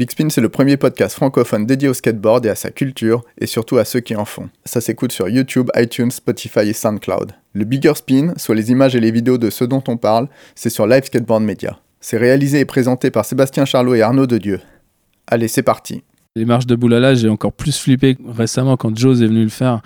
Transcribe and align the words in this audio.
Big 0.00 0.10
Spin, 0.10 0.30
c'est 0.30 0.40
le 0.40 0.48
premier 0.48 0.78
podcast 0.78 1.14
francophone 1.14 1.66
dédié 1.66 1.86
au 1.86 1.92
skateboard 1.92 2.46
et 2.46 2.48
à 2.48 2.54
sa 2.54 2.70
culture, 2.70 3.22
et 3.38 3.44
surtout 3.44 3.76
à 3.76 3.84
ceux 3.84 4.00
qui 4.00 4.16
en 4.16 4.24
font. 4.24 4.48
Ça 4.64 4.80
s'écoute 4.80 5.12
sur 5.12 5.28
YouTube, 5.28 5.68
iTunes, 5.76 6.10
Spotify 6.10 6.60
et 6.60 6.72
SoundCloud. 6.72 7.32
Le 7.52 7.64
Bigger 7.66 7.92
Spin, 7.94 8.32
soit 8.38 8.54
les 8.54 8.70
images 8.70 8.96
et 8.96 9.00
les 9.00 9.10
vidéos 9.10 9.36
de 9.36 9.50
ce 9.50 9.62
dont 9.62 9.84
on 9.88 9.98
parle, 9.98 10.28
c'est 10.54 10.70
sur 10.70 10.86
Live 10.86 11.04
Skateboard 11.04 11.42
Media. 11.42 11.78
C'est 12.00 12.16
réalisé 12.16 12.60
et 12.60 12.64
présenté 12.64 13.10
par 13.10 13.26
Sébastien 13.26 13.66
Charlot 13.66 13.94
et 13.94 14.00
Arnaud 14.00 14.26
Dedieu. 14.26 14.62
Allez, 15.26 15.48
c'est 15.48 15.62
parti. 15.62 16.02
Les 16.36 16.44
marches 16.44 16.66
de 16.66 16.76
Boulala, 16.76 17.16
j'ai 17.16 17.28
encore 17.28 17.52
plus 17.52 17.76
flippé 17.76 18.16
récemment 18.24 18.76
quand 18.76 18.96
Joe 18.96 19.20
est 19.20 19.26
venu 19.26 19.42
le 19.42 19.48
faire. 19.48 19.80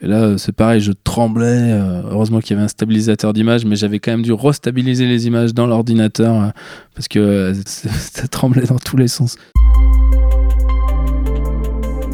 Et 0.00 0.06
là, 0.06 0.38
c'est 0.38 0.52
pareil, 0.52 0.80
je 0.80 0.92
tremblais. 0.92 1.44
Euh, 1.72 2.00
heureusement 2.10 2.40
qu'il 2.40 2.52
y 2.52 2.54
avait 2.54 2.64
un 2.64 2.68
stabilisateur 2.68 3.34
d'image, 3.34 3.66
mais 3.66 3.76
j'avais 3.76 3.98
quand 3.98 4.12
même 4.12 4.22
dû 4.22 4.32
restabiliser 4.32 5.04
les 5.04 5.26
images 5.26 5.52
dans 5.52 5.66
l'ordinateur 5.66 6.34
euh, 6.34 6.48
parce 6.94 7.06
que 7.06 7.18
euh, 7.18 7.54
ça 7.66 8.26
tremblait 8.28 8.64
dans 8.64 8.78
tous 8.78 8.96
les 8.96 9.08
sens. 9.08 9.36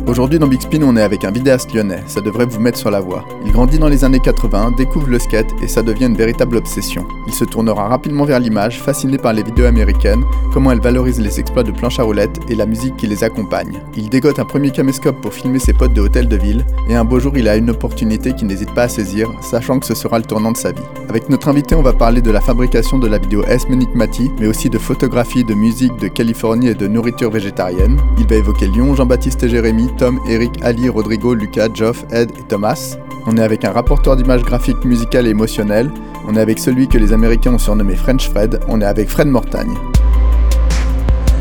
Aujourd'hui 0.07 0.39
dans 0.39 0.47
Big 0.47 0.63
Spin, 0.63 0.85
on 0.85 0.97
est 0.97 1.03
avec 1.03 1.25
un 1.25 1.33
vidéaste 1.33 1.75
lyonnais, 1.75 2.05
ça 2.07 2.21
devrait 2.21 2.47
vous 2.47 2.61
mettre 2.61 2.79
sur 2.79 2.93
la 2.93 3.01
voie. 3.01 3.25
Il 3.45 3.51
grandit 3.51 3.81
dans 3.81 3.89
les 3.89 4.05
années 4.05 4.21
80, 4.21 4.75
découvre 4.77 5.09
le 5.09 5.19
skate 5.19 5.53
et 5.61 5.67
ça 5.67 5.83
devient 5.83 6.07
une 6.07 6.17
véritable 6.17 6.59
obsession. 6.59 7.05
Il 7.27 7.35
se 7.35 7.45
tournera 7.45 7.89
rapidement 7.89 8.25
vers 8.25 8.39
l'image, 8.39 8.81
fasciné 8.81 9.19
par 9.19 9.33
les 9.33 9.43
vidéos 9.43 9.67
américaines, 9.67 10.23
comment 10.53 10.71
elles 10.71 10.81
valorisent 10.81 11.21
les 11.21 11.41
exploits 11.41 11.65
de 11.65 11.73
planche 11.73 11.99
à 11.99 12.05
roulettes 12.05 12.39
et 12.49 12.55
la 12.55 12.67
musique 12.67 12.97
qui 12.97 13.09
les 13.09 13.25
accompagne. 13.25 13.81
Il 13.97 14.09
dégote 14.09 14.39
un 14.39 14.45
premier 14.45 14.71
caméscope 14.71 15.21
pour 15.21 15.35
filmer 15.35 15.59
ses 15.59 15.73
potes 15.73 15.93
de 15.93 16.03
hôtel 16.03 16.29
de 16.29 16.37
ville 16.37 16.65
et 16.89 16.95
un 16.95 17.05
beau 17.05 17.19
jour 17.19 17.37
il 17.37 17.49
a 17.49 17.57
une 17.57 17.71
opportunité 17.71 18.33
qu'il 18.33 18.47
n'hésite 18.47 18.73
pas 18.75 18.85
à 18.85 18.89
saisir, 18.89 19.29
sachant 19.43 19.81
que 19.81 19.87
ce 19.87 19.97
sera 19.97 20.21
le 20.21 20.25
tournant 20.25 20.53
de 20.53 20.57
sa 20.57 20.71
vie. 20.71 20.83
Avec 21.09 21.29
notre 21.29 21.49
invité, 21.49 21.75
on 21.75 21.83
va 21.83 21.93
parler 21.93 22.23
de 22.23 22.31
la 22.31 22.41
fabrication 22.41 22.99
de 22.99 23.09
la 23.09 23.19
vidéo 23.19 23.43
S 23.49 23.69
Menikmati, 23.69 24.31
mais 24.39 24.47
aussi 24.47 24.71
de 24.71 24.79
photographie, 24.79 25.43
de 25.43 25.55
musique, 25.55 25.97
de 25.97 26.07
Californie 26.07 26.69
et 26.69 26.75
de 26.75 26.87
nourriture 26.87 27.31
végétarienne. 27.31 27.99
Il 28.19 28.29
va 28.29 28.37
évoquer 28.37 28.69
Lyon, 28.69 28.95
Jean-Baptiste 28.95 29.43
et 29.43 29.49
Jérémy, 29.49 29.89
Tom, 29.97 30.21
Eric, 30.29 30.63
Ali, 30.63 30.89
Rodrigo, 30.89 31.35
Lucas, 31.35 31.69
Geoff, 31.73 32.05
Ed 32.13 32.31
et 32.39 32.49
Thomas. 32.49 32.97
On 33.27 33.37
est 33.37 33.43
avec 33.43 33.65
un 33.65 33.73
rapporteur 33.73 34.17
d'images 34.17 34.43
graphiques, 34.43 34.85
musicales 34.85 35.27
et 35.27 35.31
émotionnelles. 35.31 35.91
On 36.29 36.37
est 36.37 36.41
avec 36.41 36.59
celui 36.59 36.87
que 36.87 36.99
les 36.99 37.13
Américains 37.13 37.55
ont 37.55 37.59
surnommé 37.59 37.97
French 37.97 38.29
Fred. 38.29 38.61
On 38.69 38.81
est 38.81 38.85
avec 38.85 39.09
Fred 39.09 39.27
Mortagne. 39.27 39.75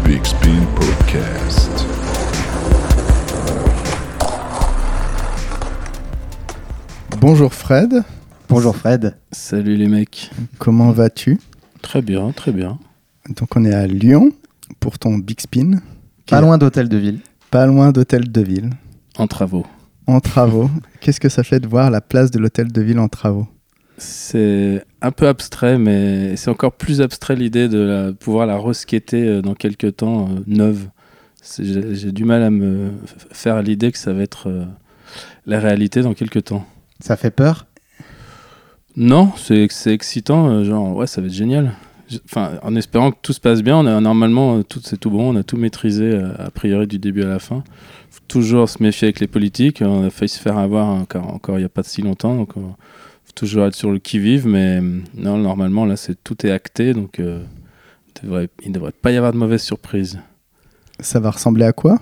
Big 0.06 0.24
Spin 0.24 0.66
Podcast. 0.76 1.86
Bonjour 7.20 7.54
Fred. 7.54 8.04
Bonjour 8.48 8.76
Fred. 8.76 9.18
Salut 9.32 9.76
les 9.76 9.88
mecs. 9.88 10.32
Comment 10.60 10.92
vas-tu? 10.92 11.40
Très 11.82 12.02
bien, 12.02 12.32
très 12.32 12.52
bien. 12.52 12.80
Donc 13.30 13.56
on 13.56 13.66
est 13.66 13.74
à 13.74 13.86
Lyon 13.86 14.32
pour 14.80 14.98
ton 14.98 15.18
Big 15.18 15.42
Spin. 15.42 15.82
Pas 16.28 16.42
loin 16.42 16.58
d'Hôtel 16.58 16.88
de 16.88 16.98
Ville. 16.98 17.20
Pas 17.52 17.66
loin 17.66 17.92
d'Hôtel 17.92 18.32
de 18.32 18.42
Ville. 18.42 18.70
En 19.18 19.28
travaux. 19.28 19.66
En 20.08 20.20
travaux. 20.20 20.70
Qu'est-ce 21.02 21.20
que 21.20 21.30
ça 21.30 21.44
fait 21.44 21.60
de 21.60 21.68
voir 21.68 21.90
la 21.90 22.02
place 22.02 22.32
de 22.32 22.40
l'Hôtel 22.40 22.72
de 22.72 22.82
Ville 22.82 23.00
en 23.00 23.08
travaux? 23.08 23.48
C'est 23.98 24.84
un 25.02 25.12
peu 25.12 25.28
abstrait, 25.28 25.78
mais 25.78 26.36
c'est 26.36 26.50
encore 26.50 26.74
plus 26.74 27.02
abstrait 27.02 27.36
l'idée 27.36 27.70
de 27.70 28.14
pouvoir 28.20 28.46
la 28.46 28.58
resqueter 28.58 29.26
euh, 29.26 29.42
dans 29.42 29.54
quelques 29.54 29.98
temps 29.98 30.26
euh, 30.26 30.42
neuve. 30.48 30.90
J'ai 31.60 32.12
du 32.12 32.26
mal 32.26 32.42
à 32.42 32.50
me 32.50 32.92
faire 33.32 33.62
l'idée 33.62 33.92
que 33.92 34.00
ça 34.00 34.12
va 34.12 34.24
être 34.24 34.50
euh, 34.50 34.66
la 35.46 35.60
réalité 35.60 36.02
dans 36.02 36.14
quelques 36.14 36.46
temps. 36.46 36.66
Ça 37.00 37.16
fait 37.16 37.32
peur? 37.32 37.68
Non, 38.98 39.32
c'est 39.38 39.68
excitant. 39.86 40.64
genre, 40.64 40.96
ouais, 40.96 41.08
ça 41.08 41.22
va 41.22 41.28
être 41.28 41.34
génial. 41.34 41.74
Enfin, 42.26 42.54
en 42.62 42.76
espérant 42.76 43.12
que 43.12 43.18
tout 43.22 43.34
se 43.34 43.40
passe 43.40 43.62
bien, 43.62 43.78
on 43.78 43.86
a 43.86 44.00
normalement 44.00 44.64
tout 44.64 44.80
c'est 44.84 44.98
tout 44.98 45.10
bon, 45.10 45.34
on 45.34 45.36
a 45.38 45.44
tout 45.44 45.58
maîtrisé 45.58 46.04
euh, 46.06 46.34
a 46.38 46.52
priori 46.52 46.88
du 46.88 47.00
début 47.00 47.24
à 47.24 47.28
la 47.28 47.40
fin. 47.40 47.64
Faut 48.10 48.22
toujours 48.28 48.70
se 48.70 48.82
méfier 48.82 49.08
avec 49.08 49.20
les 49.20 49.28
politiques. 49.28 49.82
On 49.86 50.06
a 50.06 50.10
failli 50.10 50.30
se 50.30 50.40
faire 50.40 50.58
avoir 50.58 50.88
encore, 50.88 51.34
encore 51.34 51.58
il 51.58 51.62
n'y 51.62 51.66
a 51.66 51.70
pas 51.70 51.84
si 51.84 52.02
longtemps, 52.02 52.36
donc 52.36 52.58
euh, 52.58 52.62
faut 53.24 53.34
toujours 53.34 53.66
être 53.66 53.76
sur 53.76 53.92
le 53.92 54.00
qui 54.00 54.20
vive. 54.20 54.48
Mais 54.48 54.80
euh, 54.82 55.00
non, 55.16 55.38
normalement 55.38 55.86
là, 55.86 55.96
c'est 55.96 56.22
tout 56.24 56.46
est 56.46 56.52
acté, 56.52 56.94
donc 56.94 57.20
il 57.20 57.24
ne 58.24 58.74
devrait 58.74 58.92
pas 58.92 59.12
y 59.12 59.18
avoir 59.18 59.34
de 59.34 59.38
mauvaises 59.38 59.64
surprises. 59.64 60.20
Ça 61.00 61.20
va 61.20 61.32
ressembler 61.32 61.66
à 61.66 61.74
quoi? 61.74 62.00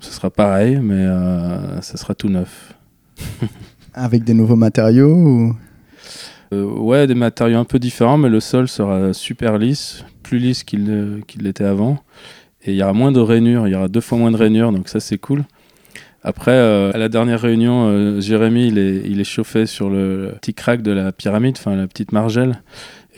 Ce 0.00 0.12
sera 0.12 0.30
pareil, 0.30 0.78
mais 0.82 1.06
ça 1.80 1.96
sera 1.96 2.14
tout 2.14 2.28
neuf. 2.28 2.74
avec 3.94 4.24
des 4.24 4.34
nouveaux 4.34 4.56
matériaux 4.56 5.14
ou? 5.14 5.50
euh, 5.50 5.52
ouais, 6.52 7.06
des 7.06 7.14
matériaux 7.14 7.58
un 7.58 7.64
peu 7.64 7.78
différents, 7.78 8.18
mais 8.18 8.28
le 8.28 8.40
sol 8.40 8.68
sera 8.68 9.12
super 9.12 9.58
lisse, 9.58 10.04
plus 10.22 10.38
lisse 10.38 10.64
qu'il 10.64 11.22
l'était 11.38 11.64
avant. 11.64 11.98
Et 12.64 12.72
il 12.72 12.76
y 12.76 12.82
aura 12.82 12.92
moins 12.92 13.12
de 13.12 13.20
rainures, 13.20 13.68
il 13.68 13.72
y 13.72 13.76
aura 13.76 13.88
deux 13.88 14.00
fois 14.00 14.18
moins 14.18 14.30
de 14.30 14.36
rainures, 14.36 14.72
donc 14.72 14.88
ça 14.88 15.00
c'est 15.00 15.18
cool. 15.18 15.44
Après, 16.26 16.50
euh, 16.50 16.90
à 16.92 16.98
la 16.98 17.08
dernière 17.08 17.40
réunion, 17.40 17.86
euh, 17.86 18.20
Jérémy, 18.20 18.66
il 18.66 19.20
est 19.20 19.24
chauffé 19.24 19.64
sur 19.64 19.88
le 19.88 20.34
petit 20.40 20.54
crack 20.54 20.82
de 20.82 20.90
la 20.90 21.12
pyramide, 21.12 21.54
enfin 21.56 21.76
la 21.76 21.86
petite 21.86 22.10
margelle. 22.10 22.62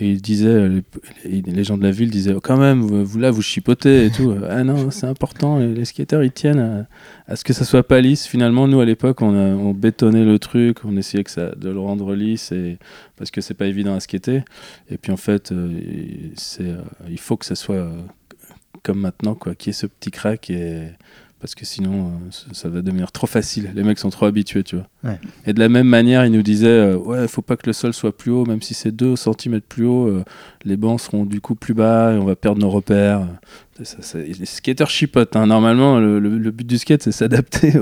Et 0.00 0.10
il 0.10 0.22
disait, 0.22 0.48
euh, 0.48 0.80
les, 1.24 1.64
gens 1.64 1.76
de 1.76 1.82
la 1.82 1.90
ville 1.90 2.10
disaient, 2.10 2.32
oh, 2.32 2.40
quand 2.40 2.56
même, 2.56 2.82
vous, 2.82 3.18
là, 3.18 3.32
vous 3.32 3.42
chipotez 3.42 4.06
et 4.06 4.10
tout. 4.10 4.32
ah 4.48 4.62
non, 4.62 4.92
c'est 4.92 5.06
important, 5.06 5.58
les, 5.58 5.84
skateurs, 5.84 6.22
ils 6.22 6.30
tiennent 6.30 6.86
à, 7.26 7.36
ce 7.36 7.42
que 7.42 7.52
ça 7.52 7.64
soit 7.64 7.82
pas 7.82 8.00
lisse. 8.00 8.26
Finalement, 8.26 8.68
nous, 8.68 8.80
à 8.80 8.84
l'époque, 8.84 9.22
on, 9.22 9.34
on 9.34 9.74
bétonnait 9.74 10.24
le 10.24 10.38
truc, 10.38 10.84
on 10.84 10.96
essayait 10.96 11.24
que 11.24 11.30
ça, 11.30 11.50
de 11.56 11.68
le 11.68 11.80
rendre 11.80 12.14
lisse, 12.14 12.52
et, 12.52 12.78
parce 13.16 13.32
que 13.32 13.40
c'est 13.40 13.54
pas 13.54 13.66
évident 13.66 13.94
à 13.94 14.00
skater. 14.00 14.42
Et 14.88 14.98
puis, 14.98 15.10
en 15.10 15.16
fait, 15.16 15.50
euh, 15.50 15.80
c'est, 16.36 16.62
euh, 16.62 16.76
il 17.10 17.18
faut 17.18 17.36
que 17.36 17.44
ça 17.44 17.56
soit 17.56 17.90
comme 18.84 19.00
maintenant, 19.00 19.34
quoi, 19.34 19.56
qu'il 19.56 19.70
y 19.70 19.72
ait 19.72 19.72
ce 19.74 19.86
petit 19.86 20.12
crack 20.12 20.50
et 20.50 20.90
parce 21.40 21.54
que 21.54 21.64
sinon 21.64 22.06
euh, 22.06 22.52
ça 22.52 22.68
va 22.68 22.82
devenir 22.82 23.12
trop 23.12 23.26
facile. 23.26 23.70
Les 23.74 23.84
mecs 23.84 23.98
sont 23.98 24.10
trop 24.10 24.26
habitués, 24.26 24.64
tu 24.64 24.76
vois. 24.76 25.14
Et 25.46 25.52
de 25.52 25.60
la 25.60 25.68
même 25.68 25.86
manière, 25.86 26.24
il 26.24 26.32
nous 26.32 26.42
disait 26.42 26.66
euh, 26.66 26.96
ouais, 26.96 27.28
faut 27.28 27.42
pas 27.42 27.56
que 27.56 27.66
le 27.66 27.72
sol 27.72 27.94
soit 27.94 28.16
plus 28.16 28.30
haut, 28.30 28.44
même 28.44 28.60
si 28.60 28.74
c'est 28.74 28.90
2 28.90 29.14
cm 29.16 29.60
plus 29.60 29.86
haut, 29.86 30.08
euh, 30.08 30.24
les 30.64 30.76
bancs 30.76 31.00
seront 31.00 31.24
du 31.24 31.40
coup 31.40 31.54
plus 31.54 31.74
bas 31.74 32.12
et 32.12 32.18
on 32.18 32.24
va 32.24 32.34
perdre 32.34 32.60
nos 32.60 32.70
repères. 32.70 33.28
les 33.78 34.46
skateurs 34.46 34.90
chipotent. 34.90 35.36
Hein. 35.36 35.46
Normalement, 35.46 36.00
le, 36.00 36.50
but 36.50 36.66
du 36.66 36.78
skate, 36.78 37.04
c'est 37.04 37.12
s'adapter 37.12 37.74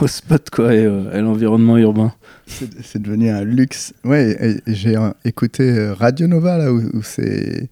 au, 0.00 0.06
spot 0.06 0.48
quoi, 0.50 0.74
et 0.74 0.86
à 0.86 1.20
l'environnement 1.20 1.76
urbain. 1.76 2.14
C'est 2.46 3.02
devenu 3.02 3.28
un 3.28 3.44
luxe. 3.44 3.92
Ouais, 4.04 4.60
j'ai 4.66 4.96
écouté 5.24 5.90
Radio 5.90 6.26
Nova 6.28 6.56
là 6.56 6.72
où, 6.72 6.80
où 6.94 7.02
c'est 7.02 7.68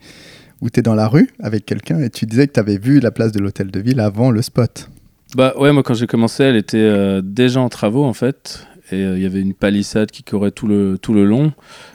où 0.60 0.70
tu 0.70 0.80
es 0.80 0.82
dans 0.82 0.94
la 0.94 1.08
rue 1.08 1.28
avec 1.40 1.66
quelqu'un 1.66 2.00
et 2.00 2.10
tu 2.10 2.26
disais 2.26 2.46
que 2.46 2.52
tu 2.54 2.60
avais 2.60 2.78
vu 2.78 2.98
la 3.00 3.10
place 3.10 3.32
de 3.32 3.38
l'hôtel 3.38 3.70
de 3.70 3.80
ville 3.80 4.00
avant 4.00 4.30
le 4.30 4.42
spot. 4.42 4.90
Bah 5.34 5.52
ouais, 5.58 5.72
moi 5.72 5.82
quand 5.82 5.94
j'ai 5.94 6.06
commencé, 6.06 6.44
elle 6.44 6.56
était 6.56 6.76
euh, 6.78 7.20
déjà 7.20 7.60
en 7.60 7.68
travaux 7.68 8.04
en 8.04 8.12
fait. 8.12 8.66
Et 8.92 9.02
euh, 9.02 9.16
il 9.16 9.22
y 9.22 9.26
avait 9.26 9.40
une 9.40 9.54
palissade 9.54 10.10
qui 10.10 10.22
courait 10.22 10.52
tout 10.52 10.68
le, 10.68 10.96
tout 10.98 11.12
le 11.12 11.24
long. 11.24 11.52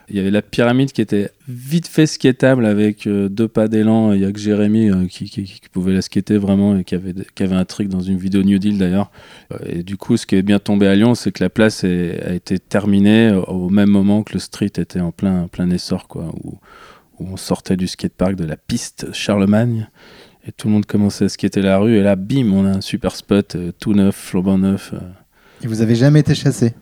Il 0.09 0.17
y 0.17 0.19
avait 0.19 0.31
la 0.31 0.41
pyramide 0.41 0.91
qui 0.91 1.01
était 1.01 1.31
vite 1.47 1.87
fait 1.87 2.07
skateable 2.07 2.65
avec 2.65 3.07
euh, 3.07 3.29
deux 3.29 3.47
pas 3.47 3.69
d'élan. 3.69 4.11
Il 4.11 4.19
y 4.19 4.25
a 4.25 4.31
que 4.31 4.39
Jérémy 4.39 5.07
qui, 5.07 5.61
pouvait 5.71 5.93
la 5.93 6.01
skater 6.01 6.37
vraiment 6.37 6.77
et 6.77 6.83
qui 6.83 6.95
avait, 6.95 7.13
qui 7.35 7.43
avait 7.43 7.55
un 7.55 7.63
truc 7.63 7.87
dans 7.87 8.01
une 8.01 8.17
vidéo 8.17 8.43
New 8.43 8.57
Deal 8.57 8.77
d'ailleurs. 8.77 9.11
Et 9.65 9.83
du 9.83 9.95
coup, 9.95 10.17
ce 10.17 10.25
qui 10.25 10.35
est 10.35 10.41
bien 10.41 10.59
tombé 10.59 10.87
à 10.87 10.95
Lyon, 10.95 11.15
c'est 11.15 11.31
que 11.31 11.43
la 11.43 11.49
place 11.49 11.85
a 11.85 12.33
été 12.33 12.59
terminée 12.59 13.31
au 13.47 13.69
même 13.69 13.89
moment 13.89 14.23
que 14.23 14.33
le 14.33 14.39
street 14.39 14.73
était 14.77 14.99
en 14.99 15.11
plein, 15.11 15.47
plein 15.47 15.69
essor, 15.69 16.07
quoi, 16.07 16.25
où, 16.43 16.57
où 17.19 17.27
on 17.31 17.37
sortait 17.37 17.77
du 17.77 17.87
skatepark 17.87 18.35
de 18.35 18.45
la 18.45 18.57
piste 18.57 19.13
Charlemagne 19.13 19.89
et 20.49 20.51
tout 20.51 20.67
le 20.67 20.73
monde 20.73 20.85
commençait 20.85 21.25
à 21.25 21.29
skater 21.29 21.61
la 21.61 21.77
rue. 21.77 21.95
Et 21.95 22.01
là, 22.01 22.15
bim, 22.15 22.51
on 22.51 22.65
a 22.65 22.69
un 22.69 22.81
super 22.81 23.15
spot, 23.15 23.55
euh, 23.55 23.71
tout 23.79 23.93
neuf, 23.93 24.15
flambant 24.15 24.57
neuf. 24.57 24.91
Euh. 24.93 24.99
Et 25.63 25.67
vous 25.67 25.81
avez 25.81 25.93
jamais 25.93 26.21
été 26.21 26.33
chassé? 26.33 26.73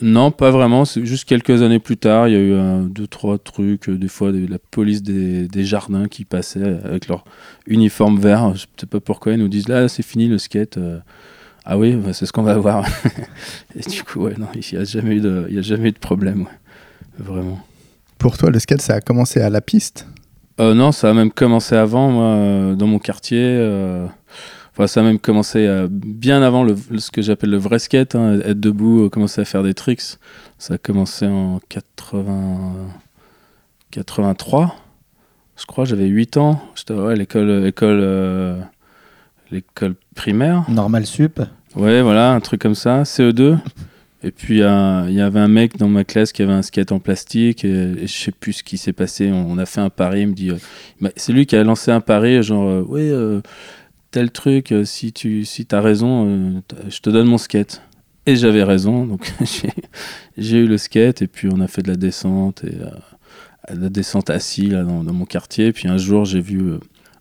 Non, 0.00 0.30
pas 0.30 0.50
vraiment. 0.50 0.86
C'est 0.86 1.04
juste 1.04 1.26
quelques 1.26 1.60
années 1.60 1.78
plus 1.78 1.98
tard, 1.98 2.28
il 2.28 2.32
y 2.32 2.36
a 2.36 2.40
eu 2.40 2.54
un, 2.54 2.80
deux, 2.80 3.06
trois 3.06 3.36
trucs. 3.36 3.90
Euh, 3.90 3.98
des 3.98 4.08
fois, 4.08 4.32
la 4.32 4.58
police 4.58 5.02
des, 5.02 5.64
jardins 5.64 6.08
qui 6.08 6.24
passait 6.24 6.78
avec 6.82 7.08
leur 7.08 7.24
uniforme 7.66 8.18
vert. 8.18 8.54
Je 8.54 8.64
sais 8.78 8.86
pas 8.86 9.00
pourquoi, 9.00 9.32
ils 9.32 9.38
nous 9.38 9.48
disent 9.48 9.68
là, 9.68 9.86
c'est 9.88 10.02
fini 10.02 10.26
le 10.26 10.38
skate. 10.38 10.78
ah 11.66 11.76
oui, 11.76 11.96
bah, 11.96 12.14
c'est 12.14 12.24
ce 12.24 12.32
qu'on 12.32 12.42
va 12.42 12.56
voir. 12.56 12.86
et 13.76 13.80
du 13.80 14.02
coup, 14.02 14.20
ouais, 14.20 14.34
non, 14.38 14.48
il 14.54 14.62
n'y 14.72 14.78
a, 14.78 14.84
jamais 14.84 15.16
eu 15.16 15.20
de, 15.20 15.46
a 15.54 15.60
jamais 15.60 15.90
eu 15.90 15.92
de 15.92 15.98
problème. 15.98 16.46
Vraiment. 17.18 17.60
Pour 18.16 18.38
toi, 18.38 18.48
le 18.48 18.58
skate, 18.58 18.80
ça 18.80 18.94
a 18.94 19.00
commencé 19.02 19.40
à 19.42 19.50
la 19.50 19.60
piste? 19.60 20.06
Euh, 20.60 20.74
non, 20.74 20.92
ça 20.92 21.10
a 21.10 21.14
même 21.14 21.30
commencé 21.30 21.74
avant, 21.74 22.10
moi, 22.10 22.24
euh, 22.24 22.74
dans 22.74 22.86
mon 22.86 22.98
quartier. 22.98 23.42
Euh, 23.42 24.06
enfin, 24.72 24.86
ça 24.86 25.00
a 25.00 25.02
même 25.02 25.18
commencé 25.18 25.68
bien 25.90 26.42
avant 26.42 26.62
le, 26.62 26.76
ce 26.98 27.10
que 27.10 27.22
j'appelle 27.22 27.50
le 27.50 27.56
vrai 27.56 27.78
skate. 27.78 28.14
Hein, 28.14 28.40
être 28.44 28.60
debout, 28.60 29.08
commencer 29.10 29.40
à 29.40 29.44
faire 29.44 29.62
des 29.62 29.74
tricks. 29.74 30.18
Ça 30.58 30.74
a 30.74 30.78
commencé 30.78 31.26
en 31.26 31.60
80... 31.68 32.72
83, 33.92 34.76
je 35.56 35.66
crois, 35.66 35.84
j'avais 35.84 36.06
8 36.06 36.36
ans. 36.36 36.62
J'étais 36.76 36.94
à 36.94 37.12
l'école, 37.14 37.66
école, 37.66 38.64
l'école 39.50 39.96
primaire. 40.14 40.64
Normal 40.68 41.06
sup. 41.06 41.40
Ouais, 41.74 42.00
voilà, 42.00 42.30
un 42.30 42.38
truc 42.38 42.60
comme 42.60 42.76
ça. 42.76 43.02
CE2. 43.02 43.58
Et 44.22 44.32
puis 44.32 44.56
il 44.58 45.14
y 45.14 45.20
avait 45.20 45.40
un 45.40 45.48
mec 45.48 45.78
dans 45.78 45.88
ma 45.88 46.04
classe 46.04 46.32
qui 46.32 46.42
avait 46.42 46.52
un 46.52 46.62
skate 46.62 46.92
en 46.92 47.00
plastique 47.00 47.64
et, 47.64 48.06
je 48.06 48.12
sais 48.12 48.32
plus 48.32 48.54
ce 48.54 48.62
qui 48.62 48.76
s'est 48.76 48.92
passé. 48.92 49.30
On, 49.32 49.56
a 49.56 49.64
fait 49.64 49.80
un 49.80 49.88
pari. 49.88 50.22
Il 50.22 50.28
me 50.28 50.32
dit, 50.34 50.50
euh, 50.50 51.08
c'est 51.16 51.32
lui 51.32 51.46
qui 51.46 51.56
a 51.56 51.64
lancé 51.64 51.90
un 51.90 52.00
pari 52.00 52.42
genre, 52.42 52.68
euh, 52.68 52.84
oui, 52.86 53.00
euh, 53.02 53.40
tel 54.10 54.30
truc, 54.30 54.72
euh, 54.72 54.84
si 54.84 55.12
tu 55.12 55.44
si 55.44 55.66
as 55.72 55.80
raison, 55.80 56.62
je 56.88 57.00
te 57.00 57.08
donne 57.08 57.28
mon 57.28 57.38
skate. 57.38 57.82
Et 58.26 58.36
j'avais 58.36 58.62
raison, 58.62 59.06
donc 59.06 59.32
j'ai- 60.36 60.58
eu 60.58 60.66
le 60.66 60.76
skate, 60.76 61.22
et 61.22 61.26
puis 61.26 61.48
on 61.50 61.60
a 61.60 61.66
fait 61.66 61.82
de 61.82 61.88
la 61.88 61.96
descente, 61.96 62.62
et 62.64 62.76
de 63.74 63.80
la 63.80 63.88
descente 63.88 64.28
assis 64.28 64.66
là, 64.66 64.84
dans, 64.84 65.02
mon 65.02 65.24
quartier. 65.24 65.72
Puis 65.72 65.88
un 65.88 65.96
jour, 65.96 66.26
j'ai 66.26 66.40
vu 66.40 66.74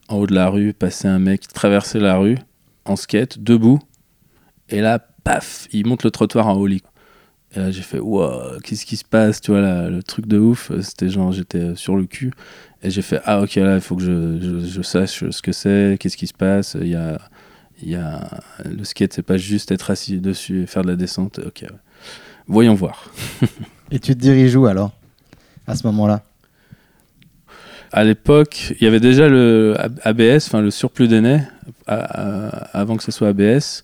en 0.10 0.18
haut 0.18 0.28
de 0.28 0.36
la 0.36 0.50
rue 0.50 0.74
passer 0.74 1.07
un 1.07 1.19
mec 1.19 1.48
traverser 1.48 2.00
la 2.00 2.18
rue 2.18 2.38
en 2.84 2.98
skate, 2.98 3.40
debout, 3.40 3.80
et 4.68 4.81
là, 4.81 5.00
paf, 5.24 5.68
il 5.72 5.88
monte 5.88 6.04
le 6.04 6.12
trottoir 6.12 6.48
en 6.48 6.56
holly. 6.56 6.81
Et 7.56 7.60
là, 7.60 7.72
j'ai 7.72 7.81
fait, 7.81 8.00
wow, 8.00 8.60
qu'est-ce 8.63 8.86
qui 8.86 8.96
se 8.96 9.04
passe, 9.04 9.42
tu 9.42 9.51
vois, 9.51 9.62
là, 9.62 9.90
le 9.90 10.04
truc 10.04 10.28
de 10.28 10.38
ouf, 10.38 10.72
c'était 10.81 11.10
genre, 11.10 11.31
j'étais 11.31 11.75
sur 11.75 11.96
le 11.96 12.06
cul. 12.06 12.31
Et 12.84 12.92
j'ai 12.92 13.01
fait, 13.01 13.19
ah 13.25 13.42
ok, 13.42 13.56
là, 13.56 13.75
il 13.75 13.81
faut 13.81 13.96
que 13.96 14.04
je, 14.04 14.40
je, 14.40 14.68
je 14.68 14.81
sache 14.81 15.30
ce 15.30 15.42
que 15.42 15.51
c'est, 15.51 15.98
qu'est-ce 16.00 16.16
qui 16.16 16.28
se 16.28 16.34
passe. 16.34 16.78
Il 16.80 16.88
y 16.90 16.96
a, 16.96 17.19
il 17.81 17.90
y 17.90 17.96
a... 17.96 18.42
Le 18.63 18.84
skate, 18.84 19.13
c'est 19.13 19.24
pas 19.24 19.38
juste 19.38 19.72
être 19.72 19.90
assis 19.92 20.19
dessus 20.19 20.63
et 20.63 20.66
faire 20.68 20.84
de 20.84 20.90
la 20.90 20.96
descente. 20.96 21.40
Ok, 21.40 21.63
ouais. 21.63 21.78
voyons 22.48 22.75
voir. 22.75 23.12
Et 23.92 24.00
tu 24.00 24.13
te 24.13 24.19
diriges 24.19 24.56
où 24.56 24.68
alors 24.68 24.92
À 25.66 25.75
ce 25.75 25.86
moment-là? 25.88 26.24
À 27.92 28.04
l'époque, 28.04 28.75
il 28.80 28.84
y 28.84 28.88
avait 28.88 29.00
déjà 29.00 29.28
le 29.28 29.75
ABS, 30.04 30.45
enfin 30.45 30.62
le 30.62 30.69
surplus 30.69 31.07
d'aînés, 31.07 31.42
avant 31.88 32.98
que 32.98 33.04
ce 33.04 33.12
soit 33.12 33.30
ABS, 33.30 33.84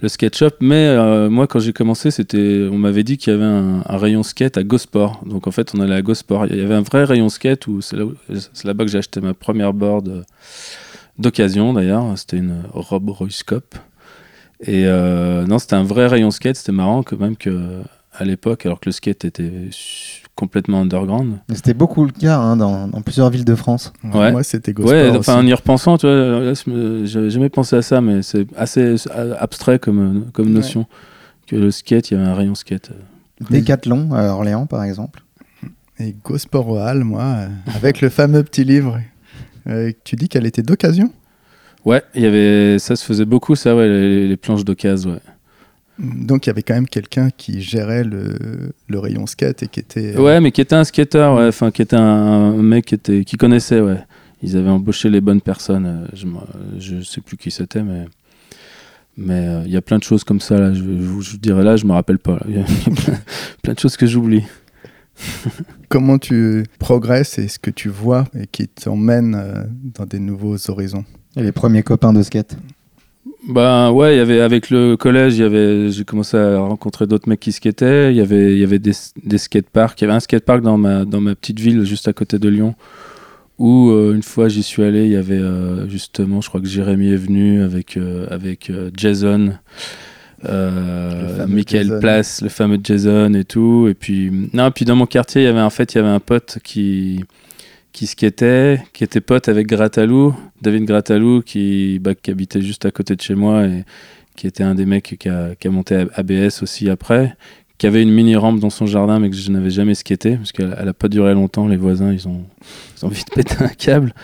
le 0.00 0.08
skate 0.08 0.36
shop. 0.36 0.50
Mais 0.60 0.86
euh, 0.86 1.30
moi, 1.30 1.46
quand 1.46 1.58
j'ai 1.58 1.72
commencé, 1.72 2.10
c'était, 2.10 2.68
on 2.70 2.78
m'avait 2.78 3.04
dit 3.04 3.18
qu'il 3.18 3.32
y 3.32 3.36
avait 3.36 3.44
un, 3.44 3.82
rayon 3.86 4.22
skate 4.22 4.56
à 4.56 4.62
Gosport. 4.62 5.22
Donc 5.24 5.46
en 5.46 5.50
fait, 5.50 5.72
on 5.74 5.80
allait 5.80 5.94
à 5.94 6.02
Gosport. 6.02 6.46
Il 6.46 6.56
y 6.56 6.60
avait 6.60 6.74
un 6.74 6.82
vrai 6.82 7.04
rayon 7.04 7.28
skate 7.28 7.66
où 7.66 7.80
c'est 7.80 7.96
là 7.96 8.04
là-bas 8.64 8.84
que 8.84 8.90
j'ai 8.90 8.98
acheté 8.98 9.20
ma 9.20 9.34
première 9.34 9.72
board 9.72 10.08
euh, 10.08 10.22
d'occasion 11.18 11.72
d'ailleurs. 11.72 12.06
C'était 12.16 12.38
une 12.38 12.62
Rob. 12.72 13.10
Et 14.62 14.84
euh, 14.86 15.46
non, 15.46 15.58
c'était 15.58 15.76
un 15.76 15.84
vrai 15.84 16.06
rayon 16.06 16.30
skate. 16.30 16.56
C'était 16.56 16.72
marrant 16.72 17.02
quand 17.02 17.18
même 17.18 17.36
que 17.36 17.82
à 18.12 18.24
l'époque, 18.24 18.66
alors 18.66 18.80
que 18.80 18.88
le 18.88 18.92
skate 18.92 19.24
était 19.24 19.50
complètement 20.34 20.80
underground. 20.82 21.34
C'était 21.54 21.74
beaucoup 21.74 22.04
le 22.04 22.12
cas 22.12 22.38
hein, 22.38 22.56
dans, 22.56 22.88
dans 22.88 23.02
plusieurs 23.02 23.28
villes 23.30 23.44
de 23.44 23.54
France. 23.54 23.92
Ouais. 24.04 24.32
Moi, 24.32 24.42
c'était 24.42 24.78
Ouais, 24.80 25.10
enfin 25.16 25.36
en 25.36 25.46
y 25.46 25.52
repensant, 25.52 25.98
tu 25.98 26.06
vois, 26.06 26.52
jamais 27.28 27.48
pensé 27.50 27.76
à 27.76 27.82
ça, 27.82 28.00
mais 28.00 28.22
c'est 28.22 28.46
assez 28.56 28.96
abstrait 29.38 29.78
comme, 29.78 30.26
comme 30.32 30.46
Ouais. 30.46 30.52
notion. 30.52 30.86
Que 31.46 31.56
le 31.56 31.70
skate, 31.70 32.10
il 32.10 32.14
y 32.14 32.20
avait 32.20 32.28
un 32.28 32.34
rayon 32.34 32.54
skate. 32.54 32.90
Décathlon 33.50 34.12
à 34.12 34.28
Orléans 34.28 34.66
par 34.66 34.84
exemple. 34.84 35.22
Et 35.98 36.14
Go 36.24 36.38
Sport 36.38 36.68
au 36.68 36.78
Hall, 36.78 37.04
moi, 37.04 37.22
euh, 37.22 37.48
avec 37.74 38.00
le 38.00 38.08
fameux 38.08 38.42
petit 38.42 38.64
livre. 38.64 38.98
Euh, 39.66 39.92
tu 40.04 40.16
dis 40.16 40.28
qu'elle 40.28 40.46
était 40.46 40.62
d'occasion 40.62 41.10
Ouais, 41.84 42.02
il 42.14 42.22
y 42.22 42.26
avait, 42.26 42.78
ça 42.78 42.96
se 42.96 43.04
faisait 43.04 43.24
beaucoup, 43.26 43.54
ça, 43.56 43.74
ouais, 43.76 43.88
les, 43.88 44.28
les 44.28 44.36
planches 44.36 44.64
d'occasion, 44.64 45.10
ouais. 45.12 45.18
Donc, 46.00 46.46
il 46.46 46.48
y 46.48 46.50
avait 46.50 46.62
quand 46.62 46.74
même 46.74 46.88
quelqu'un 46.88 47.28
qui 47.30 47.60
gérait 47.60 48.04
le, 48.04 48.72
le 48.88 48.98
rayon 48.98 49.26
skate 49.26 49.62
et 49.64 49.68
qui 49.68 49.80
était. 49.80 50.16
euh, 50.16 50.20
Ouais, 50.22 50.40
mais 50.40 50.50
qui 50.50 50.60
était 50.60 50.74
un 50.74 50.84
skater, 50.84 51.32
ouais, 51.36 51.48
enfin, 51.48 51.70
qui 51.70 51.82
était 51.82 51.96
un, 51.96 52.00
un 52.02 52.62
mec 52.62 52.86
qui, 52.86 52.94
était, 52.94 53.24
qui 53.24 53.36
connaissait, 53.36 53.80
ouais. 53.80 53.98
Ils 54.42 54.56
avaient 54.56 54.70
embauché 54.70 55.10
les 55.10 55.20
bonnes 55.20 55.42
personnes. 55.42 55.86
euh, 55.86 56.06
Je, 56.78 57.00
je 57.00 57.02
sais 57.02 57.20
plus 57.20 57.36
qui 57.36 57.50
c'était, 57.50 57.82
mais. 57.82 58.06
Mais 59.16 59.46
euh, 59.48 59.62
il 59.66 59.70
y 59.72 59.76
a 59.76 59.82
plein 59.82 59.98
de 59.98 60.02
choses 60.02 60.24
comme 60.24 60.40
ça, 60.40 60.56
là. 60.58 60.72
Je, 60.72 60.78
je 60.80 60.84
vous 60.84 61.20
je 61.20 61.36
dirais 61.36 61.62
là, 61.64 61.76
je 61.76 61.84
me 61.84 61.92
rappelle 61.92 62.18
pas. 62.18 62.40
Il 62.48 62.56
y 62.56 62.58
a 62.60 62.64
plein, 62.64 63.14
plein 63.62 63.72
de 63.74 63.78
choses 63.78 63.96
que 63.98 64.06
j'oublie. 64.06 64.44
Comment 65.90 66.18
tu 66.18 66.64
progresses 66.78 67.38
et 67.38 67.48
ce 67.48 67.58
que 67.58 67.70
tu 67.70 67.88
vois 67.90 68.24
et 68.38 68.46
qui 68.46 68.68
t'emmène 68.68 69.34
euh, 69.34 69.64
dans 69.94 70.06
des 70.06 70.20
nouveaux 70.20 70.56
horizons? 70.70 71.04
Et 71.36 71.42
les 71.42 71.52
premiers 71.52 71.82
copains 71.82 72.12
de 72.14 72.22
skate. 72.22 72.56
Ben 73.48 73.90
ouais, 73.90 74.14
il 74.14 74.18
y 74.18 74.20
avait 74.20 74.40
avec 74.40 74.70
le 74.70 74.96
collège, 74.96 75.36
il 75.36 75.40
y 75.40 75.44
avait 75.44 75.90
j'ai 75.90 76.04
commencé 76.04 76.36
à 76.36 76.58
rencontrer 76.58 77.06
d'autres 77.06 77.28
mecs 77.28 77.40
qui 77.40 77.52
skataient, 77.52 78.12
il 78.12 78.16
y 78.16 78.20
avait 78.20 78.52
il 78.52 78.58
y 78.58 78.64
avait 78.64 78.78
des, 78.78 78.92
des 79.24 79.38
skateparks, 79.38 80.00
il 80.00 80.04
y 80.04 80.06
avait 80.06 80.16
un 80.16 80.20
skatepark 80.20 80.62
dans 80.62 80.76
ma 80.76 81.04
dans 81.04 81.20
ma 81.20 81.34
petite 81.34 81.58
ville 81.58 81.84
juste 81.84 82.06
à 82.06 82.12
côté 82.12 82.38
de 82.38 82.48
Lyon 82.48 82.74
où 83.60 83.90
euh, 83.90 84.14
une 84.14 84.22
fois 84.22 84.48
j'y 84.48 84.62
suis 84.62 84.82
allé, 84.82 85.04
il 85.04 85.12
y 85.12 85.16
avait 85.16 85.38
euh, 85.38 85.86
justement, 85.88 86.40
je 86.40 86.48
crois 86.48 86.62
que 86.62 86.66
Jérémy 86.66 87.12
est 87.12 87.16
venu 87.16 87.62
avec 87.62 87.98
euh, 87.98 88.26
avec 88.30 88.72
Jason 88.96 89.52
Michael 90.42 91.86
Jason. 91.86 92.00
Place, 92.00 92.40
le 92.40 92.48
fameux 92.48 92.78
Jason 92.82 93.34
et 93.34 93.44
tout. 93.44 93.86
Et 93.88 93.94
puis 93.94 94.32
non, 94.54 94.70
puis 94.70 94.86
dans 94.86 94.96
mon 94.96 95.04
quartier, 95.04 95.42
il 95.42 95.44
y 95.44 95.48
avait 95.48 95.60
en 95.60 95.68
fait, 95.68 95.94
il 95.94 95.98
y 95.98 96.00
avait 96.00 96.08
un 96.08 96.20
pote 96.20 96.58
qui 96.64 97.22
qui 97.92 98.06
skatait, 98.06 98.82
qui 98.92 99.04
était 99.04 99.20
pote 99.20 99.48
avec 99.48 99.66
Gratalou, 99.66 100.34
David 100.62 100.84
Gratalou, 100.84 101.42
qui, 101.42 101.98
bah, 101.98 102.14
qui 102.14 102.30
habitait 102.30 102.62
juste 102.62 102.84
à 102.84 102.90
côté 102.90 103.16
de 103.16 103.20
chez 103.20 103.34
moi 103.34 103.64
et 103.66 103.84
qui 104.36 104.46
était 104.46 104.62
un 104.62 104.74
des 104.74 104.86
mecs 104.86 105.16
qui 105.18 105.28
a, 105.28 105.54
monté 105.66 106.06
ABS 106.14 106.62
aussi 106.62 106.88
après, 106.88 107.36
qui 107.78 107.86
avait 107.86 108.02
une 108.02 108.12
mini 108.12 108.36
rampe 108.36 108.60
dans 108.60 108.70
son 108.70 108.86
jardin 108.86 109.18
mais 109.18 109.30
que 109.30 109.36
je 109.36 109.50
n'avais 109.50 109.70
jamais 109.70 109.94
skaté 109.94 110.36
parce 110.36 110.52
qu'elle 110.52 110.76
elle 110.78 110.88
a 110.88 110.94
pas 110.94 111.08
duré 111.08 111.34
longtemps. 111.34 111.66
Les 111.66 111.76
voisins 111.76 112.12
ils 112.12 112.28
ont, 112.28 112.44
ils 112.96 113.06
ont 113.06 113.08
vite 113.36 113.56
un 113.60 113.68
câble. 113.68 114.14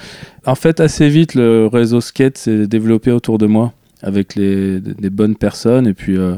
En 0.45 0.55
fait, 0.55 0.81
assez 0.81 1.09
vite 1.09 1.35
le 1.35 1.67
réseau 1.67 2.01
skate 2.01 2.39
s'est 2.39 2.67
développé 2.67 3.11
autour 3.11 3.39
de 3.39 3.47
moi 3.47 3.73
avec 4.03 4.37
des, 4.37 5.11
bonnes 5.11 5.37
personnes 5.37 5.87
et 5.87 5.95
puis. 5.95 6.17
euh, 6.17 6.37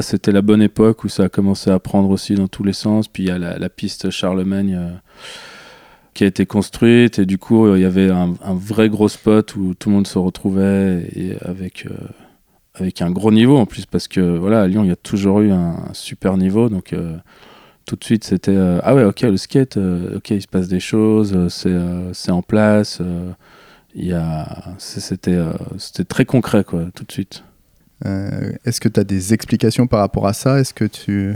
c'était 0.00 0.32
la 0.32 0.42
bonne 0.42 0.62
époque 0.62 1.04
où 1.04 1.08
ça 1.08 1.24
a 1.24 1.28
commencé 1.28 1.70
à 1.70 1.78
prendre 1.78 2.10
aussi 2.10 2.34
dans 2.34 2.48
tous 2.48 2.64
les 2.64 2.72
sens. 2.72 3.06
Puis 3.06 3.22
il 3.22 3.26
y 3.28 3.30
a 3.30 3.38
la, 3.38 3.56
la 3.56 3.68
piste 3.68 4.10
Charlemagne 4.10 4.74
euh, 4.76 4.90
qui 6.16 6.24
a 6.24 6.26
été 6.26 6.46
construite 6.46 7.18
et 7.18 7.26
du 7.26 7.36
coup 7.36 7.66
euh, 7.66 7.78
il 7.78 7.82
y 7.82 7.84
avait 7.84 8.10
un, 8.10 8.34
vrai 8.54 8.88
gros 8.88 9.08
spot 9.08 9.54
où 9.54 9.74
tout 9.74 9.90
le 9.90 9.96
monde 9.96 10.06
se 10.06 10.18
retrouvait 10.18 11.06
et 11.14 11.36
avec 11.42 11.86
euh, 11.86 11.94
avec 12.74 13.02
un 13.02 13.10
gros 13.10 13.30
niveau 13.30 13.58
en 13.58 13.66
plus 13.66 13.84
parce 13.84 14.08
que 14.08 14.20
voilà 14.38 14.62
à 14.62 14.66
Lyon 14.66 14.82
il 14.82 14.88
y 14.88 14.92
a 14.92 14.96
toujours 14.96 15.40
eu 15.40 15.52
un, 15.52 15.76
super 15.92 16.38
niveau 16.38 16.70
donc 16.70 16.94
euh, 16.94 17.18
tout 17.84 17.96
de 17.96 18.04
suite 18.04 18.24
c'était 18.24 18.56
ah 18.82 18.94
ouais 18.94 19.04
ok 19.04 19.20
le 19.20 19.36
skate 19.36 19.76
ok 19.76 20.30
il 20.30 20.40
se 20.40 20.48
passe 20.48 20.68
des 20.68 20.80
choses 20.80 21.34
euh, 21.66 22.10
c'est 22.14 22.32
en 22.32 22.42
place 22.42 23.02
il 23.94 24.18
c'était 24.78 25.38
c'était 25.76 26.04
très 26.04 26.24
concret 26.24 26.64
quoi 26.64 26.86
tout 26.94 27.04
de 27.04 27.12
suite 27.12 27.44
Est-ce 28.02 28.80
que 28.80 28.88
tu 28.88 29.00
as 29.00 29.04
des 29.04 29.34
explications 29.34 29.86
par 29.86 30.00
rapport 30.00 30.26
à 30.26 30.32
ça? 30.32 30.60
Est-ce 30.60 30.72
que 30.72 30.86
tu. 30.86 31.34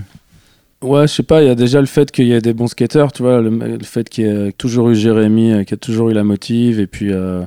Ouais, 0.83 1.07
je 1.07 1.13
sais 1.13 1.23
pas, 1.23 1.43
il 1.43 1.47
y 1.47 1.51
a 1.51 1.55
déjà 1.55 1.79
le 1.81 1.87
fait 1.87 2.11
qu'il 2.11 2.27
y 2.27 2.33
ait 2.33 2.41
des 2.41 2.55
bons 2.55 2.67
skateurs, 2.69 3.13
tu 3.13 3.23
vois, 3.23 3.43
le, 3.43 3.79
fait 3.83 4.09
qu'il 4.09 4.25
y 4.25 4.29
ait 4.29 4.53
toujours 4.53 4.89
eu 4.89 4.95
Jérémy, 4.95 5.53
euh, 5.53 5.65
qu'il 5.65 5.75
a 5.75 5.77
toujours 5.77 6.09
eu 6.09 6.15
la 6.15 6.25
motive, 6.25 6.81
et 6.81 6.87
puis, 6.87 7.13
euh, 7.13 7.45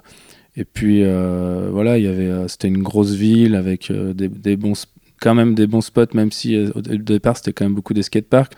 et 0.55 0.65
puis 0.65 1.01
euh, 1.03 1.69
voilà, 1.71 1.97
il 1.97 2.03
y 2.03 2.07
avait, 2.07 2.47
c'était 2.47 2.67
une 2.67 2.83
grosse 2.83 3.13
ville 3.13 3.55
avec 3.55 3.91
des, 3.91 4.55
bons, 4.55 4.73
quand 5.19 5.33
même 5.33 5.55
des 5.55 5.65
bons 5.65 5.81
spots, 5.81 6.13
même 6.13 6.31
si 6.31 6.59
au 6.75 6.81
dé- 6.81 6.93
au 6.93 6.97
départ 6.97 7.35
c'était 7.35 7.53
quand 7.53 7.65
même 7.65 7.73
beaucoup 7.73 7.95
des 7.95 8.03
skateparks. 8.03 8.53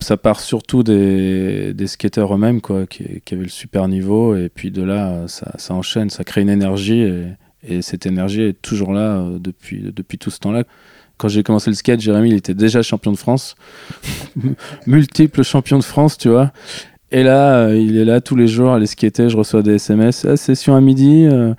Ça 0.00 0.18
part 0.18 0.40
surtout 0.40 0.82
des, 0.82 1.72
des 1.72 1.86
skateurs 1.86 2.34
eux-mêmes, 2.34 2.60
quoi, 2.60 2.86
qui, 2.86 3.22
avaient 3.32 3.42
le 3.44 3.48
super 3.48 3.88
niveau, 3.88 4.36
et 4.36 4.50
puis 4.50 4.70
de 4.70 4.82
là, 4.82 5.26
ça, 5.28 5.52
ça 5.56 5.72
enchaîne, 5.72 6.10
ça 6.10 6.24
crée 6.24 6.42
une 6.42 6.50
énergie, 6.50 7.00
et, 7.00 7.24
et 7.66 7.80
cette 7.80 8.04
énergie 8.04 8.42
est 8.42 8.60
toujours 8.60 8.92
là 8.92 9.26
depuis, 9.40 9.80
depuis 9.94 10.18
tout 10.18 10.30
ce 10.30 10.40
temps-là. 10.40 10.64
Quand 11.18 11.28
j'ai 11.28 11.42
commencé 11.42 11.70
le 11.70 11.76
skate, 11.76 12.00
Jérémy, 12.00 12.30
il 12.30 12.36
était 12.36 12.54
déjà 12.54 12.82
champion 12.82 13.10
de 13.10 13.16
France, 13.16 13.56
multiple 14.86 15.42
champion 15.42 15.78
de 15.78 15.84
France, 15.84 16.18
tu 16.18 16.28
vois. 16.28 16.52
Et 17.10 17.22
là, 17.22 17.68
euh, 17.68 17.76
il 17.76 17.96
est 17.96 18.04
là 18.04 18.20
tous 18.20 18.36
les 18.36 18.48
jours 18.48 18.70
à 18.70 18.76
aller 18.76 18.86
skater. 18.86 19.30
Je 19.30 19.36
reçois 19.36 19.62
des 19.62 19.76
SMS. 19.76 20.24
Ah, 20.24 20.36
session 20.36 20.74
à 20.74 20.80
midi. 20.80 21.26
euh, 21.26 21.54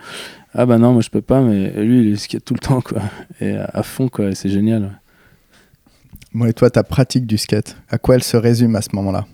ah 0.53 0.65
bah 0.65 0.77
non, 0.77 0.93
moi 0.93 1.01
je 1.01 1.09
peux 1.09 1.21
pas, 1.21 1.41
mais 1.41 1.69
lui, 1.83 2.09
il 2.09 2.19
skate 2.19 2.43
tout 2.43 2.53
le 2.53 2.59
temps, 2.59 2.81
quoi. 2.81 3.01
Et 3.41 3.55
à, 3.55 3.83
fond, 3.83 4.09
quoi. 4.09 4.29
Et 4.29 4.35
c'est 4.35 4.49
génial. 4.49 4.99
Bon, 6.33 6.45
et 6.45 6.53
toi, 6.53 6.69
ta 6.69 6.83
pratique 6.83 7.25
du 7.25 7.37
skate, 7.37 7.77
à 7.89 7.97
quoi 7.97 8.15
elle 8.15 8.23
se 8.23 8.37
résume 8.37 8.75
à 8.75 8.81
ce 8.81 8.89
moment-là? 8.93 9.25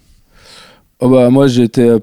Oh 0.99 1.09
bah, 1.09 1.29
moi, 1.29 1.47
j'étais 1.47 1.89
euh, 1.89 1.99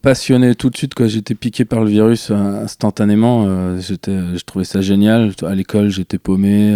passionné 0.00 0.54
tout 0.54 0.70
de 0.70 0.76
suite, 0.76 0.94
quoi. 0.94 1.08
J'étais 1.08 1.34
piqué 1.34 1.64
par 1.64 1.80
le 1.82 1.90
virus 1.90 2.30
euh, 2.30 2.34
instantanément. 2.62 3.46
euh, 3.48 3.80
j'étais, 3.80 4.12
euh, 4.12 4.36
je 4.36 4.44
trouvais 4.44 4.64
ça 4.64 4.80
génial. 4.80 5.32
À 5.42 5.54
l'école, 5.54 5.88
j'étais 5.88 6.18
paumé. 6.18 6.72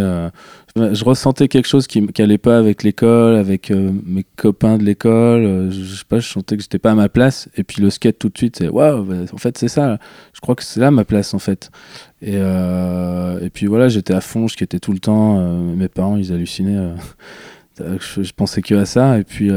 je, 0.76 1.04
ressentais 1.04 1.46
quelque 1.46 1.68
chose 1.68 1.86
qui, 1.86 2.04
qui 2.08 2.22
allait 2.22 2.38
pas 2.38 2.58
avec 2.58 2.82
l'école, 2.82 3.36
avec 3.36 3.70
mes 3.70 4.24
copains 4.36 4.76
de 4.78 4.82
l'école. 4.84 5.70
je, 5.70 5.84
je 5.84 5.94
sais 5.94 6.04
je 6.20 6.28
sentais 6.28 6.56
que 6.56 6.62
j'étais 6.62 6.78
pas 6.80 6.92
à 6.92 6.94
ma 6.96 7.08
place. 7.08 7.48
Et 7.56 7.62
puis 7.64 7.80
le 7.82 7.90
skate 7.90 8.18
tout 8.18 8.28
de 8.30 8.38
suite, 8.38 8.56
c'est 8.56 8.68
waouh. 8.68 9.04
bah, 9.04 9.14
en 9.32 9.38
fait, 9.38 9.56
c'est 9.58 9.68
ça. 9.68 9.98
Je 10.32 10.40
crois 10.40 10.54
que 10.56 10.64
c'est 10.64 10.80
là 10.80 10.90
ma 10.90 11.04
place, 11.04 11.32
en 11.34 11.38
fait. 11.38 11.70
Et, 12.22 12.34
et 12.36 13.50
puis 13.50 13.66
voilà, 13.66 13.88
j'étais 13.88 14.14
à 14.14 14.20
fond. 14.20 14.48
Je 14.48 14.54
skatais 14.54 14.80
tout 14.80 14.92
le 14.92 15.00
temps. 15.00 15.38
mes 15.76 15.88
parents, 15.88 16.16
ils 16.16 16.32
hallucinaient. 16.32 16.94
je, 17.78 18.22
je 18.22 18.32
pensais 18.32 18.62
que 18.62 18.74
à 18.74 18.86
ça. 18.86 19.18
Et 19.18 19.24
puis. 19.24 19.50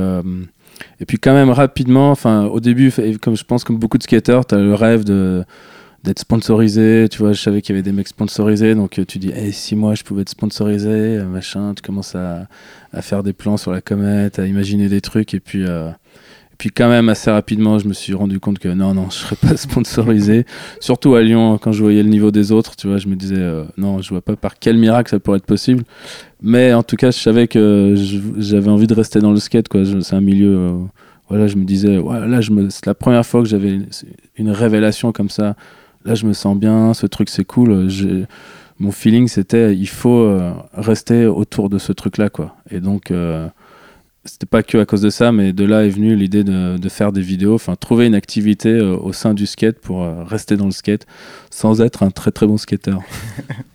Et 1.00 1.06
puis 1.06 1.18
quand 1.18 1.34
même 1.34 1.50
rapidement, 1.50 2.12
enfin 2.12 2.46
au 2.46 2.60
début, 2.60 2.92
comme 3.22 3.36
je 3.36 3.44
pense 3.44 3.64
comme 3.64 3.78
beaucoup 3.78 3.98
de 3.98 4.04
skateurs, 4.04 4.46
tu 4.46 4.56
as 4.56 4.60
le 4.60 4.74
rêve 4.74 5.04
de 5.04 5.44
d'être 6.04 6.20
sponsorisé, 6.20 7.08
tu 7.12 7.20
vois, 7.20 7.34
je 7.34 7.42
savais 7.42 7.62
qu'il 7.62 7.76
y 7.76 7.78
avait 7.78 7.84
des 7.84 7.92
mecs 7.92 8.08
sponsorisés, 8.08 8.74
donc 8.74 9.00
tu 9.08 9.20
dis, 9.20 9.30
hey, 9.30 9.54
si 9.54 9.76
moi 9.76 9.94
je 9.94 10.04
pouvais 10.04 10.24
être 10.24 10.30
sponsorisé, 10.30 10.90
euh, 10.90 11.26
machin, 11.26 11.74
tu 11.76 11.82
commences 11.84 12.16
à, 12.16 12.48
à 12.92 13.02
faire 13.02 13.22
des 13.22 13.34
plans 13.34 13.58
sur 13.58 13.72
la 13.72 13.82
comète, 13.82 14.40
à 14.40 14.48
imaginer 14.48 14.90
des 14.90 15.02
trucs, 15.02 15.34
et 15.34 15.40
puis, 15.40 15.64
euh, 15.64 15.92
puis 16.62 16.70
quand 16.70 16.90
même 16.90 17.10
assez 17.10 17.32
rapidement, 17.32 17.80
je 17.80 17.88
me 17.88 17.94
suis 17.94 18.14
rendu 18.14 18.40
compte 18.40 18.60
que 18.60 18.68
non, 18.68 18.94
non, 18.94 19.10
je 19.10 19.16
serais 19.16 19.36
pas 19.36 19.58
sponsorisé. 19.58 20.46
Surtout 20.80 21.16
à 21.16 21.24
Lyon, 21.24 21.58
quand 21.58 21.72
je 21.72 21.82
voyais 21.82 22.04
le 22.04 22.10
niveau 22.10 22.30
des 22.30 22.52
autres, 22.52 22.76
tu 22.76 22.88
vois, 22.88 22.98
je 23.00 23.08
me 23.08 23.16
disais 23.16 23.34
euh, 23.36 23.64
non, 23.78 24.00
je 24.00 24.10
vois 24.12 24.22
pas 24.22 24.36
par 24.36 24.60
quel 24.60 24.78
miracle 24.78 25.10
ça 25.10 25.20
pourrait 25.20 25.40
être 25.40 25.48
possible. 25.48 25.84
Mais 26.40 26.72
en 26.72 26.84
tout 26.84 26.98
cas, 26.98 27.10
je 27.10 27.18
savais 27.18 27.48
que 27.48 27.96
j'avais 28.38 28.70
envie 28.70 28.86
de 28.86 28.94
rester 28.94 29.18
dans 29.22 29.32
le 29.32 29.40
skate. 29.40 29.66
C'est 30.04 30.14
un 30.14 30.22
milieu. 30.22 30.56
Euh, 30.56 30.78
voilà, 31.30 31.48
je 31.48 31.56
me 31.56 31.64
disais, 31.64 32.00
là, 32.00 32.42
je 32.42 32.52
me, 32.52 32.70
c'est 32.70 32.86
la 32.86 32.94
première 32.94 33.26
fois 33.26 33.42
que 33.42 33.48
j'avais 33.48 33.80
une 34.38 34.52
révélation 34.52 35.12
comme 35.12 35.32
ça. 35.32 35.56
Là, 36.06 36.14
je 36.14 36.28
me 36.28 36.34
sens 36.34 36.56
bien, 36.56 36.94
ce 36.94 37.08
truc, 37.08 37.30
c'est 37.30 37.44
cool. 37.44 37.90
Mon 38.78 38.92
feeling, 38.92 39.28
c'était, 39.28 39.76
il 39.76 39.90
faut 39.90 40.26
euh, 40.26 40.52
rester 40.76 41.26
autour 41.26 41.70
de 41.70 41.80
ce 41.80 41.92
truc-là, 41.92 42.30
quoi. 42.30 42.56
Et 42.70 42.82
donc 42.82 43.12
c'était 44.26 44.46
pas 44.46 44.62
que 44.62 44.78
à 44.78 44.86
cause 44.86 45.02
de 45.02 45.10
ça, 45.10 45.32
mais 45.32 45.52
de 45.52 45.66
là 45.66 45.86
est 45.86 45.90
venue 45.90 46.16
l'idée 46.16 46.44
de, 46.44 46.78
de, 46.78 46.90
faire 46.90 47.12
des 47.12 47.22
vidéos, 47.22 47.56
enfin 47.56 47.76
trouver 47.76 48.06
une 48.06 48.16
activité 48.16 48.70
euh, 48.70 48.96
au 48.96 49.14
sein 49.14 49.34
du 49.34 49.48
skate 49.48 49.80
pour 49.80 50.04
euh, 50.04 50.24
rester 50.24 50.58
dans 50.58 50.66
le 50.66 50.72
skate 50.72 51.08
sans 51.50 51.82
être 51.82 52.04
un 52.04 52.12
très 52.12 52.32
très 52.32 52.46
bon 52.46 52.58
skater. 52.58 52.98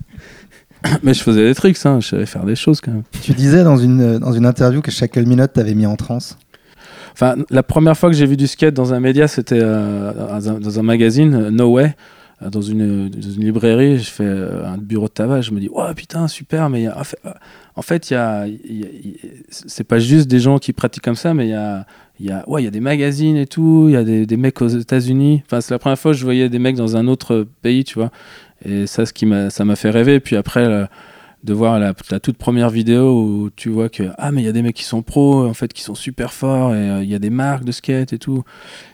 mais 1.02 1.14
je 1.14 1.22
faisais 1.22 1.44
des 1.44 1.54
trucs, 1.54 1.76
hein, 1.84 1.98
je 2.00 2.08
savais 2.08 2.26
faire 2.26 2.44
des 2.44 2.54
choses 2.54 2.80
quand 2.80 2.92
même. 2.92 3.02
Tu 3.22 3.32
disais 3.32 3.64
dans 3.64 3.76
une, 3.76 4.18
dans 4.18 4.32
une 4.32 4.46
interview 4.46 4.82
que 4.82 4.92
chaque 4.92 5.16
minute 5.16 5.52
t'avait 5.52 5.74
mis 5.74 5.86
en 5.86 5.96
transe. 5.96 6.38
Enfin, 7.12 7.34
la 7.50 7.62
première 7.62 7.96
fois 7.96 8.10
que 8.10 8.14
j'ai 8.16 8.26
vu 8.26 8.36
du 8.36 8.46
skate 8.46 8.74
dans 8.74 8.92
un 8.92 9.00
média, 9.00 9.26
c'était 9.26 9.58
euh, 9.60 10.12
dans, 10.60 10.78
un 10.78 10.82
magazine, 10.82 11.48
No 11.48 11.72
Way, 11.72 11.96
dans 12.40 12.60
une, 12.60 13.08
dans 13.08 13.30
une, 13.30 13.44
librairie. 13.44 13.98
Je 13.98 14.10
fais 14.10 14.24
un 14.24 14.76
bureau 14.78 15.06
de 15.06 15.12
tabac, 15.12 15.40
je 15.42 15.52
me 15.52 15.60
dis, 15.60 15.68
oh 15.72 15.84
putain, 15.94 16.28
super, 16.28 16.68
mais 16.70 16.86
en 16.88 17.82
fait, 17.82 18.10
il 18.10 18.14
y 18.14 19.18
c'est 19.50 19.84
pas 19.84 19.98
juste 19.98 20.28
des 20.28 20.40
gens 20.40 20.58
qui 20.58 20.72
pratiquent 20.72 21.04
comme 21.04 21.14
ça, 21.14 21.34
mais 21.34 21.46
il 21.46 21.50
y 21.50 21.54
a, 21.54 21.86
y 22.20 22.32
ouais, 22.46 22.62
y 22.62 22.66
a 22.66 22.70
des 22.70 22.80
magazines 22.80 23.36
et 23.36 23.46
tout, 23.46 23.86
il 23.88 23.92
y 23.92 23.96
a 23.96 24.04
des, 24.04 24.26
des, 24.26 24.36
mecs 24.36 24.60
aux 24.60 24.68
États-Unis. 24.68 25.42
Enfin, 25.46 25.60
c'est 25.60 25.74
la 25.74 25.78
première 25.78 25.98
fois 25.98 26.12
que 26.12 26.18
je 26.18 26.24
voyais 26.24 26.48
des 26.48 26.58
mecs 26.58 26.76
dans 26.76 26.96
un 26.96 27.08
autre 27.08 27.46
pays, 27.62 27.84
tu 27.84 27.98
vois. 27.98 28.10
Et 28.64 28.86
ça, 28.86 29.06
ce 29.06 29.12
qui 29.12 29.26
m'a, 29.26 29.50
ça 29.50 29.64
m'a 29.64 29.76
fait 29.76 29.90
rêver. 29.90 30.20
Puis 30.20 30.36
après, 30.36 30.88
de 31.44 31.52
voir 31.52 31.78
la, 31.78 31.94
toute 31.94 32.36
première 32.38 32.70
vidéo 32.70 33.22
où 33.22 33.50
tu 33.54 33.68
vois 33.68 33.88
que 33.88 34.04
ah 34.18 34.32
mais 34.32 34.42
il 34.42 34.44
y 34.44 34.48
a 34.48 34.52
des 34.52 34.62
mecs 34.62 34.74
qui 34.74 34.84
sont 34.84 35.02
pros 35.02 35.46
en 35.46 35.54
fait 35.54 35.72
qui 35.72 35.82
sont 35.82 35.94
super 35.94 36.32
forts 36.32 36.74
et 36.74 36.78
euh, 36.90 37.02
il 37.02 37.08
y 37.08 37.14
a 37.14 37.18
des 37.18 37.30
marques 37.30 37.64
de 37.64 37.72
skate 37.72 38.12
et 38.12 38.18
tout. 38.18 38.42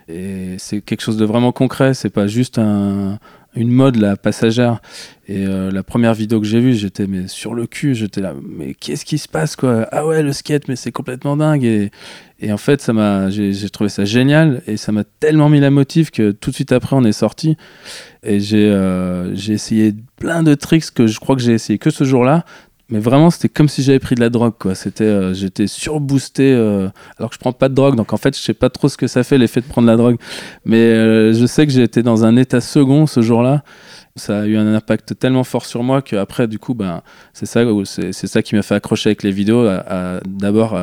Et 0.09 0.57
c'est 0.59 0.81
quelque 0.83 1.01
chose 1.01 1.17
de 1.17 1.25
vraiment 1.25 1.53
concret 1.53 1.95
c'est 1.95 2.11
pas 2.11 2.27
juste 2.27 2.59
un, 2.59 3.19
une 3.55 3.71
mode 3.71 3.97
la 3.97 4.17
passagère. 4.17 4.81
Et 5.29 5.47
euh, 5.47 5.71
la 5.71 5.83
première 5.83 6.15
vidéo 6.15 6.41
que 6.41 6.47
j'ai 6.47 6.61
vue 6.61 6.75
j'étais 6.75 7.07
mais 7.07 7.27
sur 7.29 7.55
le 7.55 7.67
cul 7.67 7.95
j'étais 7.95 8.21
là 8.21 8.35
mais 8.43 8.75
qu'est-ce 8.75 9.05
qui 9.05 9.19
se 9.19 9.29
passe 9.29 9.57
quoi? 9.57 9.89
Ah 9.91 10.07
ouais 10.07 10.23
le 10.23 10.33
skate 10.33 10.69
mais 10.69 10.77
c'est 10.77 10.93
complètement 10.93 11.37
dingue 11.37 11.91
et 12.43 12.53
en 12.53 12.57
fait 12.57 12.83
ça 12.83 12.93
m'a 12.93 13.31
j'ai 13.31 13.71
trouvé 13.71 13.89
ça 13.89 14.05
génial 14.05 14.63
et 14.67 14.77
ça 14.77 14.91
m'a 14.91 15.05
tellement 15.05 15.49
mis 15.49 15.61
la 15.61 15.71
motive 15.71 16.11
que 16.11 16.33
tout 16.33 16.51
de 16.51 16.55
suite 16.57 16.73
après 16.73 16.97
on 16.97 17.05
est 17.05 17.13
sorti. 17.13 17.57
Et 18.25 18.41
j'ai 18.41 18.69
euh, 18.71 19.35
essayé 19.35 19.95
plein 20.17 20.43
de 20.43 20.55
tricks 20.55 20.91
que 20.91 21.07
je 21.07 21.19
crois 21.21 21.37
que 21.37 21.43
j'ai 21.43 21.53
essayé 21.53 21.79
que 21.79 21.91
ce 21.91 22.05
jour-là. 22.05 22.45
Mais 22.89 22.99
vraiment 22.99 23.31
c'était 23.31 23.49
comme 23.49 23.69
si 23.69 23.83
j'avais 23.83 24.01
pris 24.01 24.17
de 24.17 24.21
la 24.21 24.29
drogue 24.29 24.55
quoi. 24.59 24.75
C'était 24.75 25.05
euh, 25.05 25.33
j'étais 25.33 25.67
surboosté 25.67 26.53
euh, 26.53 26.89
alors 27.17 27.31
que 27.31 27.37
je 27.37 27.41
prends 27.41 27.53
pas 27.53 27.69
de 27.69 27.75
drogue. 27.75 27.95
Donc 27.95 28.13
en 28.13 28.17
fait 28.17 28.37
je 28.37 28.43
sais 28.43 28.55
pas 28.55 28.71
trop 28.71 28.89
ce 28.89 28.97
que 28.97 29.07
ça 29.07 29.23
fait 29.23 29.39
l'effet 29.39 29.61
de 29.61 29.67
prendre 29.67 29.87
la 29.87 29.97
drogue. 29.97 30.17
Mais 30.65 30.77
euh, 30.77 31.33
je 31.33 31.47
sais 31.47 31.67
que 31.67 31.79
été 31.79 32.03
dans 32.03 32.25
un 32.25 32.37
état 32.37 32.61
second 32.61 33.07
ce 33.07 33.23
jour-là. 33.23 33.63
Ça 34.17 34.41
a 34.41 34.47
eu 34.47 34.59
un 34.59 34.75
impact 34.75 35.19
tellement 35.19 35.45
fort 35.45 35.65
sur 35.65 35.83
moi 35.83 36.03
que 36.03 36.17
après 36.17 36.49
du 36.49 36.59
coup 36.59 36.75
ben 36.75 37.03
c'est 37.33 37.47
ça 37.47 37.65
c'est 37.87 38.27
ça 38.27 38.43
qui 38.43 38.57
m'a 38.57 38.63
fait 38.63 38.75
accrocher 38.75 39.09
avec 39.09 39.23
les 39.23 39.31
vidéos 39.31 39.67
d'abord 40.27 40.77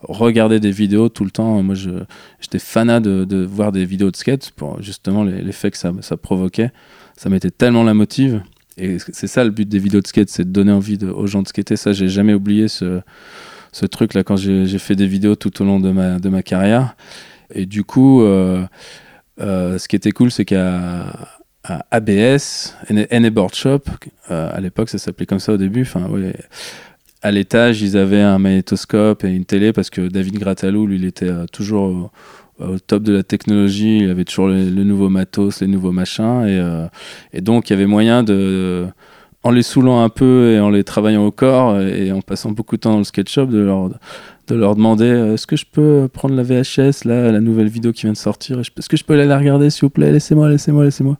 regarder 0.00 0.60
des 0.60 0.70
vidéos 0.70 1.08
tout 1.08 1.24
le 1.24 1.30
temps 1.30 1.62
moi 1.62 1.74
j'étais 1.74 2.58
fanat 2.58 3.00
de, 3.00 3.44
voir 3.44 3.72
des 3.72 3.84
vidéos 3.84 4.10
de 4.10 4.16
skate 4.16 4.50
pour 4.52 4.80
justement 4.82 5.24
l'effet 5.24 5.70
que 5.70 5.76
ça, 5.76 5.92
ça 6.00 6.16
provoquait 6.16 6.70
ça 7.16 7.28
m'était 7.30 7.50
tellement 7.50 7.82
la 7.82 7.94
motive 7.94 8.42
et 8.78 8.98
c'est 9.12 9.26
ça 9.26 9.44
le 9.44 9.50
but 9.50 9.68
des 9.68 9.78
vidéos 9.78 10.00
de 10.00 10.06
skate, 10.06 10.30
c'est 10.30 10.44
de 10.44 10.50
donner 10.50 10.72
envie 10.72 10.98
aux 11.04 11.26
gens 11.26 11.42
de 11.42 11.48
skater. 11.48 11.76
Ça, 11.76 11.92
j'ai 11.92 12.08
jamais 12.08 12.32
oublié 12.32 12.68
ce, 12.68 13.00
ce 13.72 13.86
truc-là 13.86 14.22
quand 14.22 14.36
j'ai 14.36 14.78
fait 14.78 14.94
des 14.94 15.06
vidéos 15.06 15.34
tout 15.34 15.60
au 15.60 15.64
long 15.64 15.80
de 15.80 15.90
ma, 15.90 16.18
de 16.18 16.28
ma 16.28 16.42
carrière. 16.42 16.94
Et 17.52 17.66
du 17.66 17.82
coup, 17.82 18.22
euh, 18.22 18.64
euh, 19.40 19.78
ce 19.78 19.88
qui 19.88 19.96
était 19.96 20.12
cool, 20.12 20.30
c'est 20.30 20.44
qu'à 20.44 21.06
ABS, 21.90 22.76
Board 23.32 23.54
Shop, 23.54 23.82
euh, 24.30 24.50
à 24.52 24.60
l'époque, 24.60 24.88
ça 24.90 24.98
s'appelait 24.98 25.26
comme 25.26 25.40
ça 25.40 25.54
au 25.54 25.56
début. 25.56 25.82
Enfin, 25.82 26.06
ouais, 26.08 26.34
à 27.22 27.30
l'étage, 27.30 27.82
ils 27.82 27.96
avaient 27.96 28.22
un 28.22 28.38
magnétoscope 28.38 29.24
et 29.24 29.28
une 29.28 29.44
télé 29.44 29.72
parce 29.72 29.90
que 29.90 30.08
David 30.08 30.38
Gratalou, 30.38 30.86
lui, 30.86 30.96
il 30.96 31.04
était 31.04 31.30
toujours 31.52 32.10
au 32.60 32.78
top 32.78 33.02
de 33.02 33.12
la 33.12 33.22
technologie, 33.22 33.98
il 33.98 34.10
avait 34.10 34.24
toujours 34.24 34.48
le, 34.48 34.84
nouveau 34.84 35.08
matos, 35.08 35.60
les 35.60 35.66
nouveaux 35.66 35.92
machins, 35.92 36.44
et, 36.46 36.58
euh, 36.58 36.86
et, 37.32 37.40
donc 37.40 37.70
il 37.70 37.72
y 37.72 37.76
avait 37.76 37.86
moyen 37.86 38.22
de, 38.22 38.86
en 39.42 39.50
les 39.50 39.62
saoulant 39.62 40.02
un 40.02 40.08
peu 40.08 40.52
et 40.52 40.60
en 40.60 40.70
les 40.70 40.84
travaillant 40.84 41.24
au 41.24 41.30
corps 41.30 41.80
et 41.80 42.10
en 42.10 42.20
passant 42.20 42.50
beaucoup 42.50 42.76
de 42.76 42.80
temps 42.80 42.92
dans 42.92 42.98
le 42.98 43.04
sketch 43.04 43.32
shop, 43.32 43.46
de 43.46 43.58
leur, 43.58 43.90
de 44.48 44.54
leur 44.54 44.74
demander 44.74 45.04
euh, 45.04 45.34
est-ce 45.34 45.46
que 45.46 45.56
je 45.56 45.66
peux 45.70 46.08
prendre 46.12 46.34
la 46.34 46.42
VHS, 46.42 47.04
là, 47.04 47.30
la 47.30 47.40
nouvelle 47.40 47.68
vidéo 47.68 47.92
qui 47.92 48.02
vient 48.02 48.12
de 48.12 48.16
sortir, 48.16 48.58
est-ce 48.60 48.88
que 48.88 48.96
je 48.96 49.04
peux 49.04 49.14
aller 49.14 49.26
la 49.26 49.38
regarder 49.38 49.70
s'il 49.70 49.82
vous 49.82 49.90
plaît, 49.90 50.10
laissez-moi, 50.10 50.48
laissez-moi, 50.48 50.84
laissez-moi. 50.84 51.16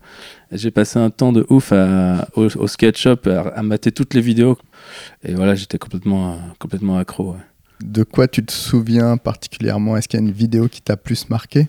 J'ai 0.51 0.71
passé 0.71 0.99
un 0.99 1.09
temps 1.09 1.31
de 1.31 1.45
ouf 1.49 1.71
à, 1.71 2.27
au, 2.35 2.45
au 2.45 2.67
sketch 2.67 3.01
shop 3.01 3.17
à, 3.27 3.49
à, 3.49 3.63
mater 3.63 3.91
toutes 3.91 4.13
les 4.13 4.21
vidéos, 4.21 4.57
et 5.23 5.33
voilà, 5.33 5.55
j'étais 5.55 5.77
complètement, 5.77 6.39
complètement 6.59 6.97
accro. 6.97 7.33
Ouais. 7.33 7.39
De 7.83 8.03
quoi 8.03 8.27
tu 8.27 8.43
te 8.43 8.51
souviens 8.51 9.17
particulièrement? 9.17 9.95
Est-ce 9.95 10.07
qu'il 10.07 10.19
y 10.19 10.23
a 10.23 10.25
une 10.25 10.33
vidéo 10.33 10.67
qui 10.67 10.81
t'a 10.81 10.97
plus 10.97 11.29
marqué? 11.29 11.67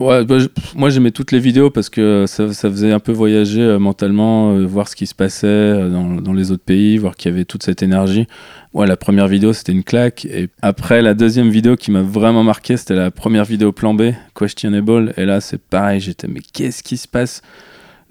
Ouais, 0.00 0.24
bah, 0.24 0.38
moi 0.74 0.90
j'aimais 0.90 1.12
toutes 1.12 1.30
les 1.30 1.38
vidéos 1.38 1.70
parce 1.70 1.88
que 1.88 2.24
ça, 2.26 2.48
faisait 2.48 2.90
un 2.90 2.98
peu 2.98 3.12
voyager 3.12 3.60
euh, 3.60 3.78
mentalement, 3.78 4.52
euh, 4.52 4.66
voir 4.66 4.88
ce 4.88 4.96
qui 4.96 5.06
se 5.06 5.14
passait 5.14 5.46
euh, 5.46 5.88
dans, 5.88 6.32
les 6.32 6.50
autres 6.50 6.64
pays, 6.64 6.98
voir 6.98 7.14
qu'il 7.14 7.30
y 7.30 7.34
avait 7.34 7.44
toute 7.44 7.62
cette 7.62 7.80
énergie. 7.80 8.26
Ouais, 8.72 8.88
la 8.88 8.96
première 8.96 9.28
vidéo 9.28 9.52
c'était 9.52 9.70
une 9.70 9.84
claque. 9.84 10.24
Et 10.24 10.48
après, 10.62 11.00
la 11.00 11.14
deuxième 11.14 11.48
vidéo 11.48 11.76
qui 11.76 11.92
m'a 11.92 12.02
vraiment 12.02 12.42
marqué, 12.42 12.76
c'était 12.76 12.96
la 12.96 13.12
première 13.12 13.44
vidéo 13.44 13.70
plan 13.70 13.94
B, 13.94 14.10
Questionable. 14.34 15.14
Et 15.16 15.26
là, 15.26 15.40
c'est 15.40 15.62
pareil, 15.62 16.00
j'étais, 16.00 16.26
mais 16.26 16.40
qu'est-ce 16.52 16.82
qui 16.82 16.96
se 16.96 17.06
passe? 17.06 17.40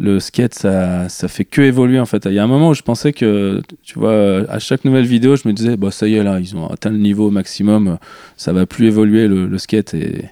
Le 0.03 0.19
skate, 0.19 0.53
ça, 0.53 1.07
ça 1.07 1.27
fait 1.27 1.45
que 1.45 1.61
évoluer 1.61 1.99
en 1.99 2.05
fait. 2.05 2.25
Il 2.25 2.33
y 2.33 2.39
a 2.39 2.43
un 2.43 2.47
moment 2.47 2.69
où 2.69 2.73
je 2.73 2.81
pensais 2.81 3.13
que, 3.13 3.61
tu 3.83 3.97
vois, 3.97 4.43
à 4.49 4.59
chaque 4.59 4.83
nouvelle 4.83 5.05
vidéo, 5.05 5.35
je 5.37 5.47
me 5.47 5.53
disais, 5.53 5.77
bah 5.77 5.91
ça 5.91 6.07
y 6.07 6.15
est 6.15 6.23
là, 6.23 6.39
ils 6.39 6.55
ont 6.55 6.67
atteint 6.67 6.91
le 6.91 6.97
niveau 6.97 7.31
maximum, 7.31 7.97
ça 8.35 8.51
va 8.51 8.65
plus 8.65 8.87
évoluer 8.87 9.27
le, 9.27 9.57
skate. 9.57 9.93
Et, 9.93 10.25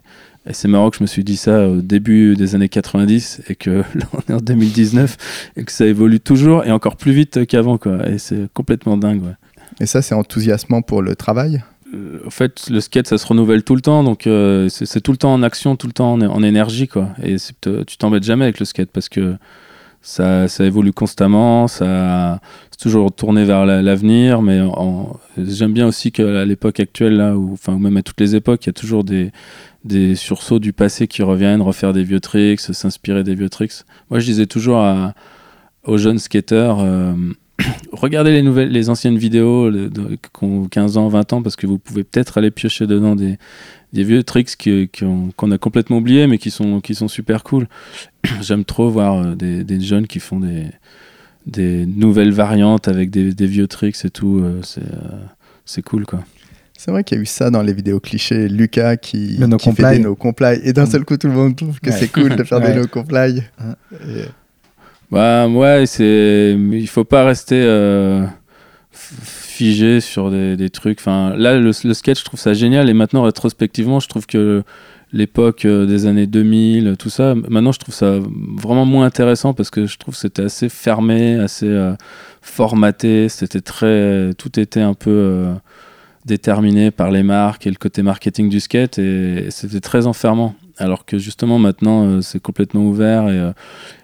c'est 0.51 0.67
marrant 0.67 0.89
que 0.89 0.97
je 0.97 1.03
me 1.03 1.07
suis 1.07 1.23
dit 1.23 1.37
ça 1.37 1.69
au 1.69 1.81
début 1.81 2.35
des 2.35 2.55
années 2.55 2.67
90 2.67 3.43
et 3.47 3.55
que 3.55 3.69
là 3.95 4.05
on 4.13 4.31
est 4.31 4.35
en 4.35 4.41
2019 4.41 5.51
et 5.55 5.63
que 5.63 5.71
ça 5.71 5.85
évolue 5.85 6.19
toujours 6.19 6.65
et 6.65 6.71
encore 6.71 6.97
plus 6.97 7.11
vite 7.11 7.45
qu'avant 7.45 7.77
quoi. 7.77 8.09
Et 8.09 8.17
c'est 8.17 8.51
complètement 8.53 8.97
dingue. 8.97 9.21
Ouais. 9.23 9.35
Et 9.79 9.85
ça, 9.85 10.01
c'est 10.01 10.15
enthousiasmant 10.15 10.81
pour 10.81 11.01
le 11.01 11.15
travail? 11.15 11.63
Euh, 11.93 12.19
en 12.25 12.29
fait, 12.29 12.69
le 12.69 12.79
skate, 12.79 13.07
ça 13.07 13.17
se 13.17 13.25
renouvelle 13.25 13.63
tout 13.63 13.75
le 13.75 13.81
temps, 13.81 14.03
donc 14.03 14.27
euh, 14.27 14.69
c'est 14.69 15.01
tout 15.01 15.11
le 15.11 15.17
temps 15.17 15.33
en 15.33 15.43
action, 15.43 15.75
tout 15.75 15.87
le 15.87 15.93
temps 15.93 16.13
en, 16.13 16.43
énergie, 16.43 16.87
quoi. 16.87 17.09
Et 17.23 17.37
tu 17.61 17.97
t'embêtes 17.97 18.23
jamais 18.23 18.45
avec 18.45 18.59
le 18.59 18.65
skate 18.65 18.89
parce 18.91 19.09
que 19.09 19.35
ça, 20.01 20.47
évolue 20.59 20.93
constamment, 20.93 21.67
ça 21.67 22.39
c'est 22.71 22.79
toujours 22.79 23.11
tourné 23.11 23.45
vers 23.45 23.65
l'avenir, 23.65 24.41
mais 24.41 24.59
j'aime 25.37 25.73
bien 25.73 25.87
aussi 25.87 26.11
qu'à 26.11 26.45
l'époque 26.45 26.79
actuelle, 26.79 27.17
là, 27.17 27.35
ou 27.35 27.53
enfin 27.53 27.77
même 27.77 27.97
à 27.97 28.01
toutes 28.01 28.19
les 28.19 28.35
époques, 28.35 28.65
il 28.65 28.69
y 28.69 28.71
a 28.71 28.73
toujours 28.73 29.03
des, 29.03 29.31
sursauts 30.15 30.59
du 30.59 30.73
passé 30.73 31.07
qui 31.07 31.21
reviennent, 31.21 31.61
refaire 31.61 31.93
des 31.93 32.03
vieux 32.03 32.19
tricks, 32.19 32.59
s'inspirer 32.59 33.23
des 33.23 33.35
vieux 33.35 33.49
tricks. 33.49 33.83
Moi, 34.09 34.19
je 34.19 34.25
disais 34.25 34.47
toujours 34.47 34.83
aux 35.85 35.97
jeunes 35.97 36.19
skateurs. 36.19 36.79
Euh, 36.79 37.13
regardez 37.91 38.31
les 38.31 38.41
nouvelles, 38.41 38.69
les 38.69 38.89
anciennes 38.89 39.17
vidéos 39.17 39.71
qui 39.71 40.43
ont 40.43 40.67
15 40.67 40.97
ans, 40.97 41.07
20 41.07 41.33
ans, 41.33 41.41
parce 41.41 41.55
que 41.55 41.67
vous 41.67 41.77
pouvez 41.77 42.03
peut-être 42.03 42.37
aller 42.37 42.51
piocher 42.51 42.87
dedans 42.87 43.15
des, 43.15 43.37
des 43.93 44.03
vieux 44.03 44.23
tricks 44.23 44.57
qu'on 44.97 45.51
a 45.51 45.57
complètement 45.57 45.97
oubliés, 45.97 46.27
mais 46.27 46.37
qui 46.37 46.51
sont, 46.51 46.81
qui 46.81 46.95
sont 46.95 47.07
super 47.07 47.43
cool. 47.43 47.67
J'aime 48.41 48.65
trop 48.65 48.89
voir 48.89 49.21
euh, 49.21 49.35
des, 49.35 49.63
des, 49.63 49.81
jeunes 49.81 50.07
qui 50.07 50.19
font 50.19 50.39
des, 50.39 50.67
des 51.45 51.85
nouvelles 51.85 52.31
variantes 52.31 52.87
avec 52.87 53.09
des, 53.09 53.33
des 53.33 53.47
vieux 53.47 53.67
tricks 53.67 54.05
et 54.05 54.09
tout. 54.09 54.39
Euh, 54.39 54.61
c'est 54.63 54.81
euh, 54.81 55.17
c'est 55.65 55.81
cool, 55.81 56.05
quoi. 56.05 56.23
C'est 56.77 56.89
vrai 56.89 57.03
qu'il 57.03 57.17
y 57.17 57.19
a 57.19 57.23
eu 57.23 57.27
ça 57.27 57.51
dans 57.51 57.61
les 57.61 57.73
vidéos 57.73 57.99
clichés. 57.99 58.47
Lucas 58.47 58.97
qui, 58.97 59.39
qui 59.59 59.71
fait 59.73 59.91
des 59.91 59.99
no 59.99 60.15
comply. 60.15 60.59
Et 60.63 60.73
d'un 60.73 60.87
seul 60.87 61.05
coup, 61.05 61.15
tout 61.15 61.27
le 61.27 61.33
monde 61.33 61.55
trouve 61.55 61.79
que 61.79 61.91
c'est 61.91 62.11
cool 62.11 62.35
de 62.35 62.43
faire 62.43 62.59
des 62.59 62.73
no 62.75 62.87
comply. 62.87 63.43
Et... 63.93 64.25
Bah 65.11 65.47
ouais, 65.47 65.85
c'est 65.85 66.57
il 66.57 66.87
faut 66.87 67.03
pas 67.03 67.25
rester 67.25 67.61
euh, 67.61 68.25
sur 70.01 70.31
des, 70.31 70.69
trucs. 70.69 70.99
Enfin, 70.99 71.33
là, 71.35 71.57
le, 71.57 71.71
le, 71.83 71.93
sketch, 71.93 72.19
je 72.19 72.25
trouve 72.25 72.39
ça 72.39 72.53
génial. 72.53 72.89
Et 72.89 72.93
maintenant, 72.93 73.23
rétrospectivement, 73.23 73.99
je 73.99 74.07
trouve 74.07 74.25
que 74.25 74.63
l'époque 75.13 75.65
euh, 75.65 75.85
des 75.85 76.05
années 76.05 76.27
2000, 76.27 76.95
tout 76.97 77.09
ça, 77.09 77.35
maintenant, 77.35 77.71
je 77.71 77.79
trouve 77.79 77.93
ça 77.93 78.19
vraiment 78.57 78.85
moins 78.85 79.05
intéressant 79.05 79.53
parce 79.53 79.69
que 79.69 79.85
je 79.85 79.97
trouve 79.97 80.13
que 80.13 80.19
c'était 80.19 80.43
assez 80.43 80.69
fermé, 80.69 81.35
assez 81.35 81.67
euh, 81.67 81.93
formaté. 82.41 83.29
C'était 83.29 83.61
très, 83.61 84.33
tout 84.37 84.59
était 84.59 84.81
un 84.81 84.93
peu 84.93 85.53
déterminé 86.25 86.91
par 86.91 87.11
les 87.11 87.23
marques 87.23 87.65
et 87.65 87.69
le 87.69 87.75
côté 87.75 88.03
marketing 88.03 88.49
du 88.49 88.59
skate 88.59 88.99
et, 88.99 89.49
c'était 89.49 89.79
très 89.79 90.07
enfermant. 90.07 90.55
Alors 90.77 91.05
que 91.05 91.17
justement 91.17 91.59
maintenant 91.59 92.05
euh, 92.05 92.21
c'est 92.21 92.39
complètement 92.39 92.81
ouvert 92.81 93.29
et 93.29 93.37
euh, 93.37 93.51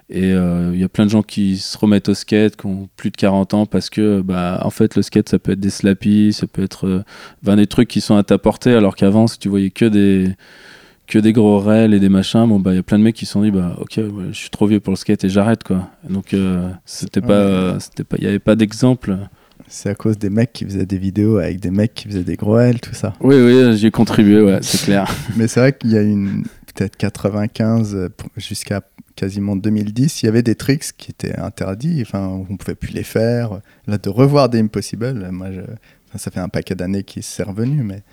et 0.09 0.31
euh, 0.31 0.71
il 0.73 0.79
y 0.79 0.83
a 0.83 0.89
plein 0.89 1.05
de 1.05 1.09
gens 1.09 1.21
qui 1.21 1.57
se 1.57 1.77
remettent 1.77 2.07
au 2.07 2.13
skate, 2.13 2.55
qui 2.55 2.65
ont 2.65 2.87
plus 2.95 3.11
de 3.11 3.17
40 3.17 3.53
ans, 3.53 3.65
parce 3.65 3.89
que, 3.89 4.21
bah, 4.21 4.61
en 4.63 4.69
fait, 4.69 4.95
le 4.95 5.01
skate, 5.01 5.27
ça 5.27 5.37
peut 5.37 5.51
être 5.51 5.59
des 5.59 5.69
slappies, 5.69 6.31
ça 6.31 6.47
peut 6.47 6.63
être 6.63 7.03
ben, 7.43 7.57
des 7.57 7.67
trucs 7.67 7.89
qui 7.89 7.99
sont 7.99 8.15
à 8.15 8.23
ta 8.23 8.37
portée, 8.37 8.73
alors 8.73 8.95
qu'avant, 8.95 9.27
si 9.27 9.37
tu 9.37 9.49
voyais 9.49 9.69
que 9.69 9.83
des, 9.83 10.29
que 11.07 11.19
des 11.19 11.33
gros 11.33 11.59
rails 11.59 11.93
et 11.93 11.99
des 11.99 12.09
machins, 12.09 12.47
bon, 12.47 12.59
bah, 12.59 12.71
il 12.71 12.77
y 12.77 12.79
a 12.79 12.83
plein 12.83 12.99
de 12.99 13.03
mecs 13.03 13.15
qui 13.15 13.25
se 13.25 13.33
sont 13.33 13.41
dit, 13.41 13.51
bah, 13.51 13.75
ok, 13.81 13.99
je 14.31 14.37
suis 14.37 14.49
trop 14.49 14.65
vieux 14.67 14.79
pour 14.79 14.91
le 14.91 14.97
skate 14.97 15.25
et 15.25 15.29
j'arrête, 15.29 15.65
quoi. 15.65 15.89
Donc, 16.09 16.33
c'était 16.85 17.21
pas, 17.21 17.77
c'était 17.79 18.05
pas, 18.05 18.15
il 18.17 18.23
n'y 18.23 18.29
avait 18.29 18.39
pas 18.39 18.55
d'exemple. 18.55 19.17
C'est 19.67 19.89
à 19.89 19.95
cause 19.95 20.17
des 20.17 20.29
mecs 20.29 20.53
qui 20.53 20.63
faisaient 20.63 20.85
des 20.85 20.97
vidéos 20.97 21.37
avec 21.37 21.59
des 21.59 21.71
mecs 21.71 21.93
qui 21.93 22.07
faisaient 22.07 22.23
des 22.23 22.37
gros 22.37 22.57
L, 22.57 22.79
tout 22.79 22.93
ça. 22.93 23.13
Oui, 23.19 23.35
oui, 23.35 23.75
j'ai 23.77 23.91
contribué, 23.91 24.41
ouais, 24.41 24.59
c'est 24.61 24.85
clair. 24.85 25.13
Mais 25.35 25.47
c'est 25.47 25.59
vrai 25.59 25.73
qu'il 25.73 25.91
y 25.91 25.97
a 25.97 26.01
une 26.01 26.43
peut-être 26.77 26.97
95 26.97 27.95
euh, 27.95 28.09
jusqu'à 28.37 28.81
quasiment 29.15 29.55
2010, 29.55 30.21
il 30.21 30.25
y 30.27 30.29
avait 30.29 30.43
des 30.43 30.55
tricks 30.55 30.95
qui 30.95 31.09
étaient 31.09 31.35
interdits, 31.37 32.03
enfin, 32.05 32.27
on 32.49 32.55
pouvait 32.55 32.75
plus 32.75 32.93
les 32.93 33.03
faire. 33.03 33.61
Là, 33.87 33.97
de 33.97 34.09
revoir 34.09 34.47
des 34.47 34.59
Impossible, 34.59 35.29
moi, 35.31 35.47
ça 36.15 36.29
fait 36.29 36.39
un 36.39 36.49
paquet 36.49 36.75
d'années 36.75 37.03
qu'il 37.03 37.23
s'est 37.23 37.43
revenu, 37.43 37.81
mais 37.81 38.03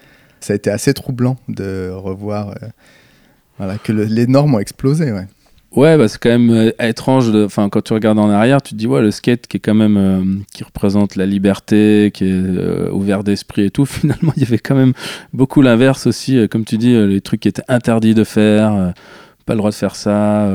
ça 0.41 0.55
a 0.55 0.57
été 0.57 0.71
assez 0.71 0.95
troublant 0.95 1.37
de 1.49 1.91
revoir 1.91 2.55
euh, 3.61 3.77
que 3.85 3.93
les 3.93 4.27
normes 4.27 4.55
ont 4.55 4.61
explosé. 4.61 5.13
Ouais, 5.77 5.99
bah, 5.99 6.07
c'est 6.07 6.19
quand 6.21 6.31
même 6.31 6.51
euh, 6.51 6.71
étrange. 6.79 7.33
Quand 7.53 7.83
tu 7.83 7.93
regardes 7.95 8.21
en 8.21 8.31
arrière, 8.31 8.63
tu 8.63 8.75
te 8.75 8.77
dis 8.77 8.87
ouais, 8.87 9.03
le 9.03 9.11
skate 9.11 9.49
qui 9.49 9.57
est 9.57 9.61
quand 9.61 9.75
même 9.75 9.97
euh, 9.97 10.23
qui 10.55 10.63
représente 10.63 11.17
la 11.17 11.27
liberté, 11.27 12.13
qui 12.15 12.27
est 12.27 12.33
euh, 12.33 12.91
ouvert 12.93 13.25
d'esprit 13.25 13.65
et 13.65 13.71
tout. 13.71 13.85
Finalement, 13.85 14.33
il 14.37 14.45
y 14.45 14.47
avait 14.47 14.59
quand 14.59 14.77
même 14.77 14.93
beaucoup 15.33 15.63
l'inverse 15.63 16.07
aussi, 16.07 16.49
comme 16.49 16.65
tu 16.65 16.79
dis, 16.79 16.95
les 16.95 17.21
trucs 17.21 17.41
qui 17.41 17.49
étaient 17.49 17.65
interdits 17.67 18.15
de 18.15 18.23
faire, 18.23 18.95
pas 19.47 19.55
le 19.55 19.59
droit 19.59 19.71
de 19.71 19.75
faire 19.75 19.97
ça. 19.97 20.49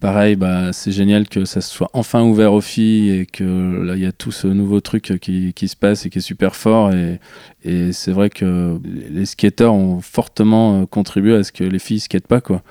pareil, 0.00 0.34
bah 0.36 0.72
c'est 0.72 0.92
génial 0.92 1.28
que 1.28 1.44
ça 1.44 1.60
soit 1.60 1.90
enfin 1.92 2.22
ouvert 2.22 2.52
aux 2.52 2.60
filles 2.60 3.20
et 3.20 3.26
que 3.26 3.44
là 3.84 3.94
il 3.94 4.02
y 4.02 4.06
a 4.06 4.12
tout 4.12 4.32
ce 4.32 4.46
nouveau 4.48 4.80
truc 4.80 5.18
qui, 5.20 5.52
qui 5.54 5.68
se 5.68 5.76
passe 5.76 6.06
et 6.06 6.10
qui 6.10 6.18
est 6.18 6.22
super 6.22 6.56
fort. 6.56 6.92
Et, 6.92 7.20
et 7.64 7.92
c'est 7.92 8.12
vrai 8.12 8.30
que 8.30 8.78
les 9.10 9.26
skateurs 9.26 9.74
ont 9.74 10.00
fortement 10.00 10.86
contribué 10.86 11.36
à 11.36 11.44
ce 11.44 11.52
que 11.52 11.64
les 11.64 11.78
filles 11.78 12.00
skatent 12.00 12.26
pas 12.26 12.40
quoi 12.40 12.62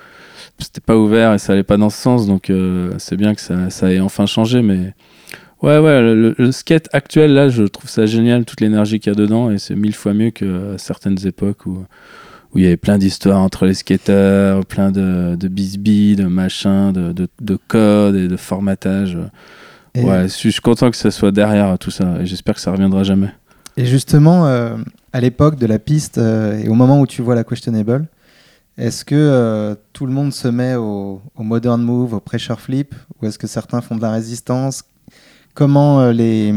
c'était 0.62 0.80
pas 0.80 0.96
ouvert 0.96 1.34
et 1.34 1.38
ça 1.38 1.52
allait 1.52 1.62
pas 1.62 1.76
dans 1.76 1.90
ce 1.90 2.00
sens, 2.00 2.26
donc 2.26 2.50
euh, 2.50 2.92
c'est 2.98 3.16
bien 3.16 3.34
que 3.34 3.40
ça, 3.40 3.70
ça, 3.70 3.92
ait 3.92 4.00
enfin 4.00 4.26
changé. 4.26 4.62
Mais 4.62 4.94
ouais, 5.62 5.78
ouais, 5.78 6.00
le, 6.02 6.52
skate 6.52 6.88
actuel 6.92 7.34
là, 7.34 7.48
je 7.48 7.64
trouve 7.64 7.90
ça 7.90 8.06
génial, 8.06 8.44
toute 8.44 8.60
l'énergie 8.60 9.00
qu'il 9.00 9.12
y 9.12 9.16
a 9.16 9.18
dedans, 9.18 9.50
et 9.50 9.58
c'est 9.58 9.76
mille 9.76 9.94
fois 9.94 10.14
mieux 10.14 10.30
que 10.30 10.74
certaines 10.78 11.26
époques 11.26 11.66
où 11.66 11.84
où 12.52 12.58
il 12.58 12.64
y 12.64 12.66
avait 12.66 12.76
plein 12.76 12.98
d'histoires 12.98 13.38
entre 13.38 13.64
les 13.64 13.74
skateurs, 13.74 14.66
plein 14.66 14.90
de, 14.90 15.36
de 15.36 15.46
bisbis, 15.46 16.16
de 16.16 16.24
machins, 16.24 16.92
de, 16.92 17.12
de, 17.12 17.28
de 17.40 17.56
codes 17.68 18.16
et 18.16 18.26
de 18.26 18.36
formatage. 18.36 19.16
ouais, 19.94 20.22
je 20.24 20.48
suis 20.50 20.52
content 20.54 20.90
que 20.90 20.96
ça 20.96 21.12
soit 21.12 21.30
derrière 21.30 21.78
tout 21.78 21.92
ça, 21.92 22.16
et 22.20 22.26
j'espère 22.26 22.56
que 22.56 22.60
ça 22.60 22.72
reviendra 22.72 23.04
jamais. 23.04 23.30
Et 23.76 23.86
justement, 23.86 24.46
euh, 24.46 24.76
à 25.12 25.20
l'époque 25.20 25.56
de 25.56 25.66
la 25.66 25.78
piste, 25.78 26.18
euh, 26.18 26.58
et 26.58 26.68
au 26.68 26.74
moment 26.74 27.00
où 27.00 27.06
tu 27.06 27.22
vois 27.22 27.34
la 27.34 27.44
questionable, 27.44 28.06
est-ce 28.80 29.04
que 29.04 29.14
euh, 29.14 29.74
tout 29.92 30.06
le 30.06 30.12
monde 30.12 30.32
se 30.32 30.48
met 30.48 30.74
au, 30.74 31.20
modern 31.36 31.82
move, 31.82 32.14
au 32.14 32.20
pressure 32.20 32.58
flip, 32.60 32.94
ou 33.20 33.26
est-ce 33.26 33.38
que 33.38 33.46
certains 33.46 33.82
font 33.82 33.94
de 33.94 34.00
la 34.00 34.10
résistance? 34.10 34.84
Comment 35.52 36.00
euh, 36.00 36.12
les, 36.12 36.54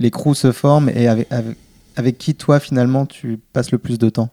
les 0.00 0.10
crews 0.10 0.34
se 0.34 0.50
forment 0.50 0.88
et 0.88 1.06
avec, 1.06 2.18
qui 2.18 2.34
toi 2.34 2.58
finalement 2.58 3.06
tu 3.06 3.38
passes 3.52 3.70
le 3.70 3.78
plus 3.78 3.98
de 3.98 4.10
temps? 4.10 4.30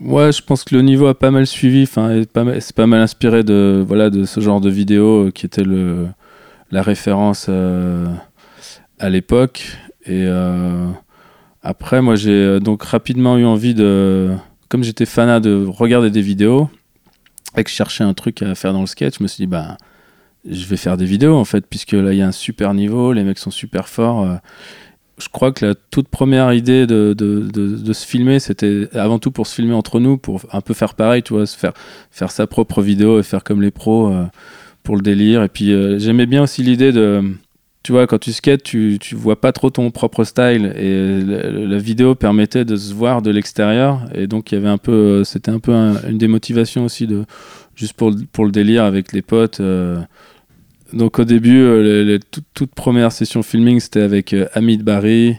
Ouais, 0.00 0.32
je 0.32 0.40
pense 0.40 0.64
que 0.64 0.74
le 0.74 0.80
niveau 0.80 1.08
a 1.08 1.18
pas 1.18 1.30
mal 1.30 1.46
suivi. 1.46 1.82
Enfin, 1.82 2.22
c'est 2.60 2.74
pas 2.74 2.86
mal 2.86 3.00
inspiré 3.02 3.44
de 3.44 3.84
voilà 3.86 4.08
de 4.08 4.24
ce 4.24 4.40
genre 4.40 4.62
de 4.62 4.70
vidéo 4.70 5.26
euh, 5.26 5.30
qui 5.30 5.44
était 5.44 5.64
le 5.64 6.06
la 6.70 6.80
référence 6.80 7.50
à 7.50 9.10
l'époque. 9.10 9.76
Et 10.06 10.26
après, 11.62 12.02
moi, 12.02 12.14
j'ai 12.16 12.58
donc 12.60 12.82
rapidement 12.82 13.36
eu 13.38 13.44
envie 13.44 13.74
de 13.74 14.34
comme 14.68 14.84
j'étais 14.84 15.06
fanat 15.06 15.40
de 15.40 15.64
regarder 15.66 16.10
des 16.10 16.22
vidéos 16.22 16.68
et 17.56 17.64
que 17.64 17.70
je 17.70 17.74
cherchais 17.74 18.04
un 18.04 18.14
truc 18.14 18.42
à 18.42 18.54
faire 18.54 18.72
dans 18.72 18.80
le 18.80 18.86
sketch, 18.86 19.18
je 19.18 19.22
me 19.22 19.28
suis 19.28 19.42
dit, 19.44 19.46
bah, 19.46 19.76
je 20.48 20.66
vais 20.66 20.76
faire 20.76 20.96
des 20.96 21.04
vidéos 21.04 21.36
en 21.36 21.44
fait, 21.44 21.66
puisque 21.66 21.92
là, 21.92 22.12
il 22.12 22.18
y 22.18 22.22
a 22.22 22.26
un 22.26 22.32
super 22.32 22.74
niveau, 22.74 23.12
les 23.12 23.24
mecs 23.24 23.38
sont 23.38 23.50
super 23.50 23.88
forts. 23.88 24.22
Euh. 24.22 24.36
Je 25.16 25.28
crois 25.28 25.52
que 25.52 25.64
la 25.64 25.74
toute 25.74 26.08
première 26.08 26.52
idée 26.52 26.88
de, 26.88 27.92
se 27.92 28.06
filmer, 28.06 28.40
c'était 28.40 28.88
avant 28.94 29.20
tout 29.20 29.30
pour 29.30 29.46
se 29.46 29.54
filmer 29.54 29.74
entre 29.74 30.00
nous, 30.00 30.18
pour 30.18 30.42
un 30.52 30.60
peu 30.60 30.74
faire 30.74 30.94
pareil, 30.94 31.22
tu 31.22 31.34
vois, 31.34 31.46
se 31.46 31.56
faire, 31.56 31.72
faire 32.10 32.32
sa 32.32 32.48
propre 32.48 32.82
vidéo 32.82 33.20
et 33.20 33.22
faire 33.22 33.44
comme 33.44 33.62
les 33.62 33.70
pros 33.70 34.12
euh, 34.12 34.24
pour 34.82 34.96
le 34.96 35.02
délire. 35.02 35.44
Et 35.44 35.48
puis, 35.48 35.72
euh, 35.72 36.00
j'aimais 36.00 36.26
bien 36.26 36.42
aussi 36.42 36.64
l'idée 36.64 36.90
de 36.90 37.22
tu 37.84 37.92
vois, 37.92 38.06
quand 38.06 38.18
tu 38.18 38.32
skates, 38.32 38.62
tu, 38.62 38.96
tu 38.98 39.14
vois 39.14 39.38
pas 39.38 39.52
trop 39.52 39.68
ton 39.68 39.90
propre 39.90 40.24
style 40.24 40.72
et 40.74 41.20
la, 41.20 41.76
vidéo 41.76 42.14
permettait 42.14 42.64
de 42.64 42.76
se 42.76 42.94
voir 42.94 43.20
de 43.20 43.30
l'extérieur 43.30 44.00
et 44.14 44.26
donc 44.26 44.50
il 44.50 44.54
y 44.54 44.58
avait 44.58 44.70
un 44.70 44.78
peu, 44.78 44.92
euh, 44.92 45.24
c'était 45.24 45.50
un 45.50 45.58
peu 45.58 45.72
une 45.72 46.16
des 46.16 46.26
motivations 46.26 46.86
aussi 46.86 47.06
de 47.06 47.26
juste 47.76 47.92
pour, 47.92 48.10
pour 48.32 48.46
le 48.46 48.52
délire 48.52 48.84
avec 48.84 49.12
les 49.12 49.20
potes. 49.20 49.60
Euh. 49.60 50.00
Donc 50.94 51.18
au 51.18 51.24
début, 51.24 51.60
euh, 51.60 52.04
les, 52.04 52.20
toutes, 52.54 52.74
premières 52.74 53.12
sessions 53.12 53.42
filming, 53.42 53.78
c'était 53.80 54.00
avec 54.00 54.34
Hamid 54.54 54.82
Barry, 54.82 55.36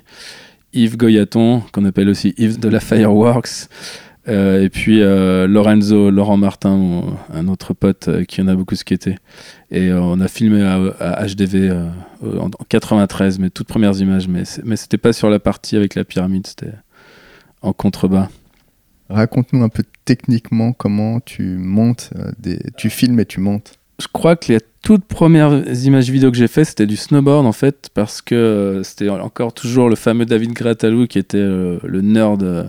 Yves 0.71 0.97
Goyaton, 0.97 1.63
qu'on 1.71 1.83
appelle 1.83 2.09
aussi 2.09 2.35
Yves 2.37 2.59
de 2.59 2.69
la 2.69 2.79
Fireworks. 2.79 3.69
Euh, 4.27 4.63
et 4.63 4.69
puis 4.69 5.01
euh, 5.01 5.47
Lorenzo, 5.47 6.09
Laurent 6.09 6.37
Martin, 6.37 7.03
un 7.31 7.47
autre 7.47 7.73
pote 7.73 8.07
euh, 8.07 8.23
qui 8.23 8.41
en 8.41 8.47
a 8.47 8.55
beaucoup 8.55 8.75
skaté. 8.75 9.17
Et 9.71 9.91
on 9.91 10.19
a 10.19 10.27
filmé 10.27 10.61
à, 10.63 11.25
HDV 11.25 11.71
en, 12.21 12.49
93, 12.69 13.39
mes 13.39 13.49
toutes 13.49 13.67
premières 13.67 13.99
images, 13.99 14.27
mais, 14.27 14.43
mais 14.63 14.75
c'était 14.75 14.97
pas 14.97 15.11
sur 15.11 15.29
la 15.29 15.39
partie 15.39 15.75
avec 15.75 15.95
la 15.95 16.03
pyramide, 16.03 16.45
c'était 16.47 16.73
en 17.61 17.73
contrebas. 17.73 18.29
Raconte-nous 19.09 19.63
un 19.63 19.69
peu 19.69 19.83
techniquement 20.05 20.71
comment 20.71 21.19
tu 21.19 21.57
montes, 21.57 22.11
des... 22.37 22.59
tu 22.77 22.89
filmes 22.89 23.19
et 23.19 23.25
tu 23.25 23.39
montes 23.39 23.79
je 23.99 24.07
crois 24.11 24.35
que 24.35 24.51
les 24.51 24.59
toutes 24.85 25.05
premières 25.05 25.63
images 25.83 26.11
vidéo 26.11 26.29
que 26.29 26.37
j'ai 26.37 26.47
fait, 26.47 26.63
c'était 26.63 26.85
du 26.85 26.95
snowboard 26.95 27.47
en 27.47 27.51
fait, 27.51 27.89
parce 27.95 28.21
que 28.21 28.35
euh, 28.35 28.83
c'était 28.83 29.09
encore 29.09 29.51
toujours 29.51 29.89
le 29.89 29.95
fameux 29.95 30.25
David 30.25 30.53
Gratalou 30.53 31.07
qui 31.07 31.17
était 31.17 31.39
euh, 31.39 31.79
le 31.83 32.01
nerd, 32.01 32.43
euh, 32.43 32.65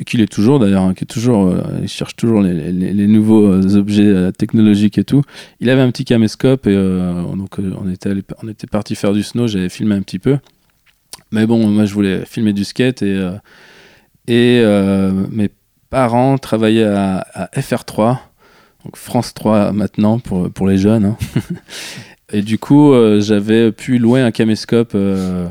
et 0.00 0.04
qui 0.04 0.16
l'est 0.16 0.30
toujours 0.30 0.58
d'ailleurs, 0.58 0.82
hein, 0.82 0.94
qui 0.94 1.06
toujours, 1.06 1.54
cherche 1.86 2.16
toujours 2.16 2.42
les, 2.42 3.06
nouveaux 3.06 3.52
objets 3.76 4.32
technologiques 4.32 4.98
et 4.98 5.04
tout. 5.04 5.22
Il 5.60 5.70
avait 5.70 5.82
un 5.82 5.92
petit 5.92 6.04
caméscope 6.04 6.66
et 6.66 6.74
donc 6.74 7.58
on 7.58 7.88
était, 7.88 8.66
parti 8.66 8.96
faire 8.96 9.12
du 9.12 9.22
snow, 9.22 9.46
j'avais 9.46 9.68
filmé 9.68 9.94
un 9.94 10.02
petit 10.02 10.18
peu. 10.18 10.38
Mais 11.30 11.46
bon, 11.46 11.68
moi 11.68 11.84
je 11.84 11.94
voulais 11.94 12.24
filmer 12.26 12.52
du 12.52 12.64
skate 12.64 13.02
et, 13.02 13.14
mes 14.26 15.50
parents 15.88 16.36
travaillaient 16.36 16.82
à 16.82 17.48
FR3 17.54 18.18
France 18.94 19.34
3 19.34 19.72
maintenant 19.72 20.18
pour, 20.18 20.50
pour 20.50 20.66
les 20.66 20.78
jeunes. 20.78 21.04
Hein. 21.04 21.16
et 22.32 22.42
du 22.42 22.58
coup, 22.58 22.92
euh, 22.92 23.20
j'avais 23.20 23.72
pu 23.72 23.98
louer 23.98 24.20
un 24.20 24.30
caméscope 24.30 24.92
euh, 24.94 25.48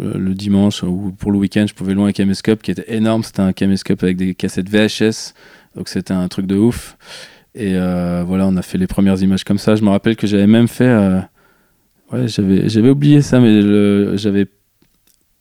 euh, 0.00 0.18
le 0.18 0.34
dimanche 0.34 0.82
ou 0.82 1.14
pour 1.18 1.30
le 1.32 1.38
week-end, 1.38 1.66
je 1.68 1.74
pouvais 1.74 1.94
louer 1.94 2.08
un 2.08 2.12
caméscope 2.12 2.62
qui 2.62 2.70
était 2.70 2.94
énorme. 2.94 3.22
C'était 3.22 3.42
un 3.42 3.52
caméscope 3.52 4.02
avec 4.02 4.16
des 4.16 4.34
cassettes 4.34 4.68
VHS, 4.68 5.34
donc 5.76 5.88
c'était 5.88 6.14
un 6.14 6.28
truc 6.28 6.46
de 6.46 6.56
ouf. 6.56 6.96
Et 7.56 7.74
voilà, 7.74 8.48
on 8.48 8.56
a 8.56 8.62
fait 8.62 8.78
les 8.78 8.88
premières 8.88 9.22
images 9.22 9.44
comme 9.44 9.58
ça. 9.58 9.76
Je 9.76 9.84
me 9.84 9.90
rappelle 9.90 10.16
que 10.16 10.26
j'avais 10.26 10.48
même 10.48 10.66
fait. 10.66 10.92
ouais, 12.12 12.26
j'avais, 12.26 12.68
j'avais 12.68 12.90
oublié 12.90 13.22
ça, 13.22 13.38
mais 13.38 14.16
j'avais 14.18 14.48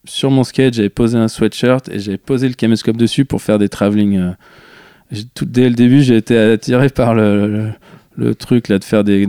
sur 0.06 0.30
mon 0.30 0.44
skate, 0.44 0.76
j'avais 0.76 0.90
posé 0.90 1.18
un 1.18 1.28
sweatshirt 1.28 1.90
et 1.90 1.98
j'avais 1.98 2.20
posé 2.20 2.48
le 2.48 2.54
caméscope 2.54 2.98
dessus 2.98 3.26
pour 3.26 3.42
faire 3.42 3.58
des 3.58 3.68
travelling 3.68 4.36
dès 5.42 5.70
le 5.70 5.76
début, 5.76 6.02
j'ai 6.02 6.18
été 6.18 6.38
attiré 6.38 6.90
par 6.90 7.14
le, 7.16 7.74
truc 8.38 8.68
là 8.68 8.80
de 8.80 8.84
faire 8.84 9.04
des, 9.04 9.28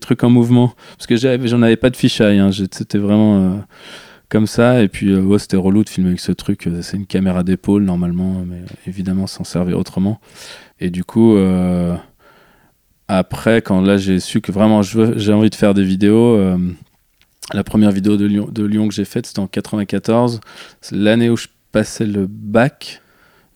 trucs 0.00 0.24
en 0.24 0.30
mouvement. 0.30 0.74
Parce 0.96 1.06
que 1.06 1.16
j'en 1.16 1.62
avais 1.62 1.76
pas 1.76 1.90
de 1.90 1.96
fisheye, 1.96 2.38
hein. 2.38 2.50
c'était 2.52 2.98
vraiment 2.98 3.36
euh, 3.36 3.56
comme 4.28 4.46
ça. 4.46 4.82
Et 4.82 4.88
puis, 4.88 5.12
euh, 5.12 5.38
c'était 5.38 5.56
relou 5.56 5.84
de 5.84 5.88
filmer 5.88 6.10
avec 6.10 6.20
ce 6.20 6.32
truc. 6.32 6.66
Euh, 6.66 6.82
c'est 6.82 6.96
une 6.96 7.06
caméra 7.06 7.42
d'épaule 7.42 7.84
normalement, 7.84 8.44
mais 8.46 8.62
évidemment, 8.86 9.26
s'en 9.26 9.44
servir 9.44 9.78
autrement. 9.78 10.20
Et 10.80 10.90
du 10.90 11.04
coup, 11.04 11.36
après, 13.08 13.60
quand 13.60 13.80
là 13.82 13.98
j'ai 13.98 14.20
su 14.20 14.40
que 14.40 14.52
vraiment 14.52 14.82
j'ai 14.82 15.32
envie 15.32 15.50
de 15.50 15.54
faire 15.54 15.74
des 15.74 15.84
vidéos. 15.84 16.38
la 17.52 17.64
première 17.64 17.90
vidéo 17.90 18.16
de 18.16 18.24
Lyon, 18.24 18.48
de 18.50 18.64
Lyon 18.64 18.88
que 18.88 18.94
j'ai 18.94 19.04
faite, 19.04 19.26
c'était 19.26 19.40
en 19.40 19.46
94. 19.46 20.40
C'est 20.80 20.96
l'année 20.96 21.28
où 21.28 21.36
je 21.36 21.48
passais 21.72 22.06
le 22.06 22.26
bac. 22.26 23.02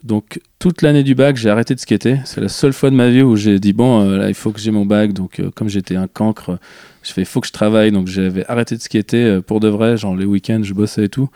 Donc 0.04 0.38
toute 0.58 0.82
l'année 0.82 1.02
du 1.02 1.14
bac, 1.14 1.36
j'ai 1.36 1.48
arrêté 1.48 1.74
de 1.74 1.80
skater. 1.80 2.18
C'est 2.26 2.42
la 2.42 2.50
seule 2.50 2.74
fois 2.74 2.90
de 2.90 2.94
ma 2.94 3.08
vie 3.08 3.22
où 3.22 3.36
j'ai 3.36 3.58
dit 3.58 3.72
bon, 3.72 4.02
euh, 4.02 4.18
là 4.18 4.28
il 4.28 4.34
faut 4.34 4.52
que 4.52 4.60
j'ai 4.60 4.70
mon 4.70 4.84
bac. 4.84 5.14
Donc 5.14 5.40
euh, 5.40 5.50
comme 5.54 5.70
j'étais 5.70 5.96
un 5.96 6.06
cancre, 6.06 6.58
je 7.02 7.12
fais 7.12 7.22
il 7.22 7.26
faut 7.26 7.40
que 7.40 7.46
je 7.46 7.52
travaille. 7.52 7.90
Donc 7.90 8.06
j'avais 8.06 8.44
arrêté 8.46 8.76
de 8.76 8.82
skater 8.82 9.24
euh, 9.24 9.40
pour 9.40 9.60
de 9.60 9.68
vrai. 9.68 9.96
Genre 9.96 10.14
les 10.14 10.26
week-ends, 10.26 10.60
je 10.62 10.74
bossais 10.74 11.04
et 11.04 11.08
tout. 11.08 11.30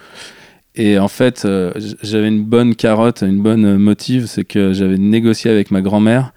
Et 0.74 0.98
en 0.98 1.08
fait, 1.08 1.44
j'avais 2.02 2.28
une 2.28 2.44
bonne 2.44 2.76
carotte, 2.76 3.22
une 3.22 3.42
bonne 3.42 3.78
motive, 3.78 4.26
c'est 4.26 4.44
que 4.44 4.72
j'avais 4.72 4.98
négocié 4.98 5.50
avec 5.50 5.72
ma 5.72 5.80
grand-mère 5.80 6.32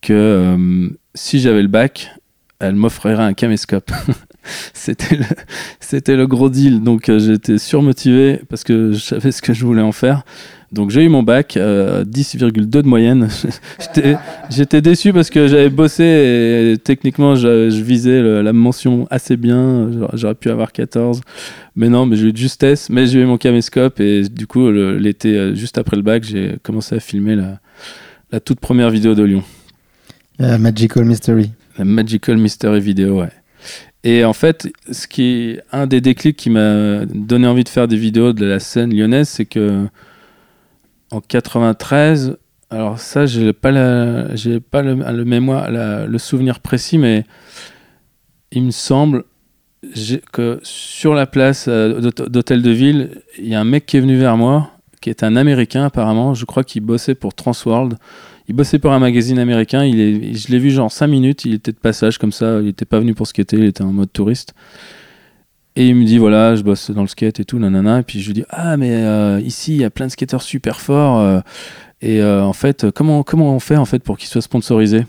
que 0.00 0.56
si 1.12 1.40
j'avais 1.40 1.60
le 1.60 1.68
bac, 1.68 2.10
elle 2.58 2.74
m'offrirait 2.74 3.24
un 3.24 3.34
caméscope. 3.34 3.92
c'était 4.72 5.16
le, 5.16 5.24
c'était 5.80 6.16
le 6.16 6.26
gros 6.26 6.48
deal. 6.48 6.82
Donc 6.82 7.10
j'étais 7.18 7.58
surmotivé 7.58 8.40
parce 8.48 8.64
que 8.64 8.92
je 8.92 8.98
savais 8.98 9.30
ce 9.30 9.42
que 9.42 9.52
je 9.52 9.66
voulais 9.66 9.82
en 9.82 9.92
faire. 9.92 10.24
Donc 10.72 10.90
j'ai 10.90 11.04
eu 11.04 11.08
mon 11.08 11.22
bac, 11.22 11.56
euh, 11.56 12.04
10,2 12.04 12.82
de 12.82 12.88
moyenne. 12.88 13.28
J'étais- 14.50 14.80
déçu 14.80 15.12
parce 15.12 15.30
que 15.30 15.46
j'avais 15.48 15.70
bossé 15.70 16.02
et 16.74 16.78
techniquement 16.78 17.34
je, 17.36 17.70
je 17.70 17.82
visais 17.82 18.20
le- 18.20 18.42
la 18.42 18.52
mention 18.52 19.06
assez 19.10 19.36
bien. 19.36 19.90
J'aurais- 20.14 20.34
pu 20.34 20.50
avoir 20.50 20.72
14. 20.72 21.20
Mais 21.76 21.88
non, 21.88 22.04
mais 22.06 22.16
j'ai 22.16 22.28
eu 22.28 22.32
de 22.32 22.36
justesse. 22.36 22.90
Mais 22.90 23.06
j'ai 23.06 23.20
eu 23.20 23.24
mon 23.26 23.38
caméscope 23.38 24.00
et 24.00 24.22
du 24.28 24.46
coup, 24.46 24.70
l'été, 24.70 25.36
euh, 25.36 25.54
juste 25.54 25.78
après 25.78 25.96
le 25.96 26.02
bac, 26.02 26.24
j'ai 26.24 26.56
commencé 26.62 26.96
à 26.96 27.00
filmer 27.00 27.36
la, 27.36 27.60
la 28.32 28.40
toute 28.40 28.60
première 28.60 28.90
vidéo 28.90 29.14
de 29.14 29.22
Lyon. 29.22 29.42
Euh, 30.40 30.58
Magical 30.58 31.04
Mystery. 31.04 31.50
La 31.78 31.84
Magical 31.84 32.36
Mystery 32.38 32.80
Video, 32.80 33.20
ouais. 33.20 33.30
Et 34.04 34.24
en 34.24 34.32
fait, 34.32 34.68
ce 34.92 35.06
qui 35.06 35.22
est 35.22 35.60
un 35.72 35.86
des 35.86 36.00
déclics 36.00 36.36
qui 36.36 36.50
m'a 36.50 37.04
donné 37.06 37.46
envie 37.46 37.64
de 37.64 37.68
faire 37.68 37.88
des 37.88 37.96
vidéos 37.96 38.32
de 38.32 38.44
la 38.46 38.60
scène 38.60 38.94
lyonnaise, 38.94 39.28
c'est 39.28 39.46
que 39.46 39.86
en 41.10 41.20
93, 41.20 42.36
alors 42.70 42.98
ça, 42.98 43.20
la, 43.20 43.26
j'ai 43.26 44.60
pas 44.60 44.82
le, 44.82 46.18
souvenir 46.18 46.60
précis, 46.60 46.98
mais 46.98 47.24
il 48.50 48.64
me 48.64 48.70
semble 48.70 49.24
que 50.32 50.58
sur 50.62 51.14
la 51.14 51.26
place 51.26 51.66
euh, 51.68 52.00
d'hôte- 52.00 52.28
d'hôtel 52.28 52.62
de 52.62 52.70
ville, 52.70 53.22
il 53.38 53.48
y 53.48 53.54
a 53.54 53.60
un 53.60 53.64
mec 53.64 53.86
qui 53.86 53.96
est 53.96 54.00
venu 54.00 54.16
vers 54.16 54.36
moi, 54.36 54.70
qui 55.00 55.10
est 55.10 55.22
un 55.22 55.36
Américain 55.36 55.84
apparemment. 55.84 56.34
Je 56.34 56.44
crois 56.44 56.64
qu'il 56.64 56.82
bossait 56.82 57.14
pour 57.14 57.34
Transworld. 57.34 57.96
Il 58.48 58.54
bossait 58.54 58.78
pour 58.78 58.92
un 58.92 58.98
magazine 58.98 59.38
américain. 59.38 59.84
Je 59.84 60.48
l'ai 60.48 60.58
vu 60.58 60.70
genre 60.70 60.90
5 60.90 61.06
minutes. 61.06 61.44
Il 61.44 61.54
était 61.54 61.72
de 61.72 61.78
passage 61.78 62.18
comme 62.18 62.32
ça. 62.32 62.58
Il 62.60 62.66
n'était 62.66 62.84
pas 62.84 62.98
venu 62.98 63.14
pour 63.14 63.26
skater. 63.26 63.56
Il 63.56 63.64
était 63.64 63.82
en 63.82 63.92
mode 63.92 64.12
touriste. 64.12 64.54
Et 65.76 65.88
il 65.88 65.94
me 65.94 66.04
dit 66.04 66.16
voilà, 66.16 66.56
je 66.56 66.62
bosse 66.62 66.90
dans 66.90 67.02
le 67.02 67.06
skate 67.06 67.38
et 67.38 67.44
tout, 67.44 67.58
nanana. 67.58 68.00
Et 68.00 68.02
puis 68.02 68.20
je 68.20 68.28
lui 68.28 68.34
dis 68.34 68.44
ah 68.48 68.76
mais 68.78 68.92
euh, 68.92 69.40
ici 69.44 69.74
il 69.74 69.80
y 69.80 69.84
a 69.84 69.90
plein 69.90 70.06
de 70.06 70.10
skateurs 70.10 70.42
super 70.42 70.80
forts. 70.80 71.20
euh, 71.20 71.40
et 72.02 72.20
euh, 72.20 72.42
en 72.42 72.52
fait 72.52 72.90
comment 72.90 73.22
comment 73.22 73.54
on 73.54 73.60
fait 73.60 73.76
en 73.76 73.84
fait 73.84 74.00
pour 74.00 74.16
qu'ils 74.18 74.28
soient 74.28 74.42
sponsorisés? 74.42 75.04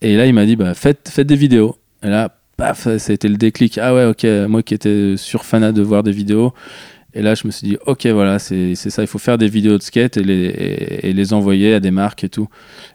Et 0.00 0.16
là 0.16 0.26
il 0.26 0.34
m'a 0.34 0.46
dit 0.46 0.56
bah 0.56 0.74
faites 0.74 1.10
faites 1.10 1.26
des 1.26 1.36
vidéos. 1.36 1.76
Et 2.02 2.08
là 2.08 2.34
paf 2.56 2.88
ça 2.96 3.10
a 3.10 3.14
été 3.14 3.28
le 3.28 3.36
déclic. 3.36 3.76
Ah 3.78 3.94
ouais 3.94 4.06
ok 4.06 4.26
moi 4.48 4.62
qui 4.62 4.74
étais 4.74 5.14
sur 5.18 5.44
fanat 5.44 5.72
de 5.72 5.82
voir 5.82 6.02
des 6.02 6.12
vidéos. 6.12 6.54
Et 7.12 7.22
là, 7.22 7.34
je 7.34 7.44
me 7.44 7.50
suis 7.50 7.66
dit, 7.66 7.76
ok, 7.86 8.06
voilà, 8.06 8.38
c'est 8.38 8.76
ça, 8.76 9.02
il 9.02 9.08
faut 9.08 9.18
faire 9.18 9.36
des 9.36 9.48
vidéos 9.48 9.76
de 9.76 9.82
skate 9.82 10.16
et 10.16 10.22
les, 10.22 11.00
et, 11.02 11.12
les 11.12 11.32
envoyer 11.32 11.74
à 11.74 11.80
des 11.80 11.90
marques 11.90 12.22
et 12.22 12.28
tout. 12.28 12.46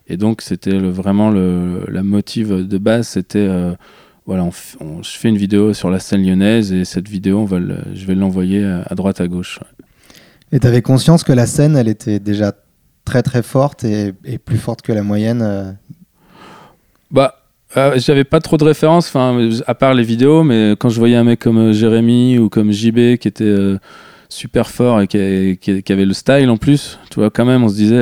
Et 0.07 0.15
donc, 0.15 0.41
c'était 0.41 0.77
vraiment 0.77 1.31
le, 1.31 1.83
la 1.89 2.01
motive 2.01 2.65
de 2.65 2.77
base, 2.77 3.09
c'était, 3.09 3.49
voilà, 4.25 4.43
on, 4.43 4.51
on- 4.79 5.03
je 5.03 5.11
fais 5.11 5.29
une 5.29 5.38
vidéo 5.38 5.73
sur 5.73 5.89
la 5.89 5.99
scène 5.99 6.25
lyonnaise 6.25 6.71
et 6.73 6.85
cette 6.85 7.07
vidéo, 7.07 7.39
on 7.39 7.45
va 7.45 7.59
le- 7.59 7.77
je 7.93 8.05
vais 8.05 8.15
l'envoyer 8.15 8.63
à, 8.65 8.83
à 8.89 8.95
droite, 8.95 9.21
à 9.21 9.27
gauche. 9.27 9.59
Et 10.51 10.59
tu 10.59 10.67
avais 10.67 10.81
conscience 10.81 11.23
que 11.23 11.33
la 11.33 11.45
scène, 11.45 11.75
elle 11.75 11.88
était 11.88 12.19
déjà 12.19 12.53
très 13.03 13.21
très 13.21 13.43
forte 13.43 13.83
et, 13.83 14.13
et 14.23 14.38
plus 14.38 14.57
forte 14.57 14.81
que 14.81 14.91
la 14.93 15.03
moyenne. 15.03 15.41
euh? 15.43 15.71
Bah, 17.11 17.35
euh, 17.77 17.93
j'avais 17.97 18.23
pas 18.23 18.39
trop 18.39 18.57
de 18.57 18.63
références, 18.63 19.07
enfin, 19.07 19.49
à 19.67 19.75
part 19.75 19.93
les 19.93 20.03
vidéos, 20.03 20.43
mais 20.43 20.75
quand 20.79 20.89
je 20.89 20.97
voyais 20.99 21.15
un 21.15 21.23
mec 21.23 21.39
comme 21.39 21.57
euh, 21.57 21.73
Jérémy 21.73 22.38
ou 22.39 22.49
comme 22.49 22.71
JB 22.71 23.17
qui 23.17 23.27
était 23.27 23.43
euh, 23.43 23.77
super 24.29 24.69
fort 24.69 25.01
et 25.01 25.07
qui, 25.07 25.57
qui- 25.61 25.83
qui 25.83 25.93
avait 25.93 26.05
le 26.05 26.13
style 26.13 26.49
en 26.49 26.57
plus, 26.57 26.99
tu 27.11 27.19
vois, 27.19 27.29
quand 27.29 27.45
même, 27.45 27.63
on 27.63 27.69
se 27.69 27.75
disait, 27.75 27.95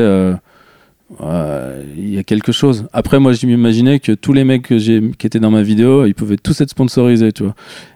il 1.20 2.14
y 2.14 2.18
a 2.18 2.24
quelque 2.24 2.52
chose. 2.52 2.88
Après, 2.94 3.20
moi, 3.20 3.34
je 3.34 3.46
m'imaginais 3.46 4.00
que 4.00 4.12
tous 4.12 4.34
les 4.34 4.44
mecs 4.44 4.68
qui 4.68 5.28
étaient 5.28 5.40
dans 5.40 5.52
ma 5.52 5.62
vidéo, 5.62 6.06
ils 6.06 6.16
pouvaient 6.16 6.38
tous 6.38 6.60
être 6.62 6.70
sponsorisés, 6.70 7.32
tu 7.32 7.44
vois. 7.44 7.56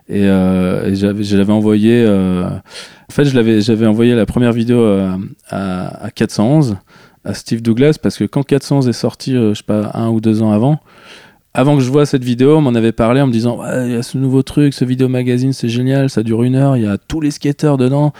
Et, 0.10 0.24
euh, 0.24 0.94
j'avais, 0.96 1.24
je 1.24 1.38
l'avais 1.38 1.54
envoyé, 1.54 2.04
euh, 2.06 2.48
en 2.48 3.14
fait, 3.14 3.26
je 3.26 3.36
l'avais, 3.36 3.62
j'avais 3.62 3.88
envoyé 3.88 4.16
la 4.16 4.26
première 4.26 4.54
vidéo 4.54 4.80
euh, 4.80 5.18
à, 5.50 6.06
à 6.06 6.12
411 6.12 6.78
à 7.26 7.34
Steve 7.34 7.62
Douglas 7.62 7.98
parce 8.02 8.18
que 8.18 8.24
quand 8.24 8.44
411 8.44 8.88
est 8.88 8.94
sorti, 8.94 9.36
euh, 9.36 9.54
je 9.54 9.60
sais 9.60 9.64
pas, 9.66 9.92
un 9.94 10.10
ou 10.10 10.22
deux 10.22 10.42
ans 10.42 10.52
avant, 10.52 10.80
avant 11.54 11.76
que 11.76 11.84
je 11.84 11.92
vois 11.92 12.06
cette 12.06 12.24
vidéo, 12.24 12.58
on 12.58 12.62
m'en 12.62 12.76
avait 12.76 12.94
parlé 12.94 13.20
en 13.20 13.28
me 13.28 13.32
disant 13.32 13.60
il 13.84 13.92
y 13.92 13.96
a 13.96 14.04
ce 14.04 14.18
nouveau 14.18 14.44
truc, 14.44 14.74
ce 14.74 14.86
vidéo 14.86 15.10
magazine, 15.10 15.54
c'est 15.54 15.70
génial, 15.70 16.10
ça 16.10 16.24
dure 16.24 16.44
une 16.44 16.56
heure, 16.56 16.78
il 16.78 16.84
y 16.84 16.88
a 16.88 16.98
tous 16.98 17.20
les 17.20 17.32
skateurs 17.32 17.78
dedans. 17.78 18.14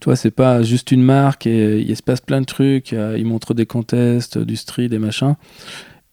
Tu 0.00 0.04
vois, 0.04 0.16
c'est 0.16 0.30
pas 0.30 0.62
juste 0.62 0.92
une 0.92 1.02
marque 1.02 1.46
et 1.46 1.80
il 1.80 1.96
se 1.96 2.02
passe 2.02 2.20
plein 2.20 2.40
de 2.40 2.46
trucs. 2.46 2.92
a- 2.92 3.16
Ils 3.16 3.26
montrent 3.26 3.54
des 3.54 3.66
contests, 3.66 4.38
du 4.38 4.56
street, 4.56 4.88
des 4.88 4.98
machins. 4.98 5.34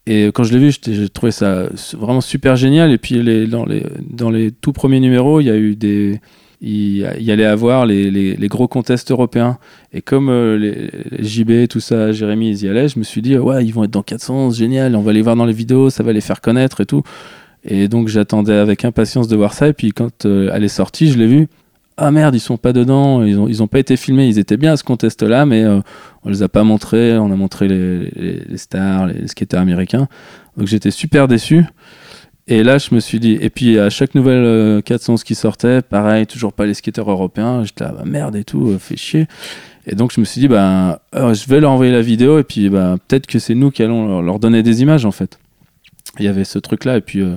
Et 0.08 0.28
quand 0.28 0.44
je 0.44 0.54
l'ai 0.54 0.60
vu, 0.60 0.72
j'ai 0.86 1.10
trouvé 1.10 1.32
ça 1.32 1.68
vraiment 1.98 2.22
super 2.22 2.56
génial. 2.56 2.92
Et 2.92 2.98
puis 2.98 3.48
dans, 3.48 3.66
les, 3.66 3.84
dans 4.10 4.32
tout 4.62 4.72
premiers 4.74 5.00
numéros, 5.00 5.40
il 5.42 5.46
y 5.46 5.50
a 5.50 5.58
eu 5.58 5.76
des. 5.76 6.20
Il, 6.62 7.06
allait 7.30 7.46
avoir 7.46 7.86
les, 7.86 8.10
les, 8.10 8.48
gros 8.48 8.68
contests 8.68 9.12
européens. 9.12 9.60
Et 9.94 10.02
comme 10.02 10.30
euh, 10.30 10.58
les, 10.58 11.24
JB, 11.24 11.68
tout 11.68 11.80
ça, 11.80 12.12
Jérémy, 12.12 12.50
ils 12.50 12.64
y 12.64 12.70
allaient, 12.70 12.88
je 12.88 12.98
me 12.98 13.04
suis 13.04 13.22
dit, 13.22 13.38
ouais, 13.38 13.64
ils 13.64 13.72
vont 13.72 13.84
être 13.84 13.92
dans 13.92 14.02
400, 14.02 14.52
génial, 14.52 14.96
on 14.96 15.02
va 15.02 15.14
les 15.14 15.22
voir 15.22 15.36
dans 15.36 15.46
les 15.46 15.54
vidéos, 15.54 15.90
ça 15.92 16.02
va 16.02 16.12
les 16.14 16.22
faire 16.22 16.42
connaître 16.42 16.82
et 16.82 16.86
tout. 16.86 17.04
Et 17.66 17.88
donc 17.88 18.08
j'attendais 18.08 18.54
avec 18.54 18.86
impatience 18.86 19.28
de 19.28 19.36
voir 19.36 19.54
ça. 19.54 19.68
Et 19.68 19.74
puis 19.74 19.92
quand 19.92 20.26
euh, 20.26 20.50
elle 20.54 20.64
est 20.64 20.70
sortie, 20.70 21.12
je 21.12 21.20
l'ai 21.20 21.28
vu. 21.28 21.48
Ah 21.98 22.12
merde, 22.12 22.36
ils 22.36 22.42
sont 22.42 22.58
pas 22.58 22.74
dedans, 22.74 23.24
ils 23.24 23.40
ont, 23.40 23.48
ils 23.48 23.64
ont 23.64 23.68
pas 23.68 23.80
été 23.80 23.96
filmés, 23.96 24.28
ils 24.28 24.38
étaient 24.38 24.58
bien 24.58 24.74
à 24.74 24.78
ce 24.78 24.84
contest-là, 24.84 25.46
mais 25.46 25.64
euh, 25.64 25.80
on 26.24 26.30
les 26.30 26.44
a 26.44 26.50
pas 26.50 26.64
montrés, 26.64 27.18
on 27.18 27.32
a 27.32 27.36
montré 27.36 27.70
les, 27.70 28.12
les, 28.50 28.58
stars, 28.58 29.08
les 29.08 29.28
skateurs 29.28 29.62
américains. 29.62 30.08
Donc 30.58 30.68
j'étais 30.68 30.92
super 30.92 31.28
déçu. 31.30 31.66
Et 32.48 32.64
là, 32.64 32.78
je 32.78 32.94
me 32.94 33.00
suis 33.00 33.20
dit, 33.20 33.38
et 33.42 33.50
puis 33.50 33.80
à 33.80 33.90
chaque 33.90 34.14
nouvelle 34.14 34.44
euh, 34.44 34.82
411 34.82 35.24
qui 35.24 35.34
sortait, 35.34 35.82
pareil, 35.82 36.28
toujours 36.28 36.54
pas 36.54 36.66
les 36.66 36.76
skateurs 36.76 37.10
européens, 37.10 37.64
j'étais 37.64 37.86
là, 37.86 37.92
bah, 37.92 38.04
merde 38.06 38.36
et 38.36 38.44
tout, 38.44 38.70
euh, 38.70 38.78
fait 38.78 38.98
chier. 38.98 39.28
Et 39.88 39.96
donc 39.96 40.12
je 40.12 40.20
me 40.20 40.26
suis 40.26 40.42
dit, 40.42 40.48
bah, 40.48 41.02
euh, 41.16 41.34
je 41.34 41.48
vais 41.48 41.60
leur 41.60 41.72
envoyer 41.72 41.92
la 41.92 42.02
vidéo, 42.02 42.38
et 42.38 42.44
puis 42.44 42.70
bah, 42.70 42.98
peut-être 43.08 43.26
que 43.26 43.40
c'est 43.40 43.56
nous 43.56 43.72
qui 43.72 43.82
allons 43.82 44.08
leur, 44.08 44.22
leur 44.22 44.40
donner 44.40 44.62
des 44.62 44.84
images 44.84 45.06
en 45.06 45.12
fait. 45.12 45.40
Il 46.20 46.26
y 46.26 46.28
avait 46.28 46.44
ce 46.44 46.60
truc-là, 46.60 46.98
et 46.98 47.02
puis 47.02 47.22
euh, 47.22 47.36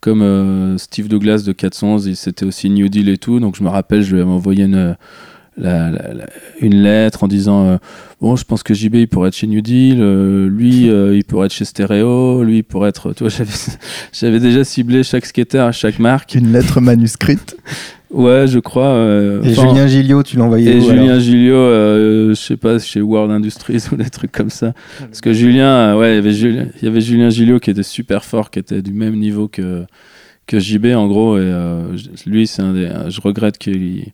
comme 0.00 0.22
euh, 0.22 0.78
Steve 0.78 1.08
Douglas 1.08 1.42
de 1.46 1.52
411, 1.52 2.06
il- 2.06 2.16
c'était 2.16 2.44
aussi 2.46 2.70
New 2.70 2.88
Deal 2.88 3.08
et 3.08 3.18
tout, 3.18 3.40
donc 3.40 3.56
je 3.56 3.62
me 3.64 3.68
rappelle, 3.68 4.02
je 4.02 4.14
lui 4.14 4.22
avais 4.22 4.30
envoyé 4.30 4.64
une, 4.64 4.96
la- 5.56 5.90
la- 5.90 6.14
la- 6.14 6.26
une 6.60 6.76
lettre 6.82 7.24
en 7.24 7.28
disant 7.28 7.66
euh, 7.66 7.76
bon 8.20 8.36
je 8.36 8.44
pense 8.44 8.62
que 8.62 8.74
JB 8.74 8.94
il 8.94 9.08
pourrait 9.08 9.28
être 9.30 9.34
chez 9.34 9.48
New 9.48 9.60
Deal 9.60 9.98
euh, 10.00 10.48
lui 10.48 10.88
euh, 10.88 11.16
il 11.16 11.24
pourrait 11.24 11.46
être 11.46 11.52
chez 11.52 11.64
Stereo 11.64 12.44
lui 12.44 12.58
il 12.58 12.62
pourrait 12.62 12.90
être 12.90 13.12
tu 13.12 13.24
vois 13.24 13.32
j'avais 14.12 14.38
déjà 14.38 14.62
ciblé 14.62 15.02
chaque 15.02 15.26
skater 15.26 15.58
à 15.58 15.72
chaque 15.72 15.98
marque 15.98 16.36
Une 16.36 16.52
lettre 16.52 16.80
manuscrite. 16.80 17.56
ouais 18.10 18.46
je 18.46 18.58
crois 18.58 18.86
euh, 18.88 19.42
Et 19.42 19.54
Julien 19.54 19.86
Gilliot, 19.86 20.22
tu 20.22 20.36
l'envoyais 20.36 20.76
et 20.76 20.80
où, 20.80 20.88
alors 20.90 21.04
Julien 21.04 21.18
Gilliot 21.18 21.54
euh, 21.54 22.28
je 22.30 22.34
sais 22.34 22.56
pas 22.56 22.78
chez 22.78 23.00
World 23.00 23.30
Industries 23.30 23.84
ou 23.92 23.96
des 23.96 24.10
trucs 24.10 24.32
comme 24.32 24.50
ça 24.50 24.72
parce 25.00 25.20
que 25.20 25.32
Julien 25.32 25.68
euh, 25.68 25.98
ouais 25.98 26.12
il 26.12 26.14
y 26.16 26.18
avait 26.18 26.32
Julien, 26.32 26.66
il 26.80 26.84
y 26.84 26.88
avait 26.88 27.00
Julien 27.00 27.30
Gilliot 27.30 27.60
qui 27.60 27.70
était 27.70 27.82
super 27.82 28.24
fort 28.24 28.50
qui 28.50 28.58
était 28.58 28.82
du 28.82 28.92
même 28.92 29.16
niveau 29.16 29.48
que 29.48 29.84
que 30.46 30.58
JB 30.58 30.86
en 30.94 31.06
gros 31.06 31.36
et 31.36 31.42
euh, 31.42 31.94
lui 32.24 32.46
c'est 32.46 32.62
un 32.62 32.72
des 32.72 32.90
je 33.08 33.20
regrette 33.20 33.58
qu'il 33.58 34.06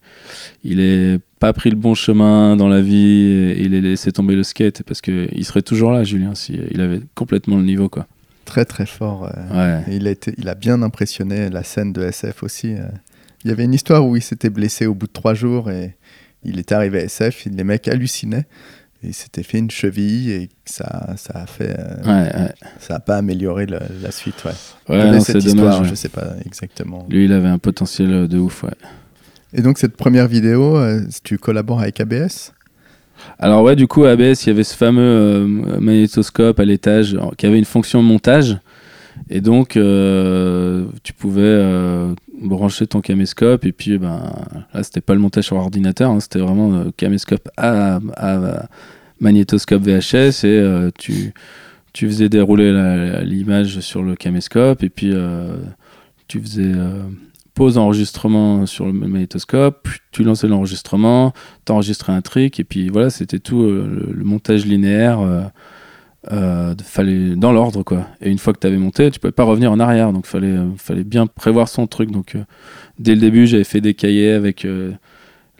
il 0.64 0.80
ait 0.80 1.20
pas 1.38 1.52
pris 1.52 1.70
le 1.70 1.76
bon 1.76 1.94
chemin 1.94 2.56
dans 2.56 2.68
la 2.68 2.80
vie 2.80 3.54
et 3.56 3.62
il 3.62 3.74
ait 3.74 3.80
laissé 3.80 4.10
tomber 4.10 4.34
le 4.34 4.42
skate 4.42 4.82
parce 4.82 5.00
que 5.00 5.28
il 5.32 5.44
serait 5.44 5.62
toujours 5.62 5.92
là 5.92 6.02
Julien 6.02 6.34
si 6.34 6.58
il 6.72 6.80
avait 6.80 7.00
complètement 7.14 7.56
le 7.56 7.62
niveau 7.64 7.88
quoi 7.88 8.06
Très 8.44 8.64
très 8.66 8.84
fort. 8.84 9.22
ouais 9.22 9.84
et 9.88 9.96
il, 9.96 10.06
a 10.06 10.10
été, 10.10 10.34
il 10.36 10.48
a 10.50 10.54
bien 10.54 10.82
impressionné 10.82 11.48
la 11.48 11.62
scène 11.62 11.94
de 11.94 12.02
SF 12.02 12.42
aussi. 12.42 12.74
Euh. 13.44 13.46
Il 13.46 13.50
y 13.50 13.52
avait 13.52 13.64
une 13.64 13.74
histoire 13.74 14.06
où 14.06 14.16
il 14.16 14.22
s'était 14.22 14.50
blessé 14.50 14.86
au 14.86 14.94
bout 14.94 15.06
de 15.06 15.12
trois 15.12 15.34
jours 15.34 15.70
et 15.70 15.94
il 16.44 16.58
était 16.58 16.74
arrivé 16.74 17.00
à 17.00 17.04
SF. 17.04 17.46
Les 17.52 17.64
mecs 17.64 17.86
hallucinaient. 17.88 18.46
Et 19.02 19.08
il 19.08 19.14
s'était 19.14 19.42
fait 19.42 19.58
une 19.58 19.70
cheville 19.70 20.30
et 20.30 20.48
ça, 20.64 21.12
ça 21.18 21.32
a 21.40 21.46
fait, 21.46 21.76
euh, 21.78 22.02
ouais, 22.04 22.34
ouais. 22.40 22.54
ça 22.80 22.94
a 22.96 23.00
pas 23.00 23.16
amélioré 23.18 23.66
le- 23.66 23.78
la 24.02 24.10
suite. 24.10 24.42
Ouais. 24.46 24.52
Ouais, 24.88 25.10
non, 25.10 25.20
cette 25.20 25.44
histoire, 25.44 25.74
dommage 25.76 25.90
je 25.90 25.94
sais 25.94 26.08
pas 26.08 26.28
exactement. 26.46 27.06
lui 27.10 27.26
il 27.26 27.32
avait 27.34 27.48
un 27.48 27.58
potentiel 27.58 28.26
de 28.28 28.38
ouf 28.38 28.62
ouais 28.62 28.70
Et 29.52 29.60
donc 29.60 29.76
cette 29.76 29.94
première 29.94 30.26
vidéo, 30.26 30.78
euh, 30.78 31.02
tu 31.22 31.36
collabores 31.36 31.80
avec 31.82 32.00
ABS 32.00 32.52
Alors 33.38 33.62
ouais, 33.62 33.76
du 33.76 33.86
coup, 33.86 34.04
ABS, 34.06 34.44
il 34.44 34.46
y 34.46 34.50
avait 34.50 34.64
ce 34.64 34.74
fameux 34.74 35.02
euh, 35.02 35.46
magnétoscope 35.80 36.58
à 36.58 36.64
l'étage 36.64 37.12
euh, 37.14 37.20
qui 37.36 37.44
avait 37.44 37.58
une 37.58 37.64
fonction 37.66 38.02
montage. 38.02 38.56
Et 39.30 39.40
donc, 39.40 39.76
euh, 39.76 40.86
tu 41.02 41.12
pouvais 41.12 41.42
euh, 41.42 42.14
brancher 42.40 42.86
ton 42.86 43.00
caméscope. 43.00 43.64
Et 43.64 43.72
puis, 43.72 43.98
ben, 43.98 44.32
là, 44.72 44.82
c'était 44.82 45.00
pas 45.00 45.14
le 45.14 45.20
montage 45.20 45.44
sur 45.44 45.56
ordinateur, 45.56 46.10
hein, 46.10 46.20
c'était 46.20 46.40
vraiment 46.40 46.72
euh, 46.74 46.90
caméscope 46.96 47.48
à, 47.56 48.00
à- 48.16 48.68
magnétoscope 49.20 49.82
VHS. 49.82 50.44
Et 50.44 50.58
euh, 50.58 50.90
tu, 50.98 51.32
tu 51.92 52.06
faisais 52.08 52.28
dérouler 52.28 52.72
l'image 53.24 53.80
sur 53.80 54.02
le 54.02 54.16
caméscope. 54.16 54.82
Et 54.82 54.90
puis, 54.90 55.12
tu 56.28 56.40
faisais 56.40 56.72
pause 57.54 57.78
enregistrement 57.78 58.66
sur 58.66 58.86
le 58.86 58.92
magnétoscope, 58.92 59.88
tu 60.10 60.24
lançais 60.24 60.48
l'enregistrement, 60.48 61.32
t'enregistrais 61.64 62.12
un 62.12 62.20
trick, 62.20 62.58
et 62.58 62.64
puis 62.64 62.88
voilà, 62.88 63.10
c'était 63.10 63.38
tout 63.38 63.62
le, 63.62 64.24
montage 64.24 64.66
linéaire. 64.66 65.20
Euh, 66.32 66.70
euh, 66.70 66.74
fallait 66.82 67.36
dans 67.36 67.52
l'ordre 67.52 67.82
quoi. 67.82 68.06
Et 68.20 68.30
une 68.30 68.38
fois 68.38 68.52
que 68.52 68.58
tu 68.58 68.66
avais 68.66 68.78
monté 68.78 69.10
tu 69.10 69.20
pouvais 69.20 69.32
pas 69.32 69.44
revenir 69.44 69.70
en 69.70 69.78
arrière 69.78 70.12
donc 70.12 70.26
fallait 70.26 70.56
fallait 70.78 71.04
bien 71.04 71.26
prévoir 71.26 71.68
son 71.68 71.86
truc. 71.86 72.10
Donc 72.10 72.36
dès 72.98 73.14
le 73.14 73.20
début 73.20 73.46
j'avais 73.46 73.64
fait 73.64 73.80
des 73.80 73.94
cahiers 73.94 74.32
avec 74.32 74.66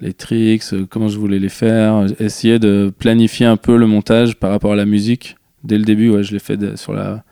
les 0.01 0.13
tricks 0.15 0.65
comment 0.89 1.09
je 1.09 1.19
voulais 1.19 1.39
les 1.39 1.49
faire. 1.49 2.07
Essayer 2.19 2.59
de 2.59 2.93
planifier 2.99 3.47
un 3.47 3.57
peu 3.57 3.77
le 3.77 3.87
montage 3.87 4.37
par 4.37 4.51
rapport 4.51 4.73
à 4.73 4.77
la 4.77 4.87
musique. 4.87 5.37
Dès 5.65 5.77
le 5.77 5.85
début 5.85 6.11
ouais 6.11 6.23
je 6.23 6.33
l'ai 6.33 6.39
fait 6.39 6.77
sur 6.77 6.95
la 6.95 7.25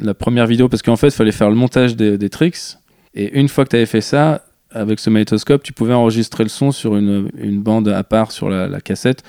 la 0.00 0.14
première 0.14 0.46
vidéo 0.46 0.68
parce 0.68 0.82
qu'en 0.82 0.96
fait 0.96 1.08
il 1.08 1.12
fallait 1.12 1.32
faire 1.32 1.50
le 1.50 1.56
montage 1.56 1.96
des, 1.96 2.18
des 2.18 2.28
tricks. 2.28 2.76
Et 3.14 3.38
une 3.38 3.48
fois 3.48 3.64
que 3.64 3.70
tu 3.70 3.76
avais 3.76 3.86
fait 3.86 4.00
ça, 4.00 4.42
avec 4.74 4.98
ce 4.98 5.10
magnétoscope, 5.10 5.62
tu 5.62 5.72
pouvais 5.72 5.94
enregistrer 5.94 6.44
le 6.44 6.48
son 6.48 6.72
sur 6.72 6.96
une, 6.96 7.30
une 7.36 7.60
bande 7.60 7.88
à 7.88 8.02
part 8.04 8.32
sur 8.32 8.48
la, 8.48 8.80
cassette 8.80 9.22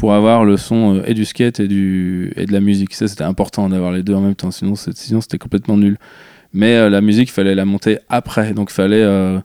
pour 0.00 0.14
avoir 0.14 0.46
le 0.46 0.56
son 0.56 0.96
euh, 0.96 1.02
et 1.04 1.12
du 1.12 1.26
skate 1.26 1.60
et, 1.60 1.68
du, 1.68 2.32
et 2.34 2.46
de 2.46 2.52
la 2.52 2.60
musique. 2.60 2.94
Ça, 2.94 3.06
c'était 3.06 3.22
important 3.22 3.68
d'avoir 3.68 3.92
les 3.92 4.02
deux 4.02 4.14
en 4.14 4.22
même 4.22 4.34
temps, 4.34 4.50
sinon, 4.50 4.74
sinon 4.74 5.20
c'était 5.20 5.36
complètement 5.36 5.76
nul. 5.76 5.98
Mais 6.54 6.76
euh, 6.76 6.88
la 6.88 7.02
musique, 7.02 7.28
il 7.28 7.32
fallait 7.32 7.54
la 7.54 7.66
monter 7.66 7.98
après. 8.08 8.54
Donc, 8.54 8.70
il 8.70 8.74
fallait 8.74 9.02
euh, 9.02 9.40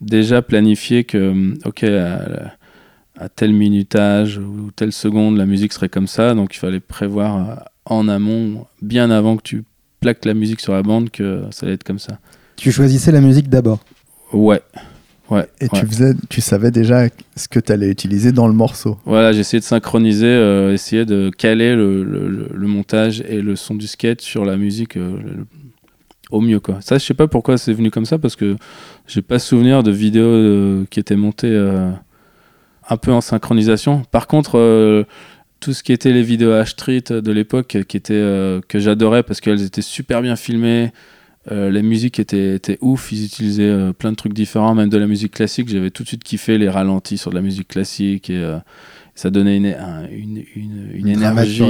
déjà 0.00 0.42
planifier 0.42 1.04
que, 1.04 1.54
ok, 1.64 1.84
à, 1.84 2.54
à, 3.20 3.28
tel 3.28 3.52
minutage 3.52 4.38
ou 4.38 4.72
telle 4.74 4.90
seconde, 4.90 5.36
la 5.36 5.46
musique 5.46 5.72
serait 5.72 5.88
comme 5.88 6.08
ça. 6.08 6.34
Donc, 6.34 6.56
il 6.56 6.58
fallait 6.58 6.80
prévoir 6.80 7.68
en 7.84 8.08
amont, 8.08 8.66
bien 8.82 9.12
avant 9.12 9.36
que 9.36 9.42
tu 9.42 9.62
plaques 10.00 10.24
la 10.24 10.34
musique 10.34 10.58
sur 10.58 10.72
la 10.72 10.82
bande, 10.82 11.10
que 11.10 11.44
ça 11.52 11.66
allait 11.66 11.76
être 11.76 11.84
comme 11.84 12.00
ça. 12.00 12.18
Tu 12.56 12.72
choisissais 12.72 13.12
la 13.12 13.20
musique 13.20 13.48
d'abord? 13.48 13.78
Ouais. 14.32 14.60
Ouais, 15.30 15.46
et 15.60 15.68
tu 15.68 15.86
faisais, 15.86 16.14
tu 16.28 16.40
savais 16.40 16.72
déjà 16.72 17.04
ce 17.36 17.46
que 17.46 17.60
tu 17.60 17.70
allais 17.70 17.88
utiliser 17.88 18.32
dans 18.32 18.48
le 18.48 18.52
morceau. 18.52 18.98
Voilà, 19.04 19.32
j'ai 19.32 19.40
essayé 19.40 19.60
de 19.60 19.64
synchroniser, 19.64 20.26
euh, 20.26 20.74
essayer 20.74 21.04
de 21.04 21.30
caler 21.30 21.76
le, 21.76 22.02
le, 22.02 22.66
montage 22.66 23.22
et 23.28 23.40
le 23.40 23.54
son 23.54 23.76
du 23.76 23.86
skate 23.86 24.20
sur 24.22 24.44
la 24.44 24.56
musique 24.56 24.96
euh, 24.96 25.18
au 26.32 26.40
mieux 26.40 26.58
quoi. 26.58 26.78
Ça, 26.80 26.98
je 26.98 27.04
sais 27.04 27.14
pas 27.14 27.28
pourquoi 27.28 27.58
c'est 27.58 27.72
venu 27.72 27.92
comme 27.92 28.06
ça 28.06 28.18
parce 28.18 28.34
que 28.34 28.56
j'ai 29.06 29.22
pas 29.22 29.38
souvenir 29.38 29.84
de 29.84 29.92
vidéos 29.92 30.24
euh, 30.24 30.84
qui 30.90 30.98
étaient 30.98 31.16
montées 31.16 31.56
un 32.88 32.96
peu 32.96 33.12
en 33.12 33.20
synchronisation. 33.20 34.02
Par 34.10 34.26
contre, 34.26 35.06
tout 35.60 35.72
ce 35.72 35.84
qui 35.84 35.92
était 35.92 36.12
les 36.12 36.24
vidéos 36.24 36.50
H-Street 36.50 37.04
de 37.22 37.30
l'époque, 37.32 37.78
qui 37.86 37.96
étaient 37.96 38.60
que 38.66 38.80
j'adorais 38.80 39.22
parce 39.22 39.40
qu'elles 39.40 39.62
étaient 39.62 39.80
super 39.80 40.22
bien 40.22 40.34
filmées. 40.34 40.90
Euh, 41.50 41.70
la 41.70 41.80
musique 41.80 42.20
était, 42.20 42.54
était, 42.56 42.76
ouf, 42.82 43.12
ils 43.12 43.24
utilisaient 43.24 43.62
euh, 43.62 43.92
plein 43.94 44.10
de 44.10 44.16
trucs 44.16 44.34
différents, 44.34 44.74
même 44.74 44.90
de 44.90 44.98
la 44.98 45.06
musique 45.06 45.32
classique. 45.32 45.68
J'avais 45.68 45.90
tout 45.90 46.02
de 46.02 46.08
suite 46.08 46.22
kiffé 46.22 46.58
les 46.58 46.68
ralentis 46.68 47.16
sur 47.16 47.30
de 47.30 47.36
la 47.36 47.40
musique 47.40 47.68
classique 47.68 48.28
et 48.28 48.36
euh, 48.36 48.58
ça 49.14 49.30
donnait 49.30 49.56
une, 49.56 49.66
une, 50.12 50.44
une, 50.94 51.08
énergie, 51.08 51.62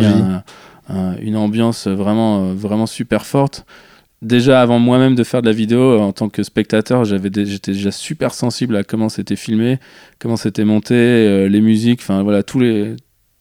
une 1.20 1.36
ambiance 1.36 1.86
vraiment, 1.86 2.52
vraiment 2.52 2.86
super 2.86 3.24
forte. 3.26 3.64
Déjà 4.22 4.60
avant 4.60 4.78
moi-même 4.78 5.14
de 5.14 5.24
faire 5.24 5.40
de 5.40 5.46
la 5.46 5.52
vidéo, 5.52 5.98
en 5.98 6.12
tant 6.12 6.28
que 6.28 6.42
spectateur, 6.42 7.04
j'avais 7.04 7.30
j'étais 7.32 7.72
déjà 7.72 7.90
super 7.90 8.34
sensible 8.34 8.76
à 8.76 8.84
comment 8.84 9.08
c'était 9.08 9.36
filmé, 9.36 9.78
comment 10.18 10.36
c'était 10.36 10.64
monté, 10.64 11.48
les 11.48 11.60
musiques, 11.60 12.00
enfin 12.02 12.22
voilà, 12.22 12.42
tous 12.42 12.60
les, 12.60 12.96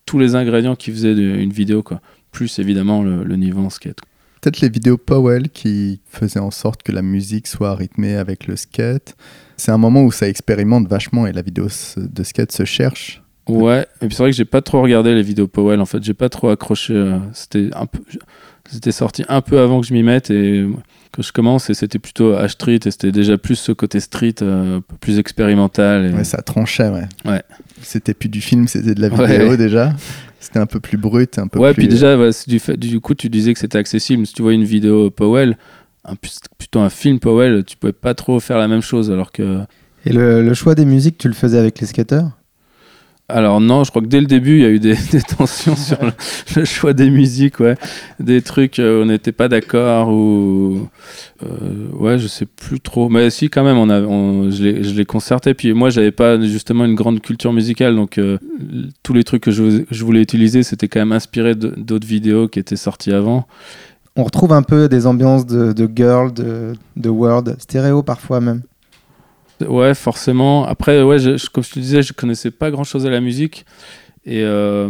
tous 0.06 0.18
les 0.20 0.36
ingrédients 0.36 0.76
qui 0.76 0.92
faisaient 0.92 1.12
une 1.13 1.52
vidéo, 1.52 1.84
quoi. 1.84 2.02
Plus 2.32 2.60
évidemment 2.60 3.04
le, 3.04 3.24
le 3.24 3.36
niveau 3.36 3.62
en 3.62 3.70
skate 3.70 4.00
peut-être 4.41 4.62
les 4.62 4.69
vidéos 4.69 4.97
Powell 4.97 5.49
qui 5.49 6.02
faisaient 6.10 6.39
en 6.39 6.52
sorte 6.52 6.84
que 6.84 6.91
la 6.91 7.02
musique 7.02 7.47
soit 7.47 7.75
rythmée 7.75 8.15
avec 8.15 8.47
le 8.47 8.56
skate. 8.56 9.15
C'est 9.58 9.71
un 9.71 9.78
moment 9.78 10.04
où 10.04 10.12
ça 10.12 10.28
expérimente 10.28 10.88
vachement 10.88 11.28
et 11.28 11.34
la 11.34 11.41
vidéo 11.41 11.67
de 11.97 12.23
skate 12.23 12.52
se 12.52 12.65
cherche. 12.65 13.21
Ouais, 13.47 13.88
et 14.02 14.08
puis 14.08 14.15
c'est 14.15 14.23
vrai 14.23 14.32
que 14.32 14.38
j'ai 14.38 14.45
pas 14.45 14.62
trop 14.62 14.82
regardé 14.82 15.15
les 15.15 15.23
vidéos 15.23 15.47
Powell 15.47 15.82
en 15.82 15.86
fait, 15.86 16.04
j'ai 16.04 16.13
pas 16.13 16.30
trop 16.30 16.49
accroché. 16.49 16.93
Euh, 16.93 17.17
c'était 17.34 17.69
un 17.73 17.88
peu, 17.88 17.99
c'était 18.69 18.91
sorti 18.91 19.25
un 19.28 19.41
peu 19.41 19.60
avant 19.60 19.82
que 19.82 19.88
je 19.88 19.93
m'y 19.93 20.04
mette 20.04 20.30
et 20.30 20.67
quand 21.12 21.23
je 21.23 21.32
commence 21.32 21.69
et 21.71 21.73
c'était 21.73 21.97
plutôt 21.97 22.34
H 22.36 22.49
Street 22.49 22.80
et 22.86 22.91
c'était 22.91 23.12
déjà 23.12 23.38
plus 23.39 23.56
ce 23.56 23.71
côté 23.71 23.99
street 23.99 24.36
euh, 24.43 24.82
plus 25.02 25.17
expérimental. 25.17 26.06
Et... 26.06 26.13
Ouais, 26.13 26.23
ça 26.23 26.41
tranchait, 26.43 26.89
ouais. 26.89 27.08
Ouais. 27.25 27.41
C'était 27.82 28.13
plus 28.13 28.30
du 28.30 28.41
film, 28.41 28.67
c'était 28.67 28.93
de 28.93 29.02
la 29.02 29.10
vidéo 29.10 29.56
déjà. 29.58 29.93
C'était 30.39 30.60
un 30.60 30.65
peu 30.65 30.80
plus 30.80 30.97
brut, 30.97 31.38
un 31.38 31.47
peu 31.47 31.60
ouais, 31.60 31.73
puis 31.73 31.88
déjà, 31.88 32.15
du, 32.47 32.60
fait, 32.60 32.78
du 32.78 32.99
coup, 32.99 33.13
tu 33.13 33.30
disais 33.30 33.54
que 33.54 33.60
c'était 33.60 33.78
accessible. 33.78 34.25
Si 34.25 34.34
tu 34.34 34.41
vois 34.41 34.54
une 34.54 34.63
vidéo 34.63 35.12
Powell, 35.12 35.58
un, 36.06 36.15
plutôt 36.58 36.80
un 36.80 36.89
film 36.89 37.19
Powell, 37.19 37.63
tu 37.65 37.75
pouvais 37.75 37.93
pas 37.93 38.13
trop 38.13 38.39
faire 38.39 38.58
la 38.58 38.67
même 38.67 38.82
chose. 38.82 39.12
Alors 39.12 39.32
que... 39.32 39.60
Et 40.06 40.13
le, 40.13 40.41
le 40.41 40.54
choix 40.54 40.75
des 40.75 40.86
musiques, 40.86 41.17
tu 41.17 41.28
le 41.28 41.34
faisais 41.34 41.58
avec 41.58 41.80
les 41.80 41.88
skateurs? 41.88 42.38
Alors 43.30 43.62
non, 43.62 43.84
je 43.84 43.92
crois 43.92 44.02
que 44.02 44.08
dès 44.08 44.20
le 44.20 44.26
début, 44.26 44.58
il 44.58 44.62
y 44.62 44.65
a 44.65 44.70
eu 44.70 44.80
des, 44.80 44.96
tensions 45.38 45.76
sur 45.76 45.98
le, 46.56 46.65
choix 46.65 46.94
des 46.94 47.10
musiques, 47.10 47.60
ouais. 47.60 47.76
Des 48.20 48.42
trucs, 48.42 48.80
euh, 48.80 49.04
on 49.04 49.06
n'était 49.06 49.32
pas 49.32 49.48
d'accord 49.48 50.10
ou... 50.10 50.88
Euh, 51.44 51.88
ouais, 51.94 52.18
je 52.18 52.28
sais 52.28 52.46
plus 52.48 52.80
trop. 52.80 53.08
Mais 53.08 53.30
si, 53.30 53.50
quand 53.50 53.63
même, 53.63 53.78
on 53.78 53.89
a, 53.89 54.02
je 54.52 54.94
l'ai 54.94 55.06
concerté. 55.06 55.54
Puis 55.54 55.74
moi, 55.74 55.89
j'avais 55.92 56.12
pas 56.12 56.39
justement 56.42 56.86
une 56.86 56.96
grande 56.96 57.22
culture 57.22 57.54
musicale, 57.54 57.96
donc 57.96 58.18
euh, 58.18 58.38
tous 59.04 59.13
les 59.13 59.24
trucs 59.24 59.44
que 59.44 59.52
je, 59.52 60.04
voulais 60.04 60.22
utiliser, 60.22 60.63
c'était 60.63 60.88
quand 60.88 61.00
même 61.00 61.12
inspiré 61.12 61.56
d'autres 61.56 62.08
vidéos 62.08 62.48
qui 62.48 62.60
étaient 62.60 62.76
sorties 62.76 63.13
avant. 63.13 63.48
On 64.15 64.24
retrouve 64.24 64.52
un 64.54 64.63
peu 64.63 64.89
des 64.89 65.06
ambiances 65.06 65.46
de, 65.46 65.89
girl, 65.96 66.34
de 66.34 67.10
world, 67.10 67.56
stéréo 67.60 68.02
parfois 68.04 68.42
même. 68.42 68.63
Ouais, 69.67 69.93
forcément. 69.93 70.65
Après, 70.65 71.02
ouais, 71.02 71.17
comme 71.52 71.63
je 71.63 71.72
te 71.72 71.80
disais, 71.80 72.02
je 72.02 72.13
connaissais 72.13 72.52
pas 72.52 72.72
grand 72.72 72.84
chose 72.84 73.06
à 73.06 73.10
la 73.10 73.19
musique. 73.19 73.65
Et, 74.26 74.43
euh, 74.43 74.88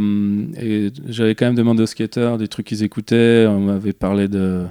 et 0.59 0.91
j'avais 1.07 1.35
quand 1.35 1.45
même 1.45 1.55
demandé 1.55 1.83
aux 1.83 1.87
skateurs 1.87 2.37
des 2.37 2.47
trucs 2.47 2.67
qu'ils 2.67 2.83
écoutaient. 2.83 3.45
On 3.47 3.59
m'avait 3.59 3.93
parlé 3.93 4.27
de. 4.27 4.65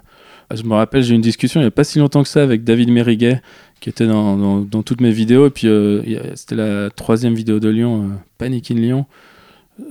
Ah, 0.50 0.56
je 0.56 0.62
me 0.62 0.74
rappelle, 0.74 1.02
j'ai 1.02 1.12
eu 1.12 1.16
une 1.16 1.22
discussion 1.22 1.60
il 1.60 1.64
n'y 1.64 1.68
a 1.68 1.72
pas 1.72 1.84
si 1.84 1.98
longtemps 1.98 2.22
que 2.22 2.28
ça 2.28 2.42
avec 2.42 2.64
David 2.64 2.90
Meriguet, 2.90 3.42
qui 3.80 3.90
était 3.90 4.06
dans, 4.06 4.64
toutes 4.82 5.00
mes 5.00 5.10
vidéos. 5.10 5.46
Et 5.46 5.50
puis, 5.50 5.68
euh, 5.68 6.02
c'était 6.34 6.54
la 6.54 6.90
troisième 6.90 7.34
vidéo 7.34 7.60
de 7.60 7.68
Lyon, 7.68 8.04
euh, 8.04 8.14
Panic 8.38 8.70
in 8.70 8.76
Lyon. 8.76 9.06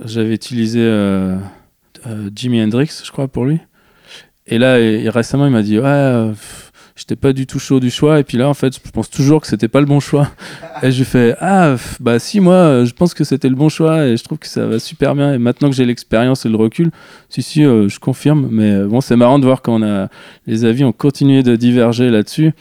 J'avais 0.04 0.34
utilisé 0.34 0.80
Jimi 2.34 2.62
Hendrix, 2.62 3.02
je 3.04 3.10
crois, 3.10 3.28
pour 3.28 3.46
lui. 3.46 3.58
Et 4.46 4.58
là, 4.58 4.76
récemment, 5.10 5.46
il 5.46 5.52
m'a 5.52 5.62
dit 5.62 5.78
Ouais 5.78 6.32
j'étais 6.98 7.16
pas 7.16 7.32
du 7.32 7.46
tout 7.46 7.58
chaud 7.58 7.80
du 7.80 7.90
choix. 7.90 8.18
Et 8.18 8.24
puis 8.24 8.36
là 8.36 8.48
en 8.48 8.54
fait 8.54 8.74
je 8.74 8.90
pense 8.90 9.08
toujours 9.08 9.40
que 9.40 9.46
c'était 9.46 9.68
pas 9.68 9.80
le 9.80 9.86
bon 9.86 10.00
choix. 10.00 10.30
Et 10.82 10.92
je 10.92 11.04
fais 11.04 11.34
ah 11.40 11.76
bah 12.00 12.18
si 12.18 12.40
moi 12.40 12.84
je 12.84 12.92
pense 12.92 13.14
que 13.14 13.24
c'était 13.24 13.48
le 13.48 13.54
bon 13.54 13.68
choix 13.68 14.06
et 14.06 14.16
je 14.16 14.24
trouve 14.24 14.38
que 14.38 14.46
ça 14.46 14.66
va 14.66 14.78
super 14.78 15.14
bien. 15.14 15.32
Et 15.32 15.38
maintenant 15.38 15.70
que 15.70 15.76
j'ai 15.76 15.86
l'expérience 15.86 16.44
et 16.44 16.48
le 16.48 16.56
recul 16.56 16.90
si 17.28 17.42
si 17.42 17.64
euh, 17.64 17.88
je 17.88 17.98
confirme. 17.98 18.48
Mais 18.50 18.72
euh, 18.72 18.86
bon 18.86 19.00
c'est 19.00 19.16
marrant 19.16 19.38
de 19.38 19.44
voir 19.44 19.62
quand 19.62 19.80
on 19.80 19.82
a 19.82 20.08
les 20.46 20.64
avis 20.64 20.84
ont 20.84 20.92
continué 20.92 21.42
de 21.42 21.56
diverger 21.56 22.10
là-dessus. 22.10 22.52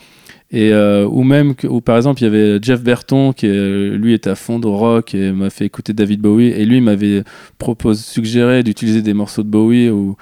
Et 0.50 0.72
euh, 0.72 1.06
ou 1.06 1.24
même 1.24 1.56
que, 1.56 1.68
ou 1.68 1.82
par 1.82 1.98
exemple 1.98 2.22
il 2.22 2.24
y 2.24 2.28
avait 2.28 2.60
Jeff 2.62 2.82
Berton 2.82 3.34
qui 3.34 3.48
lui 3.48 4.14
était 4.14 4.30
à 4.30 4.36
fond 4.36 4.60
de 4.60 4.68
rock 4.68 5.14
et 5.14 5.32
m'a 5.32 5.50
fait 5.50 5.66
écouter 5.66 5.94
David 5.94 6.22
Bowie. 6.22 6.48
Et 6.48 6.66
lui 6.66 6.82
m'avait 6.82 7.24
proposé 7.58 8.02
suggéré 8.02 8.64
d'utiliser 8.64 9.02
des 9.02 9.14
morceaux 9.14 9.44
de 9.44 9.50
Bowie 9.50 9.90
ou 9.90 10.16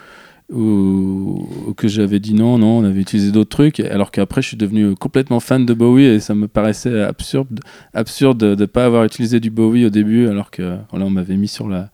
ou, 0.54 1.48
que 1.76 1.88
j'avais 1.88 2.20
dit 2.20 2.34
non, 2.34 2.58
non, 2.58 2.80
on 2.80 2.84
avait 2.84 3.02
utilisé 3.02 3.32
d'autres 3.32 3.50
trucs, 3.50 3.80
alors 3.80 4.12
qu'après 4.12 4.42
je 4.42 4.50
suis 4.50 4.58
devenu 4.58 4.96
complètement 4.96 5.40
fan 5.40 5.66
de 5.66 5.74
Bowie 5.74 6.06
et 6.06 6.20
ça 6.20 6.36
me 6.36 6.48
paraissait 6.48 7.02
absurde, 7.02 7.60
absurde 7.94 8.38
de 8.38 8.56
ne 8.56 8.66
pas 8.66 8.86
avoir 8.86 9.04
utilisé 9.06 9.40
du 9.40 9.50
Bowie 9.50 9.86
au 9.86 9.90
début, 9.90 10.28
alors 10.28 10.52
que 10.52 10.78
voilà, 10.92 11.06
on 11.06 11.10
m'avait 11.10 11.38
mis 11.38 11.48
sur 11.48 11.68
la, 11.68 11.90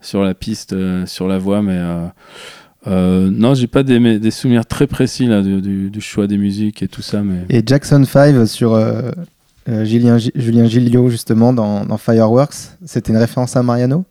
sur 0.00 0.22
la 0.22 0.34
piste, 0.34 0.72
euh, 0.72 1.04
sur 1.06 1.26
la 1.26 1.38
voie, 1.38 1.62
mais 1.62 1.76
euh, 1.76 2.06
euh, 2.86 3.30
non, 3.30 3.54
j'ai 3.54 3.66
pas 3.66 3.82
des, 3.82 4.18
des, 4.18 4.30
souvenirs 4.30 4.64
très 4.66 4.86
précis 4.86 5.26
là, 5.26 5.42
du, 5.42 5.90
du, 5.90 6.00
choix 6.00 6.26
des 6.26 6.38
musiques 6.38 6.82
et 6.82 6.88
tout 6.88 7.02
ça. 7.02 7.22
Mais... 7.22 7.44
Et 7.48 7.62
Jackson 7.66 8.04
5 8.04 8.46
sur 8.46 8.74
euh, 8.74 9.10
Julien, 9.66 10.18
Julien 10.18 10.66
Gilliot 10.66 11.10
justement 11.10 11.52
dans, 11.52 11.84
dans 11.84 11.96
Fireworks, 11.96 12.54
c'était 12.84 13.12
une 13.12 13.18
référence 13.18 13.56
à 13.56 13.62
Mariano? 13.62 14.04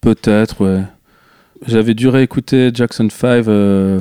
Peut-être, 0.00 0.62
ouais. 0.62 0.82
J'avais 1.66 1.94
dû 1.94 2.08
réécouter 2.08 2.70
Jackson 2.72 3.08
5. 3.10 3.48
Euh... 3.48 4.00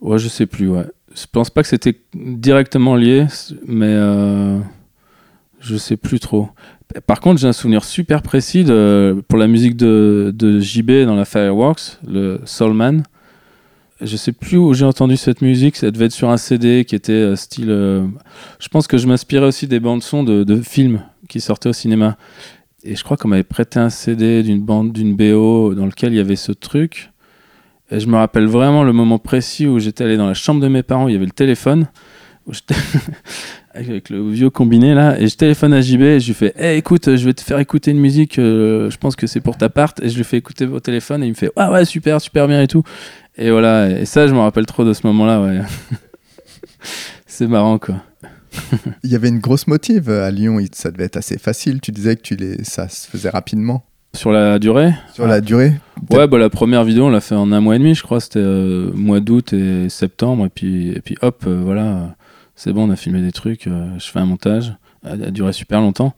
Ouais, 0.00 0.18
je 0.18 0.28
sais 0.28 0.46
plus, 0.46 0.68
ouais. 0.68 0.86
Je 1.14 1.26
pense 1.30 1.50
pas 1.50 1.62
que 1.62 1.68
c'était 1.68 1.96
directement 2.14 2.96
lié, 2.96 3.26
mais 3.66 3.86
euh... 3.90 4.58
je 5.60 5.76
sais 5.76 5.96
plus 5.96 6.20
trop. 6.20 6.48
Par 7.06 7.20
contre, 7.20 7.40
j'ai 7.40 7.48
un 7.48 7.52
souvenir 7.52 7.84
super 7.84 8.22
précis 8.22 8.64
pour 8.64 9.38
la 9.38 9.46
musique 9.46 9.76
de, 9.76 10.32
de 10.34 10.60
JB 10.60 11.06
dans 11.06 11.16
la 11.16 11.24
Fireworks, 11.24 11.98
le 12.06 12.40
Soulman. 12.44 13.02
Je 14.00 14.16
sais 14.16 14.32
plus 14.32 14.58
où 14.58 14.74
j'ai 14.74 14.84
entendu 14.84 15.16
cette 15.16 15.40
musique, 15.40 15.76
ça 15.76 15.90
devait 15.90 16.06
être 16.06 16.12
sur 16.12 16.28
un 16.28 16.36
CD 16.36 16.84
qui 16.84 16.94
était 16.94 17.12
euh, 17.12 17.36
style. 17.36 17.70
Euh, 17.70 18.06
je 18.58 18.68
pense 18.68 18.86
que 18.88 18.98
je 18.98 19.06
m'inspirais 19.06 19.46
aussi 19.46 19.68
des 19.68 19.78
bandes 19.78 20.02
son 20.02 20.24
de, 20.24 20.42
de 20.42 20.60
films 20.60 21.00
qui 21.28 21.40
sortaient 21.40 21.68
au 21.68 21.72
cinéma 21.72 22.16
et 22.84 22.96
je 22.96 23.02
crois 23.02 23.16
qu'on 23.16 23.28
m'avait 23.28 23.42
prêté 23.42 23.78
un 23.78 23.90
CD 23.90 24.42
d'une 24.42 24.60
bande, 24.60 24.92
d'une 24.92 25.16
BO 25.16 25.74
dans 25.74 25.86
lequel 25.86 26.12
il 26.12 26.16
y 26.16 26.20
avait 26.20 26.36
ce 26.36 26.52
truc. 26.52 27.10
Et 27.90 28.00
je 28.00 28.06
me 28.06 28.16
rappelle 28.16 28.46
vraiment 28.46 28.84
le 28.84 28.92
moment 28.92 29.18
précis 29.18 29.66
où 29.66 29.78
j'étais 29.78 30.04
allé 30.04 30.16
dans 30.16 30.26
la 30.26 30.34
chambre 30.34 30.60
de 30.60 30.68
mes 30.68 30.82
parents, 30.82 31.08
il 31.08 31.12
y 31.12 31.16
avait 31.16 31.26
le 31.26 31.32
téléphone. 31.32 31.86
avec 33.74 34.10
le 34.10 34.30
vieux 34.30 34.50
combiné 34.50 34.94
là, 34.94 35.18
et 35.18 35.28
je 35.28 35.36
téléphone 35.36 35.72
à 35.72 35.80
JB 35.80 36.02
et 36.02 36.20
je 36.20 36.26
lui 36.26 36.34
fais 36.34 36.76
écoute, 36.76 37.16
je 37.16 37.24
vais 37.24 37.32
te 37.32 37.40
faire 37.40 37.58
écouter 37.58 37.90
une 37.90 38.00
musique, 38.00 38.38
euh, 38.38 38.90
je 38.90 38.98
pense 38.98 39.16
que 39.16 39.26
c'est 39.26 39.40
pour 39.40 39.56
ta 39.56 39.70
part, 39.70 39.94
et 40.02 40.10
je 40.10 40.16
lui 40.16 40.24
fais 40.24 40.36
écouter 40.36 40.66
au 40.66 40.78
téléphone 40.78 41.22
et 41.22 41.26
il 41.26 41.30
me 41.30 41.34
fait 41.34 41.50
ah 41.56 41.72
ouais, 41.72 41.86
super, 41.86 42.20
super 42.20 42.46
bien 42.46 42.60
et 42.60 42.68
tout. 42.68 42.82
Et 43.36 43.50
voilà, 43.50 43.88
et 43.88 44.04
ça, 44.04 44.28
je 44.28 44.34
me 44.34 44.40
rappelle 44.40 44.66
trop 44.66 44.84
de 44.84 44.92
ce 44.92 45.06
moment-là, 45.06 45.40
ouais. 45.40 45.60
c'est 47.26 47.46
marrant 47.46 47.78
quoi. 47.78 47.96
il 49.04 49.10
y 49.10 49.14
avait 49.14 49.28
une 49.28 49.38
grosse 49.38 49.66
motive 49.66 50.10
à 50.10 50.30
Lyon, 50.30 50.58
ça 50.72 50.90
devait 50.90 51.04
être 51.04 51.16
assez 51.16 51.38
facile. 51.38 51.80
Tu 51.80 51.92
disais 51.92 52.16
que 52.16 52.22
tu 52.22 52.36
les... 52.36 52.64
ça 52.64 52.88
se 52.88 53.08
faisait 53.08 53.30
rapidement. 53.30 53.84
Sur 54.14 54.30
la 54.30 54.60
durée 54.60 54.94
Sur 55.12 55.26
la 55.26 55.40
durée 55.40 55.72
Ouais, 56.10 56.28
bah, 56.28 56.38
la 56.38 56.48
première 56.48 56.84
vidéo, 56.84 57.06
on 57.06 57.10
l'a 57.10 57.20
fait 57.20 57.34
en 57.34 57.50
un 57.50 57.60
mois 57.60 57.76
et 57.76 57.78
demi, 57.78 57.94
je 57.94 58.02
crois. 58.02 58.20
C'était 58.20 58.38
euh, 58.38 58.92
mois 58.94 59.20
d'août 59.20 59.52
et 59.52 59.88
septembre. 59.88 60.46
Et 60.46 60.48
puis, 60.48 60.90
et 60.90 61.00
puis 61.00 61.16
hop, 61.20 61.44
euh, 61.46 61.60
voilà, 61.64 62.14
c'est 62.54 62.72
bon, 62.72 62.88
on 62.88 62.90
a 62.92 62.96
filmé 62.96 63.20
des 63.22 63.32
trucs. 63.32 63.66
Euh, 63.66 63.88
je 63.98 64.06
fais 64.06 64.20
un 64.20 64.26
montage. 64.26 64.72
Elle 65.04 65.24
a 65.24 65.30
duré 65.30 65.52
super 65.52 65.80
longtemps. 65.80 66.14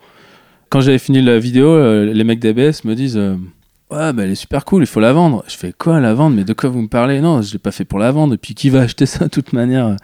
Quand 0.69 0.81
j'avais 0.81 0.99
fini 0.99 1.23
la 1.23 1.39
vidéo, 1.39 2.05
les 2.05 2.25
mecs 2.25 2.41
d'ABS 2.41 2.85
me 2.85 2.95
disent 2.95 3.17
Ouais, 3.17 4.13
bah, 4.13 4.25
elle 4.25 4.31
est 4.31 4.35
super 4.35 4.65
cool, 4.65 4.83
il 4.83 4.87
faut 4.87 5.01
la 5.01 5.13
vendre. 5.13 5.45
Je 5.49 5.57
fais 5.57 5.73
quoi 5.73 6.01
la 6.01 6.13
vendre? 6.13 6.37
Mais 6.37 6.45
de 6.45 6.53
quoi 6.53 6.69
vous 6.69 6.83
me 6.83 6.89
parlez? 6.89 7.21
Non, 7.21 7.41
je 7.41 7.53
l'ai 7.53 7.59
pas 7.59 7.71
fait 7.71 7.85
pour 7.85 7.99
la 7.99 8.11
vendre. 8.11 8.35
Et 8.35 8.37
puis 8.37 8.55
qui 8.55 8.69
va 8.69 8.81
acheter 8.83 9.07
ça 9.07 9.25
de 9.25 9.31
toute 9.31 9.53
manière? 9.53 9.97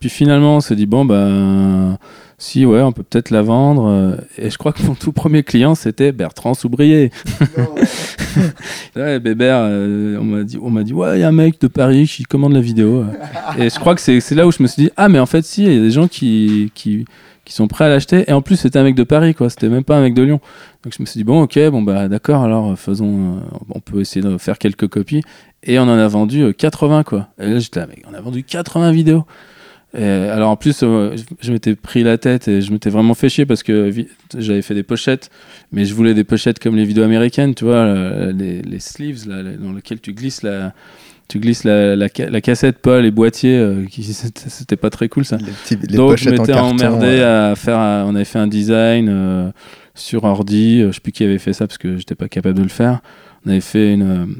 Puis 0.00 0.08
finalement, 0.08 0.56
on 0.56 0.60
s'est 0.60 0.76
dit 0.76 0.86
Bon, 0.86 1.04
bah 1.04 1.98
si 2.38 2.66
ouais, 2.66 2.82
on 2.82 2.92
peut 2.92 3.02
peut-être 3.02 3.30
la 3.30 3.42
vendre. 3.42 3.86
Euh, 3.86 4.16
et 4.36 4.50
je 4.50 4.58
crois 4.58 4.72
que 4.72 4.82
mon 4.82 4.94
tout 4.94 5.12
premier 5.12 5.42
client, 5.42 5.74
c'était 5.74 6.12
Bertrand 6.12 6.54
Soubrier. 6.54 7.10
ouais, 8.96 9.18
Bébert, 9.20 9.60
euh, 9.60 10.18
on 10.20 10.24
m'a 10.24 10.42
dit, 10.42 10.58
on 10.60 10.70
m'a 10.70 10.82
dit, 10.82 10.92
ouais, 10.92 11.18
il 11.18 11.20
y 11.20 11.24
a 11.24 11.28
un 11.28 11.32
mec 11.32 11.60
de 11.60 11.66
Paris 11.66 12.06
qui 12.06 12.24
commande 12.24 12.52
la 12.52 12.60
vidéo. 12.60 13.06
et 13.58 13.70
je 13.70 13.78
crois 13.78 13.94
que 13.94 14.00
c'est, 14.00 14.34
là 14.34 14.46
où 14.46 14.52
je 14.52 14.62
me 14.62 14.68
suis 14.68 14.84
dit, 14.84 14.90
ah, 14.96 15.08
mais 15.08 15.18
en 15.18 15.26
fait, 15.26 15.44
si, 15.44 15.64
il 15.64 15.72
y 15.72 15.78
a 15.78 15.80
des 15.80 15.90
gens 15.90 16.08
qui, 16.08 16.70
qui, 16.74 17.06
qui 17.44 17.54
sont 17.54 17.68
prêts 17.68 17.86
à 17.86 17.88
l'acheter. 17.88 18.24
Et 18.28 18.32
en 18.32 18.42
plus, 18.42 18.56
c'était 18.56 18.78
un 18.78 18.84
mec 18.84 18.96
de 18.96 19.04
Paris, 19.04 19.34
quoi. 19.34 19.48
C'était 19.48 19.70
même 19.70 19.84
pas 19.84 19.96
un 19.96 20.02
mec 20.02 20.12
de 20.12 20.22
Lyon. 20.22 20.40
Donc 20.84 20.92
je 20.96 21.02
me 21.02 21.06
suis 21.06 21.18
dit, 21.18 21.24
bon, 21.24 21.42
ok, 21.42 21.58
bon, 21.70 21.82
bah 21.82 22.08
d'accord, 22.08 22.42
alors 22.42 22.78
faisons, 22.78 23.36
euh, 23.36 23.56
on 23.70 23.80
peut 23.80 24.00
essayer 24.00 24.20
de 24.20 24.36
faire 24.36 24.58
quelques 24.58 24.88
copies. 24.88 25.22
Et 25.62 25.78
on 25.78 25.84
en 25.84 25.98
a 25.98 26.06
vendu 26.06 26.52
80, 26.52 27.02
quoi. 27.02 27.28
Et 27.40 27.48
là, 27.48 27.58
j'étais 27.58 27.80
là, 27.80 27.86
mec, 27.86 28.04
on 28.08 28.14
a 28.14 28.20
vendu 28.20 28.44
80 28.44 28.92
vidéos 28.92 29.24
alors 29.94 30.50
en 30.50 30.56
plus, 30.56 30.80
euh, 30.82 31.16
je 31.40 31.52
m'étais 31.52 31.74
pris 31.74 32.02
la 32.02 32.18
tête 32.18 32.48
et 32.48 32.60
je 32.60 32.70
m'étais 32.72 32.90
vraiment 32.90 33.14
fait 33.14 33.28
chier 33.28 33.46
parce 33.46 33.62
que 33.62 33.90
j'avais 34.36 34.62
fait 34.62 34.74
des 34.74 34.82
pochettes, 34.82 35.30
mais 35.72 35.84
je 35.84 35.94
voulais 35.94 36.14
des 36.14 36.24
pochettes 36.24 36.58
comme 36.58 36.76
les 36.76 36.84
vidéos 36.84 37.04
américaines, 37.04 37.54
tu 37.54 37.64
vois, 37.64 37.86
les, 38.32 38.80
sleeves 38.80 39.28
là, 39.28 39.42
dans 39.42 39.72
lesquels 39.72 40.00
tu 40.00 40.12
glisses 40.12 40.42
la, 40.42 40.74
tu 41.28 41.40
glisses 41.40 41.64
la, 41.64 41.96
la, 41.96 42.08
cassette, 42.08 42.78
pas 42.78 43.00
les 43.00 43.10
boîtiers, 43.10 43.56
euh, 43.56 43.84
qui 43.86 44.02
c'était 44.12 44.76
pas 44.76 44.90
très 44.90 45.08
cool 45.08 45.24
ça. 45.24 45.38
Donc 45.88 46.16
je 46.16 46.30
m'étais 46.30 46.54
emmerdé 46.54 47.20
à 47.20 47.54
faire, 47.56 47.78
on 48.06 48.14
avait 48.14 48.24
fait 48.24 48.38
un 48.38 48.46
design 48.46 49.08
euh, 49.08 49.50
sur 49.94 50.24
ordi, 50.24 50.82
je 50.82 50.92
sais 50.92 51.00
plus 51.00 51.12
qui 51.12 51.24
avait 51.24 51.38
fait 51.38 51.52
ça 51.52 51.66
parce 51.66 51.78
que 51.78 51.96
j'étais 51.96 52.14
pas 52.14 52.28
capable 52.28 52.56
de 52.58 52.62
le 52.62 52.68
faire. 52.68 53.00
On 53.44 53.50
avait 53.50 53.60
fait 53.60 53.92
une 53.94 54.36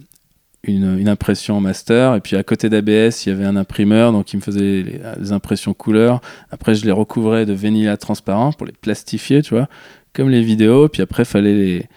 une, 0.73 1.09
impression 1.09 1.61
master. 1.61 2.15
Et 2.15 2.21
puis 2.21 2.37
à 2.37 2.43
côté 2.43 2.69
d'ABS, 2.69 3.25
il 3.25 3.29
y 3.29 3.33
avait 3.33 3.45
un 3.45 3.57
imprimeur, 3.57 4.13
donc 4.13 4.33
il 4.33 4.37
me 4.37 4.43
faisait 4.43 4.83
les, 5.19 5.33
impressions 5.33 5.75
couleurs. 5.75 6.21
Après, 6.51 6.75
je 6.75 6.85
les 6.85 6.93
recouvrais 6.93 7.47
de 7.47 7.53
vanilla 7.53 7.97
transparent 7.97 8.53
pour 8.53 8.67
les 8.67 8.73
plastifier, 8.73 9.43
tu 9.43 9.55
vois, 9.55 9.69
comme 10.13 10.29
les 10.29 10.43
vidéos. 10.43 10.89
Puis 10.89 11.03
après, 11.03 11.25
fallait 11.25 11.89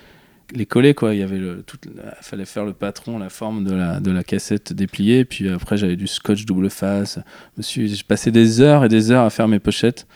les, 0.54 0.66
coller, 0.66 0.94
quoi. 0.94 1.14
Il 1.14 1.20
y 1.20 1.24
avait 1.24 1.38
le, 1.38 1.64
tout, 1.64 1.78
fallait 2.22 2.46
faire 2.46 2.66
le 2.66 2.74
patron, 2.74 3.20
la 3.20 3.30
forme 3.30 3.64
de 3.64 3.74
la, 3.74 4.00
de 4.00 4.12
la 4.12 4.24
cassette 4.24 4.74
dépliée. 4.74 5.26
Puis 5.26 5.50
après, 5.50 5.78
j'avais 5.78 5.96
du 5.96 6.08
scotch 6.08 6.46
double 6.46 6.70
face. 6.70 7.20
J'ai 7.58 8.04
passé 8.08 8.32
des 8.32 8.62
heures 8.62 8.86
et 8.86 8.90
des 8.90 9.12
heures 9.12 9.26
à 9.26 9.30
faire 9.30 9.48
mes 9.48 9.60
pochettes. 9.60 10.08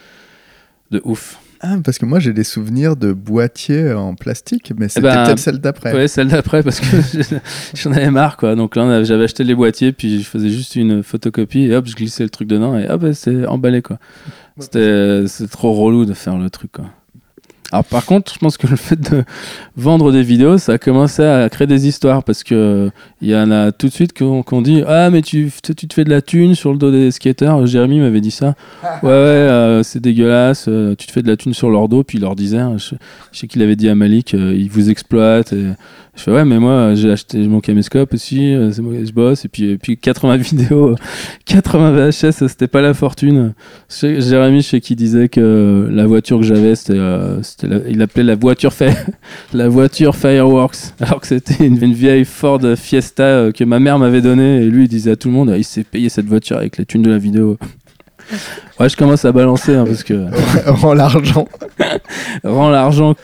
De 0.92 1.02
ouf. 1.04 1.40
Ah, 1.66 1.78
parce 1.82 1.98
que 1.98 2.06
moi 2.06 2.20
j'ai 2.20 2.34
des 2.34 2.44
souvenirs 2.44 2.98
de 2.98 3.14
boîtiers 3.14 3.94
en 3.94 4.16
plastique, 4.16 4.74
mais 4.78 4.90
c'était 4.90 5.08
eh 5.08 5.10
ben, 5.14 5.24
peut-être 5.24 5.40
celle 5.40 5.60
d'après. 5.60 5.96
Oui, 5.96 6.10
celle 6.10 6.28
d'après, 6.28 6.62
parce 6.62 6.82
que 6.82 6.86
j'en 7.74 7.94
avais 7.94 8.12
marre, 8.12 8.36
quoi. 8.36 8.56
Donc 8.56 8.76
là, 8.76 9.06
j'avais 9.06 9.24
acheté 9.24 9.46
les 9.46 9.56
boîtiers, 9.56 9.94
puis 9.94 10.22
je 10.22 10.28
faisais 10.28 10.50
juste 10.50 10.76
une 10.76 11.04
photocopie, 11.04 11.62
et 11.62 11.76
hop, 11.76 11.88
je 11.88 11.96
glissais 11.96 12.24
le 12.24 12.30
truc 12.30 12.50
dedans, 12.50 12.78
et 12.78 12.90
hop, 12.90 13.06
c'est 13.14 13.46
emballé, 13.46 13.82
quoi. 13.82 13.98
C'était 14.60 15.24
trop 15.50 15.72
relou 15.72 16.04
de 16.04 16.14
faire 16.14 16.38
le 16.38 16.50
truc, 16.50 16.74
quoi. 16.74 16.86
Alors 17.74 17.86
par 17.86 18.06
contre, 18.06 18.32
je 18.32 18.38
pense 18.38 18.58
que 18.58 18.68
le 18.68 18.76
fait 18.76 19.02
de 19.02 19.24
vendre 19.76 20.12
des 20.12 20.22
vidéos, 20.22 20.60
ça 20.60 20.74
a 20.74 20.78
commencé 20.78 21.24
à 21.24 21.50
créer 21.50 21.66
des 21.66 21.88
histoires 21.88 22.24
parce 22.24 22.44
que 22.44 22.92
il 23.20 23.30
y 23.30 23.36
en 23.36 23.50
a 23.50 23.72
tout 23.72 23.88
de 23.88 23.92
suite 23.92 24.14
qu'on 24.14 24.62
dit 24.62 24.84
ah 24.88 25.10
mais 25.10 25.24
tu, 25.24 25.52
tu 25.64 25.88
te 25.88 25.92
fais 25.92 26.04
de 26.04 26.12
la 26.12 26.22
thune 26.22 26.54
sur 26.54 26.72
le 26.72 26.78
dos 26.78 26.92
des 26.92 27.10
skaters. 27.10 27.66
Jérémy 27.66 28.00
m'avait 28.00 28.22
dit 28.22 28.30
ça. 28.30 28.54
Ouais 29.02 29.10
ouais, 29.10 29.16
euh, 29.16 29.82
c'est 29.82 30.00
dégueulasse. 30.00 30.66
Euh, 30.68 30.94
tu 30.96 31.08
te 31.08 31.12
fais 31.12 31.24
de 31.24 31.28
la 31.28 31.36
thune 31.36 31.56
sur 31.56 31.72
leur 31.72 31.90
dos. 31.90 32.04
Puis 32.04 32.20
il 32.20 32.22
leur 32.22 32.36
disait, 32.36 32.60
hein, 32.60 32.76
je, 32.78 32.96
sais 33.32 33.48
qu'il 33.48 33.62
avait 33.64 33.76
dit 33.76 33.90
à 33.90 33.96
Malik, 33.96 34.36
euh, 34.36 34.56
ils 34.56 34.70
vous 34.70 34.92
exploitent. 34.92 35.52
Et, 35.52 35.66
je 36.16 36.22
fais 36.22 36.32
ouais, 36.32 36.46
mais 36.46 36.60
moi 36.60 36.94
j'ai 36.94 37.12
acheté 37.12 37.40
mon 37.48 37.60
caméscope 37.60 38.14
aussi, 38.14 38.56
c'est 38.72 38.84
moi 38.84 38.94
je 39.04 39.12
bosse. 39.12 39.46
Et 39.46 39.48
puis, 39.48 39.72
et 39.72 39.78
puis 39.80 39.98
80 39.98 40.38
vidéos, 40.38 40.96
80 41.46 41.92
VHS, 41.92 42.48
c'était 42.48 42.68
pas 42.68 42.82
la 42.82 42.94
fortune. 42.94 43.54
Jérémy, 43.90 44.62
je 44.62 44.68
sais 44.68 44.82
qui 44.82 44.96
disait 44.96 45.28
que 45.28 45.90
la 45.92 46.06
voiture 46.06 46.38
que 46.38 46.46
j'avais, 46.46 46.76
c'était, 46.76 47.63
il 47.90 48.02
appelait 48.02 48.24
la 48.24 48.36
voiture, 48.36 48.72
la 49.54 49.68
voiture 49.68 50.16
Fireworks, 50.16 50.94
alors 51.00 51.22
que 51.22 51.28
c'était 51.28 51.66
une, 51.66 51.94
vieille 51.94 52.26
Ford 52.26 52.62
Fiesta 52.76 53.24
euh, 53.24 53.52
que 53.52 53.64
ma 53.64 53.80
mère 53.80 54.00
m'avait 54.00 54.22
donnée. 54.22 54.64
Et 54.64 54.66
lui, 54.66 54.84
il 54.84 54.88
disait 54.88 55.12
à 55.12 55.16
tout 55.16 55.28
le 55.28 55.34
monde, 55.34 55.54
il 55.56 55.64
s'est 55.64 55.84
payé 55.84 56.10
cette 56.10 56.26
voiture 56.26 56.58
avec 56.58 56.78
les 56.78 56.86
thunes 56.86 57.04
de 57.04 57.12
la 57.12 57.18
vidéo. 57.18 57.58
Ouais, 58.80 58.90
je 58.90 58.96
commence 58.96 59.26
à 59.26 59.32
balancer 59.32 59.76
hein, 59.76 59.84
parce 59.86 60.02
que. 60.02 60.26
Rends 60.66 60.94
l'argent. 60.94 61.46
Rends 62.44 62.70
l'argent. 62.70 63.16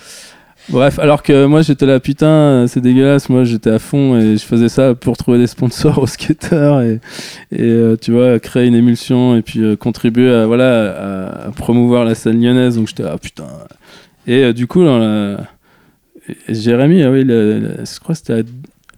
Bref, 0.69 0.99
alors 0.99 1.23
que 1.23 1.45
moi 1.45 1.63
j'étais 1.63 1.87
là, 1.87 1.99
putain, 1.99 2.65
c'est 2.67 2.79
dégueulasse. 2.79 3.29
Moi 3.29 3.43
j'étais 3.43 3.71
à 3.71 3.79
fond 3.79 4.19
et 4.19 4.37
je 4.37 4.45
faisais 4.45 4.69
ça 4.69 4.93
pour 4.93 5.17
trouver 5.17 5.39
des 5.39 5.47
sponsors 5.47 5.97
aux 5.97 6.05
skateurs 6.05 6.81
et, 6.81 6.99
et 7.51 7.63
euh, 7.63 7.95
tu 7.99 8.11
vois, 8.11 8.39
créer 8.39 8.67
une 8.67 8.75
émulsion 8.75 9.35
et 9.35 9.41
puis 9.41 9.61
euh, 9.61 9.75
contribuer 9.75 10.31
à, 10.31 10.45
voilà, 10.45 11.47
à, 11.47 11.51
promouvoir 11.51 12.05
la 12.05 12.13
scène 12.13 12.39
lyonnaise. 12.39 12.75
Donc 12.75 12.87
j'étais 12.87 13.03
là, 13.03 13.17
putain. 13.17 13.47
Et 14.27 14.43
euh, 14.43 14.53
du 14.53 14.67
coup, 14.67 14.83
Jérémy, 16.47 17.03
ah 17.03 17.11
oui, 17.11 17.23
je 17.27 17.99
crois 17.99 18.15
que 18.15 18.19
c'était 18.19 18.43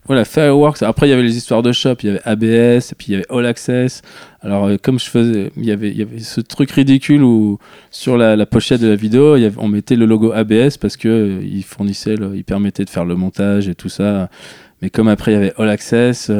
voilà, 0.07 0.25
Fireworks. 0.25 0.81
Après, 0.81 1.07
il 1.07 1.11
y 1.11 1.13
avait 1.13 1.23
les 1.23 1.37
histoires 1.37 1.61
de 1.61 1.71
shop, 1.71 1.95
il 2.01 2.07
y 2.07 2.09
avait 2.09 2.21
ABS, 2.25 2.91
et 2.91 2.95
puis 2.97 3.07
il 3.07 3.11
y 3.11 3.15
avait 3.15 3.25
All 3.29 3.45
Access. 3.45 4.01
Alors, 4.41 4.65
euh, 4.65 4.77
comme 4.81 4.99
je 4.99 5.05
faisais, 5.05 5.51
il 5.55 5.63
y 5.63 5.71
avait, 5.71 5.91
il 5.91 6.25
ce 6.25 6.41
truc 6.41 6.71
ridicule 6.71 7.23
où 7.23 7.59
sur 7.91 8.17
la, 8.17 8.45
pochette 8.45 8.81
de 8.81 8.87
la 8.87 8.95
vidéo, 8.95 9.37
il 9.37 9.51
on 9.57 9.67
mettait 9.67 9.95
le 9.95 10.05
logo 10.05 10.31
ABS 10.31 10.77
parce 10.77 10.97
que 10.97 11.07
euh, 11.07 11.61
fournissait, 11.63 12.15
il 12.33 12.43
permettait 12.43 12.83
de 12.83 12.89
faire 12.89 13.05
le 13.05 13.15
montage 13.15 13.69
et 13.69 13.75
tout 13.75 13.89
ça. 13.89 14.29
Mais 14.81 14.89
comme 14.89 15.07
après, 15.07 15.31
il 15.31 15.35
y 15.35 15.37
avait 15.37 15.53
All 15.57 15.69
Access. 15.69 16.31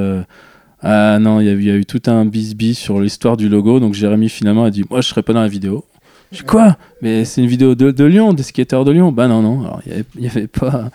Ah 0.81 1.19
non, 1.19 1.39
il 1.39 1.45
y, 1.45 1.49
a, 1.49 1.53
il 1.53 1.63
y, 1.63 1.69
a, 1.69 1.75
eu 1.75 1.85
tout 1.85 2.01
un 2.07 2.25
bisbis 2.25 2.73
sur 2.73 2.99
l'histoire 2.99 3.37
du 3.37 3.47
logo. 3.47 3.79
Donc 3.79 3.93
Jérémy 3.93 4.29
finalement 4.29 4.63
a 4.63 4.71
dit 4.71 4.83
Moi, 4.89 5.01
je 5.01 5.07
serai 5.07 5.21
pas 5.21 5.33
dans 5.33 5.41
la 5.41 5.47
vidéo. 5.47 5.85
Je 6.31 6.43
quoi 6.43 6.77
Mais 7.01 7.25
c'est 7.25 7.41
une 7.41 7.47
vidéo 7.47 7.75
de, 7.75 7.91
de, 7.91 8.03
Lyon, 8.05 8.33
des 8.33 8.43
skateurs 8.43 8.85
de 8.85 8.91
Lyon. 8.91 9.11
Bah 9.11 9.27
non, 9.27 9.41
non. 9.41 9.65
Alors, 9.65 9.81
il 9.85 9.91
n'y 9.91 10.27
avait, 10.27 10.39
avait, 10.39 10.47
pas, 10.47 10.89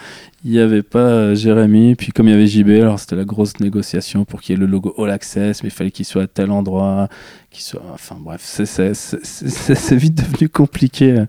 il 0.44 0.52
y 0.52 0.58
avait 0.58 0.82
pas 0.82 0.98
euh, 0.98 1.34
Jérémy. 1.34 1.94
Puis 1.94 2.10
comme 2.10 2.28
il 2.28 2.30
y 2.30 2.34
avait 2.34 2.46
JB, 2.46 2.70
alors 2.80 2.98
c'était 2.98 3.16
la 3.16 3.24
grosse 3.24 3.60
négociation 3.60 4.24
pour 4.24 4.40
qu'il 4.40 4.54
y 4.54 4.56
ait 4.56 4.60
le 4.60 4.66
logo 4.66 4.94
All 4.96 5.10
Access, 5.10 5.62
mais 5.62 5.68
il 5.68 5.72
fallait 5.72 5.90
qu'il 5.90 6.06
soit 6.06 6.22
à 6.22 6.26
tel 6.26 6.50
endroit. 6.50 7.08
Qu'il 7.50 7.62
soit... 7.62 7.82
Enfin 7.92 8.16
bref, 8.18 8.40
c'est 8.42 9.96
vite 9.96 10.14
devenu 10.14 10.48
compliqué. 10.48 11.24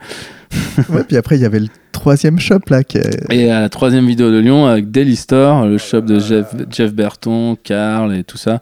ouais, 0.90 1.04
puis 1.04 1.18
après, 1.18 1.36
il 1.36 1.42
y 1.42 1.46
avait 1.46 1.60
le 1.60 1.68
troisième 1.92 2.40
shop 2.40 2.62
là. 2.70 2.86
Qui 2.86 3.00
Et 3.30 3.52
à 3.52 3.60
la 3.60 3.70
troisième 3.70 4.08
vidéo 4.08 4.32
de 4.32 4.40
Lyon 4.40 4.68
avec 4.68 4.90
Daily 4.90 5.18
Store, 5.18 5.68
le 5.68 5.78
shop 5.78 6.02
de 6.02 6.20
Jeff, 6.20 6.48
Jeff 6.70 6.94
Berton, 6.94 7.58
Carl 7.62 8.16
et 8.16 8.24
tout 8.24 8.38
ça. 8.38 8.62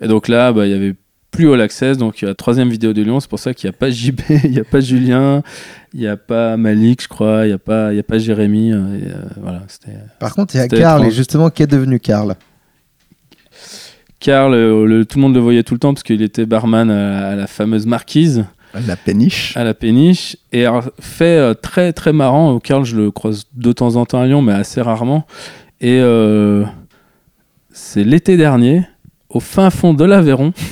Et 0.00 0.06
donc 0.06 0.28
là, 0.28 0.52
bah, 0.52 0.66
il 0.66 0.70
y 0.70 0.74
avait 0.74 0.94
plus 1.36 1.52
All 1.52 1.60
Access. 1.60 1.98
Donc, 1.98 2.20
il 2.20 2.24
y 2.24 2.24
a 2.24 2.30
la 2.30 2.34
troisième 2.34 2.70
vidéo 2.70 2.92
de 2.92 3.02
Lyon. 3.02 3.20
C'est 3.20 3.28
pour 3.28 3.38
ça 3.38 3.52
qu'il 3.52 3.68
n'y 3.68 3.74
a 3.74 3.78
pas 3.78 3.90
JB, 3.90 4.20
il 4.44 4.50
n'y 4.50 4.58
a 4.58 4.64
pas 4.64 4.80
Julien, 4.80 5.42
il 5.92 6.00
n'y 6.00 6.06
a 6.06 6.16
pas 6.16 6.56
Malik, 6.56 7.02
je 7.02 7.08
crois, 7.08 7.44
il 7.44 7.48
n'y 7.48 7.54
a, 7.54 7.58
pas, 7.58 7.92
il 7.92 7.96
y 7.96 8.00
a 8.00 8.02
pas 8.02 8.18
Jérémy. 8.18 8.72
Euh, 8.72 8.76
et, 8.76 9.08
euh, 9.08 9.14
voilà, 9.40 9.62
Par 10.18 10.34
contre, 10.34 10.54
il 10.54 10.58
y 10.58 10.60
a 10.60 10.68
Karl. 10.68 11.04
Et 11.04 11.10
justement, 11.10 11.50
qu'est 11.50 11.66
devenu 11.66 12.00
Karl? 12.00 12.36
Karl, 14.18 14.54
euh, 14.54 15.04
tout 15.04 15.18
le 15.18 15.22
monde 15.22 15.34
le 15.34 15.40
voyait 15.40 15.62
tout 15.62 15.74
le 15.74 15.80
temps 15.80 15.92
parce 15.92 16.02
qu'il 16.02 16.22
était 16.22 16.46
barman 16.46 16.90
à, 16.90 17.36
la 17.36 17.46
fameuse 17.46 17.86
marquise. 17.86 18.46
À 18.72 18.80
la 18.80 18.96
péniche. 18.96 19.56
À 19.56 19.64
la 19.64 19.74
péniche. 19.74 20.36
Et 20.52 20.64
fait 21.00 21.54
très 21.56 21.92
très 21.92 22.12
marrant. 22.12 22.58
Karl, 22.60 22.84
je 22.84 22.96
le 22.96 23.10
croise 23.10 23.44
de 23.54 23.72
temps 23.72 23.96
en 23.96 24.06
temps 24.06 24.20
à 24.20 24.26
Lyon, 24.26 24.42
mais 24.42 24.52
assez 24.52 24.80
rarement. 24.80 25.26
Et 25.80 26.00
c'est 27.72 28.04
l'été 28.04 28.38
dernier, 28.38 28.86
au 29.28 29.40
fin 29.40 29.68
fond 29.70 29.92
de 29.92 30.04
l'Aveyron. 30.04 30.52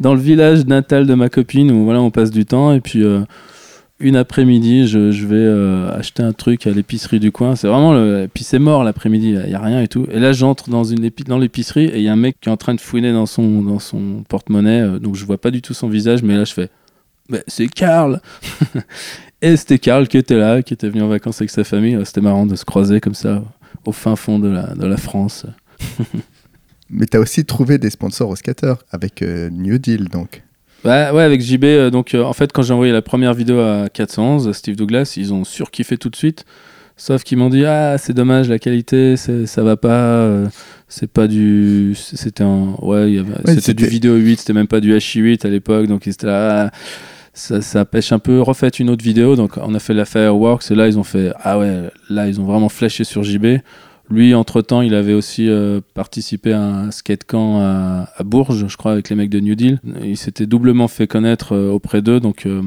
dans 0.00 0.14
le 0.14 0.20
village 0.20 0.66
natal 0.66 1.06
de 1.06 1.14
ma 1.14 1.28
copine 1.28 1.70
où 1.70 1.84
voilà, 1.84 2.00
on 2.00 2.10
passe 2.10 2.30
du 2.30 2.44
temps. 2.44 2.72
Et 2.72 2.80
puis, 2.80 3.04
euh, 3.04 3.20
une 4.00 4.16
après-midi, 4.16 4.86
je, 4.86 4.98
vais 4.98 5.36
euh, 5.36 5.96
acheter 5.96 6.22
un 6.22 6.32
truc 6.32 6.66
à 6.66 6.70
l'épicerie 6.70 7.20
du 7.20 7.32
coin. 7.32 7.56
C'est 7.56 7.68
vraiment 7.68 7.92
le. 7.92 8.28
puis 8.32 8.44
c'est 8.44 8.58
mort 8.58 8.84
l'après-midi, 8.84 9.36
il 9.44 9.48
n'y 9.48 9.54
a 9.54 9.60
rien 9.60 9.80
et 9.80 9.88
tout. 9.88 10.06
Et 10.10 10.18
là, 10.18 10.32
j'entre 10.32 10.68
dans, 10.68 10.84
une 10.84 11.10
dans 11.26 11.38
l'épicerie 11.38 11.86
et 11.86 11.98
il 11.98 12.02
y 12.02 12.08
a 12.08 12.12
un 12.12 12.16
mec 12.16 12.36
qui 12.40 12.48
est 12.48 12.52
en 12.52 12.56
train 12.56 12.74
de 12.74 12.80
fouiner 12.80 13.12
dans 13.12 13.26
son, 13.26 13.62
dans 13.62 13.78
son 13.78 14.24
porte-monnaie. 14.28 14.80
Euh, 14.80 14.98
donc, 14.98 15.14
je 15.14 15.24
vois 15.24 15.38
pas 15.38 15.50
du 15.50 15.62
tout 15.62 15.74
son 15.74 15.88
visage, 15.88 16.22
mais 16.22 16.36
là, 16.36 16.44
je 16.44 16.52
fais 16.52 16.70
bah, 17.28 17.38
c'est 17.46 17.68
Karl 17.68 18.20
Et 19.42 19.56
c'était 19.56 19.78
Karl 19.78 20.08
qui 20.08 20.18
était 20.18 20.36
là, 20.36 20.62
qui 20.62 20.74
était 20.74 20.88
venu 20.88 21.02
en 21.02 21.08
vacances 21.08 21.40
avec 21.40 21.50
sa 21.50 21.64
famille. 21.64 21.98
C'était 22.04 22.20
marrant 22.20 22.46
de 22.46 22.56
se 22.56 22.64
croiser 22.64 23.00
comme 23.00 23.14
ça 23.14 23.42
au 23.84 23.92
fin 23.92 24.16
fond 24.16 24.38
de 24.38 24.48
la, 24.48 24.74
de 24.74 24.86
la 24.86 24.96
France. 24.96 25.46
Mais 26.94 27.06
tu 27.06 27.16
as 27.16 27.20
aussi 27.20 27.44
trouvé 27.44 27.78
des 27.78 27.90
sponsors 27.90 28.28
au 28.30 28.36
skater 28.36 28.74
avec 28.90 29.20
euh, 29.22 29.50
New 29.50 29.78
Deal, 29.78 30.08
donc. 30.08 30.42
Ouais, 30.84 31.10
ouais, 31.12 31.22
avec 31.22 31.40
JB. 31.42 31.64
euh, 31.64 31.90
donc, 31.90 32.14
euh, 32.14 32.22
en 32.22 32.32
fait, 32.32 32.52
quand 32.52 32.62
j'ai 32.62 32.72
envoyé 32.72 32.92
la 32.92 33.02
première 33.02 33.34
vidéo 33.34 33.58
à 33.58 33.88
411, 33.92 34.52
Steve 34.52 34.76
Douglas, 34.76 35.14
ils 35.16 35.32
ont 35.34 35.44
surkiffé 35.44 35.96
tout 35.96 36.08
de 36.10 36.16
suite. 36.16 36.44
Sauf 36.96 37.24
qu'ils 37.24 37.38
m'ont 37.38 37.48
dit 37.50 37.64
Ah, 37.64 37.96
c'est 37.98 38.12
dommage, 38.12 38.48
la 38.48 38.60
qualité, 38.60 39.16
ça 39.16 39.62
va 39.64 39.76
pas. 39.76 40.28
c'est 40.86 41.10
pas 41.10 41.26
du. 41.26 41.94
C'était 41.96 42.44
un. 42.44 42.76
Ouais, 42.80 43.12
c'était- 43.46 43.74
du 43.74 43.86
vidéo 43.86 44.14
8, 44.14 44.40
c'était 44.40 44.52
même 44.52 44.68
pas 44.68 44.78
du 44.80 44.92
HI8 44.94 45.44
à 45.44 45.48
l'époque. 45.50 45.88
Donc, 45.88 46.06
ils 46.06 46.10
étaient 46.10 46.28
là. 46.28 46.66
Ah, 46.66 46.70
ça, 47.32 47.60
ça 47.62 47.84
pêche 47.84 48.12
un 48.12 48.20
peu. 48.20 48.40
Refaites 48.40 48.78
une 48.78 48.90
autre 48.90 49.02
vidéo. 49.02 49.34
Donc, 49.34 49.56
on 49.56 49.74
a 49.74 49.80
fait 49.80 49.94
la 49.94 50.04
Fireworks. 50.04 50.70
Et 50.70 50.76
là, 50.76 50.86
ils 50.86 50.96
ont 50.96 51.02
fait 51.02 51.32
Ah 51.42 51.58
ouais, 51.58 51.90
là, 52.10 52.28
ils 52.28 52.40
ont 52.40 52.44
vraiment 52.44 52.68
flashé 52.68 53.02
sur 53.02 53.24
JB. 53.24 53.56
Lui, 54.10 54.34
entre-temps, 54.34 54.82
il 54.82 54.94
avait 54.94 55.14
aussi 55.14 55.48
euh, 55.48 55.80
participé 55.94 56.52
à 56.52 56.62
un 56.62 56.90
skate 56.90 57.24
camp 57.24 57.60
à, 57.60 58.06
Bourges, 58.22 58.66
je 58.68 58.76
crois, 58.76 58.92
avec 58.92 59.08
les 59.08 59.16
mecs 59.16 59.30
de 59.30 59.40
New 59.40 59.54
Deal. 59.54 59.80
Il 60.02 60.16
s'était 60.16 60.46
doublement 60.46 60.88
fait 60.88 61.06
connaître 61.06 61.54
euh, 61.54 61.70
auprès 61.70 62.02
d'eux. 62.02 62.20
Donc, 62.20 62.44
euh, 62.44 62.62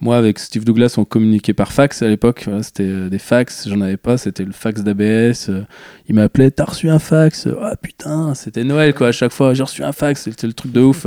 moi, 0.00 0.16
avec 0.16 0.38
Steve 0.38 0.64
Douglas, 0.64 0.94
on 0.98 1.04
communiquait 1.04 1.54
par 1.54 1.72
fax 1.72 2.02
à 2.02 2.08
l'époque. 2.08 2.42
Voilà, 2.46 2.62
c'était 2.62 2.84
euh, 2.84 3.08
des 3.08 3.18
fax, 3.18 3.68
j'en 3.68 3.80
avais 3.80 3.96
pas. 3.96 4.16
C'était 4.18 4.44
le 4.44 4.52
fax 4.52 4.82
d'ABS. 4.82 5.48
euh, 5.48 5.62
il 6.08 6.14
m'appelait 6.14 6.50
T'as 6.50 6.64
reçu 6.64 6.88
un 6.88 6.98
fax? 6.98 7.48
Ah 7.60 7.74
putain, 7.80 8.34
c'était 8.34 8.64
Noël, 8.64 8.94
quoi. 8.94 9.08
À 9.08 9.12
chaque 9.12 9.32
fois, 9.32 9.54
j'ai 9.54 9.62
reçu 9.62 9.82
un 9.84 9.92
fax. 9.92 10.22
C'était 10.22 10.46
le 10.46 10.52
truc 10.52 10.72
de 10.72 10.80
ouf. 10.80 11.06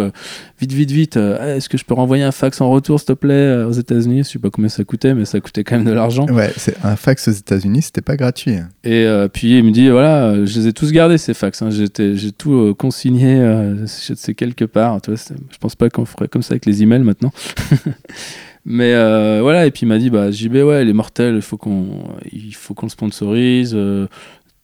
Vite, 0.59 0.71
vite, 0.73 0.91
vite. 0.91 1.17
euh, 1.17 1.37
Ah, 1.39 1.55
Est-ce 1.55 1.69
que 1.69 1.77
je 1.77 1.85
peux 1.85 1.93
renvoyer 1.93 2.23
un 2.23 2.31
fax 2.31 2.61
en 2.61 2.69
retour, 2.69 2.99
s'il 2.99 3.07
te 3.07 3.13
plaît, 3.13 3.63
aux 3.63 3.71
États-Unis? 3.71 4.19
Je 4.23 4.29
sais 4.29 4.39
pas 4.39 4.49
combien 4.49 4.69
ça 4.69 4.83
coûtait, 4.83 5.13
mais 5.13 5.25
ça 5.25 5.39
coûtait 5.39 5.63
quand 5.63 5.75
même 5.77 5.85
de 5.85 5.91
l'argent. 5.93 6.27
Ouais, 6.27 6.51
c'est 6.57 6.75
un 6.83 6.95
fax 6.95 7.27
aux 7.27 7.31
États-Unis, 7.31 7.81
c'était 7.83 8.01
pas 8.01 8.15
gratuit. 8.17 8.55
hein. 8.55 8.69
Et 8.83 9.05
euh, 9.05 9.27
puis 9.27 9.57
il 9.57 9.63
me 9.63 9.71
dit 9.71 9.89
voilà, 9.89 10.45
je 10.45 10.59
les 10.59 10.67
ai 10.67 10.73
tous 10.73 10.91
gardés 10.91 11.17
ces 11.17 11.33
fax. 11.33 11.61
hein. 11.61 11.69
J'ai 11.71 12.31
tout 12.31 12.53
euh, 12.53 12.73
consigné, 12.73 13.35
euh, 13.39 13.85
je 13.85 14.13
sais 14.13 14.33
quelque 14.35 14.65
part. 14.65 15.01
Tu 15.01 15.11
vois, 15.11 15.19
je 15.51 15.57
pense 15.57 15.75
pas 15.75 15.89
qu'on 15.89 16.05
ferait 16.05 16.27
comme 16.27 16.43
ça 16.43 16.53
avec 16.53 16.65
les 16.65 16.83
emails 16.83 17.03
maintenant. 17.03 17.31
Mais 18.65 18.93
euh, 18.93 19.39
voilà, 19.41 19.65
et 19.65 19.71
puis 19.71 19.83
il 19.83 19.87
m'a 19.87 19.97
dit 19.97 20.09
bah 20.09 20.29
JB 20.29 20.55
ouais, 20.55 20.85
les 20.85 20.93
mortels, 20.93 21.35
il 21.35 21.41
faut 21.41 21.57
qu'on 21.57 22.03
il 22.31 22.53
faut 22.53 22.73
qu'on 22.73 22.85
le 22.85 22.91
sponsorise. 22.91 23.73
euh, 23.75 24.07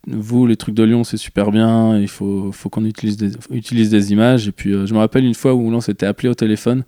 vous, 0.09 0.47
les 0.47 0.55
trucs 0.55 0.75
de 0.75 0.83
Lyon, 0.83 1.03
c'est 1.03 1.17
super 1.17 1.51
bien. 1.51 1.99
Il 1.99 2.07
faut, 2.07 2.51
faut 2.53 2.69
qu'on 2.69 2.85
utilise 2.85 3.17
des, 3.17 3.31
utilise 3.51 3.89
des 3.89 4.13
images. 4.13 4.47
Et 4.47 4.53
puis, 4.53 4.73
euh, 4.73 4.85
je 4.85 4.93
me 4.93 4.99
rappelle 4.99 5.25
une 5.25 5.33
fois 5.33 5.53
où 5.53 5.67
on 5.67 5.81
s'était 5.81 6.05
appelé 6.05 6.29
au 6.29 6.33
téléphone, 6.33 6.85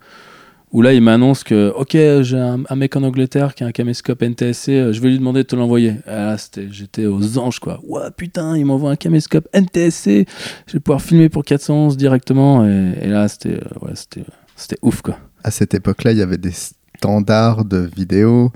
où 0.72 0.80
là, 0.80 0.94
il 0.94 1.02
m'annonce 1.02 1.44
que, 1.44 1.70
ok, 1.76 2.22
j'ai 2.22 2.38
un, 2.38 2.76
mec 2.76 2.96
en 2.96 3.02
Angleterre 3.02 3.54
qui 3.54 3.62
a 3.62 3.66
un 3.66 3.72
caméscope 3.72 4.22
NTSC, 4.22 4.92
je 4.92 5.00
vais 5.02 5.10
lui 5.10 5.18
demander 5.18 5.42
de 5.42 5.48
te 5.48 5.56
l'envoyer. 5.56 5.96
C'était, 6.38 6.68
j'étais 6.70 7.04
aux 7.04 7.36
anges, 7.38 7.58
quoi. 7.58 7.80
Ouah, 7.86 8.10
putain, 8.10 8.56
il 8.56 8.64
m'envoie 8.64 8.92
un 8.92 8.96
caméscope 8.96 9.48
NTSC, 9.52 10.24
je 10.66 10.72
vais 10.72 10.80
pouvoir 10.80 11.02
filmer 11.02 11.28
pour 11.28 11.44
411 11.44 11.98
directement. 11.98 12.66
Et, 12.66 12.94
et 13.02 13.08
là, 13.08 13.28
c'était, 13.28 13.60
ouais, 13.82 13.92
c'était 13.94 14.78
ouf, 14.80 15.02
quoi. 15.02 15.18
À 15.44 15.50
cette 15.50 15.74
époque-là, 15.74 16.12
il 16.12 16.18
y 16.18 16.22
avait 16.22 16.38
des 16.38 16.52
standards 17.00 17.64
de 17.64 17.78
vidéo. 17.78 18.52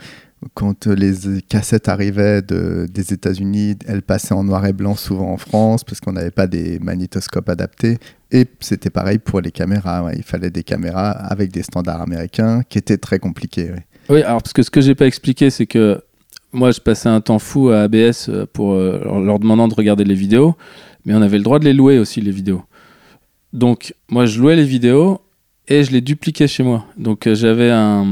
Quand 0.53 0.87
les 0.87 1.41
cassettes 1.49 1.89
arrivaient 1.89 2.43
de, 2.43 2.87
des 2.93 3.15
États-Unis, 3.15 3.77
elles 3.87 4.03
passaient 4.03 4.35
en 4.35 4.45
noir 4.45 4.67
et 4.67 4.75
blanc 4.75 4.95
souvent 4.95 5.33
en 5.33 5.39
France 5.39 5.83
parce 5.83 6.01
qu'on 6.01 6.13
n'avait 6.13 6.31
pas 6.31 6.47
des 6.47 6.79
magnétoscopes 6.81 7.49
adaptés. 7.49 7.97
Et 8.31 8.45
c'était 8.61 8.91
pareil 8.91 9.19
pour 9.19 9.41
les 9.41 9.51
caméras. 9.51 10.11
Il 10.15 10.23
fallait 10.23 10.51
des 10.51 10.63
caméras 10.63 11.11
avec 11.13 11.51
des 11.53 11.63
standards 11.63 12.03
américains 12.03 12.63
qui 12.69 12.77
étaient 12.77 12.99
très 12.99 13.19
compliqués. 13.19 13.71
Oui, 14.11 14.23
alors 14.23 14.43
parce 14.43 14.53
que 14.53 14.63
ce 14.63 14.71
que 14.71 14.83
j'ai 14.83 14.95
pas 14.95 15.07
expliqué, 15.07 15.49
c'est 15.49 15.67
que 15.67 16.03
moi, 16.53 16.71
je 16.71 16.81
passais 16.81 17.09
un 17.09 17.23
temps 17.23 17.39
fou 17.39 17.71
à 17.71 17.81
ABS 17.85 18.29
euh, 18.29 18.47
pour 18.53 18.75
euh, 18.75 19.01
leur 19.25 19.39
demandant 19.39 19.67
de 19.67 19.75
regarder 19.75 20.05
les 20.05 20.15
vidéos, 20.15 20.55
mais 21.07 21.15
on 21.15 21.23
avait 21.23 21.39
le 21.39 21.45
droit 21.45 21.59
de 21.59 21.65
les 21.65 21.73
louer 21.73 21.99
aussi 21.99 22.21
les 22.21 22.31
vidéos. 22.31 22.63
Donc 23.55 23.95
moi, 24.11 24.27
je 24.27 24.39
louais 24.39 24.57
les 24.57 24.65
vidéos 24.65 25.21
et 25.69 25.85
je 25.85 25.93
les 25.93 26.01
dupliquais 26.01 26.49
chez 26.49 26.63
moi. 26.63 26.87
Donc 26.97 27.27
euh, 27.27 27.35
j'avais 27.35 27.71
un, 27.71 28.07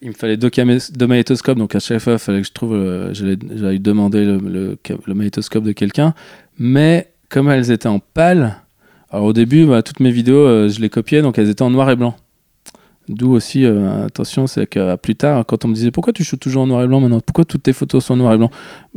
il 0.00 0.08
me 0.08 0.14
fallait 0.14 0.36
deux, 0.36 0.48
camé- 0.48 0.92
deux 0.92 1.06
magnétoscopes, 1.06 1.58
donc 1.58 1.74
à 1.74 1.80
chaque 1.80 2.00
fois, 2.00 2.14
il 2.14 2.18
fallait 2.18 2.40
que 2.40 2.46
je 2.46 2.52
trouve, 2.52 2.74
euh, 2.74 3.12
j'allais 3.12 3.78
demander 3.78 4.24
le, 4.24 4.38
le, 4.38 4.78
de 5.60 5.72
quelqu'un, 5.72 6.14
mais 6.58 7.12
comme 7.28 7.50
elles 7.50 7.70
étaient 7.70 7.88
en 7.88 7.98
pâle, 7.98 8.56
alors 9.10 9.26
au 9.26 9.32
début, 9.32 9.66
bah, 9.66 9.82
toutes 9.82 10.00
mes 10.00 10.10
vidéos, 10.10 10.46
euh, 10.46 10.68
je 10.68 10.80
les 10.80 10.88
copiais, 10.88 11.22
donc 11.22 11.38
elles 11.38 11.50
étaient 11.50 11.62
en 11.62 11.70
noir 11.70 11.90
et 11.90 11.96
blanc. 11.96 12.16
D'où 13.08 13.32
aussi, 13.32 13.64
euh, 13.64 14.06
attention, 14.06 14.46
c'est 14.46 14.66
que 14.66 14.94
plus 14.96 15.16
tard, 15.16 15.44
quand 15.44 15.64
on 15.64 15.68
me 15.68 15.74
disait 15.74 15.90
pourquoi 15.90 16.12
tu 16.12 16.22
shootes 16.22 16.38
toujours 16.38 16.62
en 16.62 16.66
noir 16.68 16.84
et 16.84 16.86
blanc 16.86 17.00
maintenant? 17.00 17.20
Pourquoi 17.20 17.44
toutes 17.44 17.64
tes 17.64 17.72
photos 17.72 18.04
sont 18.04 18.14
en 18.14 18.18
noir 18.18 18.34
et 18.34 18.38
blanc? 18.38 18.50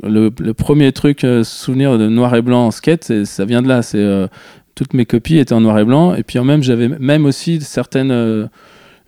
Le, 0.03 0.29
premier 0.53 0.91
truc, 0.91 1.25
souvenir 1.43 1.97
de 1.97 2.07
noir 2.07 2.36
et 2.36 2.43
blanc 2.43 2.67
en 2.67 2.71
skate, 2.71 3.25
ça 3.25 3.45
vient 3.45 3.63
de 3.63 3.67
là. 3.67 3.81
C'est 3.81 4.27
toutes 4.76 4.93
mes 4.93 5.05
copies 5.05 5.38
étaient 5.38 5.53
en 5.53 5.61
noir 5.61 5.80
et 5.80 5.86
blanc. 5.86 6.13
Et 6.15 6.23
puis 6.23 6.39
même, 6.39 6.61
j'avais 6.61 6.89
même 6.89 7.26
aussi 7.26 7.61
certaines 7.61 8.11
euh, 8.11 8.47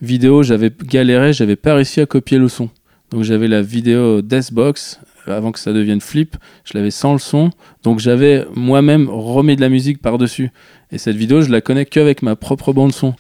vidéos, 0.02 0.44
j'avais 0.44 0.72
galéré, 0.84 1.34
j'avais 1.34 1.58
pas 1.58 1.76
réussi 1.76 2.02
à 2.02 2.06
copier 2.06 2.38
le 2.38 2.48
son. 2.48 2.70
Donc 3.12 3.24
j'avais 3.24 3.48
la 3.48 3.62
vidéo 3.62 4.22
Deathbox 4.22 5.00
euh, 5.28 5.38
avant 5.38 5.52
que 5.52 5.60
ça 5.60 5.74
devienne 5.74 6.02
flip, 6.02 6.38
je 6.66 6.78
l'avais 6.78 6.92
sans 6.92 7.14
le 7.14 7.20
son. 7.20 7.52
Donc 7.84 8.00
j'avais 8.00 8.46
moi-même 8.56 9.10
remis 9.10 9.56
de 9.56 9.62
la 9.62 9.70
musique 9.70 10.02
par-dessus. 10.02 10.52
Et 10.92 10.98
cette 10.98 11.16
vidéo, 11.16 11.42
je 11.42 11.52
la 11.52 11.62
connais 11.62 11.86
qu'avec 11.86 12.22
ma 12.22 12.36
propre 12.36 12.74
bande 12.74 12.94
son. 12.94 13.14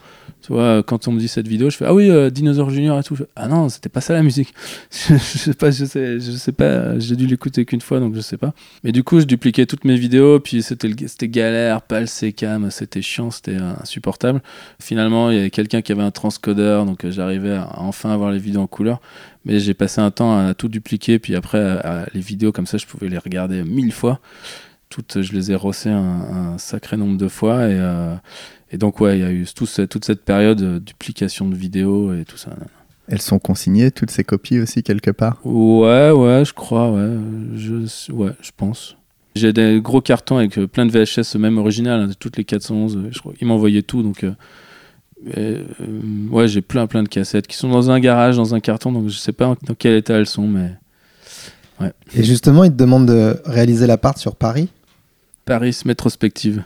Quand 0.50 1.08
on 1.08 1.12
me 1.12 1.20
dit 1.20 1.28
cette 1.28 1.48
vidéo, 1.48 1.70
je 1.70 1.78
fais 1.78 1.86
Ah 1.86 1.94
oui, 1.94 2.10
euh, 2.10 2.30
Dinosaur 2.30 2.70
Junior 2.70 3.00
et 3.00 3.04
tout. 3.04 3.18
Ah 3.36 3.48
non, 3.48 3.70
c'était 3.70 3.90
pas 3.90 4.02
ça 4.02 4.14
la 4.14 4.24
musique. 4.24 4.54
je, 4.92 5.18
sais 5.18 5.54
pas, 5.54 5.72
je 5.72 5.86
sais, 5.86 6.20
je 6.20 6.32
sais 6.32 6.52
pas. 6.52 6.98
J'ai 7.00 7.16
dû 7.16 7.28
l'écouter 7.28 7.66
qu'une 7.66 7.82
fois, 7.82 8.00
donc 8.00 8.16
je 8.16 8.22
sais 8.22 8.38
pas. 8.38 8.54
Mais 8.84 8.92
du 8.92 9.04
coup, 9.04 9.20
je 9.20 9.26
dupliquais 9.26 9.66
toutes 9.66 9.84
mes 9.86 9.96
vidéos, 9.96 10.40
puis 10.40 10.62
c'était 10.64 11.28
galère, 11.28 11.82
pas 11.82 12.00
le 12.00 12.06
C-cam, 12.06 12.72
c'était 12.72 13.02
chiant, 13.02 13.32
c'était 13.32 13.58
insupportable. 13.58 14.42
Finalement, 14.82 15.32
il 15.32 15.38
y 15.38 15.40
avait 15.40 15.50
quelqu'un 15.50 15.82
qui 15.82 15.92
avait 15.92 16.04
un 16.04 16.12
transcodeur, 16.12 16.86
donc 16.86 17.06
euh, 17.06 17.12
j'arrivais 17.12 17.54
à, 17.54 17.64
à 17.64 17.80
enfin 17.82 18.12
avoir 18.12 18.32
les 18.32 18.40
vidéos 18.40 18.62
en 18.62 18.68
couleur. 18.68 19.02
Mais 19.46 19.60
j'ai 19.60 19.74
passé 19.74 20.02
un 20.02 20.12
temps 20.12 20.38
à 20.48 20.54
tout 20.54 20.68
dupliquer, 20.68 21.20
puis 21.20 21.36
après, 21.36 21.82
les 22.14 22.20
vidéos 22.20 22.52
comme 22.52 22.66
ça, 22.68 22.78
je 22.78 22.86
pouvais 22.86 23.08
les 23.08 23.18
regarder 23.18 23.64
mille 23.64 23.94
fois. 23.94 24.20
Toutes, 24.90 25.22
je 25.22 25.34
les 25.34 25.52
ai 25.52 25.56
rossées 25.56 25.90
un, 25.90 26.54
un 26.54 26.58
sacré 26.58 26.98
nombre 26.98 27.18
de 27.18 27.28
fois, 27.28 27.68
et. 27.68 27.76
euh, 27.78 28.16
et 28.72 28.78
donc, 28.78 29.00
ouais, 29.00 29.18
il 29.18 29.22
y 29.22 29.26
a 29.26 29.32
eu 29.32 29.46
tout 29.56 29.68
toute 29.90 30.06
cette 30.06 30.24
période 30.24 30.58
de 30.60 30.80
duplication 30.80 31.48
de 31.48 31.56
vidéos 31.56 32.14
et 32.14 32.26
tout 32.26 32.38
ça. 32.38 32.52
Elles 33.08 33.22
sont 33.22 33.40
consignées, 33.40 33.92
toutes 33.92 34.12
ces 34.12 34.24
copies 34.26 34.60
aussi, 34.60 34.84
quelque 34.84 35.12
part? 35.12 35.40
Ouais, 35.46 36.12
ouais, 36.12 36.44
je 36.46 36.54
crois, 36.54 36.92
ouais. 36.92 37.10
Je, 37.56 38.12
ouais, 38.12 38.32
je 38.42 38.52
pense. 38.56 38.98
J'ai 39.36 39.54
des 39.54 39.80
gros 39.82 40.02
cartons 40.02 40.38
avec 40.38 40.58
euh, 40.58 40.68
plein 40.68 40.86
de 40.86 40.92
VHS, 40.92 41.38
même 41.38 41.58
original, 41.58 42.02
hein, 42.02 42.10
toutes 42.20 42.38
les 42.38 42.44
411. 42.44 42.98
euh, 42.98 43.10
Je 43.12 43.20
crois. 43.20 43.34
Ils 43.40 43.48
m'envoyaient 43.48 43.84
tout, 43.84 44.04
donc. 44.04 44.24
euh, 44.26 44.32
euh, 45.38 45.64
ouais, 46.30 46.48
j'ai 46.48 46.62
plein, 46.62 46.86
plein 46.88 47.04
de 47.04 47.08
cassettes 47.08 47.48
qui 47.48 47.56
sont 47.56 47.70
dans 47.70 47.90
un 47.92 48.00
garage, 48.00 48.36
dans 48.36 48.54
un 48.56 48.60
carton, 48.60 48.92
donc 48.92 49.08
je 49.10 49.18
sais 49.18 49.32
pas 49.32 49.56
dans 49.66 49.74
quel 49.76 49.96
état 49.96 50.16
elles 50.16 50.28
sont, 50.28 50.48
mais. 50.48 50.72
Et 52.16 52.24
justement, 52.24 52.64
il 52.64 52.72
te 52.72 52.76
demande 52.78 53.06
de 53.08 53.40
réaliser 53.46 53.86
l'appart 53.88 54.18
sur 54.18 54.36
Paris? 54.36 54.70
Paris 55.46 55.80
Métrospective. 55.86 56.64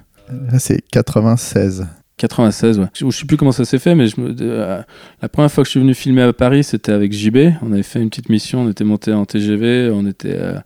Là, 0.51 0.59
c'est 0.59 0.81
96. 0.91 1.87
96, 2.17 2.79
ouais. 2.79 2.85
Je, 2.93 3.05
je 3.09 3.17
sais 3.17 3.25
plus 3.25 3.35
comment 3.37 3.51
ça 3.51 3.65
s'est 3.65 3.79
fait, 3.79 3.95
mais 3.95 4.07
je 4.07 4.21
me, 4.21 4.33
de- 4.33 4.45
euh, 4.47 4.81
la 5.21 5.29
première 5.29 5.51
fois 5.51 5.63
que 5.63 5.67
je 5.67 5.71
suis 5.71 5.79
venu 5.79 5.93
filmer 5.95 6.21
à 6.21 6.33
Paris, 6.33 6.63
c'était 6.63 6.91
avec 6.91 7.11
JB. 7.13 7.37
On 7.63 7.71
avait 7.71 7.81
fait 7.83 7.99
une 8.01 8.09
petite 8.09 8.29
mission, 8.29 8.61
on 8.61 8.69
était 8.69 8.83
monté 8.83 9.11
en 9.11 9.25
TGV, 9.25 9.89
on 9.91 10.05
était, 10.05 10.35
euh, 10.37 10.59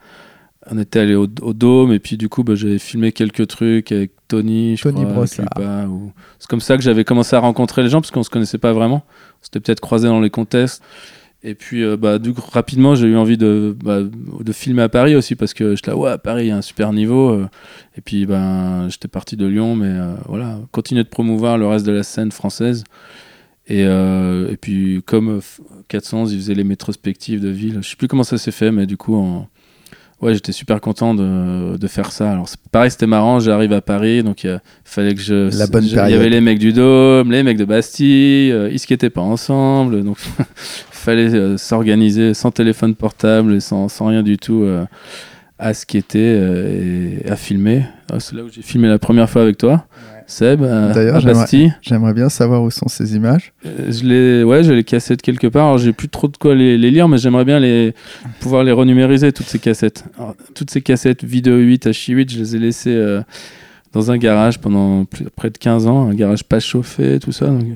on 0.70 0.78
était 0.78 1.00
allé 1.00 1.16
au, 1.16 1.28
au 1.42 1.54
Dôme, 1.54 1.94
et 1.94 2.00
puis 2.00 2.18
du 2.18 2.28
coup, 2.28 2.44
bah, 2.44 2.56
j'avais 2.56 2.78
filmé 2.80 3.14
quelques 3.14 3.48
trucs 3.48 3.92
avec 3.94 4.12
Tony, 4.28 4.76
je 4.76 4.84
Tony 4.84 5.04
crois, 5.04 5.14
Brossard. 5.14 5.46
Cuba, 5.56 5.86
ou- 5.88 6.12
C'est 6.40 6.50
comme 6.50 6.60
ça 6.60 6.76
que 6.76 6.84
j'avais 6.84 7.06
commencé 7.06 7.36
à 7.36 7.40
rencontrer 7.40 7.84
les 7.84 7.90
gens, 7.90 8.02
parce 8.02 8.12
qu'on 8.12 8.24
se 8.24 8.30
connaissait 8.30 8.58
pas 8.58 8.74
vraiment. 8.74 9.06
On 9.42 9.44
s'était 9.46 9.62
peut-être 9.62 9.80
croisés 9.80 10.08
dans 10.10 10.20
les 10.20 10.30
contests. 10.32 10.84
Et 11.48 11.54
puis, 11.54 11.84
euh, 11.84 11.96
bah, 11.96 12.18
du 12.18 12.34
coup, 12.34 12.42
rapidement, 12.52 12.96
j'ai 12.96 13.06
eu 13.08 13.16
envie 13.18 13.38
de, 13.38 13.76
bah, 13.84 14.00
de 14.02 14.52
filmer 14.52 14.82
à 14.82 14.90
Paris 14.90 15.16
aussi, 15.16 15.36
parce 15.36 15.54
que 15.54 15.76
j'étais 15.76 15.92
là, 15.92 15.98
ouais, 15.98 16.10
à 16.10 16.18
Paris, 16.18 16.46
il 16.46 16.48
y 16.48 16.52
a 16.52 16.58
un 16.58 16.62
super 16.64 16.92
niveau. 16.92 17.30
euh, 17.30 17.48
et 17.98 18.02
puis, 18.02 18.26
ben, 18.26 18.88
j'étais 18.90 19.08
parti 19.08 19.38
de 19.38 19.46
Lyon, 19.46 19.76
mais 19.76 19.88
euh, 19.90 20.16
voilà, 20.28 20.58
continuer 20.72 21.04
de 21.04 21.08
promouvoir 21.10 21.58
le 21.60 21.68
reste 21.68 21.86
de 21.86 21.92
la 21.92 22.02
scène 22.04 22.32
française. 22.32 22.84
Et, 23.68 23.82
et 23.82 24.58
puis, 24.60 25.02
comme 25.06 25.30
euh, 25.38 25.40
f- 25.40 25.60
411, 25.88 26.34
ils 26.34 26.38
faisaient 26.40 26.54
les 26.56 26.64
métrospectives 26.64 27.42
de 27.42 27.50
ville, 27.50 27.80
je 27.82 27.90
sais 27.90 27.96
plus 27.96 28.08
comment 28.08 28.24
ça 28.24 28.38
s'est 28.38 28.52
fait, 28.52 28.72
mais 28.72 28.86
du 28.86 28.96
coup, 28.98 29.16
en- 29.16 29.48
ouais, 30.22 30.34
j'étais 30.36 30.52
super 30.52 30.80
content 30.82 31.14
de, 31.16 31.76
de 31.78 31.88
faire 31.88 32.12
ça. 32.12 32.32
Alors, 32.32 32.48
pareil, 32.72 32.92
c'était 32.92 33.08
marrant, 33.08 33.40
j'arrive 33.40 33.74
à 33.74 33.82
Paris, 33.82 34.22
donc 34.24 34.44
il 34.44 34.60
fallait 34.84 35.14
que 35.16 35.22
je. 35.22 35.50
La 35.58 35.68
bonne 35.68 35.84
Il 36.10 36.12
y 36.12 36.16
avait 36.16 36.30
les 36.30 36.42
mecs 36.42 36.60
du 36.60 36.74
Dôme, 36.74 37.32
les 37.32 37.42
mecs 37.44 37.58
de 37.58 37.66
Bastille, 37.66 38.54
ils 38.72 38.80
skataient 38.80 39.10
pas 39.10 39.22
ensemble, 39.22 40.04
donc 40.04 40.18
fallait 41.06 41.34
euh, 41.34 41.58
s'organiser 41.58 42.34
sans 42.34 42.52
téléphone 42.52 42.96
portable 42.96 43.54
et 43.56 43.60
sans, 43.60 43.88
sans 43.90 44.08
rien 44.08 44.24
du 44.24 44.38
tout. 44.38 44.64
euh, 44.64 44.86
à 45.58 45.74
skater 45.74 46.20
euh, 46.36 47.22
et 47.26 47.30
à 47.30 47.38
filmer. 47.38 47.86
Ah, 48.12 48.20
c'est 48.20 48.36
là 48.36 48.44
où 48.44 48.50
j'ai 48.54 48.62
filmé 48.62 48.90
la 48.90 49.00
première 49.00 49.30
fois 49.30 49.44
avec 49.44 49.58
toi, 49.58 49.86
Seb, 50.28 50.62
à, 50.64 50.90
D'ailleurs, 50.92 51.16
à 51.16 51.20
j'aimerais- 51.20 51.34
Bastille. 51.40 51.74
J'aimerais 51.82 52.14
bien 52.14 52.28
savoir 52.28 52.62
où 52.62 52.70
sont 52.72 52.90
ces 52.90 53.16
images. 53.16 53.54
Euh, 53.66 53.90
Je 53.90 54.04
les, 54.04 54.44
ouais, 54.44 54.66
j'ai 54.66 54.76
les 54.76 54.84
cassettes 54.84 55.22
quelque 55.22 55.48
part. 55.48 55.68
Alors, 55.68 55.78
j'ai 55.78 55.94
plus 55.94 56.10
trop 56.10 56.28
de 56.28 56.36
quoi 56.36 56.56
les, 56.56 56.78
les 56.78 56.92
lire, 56.92 57.08
mais 57.08 57.18
j'aimerais 57.18 57.46
bien 57.46 57.62
les, 57.62 57.94
pouvoir 58.42 58.66
les 58.66 58.74
renumériser, 58.74 59.32
toutes 59.32 59.46
ces 59.48 59.60
cassettes. 59.60 60.04
Alors, 60.18 60.36
toutes 60.56 60.72
ces 60.72 60.82
cassettes 60.82 61.24
vidéo 61.24 61.56
8 61.56 61.88
H8, 61.88 62.34
je 62.34 62.40
les 62.40 62.56
ai 62.58 62.60
laissées 62.60 62.94
euh, 62.94 63.22
dans 63.94 64.12
un 64.12 64.18
garage 64.18 64.60
pendant 64.60 65.06
plus- 65.06 65.30
près 65.34 65.52
de 65.52 65.58
15 65.58 65.88
ans, 65.88 66.10
un 66.10 66.14
garage 66.16 66.44
pas 66.44 66.60
chauffé, 66.60 67.18
tout 67.20 67.32
ça. 67.32 67.46
Donc, 67.48 67.64
euh, 67.64 67.76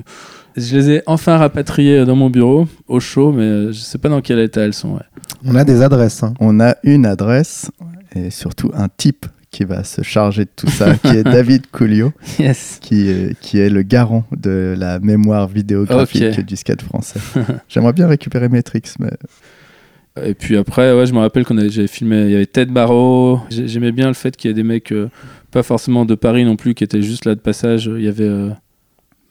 je 0.60 0.76
les 0.76 0.90
ai 0.90 1.02
enfin 1.06 1.36
rapatriées 1.38 2.04
dans 2.04 2.16
mon 2.16 2.30
bureau, 2.30 2.66
au 2.88 3.00
chaud, 3.00 3.32
mais 3.32 3.42
euh, 3.42 3.72
je 3.72 3.78
sais 3.78 3.98
pas 3.98 4.08
dans 4.08 4.20
quel 4.20 4.38
état 4.38 4.60
elles 4.62 4.74
sont. 4.74 4.94
ouais. 4.94 5.02
On 5.44 5.54
a 5.54 5.64
des 5.64 5.82
adresses. 5.82 6.22
hein. 6.22 6.34
On 6.40 6.60
a 6.60 6.76
une 6.82 7.06
adresse 7.06 7.70
et 8.14 8.30
surtout 8.30 8.70
un 8.74 8.88
type 8.94 9.26
qui 9.50 9.64
va 9.64 9.82
se 9.82 10.02
charger 10.02 10.44
de 10.44 10.50
tout 10.54 10.68
ça, 10.68 10.94
qui 11.02 11.08
est 11.08 11.24
David 11.24 11.66
Coulio, 11.72 12.12
Yes. 12.38 12.78
qui 12.80 13.08
est, 13.08 13.36
qui 13.40 13.58
est 13.58 13.68
le 13.70 13.82
garant 13.82 14.24
de 14.36 14.74
la 14.78 15.00
mémoire 15.00 15.48
vidéographique 15.48 16.40
du 16.46 16.56
skate 16.56 16.82
français. 16.82 17.18
J'aimerais 17.68 17.92
bien 17.92 18.06
récupérer 18.06 18.48
Matrix, 18.48 18.82
mais 19.00 19.10
Et 20.24 20.34
puis 20.34 20.56
après, 20.56 20.92
ouais, 20.94 21.06
je 21.06 21.12
me 21.14 21.18
rappelle 21.18 21.44
qu'on 21.44 21.58
avait, 21.58 21.70
j'avais 21.70 21.88
filmé, 21.88 22.24
il 22.26 22.30
y 22.30 22.34
avait 22.36 22.46
Ted 22.46 22.70
Barrow. 22.70 23.40
J'ai- 23.50 23.66
J'aimais 23.68 23.92
bien 23.92 24.08
le 24.08 24.14
fait 24.14 24.36
qu'il 24.36 24.48
y 24.48 24.52
ait 24.52 24.54
des 24.54 24.62
mecs, 24.62 24.92
euh, 24.92 25.08
pas 25.50 25.62
forcément 25.62 26.04
de 26.04 26.14
Paris 26.14 26.44
non 26.44 26.56
plus, 26.56 26.74
qui 26.74 26.84
étaient 26.84 27.02
juste 27.02 27.24
là 27.24 27.34
de 27.34 27.40
passage. 27.40 27.90
Il 27.92 28.04
y 28.04 28.08
avait 28.08 28.24
euh, 28.28 28.50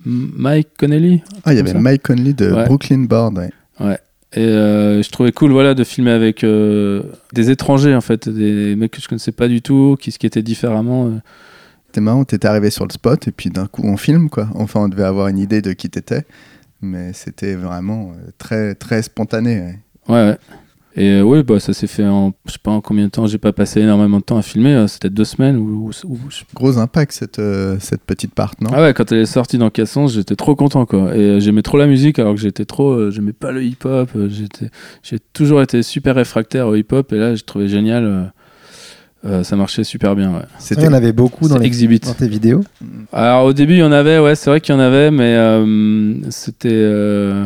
Mike 0.05 0.69
Connelly. 0.77 1.21
ah, 1.43 1.53
il 1.53 1.57
y 1.57 1.59
avait 1.59 1.71
ça. 1.73 1.79
Mike 1.79 2.03
Conley 2.03 2.33
de 2.33 2.51
Ouais. 2.51 2.65
Brooklyn 2.65 2.99
Board. 3.05 3.37
ouais. 3.79 3.97
Et 4.33 4.41
euh, 4.41 5.01
je 5.01 5.09
trouvais 5.09 5.31
cool 5.31 5.51
voilà, 5.51 5.73
de 5.73 5.83
filmer 5.83 6.11
avec 6.11 6.43
euh, 6.43 7.01
des 7.33 7.49
étrangers, 7.49 7.95
en 7.95 8.01
fait, 8.01 8.29
des 8.29 8.75
mecs 8.75 8.91
que 8.91 9.01
je 9.01 9.07
connaissais 9.07 9.31
pas 9.31 9.47
du 9.47 9.63
tout, 9.63 9.97
qui 9.99 10.11
skataient 10.11 10.43
différemment. 10.43 11.07
euh. 11.07 11.11
C'était 11.87 12.01
marrant, 12.01 12.23
t'étais 12.23 12.47
arrivé 12.47 12.69
sur 12.69 12.85
le 12.85 12.91
spot 12.93 13.27
et 13.27 13.31
puis 13.31 13.49
d'un 13.49 13.65
coup 13.65 13.81
on 13.83 13.97
filme 13.97 14.29
quoi. 14.29 14.47
Enfin, 14.53 14.81
on 14.81 14.87
devait 14.89 15.03
avoir 15.03 15.27
une 15.29 15.39
idée 15.39 15.63
de 15.63 15.73
qui 15.73 15.89
t'étais, 15.89 16.23
mais 16.83 17.13
c'était 17.13 17.55
vraiment 17.55 18.11
euh, 18.11 18.29
très 18.37 18.75
très 18.75 19.01
spontané. 19.01 19.59
ouais. 19.59 19.79
Ouais, 20.07 20.29
ouais. 20.29 20.37
Et 20.95 21.07
euh, 21.11 21.21
oui, 21.21 21.43
bah, 21.43 21.59
ça 21.59 21.71
s'est 21.71 21.85
fait 21.87 22.05
en, 22.05 22.33
je 22.47 22.53
sais 22.53 22.57
pas 22.61 22.71
en 22.71 22.81
combien 22.81 23.05
de 23.05 23.11
temps, 23.11 23.27
j'ai 23.27 23.37
pas 23.37 23.53
passé 23.53 23.79
énormément 23.79 24.17
de 24.17 24.23
temps 24.23 24.37
à 24.37 24.41
filmer, 24.41 24.73
euh, 24.73 24.87
c'était 24.87 25.11
deux 25.11 25.23
semaines 25.23 25.55
ou, 25.55 25.87
ou- 25.89 25.91
ou- 26.07 26.17
je- 26.29 26.41
Gros 26.55 26.77
impact 26.79 27.11
cette 27.11 27.37
euh, 27.39 27.77
cette 27.79 28.01
petite 28.01 28.33
part, 28.33 28.53
non? 28.59 28.71
Ah 28.73 28.81
ouais, 28.81 28.93
quand 28.95 29.11
elle 29.11 29.19
est 29.19 29.25
sortie 29.27 29.57
dans 29.59 29.69
Cassons, 29.69 30.07
j'étais 30.07 30.35
trop 30.35 30.55
content 30.55 30.85
quoi. 30.87 31.15
Et 31.15 31.19
euh, 31.19 31.39
j'aimais 31.39 31.61
trop 31.61 31.77
la 31.77 31.85
musique 31.85 32.17
alors 32.17 32.33
que 32.33 32.41
j'étais 32.41 32.65
trop, 32.65 32.89
euh, 32.91 33.11
j'aimais 33.11 33.33
pas 33.33 33.51
le 33.51 33.63
hip-hop. 33.63 34.09
euh, 34.15 34.29
j'étais, 34.29 34.69
j'ai 35.03 35.19
toujours 35.33 35.61
été 35.61 35.83
super 35.83 36.15
réfractaire 36.15 36.67
au 36.67 36.75
hip-hop 36.75 37.13
et 37.13 37.17
là, 37.17 37.35
j'ai 37.35 37.43
trouvé 37.43 37.67
génial. 37.67 38.03
euh, 38.05 38.23
euh, 39.25 39.43
ça 39.43 39.55
marchait 39.57 39.83
super 39.83 40.15
bien. 40.15 40.31
Ouais. 40.33 40.43
Il 40.71 40.81
y 40.83 40.87
en 40.87 40.93
avait 40.93 41.11
beaucoup 41.11 41.47
dans, 41.49 41.57
les- 41.57 41.65
Exhibit. 41.67 41.99
dans 41.99 42.13
tes 42.13 42.27
vidéos. 42.29 42.63
Alors 43.11 43.45
au 43.45 43.53
début, 43.53 43.73
il 43.73 43.79
y 43.79 43.83
en 43.83 43.91
avait, 43.91 44.17
ouais, 44.17 44.33
c'est 44.35 44.49
vrai 44.49 44.59
qu'il 44.61 44.73
y 44.73 44.77
en 44.77 44.81
avait, 44.81 45.11
mais 45.11 45.35
euh, 45.35 46.15
c'était 46.31 46.69
euh, 46.71 47.45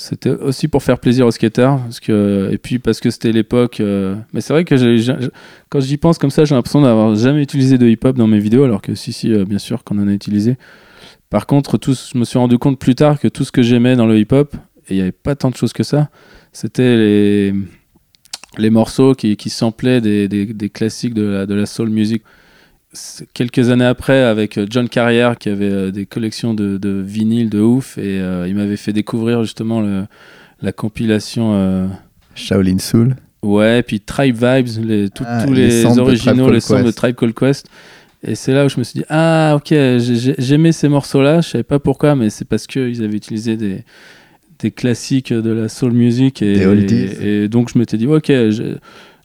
c'était 0.00 0.30
aussi 0.30 0.66
pour 0.66 0.82
faire 0.82 0.98
plaisir 0.98 1.26
aux 1.26 1.30
skateurs, 1.30 1.78
parce 1.78 2.00
que 2.00 2.48
et 2.50 2.56
puis 2.56 2.78
parce 2.78 3.00
que 3.00 3.10
c'était 3.10 3.32
l'époque. 3.32 3.80
euh, 3.80 4.16
mais 4.32 4.40
c'est 4.40 4.54
vrai 4.54 4.64
que 4.64 4.74
quand 5.68 5.80
j'y 5.80 5.98
pense 5.98 6.16
comme 6.16 6.30
ça, 6.30 6.46
j'ai 6.46 6.54
l'impression 6.54 6.80
d'avoir 6.80 7.14
jamais 7.16 7.42
utilisé 7.42 7.76
de 7.76 7.86
hip-hop 7.86 8.16
dans 8.16 8.26
mes 8.26 8.38
vidéos, 8.38 8.64
alors 8.64 8.80
que 8.80 8.94
si, 8.94 9.12
si, 9.12 9.30
euh, 9.30 9.44
bien 9.44 9.58
sûr 9.58 9.84
qu'on 9.84 9.98
en 9.98 10.08
a 10.08 10.12
utilisé. 10.12 10.56
Par 11.28 11.46
contre, 11.46 11.78
je 11.84 12.16
me 12.16 12.24
suis 12.24 12.38
rendu 12.38 12.56
compte 12.56 12.78
plus 12.78 12.94
tard 12.94 13.20
que 13.20 13.28
tout 13.28 13.44
ce 13.44 13.52
que 13.52 13.62
j'aimais 13.62 13.94
dans 13.94 14.06
le 14.06 14.18
hip-hop, 14.18 14.56
et 14.88 14.94
il 14.94 14.96
n'y 14.96 15.02
avait 15.02 15.12
pas 15.12 15.36
tant 15.36 15.50
de 15.50 15.56
choses 15.56 15.74
que 15.74 15.82
ça, 15.82 16.08
c'était 16.50 17.52
les 18.56 18.70
morceaux 18.70 19.14
qui, 19.14 19.36
qui 19.36 19.50
samplaient 19.50 20.00
des, 20.00 20.70
classiques 20.72 21.12
de 21.12 21.46
la, 21.46 21.66
soul 21.66 21.90
music 21.90 22.22
quelques 23.34 23.70
années 23.70 23.84
après 23.84 24.20
avec 24.22 24.58
euh, 24.58 24.66
John 24.68 24.88
Carrière 24.88 25.38
qui 25.38 25.48
avait 25.48 25.70
euh, 25.70 25.90
des 25.90 26.06
collections 26.06 26.54
de, 26.54 26.76
de 26.76 27.02
vinyles 27.04 27.48
de 27.50 27.60
ouf 27.60 27.98
et 27.98 28.18
euh, 28.20 28.48
il 28.48 28.54
m'avait 28.56 28.76
fait 28.76 28.92
découvrir 28.92 29.42
justement 29.44 29.80
le, 29.80 30.04
la 30.60 30.72
compilation 30.72 31.88
Shaolin 32.34 32.78
Soul. 32.78 33.14
ouais 33.42 33.82
puis 33.82 34.00
Tribe 34.00 34.34
Vibes 34.36 34.84
les, 34.84 35.08
tout- 35.10 35.24
Ah, 35.26 35.44
tous 35.46 35.52
les 35.52 35.84
originaux 35.86 36.50
les 36.50 36.60
samples 36.60 36.84
de. 36.86 36.90
Tribe 36.90 37.14
Called 37.14 37.34
Quest 37.34 37.68
et 38.22 38.34
c'est 38.34 38.52
là 38.52 38.66
où 38.66 38.68
je 38.68 38.78
me 38.78 38.82
suis 38.84 38.98
dit 39.00 39.06
ah 39.08 39.52
ok 39.56 39.68
j'ai- 39.68 39.98
j'ai- 40.16 40.34
j'aimais 40.38 40.72
ces 40.72 40.88
morceaux 40.88 41.22
là 41.22 41.40
je 41.40 41.48
savais 41.48 41.64
pas 41.64 41.78
pourquoi 41.78 42.16
mais 42.16 42.28
c'est 42.28 42.44
parce 42.44 42.66
qu'ils 42.66 43.02
avaient 43.04 43.16
utilisé 43.16 43.56
des 43.56 43.84
des 44.58 44.70
classiques 44.72 45.32
de 45.32 45.50
la 45.50 45.68
soul 45.70 45.92
music 45.92 46.42
et, 46.42 46.66
oldies. 46.66 47.06
et, 47.22 47.48
donc 47.48 47.70
je 47.72 47.78
m'étais 47.78 47.96
dit 47.96 48.06
ok 48.06 48.30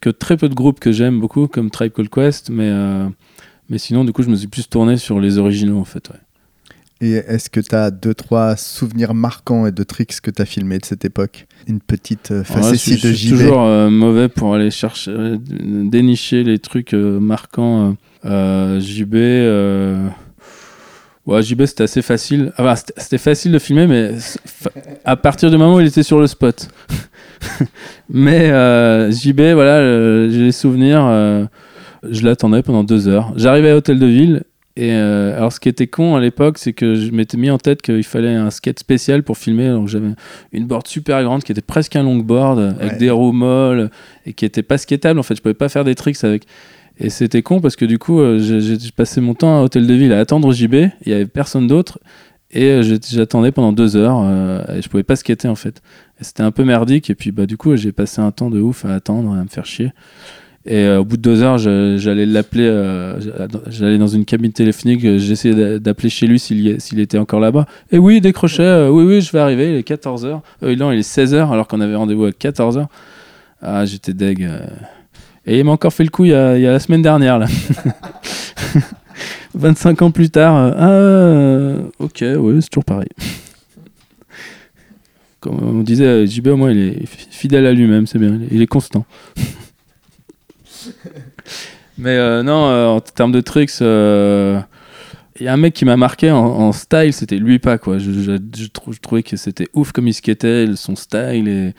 que 0.01 0.09
très 0.11 0.38
peu 0.38 0.47
de 0.47 0.53
groupes 0.53 0.80
que 0.80 0.91
j'aime 0.93 1.20
beaucoup 1.20 1.47
comme 1.47 1.72
Tribe 1.72 1.91
Called 1.91 2.09
Quest 2.09 2.49
mais 2.51 2.70
euh, 2.70 3.07
mais 3.70 3.78
sinon, 3.78 4.05
du 4.05 4.13
coup, 4.13 4.24
je 4.24 4.30
me 4.30 4.36
suis 4.36 4.47
plus 4.47 4.68
tourné 4.70 4.97
sur 4.97 5.20
les 5.20 5.38
originaux, 5.38 5.80
en 5.80 5.86
fait. 5.86 6.09
Ouais. 6.09 6.20
Et 7.01 7.11
est-ce 7.11 7.49
que 7.49 7.59
tu 7.59 7.76
as 7.76 7.91
deux, 7.91 8.13
trois 8.13 8.55
souvenirs 8.55 9.13
marquants 9.13 9.68
et 9.68 9.72
de 9.72 9.84
tricks 9.84 10.22
que 10.22 10.32
tu 10.32 10.41
as 10.41 10.45
filmés 10.45 10.80
de 10.80 10.86
cette 10.86 11.03
époque? 11.03 11.45
Une 11.68 11.82
petite 11.82 12.32
euh, 12.32 12.43
Alors 12.49 12.68
là, 12.68 12.74
je, 12.74 12.78
facétie 12.78 13.07
de 13.07 13.11
je 13.11 13.18
suis 13.18 13.30
toujours 13.32 13.63
euh, 13.63 13.89
mauvais 13.89 14.30
pour 14.30 14.55
aller 14.55 14.72
chercher, 14.72 15.11
euh, 15.11 15.38
dénicher 15.39 16.43
les 16.43 16.57
trucs 16.57 16.93
euh, 16.93 17.20
marquants. 17.20 17.97
JB, 18.24 19.13
ouais, 21.28 21.43
JB, 21.43 21.66
c'était 21.66 21.84
assez 21.84 22.01
facile. 22.01 22.53
Enfin, 22.57 22.76
c'était 22.76 22.93
c'était 22.97 23.18
facile 23.18 23.51
de 23.51 23.59
filmer, 23.59 23.88
mais 23.88 24.11
à 25.03 25.18
partir 25.18 25.51
du 25.51 25.57
moment 25.57 25.76
où 25.76 25.82
il 25.82 25.88
était 25.88 26.01
sur 26.01 26.20
le 26.20 26.28
spot. 26.28 26.70
mais 28.09 28.47
JB, 29.11 29.41
voilà, 29.53 30.30
j'ai 30.30 30.45
les 30.45 30.51
souvenirs. 30.53 31.47
Je 32.12 32.24
l'attendais 32.24 32.62
pendant 32.62 32.84
deux 32.84 33.08
heures. 33.08 33.34
J'arrivais 33.36 33.72
à 33.72 33.78
Hôtel 33.78 33.99
de 33.99 34.06
Ville. 34.06 34.43
Et 34.78 34.91
euh, 34.91 35.38
alors, 35.38 35.53
ce 35.53 35.62
qui 35.62 35.70
était 35.70 35.88
con 35.88 36.16
à 36.18 36.20
l'époque, 36.20 36.58
c'est 36.58 36.74
que 36.74 36.95
je 36.95 37.12
m'étais 37.12 37.38
mis 37.38 37.49
en 37.49 37.58
tête 37.58 37.82
qu'il 37.82 38.03
fallait 38.03 38.36
un 38.36 38.49
skate 38.49 38.80
spécial 38.80 39.24
pour 39.24 39.38
filmer. 39.38 39.70
Donc, 39.70 39.88
j'avais 39.88 40.10
une 40.51 40.66
board 40.68 40.86
super 40.88 41.24
grande 41.24 41.43
qui 41.43 41.53
était 41.53 41.62
presque 41.62 41.95
un 41.95 42.03
longboard 42.03 42.60
avec 42.80 42.91
Ouais. 42.93 42.97
des 42.97 43.10
roues 43.10 43.32
molles 43.32 43.89
et 44.26 44.34
qui 44.34 44.43
était 44.43 44.64
pas 44.64 44.78
skateable. 44.78 45.18
En 45.18 45.24
fait, 45.24 45.36
je 45.36 45.41
pouvais 45.41 45.53
pas 45.53 45.70
faire 45.70 45.86
des 45.86 45.95
tricks 45.95 46.22
avec. 46.26 46.43
Et 46.97 47.10
c'était 47.10 47.41
con 47.41 47.62
parce 47.62 47.78
que 47.78 47.86
du 47.86 47.99
coup, 47.99 48.20
euh, 48.20 48.38
j'ai 48.39 48.91
passé 48.91 49.22
mon 49.22 49.34
temps 49.34 49.60
à 49.60 49.64
Hôtel 49.64 49.88
de 49.88 49.93
Ville 49.93 50.12
à 50.14 50.20
attendre 50.20 50.51
JB. 50.51 50.76
Il 51.06 51.12
y 51.12 51.14
avait 51.14 51.26
personne 51.26 51.68
d'autre. 51.68 51.99
Et 52.51 52.66
euh, 52.66 52.97
j'attendais 53.10 53.51
pendant 53.51 53.72
deux 53.74 53.95
heures 53.97 54.22
euh, 54.24 54.62
et 54.78 54.82
je 54.82 54.88
pouvais 54.88 55.03
pas 55.03 55.16
skater 55.18 55.47
en 55.49 55.56
fait. 55.56 55.82
C'était 56.22 56.43
un 56.43 56.51
peu 56.51 56.64
merdique. 56.66 57.10
Et 57.10 57.16
puis 57.16 57.32
bah, 57.32 57.45
du 57.45 57.56
coup, 57.58 57.76
j'ai 57.78 57.91
passé 57.93 58.20
un 58.22 58.32
temps 58.32 58.49
de 58.49 58.60
ouf 58.60 58.84
à 58.86 58.93
attendre, 58.93 59.34
à 59.34 59.41
me 59.43 59.47
faire 59.49 59.66
chier. 59.66 59.91
Et 60.68 60.78
euh, 60.86 61.01
au 61.01 61.05
bout 61.05 61.18
de 61.18 61.22
deux 61.22 61.43
heures, 61.43 61.59
j'allais 61.59 62.26
l'appeler. 62.26 62.63
euh, 62.68 63.20
j'allais 63.68 63.99
dans 63.99 64.07
une 64.07 64.26
cabine 64.26 64.51
téléphonique. 64.51 65.05
euh, 65.05 65.20
J'essayais 65.20 65.53
d'a- 65.53 65.80
d'appeler 65.80 66.09
chez 66.09 66.26
lui 66.26 66.39
s'il 66.39 66.99
était 66.99 67.20
encore 67.20 67.39
là-bas. 67.39 67.68
Et 67.91 67.99
oui, 67.99 68.16
il 68.18 68.22
décrochait. 68.22 68.88
oui, 68.89 69.03
oui, 69.03 69.22
je 69.22 69.32
vais 69.32 69.39
arriver. 69.39 69.70
Il 69.72 69.76
est 69.76 69.88
14h. 69.88 70.41
Euh, 70.63 70.76
non, 70.76 70.91
il 70.91 70.99
est 70.99 71.07
16h 71.07 71.51
alors 71.51 71.68
qu'on 71.68 71.82
avait 71.82 71.93
rendez-vous 71.95 72.26
à 72.26 72.30
14h. 72.32 72.88
Ah, 73.61 73.86
j'étais 73.86 74.13
deg. 74.13 74.49
Et 75.45 75.59
il 75.59 75.66
m'a 75.66 75.72
encore 75.72 75.93
fait 75.93 76.03
le 76.03 76.09
coup 76.09 76.26
il 76.26 76.32
y 76.32 76.34
a, 76.34 76.57
la 76.57 76.80
semaine 76.80 77.03
dernière. 77.03 77.38
là. 77.38 77.45
25 79.53 80.01
ans 80.01 80.11
plus 80.11 80.32
tard. 80.32 80.55
ah, 80.78 81.76
ok, 81.99 82.24
oui, 82.39 82.57
c'est 82.61 82.70
toujours 82.70 82.86
pareil. 82.86 83.07
Comme 85.39 85.59
on 85.61 85.84
disait, 85.84 86.26
JB 86.26 86.47
au 86.47 86.57
moins 86.57 86.72
il 86.72 86.80
est 86.80 87.05
fi- 87.05 87.28
fidèle 87.30 87.68
à 87.68 87.72
lui-même, 87.72 88.07
c'est 88.07 88.18
bien, 88.18 88.39
il 88.51 88.63
est 88.63 88.68
constant. 88.68 89.05
Mais 91.97 92.17
euh, 92.17 92.43
non, 92.43 92.67
euh, 92.69 92.88
en 92.88 92.99
termes 92.99 93.31
de 93.31 93.41
tricks, 93.41 93.81
euh, 93.81 94.59
il 95.39 95.45
y 95.45 95.47
a 95.47 95.53
un 95.53 95.57
mec 95.57 95.73
qui 95.73 95.86
m'a 95.86 95.97
marqué 95.97 96.31
en, 96.31 96.71
style, 96.71 97.13
c'était 97.13 97.38
lui 97.38 97.59
quoi. 97.59 97.97
Je, 97.97 98.11
je, 98.11 98.38
je 98.55 98.67
trou- 98.67 98.93
je 98.93 98.99
trouvais 98.99 99.23
que 99.23 99.38
c'était 99.38 99.67
ouf 99.73 99.91
comme 99.91 100.07
il 100.07 100.13
skatait, 100.13 100.67
son 100.75 100.95
style. 100.95 101.47
Et 101.47 101.73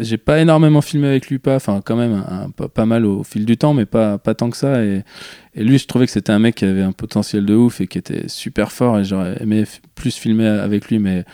j'ai 0.00 0.18
pas 0.18 0.40
énormément 0.40 0.80
filmé 0.80 1.08
avec 1.08 1.28
lui 1.28 1.40
enfin 1.46 1.80
quand 1.84 1.96
même 1.96 2.24
pas, 2.74 2.86
mal 2.86 3.06
au 3.06 3.22
fil 3.24 3.44
du 3.46 3.56
temps, 3.56 3.74
mais 3.74 3.86
pas 3.86 4.18
pas 4.18 4.34
tant 4.34 4.50
que 4.50 4.56
ça. 4.56 4.82
Et, 4.84 5.02
lui, 5.56 5.78
je 5.78 5.86
trouvais 5.86 6.06
que 6.06 6.12
c'était 6.12 6.32
un 6.32 6.38
mec 6.38 6.56
qui 6.56 6.64
avait 6.64 6.82
un 6.82 6.92
potentiel 6.92 7.44
de 7.44 7.54
ouf 7.54 7.80
et 7.80 7.86
qui 7.88 7.98
était 7.98 8.28
super 8.28 8.70
fort. 8.70 8.98
Et 8.98 9.04
j'aurais 9.04 9.42
aimé 9.42 9.64
plus 9.94 10.16
filmer 10.16 10.46
avec 10.46 10.88
lui, 10.88 10.98
mais 10.98 11.24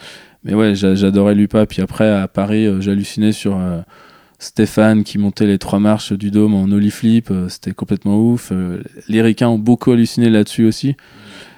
mais 0.44 0.54
ouais, 0.54 0.74
j'a- 0.74 0.94
j'adorais 0.94 1.34
lui. 1.34 1.46
Puis 1.48 1.82
après 1.82 2.08
à 2.10 2.28
Paris, 2.28 2.66
euh, 2.66 2.80
j'hallucinais 2.80 3.32
sur 3.32 3.56
euh, 3.58 3.80
Stéphane 4.38 5.04
qui 5.04 5.18
montait 5.18 5.46
les 5.46 5.58
trois 5.58 5.78
marches 5.78 6.12
du 6.12 6.30
dôme 6.30 6.54
en 6.54 6.64
ollie 6.64 6.90
flip, 6.90 7.30
euh, 7.30 7.48
c'était 7.48 7.72
complètement 7.72 8.18
ouf. 8.20 8.50
Euh, 8.52 8.82
les 9.08 9.22
Ricains 9.22 9.48
ont 9.48 9.58
beaucoup 9.58 9.92
halluciné 9.92 10.28
là-dessus 10.28 10.66
aussi. 10.66 10.96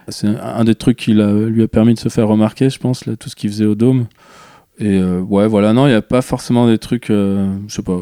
C'est 0.08 0.28
un, 0.28 0.64
des 0.64 0.76
trucs 0.76 0.98
qui 0.98 1.14
lui 1.14 1.62
a 1.62 1.68
permis 1.68 1.94
de 1.94 1.98
se 1.98 2.08
faire 2.08 2.28
remarquer, 2.28 2.70
je 2.70 2.78
pense, 2.78 3.06
là, 3.06 3.16
tout 3.16 3.28
ce 3.28 3.34
qu'il 3.34 3.50
faisait 3.50 3.64
au 3.64 3.74
dôme. 3.74 4.06
Et 4.78 4.98
euh, 4.98 5.20
ouais, 5.20 5.48
voilà, 5.48 5.72
non, 5.72 5.86
il 5.86 5.90
n'y 5.90 5.96
a 5.96 6.02
pas 6.02 6.22
forcément 6.22 6.66
des 6.68 6.78
trucs, 6.78 7.10
euh, 7.10 7.56
je 7.66 7.74
sais 7.74 7.82
pas. 7.82 7.98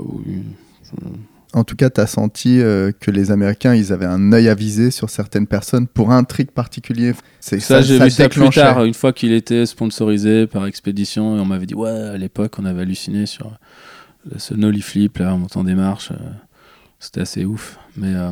En 1.53 1.63
tout 1.63 1.77
cas, 1.77 1.89
tu 1.89 2.01
as 2.01 2.09
senti 2.09 2.61
euh, 2.61 2.91
que 2.99 3.13
les 3.13 3.31
Américains, 3.31 3.75
ils 3.75 3.93
avaient 3.93 4.07
un 4.07 4.33
œil 4.33 4.49
avisé 4.49 4.91
sur 4.91 5.09
certaines 5.09 5.47
personnes 5.47 5.87
pour 5.87 6.11
un 6.11 6.25
trick 6.25 6.51
particulier. 6.51 7.13
C'est 7.39 7.61
Ça, 7.61 7.81
j'ai 7.81 7.99
vu 8.01 8.11
ça 8.11 8.29
plus 8.29 8.51
tard, 8.51 8.85
une 8.85 8.95
fois 8.95 9.13
qu'il 9.13 9.33
était 9.33 9.65
sponsorisé 9.67 10.49
par 10.49 10.67
Expédition, 10.67 11.37
et 11.37 11.41
on 11.41 11.45
m'avait 11.45 11.67
dit, 11.67 11.75
ouais, 11.75 11.91
à 11.91 12.17
l'époque, 12.17 12.57
on 12.59 12.65
avait 12.65 12.83
halluciné 12.83 13.27
sur 13.27 13.57
ce 14.39 14.55
nollie 14.55 14.81
flip, 14.83 15.19
là, 15.19 15.35
en 15.35 15.39
montant 15.39 15.65
des 15.65 15.75
marches. 15.75 16.11
euh, 16.13 16.31
c'était 16.99 17.21
assez 17.21 17.45
ouf. 17.45 17.79
Mais 17.97 18.15
euh, 18.15 18.31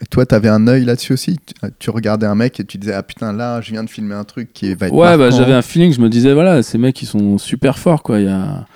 Et 0.00 0.06
toi, 0.06 0.24
t'avais 0.26 0.48
un 0.48 0.66
œil 0.68 0.84
là-dessus 0.84 1.12
aussi? 1.12 1.38
Tu, 1.44 1.54
tu 1.78 1.90
regardais 1.90 2.26
un 2.26 2.34
mec 2.34 2.58
et 2.60 2.64
tu 2.64 2.78
disais 2.78 2.94
Ah 2.94 3.02
putain, 3.02 3.32
là, 3.32 3.60
je 3.60 3.70
viens 3.72 3.84
de 3.84 3.90
filmer 3.90 4.14
un 4.14 4.24
truc 4.24 4.52
qui 4.52 4.74
va 4.74 4.86
être. 4.86 4.94
ouais, 4.94 5.16
bah, 5.18 5.30
j'avais 5.30 5.52
un 5.52 5.62
feeling, 5.62 5.92
je 5.92 6.00
me 6.00 6.08
disais, 6.08 6.32
voilà, 6.32 6.62
ces 6.62 6.78
mecs, 6.78 7.00
ils 7.02 7.06
sont 7.06 7.38
super 7.38 7.78
forts, 7.78 8.02
quoi. 8.02 8.20
Il 8.20 8.26
y 8.26 8.28
a, 8.28 8.66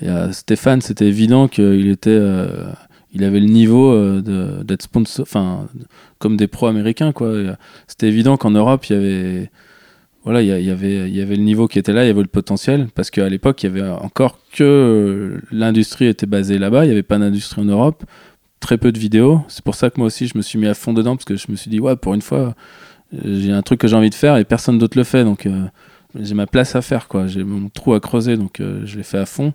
il 0.00 0.06
y 0.06 0.10
a 0.10 0.32
Stéphane, 0.32 0.80
c'était 0.82 1.06
évident 1.06 1.48
qu'il 1.48 1.88
était. 1.88 2.10
euh, 2.10 2.70
il 3.12 3.24
avait 3.24 3.40
le 3.40 3.46
niveau 3.46 3.90
euh, 3.92 4.62
d'être 4.62 4.82
sponsor, 4.82 5.22
enfin, 5.24 5.66
comme 6.18 6.36
des 6.36 6.46
pros 6.46 6.66
américains, 6.68 7.12
quoi. 7.12 7.32
C'était 7.88 8.06
évident 8.08 8.36
qu'en 8.36 8.50
Europe, 8.52 8.84
il 8.86 8.92
y 8.92 8.96
avait. 8.96 9.50
Voilà, 10.24 10.42
il 10.42 10.48
y, 10.48 10.70
avait, 10.70 11.08
il 11.08 11.16
y 11.16 11.22
avait 11.22 11.36
le 11.36 11.42
niveau 11.42 11.66
qui 11.66 11.78
était 11.78 11.94
là, 11.94 12.04
il 12.04 12.08
y 12.08 12.10
avait 12.10 12.20
le 12.20 12.26
potentiel, 12.26 12.88
parce 12.94 13.10
qu'à 13.10 13.26
l'époque, 13.30 13.62
il 13.62 13.66
y 13.66 13.68
avait 13.70 13.88
encore 13.88 14.38
que 14.52 15.40
l'industrie 15.50 16.06
était 16.06 16.26
basée 16.26 16.58
là-bas, 16.58 16.84
il 16.84 16.88
n'y 16.88 16.92
avait 16.92 17.02
pas 17.02 17.16
d'industrie 17.16 17.62
en 17.62 17.64
Europe, 17.64 18.04
très 18.60 18.76
peu 18.76 18.92
de 18.92 18.98
vidéos. 18.98 19.40
C'est 19.48 19.64
pour 19.64 19.74
ça 19.74 19.88
que 19.88 19.94
moi 19.96 20.08
aussi, 20.08 20.26
je 20.26 20.36
me 20.36 20.42
suis 20.42 20.58
mis 20.58 20.66
à 20.66 20.74
fond 20.74 20.92
dedans, 20.92 21.16
parce 21.16 21.24
que 21.24 21.36
je 21.36 21.46
me 21.48 21.56
suis 21.56 21.70
dit, 21.70 21.80
ouais, 21.80 21.96
pour 21.96 22.12
une 22.12 22.20
fois, 22.20 22.54
euh, 23.14 23.40
j'ai 23.40 23.50
un 23.50 23.62
truc 23.62 23.80
que 23.80 23.88
j'ai 23.88 23.96
envie 23.96 24.10
de 24.10 24.14
faire 24.14 24.36
et 24.36 24.44
personne 24.44 24.78
d'autre 24.78 24.98
le 24.98 25.04
fait, 25.04 25.24
donc 25.24 25.46
euh, 25.46 25.64
j'ai 26.18 26.34
ma 26.34 26.46
place 26.46 26.76
à 26.76 26.82
faire, 26.82 27.08
quoi. 27.08 27.26
J'ai 27.26 27.42
mon 27.42 27.70
trou 27.70 27.94
à 27.94 28.00
creuser, 28.00 28.36
donc 28.36 28.60
euh, 28.60 28.82
je 28.84 28.98
l'ai 28.98 29.04
fait 29.04 29.18
à 29.18 29.26
fond. 29.26 29.52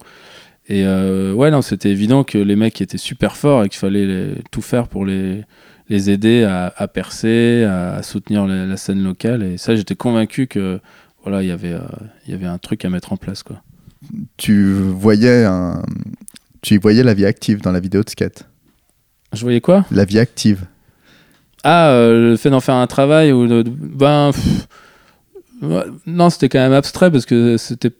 Et 0.68 0.84
ouais, 0.84 1.51
non, 1.51 1.61
c'était 1.61 1.91
évident 1.91 2.24
que 2.24 2.39
les 2.39 2.55
mecs 2.55 2.82
étaient 2.82 2.97
super 2.97 3.38
forts 3.38 3.63
et 3.63 3.70
qu'il 3.70 3.78
fallait 3.78 4.34
tout 4.49 4.63
faire 4.63 4.88
pour 4.88 5.05
les, 5.05 5.43
les 5.89 6.09
aider 6.09 6.43
à, 6.43 6.73
à 6.75 6.88
percer, 6.88 7.63
à, 7.63 7.95
à 7.95 8.03
soutenir 8.03 8.47
la, 8.47 8.65
la 8.65 8.77
scène 8.77 9.03
locale. 9.03 9.43
Et 9.43 9.57
ça, 9.57 9.75
j'étais 9.75 9.95
convaincu 9.95 10.47
que 10.47 10.79
voilà, 11.23 11.43
il 11.43 11.47
y 11.47 11.51
avait, 11.51 11.73
euh, 11.73 11.81
il 12.25 12.31
y 12.31 12.33
avait 12.33 12.45
un 12.45 12.57
truc 12.57 12.86
à 12.86 12.89
mettre 12.89 13.13
en 13.13 13.17
place, 13.17 13.43
quoi. 13.43 13.61
Tu 14.38 14.71
voyais, 14.73 15.45
un... 15.45 15.81
tu 16.61 16.77
voyais 16.77 17.03
la 17.03 17.13
vie 17.13 17.25
active 17.25 17.61
dans 17.61 17.71
la 17.71 17.79
vidéo 17.79 18.03
de 18.03 18.09
skate? 18.09 18.47
Je 19.33 19.41
voyais 19.41 19.61
quoi? 19.61 19.86
La 19.91 20.05
vie 20.05 20.19
active. 20.19 20.65
Ah, 21.63 21.89
euh, 21.89 22.29
le 22.29 22.38
fait 22.38 22.51
d'en 22.51 22.59
faire 22.59 22.75
un 22.75 22.86
travail 22.86 23.31
ou 23.31 23.47
de, 23.47 23.63
ben 23.63 24.31
pff, 24.31 24.67
non, 26.05 26.29
c'était 26.29 26.47
quand 26.47 26.59
même 26.59 26.73
abstrait 26.73 27.09
parce 27.09 27.25
que 27.25 27.57
c'était 27.57 27.91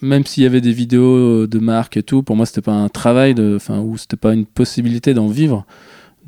même 0.00 0.24
s'il 0.24 0.44
y 0.44 0.46
avait 0.46 0.60
des 0.60 0.72
vidéos 0.72 1.48
de 1.48 1.58
marque 1.58 1.96
et 1.96 2.02
tout, 2.04 2.22
pour 2.22 2.36
moi 2.36 2.46
c'était 2.46 2.60
pas 2.62 2.72
un 2.72 2.88
travail 2.88 3.34
de, 3.34 3.54
enfin 3.56 3.80
ou 3.80 3.98
c'était 3.98 4.16
pas 4.16 4.32
une 4.32 4.46
possibilité 4.46 5.12
d'en 5.12 5.26
vivre. 5.26 5.66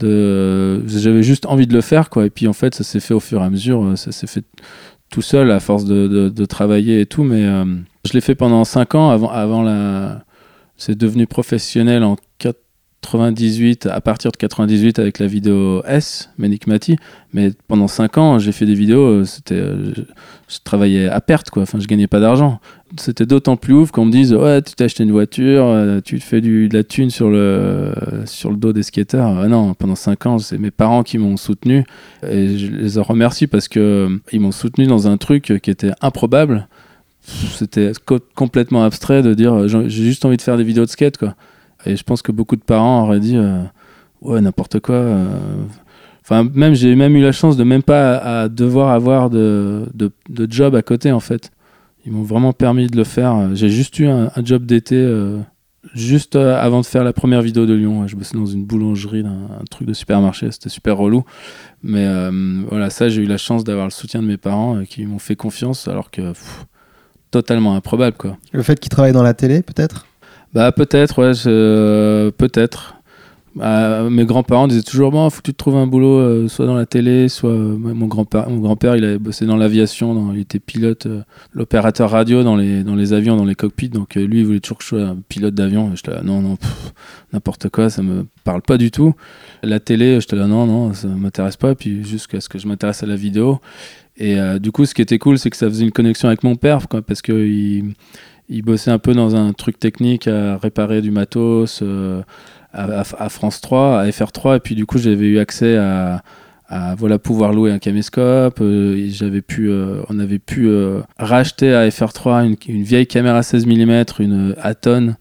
J'avais 0.00 1.22
juste 1.22 1.46
envie 1.46 1.66
de 1.66 1.74
le 1.74 1.80
faire 1.80 2.10
quoi. 2.10 2.26
Et 2.26 2.30
puis 2.30 2.46
en 2.48 2.52
fait, 2.52 2.74
ça 2.74 2.84
s'est 2.84 3.00
fait 3.00 3.14
au 3.14 3.20
fur 3.20 3.40
et 3.40 3.44
à 3.44 3.50
mesure, 3.50 3.84
euh, 3.84 3.96
ça 3.96 4.12
s'est 4.12 4.26
fait 4.26 4.44
tout 5.10 5.22
seul 5.22 5.50
à 5.50 5.60
force 5.60 5.84
de, 5.84 6.06
de- 6.08 6.28
de 6.28 6.44
travailler 6.44 7.00
et 7.00 7.06
tout. 7.06 7.22
Mais 7.24 7.44
euh, 7.44 7.64
je 8.04 8.12
l'ai 8.12 8.20
fait 8.20 8.34
pendant 8.34 8.64
5 8.64 8.94
ans 8.94 9.10
avant, 9.10 9.30
avant 9.30 9.62
la. 9.62 10.24
C'est 10.78 10.96
devenu 10.98 11.26
professionnel 11.26 12.02
en 12.04 12.16
98, 13.02 13.86
à 13.86 14.00
partir 14.00 14.32
de 14.32 14.36
98 14.36 14.98
avec 14.98 15.18
la 15.18 15.26
vidéo 15.26 15.82
S, 15.86 16.30
Menikmati. 16.38 16.96
Mais 17.32 17.52
pendant 17.68 17.86
5 17.86 18.18
ans, 18.18 18.38
j'ai 18.38 18.50
fait 18.52 18.66
des 18.66 18.74
vidéos, 18.74 19.06
euh, 19.06 19.24
c'était, 19.24 19.54
euh, 19.54 19.92
je, 20.48 20.58
travaillais 20.64 21.08
à 21.08 21.20
perte, 21.20 21.50
quoi. 21.50 21.62
Enfin, 21.62 21.78
je 21.78 21.86
gagnais 21.86 22.08
pas 22.08 22.18
d'argent. 22.18 22.60
C'était 22.98 23.26
d'autant 23.26 23.56
plus 23.56 23.74
ouf 23.74 23.90
qu'on 23.90 24.06
me 24.06 24.10
dise, 24.10 24.34
ouais, 24.34 24.60
tu 24.62 24.74
t'es 24.74 24.86
une 24.86 25.12
voiture, 25.12 25.66
euh, 25.66 26.00
tu 26.04 26.18
te 26.18 26.24
fais 26.24 26.40
du, 26.40 26.68
de 26.68 26.76
la 26.76 26.82
thune 26.84 27.10
sur 27.10 27.30
le, 27.30 27.92
sur 28.24 28.50
le 28.50 28.56
dos 28.56 28.72
des 28.72 28.82
skateurs. 28.82 29.38
Ah 29.38 29.46
non, 29.46 29.74
pendant 29.74 29.96
5 29.96 30.26
ans, 30.26 30.38
c'est 30.38 30.58
mes 30.58 30.70
parents 30.72 31.02
qui 31.02 31.18
m'ont 31.18 31.36
soutenu. 31.36 31.84
Et 32.28 32.58
je 32.58 32.66
les 32.72 33.00
remercie 33.00 33.46
parce 33.46 33.68
que 33.68 33.78
euh, 33.80 34.18
ils 34.32 34.40
m'ont 34.40 34.52
soutenu 34.52 34.86
dans 34.86 35.06
un 35.06 35.16
truc 35.16 35.60
qui 35.62 35.70
était 35.70 35.92
improbable. 36.00 36.66
C'était 37.22 37.92
co- 38.04 38.20
complètement 38.34 38.84
abstrait 38.84 39.22
de 39.22 39.34
dire, 39.34 39.68
j'ai 39.68 39.88
juste 39.88 40.24
envie 40.24 40.36
de 40.36 40.42
faire 40.42 40.56
des 40.56 40.64
vidéos 40.64 40.84
de 40.84 40.90
skate, 40.90 41.18
quoi. 41.18 41.34
Et 41.86 41.96
je 41.96 42.02
pense 42.02 42.22
que 42.22 42.32
beaucoup 42.32 42.56
de 42.56 42.62
parents 42.62 43.02
auraient 43.02 43.20
dit 43.20 43.36
euh, 43.36 43.62
ouais 44.22 44.40
n'importe 44.40 44.80
quoi. 44.80 44.94
euh. 44.94 45.26
Enfin 46.22 46.48
même 46.54 46.74
j'ai 46.74 46.94
même 46.96 47.14
eu 47.16 47.22
la 47.22 47.32
chance 47.32 47.56
de 47.56 47.64
même 47.64 47.82
pas 47.82 48.16
à, 48.16 48.48
devoir 48.48 48.90
avoir 48.90 49.30
de, 49.30 49.88
de, 49.94 50.46
job 50.50 50.74
à 50.74 50.82
côté 50.82 51.12
en 51.12 51.20
fait. 51.20 51.52
Ils 52.04 52.12
m'ont 52.12 52.22
vraiment 52.22 52.52
permis 52.52 52.88
de 52.88 52.96
le 52.96 53.04
faire. 53.04 53.54
J'ai 53.54 53.68
juste 53.68 53.98
eu 53.98 54.06
un, 54.06 54.30
un 54.34 54.44
job 54.44 54.64
d'été 54.64 54.96
euh, 54.96 55.38
juste 55.94 56.36
avant 56.36 56.80
de 56.80 56.86
faire 56.86 57.04
la 57.04 57.12
première 57.12 57.42
vidéo 57.42 57.66
de 57.66 57.74
Lyon. 57.74 58.06
Je 58.08 58.16
bossais 58.16 58.36
dans 58.36 58.46
une 58.46 58.64
boulangerie, 58.64 59.22
dans 59.22 59.30
un 59.30 59.64
truc 59.70 59.86
de 59.86 59.92
supermarché. 59.92 60.50
C'était 60.50 60.68
super 60.68 60.96
relou. 60.96 61.24
Mais 61.82 62.06
voilà 62.68 62.90
ça 62.90 63.08
j'ai 63.08 63.22
eu 63.22 63.26
la 63.26 63.38
chance 63.38 63.62
d'avoir 63.62 63.86
le 63.86 63.92
soutien 63.92 64.20
de 64.20 64.26
mes 64.26 64.36
parents 64.36 64.82
qui 64.84 65.06
m'ont 65.06 65.20
fait 65.20 65.36
confiance 65.36 65.86
alors 65.86 66.10
que 66.10 66.32
pff, 66.32 66.66
totalement 67.30 67.76
improbable 67.76 68.16
quoi. 68.16 68.36
Le 68.52 68.62
fait 68.62 68.80
qu'il 68.80 68.90
travaille 68.90 69.12
dans 69.12 69.22
la 69.22 69.34
télé, 69.34 69.62
peut-être? 69.62 70.06
Bah 70.54 70.72
peut-être, 70.72 71.18
ouais, 71.20 71.34
je- 71.34 72.30
peut-être. 72.30 72.94
Bah, 73.54 74.10
mes 74.10 74.26
grands-parents 74.26 74.68
disaient 74.68 74.82
toujours 74.82 75.10
bon, 75.12 75.30
faut 75.30 75.38
que 75.38 75.46
tu 75.46 75.52
te 75.52 75.56
trouves 75.56 75.76
un 75.76 75.86
boulot, 75.86 76.18
euh, 76.18 76.46
soit 76.46 76.66
dans 76.66 76.74
la 76.74 76.84
télé, 76.84 77.30
soit 77.30 77.48
euh, 77.52 77.76
mon 77.78 78.06
grand-père. 78.06 78.50
Mon 78.50 78.58
grand-père, 78.58 78.96
il 78.96 79.04
avait 79.04 79.18
bossé 79.18 79.46
dans 79.46 79.56
l'aviation, 79.56 80.34
il 80.34 80.40
était 80.40 80.58
pilote, 80.58 81.06
euh, 81.06 81.22
l'opérateur 81.54 82.10
radio 82.10 82.42
dans 82.42 82.54
les 82.54 82.84
dans 82.84 82.94
les 82.94 83.14
avions, 83.14 83.34
dans 83.34 83.46
les 83.46 83.54
cockpits. 83.54 83.88
Donc 83.88 84.18
euh, 84.18 84.26
lui, 84.26 84.40
il 84.40 84.46
voulait 84.46 84.60
toujours 84.60 84.76
que 84.76 84.84
je 84.84 84.88
sois 84.88 85.02
un 85.02 85.16
pilote 85.30 85.54
d'avion. 85.54 85.90
J'étais 85.96 86.10
là, 86.10 86.20
non, 86.22 86.42
non, 86.42 86.58
n'importe 87.32 87.70
quoi, 87.70 87.88
ça 87.88 88.02
me 88.02 88.26
parle 88.44 88.60
pas 88.60 88.76
du 88.76 88.90
tout. 88.90 89.14
La 89.62 89.80
télé, 89.80 90.20
j'étais 90.20 90.36
là, 90.36 90.46
non, 90.46 90.66
non, 90.66 90.92
ça 90.92 91.08
m'intéresse 91.08 91.56
pas. 91.56 91.74
Puis 91.74 92.04
jusqu'à 92.04 92.42
ce 92.42 92.50
que 92.50 92.58
je 92.58 92.68
m'intéresse 92.68 93.02
à 93.02 93.06
la 93.06 93.16
vidéo. 93.16 93.60
Et 94.18 94.38
euh, 94.38 94.58
du 94.58 94.70
coup, 94.70 94.84
ce 94.84 94.94
qui 94.94 95.00
était 95.02 95.18
cool, 95.18 95.38
c'est 95.38 95.48
que 95.48 95.56
ça 95.56 95.66
faisait 95.68 95.84
une 95.84 95.92
connexion 95.92 96.28
avec 96.28 96.42
mon 96.42 96.56
père, 96.56 96.88
quoi, 96.88 97.00
parce 97.02 97.22
que 97.22 97.32
il, 97.32 97.94
il 98.48 98.62
bossait 98.62 98.90
un 98.90 98.98
peu 98.98 99.14
dans 99.14 99.36
un 99.36 99.52
truc 99.52 99.78
technique 99.78 100.28
à 100.28 100.56
réparer 100.56 101.02
du 101.02 101.10
matos 101.10 101.80
euh, 101.82 102.22
à, 102.72 103.28
France 103.28 103.60
3, 103.60 104.00
à 104.00 104.08
FR3, 104.08 104.56
et 104.56 104.60
puis 104.60 104.74
du 104.74 104.86
coup 104.86 104.98
j'avais 104.98 105.26
eu 105.26 105.38
accès 105.38 105.76
à, 105.76 106.22
voilà 106.98 107.18
pouvoir 107.18 107.52
louer 107.52 107.70
un 107.70 107.78
caméscope. 107.78 108.60
euh, 108.60 109.06
j'avais 109.08 109.40
pu, 109.40 109.70
euh, 109.70 110.02
on 110.08 110.18
avait 110.18 110.38
pu 110.38 110.68
racheter 111.18 111.74
à 111.74 111.88
FR3 111.88 112.56
une, 112.68 112.82
vieille 112.82 113.06
caméra 113.06 113.42
16 113.42 113.66
mm, 113.66 114.04
une 114.18 114.54
Aton 114.60 115.14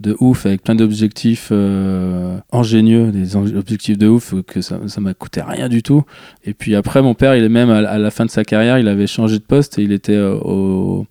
de 0.00 0.14
ouf 0.20 0.44
avec 0.44 0.62
plein 0.62 0.74
d'objectifs 0.74 1.52
ingénieux, 2.52 3.12
des 3.12 3.36
objectifs 3.36 3.96
de 3.96 4.08
ouf 4.08 4.34
que 4.46 4.60
ça, 4.60 4.78
m'a 4.98 5.14
coûté 5.14 5.42
rien 5.42 5.68
du 5.68 5.82
tout. 5.82 6.02
Et 6.44 6.54
puis 6.54 6.74
après, 6.74 7.02
mon 7.02 7.14
père, 7.14 7.34
il 7.34 7.44
est 7.44 7.48
même 7.48 7.70
à, 7.70 7.78
à 7.78 7.98
la 7.98 8.10
fin 8.10 8.26
de 8.26 8.30
sa 8.30 8.44
carrière, 8.44 8.78
il 8.78 8.88
avait 8.88 9.06
changé 9.06 9.38
de 9.38 9.44
poste 9.44 9.78
et 9.78 9.82
il 9.82 9.92
était 9.92 10.18
au, 10.18 11.06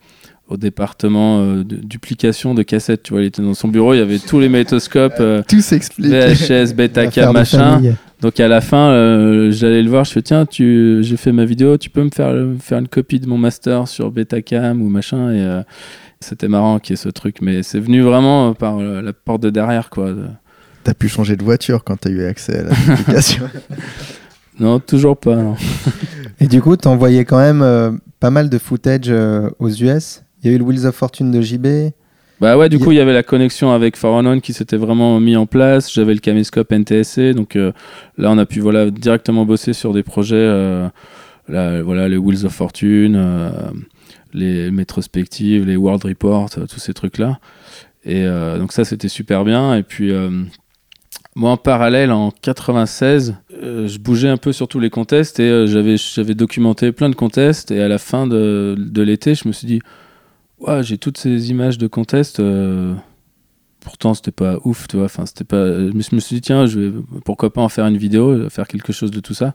au 0.47 0.57
département 0.57 1.39
euh, 1.39 1.63
de 1.63 1.75
duplication 1.77 2.53
de 2.53 2.63
cassettes. 2.63 3.03
Tu 3.03 3.13
vois, 3.13 3.21
il 3.21 3.25
était 3.25 3.41
dans 3.41 3.53
son 3.53 3.67
bureau, 3.67 3.93
il 3.93 3.97
y 3.97 4.01
avait 4.01 4.19
tous 4.19 4.39
les 4.39 4.49
métoscopes, 4.49 5.15
euh, 5.19 5.41
Tout 5.47 5.61
s'explique. 5.61 6.11
VHS, 6.11 6.73
Betacam, 6.75 7.33
machin. 7.33 7.81
Donc 8.21 8.39
à 8.39 8.47
la 8.47 8.61
fin, 8.61 8.89
euh, 8.91 9.51
j'allais 9.51 9.83
le 9.83 9.89
voir, 9.89 10.05
je 10.05 10.11
fais 10.11 10.21
tiens, 10.21 10.45
tu, 10.45 10.99
j'ai 11.01 11.17
fait 11.17 11.31
ma 11.31 11.45
vidéo, 11.45 11.77
tu 11.77 11.89
peux 11.89 12.03
me 12.03 12.09
faire, 12.09 12.33
faire 12.59 12.79
une 12.79 12.87
copie 12.87 13.19
de 13.19 13.27
mon 13.27 13.37
master 13.37 13.87
sur 13.87 14.09
Betacam 14.11 14.81
ou 14.81 14.89
machin 14.89 15.31
et 15.31 15.41
euh, 15.41 15.61
c'était 16.21 16.47
marrant 16.47 16.79
qu'il 16.79 16.93
y 16.93 16.95
ait 16.95 16.97
ce 17.03 17.09
truc, 17.09 17.37
mais 17.41 17.61
c'est 17.61 17.79
venu 17.79 18.01
vraiment 18.01 18.49
euh, 18.49 18.53
par 18.53 18.79
euh, 18.79 19.01
la 19.01 19.13
porte 19.13 19.41
de 19.43 19.49
derrière 19.49 19.89
quoi. 19.89 20.13
T'as 20.83 20.93
pu 20.93 21.09
changer 21.09 21.35
de 21.35 21.43
voiture 21.43 21.83
quand 21.83 21.97
t'as 21.97 22.09
eu 22.09 22.23
accès 22.25 22.59
à 22.59 22.63
l'application. 22.63 23.49
Non, 24.57 24.79
toujours 24.79 25.17
pas. 25.17 25.35
non. 25.35 25.55
Et 26.39 26.47
du 26.47 26.61
coup, 26.61 26.77
tu 26.77 26.87
envoyais 26.87 27.25
quand 27.25 27.37
même 27.39 27.61
euh, 27.61 27.91
pas 28.19 28.29
mal 28.29 28.49
de 28.49 28.57
footage 28.57 29.07
euh, 29.07 29.49
aux 29.59 29.69
US. 29.69 30.21
Il 30.45 30.51
y 30.51 30.53
a 30.53 30.55
eu 30.55 30.59
le 30.59 30.63
Wheels 30.63 30.85
of 30.85 30.95
Fortune 30.95 31.31
de 31.31 31.41
JB. 31.41 31.91
Bah 32.39 32.57
ouais, 32.57 32.69
du 32.69 32.79
coup, 32.79 32.91
il 32.91 32.97
y 32.97 32.99
avait 32.99 33.13
la 33.13 33.23
connexion 33.23 33.71
avec 33.71 34.01
One 34.03 34.41
qui 34.41 34.53
s'était 34.53 34.77
vraiment 34.77 35.19
mis 35.19 35.35
en 35.35 35.45
place. 35.45 35.91
J'avais 35.91 36.13
le 36.13 36.19
caméscope 36.19 36.71
NTSC, 36.71 37.33
donc 37.33 37.55
euh, 37.55 37.71
là, 38.17 38.29
on 38.31 38.37
a 38.37 38.45
pu 38.45 38.59
voilà 38.59 38.91
directement 38.91 39.45
bosser 39.45 39.73
sur 39.73 39.93
des 39.93 40.03
projets, 40.03 40.35
euh, 40.35 40.87
là, 41.47 41.81
voilà, 41.81 42.07
les 42.07 42.17
Wheels 42.17 42.45
of 42.45 42.53
Fortune, 42.53 43.15
euh, 43.15 43.49
les 44.33 44.69
métrospectives, 44.69 45.65
les 45.65 45.77
World 45.77 46.03
Report, 46.03 46.49
tous 46.49 46.79
ces 46.79 46.93
trucs-là. 46.93 47.39
Et 48.03 48.25
donc 48.59 48.71
ça, 48.71 48.85
c'était 48.85 49.07
super 49.07 49.43
bien. 49.45 49.75
Et 49.75 49.81
puis 49.81 50.13
moi, 51.37 51.51
en 51.51 51.57
parallèle, 51.57 52.13
en 52.13 52.31
96, 52.31 53.35
euh, 53.61 53.89
je 53.89 53.99
bougeais 53.99 54.29
un 54.29 54.37
peu 54.37 54.53
sur 54.53 54.69
tous 54.69 54.79
les 54.79 54.89
contests 54.89 55.41
et 55.41 55.43
euh, 55.43 55.67
j'avais 55.67 55.97
j'avais 55.97 56.33
documenté 56.33 56.93
plein 56.93 57.09
de 57.09 57.15
contests. 57.15 57.71
Et 57.71 57.81
à 57.81 57.89
la 57.89 57.97
fin 57.97 58.25
de, 58.25 58.75
de 58.77 59.01
l'été, 59.01 59.35
je 59.35 59.45
me 59.45 59.51
suis 59.51 59.67
dit 59.67 59.81
Ouais, 60.59 60.83
j'ai 60.83 60.97
toutes 60.97 61.17
ces 61.17 61.49
images 61.51 61.77
de 61.77 61.87
contest. 61.87 62.39
euh, 62.39 62.95
pourtant, 63.81 64.13
c'était 64.13 64.31
pas 64.31 64.57
ouf, 64.63 64.87
tu 64.87 64.97
vois. 64.97 65.05
Enfin, 65.05 65.25
c'était 65.25 65.43
pas. 65.43 65.65
Je 65.65 65.91
me, 65.91 66.01
je 66.01 66.15
me 66.15 66.19
suis 66.19 66.35
dit, 66.35 66.41
tiens, 66.41 66.65
je 66.65 66.79
vais, 66.79 67.01
pourquoi 67.23 67.51
pas 67.51 67.61
en 67.61 67.69
faire 67.69 67.85
une 67.85 67.97
vidéo, 67.97 68.31
euh, 68.31 68.49
faire 68.49 68.67
quelque 68.67 68.93
chose 68.93 69.11
de 69.11 69.19
tout 69.19 69.33
ça. 69.33 69.53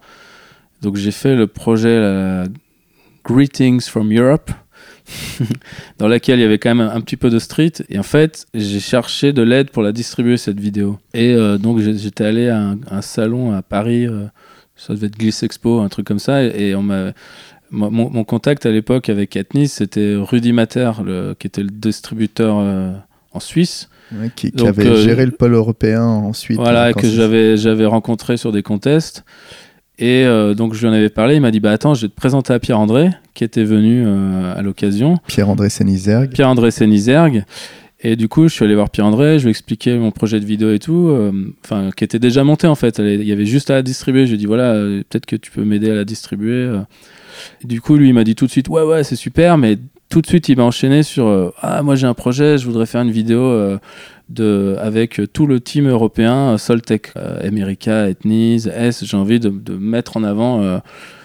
Donc, 0.83 0.97
j'ai 0.97 1.11
fait 1.11 1.35
le 1.37 1.47
projet 1.47 2.47
Greetings 3.25 3.83
from 3.83 4.13
Europe, 4.13 4.51
dans 5.99 6.09
laquelle 6.09 6.39
il 6.39 6.43
y 6.43 6.45
avait 6.45 6.59
quand 6.59 6.75
même 6.75 6.89
un, 6.89 7.01
petit 7.01 7.17
peu 7.17 7.31
de 7.31 7.39
street. 7.39 7.73
Et 7.89 7.99
en 7.99 8.03
fait, 8.03 8.47
j'ai 8.55 8.81
cherché 8.81 9.33
de 9.33 9.43
l'aide 9.43 9.71
pour 9.71 9.83
la 9.83 9.93
distribuer 9.93 10.37
cette 10.37 10.61
vidéo. 10.61 10.99
Et 11.15 11.35
euh, 11.35 11.59
donc, 11.59 11.81
j'étais 11.81 12.25
allé 12.25 12.49
à 12.49 12.75
un, 12.91 13.03
salon 13.03 13.53
à 13.53 13.63
Paris. 13.63 14.07
euh, 14.07 14.27
ça 14.77 14.95
devait 14.95 15.09
être 15.09 15.19
Gliss 15.19 15.43
Expo, 15.43 15.81
un 15.81 15.89
truc 15.89 16.07
comme 16.07 16.19
ça. 16.19 16.43
Et, 16.43 16.75
on 16.75 16.83
m'a 16.83 17.13
mon, 17.71 18.11
mon 18.11 18.25
contact 18.25 18.67
à 18.67 18.71
l'époque 18.71 19.09
avec 19.09 19.31
Katniss, 19.31 19.75
c'était 19.75 20.15
Rudy 20.17 20.53
Mater, 20.53 20.93
le, 21.05 21.35
qui 21.39 21.47
était 21.47 21.63
le 21.63 21.71
distributeur 21.71 22.59
euh, 22.59 22.93
en 23.33 23.41
Suisse. 23.41 23.89
qui, 24.37 24.51
qui 24.51 24.57
Donc, 24.57 24.69
avait 24.69 24.87
euh, 24.87 25.03
géré 25.03 25.25
le 25.25 25.33
pôle 25.33 25.55
européen 25.55 26.03
ensuite. 26.05 26.59
Voilà, 26.59 26.93
que 26.93 27.09
j'avais 27.09 27.57
j'avais 27.57 27.87
rencontré 27.87 28.37
sur 28.37 28.53
des 28.53 28.63
contests. 28.63 29.25
Et 29.99 30.25
euh, 30.25 30.55
donc 30.55 30.73
je 30.73 30.81
lui 30.81 30.89
en 30.89 30.97
avais 30.97 31.11
parlé, 31.11 31.35
il 31.37 31.43
m'a 31.43 31.51
dit 31.51 31.61
bah 31.61 31.73
attends, 31.73 31.95
je 31.95 32.03
vais 32.03 32.09
te 32.09 32.15
présenter 32.15 32.55
à 32.55 32.59
Pierre-André 32.59 33.11
qui 33.35 33.45
était 33.45 33.65
venu 33.65 34.03
euh, 34.07 34.55
à 34.57 34.63
l'occasion. 34.63 35.19
Pierre-André 35.27 35.69
Sénizergue. 35.69 36.33
Pierre-André 36.33 36.71
Sénizergue. 36.71 37.45
Et 38.03 38.17
du 38.17 38.29
coup, 38.29 38.49
je 38.49 38.55
suis 38.55 38.65
allé 38.65 38.75
voir 38.75 38.89
Pierre-André, 38.89 39.39
je 39.39 39.45
lui 39.45 39.51
ai 39.51 39.51
expliqué 39.51 39.99
mon 39.99 40.11
projet 40.11 40.41
de 40.41 40.47
vidéo 40.47 40.73
et 40.73 40.79
tout, 40.79 41.09
euh, 41.09 41.53
enfin, 41.63 41.91
qui 41.95 42.03
était 42.03 42.19
déjà 42.19 42.45
monté 42.45 42.67
en 42.67 42.75
fait. 42.75 42.99
Il 42.99 43.25
y 43.25 43.33
avait 43.33 43.45
juste 43.45 43.69
à 43.71 43.75
la 43.75 43.83
distribuer. 43.83 44.25
Je 44.25 44.31
lui 44.31 44.37
ai 44.37 44.39
dit, 44.39 44.47
voilà, 44.47 44.73
peut-être 44.73 45.27
que 45.27 45.37
tu 45.37 45.51
peux 45.51 45.65
m'aider 45.65 45.91
à 45.91 45.95
la 45.95 46.07
distribuer. 46.07 46.81
Du 47.65 47.81
coup, 47.81 47.97
lui, 47.97 48.09
il 48.09 48.15
m'a 48.15 48.25
dit 48.25 48.35
tout 48.35 48.47
de 48.47 48.51
suite, 48.51 48.69
ouais, 48.69 48.83
ouais, 48.83 49.05
c'est 49.05 49.17
super, 49.17 49.59
mais 49.59 49.79
tout 50.11 50.21
de 50.21 50.27
suite, 50.27 50.49
il 50.49 50.57
m'a 50.57 50.65
enchaîné 50.65 51.05
sur, 51.05 51.29
euh, 51.29 51.55
ah, 51.63 51.83
moi 51.83 51.95
j'ai 51.95 52.09
un 52.09 52.15
projet, 52.15 52.59
je 52.59 52.67
voudrais 52.67 52.87
faire 52.87 53.01
une 53.01 53.13
vidéo 53.13 53.41
euh, 53.43 53.79
de, 54.29 54.77
avec 54.81 55.21
tout 55.33 55.47
le 55.47 55.61
team 55.61 55.89
européen, 55.89 56.55
euh, 56.55 56.59
Soltech, 56.59 57.13
America, 57.45 58.09
Ethnies, 58.09 58.67
S. 58.75 59.05
J'ai 59.05 59.17
envie 59.17 59.39
de, 59.39 59.51
mettre 59.79 60.17
en 60.17 60.25
avant 60.25 60.81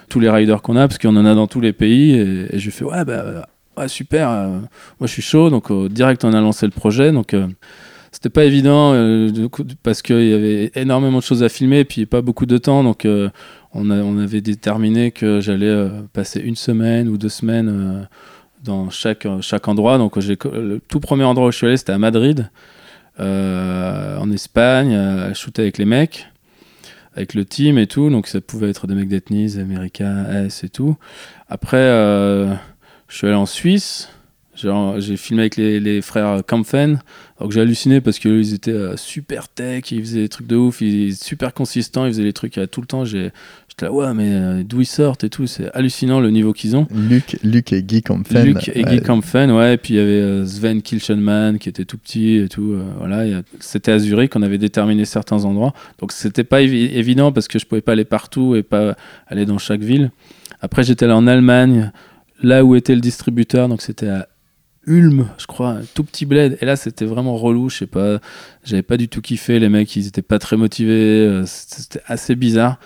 tous 0.08 0.20
les 0.20 0.30
riders 0.30 0.62
qu'on 0.62 0.76
a, 0.76 0.88
parce 0.88 1.00
qu'on 1.00 1.16
en 1.18 1.26
a 1.26 1.34
dans 1.34 1.48
tous 1.48 1.62
les 1.62 1.74
pays. 1.74 2.12
Et, 2.12 2.48
je 2.54 2.62
lui 2.62 2.68
ai 2.68 2.72
fait, 2.72 2.86
ouais, 2.86 3.04
bah, 3.04 3.48
ouais, 3.76 3.88
super, 3.88 4.30
moi 4.30 5.08
je 5.08 5.08
suis 5.08 5.24
chaud. 5.24 5.50
Donc, 5.50 5.72
direct, 5.90 6.24
on 6.24 6.34
a 6.34 6.40
lancé 6.40 6.68
le 6.68 6.72
projet. 6.72 7.12
Donc, 7.12 7.36
c'était 8.12 8.30
pas 8.30 8.46
évident 8.46 8.94
parce 9.82 10.04
qu'il 10.04 10.30
y 10.30 10.34
avait 10.34 10.72
énormément 10.76 11.18
de 11.18 11.24
choses 11.24 11.42
à 11.42 11.50
filmer 11.50 11.80
et 11.80 11.86
puis 11.86 12.06
pas 12.06 12.22
beaucoup 12.22 12.46
de 12.46 12.60
temps. 12.60 12.84
Donc, 12.84 13.08
on, 13.76 13.90
a- 13.92 14.24
avait 14.24 14.42
déterminé 14.42 15.12
que 15.12 15.42
j'allais 15.42 15.68
euh, 15.68 15.90
passer 16.14 16.40
une 16.40 16.56
semaine 16.56 17.08
ou 17.10 17.18
deux 17.18 17.30
semaines 17.30 17.70
euh, 17.70 18.04
dans 18.64 18.90
chaque, 18.90 19.28
chaque 19.42 19.68
endroit. 19.68 19.98
Donc, 19.98 20.16
le 20.16 20.80
tout 20.88 21.00
premier 21.00 21.26
endroit 21.26 21.48
où 21.48 21.52
je 21.52 21.58
suis 21.58 21.68
allé, 21.68 21.78
c'était 21.78 21.92
à 21.92 22.00
Madrid, 22.00 22.50
euh, 23.20 24.18
en 24.18 24.32
Espagne, 24.32 24.96
à 24.96 25.34
shooter 25.34 25.64
avec 25.64 25.78
les 25.78 25.86
mecs, 25.86 26.28
avec 27.16 27.34
le 27.34 27.46
team 27.46 27.78
et 27.78 27.88
tout. 27.88 28.10
Donc, 28.10 28.28
ça 28.28 28.42
pouvait 28.42 28.70
être 28.70 28.88
des 28.88 28.96
mecs 28.96 29.10
d'Ethnies, 29.10 29.60
America, 29.60 30.26
S 30.46 30.64
et 30.64 30.70
tout. 30.70 30.96
Après, 31.50 31.78
euh, 31.78 32.54
je 33.08 33.18
suis 33.18 33.28
allé 33.28 33.36
en 33.36 33.46
Suisse. 33.46 34.10
J'ai 34.56 35.18
filmé 35.18 35.44
avec 35.44 35.58
les, 35.58 36.02
frères 36.02 36.42
Kampfen. 36.48 37.02
Donc 37.40 37.52
j'ai 37.52 37.60
halluciné 37.60 38.00
parce 38.00 38.20
qu'ils 38.20 38.40
ils 38.40 38.54
étaient 38.54 38.72
euh, 38.72 38.96
super 38.96 39.50
tech, 39.50 39.92
ils 39.92 40.00
faisaient 40.00 40.22
des 40.22 40.30
trucs 40.30 40.48
de 40.48 40.56
ouf, 40.56 40.80
ils 40.82 41.12
étaient 41.12 41.24
super 41.24 41.54
consistants, 41.54 42.06
ils 42.06 42.14
faisaient 42.14 42.24
les 42.24 42.32
trucs 42.32 42.58
euh, 42.58 42.66
tout 42.66 42.80
le 42.80 42.88
temps. 42.88 43.04
J'étais 43.78 43.88
là, 43.88 43.92
ouais, 43.92 44.14
mais 44.14 44.30
euh, 44.32 44.64
d'où 44.64 44.80
ils 44.80 44.86
sortent 44.86 45.26
et 45.26 45.30
tout, 45.30 45.48
c'est 45.48 45.70
hallucinant 45.74 46.22
le 46.22 46.32
niveau 46.32 46.54
qu'ils 46.54 46.78
ont. 46.78 46.88
Luc, 46.96 47.38
Luc 47.44 47.74
et 47.74 47.84
Guy 47.84 48.02
Kampfen. 48.02 48.46
Luc 48.46 48.70
et 48.74 48.84
Guy 48.84 48.96
ouais, 48.96 49.02
Kampfen, 49.02 49.52
ouais, 49.52 49.74
et 49.74 49.78
puis 49.78 49.96
il 49.96 49.98
y 49.98 50.00
avait 50.00 50.12
euh, 50.12 50.46
Sven 50.46 50.82
Kilchenman 50.82 51.60
qui 51.60 51.68
était 51.68 51.84
tout 51.84 51.98
petit 51.98 52.38
et 52.38 52.48
tout. 52.48 52.72
euh, 52.72 52.86
voilà, 53.00 53.42
c'était 53.60 53.92
à 53.92 54.00
Zurich, 54.00 54.34
on 54.38 54.44
avait 54.44 54.58
déterminé 54.60 55.04
certains 55.04 55.44
endroits. 55.44 55.74
Donc 56.00 56.14
c'était 56.14 56.46
pas 56.46 56.62
évi- 56.62 56.90
évident 56.94 57.34
parce 57.34 57.50
que 57.50 57.60
je 57.60 57.66
pouvais 57.66 57.82
pas 57.82 57.92
aller 57.92 58.06
partout 58.06 58.56
et 58.56 58.64
pas 58.64 58.96
aller 59.28 59.46
dans 59.46 59.58
chaque 59.58 59.82
ville. 59.82 60.10
Après, 60.62 60.84
j'étais 60.84 61.04
allé 61.04 61.14
en 61.14 61.28
Allemagne, 61.28 61.92
là 62.42 62.64
où 62.64 62.76
était 62.76 62.96
le 62.96 63.02
distributeur, 63.02 63.68
donc 63.68 63.82
c'était 63.82 64.08
à 64.08 64.30
Ulm, 64.88 65.28
je 65.38 65.48
crois, 65.48 65.72
un 65.72 65.82
tout 65.96 66.06
petit 66.06 66.26
bled. 66.26 66.58
Et 66.62 66.66
là, 66.66 66.78
c'était 66.78 67.04
vraiment 67.04 67.36
relou, 67.36 67.70
je 67.70 67.80
sais 67.80 67.88
pas, 67.88 68.22
j'avais 68.64 68.84
pas 68.84 68.96
du 68.96 69.10
tout 69.10 69.20
kiffé. 69.20 69.60
Les 69.60 69.68
mecs, 69.68 69.94
ils 69.98 70.08
étaient 70.08 70.22
pas 70.22 70.40
très 70.40 70.56
motivés, 70.56 71.42
c'était 71.46 72.00
assez 72.06 72.36
bizarre. 72.36 72.80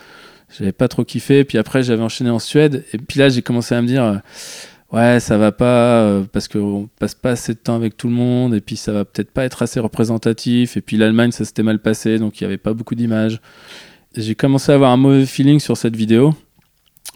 J'avais 0.57 0.71
pas 0.71 0.87
trop 0.87 1.03
kiffé. 1.03 1.43
Puis 1.43 1.57
après, 1.57 1.83
j'avais 1.83 2.01
enchaîné 2.01 2.29
en 2.29 2.39
Suède. 2.39 2.85
Et 2.93 2.97
puis 2.97 3.19
là, 3.19 3.29
j'ai 3.29 3.41
commencé 3.41 3.75
à 3.75 3.81
me 3.81 3.87
dire, 3.87 4.03
euh, 4.03 4.17
ouais, 4.91 5.19
ça 5.19 5.37
va 5.37 5.51
pas, 5.51 6.01
euh, 6.01 6.23
parce 6.31 6.47
qu'on 6.47 6.89
passe 6.99 7.15
pas 7.15 7.31
assez 7.31 7.53
de 7.53 7.59
temps 7.59 7.75
avec 7.75 7.97
tout 7.97 8.07
le 8.07 8.13
monde. 8.13 8.53
Et 8.53 8.61
puis 8.61 8.75
ça 8.75 8.91
va 8.91 9.05
peut-être 9.05 9.31
pas 9.31 9.45
être 9.45 9.61
assez 9.61 9.79
représentatif. 9.79 10.77
Et 10.77 10.81
puis 10.81 10.97
l'Allemagne, 10.97 11.31
ça 11.31 11.45
s'était 11.45 11.63
mal 11.63 11.79
passé, 11.79 12.19
donc 12.19 12.39
il 12.39 12.43
y 12.43 12.47
avait 12.47 12.57
pas 12.57 12.73
beaucoup 12.73 12.95
d'images. 12.95 13.41
J'ai 14.15 14.35
commencé 14.35 14.71
à 14.71 14.75
avoir 14.75 14.91
un 14.91 14.97
mauvais 14.97 15.25
feeling 15.25 15.59
sur 15.59 15.77
cette 15.77 15.95
vidéo. 15.95 16.33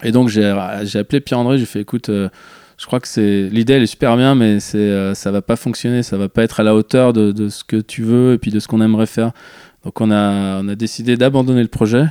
Et 0.04 0.12
donc 0.12 0.30
j'ai 0.30 0.56
j'ai 0.84 1.00
appelé 1.00 1.22
Pierre-André, 1.22 1.58
j'ai 1.58 1.66
fait 1.66 1.82
écoute, 1.82 2.10
euh, 2.10 2.30
je 2.78 2.86
crois 2.86 3.00
que 3.00 3.08
c'est 3.08 3.48
l'idée 3.50 3.74
elle 3.74 3.84
est 3.84 3.88
super 3.88 4.18
bien, 4.18 4.36
mais 4.36 4.60
c'est 4.60 4.78
euh, 4.78 5.14
ça 5.14 5.32
va 5.32 5.42
pas 5.42 5.56
fonctionner, 5.56 6.04
ça 6.04 6.18
va 6.18 6.30
pas 6.30 6.44
être 6.44 6.60
à 6.60 6.64
la 6.64 6.76
hauteur 6.76 7.14
de, 7.14 7.32
de 7.32 7.50
ce 7.50 7.64
que 7.64 7.78
tu 7.78 8.04
veux 8.04 8.34
et 8.34 8.38
puis 8.38 8.52
de 8.52 8.60
ce 8.60 8.68
qu'on 8.68 8.82
aimerait 8.82 9.06
faire. 9.06 9.32
Donc 9.86 10.02
on 10.02 10.12
a, 10.12 10.62
on 10.62 10.68
a 10.68 10.76
décidé 10.76 11.16
d'abandonner 11.16 11.62
le 11.62 11.68
projet. 11.68 12.06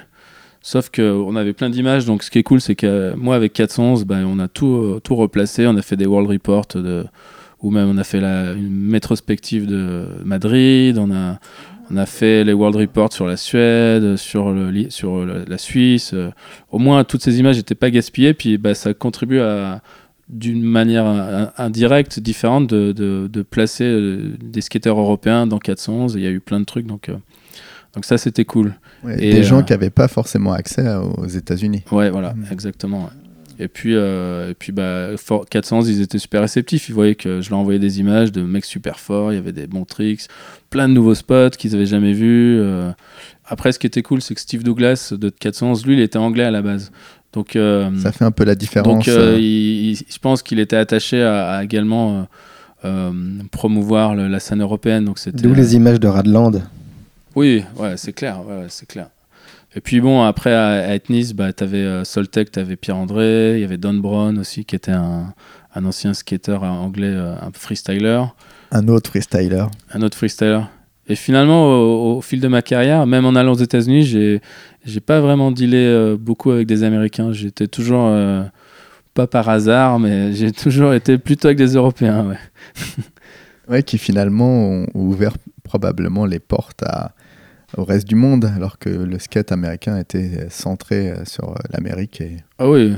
Sauf 0.63 0.91
qu'on 0.91 1.35
avait 1.35 1.53
plein 1.53 1.71
d'images, 1.71 2.05
donc 2.07 2.23
ce 2.23 2.31
qui 2.31 2.39
est 2.39 2.43
cool, 2.45 2.61
c'est 2.61 2.77
que 2.77 2.87
euh, 2.87 3.15
moi 3.17 3.35
avec 3.35 3.53
411, 3.53 4.05
ben, 4.05 4.25
on 4.25 4.39
a 4.39 4.47
tout, 4.49 4.67
euh, 4.77 5.01
tout 5.03 5.17
replacé, 5.17 5.67
on 5.67 5.77
a 5.77 5.83
fait 5.83 5.97
des 5.97 6.07
world 6.07 6.31
reports, 6.31 6.67
ou 7.63 7.71
même 7.71 7.89
on 7.89 7.99
a 7.99 8.05
fait 8.05 8.19
une 8.21 8.89
rétrospective 8.93 9.67
de 9.67 10.07
Madrid, 10.25 10.99
on 10.99 11.11
a, 11.13 11.39
on 11.91 11.97
a 11.97 12.07
fait 12.07 12.45
les 12.45 12.53
world 12.53 12.77
reports 12.77 13.13
sur 13.13 13.27
la 13.27 13.37
Suède, 13.37 14.17
sur, 14.17 14.53
le, 14.53 14.89
sur 14.91 15.25
la 15.27 15.59
Suisse. 15.59 16.13
euh, 16.15 16.31
Au 16.71 16.79
moins, 16.79 17.03
toutes 17.05 17.23
ces 17.23 17.39
images 17.41 17.57
n'étaient 17.57 17.75
pas 17.75 17.91
gaspillées, 17.91 18.33
puis 18.35 18.57
bah, 18.57 18.75
ça 18.75 18.95
contribue 18.95 19.41
d'une 20.29 20.63
manière 20.63 21.05
in- 21.07 21.53
indirecte, 21.59 22.19
différente, 22.21 22.69
de, 22.69 22.93
de, 22.93 23.43
placer 23.43 23.85
euh, 23.85 24.33
des 24.43 24.61
skateurs 24.61 24.99
européens 24.99 25.47
dans 25.47 25.59
411. 25.59 26.15
Il 26.15 26.23
y 26.23 26.27
a 26.27 26.31
eu 26.31 26.41
plein 26.41 26.61
de 26.61 26.65
trucs, 26.65 26.87
donc, 26.87 27.09
euh, 27.09 27.17
donc 27.95 28.05
ça, 28.05 28.17
c'était 28.19 28.45
cool. 28.45 28.75
ouais, 29.05 29.17
et, 29.23 29.33
des 29.35 29.43
gens 29.43 29.59
euh, 29.59 29.63
qui 29.63 29.73
n'avaient 29.73 29.91
pas 29.91 30.09
forcément 30.09 30.53
accès 30.53 30.87
aux 30.97 31.27
États-Unis. 31.27 31.83
Ouais, 31.93 32.11
voilà, 32.11 32.35
exactement. 32.51 33.11
Et 33.59 33.69
puis, 33.69 33.95
euh, 33.95 34.51
et 34.51 34.55
puis 34.55 34.73
bah, 34.73 35.09
For- 35.19 35.47
411, 35.49 35.89
ils 35.91 36.01
étaient 36.01 36.19
super 36.19 36.41
réceptifs. 36.41 36.89
Ils 36.89 36.95
voyaient 36.95 37.15
que 37.15 37.41
je 37.43 37.51
leur 37.51 37.59
envoyais 37.59 37.79
des 37.79 38.01
images 38.01 38.33
de 38.33 38.43
mecs 38.43 38.65
super 38.65 38.99
forts. 38.99 39.31
Il 39.33 39.37
y 39.37 39.39
avait 39.39 39.53
des 39.53 39.67
bons 39.67 39.85
tricks, 39.85 40.23
plein 40.71 40.89
de 40.89 40.95
nouveaux 40.95 41.15
spots 41.15 41.51
qu'ils 41.51 41.75
avaient 41.75 41.87
jamais 41.87 42.13
vus. 42.15 42.59
euh. 42.59 42.91
Après, 43.45 43.71
ce 43.71 43.79
qui 43.79 43.87
était 43.87 44.03
cool, 44.03 44.23
c'est 44.23 44.35
que 44.35 44.41
Steve 44.41 44.63
Douglas 44.65 45.13
de 45.17 45.29
411, 45.29 45.85
lui, 45.87 45.95
il 45.95 46.01
était 46.01 46.17
anglais 46.19 46.45
à 46.45 46.51
la 46.51 46.63
base. 46.63 46.91
Donc, 47.35 47.55
euh, 47.55 47.91
Ça 47.99 48.11
fait 48.11 48.25
un 48.25 48.31
peu 48.31 48.45
la 48.45 48.55
différence. 48.55 48.89
donc 48.93 49.09
euh, 49.09 49.35
euh, 49.35 49.39
il- 49.39 49.91
il- 49.93 49.97
je 49.97 50.19
pense 50.19 50.43
qu'il 50.43 50.59
était 50.59 50.77
attaché 50.77 51.23
à, 51.23 51.51
à 51.51 51.63
également 51.65 52.21
euh, 52.21 52.23
euh, 52.87 53.13
promouvoir 53.51 54.15
le- 54.15 54.29
la 54.29 54.41
scène 54.41 54.63
européenne. 54.63 55.05
Donc, 55.05 55.19
c'était. 55.19 55.43
D'où 55.43 55.55
les 55.55 55.77
images 55.77 56.01
de 56.01 56.09
Radland. 56.09 56.63
Oui, 57.35 57.65
ouais, 57.77 57.97
c'est 57.97 58.13
clair, 58.13 58.41
ouais, 58.47 58.67
c'est 58.69 58.87
clair. 58.87 59.09
Et 59.75 59.81
puis 59.81 60.01
bon, 60.01 60.23
après 60.23 60.55
à, 60.55 60.95
Ethnis, 60.95 61.33
bah, 61.35 61.53
tu 61.53 61.65
avais 61.65 62.05
Soltec, 62.05 62.53
tu 62.53 62.59
avais 62.59 62.77
Pierre-André, 62.77 63.55
il 63.57 63.61
y 63.61 63.65
avait 63.65 63.79
Don 63.79 63.95
Brown 63.95 64.39
aussi, 64.39 64.65
qui 64.67 64.77
était 64.77 64.93
un, 64.93 65.33
un 65.75 65.85
ancien 65.85 66.15
skater 66.15 66.53
euh, 66.63 66.67
anglais, 66.67 67.07
euh, 67.07 67.35
un 67.41 67.51
freestyler, 67.53 68.23
Un 68.71 68.89
autre 68.89 69.11
freestyler. 69.11 69.65
un 69.93 70.03
autre 70.03 70.17
freestyler. 70.17 70.61
Et 71.09 71.17
finalement, 71.17 71.67
au, 71.67 72.19
au 72.19 72.21
fil 72.21 72.41
de 72.41 72.49
ma 72.49 72.63
carrière, 72.63 73.07
même 73.07 73.25
en 73.25 73.35
allant 73.35 73.53
aux 73.53 73.57
États-Unis, 73.63 74.05
j'ai 74.05 74.41
j'ai 74.85 75.01
pas 75.01 75.21
vraiment 75.21 75.53
dealé 75.53 75.79
euh, 75.79 76.17
beaucoup 76.17 76.51
avec 76.51 76.67
des 76.67 76.83
Américains. 76.83 77.33
J'étais 77.33 77.69
toujours, 77.69 78.07
euh, 78.07 78.43
pas 79.15 79.27
par 79.27 79.49
hasard, 79.49 79.99
mais 79.99 80.33
j'ai 80.35 80.53
toujours 80.53 80.93
été 80.93 81.19
plutôt 81.19 81.47
avec 81.49 81.59
des 81.59 81.75
Européens. 81.75 82.27
Ouais. 82.29 82.39
Ouais, 83.69 83.85
qui 83.85 83.97
finalement 83.97 84.49
ont 84.49 84.87
ouvert 84.93 85.35
probablement 85.63 86.27
les 86.27 86.41
portes 86.41 86.83
à, 86.83 87.13
au 87.77 87.85
reste 87.85 88.07
du 88.09 88.15
monde, 88.15 88.45
alors 88.57 88.79
que 88.79 88.89
le 88.91 89.19
skate 89.19 89.53
américain 89.53 89.99
était 89.99 90.47
centré 90.51 91.11
euh, 91.11 91.25
sur 91.25 91.51
euh, 91.51 91.55
l'Amérique. 91.73 92.21
Et... 92.21 92.37
Ah 92.59 92.69
oui, 92.71 92.95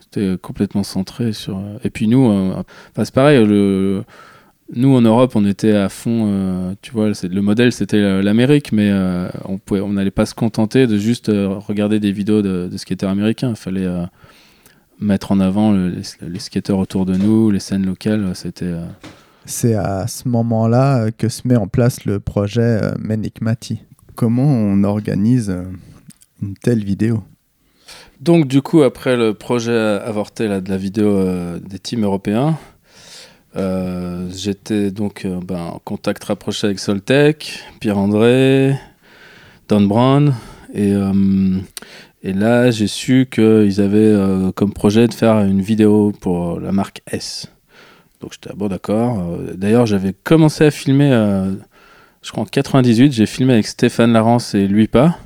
c'était 0.00 0.36
complètement 0.40 0.82
centré 0.82 1.32
sur. 1.32 1.58
euh, 1.58 1.78
Et 1.84 1.90
puis 1.90 2.08
nous, 2.08 2.30
euh, 2.30 2.52
enfin, 2.54 3.04
c'est 3.04 3.14
pareil, 3.14 3.44
le... 3.46 4.04
nous 4.74 4.94
en 4.94 5.00
Europe, 5.02 5.32
on 5.34 5.46
était 5.46 5.72
à 5.74 5.88
fond, 5.88 6.26
euh, 6.28 6.74
tu 6.82 6.92
vois, 6.92 7.14
c'est- 7.14 7.28
le 7.28 7.40
modèle 7.42 7.72
c'était 7.72 7.96
euh, 7.96 8.22
l'Amérique, 8.22 8.72
mais 8.72 8.90
euh, 8.90 9.28
on 9.44 9.58
pouvait, 9.58 9.80
on 9.80 9.92
n'allait 9.94 10.10
pas 10.10 10.26
se 10.26 10.34
contenter 10.34 10.86
de 10.86 10.98
juste 10.98 11.28
euh, 11.30 11.48
regarder 11.48 12.00
des 12.00 12.12
vidéos 12.12 12.42
de, 12.42 12.68
de 12.70 12.76
skateurs 12.76 13.10
américains. 13.10 13.50
Il 13.50 13.56
fallait 13.56 13.86
euh, 13.86 14.04
mettre 15.00 15.32
en 15.32 15.40
avant 15.40 15.72
le- 15.72 15.88
les, 15.90 16.02
les 16.28 16.38
skateurs 16.38 16.78
autour 16.78 17.06
de 17.06 17.16
nous, 17.16 17.50
les 17.50 17.60
scènes 17.60 17.86
locales. 17.86 18.30
C'était. 18.34 18.64
euh, 18.66 18.84
C'est 19.46 19.74
à 19.74 20.06
ce 20.06 20.28
moment-là 20.28 21.04
euh, 21.04 21.10
que 21.16 21.30
se 21.30 21.48
met 21.48 21.56
en 21.56 21.68
place 21.68 22.04
le 22.04 22.20
projet 22.20 22.60
euh, 22.82 22.92
Menikmati. 22.98 23.80
Comment 24.18 24.48
on 24.48 24.82
organise 24.82 25.48
euh, 25.48 25.62
une 26.42 26.54
telle 26.56 26.82
vidéo 26.82 27.22
Donc 28.20 28.48
du 28.48 28.62
coup, 28.62 28.82
après 28.82 29.16
le 29.16 29.32
projet 29.32 29.70
avorté 29.72 30.48
de 30.48 30.68
la 30.68 30.76
vidéo 30.76 31.06
euh, 31.06 31.60
des 31.60 31.78
teams 31.78 32.02
européens, 32.02 32.58
euh, 33.54 34.28
j'étais 34.34 34.90
donc 34.90 35.24
ben, 35.24 35.60
en 35.60 35.78
contact 35.78 36.24
rapproché 36.24 36.66
avec 36.66 36.80
Soltec, 36.80 37.62
Pierre-André, 37.78 38.74
Don 39.68 39.82
Brown, 39.82 40.34
et, 40.74 40.94
là 42.24 42.72
j'ai 42.72 42.88
su 42.88 43.28
qu'ils 43.30 43.80
avaient 43.80 44.50
comme 44.56 44.72
projet 44.72 45.06
de 45.06 45.14
faire 45.14 45.44
une 45.44 45.62
vidéo 45.62 46.12
pour 46.20 46.58
la 46.58 46.72
marque 46.72 47.02
S. 47.06 47.52
Donc 48.20 48.32
j'étais 48.32 48.52
bon 48.52 48.66
d'accord. 48.66 49.38
D'ailleurs 49.54 49.86
j'avais 49.86 50.12
commencé 50.12 50.64
à 50.64 50.72
filmer, 50.72 51.12
je 52.28 52.32
crois 52.32 52.42
en 52.42 52.46
98, 52.46 53.10
j'ai 53.10 53.24
filmé 53.24 53.54
avec 53.54 53.66
Stéphane 53.66 54.12
Larence 54.12 54.54
et 54.54 54.68
Louis 54.68 54.86
Pas. 54.86 55.16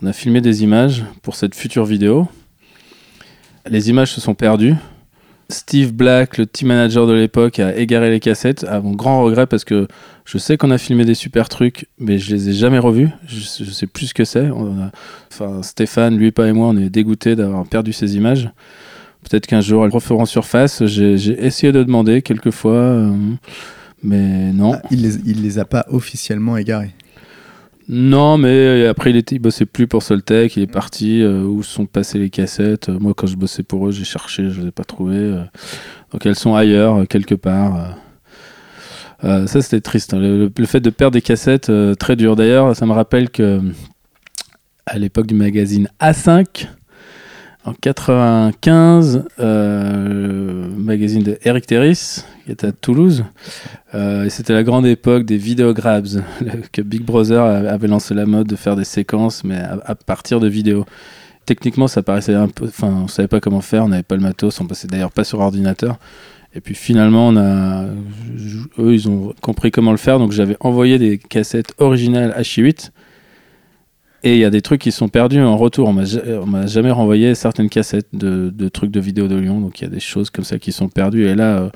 On 0.00 0.06
a 0.06 0.14
filmé 0.14 0.40
des 0.40 0.62
images 0.62 1.04
pour 1.20 1.36
cette 1.36 1.54
future 1.54 1.84
vidéo. 1.84 2.26
Les 3.68 3.90
images 3.90 4.12
se 4.12 4.22
sont 4.22 4.34
perdues. 4.34 4.74
Steve 5.50 5.92
Black, 5.92 6.38
le 6.38 6.46
team 6.46 6.68
manager 6.68 7.06
de 7.06 7.12
l'époque, 7.12 7.58
a 7.58 7.76
égaré 7.76 8.10
les 8.10 8.20
cassettes, 8.20 8.64
à 8.64 8.80
mon 8.80 8.92
grand 8.92 9.22
regret 9.22 9.46
parce 9.46 9.64
que 9.66 9.86
je 10.24 10.38
sais 10.38 10.56
qu'on 10.56 10.70
a 10.70 10.78
filmé 10.78 11.04
des 11.04 11.12
super 11.12 11.50
trucs, 11.50 11.88
mais 11.98 12.18
je 12.18 12.34
les 12.34 12.48
ai 12.48 12.52
jamais 12.54 12.78
revus. 12.78 13.10
Je, 13.26 13.40
je 13.62 13.70
sais 13.70 13.86
plus 13.86 14.06
ce 14.06 14.14
que 14.14 14.24
c'est. 14.24 14.48
Enfin, 15.30 15.62
Stéphane, 15.62 16.16
lui, 16.16 16.32
pas 16.32 16.48
et 16.48 16.52
moi, 16.52 16.68
on 16.68 16.76
est 16.78 16.88
dégoûtés 16.88 17.36
d'avoir 17.36 17.66
perdu 17.66 17.92
ces 17.92 18.16
images. 18.16 18.48
Peut-être 19.28 19.46
qu'un 19.46 19.60
jour 19.60 19.84
elles 19.84 19.92
referont 19.92 20.24
surface. 20.24 20.86
J'ai 20.86 21.44
essayé 21.44 21.70
de 21.70 21.82
demander 21.82 22.22
quelques 22.22 22.50
fois, 22.50 22.72
euh, 22.72 23.12
mais 24.04 24.52
non. 24.52 24.74
Ah, 24.74 24.82
il, 24.90 25.02
les, 25.02 25.16
il 25.26 25.42
les 25.42 25.58
a 25.58 25.64
pas 25.64 25.84
officiellement 25.88 26.56
égarés. 26.56 26.94
Non, 27.88 28.38
mais 28.38 28.86
après 28.86 29.10
il, 29.10 29.16
était, 29.16 29.36
il 29.36 29.40
bossait 29.40 29.66
plus 29.66 29.86
pour 29.86 30.02
Soltech, 30.02 30.56
il 30.56 30.62
est 30.62 30.66
parti. 30.66 31.20
euh, 31.20 31.42
où 31.42 31.62
sont 31.62 31.84
passées 31.86 32.18
les 32.18 32.30
cassettes 32.30 32.88
Euh, 32.88 32.98
Moi, 32.98 33.12
quand 33.14 33.26
je 33.26 33.36
bossais 33.36 33.62
pour 33.62 33.86
eux, 33.88 33.92
j'ai 33.92 34.04
cherché, 34.04 34.48
je 34.50 34.62
les 34.62 34.68
ai 34.68 34.70
pas 34.70 34.84
trouvées. 34.84 35.16
euh. 35.16 35.42
donc 36.12 36.24
elles 36.24 36.34
sont 36.36 36.54
ailleurs, 36.54 36.96
euh, 37.00 37.04
quelque 37.04 37.34
part. 37.34 37.76
euh. 37.76 37.88
Euh, 39.24 39.46
ça, 39.46 39.60
c'était 39.62 39.80
triste. 39.80 40.14
hein. 40.14 40.18
Le, 40.20 40.66
fait 40.66 40.80
de 40.80 40.90
perdre 40.90 41.12
des 41.14 41.22
cassettes, 41.22 41.68
euh, 41.70 41.94
très 41.94 42.16
dur. 42.16 42.36
D'ailleurs, 42.36 42.74
ça 42.76 42.84
me 42.86 42.92
rappelle 42.92 43.28
que 43.30 43.60
à 44.86 44.98
l'époque 44.98 45.26
du 45.26 45.34
magazine 45.34 45.88
A5, 46.00 46.68
en 47.64 47.72
95, 47.72 49.24
euh, 49.40 50.68
le 50.68 50.76
magazine 50.76 51.22
de 51.22 51.38
Eric 51.44 51.66
Terris, 51.66 52.24
qui 52.44 52.52
était 52.52 52.66
à 52.66 52.72
Toulouse, 52.72 53.24
euh, 53.94 54.28
c'était 54.28 54.52
la 54.52 54.62
grande 54.62 54.84
époque 54.86 55.24
des 55.24 55.38
vidéograbs, 55.38 56.22
que 56.72 56.82
Big 56.82 57.02
Brother 57.02 57.42
avait 57.42 57.88
lancé 57.88 58.14
la 58.14 58.26
mode 58.26 58.46
de 58.46 58.56
faire 58.56 58.76
des 58.76 58.84
séquences, 58.84 59.44
mais 59.44 59.58
à, 59.58 59.94
partir 59.94 60.40
de 60.40 60.48
vidéos. 60.48 60.84
Techniquement, 61.46 61.88
ça 61.88 62.02
paraissait 62.02 62.34
un 62.34 62.48
peu. 62.48 62.66
Enfin, 62.66 63.02
on 63.04 63.08
savait 63.08 63.28
pas 63.28 63.40
comment 63.40 63.60
faire, 63.60 63.84
on 63.84 63.88
n'avait 63.88 64.02
pas 64.02 64.16
le 64.16 64.22
matos, 64.22 64.60
on 64.60 64.66
passait 64.66 64.88
d'ailleurs 64.88 65.12
pas 65.12 65.24
sur 65.24 65.40
ordinateur. 65.40 65.98
Et 66.54 66.60
puis 66.60 66.74
finalement, 66.74 67.32
eux, 67.32 68.94
ils 68.94 69.08
ont 69.08 69.34
compris 69.40 69.70
comment 69.70 69.90
le 69.90 69.96
faire, 69.96 70.18
donc 70.18 70.32
j'avais 70.32 70.56
envoyé 70.60 70.98
des 70.98 71.18
cassettes 71.18 71.74
originales 71.78 72.34
H8. 72.38 72.90
Et 74.26 74.32
il 74.32 74.38
y 74.38 74.44
a 74.46 74.50
des 74.50 74.62
trucs 74.62 74.80
qui 74.80 74.90
sont 74.90 75.08
perdus 75.08 75.42
en 75.42 75.58
retour. 75.58 75.86
On 75.86 75.96
on 75.98 76.46
m'a 76.46 76.66
jamais 76.66 76.90
renvoyé 76.90 77.34
certaines 77.34 77.68
cassettes 77.68 78.08
de, 78.14 78.68
trucs 78.70 78.90
de 78.90 78.98
vidéo 78.98 79.28
de 79.28 79.36
Lyon. 79.36 79.60
Donc 79.60 79.80
il 79.80 79.84
y 79.84 79.86
a 79.86 79.90
des 79.90 80.00
choses 80.00 80.30
comme 80.30 80.46
ça 80.46 80.58
qui 80.58 80.72
sont 80.72 80.88
perdues. 80.88 81.26
Et 81.26 81.34
là, 81.34 81.58
euh, 81.58 81.70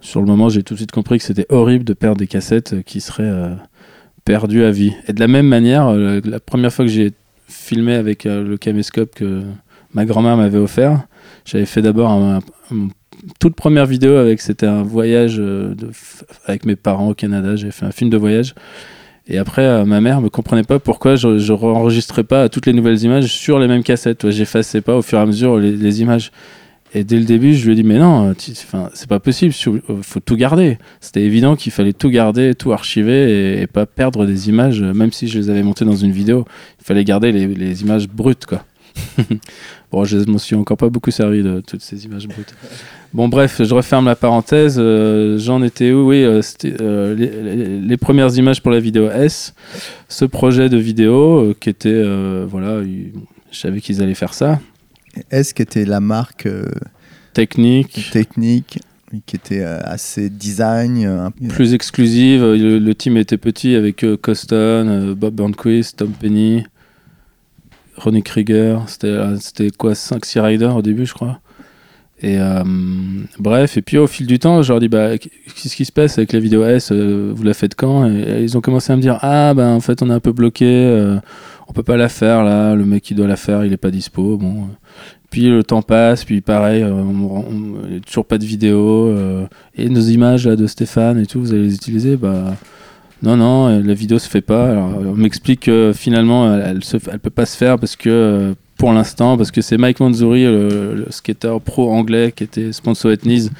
sur 0.00 0.20
le 0.20 0.26
moment, 0.26 0.48
j'ai 0.48 0.62
tout 0.62 0.72
de 0.72 0.78
suite 0.78 0.92
compris 0.92 1.18
que 1.18 1.24
c'était 1.24 1.44
horrible 1.50 1.84
de 1.84 1.92
perdre 1.92 2.16
des 2.16 2.26
cassettes 2.26 2.72
euh, 2.72 2.80
qui 2.80 3.02
seraient 3.02 3.24
euh, 3.24 3.54
perdues 4.24 4.64
à 4.64 4.70
vie. 4.70 4.94
Et 5.08 5.12
de 5.12 5.20
la 5.20 5.28
même 5.28 5.46
manière, 5.46 5.92
la 5.92 6.40
première 6.40 6.72
fois 6.72 6.86
que 6.86 6.90
j'ai 6.90 7.12
filmé 7.48 7.94
avec 7.94 8.24
le 8.24 8.56
caméscope 8.56 9.14
que 9.14 9.42
ma 9.92 10.06
grand-mère 10.06 10.36
m'avait 10.36 10.58
offert, 10.58 11.02
j'avais 11.44 11.66
fait 11.66 11.82
d'abord 11.82 12.10
un, 12.10 12.40
toute 13.40 13.56
première 13.56 13.86
vidéo 13.86 14.16
avec 14.16 14.40
c'était 14.40 14.66
un 14.66 14.82
voyage 14.82 15.42
avec 16.44 16.64
mes 16.64 16.76
parents 16.76 17.08
au 17.08 17.14
Canada. 17.14 17.56
J'ai 17.56 17.72
fait 17.72 17.86
un 17.86 17.92
film 17.92 18.08
de 18.08 18.18
voyage. 18.18 18.54
Et 19.30 19.38
après, 19.38 19.62
euh, 19.62 19.84
ma 19.84 20.00
mère 20.00 20.20
me 20.20 20.28
comprenait 20.28 20.64
pas 20.64 20.80
pourquoi 20.80 21.14
je, 21.14 21.38
je 21.38 21.52
enregistrais 21.52 22.24
pas 22.24 22.48
toutes 22.48 22.66
les 22.66 22.72
nouvelles 22.72 23.00
images 23.04 23.32
sur 23.32 23.60
les 23.60 23.68
mêmes 23.68 23.84
cassettes. 23.84 24.18
Tu 24.18 24.26
vois, 24.26 24.32
J'effaçais 24.32 24.80
pas 24.80 24.96
au 24.96 25.02
fur 25.02 25.18
et 25.18 25.22
à 25.22 25.26
mesure 25.26 25.56
les, 25.56 26.02
images. 26.02 26.32
Et 26.92 27.04
dès 27.04 27.16
le 27.16 27.24
début, 27.24 27.54
je 27.54 27.64
lui 27.64 27.72
ai 27.72 27.76
dit, 27.76 27.84
mais 27.84 27.98
non, 27.98 28.34
enfin, 28.50 28.90
c'est 28.92 29.08
pas 29.08 29.20
possible, 29.20 29.54
il 29.54 30.02
faut 30.02 30.18
tout 30.18 30.34
garder. 30.34 30.78
C'était 31.00 31.22
évident 31.22 31.54
qu'il 31.54 31.70
fallait 31.70 31.92
tout 31.92 32.10
garder, 32.10 32.56
tout 32.56 32.72
archiver 32.72 33.62
et, 33.62 33.68
pas 33.68 33.86
perdre 33.86 34.26
des 34.26 34.48
images, 34.48 34.82
euh, 34.82 34.92
même 34.92 35.12
si 35.12 35.28
je 35.28 35.38
les 35.38 35.48
avais 35.48 35.62
montées 35.62 35.84
dans 35.84 35.94
une 35.94 36.10
vidéo. 36.10 36.44
Il 36.80 36.84
fallait 36.84 37.04
garder 37.04 37.30
les, 37.30 37.82
images 37.82 38.08
brutes, 38.08 38.46
bon, 39.92 40.04
je 40.04 40.18
m'en 40.28 40.38
suis 40.38 40.56
encore 40.56 40.76
pas 40.76 40.88
beaucoup 40.88 41.12
servi 41.12 41.44
de 41.44 41.62
toutes 41.64 41.82
ces 41.82 42.04
images 42.04 42.26
brutes. 42.26 42.52
Bon, 43.12 43.28
bref, 43.28 43.60
je 43.62 43.74
referme 43.74 44.06
la 44.06 44.14
parenthèse. 44.14 44.76
Euh, 44.78 45.36
J'en 45.38 45.62
étais 45.62 45.90
où 45.90 46.08
Oui, 46.08 46.22
euh, 46.22 46.42
c'était 46.42 46.74
euh, 46.80 47.14
les, 47.16 47.26
les- 47.56 47.80
les 47.80 47.96
premières 47.96 48.36
images 48.36 48.62
pour 48.62 48.70
la 48.70 48.78
vidéo 48.78 49.10
S. 49.10 49.52
Ce 50.08 50.24
projet 50.24 50.68
de 50.68 50.76
vidéo 50.76 51.54
qui 51.58 51.70
était, 51.70 52.04
voilà, 52.48 52.80
il- 52.82 53.12
je 53.50 53.58
savais 53.58 53.80
qu'ils 53.80 54.00
allaient 54.00 54.14
faire 54.14 54.32
ça. 54.34 54.60
Est-ce 55.32 55.54
que 55.54 55.62
était 55.64 55.84
la 55.84 55.98
marque 56.00 56.46
Technique, 57.32 58.10
technique 58.12 58.78
qui 59.26 59.34
était 59.36 59.62
assez 59.62 60.30
design 60.30 61.30
plus 61.48 61.74
exclusive. 61.74 62.42
Le, 62.42 62.78
le 62.78 62.94
team 62.94 63.16
était 63.16 63.38
petit 63.38 63.74
avec 63.74 64.04
Coston, 64.22 65.14
Bob 65.14 65.34
Burnquist, 65.34 65.96
Tom 65.98 66.10
Penny, 66.12 66.62
Ronnie 67.96 68.22
Krieger. 68.22 68.78
C'était 68.88 69.70
quoi 69.76 69.94
5-6 69.94 70.40
riders 70.40 70.76
au 70.76 70.82
début, 70.82 71.06
je 71.06 71.14
crois. 71.14 71.40
Et 72.22 72.38
euh, 72.38 72.62
bref, 73.38 73.78
et 73.78 73.82
puis 73.82 73.96
au 73.96 74.06
fil 74.06 74.26
du 74.26 74.38
temps, 74.38 74.62
je 74.62 74.72
leur 74.72 74.80
dis 74.80 74.88
bah, 74.88 75.16
qu'est-ce 75.16 75.74
qui 75.74 75.84
se 75.84 75.92
passe 75.92 76.18
avec 76.18 76.32
la 76.32 76.40
vidéo 76.40 76.64
S 76.64 76.90
euh, 76.92 77.32
Vous 77.34 77.42
la 77.42 77.54
faites 77.54 77.74
quand? 77.74 78.06
Et, 78.10 78.42
ils 78.42 78.58
ont 78.58 78.60
commencé 78.60 78.92
à 78.92 78.96
me 78.96 79.00
dire 79.00 79.18
Ah, 79.22 79.54
bah 79.54 79.68
en 79.68 79.80
fait, 79.80 80.02
on 80.02 80.10
est 80.10 80.12
un 80.12 80.20
peu 80.20 80.32
bloqué, 80.32 80.66
euh, 80.66 81.16
on 81.68 81.72
peut 81.72 81.82
pas 81.82 81.96
la 81.96 82.10
faire 82.10 82.44
là, 82.44 82.74
le 82.74 82.84
mec 82.84 83.02
qui 83.02 83.14
doit 83.14 83.26
la 83.26 83.36
faire, 83.36 83.64
il 83.64 83.72
est 83.72 83.78
pas 83.78 83.90
dispo. 83.90 84.36
Bon. 84.36 84.68
Puis 85.30 85.48
le 85.48 85.62
temps 85.62 85.80
passe, 85.80 86.24
puis 86.24 86.42
pareil, 86.42 86.82
euh, 86.82 86.92
on, 86.92 87.38
on- 87.38 88.00
toujours 88.06 88.26
pas 88.26 88.36
de 88.36 88.44
vidéo. 88.44 89.14
et 89.76 89.88
nos 89.88 90.00
images 90.00 90.46
là, 90.46 90.56
de 90.56 90.66
Stéphane 90.66 91.18
et 91.18 91.26
tout, 91.26 91.40
vous 91.40 91.52
allez 91.52 91.62
les 91.64 91.74
utiliser 91.74 92.16
Bah 92.16 92.54
non, 93.22 93.36
non, 93.36 93.80
la 93.80 93.94
vidéo 93.94 94.18
se 94.18 94.28
fait 94.28 94.40
pas. 94.40 94.70
Alors, 94.70 94.92
on 95.06 95.14
m'explique 95.14 95.60
que 95.60 95.92
finalement, 95.94 96.54
elle, 96.54 96.80
elle 97.12 97.18
peut 97.18 97.30
pas 97.30 97.46
se 97.46 97.56
faire 97.56 97.78
parce 97.78 97.96
que, 97.96 98.54
pour 98.80 98.94
l'instant, 98.94 99.36
parce 99.36 99.50
que 99.50 99.60
c'est 99.60 99.76
Mike 99.76 100.00
Manzouri, 100.00 100.44
le, 100.44 101.06
skater 101.10 101.58
pro 101.62 101.92
anglais 101.92 102.32
qui 102.34 102.44
était 102.44 102.72
sponsor 102.72 103.12
Etnies, 103.12 103.50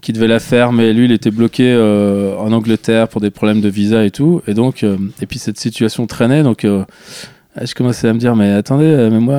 qui 0.00 0.14
devait 0.14 0.26
la 0.26 0.40
faire, 0.40 0.72
mais 0.72 0.94
lui, 0.94 1.04
il 1.04 1.12
était 1.12 1.30
bloqué 1.30 1.70
euh, 1.70 2.34
en 2.38 2.50
Angleterre 2.52 3.08
pour 3.08 3.20
des 3.20 3.30
problèmes 3.30 3.60
de 3.60 3.68
visa 3.68 4.06
et 4.06 4.10
tout. 4.10 4.40
Et 4.46 4.54
donc, 4.54 4.84
euh, 4.84 4.96
et 5.20 5.26
puis 5.26 5.38
cette 5.38 5.58
situation 5.58 6.06
traînait, 6.06 6.42
donc 6.42 6.64
euh, 6.64 6.82
je 7.62 7.74
commençais 7.74 8.08
à 8.08 8.14
me 8.14 8.18
dire, 8.18 8.36
mais 8.36 8.50
attendez, 8.52 9.08
mais 9.12 9.20
moi, 9.20 9.38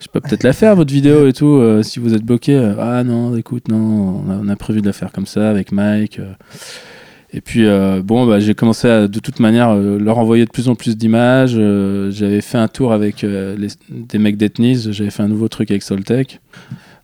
je 0.00 0.08
peux 0.12 0.20
peut-être 0.20 0.42
la 0.42 0.52
faire, 0.52 0.76
votre 0.76 0.92
vidéo 0.92 1.26
et 1.26 1.32
tout, 1.32 1.62
si 1.82 1.98
vous 1.98 2.12
êtes 2.12 2.24
bloqué. 2.24 2.58
Ah 2.78 3.04
non, 3.04 3.34
écoute, 3.38 3.68
non, 3.68 4.22
on 4.28 4.48
a 4.50 4.56
prévu 4.56 4.82
de 4.82 4.86
la 4.86 4.92
faire 4.92 5.12
comme 5.12 5.26
ça 5.26 5.48
avec 5.48 5.72
Mike. 5.72 6.20
Et 7.36 7.40
puis, 7.40 7.66
euh, 7.66 8.00
bon, 8.00 8.26
bah, 8.26 8.38
j'ai 8.38 8.54
commencé 8.54 8.88
à, 8.88 9.08
de 9.08 9.18
toute 9.18 9.40
manière, 9.40 9.70
euh, 9.70 9.98
leur 9.98 10.18
envoyer 10.18 10.44
de 10.44 10.50
plus 10.50 10.68
en 10.68 10.76
plus 10.76 10.96
d'images. 10.96 11.56
Euh, 11.56 12.12
j'avais 12.12 12.40
fait 12.40 12.58
un 12.58 12.68
tour 12.68 12.92
avec 12.92 13.24
euh, 13.24 13.56
des 13.90 14.18
mecs 14.18 14.36
d'Ethnies, 14.36 14.86
j'avais 14.92 15.10
fait 15.10 15.24
un 15.24 15.28
nouveau 15.28 15.48
truc 15.48 15.72
avec 15.72 15.82
Soltech. 15.82 16.40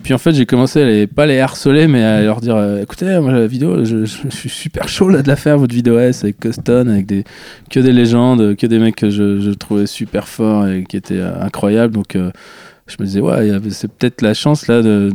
Puis 0.05 0.14
en 0.14 0.18
fait, 0.18 0.33
j'ai 0.33 0.47
commencé 0.47 0.81
à 0.81 0.87
les, 0.87 1.07
pas 1.09 1.26
les 1.26 1.41
harceler, 1.41 1.89
mais 1.89 2.05
à 2.05 2.22
leur 2.22 2.41
dire 2.41 2.57
écoutez, 2.81 3.18
moi, 3.18 3.33
la 3.33 3.47
vidéo, 3.49 3.85
je, 3.85 4.05
suis 4.05 4.49
super 4.49 4.89
chaud 4.89 5.09
là 5.09 5.20
de 5.20 5.28
la 5.28 5.37
faire, 5.37 5.59
votre 5.59 5.74
vidéo 5.74 5.99
S 5.99 6.22
avec 6.22 6.39
Coston, 6.39 6.89
avec 6.89 7.07
des, 7.07 7.24
que 7.68 7.81
des 7.81 7.93
légendes, 7.93 8.57
que 8.57 8.66
des 8.66 8.78
mecs 8.78 8.97
que 8.97 9.11
je, 9.11 9.53
trouvais 9.55 9.87
super 9.87 10.28
forts 10.28 10.68
et 10.68 10.85
qui 10.85 10.97
étaient 10.97 11.20
incroyables. 11.20 11.93
Donc, 11.93 12.16
je 12.16 12.97
me 12.99 13.05
disais, 13.05 13.20
ouais, 13.20 13.51
c'est 13.70 13.93
peut-être 13.93 14.22
la 14.22 14.33
chance 14.33 14.68
là 14.68 14.81
de 14.81 15.12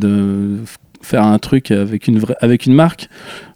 faire 1.06 1.24
un 1.24 1.40
truc 1.40 1.72
avec 1.72 2.08
une, 2.08 2.22
avec 2.42 2.66
une 2.66 2.74
marque. 2.74 3.10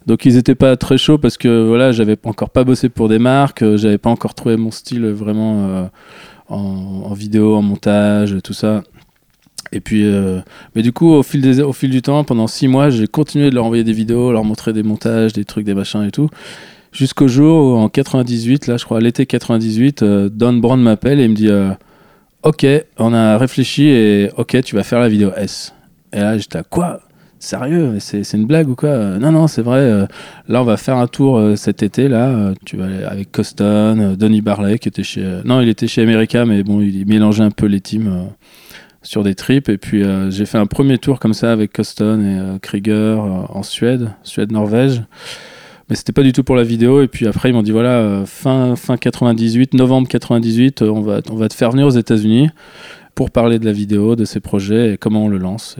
Donc 0.06 0.24
ils 0.24 0.36
étaient 0.36 0.54
pas 0.54 0.76
très 0.76 0.98
chauds 0.98 1.18
parce 1.18 1.36
que 1.36 1.66
voilà, 1.66 1.92
j'avais 1.92 2.16
encore 2.24 2.50
pas 2.50 2.64
bossé 2.64 2.88
pour 2.88 3.08
des 3.08 3.18
marques, 3.18 3.62
euh, 3.62 3.76
j'avais 3.76 3.98
pas 3.98 4.10
encore 4.10 4.34
trouvé 4.34 4.56
mon 4.56 4.70
style 4.70 5.06
vraiment 5.06 5.68
euh, 5.68 5.84
en, 6.48 7.12
vidéo, 7.14 7.56
en 7.56 7.62
montage, 7.62 8.36
tout 8.42 8.54
ça. 8.54 8.82
Et 9.72 9.80
puis, 9.80 10.04
euh, 10.04 10.40
mais 10.74 10.82
du 10.82 10.92
coup, 10.92 11.10
au 11.10 11.22
fil, 11.22 11.62
au 11.62 11.72
fil 11.72 11.90
du 11.90 12.02
temps, 12.02 12.24
pendant 12.24 12.46
six 12.46 12.66
mois, 12.66 12.90
j'ai 12.90 13.06
continué 13.06 13.50
de 13.50 13.54
leur 13.54 13.66
envoyer 13.66 13.84
des 13.84 13.92
vidéos, 13.92 14.32
leur 14.32 14.44
montrer 14.44 14.72
des 14.72 14.82
montages, 14.82 15.32
des 15.32 15.44
trucs, 15.44 15.64
des 15.64 15.74
machins 15.74 16.02
et 16.02 16.10
tout. 16.10 16.28
Jusqu'au 16.92 17.28
jour 17.28 17.74
où, 17.74 17.76
en 17.76 17.88
98, 17.88 18.66
là, 18.66 18.76
je 18.76 18.84
crois, 18.84 19.00
l'été 19.00 19.26
98, 19.26 20.02
euh, 20.02 20.28
Don 20.28 20.54
Brown 20.54 20.80
m'appelle 20.80 21.20
et 21.20 21.28
me 21.28 21.34
dit 21.34 21.50
Ok, 22.42 22.66
on 22.98 23.12
a 23.12 23.38
réfléchi 23.38 23.84
et 23.84 24.30
ok, 24.36 24.62
tu 24.62 24.74
vas 24.74 24.82
faire 24.82 24.98
la 24.98 25.08
vidéo 25.08 25.30
S. 25.36 25.74
Et 26.12 26.20
là, 26.20 26.36
j'étais 26.36 26.58
à 26.58 26.62
quoi? 26.62 27.00
Sérieux 27.40 27.96
C'est 28.00 28.34
une 28.34 28.44
blague 28.44 28.68
ou 28.68 28.74
quoi? 28.76 29.18
Non, 29.18 29.32
non, 29.32 29.46
c'est 29.46 29.62
vrai. 29.62 29.78
euh, 29.78 30.06
là, 30.46 30.60
on 30.60 30.64
va 30.64 30.76
faire 30.76 30.96
un 30.96 31.06
tour 31.06 31.38
euh, 31.38 31.56
cet 31.56 31.82
été. 31.82 32.06
Là, 32.06 32.28
euh, 32.28 32.54
tu 32.66 32.76
vas 32.76 32.84
aller 32.84 33.02
avec 33.02 33.32
Coston, 33.32 34.14
Donny 34.14 34.42
Barley, 34.42 34.78
qui 34.78 34.88
était 34.88 35.02
chez. 35.02 35.40
non, 35.46 35.62
il 35.62 35.70
était 35.70 35.86
chez 35.88 36.02
America, 36.02 36.44
mais 36.44 36.62
bon, 36.62 36.82
il 36.82 37.06
mélangeait 37.06 37.42
un 37.42 37.50
peu 37.50 37.64
les 37.64 37.80
teams 37.80 38.28
sur 39.02 39.24
des 39.24 39.34
trips. 39.34 39.70
Et 39.70 39.78
puis, 39.78 40.04
j'ai 40.28 40.44
fait 40.44 40.58
un 40.58 40.66
premier 40.66 40.98
tour 40.98 41.18
comme 41.18 41.32
ça 41.32 41.50
avec 41.50 41.72
Coston 41.72 42.22
et 42.22 42.58
Krieger 42.60 43.18
en 43.18 43.62
Suède, 43.62 44.10
Suède-Norvège. 44.22 45.02
Mais 45.90 45.96
c'était 45.96 46.12
pas 46.12 46.22
du 46.22 46.32
tout 46.32 46.44
pour 46.44 46.54
la 46.54 46.62
vidéo. 46.62 47.02
Et 47.02 47.08
puis 47.08 47.26
après, 47.26 47.50
ils 47.50 47.52
m'ont 47.52 47.64
dit 47.64 47.72
voilà, 47.72 48.22
fin, 48.24 48.76
fin 48.76 48.96
98, 48.96 49.74
novembre 49.74 50.06
98, 50.06 50.82
euh, 50.82 50.88
on, 50.88 51.00
va, 51.00 51.20
on 51.30 51.34
va 51.34 51.48
te 51.48 51.54
faire 51.54 51.72
venir 51.72 51.86
aux 51.86 51.90
États-Unis 51.90 52.48
pour 53.20 53.30
parler 53.30 53.58
de 53.58 53.66
la 53.66 53.72
vidéo, 53.72 54.16
de 54.16 54.24
ses 54.24 54.40
projets 54.40 54.94
et 54.94 54.96
comment 54.96 55.26
on 55.26 55.28
le 55.28 55.36
lance. 55.36 55.76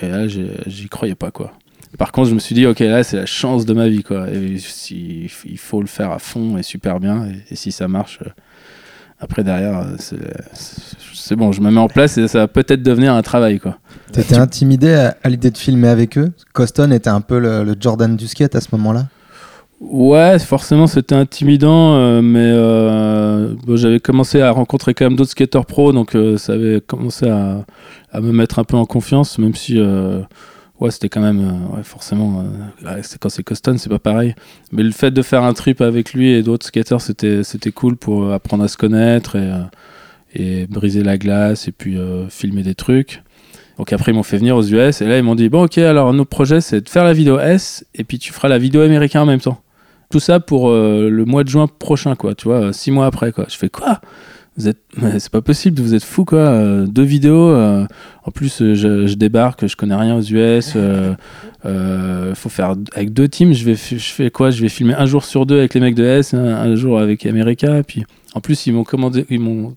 Et, 0.00 0.08
là, 0.08 0.26
j'y 0.26 0.88
croyais 0.88 1.14
pas, 1.14 1.30
quoi. 1.30 1.52
Par 1.98 2.12
contre, 2.12 2.30
je 2.30 2.34
me 2.34 2.38
suis 2.38 2.54
dit, 2.54 2.64
ok, 2.64 2.78
là, 2.78 3.02
c'est 3.04 3.18
la 3.18 3.26
chance 3.26 3.66
de 3.66 3.74
ma 3.74 3.88
vie, 3.90 4.02
quoi. 4.02 4.30
Et 4.30 4.56
si, 4.56 5.28
il 5.44 5.58
faut 5.58 5.82
le 5.82 5.86
faire 5.86 6.12
à 6.12 6.18
fond 6.18 6.56
et 6.56 6.62
super 6.62 6.98
bien. 6.98 7.26
Et, 7.50 7.56
si 7.56 7.72
ça 7.72 7.88
marche, 7.88 8.20
euh, 8.22 8.30
Après, 9.20 9.44
derrière, 9.44 9.80
euh, 9.80 9.96
c'est- 9.98 11.36
bon, 11.36 11.52
je 11.52 11.60
me 11.60 11.70
mets 11.70 11.78
en 11.78 11.88
place 11.88 12.16
et 12.16 12.26
ça 12.26 12.38
va 12.38 12.48
peut-être 12.48 12.82
devenir 12.82 13.12
un 13.12 13.20
travail, 13.20 13.60
quoi. 13.60 13.76
T'étais 14.10 14.36
intimidé 14.36 14.94
à, 14.94 15.14
à 15.22 15.28
l'idée 15.28 15.50
de 15.50 15.58
filmer 15.58 15.88
avec 15.88 16.16
eux? 16.16 16.32
Coston 16.54 16.90
était 16.90 17.10
un 17.10 17.20
peu 17.20 17.38
le, 17.38 17.64
le 17.64 17.76
Jordan 17.78 18.16
du 18.16 18.26
skate 18.28 18.56
à 18.56 18.62
ce 18.62 18.68
moment-là? 18.72 19.08
Ouais, 19.84 20.38
forcément, 20.38 20.86
c'était 20.86 21.16
intimidant, 21.16 21.96
euh, 21.96 22.22
mais 22.22 22.38
euh, 22.38 23.56
j'avais 23.76 23.98
commencé 23.98 24.40
à 24.40 24.52
rencontrer 24.52 24.94
quand 24.94 25.04
même 25.06 25.16
d'autres 25.16 25.32
skateurs 25.32 25.66
pro, 25.66 25.92
donc 25.92 26.14
euh, 26.14 26.38
ça 26.38 26.52
avait 26.52 26.80
commencé 26.80 27.28
à, 27.28 27.64
me 28.20 28.30
mettre 28.30 28.60
un 28.60 28.64
peu 28.64 28.76
en 28.76 28.84
confiance, 28.84 29.38
même 29.38 29.54
si, 29.56 29.80
ouais, 30.80 30.90
c'était 30.92 31.08
quand 31.08 31.20
même, 31.20 31.68
forcément, 31.82 32.44
c'est- 33.02 33.18
quand 33.18 33.28
c'est 33.28 33.42
Coston, 33.42 33.76
c'est 33.76 33.88
pas 33.90 33.98
pareil. 33.98 34.34
Mais 34.70 34.82
le 34.84 34.92
fait 34.92 35.10
de 35.10 35.20
faire 35.22 35.42
un 35.42 35.52
trip 35.52 35.80
avec 35.80 36.12
lui 36.14 36.30
et 36.30 36.42
d'autres 36.42 36.66
skateurs, 36.66 37.00
c'était, 37.00 37.42
c'était 37.42 37.72
cool 37.72 37.96
pour 37.96 38.32
apprendre 38.32 38.62
à 38.64 38.68
se 38.68 38.76
connaître 38.76 39.36
et, 39.36 39.50
et 40.34 40.66
briser 40.68 41.02
la 41.02 41.18
glace 41.18 41.66
et 41.68 41.72
puis 41.72 41.96
filmer 42.28 42.62
des 42.62 42.74
trucs. 42.74 43.22
Donc 43.78 43.92
après, 43.92 44.12
ils 44.12 44.14
m'ont 44.14 44.22
fait 44.22 44.36
venir 44.38 44.56
aux 44.56 44.62
US 44.62 45.00
et 45.00 45.06
là, 45.06 45.18
ils 45.18 45.24
m'ont 45.24 45.34
dit 45.34 45.48
Bon, 45.48 45.64
ok, 45.64 45.78
alors 45.78 46.12
notre 46.12 46.30
projet, 46.30 46.60
c'est 46.60 46.82
de 46.82 46.88
faire 46.88 47.04
la 47.04 47.14
vidéo 47.14 47.38
S 47.40 47.84
et 47.94 48.04
puis 48.04 48.18
tu 48.18 48.32
feras 48.32 48.48
la 48.48 48.58
vidéo 48.58 48.82
américaine 48.82 49.22
en 49.22 49.26
même 49.26 49.40
temps. 49.40 49.60
Tout 50.12 50.20
ça 50.20 50.38
pour 50.40 50.68
euh, 50.68 51.08
le 51.10 51.24
mois 51.24 51.42
de 51.42 51.48
juin 51.48 51.66
prochain, 51.66 52.14
quoi, 52.16 52.34
tu 52.34 52.44
vois, 52.46 52.66
euh, 52.66 52.72
six 52.72 52.90
mois 52.90 53.06
après, 53.06 53.32
quoi. 53.32 53.46
Je 53.48 53.56
fais 53.56 53.70
quoi? 53.70 54.00
Vous 54.58 54.68
êtes, 54.68 54.76
c'est 55.18 55.32
pas 55.32 55.40
possible, 55.40 55.80
vous 55.80 55.94
êtes 55.94 56.04
fou 56.04 56.26
quoi. 56.26 56.38
euh, 56.40 56.84
deux 56.86 57.02
vidéos, 57.02 57.48
euh, 57.48 57.86
en 58.26 58.30
plus 58.30 58.58
je, 58.58 59.06
je 59.06 59.14
débarque, 59.14 59.66
je 59.66 59.74
connais 59.74 59.94
rien 59.94 60.14
aux 60.14 60.20
US. 60.20 60.74
euh, 60.76 61.14
euh, 61.64 62.34
faut 62.34 62.50
faire 62.50 62.74
avec 62.94 63.14
deux 63.14 63.26
teams. 63.28 63.54
Je 63.54 63.64
vais, 63.64 63.74
je 63.74 63.96
fais 63.96 64.30
quoi? 64.30 64.50
Je 64.50 64.60
vais 64.60 64.68
filmer 64.68 64.92
un 64.94 65.06
jour 65.06 65.24
sur 65.24 65.46
deux 65.46 65.58
avec 65.58 65.72
les 65.72 65.80
mecs 65.80 65.94
de 65.94 66.04
S, 66.04 66.34
un, 66.34 66.44
un 66.44 66.74
jour 66.76 66.98
avec 67.00 67.24
America. 67.24 67.82
Puis 67.82 68.04
en 68.34 68.40
plus 68.40 68.66
ils 68.66 68.72
m'ont 68.72 68.84
commandé, 68.84 69.26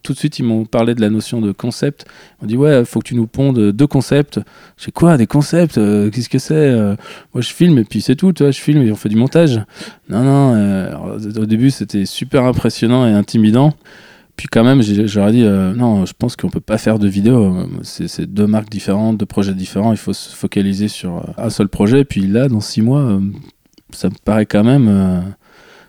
tout 0.01 0.13
de 0.13 0.17
suite 0.17 0.39
ils 0.39 0.43
m'ont 0.45 0.65
parlé 0.65 0.95
de 0.95 1.01
la 1.01 1.09
notion 1.09 1.41
de 1.41 1.51
concept. 1.51 2.05
Ils 2.07 2.43
m'ont 2.43 2.47
dit 2.47 2.57
ouais, 2.57 2.85
faut 2.85 2.99
que 2.99 3.07
tu 3.07 3.15
nous 3.15 3.27
pondes 3.27 3.71
deux 3.71 3.87
concepts. 3.87 4.39
Je 4.77 4.85
fais 4.85 4.91
quoi 4.91 5.17
des 5.17 5.27
concepts 5.27 5.77
euh, 5.77 6.09
Qu'est-ce 6.09 6.29
que 6.29 6.39
c'est 6.39 6.53
Euh, 6.55 6.95
Moi 7.33 7.41
je 7.41 7.49
filme 7.49 7.77
et 7.79 7.83
puis 7.83 8.01
c'est 8.01 8.15
tout. 8.15 8.31
Tu 8.33 8.43
vois, 8.43 8.51
je 8.51 8.59
filme 8.61 8.81
et 8.83 8.91
on 8.91 8.95
fait 8.95 9.09
du 9.09 9.17
montage. 9.17 9.59
Non 10.09 10.23
non. 10.23 10.53
euh, 10.55 11.17
au 11.37 11.45
début 11.45 11.69
c'était 11.71 12.05
super 12.05 12.45
impressionnant 12.45 13.05
et 13.07 13.11
intimidant. 13.11 13.73
Puis 14.37 14.47
quand 14.51 14.65
même, 14.65 14.81
j'ai- 14.81 15.07
j'aurais 15.07 15.31
dit, 15.31 15.43
non, 15.43 16.05
je 16.05 16.11
pense 16.11 16.35
qu'on 16.35 16.49
peut 16.49 16.59
pas 16.59 16.77
faire 16.77 16.99
de 16.99 17.07
vidéo. 17.07 17.55
C'est 17.83 18.25
deux 18.33 18.47
marques 18.47 18.69
différentes, 18.69 19.17
deux 19.17 19.25
projets 19.25 19.53
différents. 19.53 19.93
Il 19.93 19.97
faut 19.97 20.11
se 20.11 20.35
focaliser 20.35 20.89
sur 20.89 21.23
un 21.37 21.49
seul 21.49 21.69
projet. 21.69 22.03
Puis 22.03 22.27
là, 22.27 22.49
dans 22.49 22.59
six 22.59 22.81
mois, 22.81 23.17
ça 23.91 24.09
me 24.09 24.15
paraît 24.25 24.45
quand 24.45 24.65
même, 24.65 25.23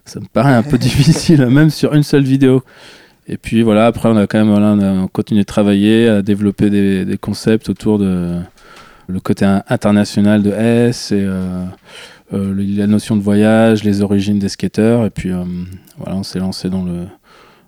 ça 0.07 0.21
me 0.21 0.27
paraît 0.27 0.55
un 0.55 0.63
peu 0.63 0.79
difficile, 0.89 1.47
même 1.47 1.71
sur 1.71 1.95
une 1.95 2.03
seule 2.03 2.25
vidéo. 2.25 2.63
Et 3.29 3.37
puis 3.37 3.63
voilà, 3.63 3.87
après, 3.87 4.09
on 4.09 4.17
a 4.17 4.27
quand 4.27 4.39
même, 4.39 4.51
voilà, 4.51 4.73
on 4.73 5.05
a 5.05 5.09
continué 5.09 5.43
de 5.43 5.47
travailler, 5.47 6.09
à 6.09 6.23
développer 6.23 6.71
des, 6.71 7.05
des 7.05 7.19
concepts 7.19 7.69
autour 7.69 7.99
de 7.99 8.37
le 9.09 9.21
côté 9.21 9.45
in- 9.45 9.63
international 9.69 10.43
de 10.43 10.51
S 10.51 11.13
et 11.13 11.21
euh, 11.21 11.65
euh, 12.33 12.55
la 12.57 12.87
notion 12.87 13.17
de 13.17 13.23
voyage, 13.23 13.83
les 13.85 14.03
origines 14.03 14.39
des 14.39 14.49
skateurs. 14.49 15.05
Et 15.05 15.11
puis 15.11 15.31
euh, 15.33 15.43
voilà, 15.99 16.17
on 16.17 16.23
s'est 16.23 16.39
lancé 16.39 16.71
dans 16.71 16.85
le 16.85 17.05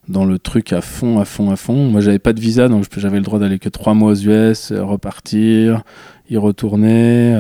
dans 0.09 0.25
le 0.25 0.39
truc 0.39 0.73
à 0.73 0.81
fond, 0.81 1.19
à 1.21 1.27
fond, 1.27 1.51
à 1.51 1.57
fond. 1.57 1.91
Moi, 1.91 2.01
j'avais 2.01 2.19
pas 2.19 2.33
de 2.33 2.41
visa, 2.41 2.69
donc 2.69 2.87
j'avais 2.97 3.19
le 3.19 3.23
droit 3.25 3.39
d'aller 3.39 3.59
que 3.59 3.69
trois 3.69 3.93
mois 3.93 4.13
aux 4.13 4.15
US, 4.15 4.73
repartir, 4.73 5.83
y 6.31 6.39
retourner. 6.39 7.37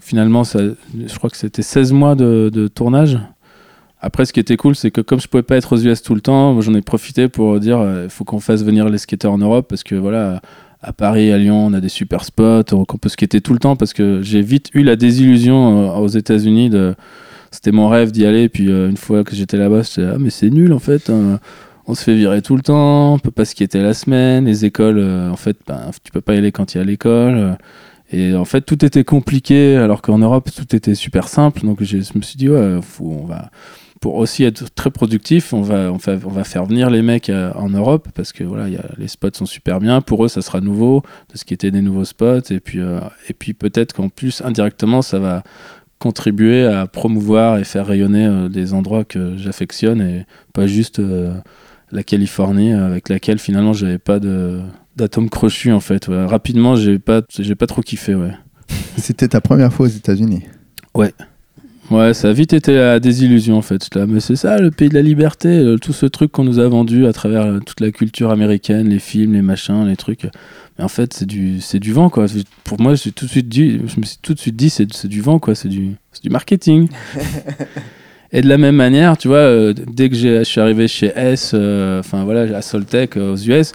Finalement, 0.00 0.44
ça, 0.44 0.60
je 0.94 1.14
crois 1.14 1.28
que 1.28 1.36
c'était 1.36 1.60
16 1.60 1.92
mois 1.92 2.14
de, 2.14 2.50
de 2.50 2.68
tournage. 2.68 3.18
Après, 4.06 4.26
ce 4.26 4.32
qui 4.34 4.40
était 4.40 4.56
cool, 4.58 4.74
c'est 4.76 4.90
que 4.90 5.00
comme 5.00 5.18
je 5.18 5.28
pouvais 5.28 5.42
pas 5.42 5.56
être 5.56 5.72
aux 5.72 5.78
US 5.78 6.02
tout 6.02 6.14
le 6.14 6.20
temps, 6.20 6.60
j'en 6.60 6.74
ai 6.74 6.82
profité 6.82 7.28
pour 7.28 7.58
dire 7.58 7.78
il 8.04 8.10
faut 8.10 8.24
qu'on 8.24 8.38
fasse 8.38 8.62
venir 8.62 8.88
les 8.90 8.98
skateurs 8.98 9.32
en 9.32 9.38
Europe 9.38 9.66
parce 9.68 9.82
que 9.82 9.94
voilà, 9.94 10.42
à 10.82 10.92
Paris, 10.92 11.32
à 11.32 11.38
Lyon, 11.38 11.66
on 11.66 11.72
a 11.72 11.80
des 11.80 11.88
super 11.88 12.24
spots, 12.24 12.64
donc 12.64 12.92
on 12.92 12.98
peut 12.98 13.08
skater 13.08 13.40
tout 13.40 13.54
le 13.54 13.58
temps 13.58 13.76
parce 13.76 13.94
que 13.94 14.20
j'ai 14.22 14.42
vite 14.42 14.68
eu 14.74 14.82
la 14.82 14.96
désillusion 14.96 15.88
euh, 15.88 15.98
aux 15.98 16.08
États-Unis. 16.08 16.70
C'était 17.50 17.72
mon 17.72 17.88
rêve 17.88 18.10
d'y 18.12 18.26
aller, 18.26 18.48
puis 18.50 18.68
euh, 18.70 18.90
une 18.90 18.96
fois 18.98 19.24
que 19.24 19.34
j'étais 19.34 19.56
là-bas, 19.56 19.82
j'étais 19.82 20.02
ah 20.12 20.16
mais 20.18 20.30
c'est 20.30 20.50
nul 20.50 20.72
en 20.74 20.78
fait. 20.78 21.08
hein. 21.08 21.40
On 21.86 21.94
se 21.94 22.02
fait 22.04 22.14
virer 22.14 22.42
tout 22.42 22.56
le 22.56 22.62
temps, 22.62 23.14
on 23.14 23.18
peut 23.18 23.30
pas 23.30 23.44
skater 23.44 23.80
la 23.82 23.94
semaine, 23.94 24.44
les 24.46 24.64
écoles, 24.64 24.98
euh, 24.98 25.30
en 25.30 25.36
fait, 25.36 25.56
ben, 25.66 25.90
tu 26.02 26.10
peux 26.12 26.20
pas 26.22 26.34
y 26.34 26.38
aller 26.38 26.52
quand 26.52 26.74
il 26.74 26.78
y 26.78 26.80
a 26.80 26.84
l'école. 26.84 27.36
euh, 27.36 27.54
et 28.12 28.34
en 28.36 28.44
fait, 28.44 28.60
tout 28.62 28.84
était 28.84 29.04
compliqué, 29.04 29.76
alors 29.76 30.02
qu'en 30.02 30.18
Europe, 30.18 30.48
tout 30.54 30.76
était 30.76 30.94
super 30.94 31.28
simple. 31.28 31.62
Donc, 31.62 31.82
je 31.82 31.96
me 31.96 32.22
suis 32.22 32.36
dit, 32.36 32.48
ouais, 32.48 32.78
faut, 32.82 33.04
on 33.22 33.26
va, 33.26 33.50
pour 34.04 34.16
aussi 34.16 34.44
être 34.44 34.66
très 34.74 34.90
productif, 34.90 35.54
on 35.54 35.62
va, 35.62 35.90
on 35.90 35.96
va, 35.96 36.12
on 36.26 36.28
va 36.28 36.44
faire 36.44 36.66
venir 36.66 36.90
les 36.90 37.00
mecs 37.00 37.30
euh, 37.30 37.50
en 37.54 37.70
Europe, 37.70 38.08
parce 38.14 38.34
que 38.34 38.44
voilà, 38.44 38.68
il 38.68 38.74
y 38.74 38.76
a, 38.76 38.84
les 38.98 39.08
spots 39.08 39.30
sont 39.32 39.46
super 39.46 39.80
bien. 39.80 40.02
Pour 40.02 40.22
eux, 40.22 40.28
ça 40.28 40.42
sera 40.42 40.60
nouveau, 40.60 41.02
de 41.32 41.38
ce 41.38 41.46
qui 41.46 41.54
était 41.54 41.70
des 41.70 41.80
nouveaux 41.80 42.04
spots. 42.04 42.50
Et 42.50 42.60
puis, 42.60 42.80
euh, 42.80 43.00
et 43.30 43.32
puis 43.32 43.54
peut-être 43.54 43.94
qu'en 43.94 44.10
plus, 44.10 44.42
indirectement, 44.42 45.00
ça 45.00 45.18
va 45.18 45.42
contribuer 46.00 46.66
à 46.66 46.86
promouvoir 46.86 47.56
et 47.56 47.64
faire 47.64 47.86
rayonner 47.86 48.26
euh, 48.26 48.50
des 48.50 48.74
endroits 48.74 49.04
que 49.04 49.38
j'affectionne 49.38 50.02
et 50.02 50.26
pas 50.52 50.66
juste 50.66 51.00
la 51.90 52.02
Californie 52.02 52.74
avec 52.74 53.08
laquelle 53.08 53.38
finalement 53.38 53.72
j'avais 53.72 53.96
pas 53.96 54.18
de 54.18 54.60
d'atome 54.96 55.30
crochu 55.30 55.72
en 55.72 55.80
fait 55.80 56.08
ouais. 56.08 56.26
rapidement 56.26 56.76
j'ai 56.76 56.98
pas 56.98 57.22
j'ai 57.38 57.54
pas 57.54 57.66
trop 57.66 57.80
kiffé 57.80 58.14
ouais 58.14 58.32
C'était 58.98 59.28
ta 59.28 59.40
première 59.40 59.72
fois 59.72 59.86
aux 59.86 59.90
États-Unis? 59.90 60.42
ouais 60.94 61.14
ça 61.90 62.28
a 62.28 62.32
vite 62.32 62.52
été 62.52 62.74
la 62.74 62.98
désillusion 62.98 63.56
en 63.56 63.62
fait 63.62 63.94
là, 63.94 64.06
mais 64.06 64.20
c'est 64.20 64.36
ça 64.36 64.58
le 64.58 64.70
pays 64.70 64.88
de 64.88 64.94
la 64.94 65.02
liberté 65.02 65.48
euh, 65.48 65.76
tout 65.76 65.92
ce 65.92 66.06
truc 66.06 66.32
qu'on 66.32 66.44
nous 66.44 66.58
a 66.58 66.66
vendu 66.68 67.06
à 67.06 67.12
travers 67.12 67.42
euh, 67.42 67.58
toute 67.60 67.80
la 67.80 67.90
culture 67.92 68.30
américaine 68.30 68.88
les 68.88 68.98
films 68.98 69.34
les 69.34 69.42
machins 69.42 69.86
les 69.86 69.96
trucs. 69.96 70.24
Mais 70.78 70.84
en 70.84 70.88
fait 70.88 71.12
c'est 71.12 71.26
du 71.26 71.60
c'est 71.60 71.78
du 71.78 71.92
vent 71.92 72.08
quoi. 72.10 72.26
Pour 72.64 72.80
moi 72.80 72.94
j'ai 72.94 73.12
tout 73.12 73.26
de 73.26 73.30
suite 73.30 73.48
dit 73.48 73.80
je 73.86 74.00
me 74.00 74.04
suis 74.04 74.18
tout 74.22 74.34
de 74.34 74.38
suite 74.40 74.56
dit 74.56 74.70
c'est 74.70 74.92
c'est 74.92 75.08
du 75.08 75.20
vent 75.20 75.38
quoi 75.38 75.54
c'est 75.54 75.68
du 75.68 75.92
c'est 76.12 76.22
du 76.24 76.30
marketing. 76.30 76.88
Et 78.36 78.42
de 78.42 78.48
la 78.48 78.58
même 78.58 78.74
manière, 78.74 79.16
tu 79.16 79.28
vois, 79.28 79.36
euh, 79.36 79.72
dès 79.92 80.08
que 80.08 80.16
j'ai- 80.16 80.38
je 80.40 80.42
suis 80.42 80.60
arrivé 80.60 80.88
chez 80.88 81.12
S, 81.14 81.52
euh, 81.54 82.00
enfin 82.00 82.24
voilà, 82.24 82.56
à 82.56 82.62
Soltech 82.62 83.16
euh, 83.16 83.34
aux 83.34 83.36
US, 83.36 83.70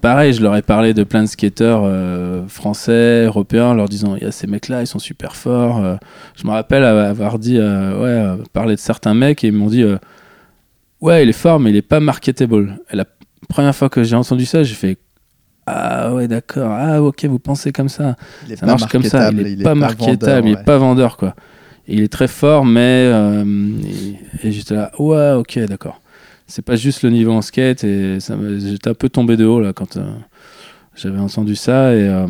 pareil, 0.00 0.32
je 0.32 0.42
leur 0.42 0.56
ai 0.56 0.62
parlé 0.62 0.94
de 0.94 1.04
plein 1.04 1.22
de 1.22 1.28
skateurs 1.28 1.82
euh, 1.84 2.46
français, 2.48 3.24
européens, 3.24 3.74
leur 3.74 3.88
disant, 3.88 4.16
il 4.16 4.22
y 4.22 4.26
a 4.26 4.32
ces 4.32 4.46
mecs-là, 4.46 4.82
ils 4.82 4.86
sont 4.86 4.98
super 4.98 5.36
forts. 5.36 5.84
euh. 5.84 5.96
je 6.36 6.46
me 6.46 6.50
rappelle 6.52 6.84
avoir 6.84 7.38
dit, 7.38 7.58
euh, 7.58 8.36
ouais, 8.36 8.44
parler 8.52 8.74
de 8.74 8.80
certains 8.80 9.14
mecs 9.14 9.44
et 9.44 9.48
ils 9.48 9.52
m'ont 9.52 9.68
dit, 9.68 9.84
ouais, 11.00 11.22
il 11.22 11.28
est 11.28 11.32
fort, 11.32 11.60
mais 11.60 11.70
il 11.70 11.76
est 11.76 11.82
pas 11.82 12.00
marketable. 12.00 12.78
Et 12.90 12.96
la 12.96 13.04
première 13.48 13.74
fois 13.74 13.88
que 13.88 14.02
j'ai 14.02 14.16
entendu 14.16 14.46
ça, 14.46 14.62
j'ai 14.62 14.74
fait, 14.74 14.98
ah 15.66 16.14
ouais, 16.14 16.28
d'accord, 16.28 16.70
ah 16.70 17.02
ok, 17.02 17.24
vous 17.24 17.40
pensez 17.40 17.72
comme 17.72 17.88
ça 17.88 18.16
Il 18.46 18.52
est 18.52 18.56
ça 18.56 18.66
marche 18.66 18.86
comme 18.86 19.02
ça. 19.02 19.30
Il 19.32 19.60
est, 19.60 19.62
pas 19.64 19.74
marketable, 19.74 20.16
vendeur, 20.18 20.46
il 20.46 20.52
est 20.52 20.64
pas 20.64 20.78
vendeur 20.78 21.16
quoi. 21.16 21.34
Et 21.88 21.94
il 21.94 22.02
est 22.02 22.12
très 22.12 22.28
fort, 22.28 22.64
mais 22.64 23.10
et, 24.42 24.46
et 24.46 24.52
j'étais 24.52 24.74
là, 24.74 24.92
ouais, 24.98 25.32
ok, 25.32 25.58
d'accord. 25.66 26.00
C'est 26.46 26.64
pas 26.64 26.76
juste 26.76 27.02
le 27.02 27.10
niveau 27.10 27.32
en 27.32 27.42
skate 27.42 27.82
et 27.84 28.20
ça 28.20 28.36
j'étais 28.58 28.88
un 28.90 28.94
peu 28.94 29.08
tombé 29.08 29.36
de 29.36 29.44
haut 29.44 29.60
là 29.60 29.72
quand 29.72 29.96
euh, 29.96 30.04
j'avais 30.94 31.18
entendu 31.18 31.56
ça 31.56 31.92
et 31.94 32.08
euh, 32.08 32.26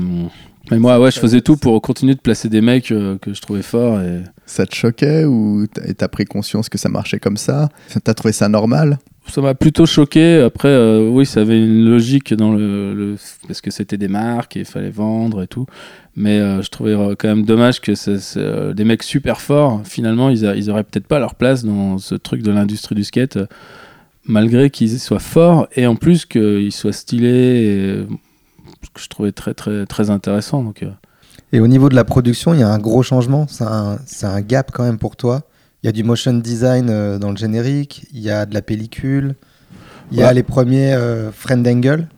mais 0.70 0.78
moi 0.78 0.98
ouais, 0.98 1.10
je 1.12 1.20
faisais 1.20 1.42
tout 1.42 1.56
pour 1.56 1.80
continuer 1.80 2.14
de 2.14 2.20
placer 2.20 2.48
des 2.48 2.60
mecs 2.60 2.90
euh, 2.90 3.18
que 3.18 3.32
je 3.34 3.40
trouvais 3.40 3.62
forts 3.62 4.00
et 4.00 4.22
Ça 4.46 4.66
te 4.66 4.74
choquait 4.74 5.24
ou 5.24 5.66
t'as- 5.96 6.08
pris 6.08 6.24
conscience 6.24 6.68
que 6.68 6.76
ça 6.78 6.88
marchait 6.88 7.18
comme 7.20 7.36
ça? 7.36 7.68
T'as 8.02 8.14
trouvé 8.14 8.32
ça 8.32 8.48
normal? 8.48 8.98
Ça 9.28 9.40
m'a 9.40 9.54
plutôt 9.54 9.86
choqué. 9.86 10.40
Après, 10.40 10.68
euh, 10.68 11.08
oui, 11.08 11.26
ça 11.26 11.40
avait 11.40 11.58
une 11.58 11.84
logique 11.88 12.32
dans 12.34 12.52
le, 12.52 12.94
le- 12.94 13.16
parce 13.48 13.60
que 13.60 13.70
c'était 13.72 13.96
des 13.96 14.06
marques 14.08 14.56
et 14.56 14.60
il 14.60 14.64
fallait 14.64 14.90
vendre 14.90 15.42
et 15.42 15.48
tout. 15.48 15.66
Mais 16.16 16.38
euh, 16.40 16.62
je 16.62 16.68
trouvais 16.70 16.94
quand 17.18 17.28
même 17.28 17.44
dommage 17.44 17.80
que 17.80 17.94
c'est- 17.96 18.18
c'est, 18.18 18.38
euh, 18.40 18.72
des 18.72 18.84
mecs 18.84 19.02
super 19.02 19.40
forts, 19.40 19.82
finalement, 19.84 20.30
ils, 20.30 20.46
a- 20.46 20.54
ils 20.56 20.70
auraient 20.70 20.84
peut-être 20.84 21.06
pas 21.08 21.18
leur 21.18 21.34
place 21.34 21.64
dans 21.64 21.98
ce 21.98 22.14
truc 22.14 22.42
de 22.42 22.50
l'industrie 22.52 22.94
du 22.94 23.02
skate, 23.04 23.38
malgré 24.26 24.70
qu'ils 24.70 24.98
soient 25.00 25.18
forts 25.18 25.68
et 25.76 25.86
en 25.86 25.96
plus 25.96 26.26
qu'ils 26.26 26.72
soient 26.72 26.92
stylés. 26.92 27.28
Et, 27.28 28.06
ce 28.82 28.90
que 28.90 29.00
je 29.00 29.08
trouvais 29.08 29.32
très 29.32 29.52
très 29.54 29.84
très 29.86 30.10
intéressant. 30.10 30.62
Donc, 30.62 30.82
euh, 30.82 30.90
Et 31.52 31.60
au 31.60 31.66
niveau 31.66 31.88
de 31.88 31.94
la 31.96 32.04
production, 32.04 32.54
il 32.54 32.60
y 32.60 32.62
a 32.62 32.68
un 32.68 32.78
gros 32.78 33.02
changement. 33.02 33.46
C'est 33.48 33.64
un, 33.64 33.98
un 34.22 34.40
gap 34.40 34.70
quand 34.72 34.84
même 34.84 34.98
pour 34.98 35.16
toi. 35.16 35.42
Il 35.82 35.86
y 35.86 35.88
a 35.88 35.92
du 35.92 36.04
motion 36.04 36.34
design 36.34 36.88
euh, 36.88 37.18
dans 37.18 37.30
le 37.30 37.36
générique, 37.36 38.06
il 38.12 38.20
y 38.20 38.30
a 38.30 38.46
de 38.46 38.54
la 38.54 38.62
pellicule, 38.62 39.34
il 40.12 40.18
y 40.18 40.22
a 40.22 40.32
les 40.32 40.42
premiers 40.42 40.92
euh, 40.94 41.30
friend 41.32 41.66
angle. 41.66 42.08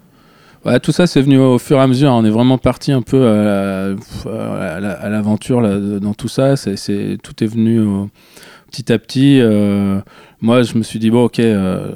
Ouais, 0.65 0.79
tout 0.81 0.93
ça, 0.93 1.07
c'est 1.07 1.23
venu 1.23 1.39
au 1.39 1.59
fur 1.59 1.79
et 1.79 1.81
à 1.81 1.87
mesure. 1.87 2.11
On 2.13 2.25
est 2.25 2.31
vraiment 2.31 2.59
parti 2.59 2.93
un 2.93 3.03
peu 3.03 3.27
à, 3.29 3.95
à 4.27 4.81
la- 4.81 4.93
à 4.93 5.09
l'aventure 5.09 5.63
dans 6.01 6.15
tout 6.15 6.29
ça. 6.29 6.57
C'est, 6.57 6.77
c'est- 6.77 7.17
tout 7.23 7.43
est 7.43 7.47
venu 7.47 7.81
au- 7.81 8.09
petit 8.71 8.93
à 8.93 8.99
petit. 8.99 9.41
Euh, 10.39 10.47
moi, 10.47 10.63
je 10.63 10.77
me 10.77 10.83
suis 10.83 10.99
dit, 10.99 11.11
bon, 11.11 11.25
ok, 11.25 11.41
euh, 11.41 11.93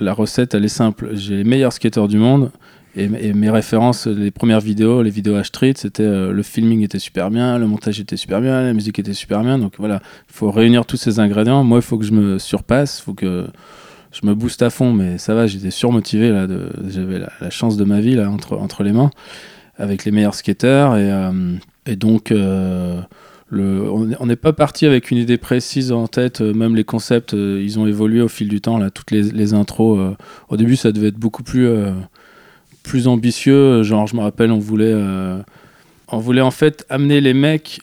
la 0.00 0.12
recette, 0.12 0.54
elle 0.54 0.64
est 0.64 0.68
simple. 0.68 1.10
J'ai 1.14 1.38
les 1.38 1.44
meilleurs 1.44 1.72
skateurs 1.72 2.08
du 2.08 2.18
monde. 2.18 2.50
Et, 2.96 3.06
mes 3.08 3.50
références, 3.50 4.08
les 4.08 4.32
premières 4.32 4.60
vidéos, 4.60 5.02
les 5.02 5.10
vidéos 5.10 5.38
H-Street, 5.38 5.74
c'était 5.76 6.02
euh, 6.02 6.32
le 6.32 6.42
filming 6.42 6.82
était 6.82 6.98
super 6.98 7.30
bien, 7.30 7.56
le 7.56 7.68
montage 7.68 8.00
était 8.00 8.16
super 8.16 8.40
bien, 8.40 8.64
la 8.64 8.72
musique 8.72 8.98
était 8.98 9.12
super 9.12 9.42
bien. 9.42 9.58
Donc 9.58 9.74
voilà, 9.78 10.00
il 10.28 10.34
faut 10.34 10.50
réunir 10.50 10.84
tous 10.84 10.96
ces 10.96 11.20
ingrédients. 11.20 11.62
Moi, 11.62 11.78
il 11.78 11.82
faut 11.82 11.98
que 11.98 12.04
je 12.04 12.10
me 12.10 12.40
surpasse, 12.40 12.98
il 12.98 13.02
faut 13.04 13.14
que 13.14 13.46
je 14.10 14.26
me 14.26 14.34
booste 14.34 14.62
à 14.62 14.70
fond, 14.70 14.92
mais 14.92 15.18
ça 15.18 15.34
va, 15.34 15.46
j'étais 15.46 15.70
surmotivé 15.70 16.30
là. 16.30 16.48
J'avais 16.88 17.20
la, 17.20 17.50
chance 17.50 17.76
de 17.76 17.84
ma 17.84 18.00
vie 18.00 18.16
là 18.16 18.28
entre 18.28 18.56
entre 18.56 18.82
les 18.82 18.90
mains, 18.90 19.10
avec 19.78 20.04
les 20.04 20.10
meilleurs 20.10 20.34
skateurs 20.34 20.96
et, 20.96 21.12
et 21.86 21.94
donc 21.94 22.32
on 23.52 24.26
n'est 24.26 24.36
pas 24.36 24.52
parti 24.52 24.86
avec 24.86 25.10
une 25.10 25.18
idée 25.18 25.38
précise 25.38 25.92
en 25.92 26.06
tête, 26.06 26.40
euh, 26.40 26.54
même 26.54 26.76
les 26.76 26.84
concepts, 26.84 27.34
euh, 27.34 27.60
ils 27.62 27.78
ont 27.78 27.86
évolué 27.86 28.20
au 28.20 28.28
fil 28.28 28.48
du 28.48 28.60
temps, 28.60 28.78
là, 28.78 28.90
toutes 28.90 29.10
les, 29.10 29.54
intros. 29.54 29.98
Euh, 29.98 30.16
au 30.48 30.56
début, 30.56 30.76
ça 30.76 30.92
devait 30.92 31.08
être 31.08 31.18
beaucoup 31.18 31.42
plus, 31.42 31.68
plus 32.82 33.08
ambitieux, 33.08 33.82
genre, 33.82 34.06
je 34.06 34.16
me 34.16 34.20
rappelle, 34.20 34.52
on 34.52 34.58
voulait, 34.58 34.94
on 36.08 36.18
voulait 36.18 36.40
en 36.40 36.50
fait 36.50 36.86
amener 36.88 37.20
les 37.20 37.34
mecs 37.34 37.80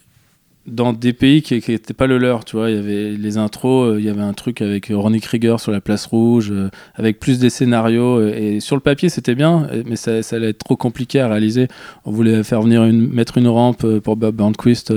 dans 0.67 0.93
des 0.93 1.13
pays 1.13 1.41
qui 1.41 1.55
n'étaient 1.55 1.93
pas 1.93 2.07
le 2.07 2.17
leur, 2.17 2.45
tu 2.45 2.57
vois. 2.57 2.69
Il 2.69 2.75
y 2.75 2.79
avait 2.79 3.11
les 3.11 3.37
intros, 3.37 3.95
il 3.97 4.05
y 4.05 4.09
avait 4.09 4.21
un 4.21 4.33
truc 4.33 4.61
avec 4.61 4.91
Ronnie 4.93 5.21
Krieger 5.21 5.59
sur 5.59 5.71
la 5.71 5.81
place 5.81 6.05
rouge, 6.05 6.53
avec 6.95 7.19
plus 7.19 7.39
des 7.39 7.49
scénarios. 7.49 8.27
Et, 8.27 8.59
sur 8.59 8.75
le 8.75 8.81
papier, 8.81 9.09
c'était 9.09 9.35
bien, 9.35 9.67
mais 9.85 9.95
ça, 9.95 10.19
allait 10.31 10.49
être 10.49 10.59
trop 10.59 10.75
compliqué 10.75 11.19
à 11.19 11.27
réaliser. 11.27 11.67
On 12.05 12.11
voulait 12.11 12.43
faire 12.43 12.61
venir 12.61 12.83
mettre 12.83 13.37
une 13.37 13.47
rampe 13.47 13.85
pour 13.99 14.17
Bob 14.17 14.35
Burnquist 14.35 14.91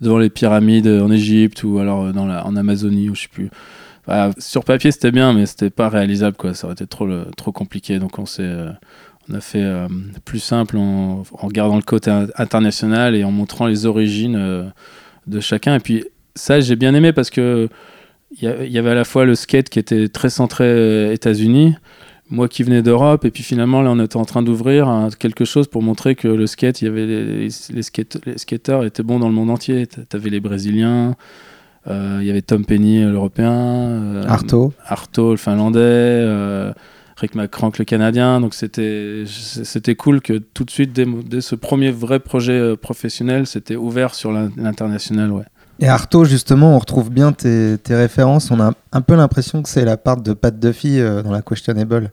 devant 0.00 0.18
les 0.18 0.30
pyramides 0.30 0.88
en 0.88 1.10
Égypte 1.10 1.62
ou 1.64 1.78
alors 1.78 2.12
dans 2.12 2.26
la, 2.26 2.46
en 2.46 2.56
Amazonie 2.56 3.08
ou 3.08 3.14
je 3.14 3.22
sais 3.22 3.28
plus. 3.28 3.50
sur 4.38 4.64
papier 4.64 4.90
c'était 4.90 5.10
bien 5.10 5.32
mais 5.32 5.46
c'était 5.46 5.70
pas 5.70 5.88
réalisable 5.88 6.36
ça 6.54 6.66
aurait 6.66 6.74
été 6.74 6.86
trop, 6.86 7.08
trop 7.36 7.52
compliqué 7.52 7.98
donc 7.98 8.18
on 8.18 8.26
s'est 8.26 8.42
euh, 8.42 8.70
on 9.30 9.34
a 9.34 9.40
fait 9.40 9.62
euh, 9.62 9.88
plus 10.24 10.38
simple 10.38 10.76
en, 10.76 11.22
en, 11.32 11.46
regardant 11.46 11.76
le 11.76 11.82
côté 11.82 12.10
international 12.36 13.14
et 13.14 13.24
en 13.24 13.30
montrant 13.30 13.66
les 13.66 13.86
origines 13.86 14.36
euh, 14.36 14.64
de 15.26 15.40
chacun 15.40 15.74
et 15.74 15.80
puis 15.80 16.04
ça 16.34 16.60
j'ai 16.60 16.76
bien 16.76 16.94
aimé 16.94 17.12
parce 17.12 17.30
que 17.30 17.68
il 18.42 18.42
y, 18.42 18.78
avait 18.78 18.90
à 18.90 18.94
la 18.94 19.04
fois 19.04 19.24
le 19.24 19.34
skate 19.34 19.68
qui 19.68 19.78
était 19.78 20.08
très 20.08 20.30
centré 20.30 21.12
États-Unis 21.12 21.76
moi 22.28 22.48
qui 22.48 22.64
venais 22.64 22.82
d'Europe, 22.82 23.24
et 23.24 23.30
puis 23.30 23.44
finalement, 23.44 23.82
là, 23.82 23.92
on 23.92 24.00
était 24.02 24.16
en 24.16 24.24
train 24.24 24.42
d'ouvrir 24.42 25.08
quelque 25.18 25.44
chose 25.44 25.68
pour 25.68 25.80
montrer 25.80 26.16
que 26.16 26.26
le 26.26 26.48
skate, 26.48 26.82
il 26.82 26.86
y 26.86 26.88
avait 26.88 27.06
les, 27.06 27.48
les, 27.70 28.36
skateurs 28.36 28.84
étaient 28.84 29.04
bons 29.04 29.20
dans 29.20 29.28
le 29.28 29.34
monde 29.34 29.48
entier. 29.48 29.86
Tu 29.86 30.00
avais 30.12 30.30
les 30.30 30.40
Brésiliens, 30.40 31.14
euh, 31.88 32.18
il 32.20 32.26
y 32.26 32.30
avait 32.30 32.42
Tom 32.42 32.64
Penny, 32.64 33.02
l'Européen, 33.02 33.52
euh, 33.52 34.24
Arto. 34.26 34.72
Arto, 34.84 35.30
le 35.32 35.36
Finlandais, 35.36 35.80
euh, 35.80 36.72
Rick 37.16 37.34
McCrank, 37.34 37.78
le 37.78 37.84
Canadien. 37.84 38.40
Donc 38.40 38.54
c'était 38.54 39.94
cool 39.96 40.20
que 40.20 40.34
tout 40.34 40.64
de 40.64 40.70
suite, 40.70 40.92
dès, 40.92 41.40
ce 41.40 41.54
premier 41.54 41.90
vrai 41.90 42.20
projet 42.20 42.76
professionnel, 42.76 43.46
c'était 43.46 43.76
ouvert 43.76 44.14
sur 44.14 44.32
l'international, 44.32 45.32
ouais. 45.32 45.44
Et 45.78 45.88
Arto, 45.88 46.24
justement, 46.24 46.74
on 46.74 46.78
retrouve 46.78 47.10
bien 47.10 47.32
tes, 47.32 47.78
références. 47.90 48.50
On 48.50 48.60
a 48.60 48.72
un 48.92 49.00
peu 49.02 49.14
l'impression 49.14 49.62
que 49.62 49.68
c'est 49.68 49.84
la 49.84 49.96
part 49.96 50.16
de 50.16 50.32
Pat 50.32 50.58
Duffy 50.58 51.00
euh, 51.00 51.22
dans 51.22 51.32
la 51.32 51.42
Questionable. 51.42 52.12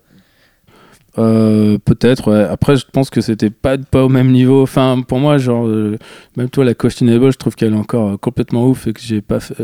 Euh, 1.18 1.78
peut-être, 1.78 2.32
ouais. 2.32 2.44
Après, 2.44 2.76
je 2.76 2.86
pense 2.92 3.10
que 3.10 3.22
c'était 3.22 3.50
pas, 3.50 3.78
pas 3.78 4.04
au 4.04 4.10
même 4.10 4.32
niveau. 4.32 4.64
Enfin, 4.64 5.02
pour 5.08 5.20
moi, 5.20 5.38
genre, 5.38 5.68
euh, 5.68 5.98
même 6.38 6.50
toi, 6.50 6.66
la 6.66 6.74
Questionable, 6.74 7.32
je 7.32 7.38
trouve 7.38 7.56
qu'elle 7.56 7.74
est 7.74 7.78
encore 7.78 8.20
complètement 8.20 8.68
ouf 8.68 8.88
et 8.88 8.94
que 8.94 9.02
j'ai 9.02 9.22
pas 9.22 9.40
fait, 9.40 9.56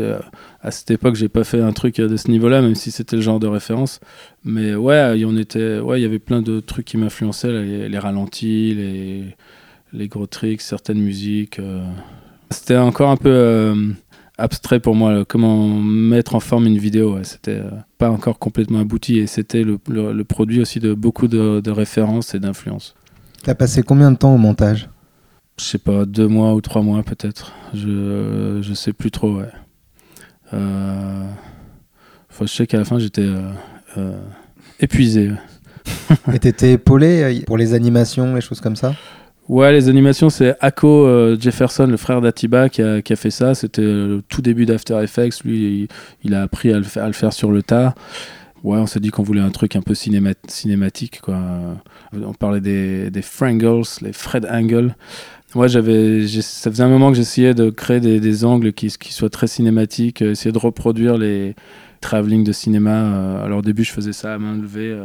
à 0.62 0.70
cette 0.70 0.90
époque, 0.90 1.16
j'ai 1.16 1.28
pas 1.28 1.44
fait 1.44 1.60
un 1.60 1.72
truc 1.72 1.96
de 1.96 2.16
ce 2.16 2.30
niveau-là, 2.30 2.62
même 2.62 2.74
si 2.74 2.90
c'était 2.90 3.16
le 3.16 3.22
genre 3.22 3.40
de 3.40 3.48
référence. 3.48 4.00
Mais 4.44 4.74
ouais, 4.74 5.18
il 5.18 5.28
y 5.28 5.40
était, 5.40 5.80
ouais, 5.80 5.98
il 6.00 6.02
y 6.02 6.06
avait 6.06 6.18
plein 6.20 6.42
de 6.42 6.60
trucs 6.60 6.86
qui 6.86 6.96
m'influençaient, 6.96 7.52
les, 7.88 7.98
ralentis, 7.98 8.74
les, 8.74 9.36
les 9.92 10.08
gros 10.08 10.26
tricks, 10.26 10.60
certaines 10.60 11.00
musiques. 11.00 11.60
C'était 12.50 12.76
encore 12.76 13.10
un 13.10 13.16
peu 13.16 13.30
euh, 13.30 13.74
abstrait 14.40 14.80
pour 14.80 14.94
moi, 14.94 15.24
comment 15.24 15.68
mettre 15.68 16.34
en 16.34 16.40
forme 16.40 16.66
une 16.66 16.78
vidéo. 16.78 17.18
C'était 17.22 17.58
euh, 17.58 17.70
pas 17.98 18.10
encore 18.10 18.38
complètement 18.38 18.80
abouti 18.80 19.18
et 19.18 19.26
c'était 19.26 19.62
le, 19.62 19.78
produit 20.24 20.60
aussi 20.60 20.80
de 20.80 20.94
beaucoup 20.94 21.28
de, 21.28 21.70
références 21.70 22.34
et 22.34 22.40
d'influences. 22.40 22.94
T'as 23.42 23.54
passé 23.54 23.82
combien 23.82 24.10
de 24.10 24.16
temps 24.16 24.34
au 24.34 24.38
montage? 24.38 24.88
Je 25.58 25.64
sais 25.64 25.78
pas, 25.78 26.06
deux 26.06 26.28
mois 26.28 26.54
ou 26.54 26.60
trois 26.60 26.82
mois 26.82 27.02
peut-être. 27.02 27.52
Je, 27.74 28.60
je 28.62 28.74
sais 28.74 28.92
plus 28.92 29.10
trop, 29.10 29.36
ouais. 29.36 29.50
Euh, 30.52 31.24
je 32.40 32.46
sais 32.46 32.66
qu'à 32.66 32.78
la 32.78 32.84
fin 32.84 32.98
j'étais 32.98 33.28
épuisé. 34.80 35.30
et 36.32 36.38
t'étais 36.38 36.72
épaulé 36.72 37.42
pour 37.46 37.58
les 37.58 37.74
animations, 37.74 38.34
les 38.34 38.40
choses 38.40 38.60
comme 38.60 38.76
ça? 38.76 38.94
Ouais, 39.50 39.72
les 39.72 39.88
animations, 39.88 40.30
c'est 40.30 40.54
Ako 40.60 41.06
euh, 41.08 41.36
Jefferson, 41.36 41.88
le 41.88 41.96
frère 41.96 42.20
d'Atiba, 42.20 42.68
qui 42.68 42.82
a, 42.82 43.02
qui 43.02 43.12
a, 43.12 43.16
fait 43.16 43.32
ça. 43.32 43.56
C'était 43.56 43.82
le 43.82 44.22
tout 44.28 44.42
début 44.42 44.64
d'After 44.64 45.02
Effects. 45.02 45.42
Lui, 45.42 45.88
il, 46.22 46.34
a 46.34 46.42
appris 46.42 46.72
à 46.72 46.78
le, 46.78 46.84
faire, 46.84 47.32
sur 47.32 47.50
le 47.50 47.60
tas. 47.60 47.96
Ouais, 48.62 48.78
on 48.78 48.86
s'est 48.86 49.00
dit 49.00 49.10
qu'on 49.10 49.24
voulait 49.24 49.40
un 49.40 49.50
truc 49.50 49.74
un 49.74 49.82
peu 49.82 49.96
cinématique. 49.96 51.20
On 51.26 52.32
parlait 52.38 52.60
des, 52.60 53.10
des 53.10 53.22
Frangles, 53.22 53.82
les 54.02 54.12
Fred 54.12 54.46
Angle. 54.48 54.94
Moi, 55.56 55.66
j'avais, 55.66 56.28
ça 56.28 56.70
faisait 56.70 56.84
un 56.84 56.88
moment 56.88 57.10
que 57.10 57.16
j'essayais 57.16 57.52
de 57.52 57.70
créer 57.70 57.98
des, 57.98 58.20
des 58.20 58.44
angles 58.44 58.72
qui, 58.72 58.88
soient 58.88 59.30
très 59.30 59.48
cinématiques, 59.48 60.22
euh, 60.22 60.30
essayer 60.30 60.52
de 60.52 60.58
reproduire 60.58 61.18
les 61.18 61.56
travelling 62.00 62.44
de 62.44 62.52
cinéma. 62.52 63.02
Euh, 63.02 63.44
alors 63.46 63.58
au 63.58 63.62
début, 63.62 63.82
je 63.82 63.90
faisais 63.90 64.12
ça 64.12 64.32
à 64.32 64.38
main 64.38 64.54
levée, 64.54 64.96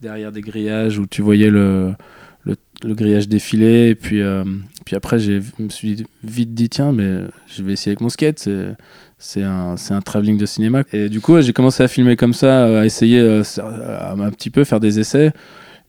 derrière 0.00 0.32
des 0.32 0.40
grillages 0.40 0.98
où 0.98 1.06
tu 1.06 1.20
voyais 1.20 1.50
le, 1.50 1.92
le, 2.84 2.94
grillage 2.94 3.28
défilé. 3.28 3.90
Et 3.90 3.94
puis, 3.94 4.22
euh, 4.22 4.44
puis 4.84 4.96
après, 4.96 5.18
je 5.18 5.40
me 5.58 5.68
suis 5.68 6.04
vite 6.24 6.54
dit, 6.54 6.68
tiens, 6.68 6.92
mais 6.92 7.20
je 7.46 7.62
vais 7.62 7.72
essayer 7.72 7.90
avec 7.90 8.00
mon 8.00 8.08
skate. 8.08 8.48
C'est 9.18 9.42
un, 9.42 9.74
un 9.90 10.00
travelling 10.00 10.38
de 10.38 10.46
cinéma. 10.46 10.82
Et 10.92 11.08
du 11.08 11.20
coup, 11.20 11.40
j'ai 11.40 11.52
commencé 11.52 11.82
à 11.82 11.88
filmer 11.88 12.16
comme 12.16 12.34
ça, 12.34 12.80
à 12.80 12.84
essayer 12.84 13.20
euh, 13.20 13.42
un 13.58 14.30
petit 14.30 14.50
peu 14.50 14.64
faire 14.64 14.80
des 14.80 14.98
essais. 15.00 15.32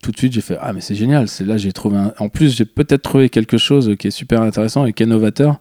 Tout 0.02 0.12
de 0.12 0.18
suite, 0.18 0.34
j'ai 0.34 0.42
fait, 0.42 0.58
ah, 0.62 0.74
mais 0.74 0.82
c'est 0.82 0.96
génial. 0.96 1.28
C'est 1.28 1.44
là, 1.44 1.58
j'ai 1.58 1.74
trouvé 1.74 1.98
En 2.20 2.30
plus, 2.30 2.56
j'ai 2.56 2.66
peut-être 2.66 3.02
trouvé 3.02 3.30
quelque 3.30 3.58
chose 3.58 3.96
qui 3.98 4.08
est 4.08 4.12
super 4.12 4.42
intéressant 4.42 4.86
et 4.86 4.94
qui 4.94 5.04
est 5.04 5.08
novateur. 5.08 5.60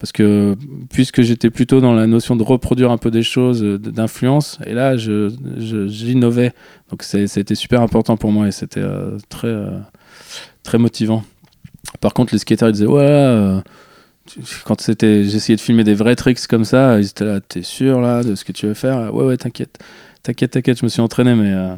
Parce 0.00 0.12
que 0.12 0.56
puisque 0.90 1.20
j'étais 1.20 1.50
plutôt 1.50 1.82
dans 1.82 1.92
la 1.92 2.06
notion 2.06 2.34
de 2.34 2.42
reproduire 2.42 2.90
un 2.90 2.96
peu 2.96 3.10
des 3.10 3.22
choses, 3.22 3.62
d'influence, 3.62 4.58
et 4.64 4.72
là, 4.72 4.96
j'innovais. 4.96 6.52
Je, 6.54 6.90
Donc, 6.90 7.02
c'était 7.02 7.54
super 7.54 7.82
important 7.82 8.16
pour 8.16 8.32
moi 8.32 8.48
et 8.48 8.50
c'était 8.50 8.80
euh, 8.80 9.18
très 9.28 9.54
très 10.62 10.78
motivant. 10.78 11.24
Par 12.00 12.14
contre, 12.14 12.34
les 12.34 12.38
skaters 12.38 12.68
ils 12.68 12.72
disaient 12.72 12.86
ouais, 12.86 13.02
euh, 13.02 13.60
quand 14.64 14.80
c'était, 14.80 15.24
j'essayais 15.24 15.56
de 15.56 15.60
filmer 15.60 15.84
des 15.84 15.94
vrais 15.94 16.16
tricks 16.16 16.46
comme 16.46 16.64
ça, 16.64 17.00
ils 17.00 17.06
étaient 17.06 17.24
là, 17.24 17.40
t'es 17.40 17.62
sûr 17.62 18.00
là 18.00 18.22
de 18.22 18.34
ce 18.34 18.44
que 18.44 18.52
tu 18.52 18.66
veux 18.66 18.74
faire? 18.74 19.12
Ouais, 19.14 19.24
ouais, 19.24 19.36
t'inquiète, 19.36 19.78
t'inquiète, 20.22 20.52
t'inquiète, 20.52 20.78
je 20.78 20.84
me 20.84 20.88
suis 20.88 21.00
entraîné, 21.00 21.34
mais 21.34 21.52
euh, 21.52 21.74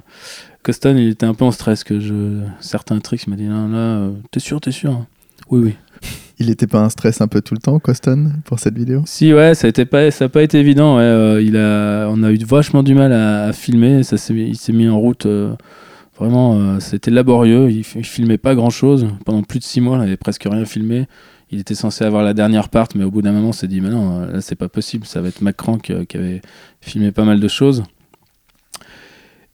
Coston 0.62 0.99
il 0.99 1.09
était 1.09 1.26
un 1.26 1.35
peu 1.35 1.45
en 1.45 1.53
stress 1.53 1.85
que 1.85 2.01
je 2.01 2.41
certains 2.61 2.99
tricks, 3.01 3.24
il 3.26 3.30
m'a 3.30 3.37
dit 3.37 3.45
non 3.45 3.68
là, 3.68 3.78
euh, 3.78 4.11
t'es 4.30 4.41
sûr, 4.41 4.61
t'es 4.61 4.72
sûr 4.72 4.93
hein. 4.93 5.07
Oui, 5.51 5.61
oui. 5.61 5.74
Il 6.39 6.51
était 6.51 6.66
pas 6.66 6.80
un 6.80 6.89
stress 6.89 7.20
un 7.20 7.28
peu 7.28 7.41
tout 7.41 7.55
le 7.55 7.61
temps, 7.61 7.78
Coston, 7.78 8.33
pour 8.45 8.59
cette 8.59 8.76
vidéo? 8.76 9.03
Si, 9.07 9.33
ouais, 9.33 9.55
ça 9.55 9.68
n'a 9.76 9.85
pas, 9.85 10.11
ça 10.11 10.28
pas 10.28 10.43
été 10.43 10.59
évident. 10.59 10.97
Ouais, 10.97 11.45
il 11.45 11.57
a, 11.57 12.09
on 12.09 12.22
a 12.22 12.33
eu 12.33 12.39
vachement 12.39 12.83
du 12.83 12.95
mal 12.95 13.12
à, 13.12 13.53
filmer. 13.53 14.03
Ça 14.03 14.16
il 14.30 14.57
s'est 14.57 14.72
mis 14.72 14.89
en 14.89 14.99
route 14.99 15.26
Vraiment, 16.18 16.56
euh, 16.56 16.80
c'était 16.80 17.10
laborieux. 17.10 17.70
Il, 17.70 17.84
filmait 17.84 18.38
pas 18.38 18.54
grand 18.54 18.70
chose. 18.70 19.08
Pendant 19.24 19.42
plus 19.42 19.58
de 19.58 19.64
six 19.64 19.80
mois, 19.80 19.98
il 19.98 20.02
avait 20.02 20.16
presque 20.16 20.44
rien 20.44 20.64
filmé. 20.64 21.06
Il 21.50 21.58
était 21.58 21.74
censé 21.74 22.04
avoir 22.04 22.22
la 22.22 22.34
dernière 22.34 22.68
part, 22.68 22.88
mais 22.94 23.04
au 23.04 23.10
bout 23.10 23.22
d'un 23.22 23.32
moment, 23.32 23.48
on 23.48 23.52
s'est 23.52 23.68
dit, 23.68 23.80
mais 23.80 23.90
non, 23.90 24.22
euh, 24.22 24.32
là, 24.32 24.40
c'est 24.40 24.56
pas 24.56 24.68
possible. 24.68 25.06
Ça 25.06 25.20
va 25.20 25.28
être 25.28 25.40
Macron 25.40 25.78
qui, 25.78 25.94
qui, 26.06 26.16
avait 26.16 26.42
filmé 26.80 27.12
pas 27.12 27.24
mal 27.24 27.40
de 27.40 27.48
choses. 27.48 27.82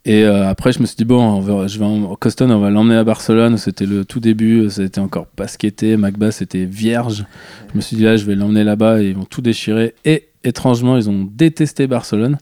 Et 0.05 0.25
euh, 0.25 0.49
après, 0.49 0.73
je 0.73 0.81
me 0.81 0.87
suis 0.87 0.97
dit, 0.97 1.05
bon, 1.05 1.43
je 1.67 1.79
vais 1.79 1.85
en, 1.85 2.17
Coston, 2.17 2.51
on 2.51 2.61
va 2.61 2.71
l'emmener 2.71 2.97
à 2.97 3.05
Barcelone. 3.05 3.57
C'était 3.57 3.87
le 3.87 4.05
tout 4.05 4.21
début, 4.21 4.71
c'était 4.71 5.01
encore 5.01 5.27
pas 5.27 5.49
skaté. 5.49 5.97
Macbeth, 5.97 6.33
c'était 6.33 6.65
vierge. 6.65 7.25
Je 7.73 7.77
me 7.77 7.81
suis 7.81 7.97
dit, 7.97 8.05
là, 8.05 8.17
je 8.17 8.25
vais 8.25 8.35
l'emmener 8.35 8.65
là-bas 8.65 9.03
et 9.03 9.09
ils 9.09 9.17
vont 9.17 9.25
tout 9.25 9.43
déchirer. 9.43 9.95
Et 10.05 10.29
étrangement, 10.45 10.97
ils 10.97 11.11
ont 11.11 11.29
détesté 11.31 11.87
Barcelone. 11.87 12.39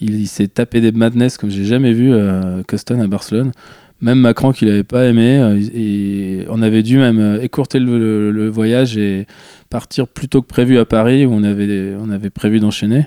Il, 0.00 0.26
s'est 0.28 0.48
tapé 0.48 0.80
des 0.80 0.92
madness 0.92 1.38
comme 1.38 1.50
j'ai 1.50 1.64
jamais 1.64 1.92
vu 1.92 2.12
euh, 2.12 2.62
Coston 2.66 3.00
à 3.00 3.06
Barcelone. 3.06 3.52
Même 4.02 4.18
Macron 4.18 4.52
qu'il 4.52 4.68
n'avait 4.68 4.84
pas 4.84 5.06
aimé. 5.06 5.38
Euh, 5.38 6.44
on 6.50 6.60
avait 6.60 6.82
dû 6.82 6.98
même 6.98 7.18
euh, 7.18 7.42
écourter 7.42 7.78
le, 7.78 8.48
voyage 8.48 8.98
et 8.98 9.26
partir 9.70 10.06
plus 10.06 10.28
tôt 10.28 10.42
que 10.42 10.46
prévu 10.46 10.78
à 10.78 10.84
Paris 10.84 11.24
où 11.24 11.32
on 11.32 11.42
avait, 11.42 11.94
on 11.98 12.10
avait 12.10 12.30
prévu 12.30 12.60
d'enchaîner. 12.60 13.06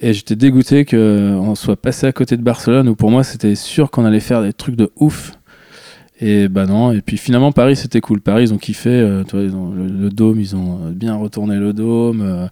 Et 0.00 0.12
j'étais 0.12 0.36
dégoûté 0.36 0.84
qu'on 0.84 1.54
soit 1.54 1.76
passé 1.76 2.06
à 2.06 2.12
côté 2.12 2.36
de 2.36 2.42
Barcelone 2.42 2.88
où 2.88 2.96
pour 2.96 3.10
moi 3.10 3.22
c'était 3.24 3.54
sûr 3.54 3.90
qu'on 3.90 4.04
allait 4.04 4.20
faire 4.20 4.42
des 4.42 4.52
trucs 4.52 4.76
de 4.76 4.90
ouf. 4.96 5.32
Et 6.18 6.48
bah 6.48 6.64
non, 6.64 6.92
et 6.92 7.02
puis 7.02 7.18
finalement 7.18 7.52
Paris 7.52 7.76
c'était 7.76 8.00
cool. 8.00 8.22
Paris 8.22 8.44
ils 8.44 8.54
ont 8.54 8.58
kiffé, 8.58 8.88
euh, 8.88 9.22
toi, 9.22 9.40
ils 9.42 9.54
ont, 9.54 9.70
le, 9.70 10.08
dôme, 10.08 10.40
ils 10.40 10.56
ont 10.56 10.90
bien 10.90 11.14
retourné 11.14 11.56
le 11.56 11.74
dôme. 11.74 12.22
Euh, 12.22 12.46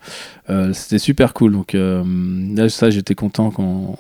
euh, 0.50 0.72
c'était 0.74 0.98
super 0.98 1.32
cool. 1.32 1.52
Donc 1.52 1.72
là, 1.72 2.68
ça 2.68 2.90
j'étais 2.90 3.14
content 3.14 3.50
qu'on 3.50 3.96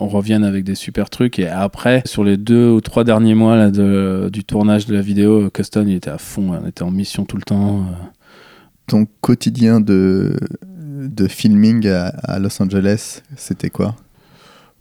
on, 0.00 0.06
revienne 0.06 0.44
avec 0.44 0.64
des 0.64 0.74
super 0.74 1.10
trucs. 1.10 1.38
Et 1.38 1.46
après, 1.46 2.02
sur 2.06 2.24
les 2.24 2.38
deux 2.38 2.70
ou 2.70 2.80
trois 2.80 3.04
derniers 3.04 3.34
mois 3.34 3.56
là, 3.56 3.70
du 4.30 4.44
tournage 4.44 4.86
de 4.86 4.94
la 4.94 5.02
vidéo, 5.02 5.50
Custom 5.50 5.86
il 5.88 5.96
était 5.96 6.10
à 6.10 6.18
fond, 6.18 6.58
on 6.62 6.66
était 6.66 6.82
en 6.82 6.90
mission 6.90 7.26
tout 7.26 7.36
le 7.36 7.42
temps. 7.42 7.84
Ton 8.86 9.06
quotidien 9.20 9.80
de, 9.80 10.36
de 10.64 11.28
filming 11.28 11.86
à 11.86 12.38
Los 12.38 12.62
Angeles, 12.62 13.20
c'était 13.36 13.68
quoi? 13.68 13.94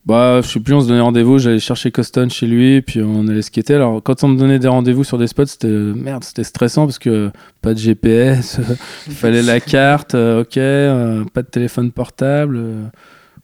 Bah, 0.06 0.40
je 0.42 0.48
sais 0.48 0.60
plus, 0.60 0.74
on 0.76 0.82
se 0.82 0.88
donnait 0.88 1.00
rendez-vous, 1.02 1.40
j'allais 1.40 1.58
chercher 1.60 1.90
Coston 1.92 2.30
chez 2.30 2.46
lui, 2.46 2.82
puis 2.84 3.02
on 3.02 3.28
allait 3.28 3.42
skater. 3.42 3.74
Alors, 3.74 4.04
quand 4.04 4.24
on 4.24 4.28
me 4.28 4.38
donnait 4.38 4.60
des 4.60 4.68
rendez-vous 4.68 5.04
sur 5.04 5.18
des 5.18 5.26
spots, 5.26 5.48
c'était 5.48 5.68
merde, 5.68 6.24
c'était 6.24 6.44
stressant 6.44 6.86
parce 6.86 7.00
que 7.00 7.32
pas 7.64 7.74
de 7.74 7.80
GPS, 7.80 8.60
il 9.08 9.14
fallait 9.14 9.42
la 9.42 9.60
carte, 9.60 10.14
euh, 10.14 10.42
ok, 10.42 10.58
euh, 10.58 11.24
pas 11.34 11.42
de 11.42 11.48
téléphone 11.48 11.92
portable. 11.92 12.58
euh, 12.58 12.84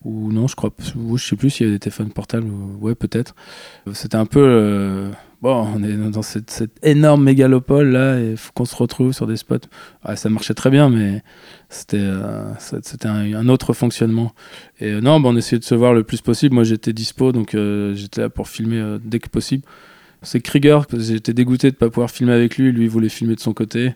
ou 0.05 0.31
non, 0.31 0.47
je 0.47 0.55
crois, 0.55 0.71
je 1.15 1.23
sais 1.23 1.35
plus 1.35 1.49
s'il 1.51 1.65
y 1.65 1.69
avait 1.69 1.75
des 1.75 1.79
téléphones 1.79 2.11
portables, 2.11 2.47
ou- 2.47 2.77
ouais, 2.85 2.95
peut-être. 2.95 3.33
C'était 3.93 4.17
un 4.17 4.25
peu. 4.25 5.09
Bon, 5.41 5.67
on 5.75 5.83
est 5.83 5.95
dans 5.95 6.21
cette, 6.21 6.63
énorme 6.83 7.23
mégalopole 7.23 7.89
là, 7.89 8.19
et 8.19 8.35
qu'on 8.53 8.65
se 8.65 8.75
retrouve 8.75 9.13
sur 9.13 9.27
des 9.27 9.37
spots. 9.37 9.57
Ouais, 10.07 10.15
ça 10.15 10.29
marchait 10.29 10.53
très 10.53 10.69
bien, 10.69 10.89
mais 10.89 11.23
c'était 11.69 11.97
euh, 11.99 12.53
un, 13.03 13.49
autre 13.49 13.73
fonctionnement. 13.73 14.33
Et 14.79 14.91
euh, 14.91 15.01
non, 15.01 15.19
bah, 15.19 15.29
on 15.29 15.35
essayait 15.35 15.59
de 15.59 15.63
se 15.63 15.75
voir 15.75 15.93
le 15.93 16.03
plus 16.03 16.21
possible. 16.21 16.55
Moi, 16.55 16.63
j'étais 16.63 16.93
dispo, 16.93 17.31
donc 17.31 17.55
euh, 17.55 17.93
j'étais 17.95 18.21
là 18.21 18.29
pour 18.29 18.47
filmer 18.47 18.97
dès 19.03 19.19
que 19.19 19.29
possible. 19.29 19.63
C'est 20.23 20.39
Krieger, 20.39 20.81
j'étais 20.93 21.33
dégoûté 21.33 21.71
de 21.71 21.75
ne 21.75 21.79
pas 21.79 21.89
pouvoir 21.89 22.11
filmer 22.11 22.33
avec 22.33 22.57
lui. 22.57 22.71
Lui, 22.71 22.83
il 22.83 22.89
voulait 22.89 23.09
filmer 23.09 23.35
de 23.35 23.39
son 23.39 23.53
côté. 23.53 23.93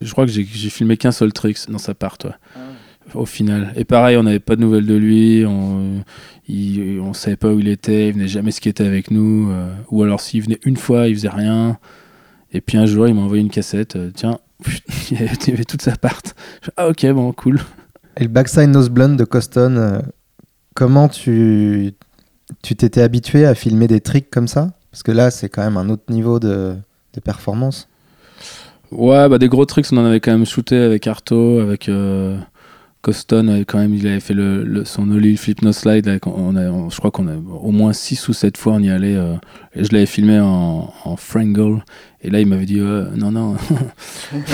Je 0.00 0.10
crois 0.12 0.24
que 0.24 0.32
j'ai 0.32 0.44
filmé 0.44 0.96
qu'un 0.96 1.12
seul 1.12 1.32
trick 1.34 1.58
dans 1.68 1.78
sa 1.78 1.92
part, 1.92 2.16
toi. 2.16 2.36
Au 3.14 3.26
final. 3.26 3.72
Et 3.76 3.84
pareil, 3.84 4.16
on 4.16 4.22
n'avait 4.22 4.38
pas 4.40 4.56
de 4.56 4.60
nouvelles 4.60 4.86
de 4.86 4.94
lui. 4.94 5.44
On, 5.46 6.02
on 6.48 7.12
savait 7.12 7.36
pas 7.36 7.48
où 7.52 7.58
il 7.58 7.68
était. 7.68 8.08
Il 8.08 8.14
venait 8.14 8.28
jamais 8.28 8.50
skater 8.52 8.86
avec 8.86 9.10
nous. 9.10 9.50
euh, 9.50 9.72
ou 9.90 10.02
alors, 10.02 10.20
s'il 10.20 10.42
venait 10.42 10.60
une 10.64 10.76
fois, 10.76 11.08
il 11.08 11.14
faisait 11.16 11.28
rien. 11.28 11.78
Et 12.52 12.60
puis 12.60 12.78
un 12.78 12.86
jour, 12.86 13.08
il 13.08 13.14
m'a 13.14 13.22
envoyé 13.22 13.42
une 13.42 13.50
cassette. 13.50 13.96
euh, 13.96 14.10
Tiens, 14.14 14.38
il 15.10 15.20
y 15.20 15.22
avait, 15.52 15.64
toute 15.64 15.82
sa 15.82 15.96
part. 15.96 16.20
Je 16.62 16.70
ah, 16.76 16.88
ok, 16.88 17.06
bon, 17.12 17.32
cool. 17.32 17.58
Et 18.16 18.22
le 18.24 18.28
backside 18.28 18.68
nose 18.70 18.90
blunt 18.90 19.16
de 19.16 19.24
Coston, 19.24 19.76
euh, 19.78 20.00
comment 20.74 21.08
tu 21.08 21.92
tu 22.62 22.74
t'étais 22.74 23.02
habitué 23.02 23.46
à 23.46 23.54
filmer 23.54 23.86
des 23.86 24.00
tricks 24.00 24.30
comme 24.30 24.48
ça? 24.48 24.72
Parce 24.90 25.02
que 25.04 25.12
là, 25.12 25.30
c'est 25.30 25.48
quand 25.48 25.62
même 25.62 25.76
un 25.76 25.88
autre 25.88 26.04
niveau 26.10 26.40
de, 26.40 26.74
de 27.14 27.20
performance. 27.20 27.88
Ouais, 28.90 29.28
bah 29.28 29.38
des 29.38 29.48
gros 29.48 29.64
tricks, 29.66 29.86
on 29.92 29.98
en 29.98 30.04
avait 30.04 30.18
quand 30.18 30.32
même 30.32 30.44
shooté 30.46 30.76
avec 30.76 31.06
Arto, 31.06 31.60
avec 31.60 31.88
euh, 31.88 32.36
Coston, 33.02 33.48
avait 33.48 33.64
quand 33.64 33.78
même, 33.78 33.94
il 33.94 34.06
avait 34.06 34.20
fait 34.20 34.34
le, 34.34 34.62
le- 34.62 34.84
son 34.84 35.10
Ollie 35.10 35.36
Flip 35.38 35.62
No 35.62 35.72
Slide. 35.72 36.04
là, 36.06 36.18
qu'on- 36.18 36.34
on 36.36 36.54
a, 36.56 36.66
on- 36.68 36.90
je 36.90 36.98
crois 36.98 37.10
qu'on 37.10 37.28
a 37.28 37.34
au 37.34 37.70
moins 37.70 37.92
6 37.94 38.28
ou 38.28 38.32
7 38.34 38.58
fois 38.58 38.74
on 38.74 38.80
y 38.82 38.90
allait. 38.90 39.16
euh, 39.16 39.34
et 39.74 39.84
je 39.84 39.92
l'avais 39.92 40.04
filmé 40.06 40.38
en, 40.38 40.92
en 41.04 41.16
Frangle. 41.16 41.82
Et 42.22 42.28
là, 42.28 42.40
il 42.40 42.46
m'avait 42.46 42.66
dit 42.66 42.78
euh, 42.80 43.06
Non, 43.16 43.30
non, 43.32 43.56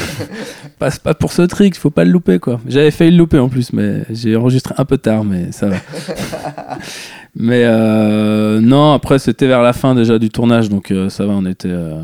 passe 0.79 0.99
pas 0.99 1.15
pour 1.15 1.33
ce 1.33 1.43
trick, 1.43 1.77
faut 1.77 1.91
pas 1.91 2.05
le 2.05 2.11
louper 2.13 2.39
quoi. 2.39 2.61
J'avais 2.67 2.91
failli 2.93 3.11
le 3.11 3.17
louper 3.19 3.39
en 3.39 3.49
plus, 3.49 3.73
mais 3.73 4.03
j'ai 4.11 4.37
enregistré 4.37 4.75
un 4.79 4.85
peu 4.85 4.99
tard, 4.99 5.25
mais 5.25 5.51
ça 5.53 5.69
va. 5.69 5.77
mais 7.35 7.63
euh, 7.65 8.61
non, 8.61 8.93
après, 8.93 9.19
c'était 9.19 9.47
vers 9.49 9.63
la 9.63 9.73
fin 9.73 9.95
déjà 9.95 10.19
du 10.19 10.29
tournage, 10.31 10.69
donc 10.69 10.91
euh, 10.91 11.09
ça 11.09 11.27
va, 11.27 11.33
on 11.33 11.45
était. 11.47 11.69
euh, 11.71 12.01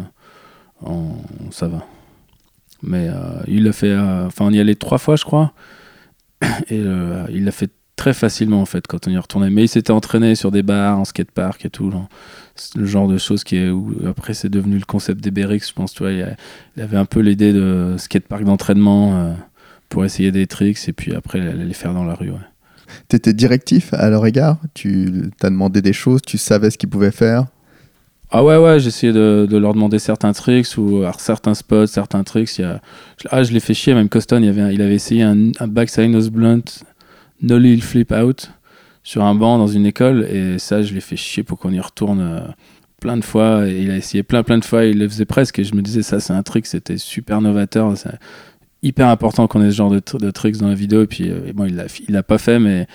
en- 0.85 1.16
ça 1.51 1.69
va. 1.69 1.85
Mais 2.82 3.06
euh, 3.09 3.12
il 3.47 3.62
l'a 3.64 3.73
fait. 3.73 3.90
euh, 3.90 4.27
Enfin, 4.27 4.47
on 4.47 4.52
y 4.52 4.59
allait 4.59 4.74
trois 4.74 4.98
fois, 4.98 5.14
je 5.16 5.24
crois. 5.24 5.52
Et 6.69 6.78
euh, 6.78 7.24
il 7.31 7.44
l'a 7.44 7.52
fait 7.52 7.70
très 7.97 8.14
facilement, 8.14 8.60
en 8.60 8.66
fait, 8.66 8.86
quand 8.86 9.06
on 9.06 9.10
y 9.10 9.19
retournait. 9.19 9.51
Mais 9.51 9.64
il 9.64 9.69
s'était 9.69 9.93
entraîné 9.93 10.35
sur 10.35 10.51
des 10.51 10.62
bars, 10.62 10.98
en 10.98 11.05
skatepark 11.05 11.64
et 11.64 11.70
tout. 11.70 11.93
le 12.74 12.86
genre 12.86 13.09
de 13.09 13.19
choses 13.19 13.44
qui 13.44 13.56
est. 13.56 13.70
Où, 13.70 13.94
après, 14.06 14.35
c'est 14.35 14.48
devenu 14.48 14.78
le 14.78 14.85
concept 14.85 15.23
des 15.23 15.31
BRX, 15.31 15.69
je 15.69 15.73
pense. 15.73 15.93
Tu 15.93 16.05
il, 16.05 16.82
avait 16.82 16.97
un 16.97 17.05
peu 17.05 17.20
l'idée 17.20 17.52
de 17.52 17.94
skatepark 17.98 18.44
d'entraînement 18.44 19.14
euh, 19.14 19.32
pour 19.89 20.05
essayer 20.05 20.32
des 20.32 20.47
tricks 20.47 20.89
et 20.89 20.93
puis 20.93 21.14
après 21.14 21.40
les 21.40 21.74
faire 21.74 21.94
dans 21.94 22.05
la 22.05 22.14
rue. 22.14 22.31
ouais. 22.31 22.39
T'étais 23.09 23.32
directif 23.32 23.93
à 23.94 24.10
leur 24.10 24.27
égard? 24.27 24.59
Tu 24.74 25.31
t'as 25.39 25.51
demandé 25.51 25.82
des 25.82 25.93
choses, 25.93 26.20
tu 26.23 26.39
savais 26.39 26.70
ce 26.70 26.78
qu'ils 26.78 26.89
pouvaient 26.89 27.10
faire? 27.10 27.47
Ah 28.34 28.42
ouais, 28.42 28.56
ouais, 28.56 28.80
j'essayais 28.80 29.12
de, 29.12 29.46
de 29.48 29.56
leur 29.59 29.74
demander 29.74 29.98
certains 29.98 30.32
tricks 30.32 30.78
ou 30.78 31.02
certains 31.18 31.52
spots, 31.52 31.86
certains 31.86 32.24
tricks. 32.24 32.59
Y 32.59 32.62
a... 32.62 32.80
Ah, 33.30 33.42
je 33.42 33.52
l'ai 33.52 33.60
fait 33.60 33.74
chier, 33.74 33.92
même 33.92 34.09
Coston, 34.09 34.42
il, 34.42 34.80
avait 34.80 34.94
essayé 34.94 35.22
un, 35.22 35.50
un 35.60 35.66
backside 35.68 36.09
nose 36.10 36.30
blunt, 36.30 36.62
no 37.42 37.59
lil 37.59 37.82
flip 37.82 38.10
out 38.10 38.50
sur 39.02 39.22
un 39.22 39.34
banc 39.34 39.59
dans 39.59 39.66
une 39.66 39.84
école 39.84 40.24
et 40.24 40.59
ça, 40.59 40.80
je 40.80 40.94
l'ai 40.94 41.02
fait 41.02 41.16
chier 41.16 41.42
pour 41.42 41.59
qu'on 41.59 41.72
y 41.72 41.80
retourne 41.80 42.20
euh, 42.22 42.40
plein 43.00 43.18
de 43.18 43.24
fois. 43.24 43.68
Et 43.68 43.82
il 43.82 43.90
a 43.90 43.96
essayé 43.98 44.22
plein, 44.22 44.42
plein 44.42 44.56
de 44.56 44.64
fois, 44.64 44.86
il 44.86 44.98
le 44.98 45.06
faisait 45.09 45.26
presque 45.26 45.59
et 45.59 45.64
je 45.64 45.74
me 45.74 45.82
disais, 45.82 46.02
ça, 46.02 46.18
c'est 46.18 46.32
un 46.32 46.42
trick, 46.42 46.64
c'était 46.64 46.96
super 46.96 47.42
novateur. 47.42 47.94
C'est 47.98 48.16
hyper 48.82 49.09
important 49.09 49.46
qu'on 49.46 49.62
ait 49.62 49.70
ce 49.70 49.76
genre 49.76 49.90
de, 49.90 50.00
tr- 50.00 50.18
de 50.18 50.30
tricks 50.30 50.56
dans 50.56 50.68
la 50.68 50.74
vidéo. 50.74 51.02
Et 51.02 51.06
puis, 51.06 51.28
euh, 51.28 51.52
bon, 51.54 51.66
il 51.66 51.76
l'a 51.76 51.84
l'a 52.09 52.22
pas 52.22 52.38
fait, 52.38 52.59
mais 52.59 52.86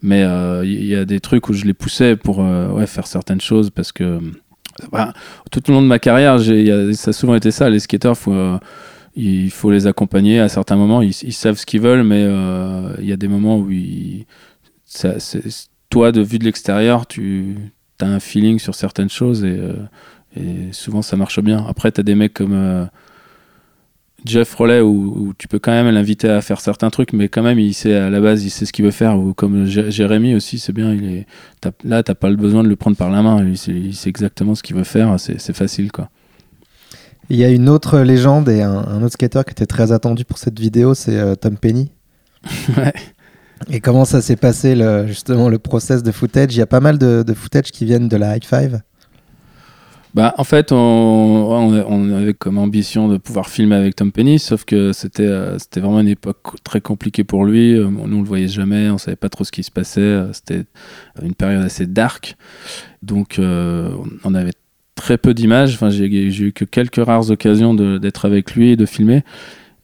mais 0.00 0.22
euh, 0.22 0.64
il 0.64 0.84
y, 0.84 0.86
y 0.88 0.94
a 0.94 1.04
des 1.04 1.20
trucs 1.20 1.50
où 1.50 1.52
je 1.52 1.66
les 1.66 1.74
poussais 1.74 2.16
pour 2.16 2.40
euh, 2.40 2.70
ouais, 2.70 2.86
faire 2.86 3.06
certaines 3.06 3.40
choses 3.42 3.68
parce 3.68 3.92
que 3.92 4.20
tout 5.50 5.70
au 5.70 5.72
long 5.72 5.82
de 5.82 5.86
ma 5.86 5.98
carrière, 5.98 6.36
y 6.40 6.94
ça 6.94 7.10
a 7.10 7.12
souvent 7.12 7.34
été 7.34 7.50
ça. 7.50 7.70
Les 7.70 7.80
skateurs, 7.80 8.16
faut, 8.16 8.32
euh, 8.32 8.58
il 9.16 9.50
faut 9.50 9.70
les 9.70 9.86
accompagner 9.86 10.40
à 10.40 10.48
certains 10.48 10.76
moments. 10.76 11.02
Ils, 11.02 11.12
savent 11.12 11.56
ce 11.56 11.66
qu'ils 11.66 11.80
veulent, 11.80 12.04
mais 12.04 12.22
euh, 12.22 12.94
il 12.98 13.06
y 13.06 13.12
a 13.12 13.16
des 13.16 13.28
moments 13.28 13.58
où 13.58 13.70
toi, 15.88 16.12
de 16.12 16.20
vue 16.20 16.38
de 16.38 16.44
l'extérieur, 16.44 17.06
tu 17.06 17.56
as 18.00 18.06
un 18.06 18.20
feeling 18.20 18.58
sur 18.58 18.74
certaines 18.74 19.08
choses 19.08 19.44
et, 19.44 19.56
euh, 19.58 19.72
et 20.36 20.72
souvent 20.72 21.00
ça 21.00 21.16
marche 21.16 21.40
bien. 21.40 21.64
Après, 21.66 21.90
tu 21.90 22.00
as 22.00 22.04
des 22.04 22.14
mecs 22.14 22.34
comme 22.34 22.52
euh, 22.52 22.84
Jeff 24.24 24.52
Rollet 24.54 24.80
où, 24.80 24.88
où 25.28 25.34
tu 25.38 25.46
peux 25.46 25.58
quand 25.58 25.70
même 25.70 25.88
l'inviter 25.94 26.28
à 26.28 26.40
faire 26.40 26.60
certains 26.60 26.90
trucs, 26.90 27.12
mais 27.12 27.28
quand 27.28 27.42
même, 27.42 27.58
il 27.60 27.74
sait 27.74 27.94
à 27.94 28.10
la 28.10 28.20
base, 28.20 28.44
il 28.44 28.50
sait 28.50 28.64
ce 28.66 28.72
qu'il 28.72 28.84
veut 28.84 28.90
faire. 28.90 29.16
Ou 29.18 29.34
comme 29.34 29.66
Jé- 29.66 29.90
Jérémy 29.90 30.34
aussi, 30.34 30.58
c'est 30.58 30.72
bien. 30.72 30.92
Il 30.94 31.04
est, 31.04 31.26
t'as- 31.60 31.70
là, 31.84 32.02
t'as 32.02 32.14
pas 32.14 32.28
le 32.30 32.36
besoin 32.36 32.64
de 32.64 32.68
le 32.68 32.76
prendre 32.76 32.96
par 32.96 33.10
la 33.10 33.22
main. 33.22 33.40
Lui, 33.42 33.56
c'est- 33.56 33.70
il 33.72 33.94
sait 33.94 34.08
exactement 34.08 34.54
ce 34.54 34.62
qu'il 34.62 34.74
veut 34.74 34.84
faire. 34.84 35.14
C'est 35.20 35.40
c'est 35.40 35.54
facile, 35.54 35.92
quoi. 35.92 36.10
Il 37.28 37.36
y 37.36 37.44
a 37.44 37.50
une 37.50 37.68
autre 37.68 38.00
légende 38.00 38.48
et 38.48 38.62
un, 38.62 38.70
un 38.78 39.02
autre 39.02 39.14
skater 39.14 39.42
qui 39.44 39.50
était 39.52 39.66
très 39.66 39.90
attendu 39.92 40.24
pour 40.24 40.38
cette 40.38 40.58
vidéo, 40.58 40.94
c'est 40.94 41.16
euh, 41.18 41.34
Tom 41.34 41.56
Penny. 41.56 41.90
Ouais. 42.76 42.92
Et 43.70 43.80
comment 43.80 44.04
ça 44.04 44.20
s'est 44.20 44.36
passé 44.36 44.74
le, 44.74 45.06
justement 45.06 45.48
le 45.48 45.58
process 45.58 46.02
de 46.02 46.12
footage? 46.12 46.54
Il 46.54 46.58
y 46.58 46.62
a 46.62 46.66
pas 46.66 46.80
mal 46.80 46.98
de, 46.98 47.24
de 47.26 47.34
footage 47.34 47.70
qui 47.72 47.84
viennent 47.84 48.08
de 48.08 48.16
la 48.16 48.36
High 48.36 48.44
Five. 48.44 48.80
Bah, 50.16 50.32
en 50.38 50.44
fait, 50.44 50.72
on, 50.72 52.10
avait 52.10 52.32
comme 52.32 52.56
ambition 52.56 53.06
de 53.06 53.18
pouvoir 53.18 53.50
filmer 53.50 53.76
avec 53.76 53.96
Tom 53.96 54.12
Penny, 54.12 54.38
sauf 54.38 54.64
que 54.64 54.94
c'était 54.94 55.26
euh, 55.26 55.58
c'était 55.58 55.80
vraiment 55.80 56.00
une 56.00 56.08
époque 56.08 56.38
très 56.64 56.80
compliquée 56.80 57.22
pour 57.22 57.44
lui. 57.44 57.74
Euh, 57.74 57.90
Nous, 57.90 58.16
on 58.16 58.22
le 58.22 58.26
voyait 58.26 58.48
jamais, 58.48 58.88
on 58.88 58.96
savait 58.96 59.18
pas 59.18 59.28
trop 59.28 59.44
ce 59.44 59.52
qui 59.52 59.62
se 59.62 59.70
passait. 59.70 60.00
Euh, 60.00 60.32
C'était 60.32 60.64
une 61.22 61.34
période 61.34 61.62
assez 61.62 61.84
dark. 61.84 62.38
Donc, 63.02 63.38
euh, 63.38 63.90
on 64.24 64.34
avait 64.34 64.54
très 64.94 65.18
peu 65.18 65.34
d'images. 65.34 65.74
Enfin, 65.74 65.90
j'ai 65.90 66.06
eu 66.06 66.52
que 66.52 66.64
quelques 66.64 67.04
rares 67.04 67.30
occasions 67.30 67.74
d'être 67.74 68.24
avec 68.24 68.54
lui 68.54 68.70
et 68.70 68.76
de 68.76 68.86
filmer. 68.86 69.22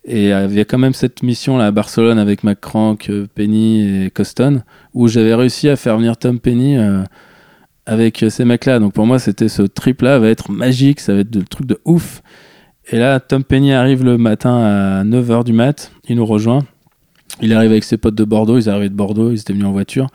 Et 0.06 0.30
il 0.30 0.54
y 0.54 0.60
a 0.60 0.64
quand 0.64 0.78
même 0.78 0.94
cette 0.94 1.22
mission 1.22 1.59
là 1.59 1.66
à 1.66 1.70
Barcelone 1.72 2.18
avec 2.18 2.42
McCrank, 2.42 3.10
Penny 3.34 4.06
et 4.06 4.10
Coston, 4.10 4.64
où 4.94 5.09
j'avais 5.09 5.34
réussi 5.34 5.68
à 5.68 5.76
faire 5.76 5.98
venir 5.98 6.16
Tom 6.16 6.40
Penny 6.40 6.78
avec 7.86 8.22
euh, 8.22 8.30
ces 8.30 8.44
mecs-là. 8.44 8.78
Donc 8.78 8.92
pour 8.92 9.06
moi, 9.06 9.18
c'était 9.18 9.48
ce 9.48 9.62
trip-là 9.62 10.18
va 10.18 10.28
être 10.28 10.50
magique, 10.50 11.00
ça 11.00 11.14
va 11.14 11.20
être 11.20 11.34
le 11.34 11.42
truc 11.44 11.66
de 11.66 11.78
ouf. 11.84 12.22
Et 12.90 12.98
là, 12.98 13.20
Tom 13.20 13.44
Penny 13.44 13.72
arrive 13.72 14.04
le 14.04 14.18
matin 14.18 14.56
à 14.56 15.04
9h 15.04 15.44
du 15.44 15.52
mat, 15.52 15.92
il 16.09 16.16
nous 16.16 16.26
rejoint. 16.26 16.64
Il 17.40 17.52
arrive 17.52 17.70
avec 17.70 17.84
ses 17.84 17.96
potes 17.96 18.14
de 18.14 18.24
Bordeaux, 18.24 18.59
ils 18.59 18.68
arrivaient 18.68 18.88
de 18.90 18.94
Bordeaux, 18.94 19.30
ils 19.30 19.40
étaient 19.40 19.52
venus 19.52 19.66
en 19.66 19.72
voiture. 19.72 20.09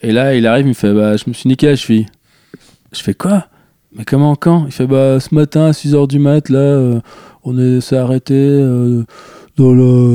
Et 0.00 0.12
là, 0.12 0.34
il 0.34 0.46
arrive, 0.46 0.66
il 0.66 0.70
me 0.70 0.74
fait 0.74 0.92
bah, 0.92 1.16
Je 1.16 1.24
me 1.28 1.32
suis 1.34 1.48
niqué 1.48 1.66
la 1.68 1.76
cheville. 1.76 2.06
Je 2.92 3.00
fais 3.02 3.14
quoi? 3.14 3.46
Mais 3.96 4.04
comment, 4.04 4.34
quand? 4.34 4.66
Il 4.66 4.72
fait 4.72 4.86
Bah, 4.86 5.20
ce 5.20 5.34
matin 5.34 5.66
à 5.66 5.70
6h 5.72 6.08
du 6.08 6.18
mat, 6.18 6.48
là, 6.48 6.58
euh, 6.58 7.00
on 7.44 7.58
est- 7.58 7.80
s'est 7.80 7.96
arrêté 7.96 8.34
euh, 8.34 9.04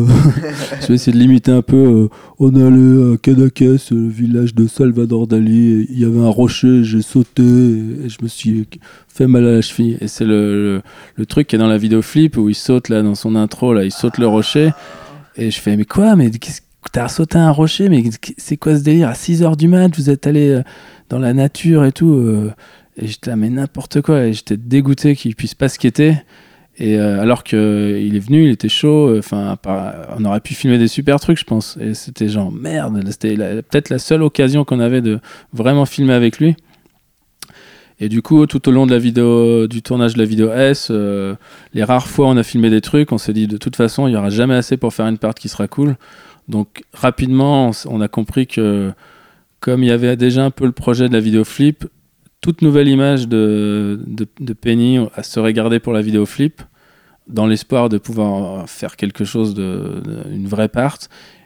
Je 0.82 0.88
vais 0.88 0.96
essayer 0.96 1.14
de 1.14 1.18
limiter 1.18 1.52
un 1.52 1.62
peu. 1.62 1.76
euh, 1.76 2.10
on 2.40 2.56
allé 2.56 3.14
à 3.14 3.18
Cadaqués, 3.18 3.76
le 3.92 4.08
village 4.08 4.56
de 4.56 4.68
Salvador 4.68 5.28
Dali. 5.28 5.86
Il 5.90 6.00
y 6.00 6.06
avait 6.06 6.20
un 6.20 6.30
rocher, 6.30 6.84
j'ai 6.84 7.02
sauté 7.02 7.44
et 7.44 8.10
je 8.10 8.18
me 8.24 8.28
suis 8.28 8.68
fait 9.08 9.28
mal 9.28 9.46
à 9.48 9.52
la 9.52 9.62
cheville. 9.62 9.98
Et 10.02 10.08
c'est 10.08 10.26
le, 10.26 10.76
le, 10.76 10.82
le 11.16 11.26
truc 11.26 11.48
qui 11.48 11.56
est 11.56 11.60
dans 11.60 11.68
la 11.68 11.78
vidéo 11.78 12.02
flip 12.02 12.38
où 12.38 12.50
il 12.50 12.56
saute 12.56 12.90
là 12.90 13.02
dans 13.04 13.16
son 13.16 13.36
intro, 13.36 13.74
là, 13.74 13.84
il 13.84 13.92
saute 13.92 14.18
le 14.18 14.28
rocher. 14.28 14.72
Et 15.38 15.52
je 15.52 15.60
fais, 15.60 15.76
mais 15.78 15.86
quoi 15.86 16.16
Mais 16.16 16.32
t'as 16.92 17.08
sauté 17.08 17.38
un 17.38 17.52
rocher 17.52 17.90
Mais 17.90 18.04
c'est 18.38 18.58
quoi 18.58 18.78
ce 18.78 18.84
délire? 18.84 19.10
À 19.10 19.14
6h 19.14 19.58
du 19.58 19.68
mat, 19.68 19.96
vous 19.96 20.10
êtes 20.10 20.28
allé 20.28 20.50
euh, 20.50 20.64
dans 21.10 21.20
la 21.20 21.34
nature 21.34 21.86
et 21.86 21.92
tout. 21.92 22.14
euh, 22.14 22.52
et 22.98 23.08
j'étais 23.08 23.32
là, 23.32 23.36
mais 23.36 23.50
n'importe 23.50 24.02
quoi. 24.02 24.26
Et 24.26 24.34
j'étais 24.34 24.58
dégoûté 24.58 25.16
qu'il 25.16 25.36
puisse 25.36 25.54
pas 25.56 25.68
skater. 25.68 26.16
Et 26.78 26.98
euh, 26.98 27.22
alors 27.22 27.44
qu'il 27.44 27.58
est 28.16 28.20
venu, 28.20 28.46
il 28.46 28.52
était 28.52 28.70
chaud. 28.70 29.10
euh, 29.10 29.20
Enfin, 29.20 29.58
on 30.18 30.26
aurait 30.26 30.42
pu 30.42 30.54
filmer 30.54 30.78
des 30.78 30.88
super 30.88 31.20
trucs, 31.20 31.40
je 31.40 31.46
pense. 31.46 31.78
Et 31.80 31.94
c'était 31.94 32.28
genre 32.28 32.52
merde. 32.52 33.02
C'était 33.10 33.36
peut-être 33.38 33.90
la 33.90 34.00
seule 34.00 34.24
occasion 34.24 34.66
qu'on 34.66 34.80
avait 34.80 35.02
de 35.02 35.20
vraiment 35.54 35.86
filmer 35.86 36.14
avec 36.14 36.40
lui. 36.40 36.56
Et 38.02 38.10
du 38.10 38.22
coup, 38.22 38.46
tout 38.46 38.68
au 38.68 38.72
long 38.72 38.86
de 38.86 38.92
la 38.92 39.00
vidéo, 39.00 39.68
du 39.68 39.82
tournage 39.82 40.16
de 40.16 40.20
la 40.20 40.26
vidéo 40.26 40.52
S, 40.52 40.90
euh, 40.92 41.36
les 41.74 41.84
rares 41.84 42.08
fois 42.08 42.28
où 42.28 42.30
on 42.30 42.36
a 42.38 42.44
filmé 42.44 42.70
des 42.70 42.82
trucs, 42.82 43.14
on 43.14 43.18
s'est 43.18 43.32
dit 43.32 43.48
de 43.48 43.56
toute 43.56 43.78
façon, 43.78 44.08
il 44.08 44.12
y 44.12 44.18
aura 44.18 44.30
jamais 44.30 44.56
assez 44.56 44.76
pour 44.76 44.94
faire 44.94 45.08
une 45.08 45.18
part 45.18 45.34
qui 45.34 45.48
sera 45.48 45.70
cool. 45.70 45.96
Donc 46.50 46.84
rapidement, 46.94 47.72
on 47.86 48.02
a 48.02 48.10
compris 48.10 48.48
que 48.48 48.92
comme 49.62 49.82
il 49.82 49.88
y 49.88 49.92
avait 49.92 50.18
déjà 50.18 50.44
un 50.44 50.52
peu 50.52 50.66
le 50.66 50.74
projet 50.74 51.08
de 51.08 51.14
la 51.14 51.22
vidéo 51.22 51.46
flip, 51.46 51.86
toute 52.46 52.62
nouvelle 52.62 52.88
image 52.88 53.28
de, 53.28 54.00
de, 54.06 54.54
Penny 54.54 55.00
serait 55.24 55.52
gardée 55.52 55.80
pour 55.80 55.94
la 55.94 56.04
vidéo 56.04 56.28
flip, 56.28 56.62
dans 57.28 57.48
l'espoir 57.48 57.90
de 57.90 57.98
pouvoir 57.98 58.70
faire 58.70 58.98
quelque 58.98 59.26
chose, 59.26 59.56
de, 59.56 60.04
une 60.32 60.46
vraie 60.46 60.70
part. 60.70 61.00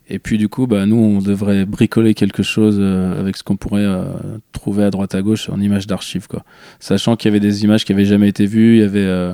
Et 0.10 0.20
puis 0.20 0.38
du 0.38 0.50
coup, 0.50 0.68
bah, 0.68 0.86
nous, 0.86 0.98
on 0.98 1.22
devrait 1.22 1.66
bricoler 1.66 2.14
quelque 2.14 2.44
chose 2.44 2.76
euh, 2.82 3.18
avec 3.18 3.38
ce 3.38 3.44
qu'on 3.44 3.56
pourrait 3.56 3.86
euh, 3.86 4.04
trouver 4.52 4.84
à 4.84 4.90
droite 4.90 5.16
à 5.16 5.22
gauche 5.22 5.48
en 5.48 5.62
images 5.62 5.88
d'archives. 5.88 6.28
Quoi. 6.28 6.44
Sachant 6.82 7.16
qu'il 7.16 7.30
y 7.30 7.32
avait 7.32 7.40
des 7.40 7.64
images 7.64 7.86
qui 7.86 7.94
n'avaient 7.94 8.04
jamais 8.04 8.28
été 8.28 8.46
vues. 8.46 8.76
Il 8.76 8.82
y 8.82 8.84
avait 8.84 9.00
euh, 9.00 9.34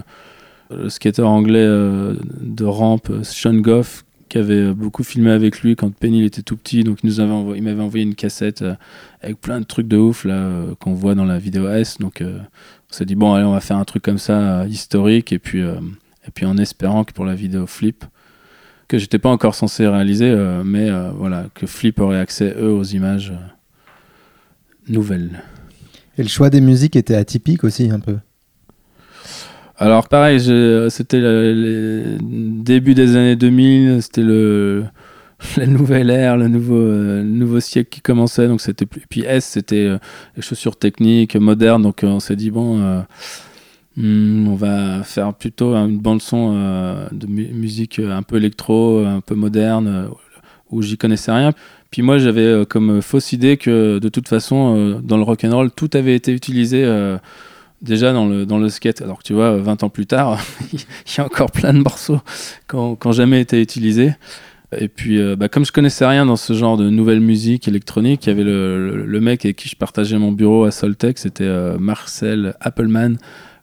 le 0.70 0.90
skater 0.90 1.24
anglais 1.24 1.66
de 1.66 2.64
rampe, 2.64 3.12
Sean 3.24 3.56
Goff, 3.56 4.05
qui 4.36 4.40
avait 4.40 4.74
beaucoup 4.74 5.04
filmé 5.04 5.32
avec 5.32 5.62
lui 5.62 5.76
quand 5.76 5.94
Penny 5.94 6.24
était 6.24 6.42
tout 6.42 6.58
petit. 6.58 6.84
Donc 6.84 7.00
il, 7.04 7.08
nous 7.08 7.20
avait 7.20 7.58
il 7.58 7.64
m'avait 7.64 7.82
envoyé 7.82 8.04
une 8.04 8.16
cassette 8.16 8.64
avec 9.22 9.40
plein 9.40 9.60
de 9.60 9.66
trucs 9.66 9.88
de 9.88 9.98
ouf 9.98 10.26
là 10.26 10.50
qu'on 10.80 10.94
voit 10.94 11.16
dans 11.16 11.26
la 11.26 11.40
vidéo 11.40 11.70
S. 11.70 11.98
Donc 12.00 12.22
on 12.22 12.94
s'est 12.94 13.06
dit 13.06 13.16
bon 13.16 13.34
allez 13.34 13.46
on 13.46 13.54
va 13.54 13.62
faire 13.62 13.78
un 13.78 13.86
truc 13.86 14.04
comme 14.04 14.18
ça 14.18 14.66
historique 14.68 15.32
et 15.32 15.40
puis 15.40 15.60
et 15.62 16.32
puis 16.34 16.46
en 16.46 16.58
espérant 16.58 17.04
que 17.04 17.14
pour 17.14 17.26
la 17.26 17.36
vidéo 17.36 17.68
Flip 17.68 18.06
que 18.88 18.98
j'étais 18.98 19.20
pas 19.20 19.30
encore 19.30 19.56
censé 19.56 19.88
réaliser, 19.88 20.30
euh, 20.30 20.64
mais 20.64 20.90
euh, 20.90 21.10
voilà 21.12 21.48
que 21.54 21.66
Flip 21.66 22.00
aurait 22.00 22.20
accès 22.20 22.54
eux 22.58 22.72
aux 22.72 22.84
images 22.84 23.32
euh, 23.32 24.94
nouvelles. 24.94 25.44
Et 26.18 26.24
le 26.24 26.30
choix 26.30 26.50
des 26.50 26.62
musiques 26.62 26.96
était 26.96 27.16
atypique 27.16 27.64
aussi 27.64 27.90
un 27.90 28.00
peu. 28.00 28.18
Alors 29.78 30.08
pareil, 30.08 30.40
c'était 30.90 31.20
le, 31.20 32.18
début 32.22 32.94
des 32.94 33.16
années 33.16 33.36
2000, 33.36 34.02
c'était 34.02 34.24
le 34.24 34.86
la 35.58 35.66
nouvelle 35.66 36.10
ère, 36.10 36.38
le 36.38 36.48
nouveau, 36.48 36.78
euh, 36.78 37.24
nouveau 37.24 37.60
siècle 37.60 37.90
qui 37.90 38.02
commençait. 38.02 38.48
Donc 38.48 38.62
c'était 38.62 38.86
puis 38.86 39.24
S, 39.26 39.46
c'était 39.46 39.86
euh, 39.86 39.98
les 40.36 40.42
chaussures 40.42 40.78
techniques, 40.78 41.36
modernes. 41.36 41.82
Donc 41.82 42.04
euh, 42.04 42.08
on 42.08 42.20
s'est 42.20 42.36
dit 42.36 42.52
bon, 42.52 42.78
hmm, 43.98 44.48
on 44.48 44.56
va 44.56 45.04
faire 45.04 45.34
plutôt 45.34 45.76
une 45.76 45.98
bande 46.00 46.22
son 46.22 46.54
de 47.12 47.28
musique 47.28 48.00
un 48.00 48.24
peu 48.24 48.38
électro, 48.38 49.04
un 49.06 49.22
peu 49.22 49.36
moderne, 49.36 50.10
où 50.70 50.82
j'y 50.82 50.98
connaissais 50.98 51.32
rien. 51.32 51.52
Puis 51.92 52.02
moi 52.02 52.18
j'avais 52.18 52.66
comme 52.66 53.02
fausse 53.02 53.32
idée 53.32 53.58
que 53.58 54.00
de 54.00 54.10
toute 54.10 54.28
façon 54.28 55.00
dans 55.04 55.18
le 55.18 55.24
rock 55.24 55.44
and 55.46 55.56
roll 55.56 55.72
tout 55.72 55.90
avait 55.94 56.16
été 56.16 56.34
utilisé 56.34 56.86
déjà 57.86 58.12
dans 58.12 58.26
le, 58.26 58.46
dans 58.46 58.58
le 58.58 58.70
skate. 58.70 59.02
Alors 59.02 59.20
que 59.20 59.24
tu 59.24 59.34
vois, 59.34 59.58
20 59.58 59.84
ans 59.84 59.90
plus 59.90 60.06
tard, 60.06 60.40
il 60.74 60.80
y 61.18 61.22
a 61.22 61.26
encore 61.26 61.52
plein 61.52 61.74
de 61.74 61.80
morceaux 61.80 62.20
qui 62.70 62.76
n'ont 62.76 63.12
jamais 63.12 63.40
été 63.40 63.62
utilisés. 63.62 64.14
Et 64.78 64.88
puis, 64.88 65.20
euh, 65.20 65.36
bah, 65.36 65.48
comme 65.48 65.66
je 65.66 65.72
connaissais 65.72 66.06
rien 66.06 66.26
dans 66.26 66.36
ce 66.36 66.54
genre 66.54 66.78
de 66.78 66.90
nouvelle 66.90 67.20
musique 67.20 67.68
électronique, 67.68 68.26
il 68.26 68.30
y 68.30 68.32
avait 68.32 68.44
le, 68.44 69.20
mec 69.22 69.46
avec 69.46 69.58
qui 69.58 69.70
je 69.70 69.76
partageais 69.76 70.18
mon 70.18 70.32
bureau 70.32 70.66
à 70.66 70.72
Soltech, 70.72 71.18
c'était 71.18 71.44
euh, 71.44 71.78
Marcel 71.78 72.56
Appleman, 72.60 73.18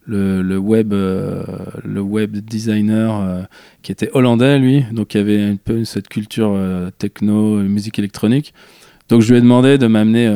le, 0.05 0.57
web, 0.57 0.93
euh, 0.93 1.45
le 1.85 2.01
web 2.01 2.37
designer 2.39 3.47
qui 3.83 3.93
était 3.93 4.11
hollandais, 4.13 4.59
lui. 4.59 4.85
Donc, 4.93 5.15
il 5.15 5.19
y 5.19 5.21
avait 5.21 5.43
un 5.43 5.57
peu 5.57 5.85
cette 5.85 6.09
culture 6.09 6.59
techno, 6.99 7.59
musique 7.59 7.99
électronique. 7.99 8.53
Donc, 9.09 9.21
je 9.21 9.31
lui 9.31 9.39
ai 9.39 9.41
demandé 9.41 9.79
de 9.79 9.87
m'amener 9.87 10.29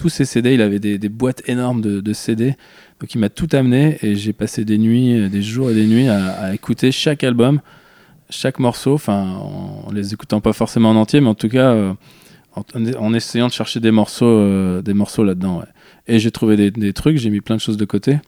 tous 0.00 0.08
ces 0.08 0.24
CD. 0.24 0.54
Il 0.54 0.62
avait 0.62 0.78
des, 0.78 1.08
boîtes 1.08 1.42
énormes 1.48 1.80
de, 1.80 2.12
CD. 2.12 2.56
Donc, 3.00 3.14
il 3.14 3.18
m'a 3.18 3.28
tout 3.28 3.48
amené 3.52 3.98
et 4.02 4.16
j'ai 4.16 4.32
passé 4.32 4.64
des 4.64 4.78
nuits, 4.78 5.28
des 5.28 5.42
jours 5.42 5.70
et 5.70 5.74
des 5.74 5.86
nuits 5.86 6.08
à 6.08 6.54
écouter 6.54 6.92
chaque 6.92 7.24
album 7.24 7.60
chaque 8.30 8.58
morceau, 8.58 8.94
enfin, 8.94 9.22
en, 9.22 9.92
les 9.92 10.14
écoutant 10.14 10.40
pas 10.40 10.52
forcément 10.52 10.90
en 10.90 10.96
entier, 10.96 11.20
mais 11.20 11.28
en 11.28 11.34
tout 11.34 11.48
cas, 11.48 11.72
euh, 11.72 11.92
en, 12.98 13.12
essayant 13.12 13.48
de 13.48 13.52
chercher 13.52 13.80
des 13.80 13.90
morceaux, 13.90 14.26
euh, 14.26 14.82
des 14.82 14.94
morceaux 14.94 15.24
là-dedans. 15.24 15.62
Et 16.06 16.18
j'ai 16.18 16.30
trouvé 16.30 16.70
des, 16.70 16.92
trucs, 16.92 17.18
j'ai 17.18 17.30
mis 17.30 17.40
plein 17.40 17.56
de 17.56 17.60
choses 17.60 17.76
de 17.76 17.84
côté. 17.84 18.18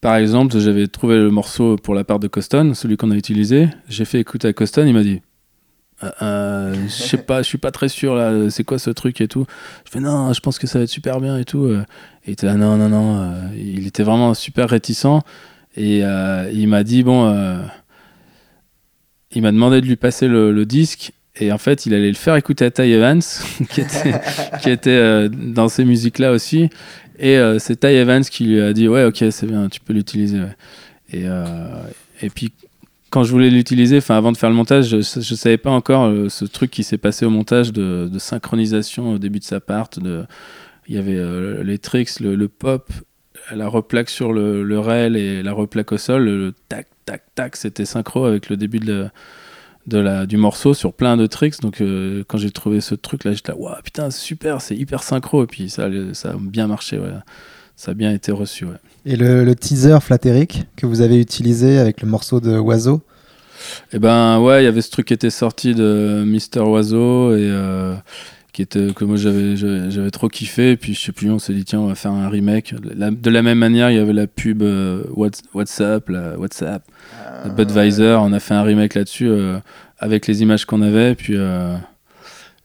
Par 0.00 0.16
exemple, 0.16 0.58
j'avais 0.58 0.86
trouvé 0.86 1.16
le 1.18 1.30
morceau 1.30 1.76
pour 1.76 1.94
la 1.94 2.04
part 2.04 2.18
de 2.18 2.28
Coston, 2.28 2.74
celui 2.74 2.96
qu'on 2.96 3.10
a 3.10 3.16
utilisé. 3.16 3.68
J'ai 3.88 4.04
fait 4.04 4.20
écouter 4.20 4.48
à 4.48 4.52
Coston, 4.52 4.86
il 4.86 4.94
m'a 4.94 5.02
dit 5.02 5.20
euh, 6.22 6.74
Je 6.86 6.88
sais 6.88 7.18
pas, 7.18 7.42
je 7.42 7.48
suis 7.48 7.58
pas 7.58 7.70
très 7.70 7.88
sûr 7.88 8.14
là, 8.14 8.50
c'est 8.50 8.64
quoi 8.64 8.78
ce 8.78 8.90
truc 8.90 9.20
et 9.20 9.28
tout. 9.28 9.46
Je 9.86 9.90
fais 9.90 10.00
Non, 10.00 10.32
je 10.32 10.40
pense 10.40 10.58
que 10.58 10.66
ça 10.66 10.78
va 10.78 10.84
être 10.84 10.90
super 10.90 11.20
bien 11.20 11.38
et 11.38 11.44
tout. 11.44 11.68
Et 11.68 11.78
il 12.26 12.32
était 12.32 12.52
non, 12.54 12.76
non, 12.76 12.88
non. 12.88 13.32
il 13.56 13.86
était 13.86 14.02
vraiment 14.02 14.34
super 14.34 14.68
réticent. 14.68 15.20
Et 15.76 16.00
il 16.00 16.68
m'a 16.68 16.84
dit 16.84 17.02
Bon 17.02 17.60
il 19.32 19.42
m'a 19.42 19.52
demandé 19.52 19.80
de 19.80 19.86
lui 19.86 19.96
passer 19.96 20.28
le, 20.28 20.64
disque 20.64 21.12
et 21.36 21.52
en 21.52 21.58
fait 21.58 21.86
il 21.86 21.94
allait 21.94 22.08
le 22.08 22.14
faire 22.14 22.36
écouter 22.36 22.64
à 22.64 22.70
Ty 22.70 22.82
Evans 22.82 23.20
qui 23.70 23.80
était, 24.70 24.90
euh, 24.90 25.28
dans 25.28 25.68
ces 25.68 25.84
musiques 25.84 26.18
là 26.18 26.32
aussi 26.32 26.68
et 27.18 27.36
euh, 27.36 27.58
c'est 27.58 27.80
Ty 27.80 27.88
Evans 27.88 28.24
qui 28.24 28.44
lui 28.44 28.60
a 28.60 28.72
dit 28.72 28.88
ouais 28.88 29.04
ok 29.04 29.24
c'est 29.30 29.46
bien 29.46 29.68
tu 29.68 29.80
peux 29.80 29.92
l'utiliser 29.92 30.40
et, 31.12 31.22
euh, 31.24 31.44
et 32.22 32.30
puis 32.30 32.52
quand 33.10 33.24
je 33.24 33.30
voulais 33.32 33.50
l'utiliser 33.50 33.98
enfin 33.98 34.16
avant 34.16 34.32
de 34.32 34.36
faire 34.36 34.50
le 34.50 34.56
montage 34.56 34.88
je, 34.88 34.96
je 34.98 35.34
savais 35.34 35.58
pas 35.58 35.70
encore 35.70 36.12
ce 36.30 36.44
truc 36.44 36.70
qui 36.70 36.84
s'est 36.84 36.98
passé 36.98 37.26
au 37.26 37.30
montage 37.30 37.72
de, 37.72 38.10
synchronisation 38.18 39.12
au 39.12 39.18
début 39.18 39.38
de 39.38 39.44
sa 39.44 39.60
part 39.60 39.88
il 40.86 40.94
y 40.94 40.98
avait 40.98 41.62
les 41.62 41.78
tricks 41.78 42.20
le, 42.20 42.48
pop 42.48 42.90
la 43.52 43.68
replaque 43.68 44.10
sur 44.10 44.32
le, 44.32 44.78
rail 44.78 45.16
et 45.16 45.42
la 45.42 45.52
replaque 45.52 45.92
au 45.92 45.98
sol 45.98 46.24
le 46.24 46.54
tac 46.68 46.86
tac, 47.10 47.22
tac, 47.34 47.56
c'était 47.56 47.84
synchro 47.84 48.24
avec 48.24 48.48
le 48.48 48.56
début 48.56 48.80
du 49.86 50.36
morceau 50.36 50.74
sur 50.74 50.92
plein 50.92 51.16
de 51.16 51.26
tricks. 51.26 51.60
Donc 51.60 51.80
euh, 51.80 52.24
quand 52.26 52.38
j'ai 52.38 52.50
trouvé 52.50 52.80
ce 52.80 52.94
truc 52.94 53.24
là, 53.24 53.32
j'étais 53.32 53.52
là, 53.52 53.58
waouh, 53.58 53.82
putain, 53.82 54.10
super, 54.10 54.60
c'est 54.60 54.76
hyper 54.76 55.02
synchro. 55.02 55.44
Et 55.44 55.46
puis 55.46 55.70
ça, 55.70 55.88
ça 56.12 56.30
a 56.30 56.36
bien 56.38 56.66
marché. 56.66 57.00
Ça 57.80 57.92
a 57.92 57.94
bien 57.94 58.12
été 58.12 58.30
reçu. 58.32 58.64
Ouais. 58.64 58.76
Et 59.06 59.16
le, 59.16 59.54
teaser 59.54 59.98
flatteric 60.00 60.66
que 60.76 60.86
vous 60.86 61.00
avez 61.00 61.20
utilisé 61.20 61.78
avec 61.78 62.02
le 62.02 62.08
morceau 62.08 62.40
de 62.40 62.58
Oiseau 62.58 63.02
eh 63.92 63.98
ben 63.98 64.40
ouais, 64.40 64.62
il 64.62 64.64
y 64.64 64.68
avait 64.68 64.80
ce 64.80 64.90
truc 64.90 65.08
qui 65.08 65.12
était 65.12 65.28
sorti 65.28 65.74
de 65.74 66.24
Mister 66.26 66.60
Oiseau 66.60 67.34
et. 67.34 67.48
Euh, 67.50 67.94
qui 68.52 68.62
était 68.62 68.92
que 68.92 69.04
moi 69.04 69.16
j'avais 69.16 69.56
j'avais 69.56 70.10
trop 70.10 70.28
kiffé 70.28 70.72
et 70.72 70.76
puis 70.76 70.94
je 70.94 71.00
sais 71.00 71.12
plus 71.12 71.30
on 71.30 71.38
s'est 71.38 71.54
dit 71.54 71.64
tiens 71.64 71.80
on 71.80 71.86
va 71.86 71.94
faire 71.94 72.10
un 72.10 72.28
remake 72.28 72.74
de 72.74 73.30
la 73.30 73.42
même 73.42 73.58
manière 73.58 73.90
il 73.90 73.96
y 73.96 74.00
avait 74.00 74.12
la 74.12 74.26
pub 74.26 74.62
euh, 74.62 75.04
WhatsApp 75.54 76.08
la 76.08 76.38
WhatsApp. 76.38 76.82
Budweiser 77.56 78.18
on 78.20 78.32
a 78.32 78.40
fait 78.40 78.54
un 78.54 78.62
remake 78.62 78.94
là-dessus 78.94 79.28
euh, 79.28 79.58
avec 79.98 80.26
les 80.26 80.42
images 80.42 80.64
qu'on 80.64 80.82
avait 80.82 81.14
puis 81.14 81.34
euh, 81.36 81.76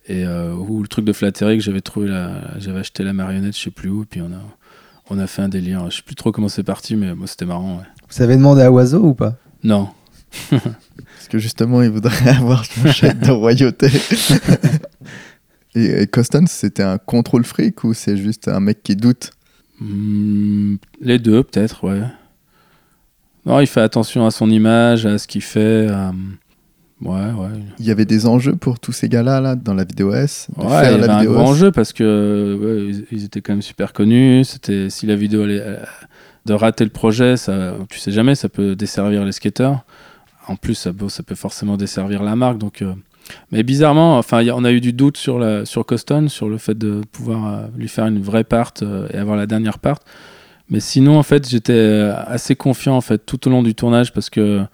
et 0.08 0.26
ou 0.26 0.82
le 0.82 0.88
truc 0.88 1.04
de 1.04 1.12
Flattery 1.12 1.58
que 1.58 1.64
j'avais 1.64 1.80
trouvé 1.80 2.08
j'avais 2.58 2.80
acheté 2.80 3.02
la 3.02 3.12
marionnette 3.12 3.56
je 3.56 3.62
sais 3.62 3.70
plus 3.70 3.90
où 3.90 4.04
puis 4.04 4.20
on 4.20 4.32
a 4.32 4.42
on 5.10 5.18
a 5.18 5.26
fait 5.26 5.42
un 5.42 5.48
délire. 5.48 5.88
Je 5.90 5.96
sais 5.96 6.02
plus 6.02 6.14
trop 6.14 6.32
comment 6.32 6.48
c'est 6.48 6.62
parti 6.62 6.96
mais 6.96 7.14
moi 7.14 7.26
c'était 7.26 7.46
marrant 7.46 7.82
vous 8.08 8.22
avez 8.22 8.36
demandé 8.36 8.62
à 8.62 8.70
Oiseau 8.70 9.02
ou 9.02 9.14
pas? 9.14 9.36
Non. 9.64 9.88
Parce 10.50 11.28
que 11.28 11.38
justement 11.38 11.82
il 11.82 11.90
voudrait 11.90 12.28
avoir 12.38 12.64
son 12.64 12.90
chèque 12.92 13.18
de 13.20 13.30
royauté. 13.30 13.88
Et, 15.74 16.06
Coston, 16.06 16.46
c'était 16.46 16.82
un 16.82 16.96
contrôle 16.96 17.44
fric 17.44 17.84
ou 17.84 17.92
c'est 17.92 18.16
juste 18.16 18.48
un 18.48 18.60
mec 18.60 18.82
qui 18.82 18.96
doute? 18.96 19.32
Hmm, 19.78 20.76
Les 21.02 21.18
deux, 21.18 21.42
peut-être, 21.42 21.84
ouais. 21.84 22.00
Non, 23.44 23.60
il 23.60 23.66
fait 23.66 23.82
attention 23.82 24.24
à 24.24 24.30
son 24.30 24.48
image, 24.48 25.04
à 25.04 25.18
ce 25.18 25.28
qu'il 25.28 25.42
fait. 25.42 25.86
Ouais, 27.02 27.30
ouais. 27.30 27.48
Il 27.78 27.84
y 27.84 27.90
avait 27.90 28.06
des 28.06 28.26
enjeux 28.26 28.56
pour 28.56 28.80
tous 28.80 28.92
ces 28.92 29.08
gars-là 29.08 29.40
là, 29.40 29.54
dans 29.54 29.74
la 29.74 29.84
vidéo 29.84 30.14
S 30.14 30.48
Ouais, 30.56 30.64
il 30.94 31.00
y 31.00 31.02
avait 31.02 31.08
un 31.08 31.24
grand 31.24 31.48
enjeu 31.48 31.70
parce 31.70 31.92
que 31.92 32.90
ils 33.10 33.24
étaient 33.24 33.42
quand 33.42 33.52
même 33.52 33.62
super 33.62 33.92
connus. 33.92 34.44
C'était 34.44 34.88
si 34.88 35.06
la 35.06 35.14
vidéo 35.14 35.42
allait 35.42 35.60
euh, 35.60 35.76
de 36.46 36.54
rater 36.54 36.84
le 36.84 36.90
projet, 36.90 37.36
ça, 37.36 37.74
tu 37.90 37.98
sais 37.98 38.12
jamais, 38.12 38.34
ça 38.34 38.48
peut 38.48 38.74
desservir 38.74 39.24
les 39.24 39.32
skateurs. 39.32 39.84
En 40.48 40.56
plus, 40.56 40.74
ça, 40.74 40.92
ça 41.08 41.22
peut 41.22 41.34
forcément 41.34 41.76
desservir 41.76 42.22
la 42.22 42.34
marque. 42.34 42.56
Donc, 42.56 42.80
euh, 42.80 42.94
mais 43.52 43.62
bizarrement, 43.62 44.16
enfin, 44.16 44.46
on 44.54 44.64
a 44.64 44.72
eu 44.72 44.80
du 44.80 44.94
doute 44.94 45.18
sur, 45.18 45.38
la, 45.38 45.66
sur 45.66 45.84
Coston, 45.84 46.30
sur 46.30 46.48
le 46.48 46.56
fait 46.56 46.78
de 46.78 47.02
pouvoir 47.12 47.46
euh, 47.46 47.66
lui 47.76 47.88
faire 47.88 48.06
une 48.06 48.22
vraie 48.22 48.44
part 48.44 48.72
et 49.12 49.18
avoir 49.18 49.36
la 49.36 49.46
dernière 49.46 49.80
part. 49.80 49.98
Mais 50.70 50.80
sinon, 50.80 51.18
en 51.18 51.22
fait, 51.22 51.46
j'étais 51.46 52.10
assez 52.26 52.56
confiant 52.56 52.96
en 52.96 53.00
fait 53.00 53.18
tout 53.18 53.46
au 53.46 53.50
long 53.50 53.62
du 53.62 53.74
tournage 53.74 54.12
parce 54.12 54.30
que 54.30 54.64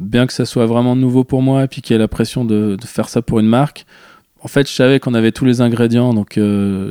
bien 0.00 0.26
que 0.26 0.32
ça 0.32 0.44
soit 0.44 0.66
vraiment 0.66 0.96
nouveau 0.96 1.24
pour 1.24 1.42
moi 1.42 1.64
et 1.64 1.68
puis 1.68 1.82
qu'il 1.82 1.94
y 1.94 1.96
ait 1.96 2.00
la 2.00 2.08
pression 2.08 2.44
de, 2.44 2.76
faire 2.84 3.08
ça 3.08 3.22
pour 3.22 3.38
une 3.38 3.46
marque, 3.46 3.86
en 4.42 4.48
fait, 4.48 4.68
je 4.68 4.72
savais 4.72 5.00
qu'on 5.00 5.14
avait 5.14 5.32
tous 5.32 5.44
les 5.44 5.60
ingrédients, 5.60 6.14
donc 6.14 6.38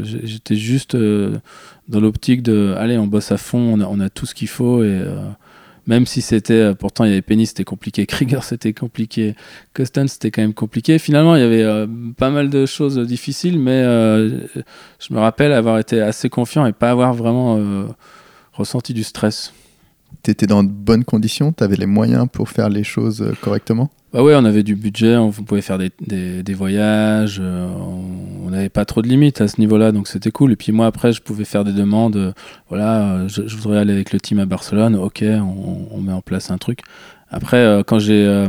j'étais 0.04 0.56
juste 0.56 0.96
dans 0.96 2.00
l'optique 2.00 2.42
de, 2.44 2.74
allez, 2.78 2.98
on 2.98 3.08
bosse 3.08 3.32
à 3.32 3.38
fond, 3.38 3.80
on 3.80 4.00
a, 4.00 4.10
tout 4.10 4.26
ce 4.26 4.34
qu'il 4.34 4.50
faut 4.50 4.84
et 4.84 5.02
même 5.88 6.06
si 6.06 6.22
c'était, 6.22 6.54
euh, 6.54 6.74
pourtant 6.74 7.04
il 7.04 7.10
y 7.10 7.12
avait 7.12 7.22
Penny, 7.22 7.46
c'était 7.46 7.64
compliqué, 7.64 8.06
Krieger, 8.08 8.44
c'était 8.44 8.74
compliqué, 8.74 9.36
Custon, 9.74 10.08
c'était 10.08 10.32
quand 10.32 10.42
même 10.42 10.54
compliqué. 10.54 11.00
Finalement, 11.00 11.36
il 11.36 11.42
y 11.42 11.46
avait 11.46 11.64
euh, 11.64 11.88
pas 12.18 12.30
mal 12.30 12.50
de 12.50 12.66
choses 12.66 12.98
difficiles, 13.00 13.60
mais 13.60 13.84
euh, 13.84 14.48
je 15.00 15.14
me 15.14 15.20
rappelle 15.20 15.54
avoir 15.54 15.78
été 15.78 16.02
assez 16.02 16.30
confiant 16.30 16.66
et 16.66 16.74
pas 16.74 16.90
avoir 16.90 17.14
vraiment 17.14 17.60
ressenti 18.54 18.94
du 18.94 19.04
stress. 19.04 19.54
Tu 20.26 20.32
étais 20.32 20.48
dans 20.48 20.64
de 20.64 20.70
bonnes 20.70 21.04
conditions 21.04 21.54
Tu 21.54 21.64
avais 21.64 21.76
les 21.76 21.86
moyens 21.86 22.26
pour 22.32 22.50
faire 22.50 22.68
les 22.68 22.84
choses 22.84 23.24
correctement? 23.42 23.92
Bah 24.12 24.24
ouais, 24.24 24.34
on 24.36 24.44
avait 24.44 24.64
du 24.64 24.76
budget, 24.76 25.18
on 25.18 25.30
pouvait 25.32 25.62
faire 25.62 25.78
des, 25.78 25.92
des, 26.02 26.42
des 26.42 26.54
voyages, 26.56 27.40
euh, 27.40 27.68
on 28.44 28.50
n'avait 28.50 28.70
pas 28.70 28.86
trop 28.86 29.04
de 29.04 29.08
limites 29.08 29.40
à 29.42 29.48
ce 29.48 29.60
niveau-là, 29.62 29.92
donc 29.92 30.08
c'était 30.08 30.32
cool. 30.32 30.54
Et 30.54 30.56
puis 30.56 30.72
moi, 30.72 30.88
après, 30.88 31.14
je 31.14 31.22
pouvais 31.22 31.46
faire 31.46 31.64
des 31.64 31.74
demandes. 31.74 32.16
euh, 32.16 32.32
voilà, 32.70 33.04
euh, 33.04 33.28
je, 33.28 33.46
je 33.46 33.56
voudrais 33.56 33.78
aller 33.78 33.94
avec 33.94 34.14
le 34.14 34.20
team 34.20 34.40
à 34.40 34.48
Barcelone. 34.48 34.96
Ok, 34.96 35.24
on, 35.24 35.88
on 35.92 36.02
met 36.02 36.14
en 36.14 36.22
place 36.22 36.50
un 36.50 36.58
truc. 36.58 36.80
Après, 37.30 37.58
euh, 37.58 37.84
quand 37.86 38.00
j'ai 38.00 38.26
euh, 38.26 38.48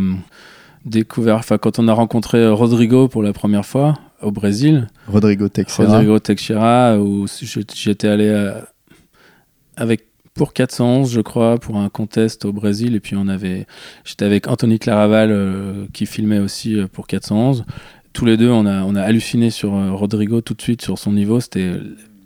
découvert, 0.86 1.36
enfin, 1.36 1.58
quand 1.58 1.78
on 1.78 1.88
a 1.88 1.92
rencontré 1.92 2.38
euh, 2.38 2.54
Rodrigo 2.54 3.08
pour 3.08 3.22
la 3.22 3.34
première 3.34 3.66
fois 3.66 3.98
au 4.22 4.30
Brésil, 4.30 4.86
Rodrigo 5.08 5.48
Teixeira. 5.50 5.92
Rodrigo 5.92 6.18
Teixeira, 6.20 6.96
où 6.98 7.26
j'étais 7.74 8.08
allé 8.08 8.28
euh, 8.28 8.52
avec 9.76 10.05
pour 10.36 10.52
411, 10.52 11.10
je 11.12 11.20
crois, 11.20 11.58
pour 11.58 11.76
un 11.78 11.88
contest 11.88 12.44
au 12.44 12.52
Brésil. 12.52 12.94
Et 12.94 13.00
puis 13.00 13.16
on 13.16 13.28
avait, 13.28 13.66
j'étais 14.04 14.24
avec 14.24 14.48
Anthony 14.48 14.78
Claraval 14.78 15.30
euh, 15.32 15.86
qui 15.92 16.06
filmait 16.06 16.38
aussi 16.38 16.78
euh, 16.78 16.86
pour 16.86 17.06
411. 17.06 17.64
Tous 18.12 18.24
les 18.24 18.36
deux, 18.36 18.50
on 18.50 18.66
a, 18.66 18.82
on 18.82 18.94
a 18.94 19.02
halluciné 19.02 19.50
sur 19.50 19.74
euh, 19.74 19.92
Rodrigo 19.92 20.40
tout 20.40 20.54
de 20.54 20.62
suite 20.62 20.82
sur 20.82 20.98
son 20.98 21.12
niveau. 21.12 21.40
C'était 21.40 21.72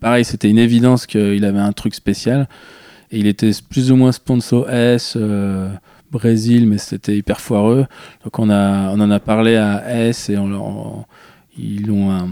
pareil, 0.00 0.24
c'était 0.24 0.50
une 0.50 0.58
évidence 0.58 1.06
qu'il 1.06 1.44
avait 1.44 1.58
un 1.58 1.72
truc 1.72 1.94
spécial. 1.94 2.48
Et 3.12 3.18
il 3.18 3.26
était 3.26 3.50
plus 3.68 3.90
ou 3.90 3.96
moins 3.96 4.12
sponsor 4.12 4.70
S. 4.70 5.16
Brésil, 6.10 6.66
mais 6.66 6.78
c'était 6.78 7.16
hyper 7.16 7.40
foireux. 7.40 7.86
Donc 8.24 8.38
on, 8.38 8.50
a, 8.50 8.90
on 8.90 9.00
en 9.00 9.10
a 9.10 9.20
parlé 9.20 9.56
à 9.56 10.06
S 10.06 10.28
et 10.28 10.36
on, 10.36 10.46
on- 10.52 11.04
ils, 11.60 11.90
ont 11.90 12.28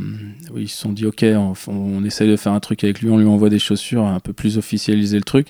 ils 0.56 0.68
se 0.68 0.78
sont 0.78 0.92
dit 0.92 1.06
ok, 1.06 1.24
on, 1.34 1.52
on 1.68 2.04
essaye 2.04 2.28
de 2.28 2.36
faire 2.36 2.52
un 2.52 2.60
truc 2.60 2.84
avec 2.84 3.00
lui, 3.00 3.10
on 3.10 3.18
lui 3.18 3.26
envoie 3.26 3.48
des 3.50 3.58
chaussures, 3.58 4.04
un 4.04 4.20
peu 4.20 4.32
plus 4.32 4.58
officialiser 4.58 5.16
le 5.16 5.24
truc. 5.24 5.48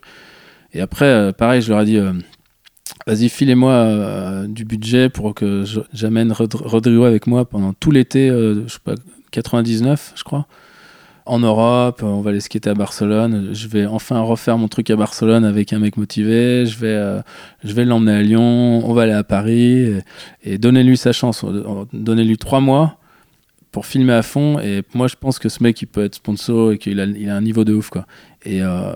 Et 0.72 0.80
après, 0.80 1.06
euh, 1.06 1.32
pareil, 1.32 1.62
je 1.62 1.70
leur 1.70 1.80
ai 1.80 1.84
dit 1.84 1.96
euh, 1.96 2.12
vas-y, 3.06 3.28
filez-moi 3.28 3.72
euh, 3.72 4.46
du 4.46 4.64
budget 4.64 5.08
pour 5.08 5.34
que 5.34 5.64
j'amène 5.92 6.32
Rod- 6.32 6.54
Rodrigo 6.54 7.04
avec 7.04 7.26
moi 7.26 7.44
pendant 7.44 7.72
tout 7.72 7.90
l'été, 7.90 8.28
je 8.28 8.64
sais 8.68 8.78
pas, 8.82 8.94
99, 9.30 10.12
je 10.16 10.24
crois. 10.24 10.46
En 11.26 11.40
Europe, 11.40 12.02
on 12.02 12.22
va 12.22 12.30
aller 12.30 12.40
skater 12.40 12.70
à 12.70 12.74
Barcelone. 12.74 13.50
Je 13.52 13.68
vais 13.68 13.84
enfin 13.84 14.18
refaire 14.20 14.56
mon 14.56 14.66
truc 14.66 14.88
à 14.88 14.96
Barcelone 14.96 15.44
avec 15.44 15.74
un 15.74 15.78
mec 15.78 15.98
motivé. 15.98 16.64
Je 16.64 16.78
vais, 16.78 17.20
je 17.62 17.74
vais 17.74 17.84
l'emmener 17.84 18.12
à 18.12 18.22
Lyon. 18.22 18.80
On 18.88 18.94
va 18.94 19.02
aller 19.02 19.12
à 19.12 19.24
Paris 19.24 19.82
et, 19.82 19.98
et 20.42 20.56
donnez-lui 20.56 20.96
sa 20.96 21.12
chance. 21.12 21.44
Donnez-lui 21.92 22.38
trois 22.38 22.60
mois 22.60 22.97
pour 23.70 23.86
filmer 23.86 24.14
à 24.14 24.22
fond. 24.22 24.58
Et 24.60 24.82
moi, 24.94 25.08
je 25.08 25.16
pense 25.18 25.38
que 25.38 25.48
ce 25.48 25.62
mec, 25.62 25.80
il 25.82 25.86
peut 25.86 26.04
être 26.04 26.16
sponsor 26.16 26.72
et 26.72 26.78
qu'il 26.78 27.00
a, 27.00 27.04
il 27.04 27.28
a 27.28 27.36
un 27.36 27.40
niveau 27.40 27.64
de 27.64 27.74
ouf, 27.74 27.90
quoi. 27.90 28.06
Et 28.44 28.62
euh, 28.62 28.92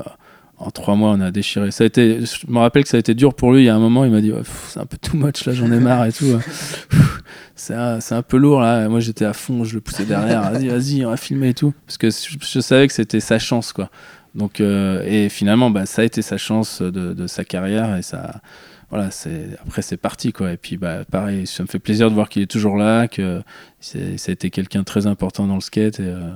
en 0.58 0.70
trois 0.70 0.94
mois, 0.94 1.10
on 1.10 1.20
a 1.20 1.30
déchiré. 1.30 1.70
Ça 1.70 1.84
a 1.84 1.86
été, 1.86 2.20
je 2.20 2.46
me 2.50 2.58
rappelle 2.58 2.84
que 2.84 2.88
ça 2.88 2.96
a 2.96 3.00
été 3.00 3.14
dur 3.14 3.34
pour 3.34 3.52
lui. 3.52 3.62
Il 3.62 3.64
y 3.66 3.68
a 3.68 3.74
un 3.74 3.80
moment, 3.80 4.04
il 4.04 4.10
m'a 4.10 4.20
dit, 4.20 4.32
c'est 4.68 4.80
un 4.80 4.86
peu 4.86 4.96
too 4.96 5.16
much, 5.16 5.44
là, 5.44 5.52
j'en 5.52 5.70
ai 5.72 5.80
marre 5.80 6.06
et 6.06 6.12
tout. 6.12 6.38
Pff, 6.38 7.22
c'est 7.54 7.74
un, 7.74 7.98
un 8.10 8.22
peu 8.22 8.36
lourd, 8.36 8.60
là. 8.60 8.88
Moi, 8.88 9.00
j'étais 9.00 9.24
à 9.24 9.32
fond, 9.32 9.64
je 9.64 9.74
le 9.74 9.80
poussais 9.80 10.04
derrière. 10.04 10.50
Vas-y, 10.50 10.68
vas-y, 10.68 11.04
on 11.04 11.10
va 11.10 11.16
filmer 11.16 11.50
et 11.50 11.54
tout. 11.54 11.74
Parce 11.86 11.98
que 11.98 12.10
je, 12.10 12.36
je 12.40 12.60
savais 12.60 12.86
que 12.86 12.92
c'était 12.92 13.20
sa 13.20 13.38
chance, 13.38 13.72
quoi. 13.72 13.90
Donc, 14.34 14.60
euh, 14.60 15.04
et 15.06 15.28
finalement, 15.28 15.68
bah, 15.70 15.84
ça 15.84 16.02
a 16.02 16.04
été 16.06 16.22
sa 16.22 16.38
chance 16.38 16.80
de, 16.80 17.12
de 17.12 17.26
sa 17.26 17.44
carrière 17.44 17.96
et 17.96 18.02
ça, 18.02 18.40
voilà, 18.92 19.10
c'est 19.10 19.56
après 19.66 19.82
c'est 19.82 19.96
parti 19.96 20.32
quoi. 20.32 20.52
Et 20.52 20.56
puis 20.56 20.76
bah 20.76 21.04
pareil, 21.10 21.46
ça 21.46 21.62
me 21.64 21.68
fait 21.68 21.78
plaisir 21.80 22.08
de 22.10 22.14
voir 22.14 22.28
qu'il 22.28 22.42
est 22.42 22.46
toujours 22.50 22.76
là, 22.76 23.08
que 23.08 23.42
c'est, 23.80 24.18
ça 24.18 24.30
a 24.30 24.32
été 24.34 24.50
quelqu'un 24.50 24.80
de 24.80 24.84
très 24.84 25.06
important 25.08 25.46
dans 25.48 25.54
le 25.56 25.60
skate 25.62 25.98
et 25.98 26.04
euh, 26.06 26.30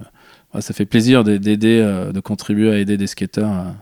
ouais, 0.54 0.60
ça 0.62 0.72
fait 0.74 0.86
plaisir 0.86 1.22
d'a- 1.22 1.38
d'aider, 1.38 1.80
euh, 1.80 2.12
de 2.12 2.20
contribuer 2.20 2.72
à 2.72 2.78
aider 2.78 2.96
des 2.96 3.06
skateurs. 3.06 3.50
à- 3.50 3.74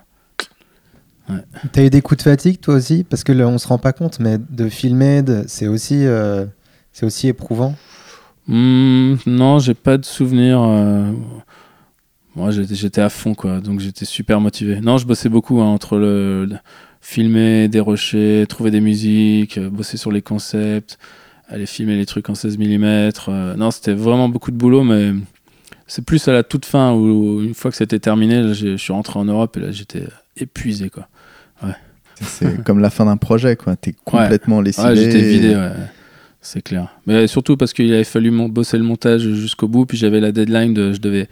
T'as 1.73 1.85
eu 1.85 1.89
des 1.91 2.03
coups 2.03 2.19
de 2.19 2.23
fatigue 2.31 2.61
toi 2.61 2.75
aussi? 2.75 3.03
Parce 3.03 3.25
que 3.25 3.33
là, 3.33 3.49
on 3.49 3.57
se 3.57 3.67
rend 3.67 3.79
pas 3.79 3.95
compte, 3.95 4.21
mais 4.21 4.37
de 4.39 4.69
filmer, 4.69 5.23
de- 5.23 5.45
c'est 5.47 5.69
aussi, 5.69 6.05
euh, 6.05 6.45
c'est 6.93 7.07
aussi 7.07 7.29
éprouvant. 7.29 7.75
Hmm, 8.47 9.15
non, 9.25 9.59
j'ai 9.59 9.73
pas 9.73 9.97
de 9.97 10.05
souvenir. 10.05 10.61
Moi, 12.37 12.51
j'étais, 12.51 12.75
j'étais 12.75 13.01
à 13.01 13.09
fond, 13.09 13.35
quoi. 13.35 13.61
Donc, 13.61 13.81
j'étais 13.81 14.05
super 14.05 14.41
motivé. 14.41 14.81
Non, 14.81 14.99
je 14.99 15.07
bossais 15.07 15.29
beaucoup 15.29 15.61
hein, 15.63 15.67
entre 15.67 15.97
le, 15.97 16.45
le- 16.47 16.57
filmer, 17.05 17.69
dérocher, 17.69 18.47
trouver 18.49 18.71
des 18.71 18.81
musiques, 18.81 19.59
euh, 19.59 19.69
bosser 19.69 19.99
sur 19.99 20.11
les 20.11 20.23
concepts, 20.23 20.99
aller 21.49 21.67
filmer 21.67 21.97
les 21.97 22.07
trucs 22.07 22.31
en 22.31 22.35
16 22.35 22.57
mm. 22.59 23.11
non, 23.59 23.71
c'était 23.71 23.93
vraiment 23.93 24.31
beaucoup 24.31 24.51
de 24.51 24.57
boulot, 24.57 24.83
mais 24.83 25.13
c'est 25.87 26.03
plus 26.03 26.27
à 26.29 26.33
la 26.33 26.43
toute 26.43 26.65
fin 26.65 26.95
où, 26.95 27.43
une 27.43 27.53
fois 27.53 27.71
que 27.71 27.77
c'était 27.77 27.99
terminé, 27.99 28.43
là, 28.43 28.55
je 28.55 28.79
suis 28.79 28.93
rentré 28.95 29.19
en 29.19 29.27
Europe 29.27 29.55
et 29.59 29.61
là, 29.61 29.71
j'étais 29.71 30.05
épuisé, 30.39 30.89
quoi. 30.89 31.07
C'est 32.23 32.63
comme 32.65 32.79
la 32.79 32.91
fin 32.91 33.05
d'un 33.05 33.19
projet, 33.19 33.57
quoi. 33.57 33.77
T'es 33.77 33.95
complètement 34.05 34.63
lessivé. 34.63 34.89
Ouais, 34.89 34.97
j'étais 34.97 35.21
vidé, 35.21 35.51
et- 35.51 35.57
ouais. 35.57 35.71
C'est 36.41 36.63
clair. 36.63 36.89
Mais 37.07 37.27
surtout 37.27 37.57
parce 37.57 37.73
qu'il 37.73 37.93
avait 37.93 38.05
fallu 38.05 38.31
bosser 38.49 38.79
le 38.79 38.85
montage 38.85 39.23
jusqu'au 39.23 39.69
bout, 39.69 39.85
puis 39.85 39.99
j'avais 39.99 40.21
la 40.21 40.33
deadline 40.33 40.73
de 40.73 40.93
je 40.93 41.01
devais 41.01 41.29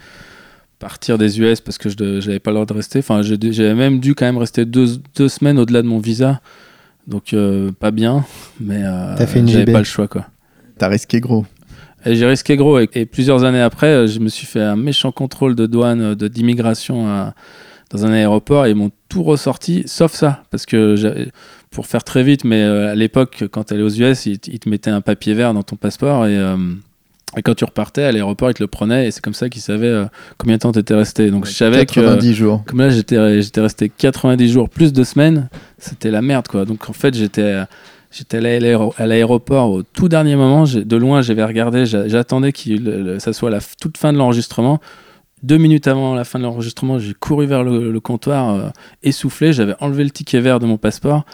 partir 0.83 1.17
des 1.17 1.41
US 1.41 1.61
parce 1.61 1.79
que 1.79 1.89
je 1.89 2.21
j'avais 2.21 2.41
pas 2.41 2.51
le 2.51 2.57
droit 2.57 2.67
de 2.67 2.73
rester. 2.73 2.99
Enfin, 2.99 3.23
j'avais 3.23 3.75
même 3.75 4.01
dû 4.01 4.17
quand 4.17 4.27
même 4.27 4.37
rester 4.37 4.65
deux, 4.65 4.99
deux 5.17 5.29
semaines 5.29 5.59
au-delà 5.61 5.81
de 5.81 5.87
mon 5.87 5.99
visa. 6.01 6.41
Donc, 7.07 7.33
euh, 7.33 7.71
pas 7.71 7.93
bien, 7.93 8.25
mais 8.61 8.83
euh, 8.85 9.15
j'avais 9.53 9.65
pas 9.73 9.79
le 9.79 9.85
choix, 9.85 10.09
quoi. 10.09 10.27
T'as 10.79 10.89
risqué 10.89 11.21
gros. 11.21 11.47
J'ai 12.05 12.27
risqué 12.27 12.57
gros. 12.57 12.81
Et, 12.81 12.89
et 12.95 13.07
plusieurs 13.07 13.45
années 13.45 13.61
après, 13.61 13.87
euh, 13.87 14.07
je 14.09 14.19
me 14.19 14.29
suis 14.29 14.47
fait 14.47 14.61
un 14.61 14.75
méchant 14.75 15.13
contrôle 15.13 15.55
de 15.55 15.67
douane, 15.67 16.17
de- 16.17 16.27
d'immigration 16.29 17.07
à- 17.09 17.35
dans 17.91 18.05
un 18.05 18.13
aéroport. 18.13 18.67
Et 18.67 18.71
ils 18.71 18.77
m'ont 18.77 18.91
tout 19.09 19.23
ressorti, 19.23 19.85
sauf 19.87 20.13
ça. 20.13 20.43
Parce 20.51 20.67
que, 20.67 21.29
pour 21.71 21.87
faire 21.87 22.03
très 22.03 22.25
vite, 22.25 22.43
mais 22.45 22.61
euh, 22.63 22.91
à 22.91 22.97
l'époque, 22.97 23.45
quand 23.53 23.65
tu 23.65 23.75
allais 23.75 23.85
aux 23.85 23.89
US, 23.89 24.27
ils, 24.27 24.39
te 24.41 24.69
mettaient 24.69 24.91
un 24.91 25.01
papier 25.01 25.35
vert 25.35 25.55
dans 25.55 25.63
ton 25.63 25.77
passeport. 25.77 26.27
Et, 26.27 26.37
euh, 26.37 26.57
et 27.37 27.43
quand 27.43 27.55
tu 27.55 27.65
repartais 27.65 28.03
à 28.05 28.13
l'aéroport, 28.13 28.51
ils 28.51 28.55
te 28.55 28.63
le 28.63 28.67
prenaient. 28.67 29.07
Et 29.07 29.11
c'est 29.11 29.23
comme 29.23 29.35
ça 29.35 29.49
qu'ils 29.49 29.63
savaient 29.63 29.87
euh, 29.87 30.05
combien 30.39 30.57
de 30.57 30.61
temps 30.61 30.73
tu 30.73 30.79
étais 30.79 30.95
resté. 30.95 31.31
Donc 31.31 31.47
je 31.47 31.53
savais 31.53 31.79
que. 31.87 31.95
90 32.01 32.35
jours. 32.35 32.63
Comme 32.67 32.81
là, 32.81 32.91
j'étais 32.91 33.41
j'étais 33.43 33.61
resté 33.61 33.89
90 33.89 34.51
jours 34.53 34.69
plus 34.69 34.93
de 34.93 35.05
semaines, 35.05 35.49
c'était 35.79 36.11
la 36.11 36.23
merde, 36.23 36.47
quoi. 36.49 36.65
Donc 36.65 36.89
en 36.91 36.93
fait, 36.93 37.15
j'étais 37.15 37.63
j'étais 38.11 38.37
allé 38.37 38.57
à 38.57 38.61
l'aéro- 38.61 38.95
à 38.99 39.07
l'aéroport 39.07 39.71
au 39.71 39.83
tout 39.83 40.09
dernier 40.09 40.37
moment. 40.37 40.65
De 40.65 40.97
loin, 40.97 41.23
j'avais 41.23 41.45
regardé, 41.45 41.87
j'a- 41.87 42.09
j'attendais 42.09 42.53
que 42.53 43.19
ça 43.19 43.33
soit 43.33 43.49
la 43.51 43.61
toute 43.81 43.97
fin 43.97 44.13
de 44.13 44.19
l'enregistrement. 44.19 44.81
Deux 45.43 45.57
minutes 45.59 45.89
avant 45.89 46.15
la 46.15 46.25
fin 46.25 46.39
de 46.39 46.45
l'enregistrement, 46.45 46.99
j'ai 47.01 47.15
couru 47.15 47.47
vers 47.47 47.65
le, 47.65 47.91
le 47.91 48.01
comptoir, 48.01 48.51
euh, 48.55 48.69
essoufflé. 49.03 49.53
J'avais 49.53 49.75
enlevé 49.81 50.05
le 50.05 50.11
ticket 50.11 50.41
vert 50.41 50.61
de 50.61 50.67
mon 50.67 50.77
passeport. 50.77 51.25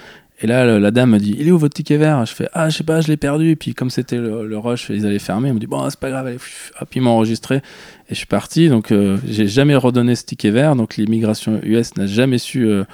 Et 0.40 0.46
là, 0.46 0.64
le- 0.64 0.78
la 0.78 0.90
dame 0.92 1.10
me 1.10 1.18
dit 1.18 1.34
Il 1.38 1.48
est 1.48 1.50
où 1.50 1.58
votre 1.58 1.74
ticket 1.74 1.96
vert? 1.96 2.24
Je 2.24 2.32
fais 2.32 2.48
Ah, 2.52 2.68
je 2.68 2.76
sais 2.76 2.84
pas, 2.84 3.00
je 3.00 3.08
l'ai 3.08 3.16
perdu. 3.16 3.50
Et 3.50 3.56
puis, 3.56 3.74
comme 3.74 3.90
c'était 3.90 4.18
le, 4.18 4.46
le 4.46 4.58
rush, 4.58 4.88
ils 4.90 5.04
allaient 5.04 5.18
fermer. 5.18 5.48
Ils 5.48 5.54
me 5.54 5.58
dit 5.58 5.66
Bon, 5.66 5.88
c'est 5.90 5.98
pas 5.98 6.10
grave, 6.10 6.26
allez. 6.26 6.38
Hop, 6.80 6.88
ils 6.94 7.02
m'ont 7.02 7.10
enregistré. 7.10 7.56
Et 7.56 8.10
je 8.10 8.14
suis 8.14 8.26
parti. 8.26 8.68
Donc, 8.68 8.92
euh, 8.92 9.18
j'ai 9.26 9.48
jamais 9.48 9.74
redonné 9.74 10.14
ce 10.14 10.24
ticket 10.24 10.50
vert. 10.50 10.76
Donc, 10.76 10.96
l'immigration 10.96 11.60
US 11.64 11.96
n'a 11.96 12.06
jamais 12.06 12.38
su 12.38 12.66
euh, 12.68 12.84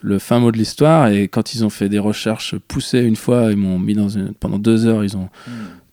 le 0.00 0.18
fin 0.18 0.40
mot 0.40 0.50
de 0.50 0.56
l'histoire. 0.58 1.08
Et 1.08 1.28
quand 1.28 1.54
ils 1.54 1.64
ont 1.64 1.70
fait 1.70 1.88
des 1.88 2.00
recherches 2.00 2.56
poussées 2.66 3.00
une 3.00 3.16
fois, 3.16 3.50
ils 3.52 3.56
m'ont 3.56 3.78
mis 3.78 3.94
dans 3.94 4.08
une. 4.08 4.34
Pendant 4.34 4.58
deux 4.58 4.86
heures, 4.86 5.04
ils 5.04 5.16
ont 5.16 5.28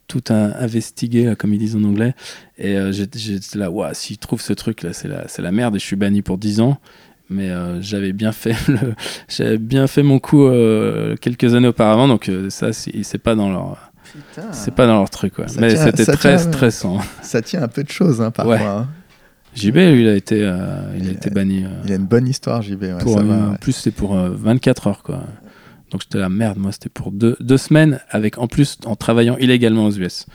tout 0.07 0.23
un- 0.30 0.53
investigué, 0.60 1.34
comme 1.38 1.53
ils 1.53 1.60
disent 1.60 1.76
en 1.76 1.84
anglais. 1.84 2.15
Et 2.57 2.77
euh, 2.77 2.91
j'étais 2.91 3.19
là, 3.60 3.69
Ouah, 3.69 3.94
s'ils 3.94 4.18
trouvent 4.18 4.41
ce 4.41 4.53
truc 4.53 4.82
là, 4.82 4.91
c'est 4.94 5.07
la, 5.07 5.27
c'est 5.27 5.41
la 5.44 5.52
merde. 5.52 5.76
Et 5.76 5.80
je 5.80 5.86
suis 5.86 5.95
banni 5.95 6.23
pour 6.23 6.38
10 6.40 6.61
ans. 6.61 6.80
Mais 7.30 7.49
euh, 7.49 7.81
j'avais 7.81 8.14
bien 8.14 8.31
fait 8.31 8.56
le, 8.68 8.93
j'avais 9.27 9.57
bien 9.57 9.88
fait 9.88 10.03
mon 10.03 10.19
coup 10.19 10.45
euh, 10.45 11.15
quelques 11.15 11.56
années 11.56 11.68
auparavant, 11.68 12.07
donc 12.07 12.30
euh, 12.30 12.49
ça 12.49 12.72
c'est 12.72 13.03
c'est 13.03 13.18
pas 13.18 13.34
dans 13.35 13.49
leur, 13.49 13.91
c'est 14.52 14.73
pas 14.73 14.85
dans 14.85 14.95
leur 14.95 15.10
truc. 15.10 15.39
Ouais. 15.39 15.45
Mais 15.60 15.76
c'était 15.76 16.06
très 16.06 16.38
tient, 16.38 16.52
stressant. 16.52 16.99
Ça 17.22 17.41
tient 17.41 17.64
un 17.64 17.68
peu 17.68 17.84
de 17.84 17.89
choses, 17.89 18.22
hein, 18.22 18.31
parfois. 18.31 18.56
Ouais. 18.56 18.64
hein. 18.64 18.88
JB, 19.56 19.76
lui, 19.76 20.02
il 20.02 20.10
a 20.10 20.15
été, 20.15 20.39
il 20.39 21.07
a 21.07 21.11
été 21.11 21.30
banni. 21.30 21.64
Il 21.85 21.91
a 21.93 21.95
une 21.95 22.06
bonne 22.06 22.27
histoire, 22.27 22.61
JB. 22.61 22.81
ouais, 22.84 22.97
pour, 22.99 23.14
ça 23.18 23.23
va, 23.23 23.35
ouais. 23.35 23.53
En 23.53 23.56
plus, 23.56 23.72
c'était 23.72 23.95
pour 23.95 24.18
euh, 24.18 24.30
24 24.31 24.88
heures, 24.88 25.02
quoi. 25.02 25.23
Donc 25.91 26.02
j'étais 26.02 26.18
la 26.18 26.27
merde, 26.30 26.57
moi, 26.57 26.73
c'était 26.73 26.89
pour 26.89 27.11
deux, 27.11 27.38
deux 27.39 27.57
semaines, 27.57 28.02
avec 28.10 28.38
en 28.38 28.47
plus 28.47 28.77
en 28.85 28.97
travaillant 28.97 29.38
illégalement 29.38 29.85
aux 29.85 29.91
US. 29.91 30.26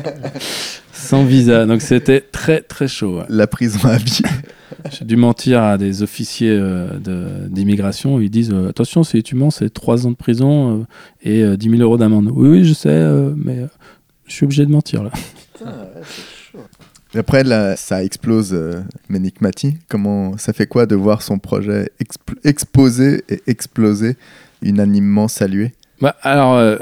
Sans 0.92 1.24
visa, 1.24 1.66
donc 1.66 1.82
c'était 1.82 2.20
très 2.20 2.62
très 2.62 2.88
chaud. 2.88 3.22
La 3.28 3.46
prison 3.46 3.86
à 3.86 3.96
vie. 3.98 4.22
J'ai 4.90 5.04
dû 5.04 5.16
mentir 5.16 5.62
à 5.62 5.76
des 5.78 6.02
officiers 6.02 6.50
euh, 6.50 6.98
de- 6.98 7.48
d'immigration. 7.48 8.20
Ils 8.20 8.30
disent 8.30 8.52
euh, 8.52 8.68
attention, 8.70 9.02
si 9.04 9.22
tu 9.22 9.34
mens, 9.34 9.50
c'est 9.50 9.70
3 9.72 10.06
ans 10.06 10.10
de 10.10 10.16
prison 10.16 10.80
euh, 10.80 10.84
et 11.22 11.42
euh, 11.42 11.56
10 11.56 11.70
000 11.70 11.82
euros 11.82 11.96
d'amende. 11.98 12.30
Oui, 12.32 12.48
oui, 12.48 12.64
je 12.64 12.72
sais, 12.74 12.88
euh, 12.88 13.32
mais 13.36 13.58
euh, 13.58 13.66
je 14.26 14.32
suis 14.32 14.44
obligé 14.44 14.64
de 14.66 14.70
mentir 14.70 15.02
là. 15.02 15.10
Et 17.14 17.18
Après, 17.18 17.42
là, 17.42 17.76
ça 17.76 18.04
explose 18.04 18.50
euh, 18.54 18.82
Ménic 19.08 19.40
Mati. 19.40 19.76
Comment 19.88 20.36
ça 20.38 20.52
fait 20.52 20.66
quoi 20.66 20.86
de 20.86 20.94
voir 20.94 21.22
son 21.22 21.38
projet 21.38 21.90
expl- 22.00 22.38
exposer 22.44 23.24
et 23.28 23.42
exploser, 23.48 24.16
unanimement 24.62 25.26
salué? 25.26 25.72
Bah, 26.00 26.14
alors, 26.22 26.54
euh, 26.54 26.76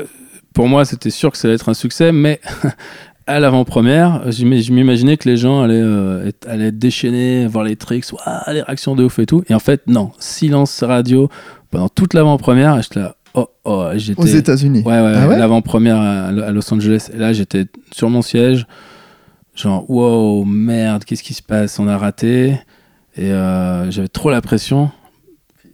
pour 0.52 0.68
moi, 0.68 0.84
c'était 0.84 1.10
sûr 1.10 1.32
que 1.32 1.38
ça 1.38 1.48
allait 1.48 1.54
être 1.54 1.70
un 1.70 1.74
succès, 1.74 2.12
mais 2.12 2.40
à 3.28 3.40
l'avant-première, 3.40 4.30
je 4.30 4.44
m'imaginais 4.44 5.16
que 5.18 5.28
les 5.28 5.36
gens 5.36 5.62
allaient, 5.62 5.74
euh, 5.74 6.26
être, 6.26 6.48
allaient 6.48 6.68
être 6.68 6.78
déchaînés, 6.78 7.46
voir 7.46 7.62
les 7.64 7.76
tricks, 7.76 8.10
Ouah, 8.12 8.42
les 8.52 8.62
réactions 8.62 8.96
de 8.96 9.04
ouf 9.04 9.18
et 9.18 9.26
tout. 9.26 9.44
Et 9.48 9.54
en 9.54 9.58
fait, 9.58 9.82
non, 9.86 10.12
silence 10.18 10.82
radio 10.82 11.28
pendant 11.70 11.88
toute 11.88 12.14
l'avant-première. 12.14 12.80
J'étais 12.82 13.00
là, 13.00 13.14
Oh, 13.34 13.46
oh, 13.64 13.86
j'étais. 13.94 14.20
Aux 14.20 14.26
États-Unis. 14.26 14.82
Ouais, 14.84 15.00
ouais, 15.00 15.12
Ah 15.14 15.28
ouais 15.28 15.38
l'avant-première 15.38 15.98
à 15.98 16.26
à 16.28 16.50
Los 16.50 16.72
Angeles. 16.72 17.10
Et 17.12 17.18
là, 17.18 17.32
j'étais 17.32 17.66
sur 17.92 18.08
mon 18.10 18.22
siège, 18.22 18.66
genre, 19.54 19.88
wow, 19.88 20.44
merde, 20.44 21.04
qu'est-ce 21.04 21.22
qui 21.22 21.34
se 21.34 21.42
passe? 21.42 21.78
On 21.78 21.86
a 21.86 21.98
raté. 21.98 22.58
Et 23.16 23.30
euh, 23.30 23.90
j'avais 23.90 24.08
trop 24.08 24.30
la 24.30 24.40
pression. 24.40 24.90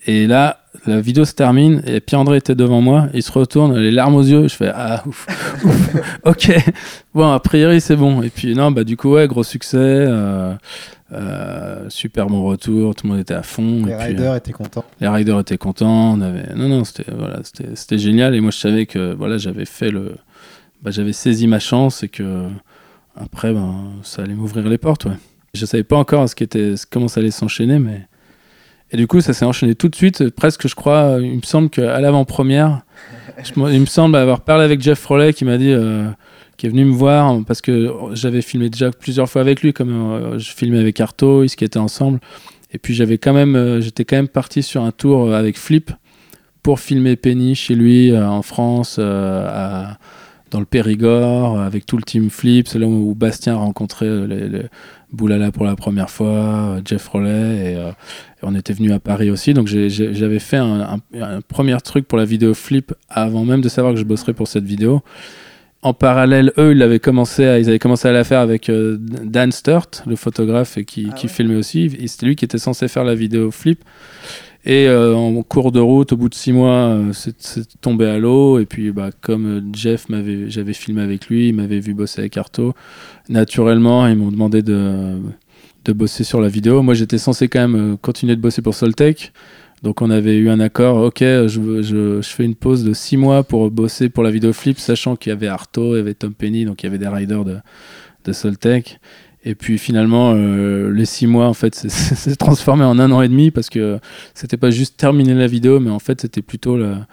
Et 0.06 0.26
là, 0.26 0.63
la 0.86 1.01
vidéo 1.01 1.24
se 1.24 1.32
termine 1.34 1.82
et 1.86 2.01
Pierre-André 2.01 2.38
était 2.38 2.55
devant 2.55 2.80
moi. 2.80 3.09
Il 3.14 3.22
se 3.22 3.32
retourne, 3.32 3.76
les 3.78 3.90
larmes 3.90 4.14
aux 4.16 4.22
yeux. 4.22 4.48
Je 4.48 4.55
fais, 4.55 4.70
ah, 4.74 5.02
ouf, 5.06 5.26
ouf, 5.64 5.96
ok. 6.24 6.52
Bon, 7.14 7.30
a 7.30 7.40
priori, 7.40 7.80
c'est 7.80 7.96
bon. 7.96 8.22
Et 8.22 8.30
puis, 8.30 8.55
non, 8.55 8.70
bah, 8.70 8.84
du 8.84 8.96
coup, 8.96 9.12
ouais, 9.12 9.26
gros 9.28 9.44
succès. 9.44 9.76
euh, 9.78 10.52
euh, 11.12 11.86
super 11.88 12.26
bon 12.26 12.42
retour. 12.44 12.94
Tout 12.94 13.06
le 13.06 13.12
monde 13.12 13.20
était 13.20 13.34
à 13.34 13.42
fond. 13.42 13.84
Les 13.86 13.92
Et 13.92 13.96
puis, 13.96 14.05
riders 14.06 14.34
étaient 14.36 14.52
contents. 14.52 14.84
les 15.01 15.09
riders 15.09 15.38
étaient 15.40 15.59
contents. 15.59 16.14
On 16.14 16.20
avait... 16.20 16.55
Non, 16.55 16.68
non, 16.68 16.84
c'était 16.84 17.05
voilà, 17.16 17.40
c'était 17.74 17.98
génial. 17.98 18.34
Et 18.34 18.40
moi, 18.40 18.51
je 18.51 18.59
savais 18.59 18.86
que 18.86 19.14
voilà, 19.14 19.38
j'avais 19.38 19.64
fait 19.66 19.90
le. 19.90 20.16
Bah, 20.82 20.90
j'avais 20.90 21.12
saisi 21.12 21.46
ma 21.46 21.60
chance 21.60 22.02
et 22.02 22.09
que 22.09 22.46
après, 23.16 23.52
ben, 23.52 23.92
ça 24.02 24.22
allait 24.22 24.34
m'ouvrir 24.34 24.68
les 24.68 24.76
portes. 24.78 25.05
Ouais. 25.06 25.16
Je 25.55 25.64
savais 25.66 25.84
pas 25.84 25.96
encore 25.96 26.28
ce 26.28 26.34
qui 26.34 26.42
était, 26.42 26.74
comment 26.90 27.06
ça 27.09 27.20
allait 27.20 27.30
s'enchaîner, 27.30 27.78
mais. 27.78 28.06
Et 28.90 28.97
du 28.97 29.06
coup, 29.06 29.20
ça 29.20 29.32
s'est 29.32 29.44
enchaîné 29.44 29.74
tout 29.74 29.89
de 29.89 29.97
suite. 29.97 30.31
Presque, 30.31 30.69
je 30.69 30.74
crois, 30.74 31.19
il 31.20 31.36
me 31.36 31.43
semble 31.43 31.69
qu'à 31.70 32.01
l'avant-première, 32.01 32.82
il 33.56 33.81
me 33.81 33.86
semble 33.86 34.16
avoir 34.16 34.43
parlé 34.43 34.65
avec 34.65 34.81
Jeff 34.81 34.98
Froley 35.01 35.32
qui 35.32 35.44
m'a 35.44 35.59
dit. 35.59 35.73
euh, 35.73 36.09
qui 36.56 36.66
est 36.66 36.69
venu 36.69 36.85
me 36.85 36.93
voir 36.93 37.36
parce 37.47 37.61
que 37.61 37.93
j'avais 38.12 38.40
filmé 38.40 38.70
déjà 38.70 38.90
plusieurs 38.93 39.28
fois 39.28 39.40
avec 39.40 39.61
lui, 39.62 39.73
comme 39.73 39.90
euh, 39.90 40.39
je 40.39 40.52
filmais 40.52 40.78
avec 40.78 41.01
Arto, 41.01 41.43
ils 41.43 41.47
étaient 41.47 41.78
ensemble. 41.78 42.20
Et 42.73 42.78
puis 42.78 42.94
j'avais 42.94 43.19
quand 43.19 43.32
même, 43.32 43.56
euh, 43.56 43.81
j'étais 43.81 44.05
quand 44.05 44.16
même 44.16 44.28
parti 44.28 44.62
sur 44.62 44.82
un 44.85 44.93
tour 44.93 45.31
euh, 45.31 45.35
avec 45.35 45.59
Flip 45.59 45.90
pour 46.62 46.81
filmer 46.81 47.16
Penny 47.16 47.55
chez 47.55 47.74
lui 47.74 48.12
euh, 48.12 48.28
en 48.28 48.43
France, 48.43 48.97
euh, 49.01 49.85
dans 50.52 50.61
le 50.61 50.65
Périgord, 50.66 51.59
euh, 51.59 51.66
avec 51.66 51.86
tout 51.86 51.97
le 51.97 52.05
team 52.05 52.31
Flip. 52.31 52.69
C'est 52.69 52.78
là 52.78 52.86
où 52.86 53.15
Bastien 53.16 53.55
a 53.55 53.56
rencontré 53.56 54.06
euh, 54.06 54.27
les 54.27 54.62
Boulala 55.14 55.50
pour 55.52 55.64
la 55.64 55.76
première 55.76 56.10
fois, 56.10 56.28
euh, 56.28 56.80
Jeff 56.84 57.06
Rollet, 57.08 57.30
et, 57.72 57.76
euh, 57.76 57.90
et 57.90 58.42
on 58.42 58.54
était 58.54 58.72
venu 58.74 58.92
à 58.92 58.98
Paris 59.00 59.30
aussi. 59.30 59.54
Donc 59.54 59.66
j'avais 59.68 60.38
fait 60.38 60.58
un, 60.58 60.80
un- 61.14 61.22
un 61.22 61.40
premier 61.40 61.76
truc 61.82 62.06
pour 62.06 62.18
la 62.18 62.24
vidéo 62.24 62.52
Flip 62.54 62.92
avant 63.08 63.44
même 63.44 63.60
de 63.62 63.68
savoir 63.68 63.94
que 63.94 64.00
je 64.00 64.04
bosserais 64.04 64.34
pour 64.34 64.48
cette 64.48 64.64
vidéo. 64.64 65.02
En 65.82 65.92
parallèle, 65.92 66.50
eux, 66.56 66.72
ils 66.72 66.82
avaient 66.82 66.98
commencé 66.98 67.44
à, 67.44 67.58
ils 67.58 67.68
avaient 67.68 67.78
commencé 67.78 68.08
à 68.08 68.12
la 68.12 68.24
faire 68.24 68.40
avec 68.40 68.70
euh, 68.70 68.96
Dan 68.98 69.52
Sturt, 69.52 70.02
le 70.06 70.16
photographe 70.16 70.78
et 70.78 70.86
qui, 70.86 71.08
Ah 71.10 71.14
qui 71.14 71.26
ouais. 71.26 71.32
filmait 71.32 71.56
aussi. 71.56 71.94
Et 72.00 72.08
c'était 72.08 72.24
lui 72.24 72.36
qui 72.36 72.44
était 72.46 72.56
censé 72.56 72.88
faire 72.88 73.04
la 73.04 73.14
vidéo 73.14 73.50
flip. 73.50 73.84
Et 74.66 74.88
euh, 74.88 75.14
en 75.14 75.42
cours 75.42 75.72
de 75.72 75.80
route, 75.80 76.12
au 76.12 76.16
bout 76.16 76.30
de 76.30 76.34
six 76.34 76.52
mois, 76.52 76.88
euh, 76.88 77.12
c'est 77.12 77.80
tombé 77.82 78.06
à 78.06 78.18
l'eau. 78.18 78.58
Et 78.58 78.64
puis, 78.64 78.92
bah, 78.92 79.10
comme 79.20 79.46
euh, 79.46 79.60
Jeff 79.74 80.08
m'avait, 80.08 80.48
j'avais 80.48 80.72
filmé 80.72 81.02
avec 81.02 81.26
lui, 81.26 81.48
il 81.48 81.54
m'avait 81.54 81.80
vu 81.80 81.92
bosser 81.92 82.20
avec 82.20 82.36
Arto. 82.38 82.74
Naturellement, 83.28 84.06
ils 84.06 84.16
m'ont 84.16 84.30
demandé 84.30 84.62
de, 84.62 85.18
de 85.84 85.92
bosser 85.92 86.24
sur 86.24 86.40
la 86.40 86.48
vidéo. 86.48 86.82
Moi, 86.82 86.94
j'étais 86.94 87.18
censé 87.18 87.48
quand 87.48 87.68
même 87.68 87.98
continuer 87.98 88.36
de 88.36 88.40
bosser 88.40 88.62
pour 88.62 88.74
Soltech. 88.74 89.32
Donc, 89.82 90.00
on 90.00 90.08
avait 90.08 90.36
eu 90.36 90.48
un 90.48 90.60
accord. 90.60 90.96
Ok, 90.96 91.18
je, 91.20 91.82
je, 91.82 92.22
je 92.22 92.28
fais 92.28 92.46
une 92.46 92.54
pause 92.54 92.84
de 92.84 92.94
six 92.94 93.18
mois 93.18 93.42
pour 93.42 93.70
bosser 93.70 94.08
pour 94.08 94.22
la 94.24 94.30
vidéo 94.30 94.54
flip, 94.54 94.78
sachant 94.78 95.14
qu'il 95.14 95.28
y 95.28 95.32
avait 95.34 95.48
Arto, 95.48 95.94
il 95.94 95.98
y 95.98 96.00
avait 96.00 96.14
Tom 96.14 96.32
Penny, 96.32 96.64
donc 96.64 96.82
il 96.82 96.86
y 96.86 96.88
avait 96.88 96.96
des 96.96 97.08
riders 97.08 97.44
de, 97.44 97.58
de 98.24 98.32
Soltech. 98.32 98.98
Et 99.44 99.54
puis 99.54 99.78
finalement, 99.78 100.32
euh, 100.34 100.90
les 100.90 101.04
six 101.04 101.26
mois, 101.26 101.46
en 101.46 101.54
fait, 101.54 101.74
c'est 101.88 102.36
transformé 102.36 102.84
en 102.84 102.98
un 102.98 103.10
an 103.12 103.22
et 103.22 103.28
demi 103.28 103.50
parce 103.50 103.68
que 103.68 103.98
c'était 104.34 104.56
pas 104.56 104.70
juste 104.70 104.96
terminer 104.96 105.34
la 105.34 105.46
vidéo, 105.46 105.80
mais 105.80 105.90
en 105.90 105.98
fait, 105.98 106.22
c'était 106.22 106.42
plutôt 106.42 106.76
la, 106.76 107.06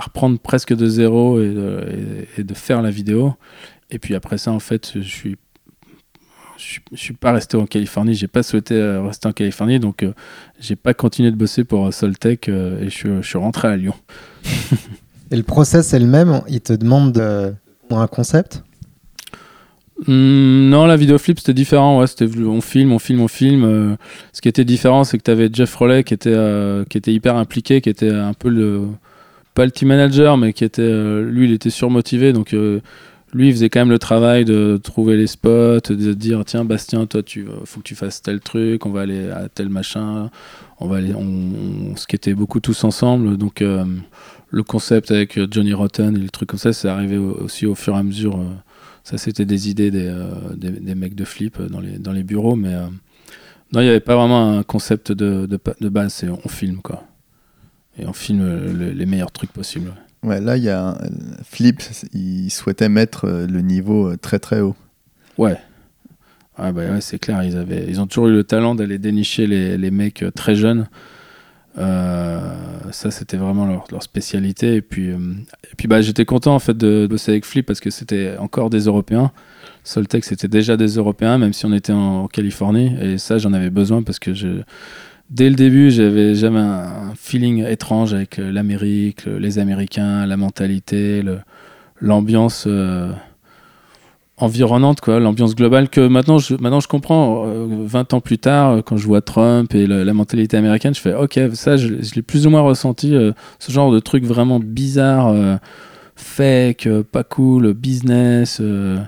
reprendre 0.00 0.38
presque 0.38 0.74
de 0.74 0.86
zéro 0.88 1.40
et 1.40 1.52
de, 1.52 2.54
faire 2.54 2.82
la 2.82 2.90
vidéo. 2.90 3.34
Et 3.90 3.98
puis 3.98 4.14
après 4.14 4.38
ça, 4.38 4.52
en 4.52 4.60
fait, 4.60 4.92
je 4.94 5.00
suis 5.00 5.36
je 6.58 6.80
suis, 6.96 7.12
pas 7.12 7.30
resté 7.30 7.56
en 7.56 7.66
Californie, 7.66 8.14
j'ai 8.14 8.26
pas 8.26 8.42
souhaité 8.42 8.74
euh, 8.74 9.00
rester 9.02 9.28
en 9.28 9.32
Californie, 9.32 9.78
donc 9.78 10.02
euh, 10.02 10.12
j'ai 10.58 10.74
pas 10.74 10.92
continué 10.92 11.30
de 11.30 11.36
bosser 11.36 11.62
pour 11.62 11.86
euh, 11.86 11.90
Soltech 11.92 12.48
euh, 12.48 12.82
et 12.82 12.90
je, 12.90 13.22
je 13.22 13.28
suis 13.28 13.38
rentré 13.38 13.68
à 13.68 13.76
Lyon. 13.76 13.94
Et 15.30 15.36
le 15.36 15.42
process 15.42 15.92
est 15.92 15.98
le 15.98 16.06
même? 16.06 16.40
Ils 16.48 16.60
te 16.60 16.72
demandent 16.72 17.12
de- 17.12 17.54
un 17.90 18.06
concept? 18.06 18.62
Hmm, 20.06 20.68
non, 20.68 20.86
la 20.86 20.96
vidéo 20.96 21.18
flip 21.18 21.38
c'était 21.40 21.54
différent. 21.54 21.98
Ouais, 21.98 22.06
c'était 22.06 22.28
on 22.40 22.60
filme, 22.60 22.92
on 22.92 22.98
filme, 23.00 23.20
on 23.20 23.28
filme. 23.28 23.64
Euh, 23.64 23.96
ce 24.32 24.40
qui 24.40 24.48
était 24.48 24.64
différent, 24.64 25.02
c'est 25.04 25.18
que 25.18 25.24
tu 25.24 25.30
avais 25.30 25.50
Jeff 25.52 25.74
Rollet 25.74 26.04
qui 26.04 26.14
était 26.14 26.30
euh, 26.32 26.84
qui 26.84 26.98
était 26.98 27.12
hyper 27.12 27.36
impliqué, 27.36 27.80
qui 27.80 27.88
était 27.90 28.10
un 28.10 28.32
peu 28.32 28.48
le 28.48 28.82
pas 29.54 29.64
le 29.64 29.72
team 29.72 29.88
manager, 29.88 30.36
mais 30.38 30.52
qui 30.52 30.64
était 30.64 30.82
euh, 30.82 31.28
lui, 31.28 31.46
il 31.46 31.52
était 31.54 31.70
surmotivé, 31.70 32.32
donc 32.32 32.52
lui, 33.34 33.48
il 33.48 33.52
faisait 33.52 33.68
quand 33.70 33.80
même 33.80 33.90
le 33.90 33.98
travail 33.98 34.44
de 34.44 34.80
trouver 34.82 35.16
les 35.16 35.26
spots, 35.26 35.80
de 35.90 36.12
dire 36.14 36.44
tiens 36.46 36.64
Bastien, 36.64 37.06
toi, 37.06 37.22
tu 37.22 37.46
faut 37.64 37.80
que 37.80 37.84
tu 37.84 37.94
fasses 37.96 38.22
tel 38.22 38.40
truc, 38.40 38.86
on 38.86 38.90
va 38.90 39.02
aller 39.02 39.30
à 39.30 39.48
tel 39.48 39.68
machin, 39.68 40.30
on 40.80 40.88
va 40.88 40.98
aller, 40.98 41.14
on, 41.14 41.90
on 41.92 41.96
skatait 41.96 42.34
beaucoup 42.34 42.60
tous 42.60 42.84
ensemble, 42.84 43.36
donc 43.36 43.62
le 44.50 44.62
concept 44.62 45.10
avec 45.10 45.38
Johnny 45.52 45.72
Rotten 45.74 46.16
et 46.16 46.20
les 46.20 46.28
trucs 46.30 46.48
comme 46.50 46.58
ça, 46.58 46.72
c'est 46.72 46.88
arrivé 46.88 47.18
au- 47.18 47.34
aussi 47.44 47.66
au 47.66 47.74
fur 47.74 47.94
et 47.96 47.98
à 47.98 48.02
mesure. 48.02 48.38
Ça, 49.10 49.18
c'était 49.18 49.44
des 49.44 49.70
idées 49.70 49.90
des, 49.90 50.06
euh, 50.06 50.26
des, 50.56 50.70
des 50.70 50.94
mecs 50.94 51.14
de 51.14 51.24
flip 51.24 51.58
euh, 51.60 51.68
dans 51.68 51.80
les, 51.80 51.98
dans 51.98 52.12
les 52.12 52.22
bureaux, 52.24 52.56
mais 52.56 52.74
euh, 52.74 52.86
non, 53.72 53.80
il 53.80 53.84
n'y 53.84 53.88
avait 53.90 54.00
pas 54.00 54.16
vraiment 54.16 54.58
un 54.58 54.62
concept 54.62 55.12
de, 55.12 55.46
de, 55.46 55.56
pa- 55.56 55.74
de 55.80 55.88
base, 55.88 56.12
c'est 56.14 56.28
on 56.28 56.48
filme 56.48 56.78
quoi. 56.82 57.04
Et 57.98 58.06
on 58.06 58.12
filme 58.12 58.44
le- 58.46 58.90
les 58.90 59.06
meilleurs 59.06 59.32
trucs 59.32 59.52
possibles. 59.52 59.92
Ouais, 60.22 60.40
là, 60.40 60.56
il 60.56 60.64
y 60.64 60.68
a 60.70 60.88
un- 60.90 60.98
Flip, 61.44 61.80
il 62.12 62.50
souhaitait 62.50 62.88
mettre 62.88 63.28
le 63.28 63.60
niveau 63.60 64.16
très 64.16 64.38
très 64.38 64.60
haut. 64.60 64.76
Ouais. 65.36 65.56
Ouais, 66.58 66.72
bah 66.72 66.90
ouais, 66.90 67.00
c'est 67.00 67.18
clair, 67.20 67.42
ils, 67.44 67.56
avaient, 67.56 67.86
ils 67.88 68.00
ont 68.00 68.06
toujours 68.08 68.26
eu 68.28 68.32
le 68.32 68.42
talent 68.44 68.74
d'aller 68.74 68.98
dénicher 68.98 69.46
les, 69.46 69.78
les 69.78 69.90
mecs 69.92 70.24
très 70.34 70.56
jeunes. 70.56 70.88
Euh, 71.78 72.40
ça, 72.90 73.10
c'était 73.10 73.36
vraiment 73.36 73.66
leur, 73.66 74.02
spécialité. 74.02 74.76
Et 74.76 74.82
puis, 74.82 75.10
euh, 75.10 75.18
et 75.64 75.74
puis 75.76 75.88
bah, 75.88 76.00
j'étais 76.00 76.24
content 76.24 76.54
en 76.54 76.58
fait 76.58 76.76
de 76.76 77.06
bosser 77.08 77.32
avec 77.32 77.44
Flip 77.44 77.66
parce 77.66 77.80
que 77.80 77.90
c'était 77.90 78.36
encore 78.38 78.70
des 78.70 78.84
Européens. 78.84 79.32
Soltech, 79.84 80.24
c'était 80.24 80.48
déjà 80.48 80.76
des 80.76 80.96
Européens, 80.96 81.38
même 81.38 81.52
si 81.52 81.64
on 81.66 81.72
était 81.72 81.92
en, 81.92 82.26
Californie. 82.26 82.94
Et 83.00 83.18
ça, 83.18 83.38
j'en 83.38 83.52
avais 83.52 83.70
besoin 83.70 84.02
parce 84.02 84.18
que 84.18 84.30
dès 85.30 85.48
le 85.48 85.56
début, 85.56 85.90
j'avais 85.90 86.34
jamais 86.34 86.60
un, 86.60 87.12
feeling 87.16 87.64
étrange 87.64 88.12
avec 88.14 88.38
euh, 88.38 88.50
l'Amérique, 88.50 89.24
le- 89.24 89.38
les 89.38 89.58
Américains, 89.58 90.26
la 90.26 90.36
mentalité, 90.36 91.22
l'ambiance. 92.00 92.66
Environnante, 94.38 95.00
quoi, 95.00 95.20
l'ambiance 95.20 95.54
globale 95.54 95.88
que 95.88 96.06
maintenant 96.06 96.38
je, 96.38 96.54
maintenant 96.54 96.80
je 96.80 96.88
comprends. 96.88 97.46
euh, 97.46 97.66
20 97.68 98.14
ans 98.14 98.20
plus 98.20 98.38
tard, 98.38 98.70
euh, 98.70 98.82
quand 98.82 98.96
je 98.96 99.06
vois 99.06 99.20
Trump 99.20 99.74
et 99.74 99.86
la 99.86 100.12
mentalité 100.14 100.56
américaine, 100.56 100.94
je 100.94 101.00
fais 101.00 101.14
ok, 101.14 101.38
ça 101.54 101.76
je, 101.76 101.94
l'ai 102.14 102.22
plus 102.22 102.46
ou 102.46 102.50
moins 102.50 102.60
ressenti, 102.62 103.14
euh, 103.14 103.32
ce 103.58 103.72
genre 103.72 103.90
de 103.92 103.98
truc 104.00 104.24
vraiment 104.24 104.60
bizarre, 104.60 105.28
euh, 105.28 105.56
fake, 106.16 106.86
euh, 106.86 107.02
pas 107.02 107.24
cool, 107.24 107.72
business. 107.74 108.58
euh, 108.60 108.98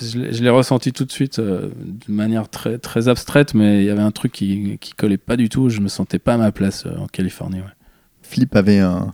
je 0.00 0.42
l'ai- 0.42 0.50
ressenti 0.50 0.92
tout 0.92 1.04
de 1.04 1.10
suite 1.12 1.38
euh, 1.38 1.68
de 2.08 2.12
manière 2.12 2.48
très, 2.48 2.78
très 2.78 3.08
abstraite, 3.08 3.54
mais 3.54 3.80
il 3.80 3.84
y 3.84 3.90
avait 3.90 4.02
un 4.02 4.12
truc 4.12 4.32
qui, 4.32 4.78
qui 4.80 4.92
collait 4.92 5.16
pas 5.18 5.36
du 5.36 5.48
tout. 5.48 5.68
Je 5.70 5.80
me 5.80 5.88
sentais 5.88 6.18
pas 6.20 6.34
à 6.34 6.36
ma 6.36 6.52
place 6.52 6.86
euh, 6.86 6.96
en 6.98 7.06
Californie. 7.06 7.58
ouais. 7.58 8.46
Avait 8.54 8.78
un, 8.78 9.12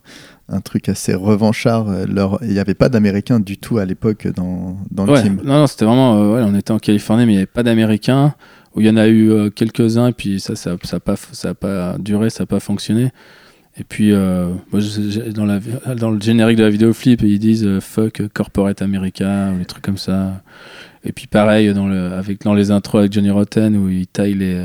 un 0.49 0.61
truc 0.61 0.89
assez 0.89 1.15
revanchard. 1.15 1.89
euh, 1.89 2.07
leur- 2.07 2.39
Il 2.43 2.51
n'y 2.51 2.59
avait 2.59 2.75
pas 2.75 2.89
d'Américains 2.89 3.41
du 3.41 3.59
tout 3.59 3.79
à 3.79 3.85
l'époque 3.85 4.27
dans, 4.35 4.77
dans 4.91 5.05
le 5.05 5.13
team. 5.23 5.41
Non, 5.45 5.61
non, 5.61 5.67
c'était 5.67 5.85
vraiment. 5.85 6.19
euh, 6.23 6.35
ouais, 6.37 6.43
on 6.51 6.55
était 6.55 6.73
en 6.73 6.79
Californie, 6.79 7.27
mais 7.27 7.33
il 7.33 7.37
n'y 7.37 7.43
avait 7.43 7.47
pas 7.47 7.63
d'Américains. 7.63 8.35
Où 8.75 8.81
il 8.81 8.87
y 8.87 8.91
en 8.91 8.97
a 8.97 9.09
eu 9.09 9.31
euh, 9.31 9.51
quelques-uns, 9.51 10.09
et 10.09 10.13
puis 10.13 10.41
ça, 10.41 10.55
ça 10.55 10.73
n'a 10.73 10.77
ça 10.85 11.01
pas, 11.01 11.17
ça 11.33 11.55
pas 11.55 11.97
duré, 11.99 12.31
ça 12.31 12.43
n'a 12.43 12.47
pas 12.47 12.61
fonctionné. 12.61 13.11
Et 13.81 13.85
puis, 13.85 14.13
euh, 14.13 14.49
moi, 14.73 14.81
dans, 15.35 15.45
la, 15.47 15.61
dans 15.95 16.11
le 16.11 16.21
générique 16.21 16.59
de 16.59 16.65
la 16.65 16.71
vidéo 16.71 16.93
flip, 16.93 17.23
ils 17.23 17.39
disent 17.39 17.67
fuck 17.81 18.23
corporate 18.35 18.83
America, 18.83 19.51
ou 19.55 19.59
des 19.59 19.65
trucs 19.65 19.85
comme 19.85 19.97
ça. 19.99 20.43
Et 21.05 21.13
puis, 21.13 21.27
pareil, 21.29 21.73
dans, 21.73 21.87
le, 21.87 22.13
avec, 22.13 22.43
dans 22.43 22.55
les 22.55 22.71
intros 22.71 23.01
avec 23.01 23.13
Johnny 23.13 23.31
Rotten, 23.31 23.77
où 23.77 23.89
ils 23.89 24.07
taillent 24.07 24.35
les. 24.35 24.61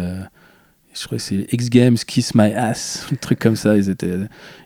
Je 0.94 1.06
crois 1.06 1.18
que 1.18 1.24
c'est 1.24 1.48
X 1.52 1.70
Games 1.70 1.95
Kiss 1.95 2.36
My 2.36 2.53
Ass, 2.53 3.07
un 3.14 3.15
truc 3.15 3.40
comme 3.40 3.56
ça. 3.56 3.76
Ils 3.76 3.90
étaient, 3.90 4.18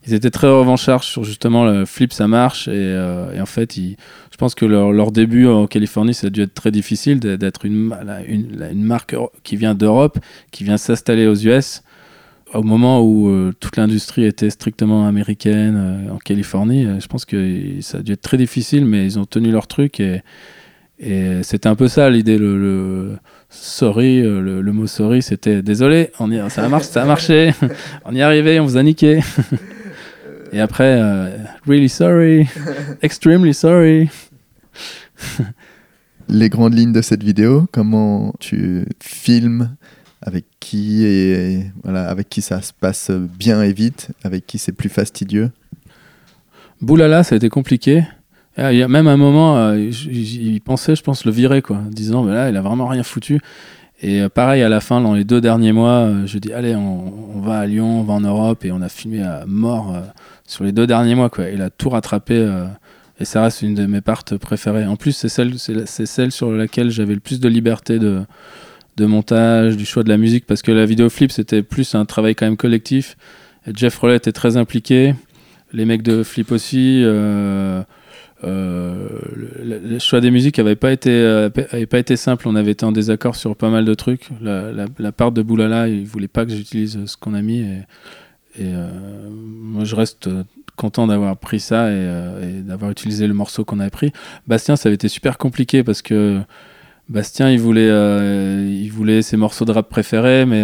ils 0.05 0.13
étaient 0.13 0.29
très 0.29 0.47
revanchards 0.47 1.03
sur 1.03 1.23
justement 1.23 1.65
le 1.65 1.85
flip, 1.85 2.11
ça 2.13 2.27
marche. 2.27 2.67
Et, 2.67 2.71
euh, 2.73 3.41
en 3.41 3.45
fait, 3.45 3.75
je 3.75 4.37
pense 4.37 4.53
que 4.53 4.65
leur, 4.65 5.11
début 5.11 5.47
en 5.47 5.67
Californie, 5.67 6.13
ça 6.13 6.27
a 6.27 6.29
dû 6.29 6.41
être 6.41 6.53
très 6.53 6.71
difficile 6.71 7.19
d'être- 7.19 7.65
une, 7.65 7.93
marque 8.75 9.15
qui 9.43 9.55
vient 9.55 9.73
d'Europe, 9.73 10.19
qui 10.51 10.63
vient 10.63 10.77
s'installer 10.77 11.27
aux 11.27 11.35
US, 11.35 11.81
au 12.53 12.63
moment 12.63 13.01
où 13.01 13.29
euh, 13.29 13.53
toute 13.59 13.77
l'industrie 13.77 14.25
était 14.25 14.49
strictement 14.49 15.05
américaine 15.05 15.75
euh, 15.77 16.13
en 16.13 16.17
Californie. 16.17 16.87
je 16.99 17.07
pense 17.07 17.25
que 17.25 17.81
ça 17.81 17.99
a 17.99 18.01
dû 18.01 18.13
être 18.13 18.21
très 18.21 18.37
difficile, 18.37 18.85
mais 18.85 19.05
ils 19.05 19.19
ont 19.19 19.25
tenu 19.25 19.51
leur 19.51 19.67
truc 19.67 19.99
et, 19.99 20.21
et 20.99 21.43
c'était 21.43 21.67
un 21.67 21.75
peu 21.75 21.87
ça 21.87 22.09
l'idée. 22.09 22.37
Sorry, 23.49 24.21
euh, 24.21 24.41
le, 24.41 24.61
le 24.61 24.71
mot 24.71 24.87
sorry, 24.87 25.21
c'était 25.21 25.61
désolé, 25.61 26.11
on 26.19 26.31
y, 26.31 26.49
ça, 26.49 26.63
a 26.63 26.69
marché, 26.69 26.87
ça 26.89 27.03
a 27.03 27.05
marché, 27.05 27.53
on 28.05 28.13
y 28.13 28.19
est 28.19 28.23
arrivé, 28.23 28.59
on 28.59 28.65
vous 28.65 28.77
a 28.77 28.83
niqué. 28.83 29.21
Et 30.51 30.59
après, 30.59 30.97
euh, 30.99 31.37
really 31.65 31.89
sorry, 31.89 32.47
extremely 33.01 33.53
sorry. 33.53 34.09
Les 36.29 36.49
grandes 36.49 36.73
lignes 36.73 36.93
de 36.93 37.01
cette 37.01 37.23
vidéo, 37.23 37.67
comment 37.71 38.33
tu 38.39 38.85
filmes, 39.01 39.75
avec 40.21 40.45
qui 40.59 41.05
et 41.05 41.71
voilà, 41.83 42.09
avec 42.09 42.27
qui 42.29 42.41
ça 42.41 42.61
se 42.61 42.73
passe 42.73 43.11
bien 43.11 43.61
et 43.63 43.71
vite, 43.71 44.09
avec 44.23 44.45
qui 44.45 44.57
c'est 44.57 44.73
plus 44.73 44.89
fastidieux? 44.89 45.51
Boulala, 46.81 47.23
ça 47.23 47.35
a 47.35 47.37
été 47.37 47.49
compliqué. 47.49 48.03
Ah, 48.59 48.73
il 48.73 48.79
y 48.79 48.81
a 48.81 48.87
même 48.87 49.07
un 49.07 49.17
moment, 49.17 49.55
euh, 49.57 49.77
il 49.77 50.59
pensait, 50.61 50.95
je 50.95 51.03
pense, 51.03 51.25
le 51.25 51.31
virer, 51.31 51.61
quoi, 51.61 51.79
disant, 51.91 52.23
mais 52.23 52.33
là, 52.33 52.49
il 52.49 52.57
a 52.57 52.61
vraiment 52.61 52.87
rien 52.87 53.03
foutu. 53.03 53.39
Et 54.01 54.21
euh, 54.21 54.29
pareil, 54.29 54.63
à 54.63 54.69
la 54.69 54.79
fin, 54.79 54.99
dans 54.99 55.13
les 55.13 55.23
deux 55.25 55.41
derniers 55.41 55.73
mois, 55.73 56.07
euh, 56.07 56.25
je 56.25 56.39
dis, 56.39 56.51
allez, 56.51 56.75
on, 56.75 57.39
va 57.39 57.59
à 57.59 57.65
Lyon, 57.67 57.99
on 57.99 58.03
va 58.03 58.15
en 58.15 58.21
Europe, 58.21 58.65
et 58.65 58.71
on 58.71 58.81
a 58.81 58.89
filmé 58.89 59.21
à 59.21 59.43
mort 59.45 59.95
sur 60.47 60.63
les 60.63 60.71
deux 60.71 60.87
derniers 60.87 61.13
mois, 61.13 61.29
quoi. 61.29 61.49
Il 61.49 61.61
a 61.61 61.69
tout 61.69 61.89
rattrapé, 61.89 62.51
et 63.19 63.25
ça 63.25 63.43
reste 63.43 63.61
une 63.61 63.75
de 63.75 63.85
mes 63.85 64.01
parts 64.01 64.23
préférées. 64.41 64.87
En 64.87 64.95
plus, 64.95 65.11
c'est 65.11 65.29
celle, 65.29 65.59
c'est 65.59 66.05
celle 66.07 66.31
sur 66.31 66.51
laquelle 66.51 66.89
j'avais 66.89 67.13
le 67.13 67.19
plus 67.19 67.39
de 67.39 67.47
liberté 67.47 67.99
de, 67.99 68.25
montage, 69.05 69.77
du 69.77 69.85
choix 69.85 70.01
de 70.03 70.09
la 70.09 70.17
musique, 70.17 70.47
parce 70.47 70.63
que 70.63 70.71
la 70.71 70.87
vidéo 70.87 71.11
flip, 71.11 71.31
c'était 71.31 71.61
plus 71.61 71.93
un 71.93 72.05
travail 72.05 72.33
quand 72.33 72.47
même 72.47 72.57
collectif. 72.57 73.17
Jeff 73.71 73.95
Rollett 73.99 74.23
était 74.23 74.31
très 74.31 74.57
impliqué, 74.57 75.13
les 75.73 75.85
mecs 75.85 76.01
de 76.01 76.23
Flip 76.23 76.51
aussi. 76.51 77.03
Euh, 78.43 78.95
le, 79.63 79.99
choix 79.99 80.21
des 80.21 80.29
musiques 80.29 80.59
n'avait 80.59 80.75
pas 80.75 80.91
été 80.91 81.09
euh, 81.09 81.49
pas 81.49 81.99
été 81.99 82.15
simple. 82.15 82.47
On 82.47 82.55
avait 82.55 82.71
été 82.71 82.85
en 82.85 82.91
désaccord 82.91 83.35
sur 83.35 83.55
pas 83.55 83.69
mal 83.69 83.85
de 83.85 83.93
trucs. 83.93 84.29
La, 84.41 85.11
part 85.11 85.31
de 85.31 85.41
Boulala, 85.41 85.87
il 85.87 86.05
voulait 86.05 86.27
pas 86.27 86.45
que 86.45 86.51
j'utilise 86.51 87.05
ce 87.05 87.17
qu'on 87.17 87.33
a 87.33 87.41
mis. 87.41 87.59
Et, 87.59 87.83
euh, 88.61 88.89
moi, 89.29 89.83
je 89.83 89.95
reste 89.95 90.29
content 90.75 91.07
d'avoir 91.07 91.37
pris 91.37 91.59
ça 91.59 91.91
et, 91.91 92.61
d'avoir 92.61 92.91
utilisé 92.91 93.27
le 93.27 93.33
morceau 93.33 93.65
qu'on 93.65 93.79
avait 93.79 93.89
pris. 93.89 94.11
Bastien, 94.47 94.75
ça 94.75 94.89
avait 94.89 94.95
été 94.95 95.07
super 95.07 95.37
compliqué 95.37 95.83
parce 95.83 96.03
que 96.03 96.39
Bastien, 97.09 97.49
il 97.49 97.59
voulait, 97.59 97.87
il 97.87 98.89
voulait 98.89 99.23
ses 99.23 99.37
morceaux 99.37 99.65
de 99.65 99.71
rap 99.71 99.89
préférés, 99.89 100.45
mais 100.45 100.63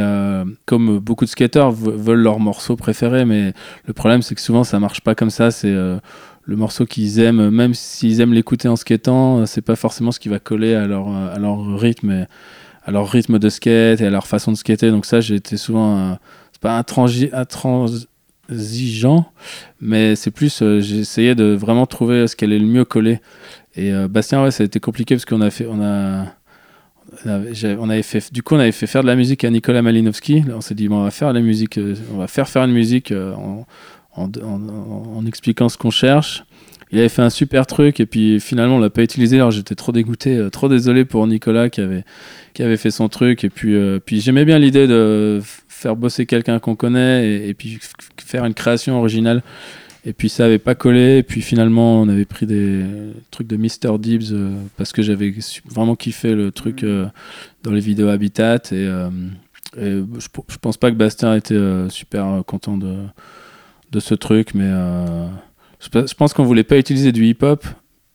comme 0.66 1.00
beaucoup 1.00 1.26
de 1.26 1.30
skateurs 1.30 1.72
veulent 1.72 2.22
leurs 2.22 2.40
morceaux 2.40 2.76
préférés, 2.76 3.26
mais 3.26 3.54
le 3.88 3.94
problème 3.94 4.22
c'est 4.22 4.36
que 4.36 4.42
souvent 4.42 4.64
ça 4.64 4.80
marche 4.80 5.02
pas 5.02 5.16
comme 5.16 5.32
ça. 5.32 5.50
C'est 5.52 5.74
le 6.46 6.56
morceau 6.56 6.86
qu'ils 6.86 7.20
aiment, 7.20 7.50
même 7.50 7.74
s'ils 7.74 8.22
aiment 8.22 8.34
l'écouter 8.34 8.68
en 8.68 8.76
skatant, 8.76 9.46
c'est 9.46 9.62
pas 9.62 9.76
forcément 9.76 10.12
ce 10.12 10.20
qui 10.20 10.30
va 10.30 10.40
coller 10.40 10.76
à 10.76 10.88
leur, 10.88 11.08
à 11.08 11.40
leur 11.40 11.80
rythme, 11.80 12.28
à 12.84 12.92
leur 12.92 13.10
rythme 13.10 13.40
de 13.40 13.50
skate 13.50 14.02
et 14.02 14.06
à 14.06 14.10
leur 14.10 14.28
façon 14.28 14.52
de 14.52 14.58
skater. 14.58 14.92
Donc 14.92 15.06
ça, 15.06 15.22
j'ai 15.22 15.36
été 15.36 15.58
souvent, 15.58 16.18
c'est 16.52 16.62
pas 16.62 16.78
intransigeant, 16.78 19.26
mais 19.80 20.16
c'est 20.16 20.32
plus, 20.32 20.62
euh, 20.62 20.80
essayé 20.80 21.36
de 21.36 21.54
vraiment 21.54 21.86
trouver 21.86 22.28
ce 22.28 22.36
qui 22.36 22.46
allait 22.46 22.60
le 22.60 22.68
mieux 22.68 22.86
coller. 22.86 23.20
Et 23.76 23.94
euh, 23.94 24.08
Bastien, 24.08 24.44
ouais, 24.44 24.52
ça 24.52 24.64
a 24.64 24.66
été 24.66 24.80
compliqué 24.80 25.16
parce 25.16 25.26
qu'on 25.26 25.42
a 25.42 25.50
fait, 25.50 25.66
on 25.66 25.82
a, 25.82 26.26
on 27.26 27.90
avait 27.90 28.04
fait, 28.04 28.34
du 28.34 28.44
coup, 28.44 28.56
on 28.56 28.60
avait 28.60 28.72
fait 28.72 28.88
faire 28.88 29.02
de 29.02 29.08
la 29.08 29.16
musique 29.16 29.44
à 29.44 29.50
Nicolas 29.50 29.82
Malinowski. 29.82 30.44
On 30.54 30.62
s'est 30.62 30.76
dit, 30.76 30.88
bon, 30.88 30.98
on 30.98 31.04
va 31.04 31.12
faire 31.12 31.32
la 31.32 31.42
musique, 31.42 31.78
euh, 31.78 31.96
on 32.14 32.18
va 32.18 32.28
faire 32.28 32.50
faire 32.50 32.64
une 32.64 32.74
musique 32.74 33.14
en, 34.16 34.30
en, 34.44 35.26
expliquant 35.26 35.70
ce 35.70 35.78
qu'on 35.78 35.92
cherche. 35.92 36.44
Il 36.92 37.00
avait 37.00 37.10
fait 37.10 37.24
un 37.24 37.32
super 37.32 37.66
truc 37.66 38.00
et 38.00 38.06
puis 38.06 38.40
finalement 38.40 38.76
on 38.76 38.80
l'a 38.80 38.92
pas 38.92 39.02
utilisé. 39.02 39.38
Alors 39.38 39.50
j'étais 39.50 39.74
trop 39.74 39.92
dégoûté, 39.92 40.38
euh, 40.38 40.50
trop 40.52 40.70
désolé 40.70 41.06
pour 41.06 41.26
Nicolas 41.26 41.70
qui 41.70 41.82
avait 41.82 42.04
qui 42.54 42.62
avait 42.62 42.78
fait 42.78 42.92
son 42.92 43.10
truc 43.10 43.44
et 43.44 43.50
puis 43.50 43.74
euh, 43.76 44.00
puis 44.00 44.22
j'aimais 44.22 44.46
bien 44.46 44.60
l'idée 44.60 44.86
de 44.86 45.42
faire 45.68 45.96
bosser 45.96 46.28
quelqu'un 46.28 46.60
qu'on 46.60 46.76
connaît 46.76 47.48
et, 47.48 47.54
puis 47.56 47.80
faire 48.18 48.46
une 48.46 48.54
création 48.54 49.00
originale. 49.00 49.42
Et 50.06 50.14
puis 50.14 50.30
ça 50.30 50.46
avait 50.46 50.60
pas 50.60 50.76
collé. 50.76 51.18
Et 51.18 51.24
puis 51.24 51.42
finalement, 51.42 52.02
on 52.02 52.10
avait 52.10 52.26
pris 52.26 52.46
des 52.46 52.84
trucs 53.32 53.48
de 53.48 53.58
Mr. 53.58 53.98
Dibs 53.98 54.32
euh, 54.32 54.54
parce 54.78 54.92
que 54.92 55.02
j'avais 55.02 55.34
vraiment 55.66 55.96
kiffé 55.96 56.36
le 56.36 56.52
truc 56.52 56.86
dans 57.64 57.72
les 57.72 57.82
vidéos 57.82 58.10
Habitat. 58.10 58.62
Et, 58.72 58.88
je, 59.76 59.98
je, 60.20 60.58
pense 60.62 60.78
pas 60.78 60.92
que 60.92 60.96
Bastien 60.96 61.36
était 61.36 61.60
super 61.90 62.44
content 62.46 62.78
de, 62.78 62.94
de 63.94 64.00
ce 64.00 64.16
truc, 64.16 64.54
mais 64.54 64.68
euh, 64.68 65.28
je 65.80 66.14
pense 66.14 66.34
qu'on 66.34 66.44
voulait 66.44 66.64
pas 66.64 66.78
utiliser 66.78 67.12
du 67.12 67.26
hip-hop 67.26 67.66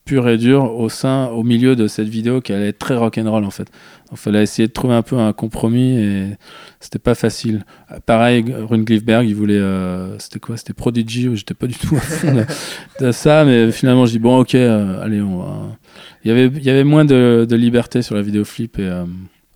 pur 0.08 0.26
et 0.26 0.38
dur 0.38 0.74
au 0.74 0.88
sein, 0.88 1.26
au 1.26 1.42
milieu 1.42 1.76
de 1.76 1.86
cette 1.86 2.08
vidéo 2.08 2.40
qui 2.40 2.54
allait 2.54 2.68
être 2.68 2.78
très 2.78 2.96
rock'n'roll 2.96 3.44
en 3.44 3.50
fait. 3.50 3.68
Il 4.10 4.16
fallait 4.16 4.42
essayer 4.42 4.66
de 4.66 4.72
trouver 4.72 4.94
un 4.94 5.02
peu 5.02 5.18
un 5.18 5.34
compromis 5.34 5.98
et 5.98 6.24
c'était 6.80 6.98
pas 6.98 7.14
facile. 7.14 7.66
Pareil, 8.06 8.42
Rune 8.70 8.84
Glifberg, 8.84 9.28
il 9.28 9.34
voulait, 9.34 9.58
euh, 9.58 10.18
c'était 10.18 10.38
quoi? 10.38 10.56
C'était 10.56 10.72
Prodigy, 10.72 11.28
j'étais 11.36 11.52
pas 11.52 11.66
du 11.66 11.74
tout 11.74 11.94
à 11.94 12.00
fond 12.00 12.34
de, 13.00 13.12
ça, 13.12 13.44
mais 13.44 13.70
finalement 13.70 14.06
je 14.06 14.12
dis 14.12 14.18
bon 14.18 14.38
ok, 14.38 14.54
euh, 14.54 15.02
allez 15.02 15.20
on 15.20 15.38
va. 15.38 15.76
Il 16.24 16.28
y 16.28 16.30
avait, 16.30 16.46
il 16.46 16.64
y 16.64 16.70
avait 16.70 16.84
moins 16.84 17.04
de, 17.04 17.46
liberté 17.50 18.00
sur 18.00 18.14
la 18.14 18.22
vidéo 18.22 18.46
flip 18.46 18.78
et 18.78 18.90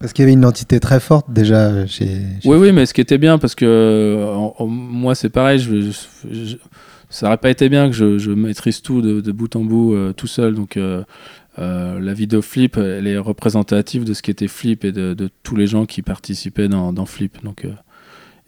parce 0.02 0.12
qu'il 0.12 0.24
y 0.24 0.24
avait 0.24 0.32
une 0.32 0.40
identité 0.40 0.80
très 0.80 1.00
forte 1.00 1.30
déjà 1.30 1.86
chez. 1.86 2.18
oui, 2.44 2.56
oui, 2.58 2.72
mais 2.72 2.86
ce 2.86 2.92
qui 2.92 3.00
était 3.00 3.18
bien, 3.18 3.38
parce 3.38 3.54
que 3.54 4.18
moi, 4.60 5.14
c'est 5.14 5.30
pareil, 5.30 5.60
je, 5.60 5.92
ça 7.08 7.26
n'aurait 7.26 7.38
pas 7.38 7.50
été 7.50 7.68
bien 7.68 7.88
que 7.88 7.94
je, 7.94 8.30
maîtrise 8.32 8.82
tout 8.82 9.00
de, 9.00 9.32
bout 9.32 9.54
en 9.54 9.60
bout 9.60 9.94
euh, 9.94 10.12
tout 10.12 10.26
seul. 10.26 10.54
Donc, 10.54 10.76
euh, 10.76 11.04
euh, 11.58 12.00
la 12.00 12.14
vidéo 12.14 12.42
Flip, 12.42 12.76
elle 12.78 13.06
est 13.06 13.18
représentative 13.18 14.04
de 14.04 14.12
ce 14.12 14.22
qui 14.22 14.32
était 14.32 14.48
Flip 14.48 14.84
et 14.84 14.92
de, 14.92 15.30
tous 15.44 15.54
les 15.54 15.68
gens 15.68 15.86
qui 15.86 16.02
participaient 16.02 16.68
dans, 16.68 16.92
dans 16.92 17.06
Flip. 17.06 17.38
Donc, 17.44 17.66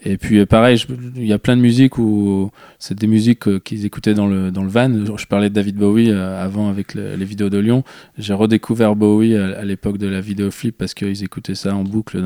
et 0.05 0.19
puis 0.19 0.39
euh, 0.39 0.47
pareil, 0.47 0.83
il 1.17 1.25
y 1.25 1.33
a 1.33 1.39
plein 1.39 1.57
de 1.57 1.63
musiques 1.63 1.97
où 1.97 2.51
c'est 2.79 2.99
des 2.99 3.07
musiques 3.07 3.49
euh, 3.49 3.59
qu'ils 3.59 3.87
écoutaient 3.87 4.13
dans 4.13 4.27
le, 4.27 4.51
dans 4.51 4.63
le 4.63 4.69
van. 4.69 4.91
Je 5.17 5.27
parlais 5.27 5.49
de 5.49 5.55
David 5.55 5.77
Bowie 5.77 6.11
euh, 6.11 6.43
avant 6.43 6.69
avec 6.69 6.95
les 6.95 7.25
vidéos 7.25 7.49
de 7.49 7.59
Lyon. 7.59 7.85
J'ai 8.19 8.35
redécouvert 8.35 8.97
Bowie 8.97 9.35
à, 9.35 9.65
l'époque 9.65 9.97
de 9.97 10.07
la 10.07 10.21
vidéo 10.21 10.51
flip 10.51 10.77
parce 10.77 10.93
qu'ils 10.93 11.25
écoutaient 11.25 11.55
ça 11.55 11.75
en 11.75 11.85
boucle 11.85 12.23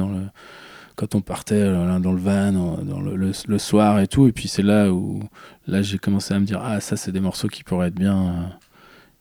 quand 0.96 1.14
on 1.14 1.20
partait 1.20 1.62
dans 1.62 2.12
le 2.12 2.18
van, 2.18 2.52
dans 2.52 3.00
le, 3.00 3.59
soir 3.59 4.00
et 4.00 4.09
tout. 4.09 4.26
Et 4.26 4.32
puis 4.32 4.48
c'est 4.48 4.64
là 4.64 4.92
où 4.92 5.22
là 5.68 5.80
j'ai 5.80 5.98
commencé 5.98 6.34
à 6.34 6.40
me 6.40 6.44
dire 6.44 6.60
ah 6.60 6.80
ça 6.80 6.96
c'est 6.96 7.12
des 7.12 7.20
morceaux 7.20 7.48
qui 7.48 7.62
pourraient 7.62 7.88
être 7.88 7.94
bien, 7.94 8.50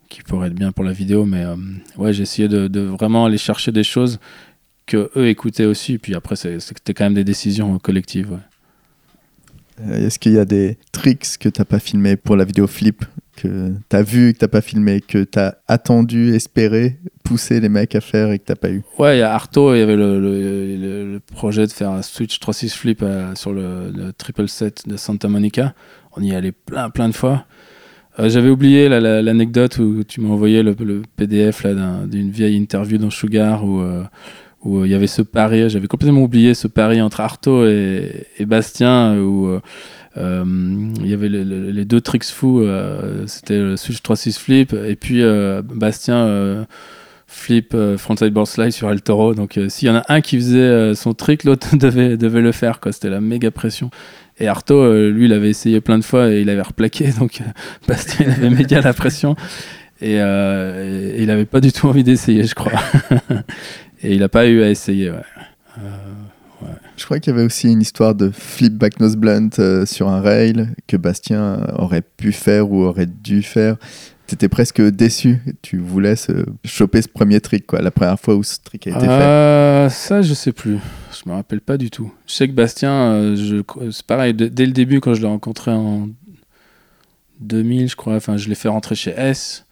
qui 0.09 0.23
pourraient 0.23 0.47
être 0.47 0.55
bien 0.55 0.71
pour 0.71 0.83
la 0.83 0.93
vidéo. 0.93 1.25
Mais 1.25 1.45
ouais 1.95 2.11
j'ai 2.11 2.23
essayé 2.23 2.47
de, 2.47 2.79
vraiment 2.79 3.25
aller 3.25 3.37
chercher 3.37 3.71
des 3.71 3.83
choses 3.83 4.19
que 4.87 5.11
eux 5.15 5.27
écoutaient 5.27 5.65
aussi. 5.65 5.99
Puis 5.99 6.15
après, 6.15 6.35
c'était 6.35 6.95
quand 6.95 7.03
même 7.03 7.13
des 7.13 7.23
décisions 7.23 7.77
collectives. 7.77 8.39
Est-ce 9.91 10.19
qu'il 10.19 10.33
y 10.33 10.39
a 10.39 10.45
des 10.45 10.77
tricks 10.91 11.37
que 11.39 11.49
tu 11.49 11.61
n'as 11.61 11.65
pas 11.65 11.79
filmé 11.79 12.15
pour 12.15 12.35
la 12.35 12.45
vidéo 12.45 12.67
flip 12.67 13.05
que 13.37 13.73
tu 13.89 13.95
as 13.95 14.01
vu 14.01 14.33
que 14.33 14.39
tu 14.39 14.47
pas 14.47 14.61
filmé, 14.61 14.99
que 14.99 15.23
tu 15.23 15.39
as 15.39 15.57
attendu, 15.67 16.33
espéré, 16.33 16.97
poussé 17.23 17.59
les 17.59 17.69
mecs 17.69 17.95
à 17.95 18.01
faire 18.01 18.31
et 18.31 18.39
que 18.39 18.51
tu 18.51 18.59
pas 18.59 18.69
eu? 18.69 18.81
Ouais, 18.97 19.17
il 19.17 19.19
y 19.19 19.23
a 19.23 19.33
Arto, 19.33 19.73
il 19.75 19.79
y 19.79 19.81
avait 19.81 19.95
le, 19.95 20.19
le, 20.19 21.19
projet 21.33 21.67
de 21.67 21.71
faire 21.71 21.91
un 21.91 22.01
Switch 22.01 22.39
3.6 22.39 22.75
flip 22.75 23.01
euh, 23.03 23.35
sur 23.35 23.53
le, 23.53 24.11
triple 24.17 24.47
set 24.47 24.87
de 24.87 24.97
Santa 24.97 25.27
Monica. 25.27 25.73
On 26.15 26.23
y 26.23 26.33
allait 26.33 26.51
plein, 26.51 26.89
plein 26.89 27.09
de 27.09 27.15
fois. 27.15 27.45
Euh, 28.19 28.29
j'avais 28.29 28.49
oublié 28.49 28.89
l'anecdote 28.89 29.77
où 29.77 30.03
tu 30.03 30.21
m'as 30.21 30.29
envoyé 30.29 30.63
le, 30.63 30.73
PDF 31.15 31.65
d'une 32.07 32.31
vieille 32.31 32.55
interview 32.55 32.97
dans 32.97 33.11
Sugar 33.11 33.63
où 33.63 33.83
où 34.67 34.79
euh, 34.79 34.85
il 34.85 34.91
y 34.91 34.95
avait 34.95 35.07
ce 35.07 35.21
pari, 35.21 35.69
j'avais 35.69 35.87
complètement 35.87 36.21
oublié 36.21 36.53
ce 36.53 36.67
pari 36.67 37.01
entre 37.01 37.21
Arto 37.21 37.65
et, 37.65 38.27
Bastien, 38.41 39.17
où 39.17 39.47
euh, 40.17 40.91
il 40.99 41.07
y 41.07 41.13
avait 41.13 41.29
les 41.29 41.85
deux 41.85 42.01
tricks 42.01 42.25
fous, 42.25 42.59
euh, 42.59 43.25
c'était 43.27 43.57
le 43.57 43.77
Switch 43.77 43.99
3-6 43.99 44.37
flip, 44.37 44.73
et 44.73 44.97
puis 44.97 45.23
Bastien 45.73 46.67
flip 47.27 47.75
frontside 47.97 48.33
board 48.33 48.47
slide 48.47 48.71
sur 48.71 48.91
El 48.91 49.01
Toro. 49.01 49.33
Donc 49.33 49.57
s'il 49.69 49.87
y 49.87 49.91
en 49.91 49.95
a 49.95 50.03
un 50.09 50.21
qui 50.21 50.35
faisait 50.35 50.93
son 50.95 51.13
trick, 51.13 51.45
l'autre 51.45 51.75
devait, 51.77 52.17
le 52.17 52.51
faire, 52.51 52.81
quoi. 52.81 52.91
C'était 52.91 53.09
la 53.09 53.21
méga 53.21 53.51
pression. 53.51 53.89
Et 54.39 54.47
Arto, 54.47 55.09
lui, 55.09 55.25
il 55.25 55.33
avait 55.33 55.49
essayé 55.49 55.81
plein 55.81 55.97
de 55.97 56.03
fois 56.03 56.29
et 56.29 56.41
il 56.41 56.49
avait 56.49 56.61
replaqué, 56.61 57.11
donc 57.19 57.41
Bastien, 57.87 58.29
avait 58.29 58.49
méga 58.49 58.81
la 58.81 58.93
pression. 58.93 59.35
Et, 59.99 60.15
et, 60.15 61.23
il 61.23 61.31
avait 61.31 61.45
pas 61.45 61.61
du 61.61 61.71
tout 61.71 61.87
envie 61.87 62.03
d'essayer, 62.03 62.43
je 62.43 62.53
crois. 62.53 62.73
Et 64.03 64.13
il 64.13 64.19
n'a 64.19 64.29
pas 64.29 64.47
eu 64.47 64.61
à 64.61 64.69
essayer, 64.69 65.11
ouais. 65.11 65.23
Euh, 65.79 66.67
Je 66.95 67.05
crois 67.05 67.19
qu'il 67.19 67.33
y 67.33 67.35
avait 67.35 67.45
aussi 67.45 67.71
une 67.71 67.81
histoire 67.81 68.15
de 68.15 68.29
flip 68.31 68.73
back 68.73 68.99
nose 68.99 69.15
blunt 69.15 69.49
euh, 69.59 69.85
sur 69.85 70.09
un 70.09 70.21
rail 70.21 70.69
que 70.87 70.97
Bastien 70.97 71.67
aurait 71.77 72.01
pu 72.01 72.31
faire 72.31 72.71
ou 72.71 72.83
aurait 72.83 73.05
dû 73.07 73.41
faire. 73.43 73.77
Tu 74.27 74.33
étais 74.35 74.49
presque 74.49 74.81
déçu. 74.81 75.39
Tu 75.61 75.77
voulais 75.77 76.15
se 76.15 76.45
choper 76.65 77.01
ce 77.01 77.07
premier 77.07 77.39
trick, 77.39 77.65
quoi, 77.65 77.81
la 77.81 77.91
première 77.91 78.19
fois 78.19 78.35
où 78.35 78.43
ce 78.43 78.57
trick 78.63 78.87
a 78.87 78.89
été 78.91 78.99
fait. 78.99 79.07
Euh, 79.07 79.89
ça, 79.89 80.21
je 80.21 80.33
sais 80.33 80.51
plus. 80.51 80.77
Je 81.11 81.29
me 81.29 81.35
rappelle 81.35 81.61
pas 81.61 81.77
du 81.77 81.89
tout. 81.89 82.11
Je 82.27 82.33
sais 82.33 82.47
que 82.47 82.53
Bastien, 82.53 83.35
c'est 83.91 84.05
pareil, 84.05 84.33
dès 84.33 84.65
le 84.65 84.73
début, 84.73 84.99
quand 84.99 85.13
je 85.13 85.21
l'ai 85.21 85.27
rencontré 85.27 85.71
en 85.71 86.09
2000, 87.39 87.89
je 87.89 87.95
crois, 87.95 88.15
enfin, 88.15 88.37
je 88.37 88.49
l'ai 88.49 88.55
fait 88.55 88.67
rentrer 88.67 88.95
chez 88.95 89.11
S. 89.11 89.65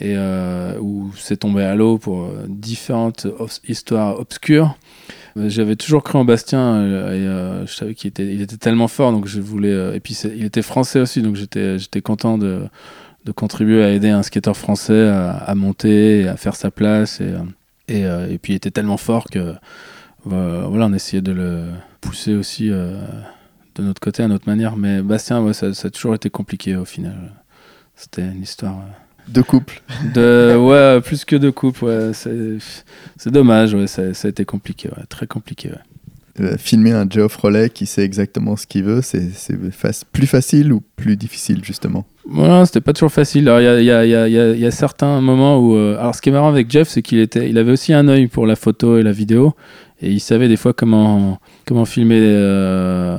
et 0.00 0.14
euh, 0.16 0.78
où 0.80 1.10
c'est 1.16 1.38
tombé 1.38 1.62
à 1.62 1.74
l'eau 1.74 1.98
pour 1.98 2.24
euh, 2.24 2.46
différentes 2.48 3.26
histoires 3.68 4.18
obscures. 4.18 4.76
Euh, 5.36 5.48
J'avais 5.50 5.76
toujours 5.76 6.02
cru 6.02 6.18
en 6.18 6.24
Bastien 6.24 6.84
et 7.12 7.66
je 7.66 7.72
savais 7.72 7.94
qu'il 7.94 8.08
était, 8.08 8.26
il 8.26 8.40
était 8.40 8.56
tellement 8.56 8.88
fort, 8.88 9.12
donc 9.12 9.26
je 9.26 9.40
voulais. 9.40 9.94
et 9.94 10.00
puis 10.00 10.14
il 10.14 10.44
était 10.44 10.62
français 10.62 11.00
aussi, 11.00 11.22
donc 11.22 11.36
j'étais, 11.36 11.78
j'étais 11.78 12.00
content 12.00 12.38
de, 12.38 12.68
contribuer 13.36 13.84
à 13.84 13.90
aider 13.92 14.08
un 14.08 14.24
skateur 14.24 14.56
français 14.56 15.08
à, 15.08 15.54
monter, 15.54 16.26
à 16.26 16.36
faire 16.36 16.56
sa 16.56 16.70
place. 16.70 17.20
Et, 17.88 18.00
et, 18.02 18.38
puis 18.38 18.54
il 18.54 18.56
était 18.56 18.72
tellement 18.72 18.96
fort 18.96 19.26
que 19.30 19.54
voilà, 20.24 20.86
on 20.86 20.92
essayait 20.92 21.22
de 21.22 21.30
le 21.30 21.66
pousser 22.00 22.34
aussi 22.34 22.70
de 22.70 23.82
notre 23.82 24.00
côté, 24.00 24.24
à 24.24 24.28
notre 24.28 24.48
manière. 24.48 24.76
Mais 24.76 25.00
Bastien, 25.00 25.52
ça 25.52 25.66
a 25.68 25.90
toujours 25.90 26.14
été 26.14 26.28
compliqué 26.28 26.74
au 26.74 26.84
final. 26.84 27.32
C'était 27.94 28.22
une 28.22 28.42
histoire. 28.42 28.82
De 29.28 29.42
couple. 29.42 29.82
de, 30.14 30.56
ouais, 30.56 31.00
plus 31.00 31.24
que 31.24 31.36
de 31.36 31.50
couple, 31.50 31.84
ouais. 31.84 32.10
C'est, 32.12 33.30
dommage, 33.30 33.74
ouais. 33.74 33.86
Ça, 33.86 34.14
ça 34.14 34.28
a 34.28 34.30
été 34.30 34.44
compliqué, 34.44 34.88
ouais. 34.88 35.04
Très 35.08 35.26
compliqué, 35.26 35.68
ouais. 35.68 35.78
Euh, 36.40 36.56
filmer 36.56 36.92
un 36.92 37.06
Geoff 37.10 37.36
Rollet 37.36 37.68
qui 37.70 37.86
sait 37.86 38.02
exactement 38.04 38.56
ce 38.56 38.66
qu'il 38.66 38.84
veut, 38.84 39.02
c'est 39.02 39.20
plus 40.12 40.26
facile 40.26 40.72
ou 40.72 40.80
plus 40.96 41.16
difficile, 41.16 41.62
justement? 41.64 42.06
Voilà, 42.24 42.64
c'était 42.64 42.80
pas 42.80 42.92
toujours 42.92 43.12
facile. 43.12 43.48
Alors, 43.48 43.60
y 43.60 43.84
y, 43.84 43.88
y, 43.88 44.54
il 44.54 44.60
y 44.60 44.66
a 44.66 44.70
certains 44.70 45.20
moments 45.20 45.58
où. 45.58 45.74
euh, 45.74 45.98
alors, 45.98 46.14
ce 46.14 46.22
qui 46.22 46.28
est 46.28 46.32
marrant 46.32 46.48
avec 46.48 46.70
Jeff, 46.70 46.88
c'est 46.88 47.02
qu'il 47.02 47.18
était, 47.18 47.50
il 47.50 47.58
avait 47.58 47.72
aussi 47.72 47.92
un 47.92 48.06
œil 48.08 48.28
pour 48.28 48.46
la 48.46 48.56
photo 48.56 48.96
et 48.98 49.02
la 49.02 49.12
vidéo. 49.12 49.54
Et 50.00 50.10
il 50.10 50.20
savait 50.20 50.48
des 50.48 50.56
fois 50.56 50.72
comment, 50.72 51.38
comment 51.66 51.84
filmer 51.84 52.20
euh, 52.22 53.18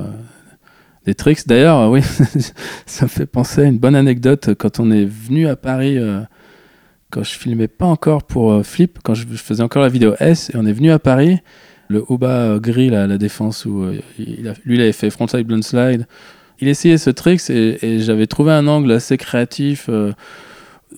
des 1.04 1.14
tricks. 1.14 1.46
D'ailleurs, 1.46 1.78
euh, 1.78 1.88
oui, 1.88 2.00
ça 2.86 3.04
me 3.04 3.08
fait 3.08 3.26
penser 3.26 3.62
à 3.62 3.64
une 3.64 3.78
bonne 3.78 3.96
anecdote. 3.96 4.50
Quand 4.58 4.80
on 4.80 4.90
est 4.90 5.04
venu 5.04 5.48
à 5.48 5.56
Paris, 5.56 5.98
euh, 5.98 6.20
quand 7.10 7.22
je 7.22 7.32
filmais 7.32 7.68
pas 7.68 7.86
encore 7.86 8.24
pour 8.24 8.52
euh, 8.52 8.62
Flip, 8.62 8.98
quand 9.02 9.14
je, 9.14 9.26
faisais 9.26 9.62
encore 9.62 9.82
la 9.82 9.88
vidéo 9.88 10.14
S, 10.20 10.50
et 10.50 10.56
on 10.56 10.66
est 10.66 10.72
venu 10.72 10.90
à 10.90 10.98
Paris, 10.98 11.38
le 11.88 12.04
Oba 12.08 12.28
euh, 12.28 12.60
Gris, 12.60 12.90
la 12.90 13.18
défense, 13.18 13.64
où 13.64 13.84
lui, 13.84 14.54
il 14.66 14.80
avait 14.80 14.92
fait 14.92 15.10
frontside 15.10 15.46
blunt 15.46 15.62
slide. 15.62 16.06
Il 16.60 16.68
essayait 16.68 16.98
ce 16.98 17.10
trick 17.10 17.40
et, 17.50 17.98
j'avais 17.98 18.26
trouvé 18.26 18.52
un 18.52 18.68
angle 18.68 18.92
assez 18.92 19.16
créatif, 19.16 19.90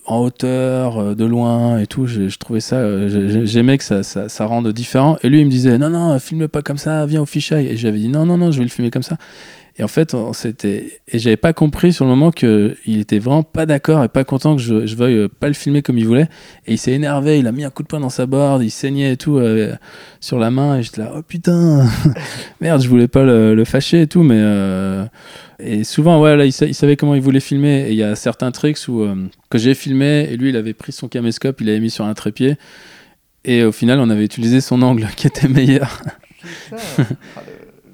en 0.05 0.19
hauteur, 0.19 1.15
de 1.15 1.25
loin 1.25 1.79
et 1.79 1.87
tout. 1.87 2.05
Je, 2.05 2.37
trouvais 2.37 2.59
ça, 2.59 3.07
j'ai- 3.07 3.47
j'aimais 3.47 3.79
que 3.79 3.83
ça, 3.83 4.03
ça, 4.03 4.29
ça 4.29 4.45
rende 4.45 4.71
différent. 4.71 5.17
Et 5.23 5.29
lui, 5.29 5.39
il 5.39 5.45
me 5.45 5.49
disait 5.49 5.79
non, 5.79 5.89
non, 5.89 6.19
filme 6.19 6.47
pas 6.47 6.61
comme 6.61 6.77
ça, 6.77 7.07
viens 7.07 7.23
au 7.23 7.25
fisheye. 7.25 7.65
Et 7.65 7.77
j'avais 7.77 7.97
dit 7.97 8.09
non, 8.09 8.27
non, 8.27 8.37
non, 8.37 8.51
je 8.51 8.59
vais 8.59 8.63
le 8.63 8.69
filmer 8.69 8.91
comme 8.91 9.01
ça. 9.01 9.17
Et 9.77 9.83
en 9.83 9.89
fait, 9.89 10.13
on 10.13 10.31
s'était 10.31 11.01
et 11.11 11.19
j'avais 11.19 11.35
pas 11.35 11.51
compris 11.51 11.91
sur 11.91 12.05
le 12.05 12.09
moment 12.11 12.31
que 12.31 12.77
il 12.85 13.01
était 13.01 13.19
vraiment 13.19 13.43
pas 13.43 13.65
d'accord 13.65 14.05
et 14.05 14.07
pas 14.07 14.23
content 14.23 14.55
que 14.55 14.61
je, 14.61 14.85
je 14.85 14.95
veuille 14.95 15.17
euh, 15.17 15.27
pas 15.27 15.47
le 15.47 15.53
filmer 15.53 15.81
comme 15.81 15.97
il 15.97 16.07
voulait. 16.07 16.29
Et 16.65 16.73
il 16.73 16.77
s'est 16.77 16.93
énervé, 16.93 17.39
il 17.39 17.47
a 17.47 17.51
mis 17.51 17.65
un 17.65 17.69
coup 17.69 17.83
de 17.83 17.87
poing 17.87 17.99
dans 17.99 18.09
sa 18.09 18.25
board, 18.25 18.63
il 18.63 18.69
saignait 18.71 19.11
et 19.13 19.17
tout 19.17 19.37
euh, 19.37 19.75
sur 20.21 20.39
la 20.39 20.49
main. 20.49 20.77
Et 20.77 20.83
j'étais 20.83 21.01
là, 21.01 21.11
oh 21.17 21.21
putain, 21.21 21.85
merde, 22.61 22.81
je 22.81 22.87
voulais 22.87 23.09
pas 23.09 23.23
le, 23.23 23.53
le 23.53 23.65
fâcher 23.65 24.03
et 24.03 24.07
tout, 24.07 24.23
mais 24.23 24.37
euh, 24.39 25.05
et 25.59 25.83
souvent, 25.83 26.21
ouais, 26.21 26.35
là, 26.37 26.45
il, 26.45 26.53
sa- 26.53 26.65
il 26.67 26.73
savait 26.73 26.95
comment 26.95 27.15
il 27.15 27.21
voulait 27.21 27.41
filmer. 27.41 27.87
Et 27.87 27.91
il 27.91 27.97
y 27.97 28.03
a 28.03 28.15
certains 28.15 28.51
tricks 28.51 28.79
où 28.87 29.01
euh, 29.01 29.27
que 29.49 29.57
j'ai 29.57 29.73
filmé 29.73 30.27
et 30.31 30.37
lui, 30.37 30.49
il 30.49 30.55
avait 30.55 30.73
pris 30.73 30.93
son 30.93 31.09
caméscope, 31.09 31.59
il 31.59 31.67
l'avait 31.67 31.79
mis 31.81 31.89
sur 31.89 32.05
un 32.05 32.13
trépied. 32.13 32.55
Et 33.43 33.63
au 33.63 33.71
final, 33.71 33.99
on 33.99 34.09
avait 34.09 34.25
utilisé 34.25 34.61
son 34.61 34.81
angle 34.81 35.07
qui 35.17 35.27
était 35.27 35.47
meilleur. 35.49 36.01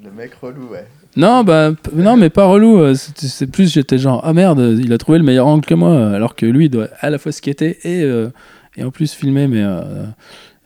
le, 0.03 0.11
mec 0.11 0.33
relou, 0.35 0.67
ouais. 0.69 0.85
Non, 1.17 1.43
bah, 1.43 1.73
non, 1.93 2.15
mais 2.15 2.29
pas 2.29 2.45
relou. 2.45 2.79
euh, 2.79 2.95
C'est 2.95 3.47
plus, 3.47 3.71
j'étais 3.73 3.97
genre, 3.97 4.21
ah 4.23 4.33
merde, 4.33 4.77
il 4.81 4.93
a 4.93 4.97
trouvé 4.97 5.17
le 5.17 5.25
meilleur 5.25 5.47
angle 5.47 5.65
que 5.65 5.73
moi, 5.73 6.11
alors 6.11 6.35
que 6.35 6.45
lui 6.45 6.65
il 6.65 6.69
doit 6.69 6.88
à 7.01 7.09
la 7.09 7.17
fois 7.17 7.31
skater 7.31 7.77
et, 7.83 8.01
euh, 8.03 8.29
et 8.77 8.83
en 8.83 8.91
plus 8.91 9.13
filmer. 9.13 9.47
Mais 9.47 9.61
euh, 9.61 9.81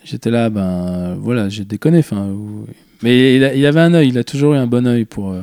j'étais 0.04 0.30
là, 0.30 0.50
ben 0.52 1.16
voilà, 1.20 1.50
j'ai 1.50 1.66
déconné. 1.66 2.02
Mais 3.02 3.36
il, 3.36 3.66
avait 3.66 3.80
un 3.80 3.94
œil, 3.96 4.10
il 4.10 4.18
a 4.18 4.24
toujours 4.24 4.54
eu 4.54 4.58
un 4.58 4.68
bon 4.68 4.86
œil 4.88 5.06
pour. 5.06 5.36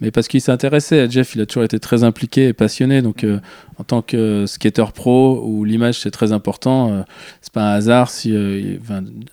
mais 0.00 0.12
parce 0.12 0.28
qu'il 0.28 0.40
s'intéressait, 0.40 1.10
Jeff, 1.10 1.34
il 1.34 1.40
a 1.40 1.46
toujours 1.46 1.64
été 1.64 1.80
très 1.80 2.04
impliqué 2.04 2.46
et 2.48 2.52
passionné. 2.52 3.02
Donc, 3.02 3.26
en 3.78 3.82
tant 3.84 4.02
que 4.02 4.44
skater 4.46 4.84
pro, 4.94 5.42
où 5.44 5.64
l'image 5.64 5.98
c'est 5.98 6.12
très 6.12 6.30
important, 6.32 6.92
euh, 6.92 7.02
c'est 7.42 7.52
pas 7.52 7.72
un 7.72 7.74
hasard 7.74 8.08
si 8.10 8.32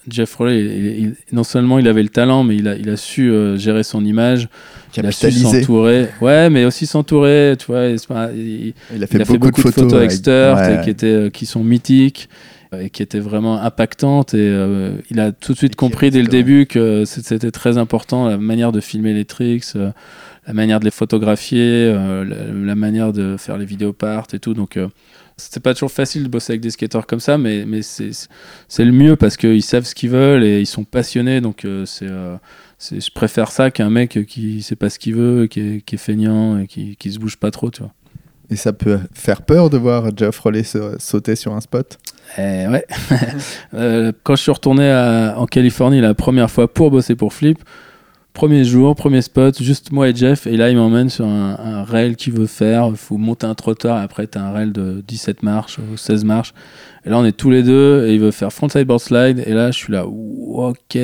Jeff 0.10 0.36
il- 0.42 1.16
non 1.32 1.44
seulement 1.44 1.78
il 1.78 1.88
avait 1.88 2.04
le 2.04 2.10
talent, 2.10 2.44
mais 2.44 2.56
il 2.56 2.68
a, 2.68 2.76
il 2.76 2.90
a 2.90 2.98
su 2.98 3.32
gérer 3.58 3.84
son 3.84 4.04
image. 4.04 4.50
Il 4.98 5.06
a 5.06 5.12
su 5.12 5.22
Capitalisé. 5.26 5.60
s'entourer. 5.62 6.08
Ouais, 6.22 6.50
mais 6.50 6.66
aussi 6.66 6.86
s'entourer, 6.86 7.56
tu 7.60 7.66
vois. 7.68 7.98
c'est 7.98 8.08
il, 8.36 8.74
Il 8.96 9.04
a 9.04 9.08
fait, 9.08 9.18
il 9.18 9.22
a 9.22 9.26
beaucoup, 9.26 9.34
fait 9.34 9.38
beaucoup 9.38 9.62
de 9.64 9.70
photos, 9.72 9.94
avec 9.94 10.12
Sturt 10.12 10.58
ouais, 10.58 10.76
et 10.80 10.84
qui, 10.84 10.90
étaient, 10.90 11.06
euh, 11.08 11.30
qui 11.30 11.46
sont 11.46 11.64
mythiques 11.64 12.30
euh, 12.74 12.82
et 12.82 12.90
qui 12.90 13.04
étaient 13.04 13.20
vraiment 13.20 13.62
impactantes. 13.62 14.34
Et 14.34 14.38
euh, 14.40 14.92
il 15.12 15.20
a 15.20 15.32
tout 15.32 15.54
de 15.54 15.58
suite 15.58 15.74
Et 15.74 15.76
compris 15.76 16.12
dès 16.12 16.22
le 16.22 16.28
début 16.28 16.66
que 16.66 17.04
c'est- 17.06 17.26
c'était 17.26 17.52
très 17.52 17.78
important 17.78 18.28
la 18.30 18.38
manière 18.38 18.72
de 18.72 18.80
filmer 18.80 19.14
les 19.14 19.26
tricks, 19.26 19.66
euh, 19.76 19.92
la 20.48 20.54
manière 20.54 20.80
de 20.80 20.86
les 20.86 20.92
photographier, 20.92 21.60
euh, 21.94 22.24
la, 22.24 22.36
la 22.68 22.76
manière 22.76 23.12
de 23.14 23.36
faire 23.38 23.58
les 23.58 23.66
vidéos 23.66 23.94
part 23.94 24.28
et 24.34 24.40
tout. 24.40 24.54
Donc. 24.54 24.78
c'était 25.38 25.60
pas 25.60 25.74
toujours 25.74 25.92
facile 25.92 26.24
de 26.24 26.30
bosser 26.30 26.54
avec 26.54 26.62
des 26.62 26.70
skateurs 26.70 27.06
comme 27.06 27.20
ça, 27.20 27.38
mais, 27.38 27.66
mais 27.68 27.82
c'est 27.82 28.12
c'est 28.70 28.86
le 28.86 28.94
mieux 28.94 29.18
parce 29.18 29.36
qu'ils 29.36 29.64
savent 29.64 29.84
ce 29.84 29.94
qu'ils 29.94 30.10
veulent 30.12 30.46
et 30.46 30.62
ils 30.62 30.66
sont 30.66 30.86
passionnés. 30.86 31.42
Donc 31.42 31.68
c'est 31.86 32.08
c'est- 32.08 32.08
je 32.80 33.10
préfère 33.14 33.52
ça 33.52 33.72
qu'un 33.72 33.90
mec 33.90 34.26
qui 34.28 34.62
sait 34.62 34.76
pas 34.76 34.90
ce 34.90 35.00
qu'il 35.00 35.16
veut, 35.16 35.48
qui 35.48 35.60
est, 35.60 35.82
qui 35.82 35.96
est 35.96 36.00
feignant 36.00 36.58
et 36.60 36.68
qui, 36.68 36.96
qui 36.98 37.12
se 37.12 37.20
bouge 37.20 37.38
pas 37.38 37.52
trop, 37.52 37.72
tu 37.72 37.82
vois. 37.82 37.92
Et 38.52 38.56
ça 38.56 38.74
peut 38.74 39.00
faire 39.14 39.42
peur 39.42 39.70
de 39.72 39.78
voir 39.78 40.16
Geoff 40.16 40.38
Rollet 40.40 40.64
sa- 40.64 41.00
sauter 41.00 41.36
sur 41.36 41.54
un 41.56 41.62
spot? 41.62 41.98
Eh 42.38 42.68
ouais. 42.68 42.86
Euh, 43.74 44.12
quand 44.24 44.36
je 44.36 44.42
suis 44.44 44.52
retourné 44.52 44.90
à- 44.92 45.36
en 45.38 45.46
Californie 45.48 46.00
la 46.02 46.14
première 46.14 46.52
fois 46.52 46.72
pour 46.72 46.92
bosser 46.92 47.16
pour 47.16 47.34
Flip, 47.34 47.58
premier 48.34 48.64
jour, 48.64 48.96
premier 48.96 49.22
spot, 49.22 49.62
juste 49.64 49.92
moi 49.92 50.10
et 50.10 50.16
Jeff, 50.16 50.46
et 50.46 50.58
là 50.58 50.70
il 50.70 50.76
m'emmène 50.78 51.10
sur 51.10 51.26
un, 51.26 51.58
un 51.60 51.84
rail 51.84 52.16
qu'il 52.16 52.34
veut 52.34 52.46
faire. 52.48 52.88
Il 52.90 52.98
faut 52.98 53.18
monter 53.18 53.48
un 53.48 53.56
trottoir, 53.56 54.00
et 54.00 54.04
après 54.04 54.28
t'as 54.28 54.42
un 54.42 54.52
rail 54.52 54.72
de 54.72 55.04
17 55.08 55.42
marches 55.42 55.80
ou 55.80 55.98
16 55.98 56.24
marches. 56.26 56.54
Et 57.06 57.10
là 57.10 57.18
on 57.18 57.26
est 57.26 57.32
tous 57.36 57.50
les 57.50 57.64
deux, 57.64 58.06
et 58.08 58.14
il 58.14 58.20
veut 58.20 58.32
faire 58.32 58.52
frontside 58.54 58.86
board 58.86 59.00
slide, 59.02 59.42
et 59.46 59.54
là 59.54 59.72
je 59.72 59.78
suis 59.78 59.92
là, 59.94 60.06
ok. 60.06 60.98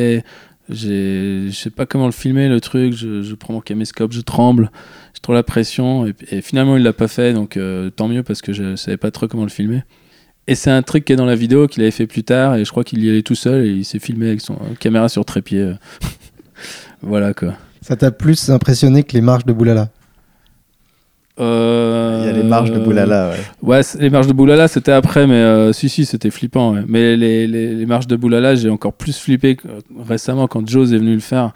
Je 0.71 1.49
sais 1.51 1.69
pas 1.69 1.85
comment 1.85 2.05
le 2.05 2.11
filmer 2.11 2.47
le 2.47 2.61
truc, 2.61 2.93
je, 2.93 3.33
prends 3.35 3.53
mon 3.53 3.61
caméscope, 3.61 4.11
je 4.11 4.21
tremble, 4.21 4.71
j'ai 5.13 5.19
trop 5.21 5.33
la 5.33 5.43
pression, 5.43 6.07
et, 6.07 6.13
et 6.29 6.41
finalement 6.41 6.77
il 6.77 6.83
l'a 6.83 6.93
pas 6.93 7.07
fait, 7.07 7.33
donc 7.33 7.57
euh, 7.57 7.89
tant 7.89 8.07
mieux 8.07 8.23
parce 8.23 8.41
que 8.41 8.53
je 8.53 8.75
savais 8.75 8.97
pas 8.97 9.11
trop 9.11 9.27
comment 9.27 9.43
le 9.43 9.49
filmer. 9.49 9.83
Et 10.47 10.55
c'est 10.55 10.71
un 10.71 10.81
truc 10.81 11.05
qui 11.05 11.13
est 11.13 11.15
dans 11.17 11.25
la 11.25 11.35
vidéo 11.35 11.67
qu'il 11.67 11.83
avait 11.83 11.91
fait 11.91 12.07
plus 12.07 12.23
tard, 12.23 12.55
et 12.55 12.65
je 12.65 12.71
crois 12.71 12.83
qu'il 12.83 13.03
y 13.03 13.09
allait 13.09 13.21
tout 13.21 13.35
seul, 13.35 13.65
et 13.65 13.71
il 13.71 13.85
s'est 13.85 13.99
filmé 13.99 14.27
avec 14.27 14.41
son 14.41 14.53
euh, 14.53 14.75
caméra 14.79 15.09
sur 15.09 15.25
trépied. 15.25 15.73
voilà 17.01 17.33
quoi. 17.33 17.53
Ça 17.81 17.95
t'a 17.95 18.11
plus 18.11 18.49
impressionné 18.49 19.03
que 19.03 19.13
les 19.13 19.21
marches 19.21 19.45
de 19.45 19.53
Boulala? 19.53 19.89
Euh, 21.39 22.19
Il 22.23 22.27
y 22.27 22.29
a 22.29 22.33
les 22.33 22.43
marges 22.43 22.71
de 22.71 22.79
Boulala, 22.79 23.31
ouais. 23.63 23.81
Les 23.99 24.09
marches 24.09 24.27
de 24.27 24.33
Boulala, 24.33 24.67
c'était 24.67 24.91
après, 24.91 25.27
mais 25.27 25.35
euh, 25.35 25.71
si, 25.73 25.87
si, 25.89 26.05
c'était 26.05 26.29
flippant. 26.29 26.73
ouais. 26.73 26.81
Mais 26.87 27.15
les, 27.15 27.47
les, 27.47 27.73
les 27.73 27.85
marches 27.85 28.07
de 28.07 28.15
Boulala, 28.15 28.55
j'ai 28.55 28.69
encore 28.69 28.93
plus 28.93 29.17
flippé 29.17 29.55
que- 29.55 29.67
récemment 30.07 30.47
quand 30.47 30.67
Joe 30.67 30.91
est 30.91 30.97
venu 30.97 31.13
le 31.13 31.19
faire. 31.21 31.51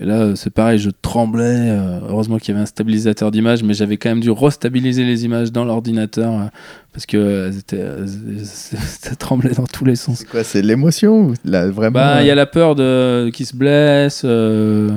Et 0.00 0.04
là, 0.06 0.20
euh, 0.20 0.34
c'est 0.34 0.50
pareil, 0.50 0.78
je 0.78 0.90
tremblais. 1.02 1.76
heureusement 2.08 2.38
qu'il 2.38 2.54
y 2.54 2.56
avait 2.56 2.62
un 2.62 2.66
stabilisateur 2.66 3.30
d'image, 3.30 3.62
mais 3.62 3.74
j'avais 3.74 3.96
quand 3.98 4.08
même 4.08 4.20
dû 4.20 4.30
restabiliser 4.30 5.04
les 5.04 5.24
images 5.24 5.52
dans 5.52 5.64
l'ordinateur 5.64 6.32
parce 6.92 7.04
que 7.06 7.50
ça 8.44 9.14
tremblait 9.18 9.52
dans 9.52 9.66
tous 9.66 9.84
les 9.84 9.96
sens. 9.96 10.18
C'est 10.18 10.28
quoi 10.28 10.42
C'est 10.44 10.62
l'émotion 10.62 11.32
Bah, 11.44 12.22
il 12.22 12.26
y 12.26 12.30
a 12.30 12.34
la 12.34 12.46
peur 12.46 12.74
de 12.74 13.30
qu'il 13.32 13.46
se 13.46 13.54
blesse. 13.56 14.22
euh, 14.24 14.88
le- 14.88 14.94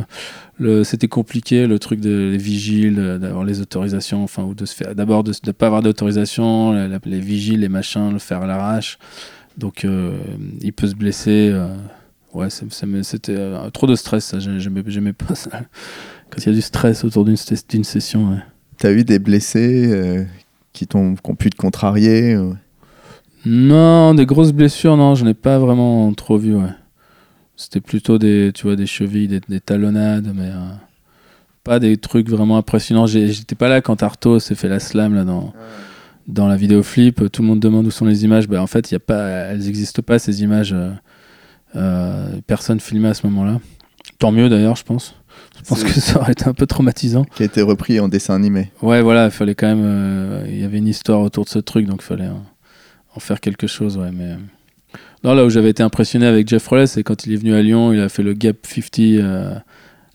C'était 0.84 1.08
compliqué 1.08 1.66
le 1.68 1.80
truc 1.80 2.00
de 2.00 2.30
les 2.32 2.38
vigiles, 2.38 3.00
euh, 3.00 3.18
d'avoir 3.18 3.44
les 3.44 3.62
autorisations, 3.62 4.24
enfin 4.24 4.44
ou 4.44 4.54
de 4.54 4.66
se 4.66 4.76
faire 4.76 4.94
d'abord 4.96 5.24
de 5.24 5.34
ne 5.46 5.52
pas 5.52 5.68
avoir 5.68 5.82
d'autorisation, 5.82 6.72
la- 6.72 6.88
la- 6.88 7.00
les 7.06 7.20
vigiles, 7.20 7.62
les 7.62 7.70
machins, 7.70 8.12
le 8.12 8.20
faire 8.20 8.42
à 8.44 8.48
l'arrache. 8.48 8.98
Donc 9.58 9.86
euh, 9.86 10.18
il 10.62 10.72
peut 10.74 10.88
se 10.88 10.96
blesser. 10.96 11.50
euh, 11.52 11.68
ouais, 12.34 12.50
c'était 12.50 13.36
euh, 13.38 13.70
trop 13.72 13.88
de 13.88 13.96
stress. 13.96 14.26
Ça, 14.26 14.40
J'ai- 14.40 14.60
j'aimais 14.60 15.14
pas 15.14 15.36
ça. 15.36 15.50
Quand 16.30 16.38
il 16.38 16.46
y 16.46 16.50
a 16.50 16.54
du 16.54 16.62
stress 16.62 17.04
autour 17.04 17.26
d'une 17.26 17.36
session. 17.84 18.30
ouais. 18.32 18.38
T'as 18.78 18.92
eu 18.94 19.04
des 19.04 19.20
blessés 19.20 19.92
qui, 20.74 20.88
t'ont, 20.88 21.16
pu 21.36 21.50
te 21.50 21.58
contrarier 21.58 22.38
ou- 22.38 22.56
Non, 23.46 24.14
des 24.14 24.26
grosses 24.26 24.54
blessures, 24.54 24.96
non, 24.98 25.16
je 25.16 25.26
n'ai 25.26 25.34
pas 25.34 25.58
vraiment 25.60 26.14
trop 26.14 26.38
vu, 26.38 26.56
ouais. 26.56 26.70
C'était 27.64 27.82
plutôt 27.82 28.18
des, 28.18 28.52
tu 28.54 28.64
vois, 28.64 28.76
des 28.76 28.86
chevilles, 28.88 29.28
des, 29.28 29.40
des 29.48 29.60
talonnades, 29.60 30.32
mais 30.36 30.48
euh, 30.48 30.74
pas 31.64 31.80
des 31.80 31.98
trucs 31.98 32.28
vraiment 32.30 32.58
impressionnants. 32.58 33.06
J'étais 33.06 33.56
pas 33.56 33.70
là 33.70 33.82
quand 33.82 34.02
Arto 34.04 34.40
s'est 34.40 34.56
fait 34.56 34.68
la 34.70 34.80
slam 34.80 35.14
là 35.14 35.24
dans, 35.24 35.54
dans 36.28 36.48
la 36.48 36.56
vidéo 36.56 36.82
flip. 36.84 37.32
Tout 37.32 37.42
le 37.44 37.48
monde 37.48 37.60
demande 37.60 37.86
où 37.86 37.92
sont 37.92 38.06
les 38.06 38.24
images. 38.24 38.48
Ben, 38.48 38.60
en 38.60 38.68
fait, 38.68 38.92
y 38.92 38.96
a 38.96 39.00
pas, 39.00 39.28
elles 39.28 39.60
n'existent 39.60 40.02
pas 40.02 40.18
ces 40.20 40.42
images. 40.44 40.74
euh, 40.74 40.92
euh, 41.76 42.36
personne 42.48 42.80
filmé 42.80 43.08
à 43.10 43.14
ce 43.14 43.26
moment-là. 43.28 43.60
Tant 44.20 44.32
mieux 44.32 44.50
d'ailleurs, 44.50 44.76
je 44.76 44.84
pense. 44.84 45.16
Je 45.58 45.62
pense 45.70 45.84
que 45.84 45.92
ça 46.00 46.20
aurait 46.20 46.32
été 46.34 46.48
un 46.48 46.54
peu 46.54 46.66
traumatisant. 46.66 47.24
qui 47.36 47.44
a 47.44 47.46
été 47.46 47.62
repris 47.62 48.00
en 48.00 48.08
dessin 48.08 48.34
animé. 48.36 48.72
Ouais, 48.82 49.02
voilà, 49.02 49.26
il 49.26 49.32
fallait 49.32 49.56
quand 49.56 49.68
même. 49.68 49.84
euh, 49.84 50.46
Il 50.50 50.60
y 50.60 50.64
avait 50.64 50.80
une 50.80 50.88
histoire 50.88 51.22
autour 51.22 51.46
de 51.46 51.50
ce 51.50 51.60
truc, 51.60 51.86
donc 51.86 52.02
il 52.02 52.06
fallait 52.06 52.28
en, 52.28 52.44
en 53.16 53.20
faire 53.20 53.40
quelque 53.40 53.68
chose, 53.68 53.98
ouais. 53.98 54.12
Mais 54.12 54.36
non, 55.23 55.34
là 55.34 55.45
où 55.45 55.49
j'avais 55.49 55.69
été 55.69 55.84
impressionné 55.84 56.26
avec 56.26 56.48
Jeff 56.48 56.68
Rollet, 56.68 56.88
c'est 56.88 57.03
quand 57.03 57.26
il 57.26 57.34
est 57.34 57.38
venu 57.38 57.53
à 57.53 57.61
Lyon, 57.61 57.93
il 57.93 57.99
a 57.99 58.10
fait 58.10 58.23
le 58.23 58.34
Gap 58.34 58.57
50 58.65 58.99
euh, 58.99 59.53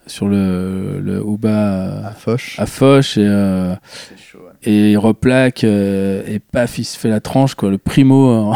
sur 0.06 0.28
le, 0.28 1.00
le 1.00 1.20
Uba 1.24 2.06
À 2.08 2.10
Foch. 2.12 2.56
à 2.58 2.66
Foch 2.66 3.16
et, 3.18 3.24
euh, 3.26 3.74
C'est 4.08 4.18
chaud, 4.18 4.38
ouais. 4.38 4.52
et 4.70 4.92
il 4.92 4.96
replaque 4.98 5.64
euh, 5.64 6.22
et 6.26 6.38
paf, 6.38 6.78
il 6.78 6.84
se 6.84 6.98
fait 6.98 7.08
la 7.08 7.20
tranche, 7.20 7.54
quoi. 7.54 7.70
Le 7.70 7.78
primo 7.78 8.30
en, 8.50 8.54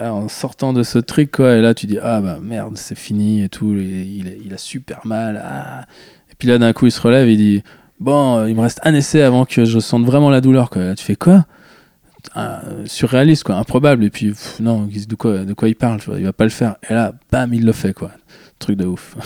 en 0.04 0.28
sortant 0.28 0.72
de 0.72 0.82
ce 0.82 0.98
truc, 0.98 1.30
quoi. 1.32 1.56
Et 1.56 1.60
là, 1.60 1.74
tu 1.74 1.86
dis, 1.86 1.98
ah 2.02 2.20
bah 2.20 2.38
merde, 2.42 2.76
c'est 2.76 2.98
fini 2.98 3.42
et 3.42 3.48
tout. 3.48 3.74
et 3.76 4.02
il, 4.02 4.28
a- 4.28 4.36
il 4.44 4.54
a 4.54 4.58
super 4.58 5.00
mal. 5.04 5.42
ah. 5.44 5.84
Et 6.30 6.34
puis 6.38 6.48
là, 6.48 6.58
d'un 6.58 6.72
coup, 6.72 6.86
il 6.86 6.92
se 6.92 7.00
relève 7.02 7.28
il 7.28 7.36
dit, 7.36 7.62
bon, 7.98 8.38
euh, 8.38 8.48
il 8.48 8.56
me 8.56 8.60
reste 8.62 8.80
un 8.84 8.94
essai 8.94 9.22
avant 9.22 9.44
que 9.44 9.64
je 9.66 9.78
sente 9.78 10.04
vraiment 10.06 10.30
la 10.30 10.40
douleur, 10.40 10.70
quoi. 10.70 10.82
Là, 10.84 10.94
tu 10.94 11.04
fais 11.04 11.16
quoi? 11.16 11.44
Euh, 12.36 12.84
surréaliste 12.86 13.44
quoi 13.44 13.56
improbable 13.56 14.04
et 14.04 14.10
puis 14.10 14.28
pff, 14.30 14.60
non 14.60 14.86
de 14.86 15.14
quoi 15.14 15.38
de 15.44 15.52
quoi 15.54 15.68
il 15.68 15.74
parle 15.76 16.00
tu 16.00 16.10
vois, 16.10 16.18
il 16.18 16.24
va 16.24 16.32
pas 16.32 16.44
le 16.44 16.50
faire 16.50 16.76
et 16.88 16.94
là 16.94 17.12
bam 17.30 17.52
il 17.54 17.64
le 17.64 17.72
fait 17.72 17.92
quoi 17.92 18.10
truc 18.58 18.76
de 18.76 18.84
ouf 18.86 19.16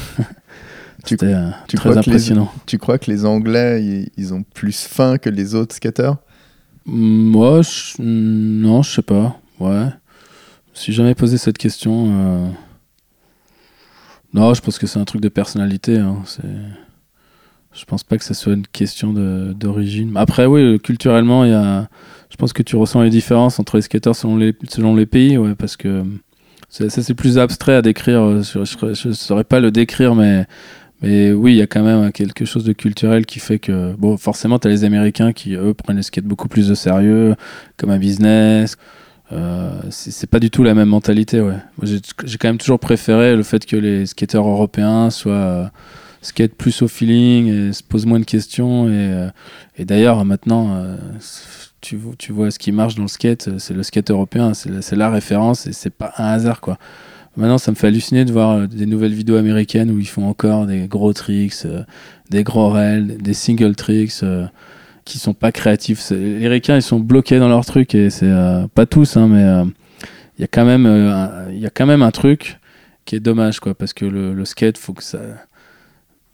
Tu- 1.05 1.11
c'était 1.11 1.35
euh, 1.35 1.51
tu 1.69 1.77
très 1.77 1.91
les- 1.91 1.99
impressionnant 1.99 2.51
Tu 2.67 2.79
crois 2.79 2.97
que 2.99 3.11
les 3.11 3.27
Anglais, 3.27 3.85
ils, 3.85 4.11
ils 4.17 4.33
ont 4.33 4.43
plus 4.43 4.85
faim 4.87 5.19
que 5.19 5.29
les 5.29 5.55
autres 5.55 5.75
skateurs? 5.75 6.17
Moi, 6.87 7.61
je- 7.61 8.01
non, 8.01 8.83
je 8.83 8.91
sais 8.91 9.03
pas. 9.03 9.39
Ouais. 9.61 9.89
Je 10.73 10.81
suis 10.81 10.93
jamais 10.95 11.15
posé 11.15 11.37
cette 11.37 11.59
question. 11.59 12.09
euh. 12.11 12.49
Non, 14.33 14.55
je 14.55 14.61
pense 14.63 14.79
que 14.79 14.87
c'est 14.87 14.99
un 14.99 15.05
truc 15.05 15.21
de 15.21 15.29
personnalité. 15.29 15.99
hein. 15.99 16.23
C'est... 16.25 16.43
Je 17.75 17.85
pense 17.85 18.03
pas 18.05 18.17
que 18.17 18.25
ce 18.25 18.35
soit 18.35 18.53
une 18.55 18.67
question 18.67 19.13
de- 19.13 19.53
d'origine. 19.53 20.13
Après, 20.17 20.47
oui, 20.47 20.79
culturellement, 20.81 21.45
il 21.45 21.51
y 21.51 21.55
a... 21.55 21.89
je 22.35 22.37
pense 22.37 22.53
que 22.53 22.65
tu 22.65 22.75
ressens 22.75 23.01
les 23.03 23.11
différences 23.11 23.61
entre 23.61 23.77
les 23.77 23.83
skateurs 23.83 24.17
selon 24.17 24.37
les, 24.37 25.07
pays, 25.07 25.39
ouais, 25.39 25.55
parce 25.55 25.77
que 25.77 26.03
c'est- 26.69 26.89
ça, 26.89 27.01
c'est 27.01 27.15
plus 27.15 27.39
abstrait 27.39 27.77
à 27.77 27.81
décrire. 27.81 28.23
euh, 28.23 28.43
Je, 28.43 28.65
je 28.93 29.13
saurais 29.13 29.45
pas 29.45 29.61
le 29.61 29.71
décrire, 29.71 30.17
mais, 30.17 30.45
mais 31.01 31.31
oui, 31.31 31.53
il 31.53 31.59
y 31.59 31.63
a 31.63 31.69
quand 31.69 31.85
même 31.85 32.11
quelque 32.11 32.45
chose 32.45 32.65
de 32.65 32.73
culturel 32.73 33.25
qui 33.25 33.39
fait 33.39 33.61
que, 33.61 33.95
bon, 33.95 34.17
forcément, 34.17 34.59
tu 34.59 34.67
as 34.67 34.71
les 34.73 34.83
Américains 34.83 35.33
qui, 35.33 35.55
eux, 35.55 35.75
prennent 35.75 35.99
le 35.99 36.03
skate 36.03 36.25
beaucoup 36.25 36.49
plus 36.49 36.67
de 36.67 36.75
sérieux, 36.75 37.37
comme 37.77 37.91
un 37.91 37.99
business. 37.99 38.77
Euh, 39.31 39.71
c'est 39.91 40.29
pas 40.29 40.41
du 40.41 40.51
tout 40.51 40.65
la 40.65 40.75
même 40.75 40.89
mentalité, 40.89 41.41
ouais. 41.41 41.59
J'ai 41.85 42.37
quand 42.37 42.49
même 42.49 42.59
toujours 42.59 42.81
préféré 42.81 43.37
le 43.37 43.45
fait 43.45 43.65
que 43.65 43.77
les 43.77 44.07
skateurs 44.07 44.49
européens 44.49 45.09
soient 45.11 45.33
euh, 45.33 45.67
skate 46.21 46.55
plus 46.57 46.83
au 46.83 46.89
feeling 46.89 47.69
et 47.69 47.73
se 47.73 47.85
posent 47.85 48.07
moins 48.07 48.19
de 48.19 48.25
questions. 48.25 48.89
Et, 48.89 48.91
euh, 48.93 49.29
d'ailleurs, 49.79 50.25
maintenant, 50.25 50.75
euh, 50.75 50.97
tu, 51.85 51.97
vo- 51.97 52.15
tu 52.19 52.33
vois 52.33 52.51
ce 52.51 52.59
qui 52.59 52.73
marche 52.73 52.95
dans 52.95 53.03
le 53.03 53.09
skate, 53.09 53.49
euh, 53.49 53.59
c'est 53.59 53.75
le 53.75 53.83
skate 53.83 54.11
européen, 54.11 54.55
c'est 54.55 54.97
la, 54.97 55.11
référence 55.11 55.67
et 55.67 55.73
c'est 55.73 55.91
pas 55.91 56.13
un 56.17 56.25
hasard, 56.25 56.61
quoi. 56.61 56.79
Maintenant, 57.37 57.59
ça 57.59 57.71
me 57.73 57.77
fait 57.77 57.89
halluciner 57.89 58.25
de 58.25 58.33
voir 58.33 58.51
euh, 58.53 58.67
des 58.67 58.87
nouvelles 58.87 59.13
vidéos 59.13 59.37
américaines 59.37 59.91
où 59.91 59.99
ils 59.99 60.09
font 60.09 60.27
encore 60.27 60.67
des 60.67 60.87
gros 60.87 61.13
tricks, 61.13 61.67
euh, 61.67 61.83
des 62.31 62.43
gros 62.43 62.71
rails, 62.71 63.19
des 63.21 63.35
single 63.35 63.77
tricks 63.77 64.23
euh, 64.23 64.47
qui 65.05 65.19
sont 65.19 65.35
pas 65.35 65.53
créatifs. 65.53 66.11
Les 66.11 66.49
Ricains, 66.49 66.77
ils 66.77 66.83
sont 66.83 67.01
bloqués 67.01 67.39
dans 67.39 67.49
leur 67.49 67.65
truc 67.67 67.95
et 67.95 68.09
c'est 68.09 68.31
euh, 68.31 68.67
pas 68.75 68.87
tous, 68.87 69.17
hein, 69.17 69.29
mais 69.29 69.71
il 70.39 70.41
y 70.41 70.45
a 70.45 70.49
quand 70.49 70.65
même, 70.65 70.87
y 71.53 71.67
a 71.67 71.71
quand 71.71 71.87
même 71.87 72.03
un 72.03 72.11
truc 72.11 72.59
qui 73.05 73.17
est 73.17 73.21
dommage, 73.21 73.61
quoi, 73.61 73.75
parce 73.75 73.93
que 73.93 74.07
le, 74.07 74.33
le 74.33 74.45
skate, 74.47 74.79
faut 74.79 74.95
que 74.95 75.03
ça, 75.03 75.19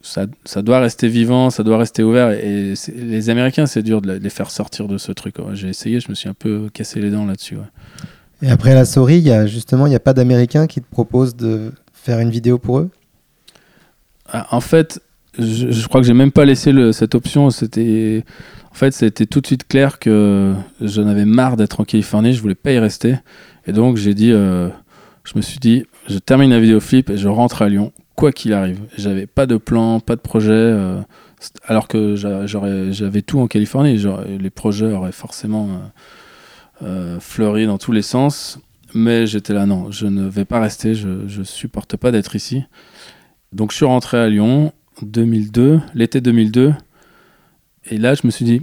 ça, 0.02 0.26
ça 0.44 0.62
doit 0.62 0.80
rester 0.80 1.08
vivant, 1.08 1.50
ça 1.50 1.62
doit 1.62 1.78
rester 1.78 2.02
ouvert. 2.02 2.30
Et, 2.30 2.74
les 2.94 3.30
Américains, 3.30 3.66
c'est 3.66 3.82
dur 3.82 4.00
de 4.00 4.12
les 4.12 4.30
faire 4.30 4.50
sortir 4.50 4.88
de 4.88 4.98
ce 4.98 5.12
truc. 5.12 5.36
J'ai 5.52 5.68
essayé, 5.68 6.00
je 6.00 6.08
me 6.08 6.14
suis 6.14 6.28
un 6.28 6.34
peu 6.34 6.68
cassé 6.72 7.00
les 7.00 7.10
dents 7.10 7.26
là-dessus. 7.26 7.56
ouais. 7.56 7.62
Et 8.42 8.50
après 8.50 8.74
la 8.74 8.84
souris, 8.86 9.18
il 9.18 9.26
y 9.26 9.30
a 9.30 9.46
justement, 9.46 9.86
il 9.86 9.90
n'y 9.90 9.96
a 9.96 10.00
pas 10.00 10.14
d'Américains 10.14 10.66
qui 10.66 10.80
te 10.80 10.90
proposent 10.90 11.36
de 11.36 11.72
faire 11.92 12.20
une 12.20 12.30
vidéo 12.30 12.58
pour 12.58 12.78
eux? 12.78 12.90
Ah, 14.32 14.46
En 14.50 14.60
fait, 14.60 15.00
je, 15.38 15.70
je 15.70 15.88
crois 15.88 16.00
que 16.00 16.06
j'ai 16.06 16.14
même 16.14 16.32
pas 16.32 16.44
laissé 16.46 16.72
le- 16.72 16.92
cette 16.92 17.14
option. 17.14 17.50
C'était, 17.50 18.24
en 18.70 18.74
fait, 18.74 18.92
c'était 18.92 19.26
tout 19.26 19.40
de 19.42 19.46
suite 19.46 19.68
clair 19.68 19.98
que 19.98 20.54
j'en 20.80 21.06
avais 21.06 21.26
marre 21.26 21.56
d'être 21.56 21.80
en 21.80 21.84
Californie. 21.84 22.32
Je 22.32 22.40
voulais 22.40 22.54
pas 22.54 22.72
y 22.72 22.78
rester, 22.78 23.16
et 23.66 23.72
donc 23.72 23.96
j'ai 23.98 24.14
dit, 24.14 24.32
euh, 24.32 24.68
je 25.24 25.32
me 25.36 25.42
suis 25.42 25.58
dit, 25.58 25.84
je 26.08 26.18
termine 26.18 26.50
la 26.50 26.60
vidéo 26.60 26.80
flip 26.80 27.10
et 27.10 27.16
je 27.16 27.28
rentre 27.28 27.62
à 27.62 27.68
Lyon, 27.68 27.92
quoi 28.16 28.32
qu'il 28.32 28.52
arrive. 28.52 28.80
J'avais 28.96 29.26
pas 29.26 29.46
de 29.46 29.56
plan, 29.56 30.00
pas 30.00 30.16
de 30.16 30.20
projet, 30.20 30.52
euh, 30.52 31.00
alors 31.64 31.88
que 31.88 32.16
j'avais 32.16 33.22
tout 33.22 33.40
en 33.40 33.46
Californie. 33.46 34.02
Les 34.38 34.50
projets 34.50 34.92
auraient 34.92 35.12
forcément 35.12 35.68
euh, 35.68 36.86
euh, 36.86 37.20
fleuri 37.20 37.66
dans 37.66 37.78
tous 37.78 37.92
les 37.92 38.02
sens. 38.02 38.58
Mais 38.92 39.26
j'étais 39.26 39.54
là, 39.54 39.66
non, 39.66 39.90
je 39.90 40.06
ne 40.06 40.28
vais 40.28 40.44
pas 40.44 40.60
rester. 40.60 40.94
Je, 40.94 41.28
je 41.28 41.42
supporte 41.42 41.96
pas 41.96 42.10
d'être 42.10 42.34
ici. 42.34 42.64
Donc 43.52 43.70
je 43.70 43.76
suis 43.76 43.86
rentré 43.86 44.18
à 44.18 44.28
Lyon 44.28 44.72
2002, 45.02 45.80
l'été 45.94 46.20
2002. 46.20 46.74
Et 47.90 47.98
là, 47.98 48.14
je 48.14 48.22
me 48.24 48.30
suis 48.30 48.44
dit, 48.44 48.62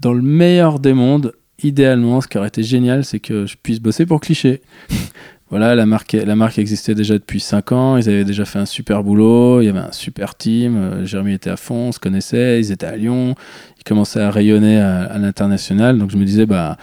dans 0.00 0.12
le 0.12 0.22
meilleur 0.22 0.80
des 0.80 0.92
mondes, 0.92 1.32
idéalement, 1.62 2.20
ce 2.20 2.28
qui 2.28 2.38
aurait 2.38 2.48
été 2.48 2.62
génial, 2.62 3.04
c'est 3.04 3.20
que 3.20 3.46
je 3.46 3.56
puisse 3.56 3.80
bosser 3.80 4.06
pour 4.06 4.20
Cliché. 4.20 4.62
voilà, 5.50 5.74
la 5.74 5.86
marque, 5.86 6.12
la 6.12 6.36
marque 6.36 6.58
existait 6.58 6.94
déjà 6.94 7.14
depuis 7.14 7.40
5 7.40 7.72
ans. 7.72 7.96
Ils 7.96 8.08
avaient 8.08 8.24
déjà 8.24 8.44
fait 8.44 8.58
un 8.58 8.66
super 8.66 9.02
boulot. 9.02 9.60
Il 9.62 9.64
y 9.64 9.68
avait 9.68 9.78
un 9.78 9.92
super 9.92 10.34
team. 10.34 10.76
euh, 10.76 11.04
Jérémy 11.06 11.32
était 11.34 11.50
à 11.50 11.56
fond, 11.56 11.88
on 11.88 11.92
se 11.92 11.98
connaissait. 11.98 12.60
Ils 12.60 12.70
étaient 12.72 12.86
à 12.86 12.96
Lyon. 12.96 13.34
Ils 13.78 13.84
commençaient 13.84 14.20
à 14.20 14.30
rayonner 14.30 14.78
à, 14.80 15.04
à 15.04 15.18
l'international. 15.18 15.98
Donc 15.98 16.10
je 16.10 16.16
me 16.18 16.24
disais, 16.24 16.44
bah, 16.46 16.76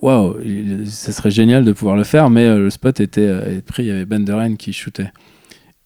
waouh, 0.00 0.36
ça 0.86 1.12
serait 1.12 1.30
génial 1.30 1.64
de 1.64 1.72
pouvoir 1.72 1.96
le 1.96 2.04
faire. 2.04 2.28
Mais 2.30 2.46
euh, 2.46 2.58
le 2.58 2.70
spot 2.70 2.98
était, 3.00 3.20
euh, 3.22 3.60
pris. 3.64 3.84
Il 3.84 3.88
y 3.88 3.90
avait 3.92 4.04
Ben 4.06 4.24
Deren 4.24 4.56
qui 4.56 4.72
shootait. 4.72 5.12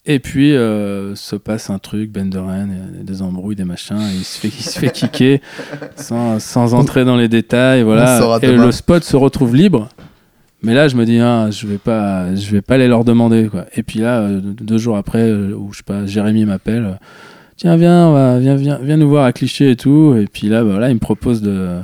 Et 0.04 0.18
puis 0.18 0.56
euh, 0.56 1.14
se 1.14 1.36
passe 1.36 1.70
un 1.70 1.78
truc, 1.78 2.10
Ben 2.10 2.28
Doran, 2.28 2.66
il 2.92 2.98
y 2.98 3.00
a 3.02 3.04
des 3.04 3.22
embrouilles, 3.22 3.54
des 3.54 3.64
machins, 3.64 4.00
et 4.00 4.16
il 4.16 4.24
se 4.24 4.40
fait, 4.40 4.48
il 4.48 4.62
se 4.64 4.76
fait 4.80 4.90
kicker 4.90 5.40
sans, 5.94 6.40
sans 6.40 6.74
entrer 6.74 7.04
dans 7.04 7.16
les 7.16 7.28
détails, 7.28 7.84
voilà. 7.84 8.18
Et 8.42 8.48
demain. 8.48 8.66
le 8.66 8.72
spot 8.72 9.04
se 9.04 9.14
retrouve 9.16 9.54
libre. 9.54 9.88
Mais 10.62 10.74
là, 10.74 10.86
je 10.86 10.96
me 10.96 11.04
dis, 11.04 11.18
ah, 11.18 11.50
je 11.50 11.66
vais 11.66 11.78
pas, 11.78 12.34
je 12.36 12.50
vais 12.52 12.62
pas 12.62 12.74
aller 12.74 12.86
leur 12.86 13.04
demander, 13.04 13.48
quoi. 13.48 13.66
Et 13.74 13.82
puis 13.82 13.98
là, 13.98 14.20
euh, 14.20 14.40
deux 14.40 14.78
jours 14.78 14.96
après, 14.96 15.28
euh, 15.28 15.54
où 15.54 15.72
je 15.72 15.78
sais 15.78 15.84
pas, 15.84 16.06
Jérémy 16.06 16.44
m'appelle, 16.44 16.84
euh, 16.84 16.94
tiens, 17.56 17.76
viens, 17.76 18.38
viens, 18.38 18.54
viens, 18.54 18.78
viens 18.80 18.96
nous 18.96 19.08
voir 19.08 19.24
à 19.24 19.32
Cliché 19.32 19.72
et 19.72 19.76
tout. 19.76 20.14
Et 20.16 20.26
puis 20.26 20.48
là, 20.48 20.62
bah, 20.62 20.88
il 20.88 20.94
me 20.94 21.00
propose 21.00 21.42
de 21.42 21.78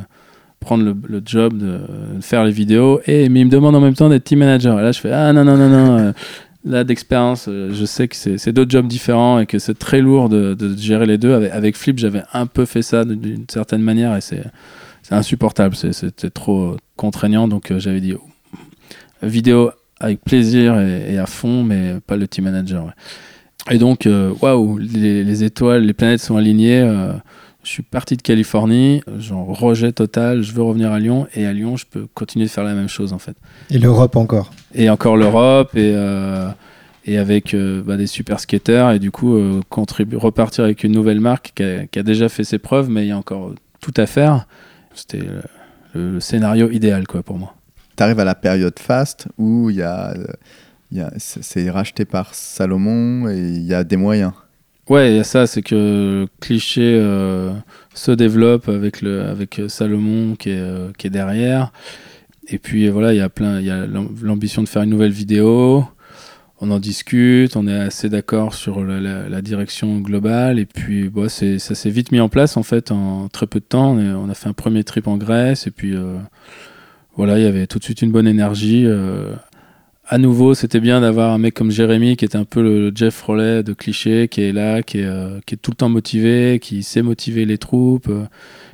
prendre 0.60 0.84
le, 0.84 1.22
job 1.24 1.58
de, 1.58 1.80
faire 2.20 2.44
les 2.44 2.52
vidéos, 2.52 3.00
et 3.06 3.28
mais 3.28 3.40
il 3.40 3.46
me 3.46 3.50
demande 3.50 3.74
en 3.74 3.80
même 3.80 3.94
temps 3.94 4.08
d'être 4.08 4.24
team 4.24 4.38
manager. 4.38 4.78
Et 4.78 4.82
là, 4.82 4.92
je 4.92 5.00
fais, 5.00 5.12
ah 5.12 5.32
non, 5.32 5.44
non, 5.44 5.56
non, 5.56 5.68
non. 5.68 6.14
là 6.64 6.84
d'expérience, 6.84 7.48
je 7.48 7.84
sais 7.84 8.06
que 8.06 8.14
c'est 8.14 8.52
deux 8.52 8.66
jobs 8.68 8.86
différents 8.86 9.40
et 9.40 9.46
que 9.46 9.58
c'est 9.58 9.78
très 9.78 10.00
lourd 10.00 10.28
de, 10.28 10.56
gérer 10.76 11.06
les 11.06 11.18
deux. 11.18 11.32
Avec, 11.32 11.76
Flip, 11.76 11.98
j'avais 11.98 12.22
un 12.32 12.46
peu 12.46 12.64
fait 12.64 12.82
ça 12.82 13.04
d'une 13.04 13.46
certaine 13.48 13.82
manière 13.82 14.14
et 14.16 14.20
c'est 14.20 14.44
insupportable. 15.10 15.74
C'était 15.74 16.30
trop 16.30 16.76
contraignant. 16.96 17.48
Donc 17.48 17.72
j'avais 17.78 18.00
dit 18.00 18.14
vidéo 19.22 19.70
avec 20.00 20.20
plaisir 20.22 20.78
et, 20.80 21.14
et 21.14 21.18
à 21.18 21.26
fond, 21.26 21.62
mais 21.64 21.94
pas 22.06 22.16
le 22.16 22.28
team 22.28 22.44
manager. 22.44 22.84
ouais. 22.86 22.92
Et 23.74 23.78
donc, 23.78 24.06
euh, 24.06 24.32
waouh, 24.40 24.78
les, 24.78 25.24
les 25.24 25.44
étoiles, 25.44 25.82
les 25.84 25.92
planètes 25.92 26.20
sont 26.20 26.36
alignées. 26.36 26.80
euh, 26.80 27.12
je 27.64 27.70
suis 27.70 27.82
parti 27.82 28.16
de 28.16 28.22
Californie, 28.22 29.02
genre 29.18 29.46
rejet 29.46 29.92
total, 29.92 30.42
je 30.42 30.52
veux 30.52 30.62
revenir 30.62 30.90
à 30.92 30.98
Lyon 31.00 31.26
et 31.34 31.44
à 31.44 31.52
Lyon, 31.52 31.76
je 31.76 31.84
peux 31.84 32.06
continuer 32.14 32.46
de 32.46 32.50
faire 32.50 32.64
la 32.64 32.72
même 32.72 32.88
chose 32.88 33.12
en 33.12 33.18
fait 33.18 33.36
Et 33.70 33.78
l'Europe 33.78 34.16
encore. 34.16 34.52
et 34.74 34.88
encore 34.88 35.18
l'Europe 35.18 35.72
et, 35.76 35.92
euh, 35.94 36.48
et 37.04 37.18
avec 37.18 37.52
euh, 37.52 37.82
bah, 37.84 37.96
des 37.98 38.06
super 38.06 38.40
skaters 38.40 38.92
et 38.92 38.98
du 39.00 39.10
coup 39.10 39.34
euh, 39.36 39.60
repartir 40.14 40.64
avec 40.64 40.82
une 40.82 40.92
nouvelle 40.92 41.20
marque 41.20 41.52
qui 41.56 41.62
a, 41.62 41.86
qui 41.86 41.98
a 41.98 42.02
déjà 42.02 42.30
fait 42.30 42.44
ses 42.44 42.58
preuves 42.58 42.88
mais 42.88 43.04
il 43.04 43.08
y 43.08 43.12
a 43.12 43.18
encore 43.18 43.52
tout 43.80 43.94
à 43.98 44.06
faire. 44.06 44.46
C'était 44.94 45.18
le, 45.94 46.12
le 46.14 46.20
scénario 46.20 46.70
idéal 46.70 47.06
quoi 47.06 47.22
pour 47.22 47.36
moi. 47.36 47.54
Tu 47.98 48.04
à 48.04 48.24
la 48.24 48.34
période 48.36 48.78
fast 48.78 49.26
où 49.38 49.70
il 49.70 49.76
y 49.76 49.82
a, 49.82 50.12
euh, 50.12 50.24
y 50.92 51.00
a- 51.00 51.12
c'est 51.16 51.68
racheté 51.68 52.04
par 52.04 52.32
Salomon 52.32 53.28
et 53.28 53.36
il 53.36 53.64
y 53.64 53.74
a 53.74 53.82
des 53.82 53.96
moyens. 53.96 54.32
Ouais, 54.88 55.10
il 55.12 55.16
y 55.16 55.18
a 55.18 55.24
ça, 55.24 55.48
c'est 55.48 55.62
que 55.62 56.28
Cliché 56.40 56.96
euh, 56.96 57.52
se 57.94 58.12
développe 58.12 58.68
avec, 58.68 59.02
le, 59.02 59.24
avec 59.24 59.60
Salomon 59.66 60.36
qui 60.36 60.50
est, 60.50 60.60
euh, 60.60 60.92
qui 60.96 61.08
est 61.08 61.10
derrière. 61.10 61.72
Et 62.46 62.58
puis 62.58 62.88
voilà, 62.88 63.12
il 63.12 63.16
y 63.16 63.20
a 63.20 63.28
plein, 63.28 63.58
il 63.58 63.66
y 63.66 63.70
a 63.70 63.84
l'am- 63.86 64.14
l'ambition 64.22 64.62
de 64.62 64.68
faire 64.68 64.82
une 64.82 64.90
nouvelle 64.90 65.10
vidéo. 65.10 65.84
On 66.60 66.70
en 66.70 66.78
discute, 66.78 67.56
on 67.56 67.66
est 67.66 67.78
assez 67.78 68.08
d'accord 68.08 68.54
sur 68.54 68.84
la, 68.84 69.42
direction 69.42 69.98
globale. 69.98 70.60
Et 70.60 70.66
puis 70.66 71.08
bon, 71.08 71.28
c'est- 71.28 71.58
ça 71.58 71.74
s'est 71.74 71.90
vite 71.90 72.12
mis 72.12 72.20
en 72.20 72.28
place 72.28 72.56
en 72.56 72.62
fait 72.62 72.92
en 72.92 73.28
très 73.28 73.48
peu 73.48 73.58
de 73.58 73.64
temps. 73.64 73.96
On, 73.96 74.30
a 74.30 74.34
fait 74.34 74.48
un 74.48 74.52
premier 74.54 74.84
trip 74.84 75.08
en 75.08 75.16
Grèce 75.16 75.66
et 75.66 75.72
puis 75.72 75.96
euh, 75.96 76.16
voilà, 77.18 77.36
il 77.36 77.42
y 77.42 77.46
avait 77.48 77.66
tout 77.66 77.80
de 77.80 77.84
suite 77.84 78.00
une 78.00 78.12
bonne 78.12 78.28
énergie. 78.28 78.84
euh, 78.86 79.34
à 80.06 80.18
nouveau, 80.18 80.54
c'était 80.54 80.78
bien 80.78 81.00
d'avoir 81.00 81.32
un 81.32 81.38
mec 81.38 81.52
comme 81.52 81.72
Jérémy 81.72 82.16
qui 82.16 82.24
était 82.24 82.38
un 82.38 82.44
peu 82.44 82.62
le 82.62 82.92
Jeff 82.94 83.20
Rollet 83.22 83.64
de 83.64 83.72
cliché, 83.72 84.28
qui 84.28 84.42
est 84.42 84.52
là, 84.52 84.84
qui 84.84 85.00
est, 85.00 85.04
euh, 85.04 85.40
tout 85.60 85.72
le 85.72 85.76
temps 85.76 85.88
motivé, 85.88 86.60
qui 86.62 86.84
sait 86.84 87.02
motiver 87.02 87.44
les 87.44 87.58
troupes, 87.58 88.08
euh, 88.08 88.24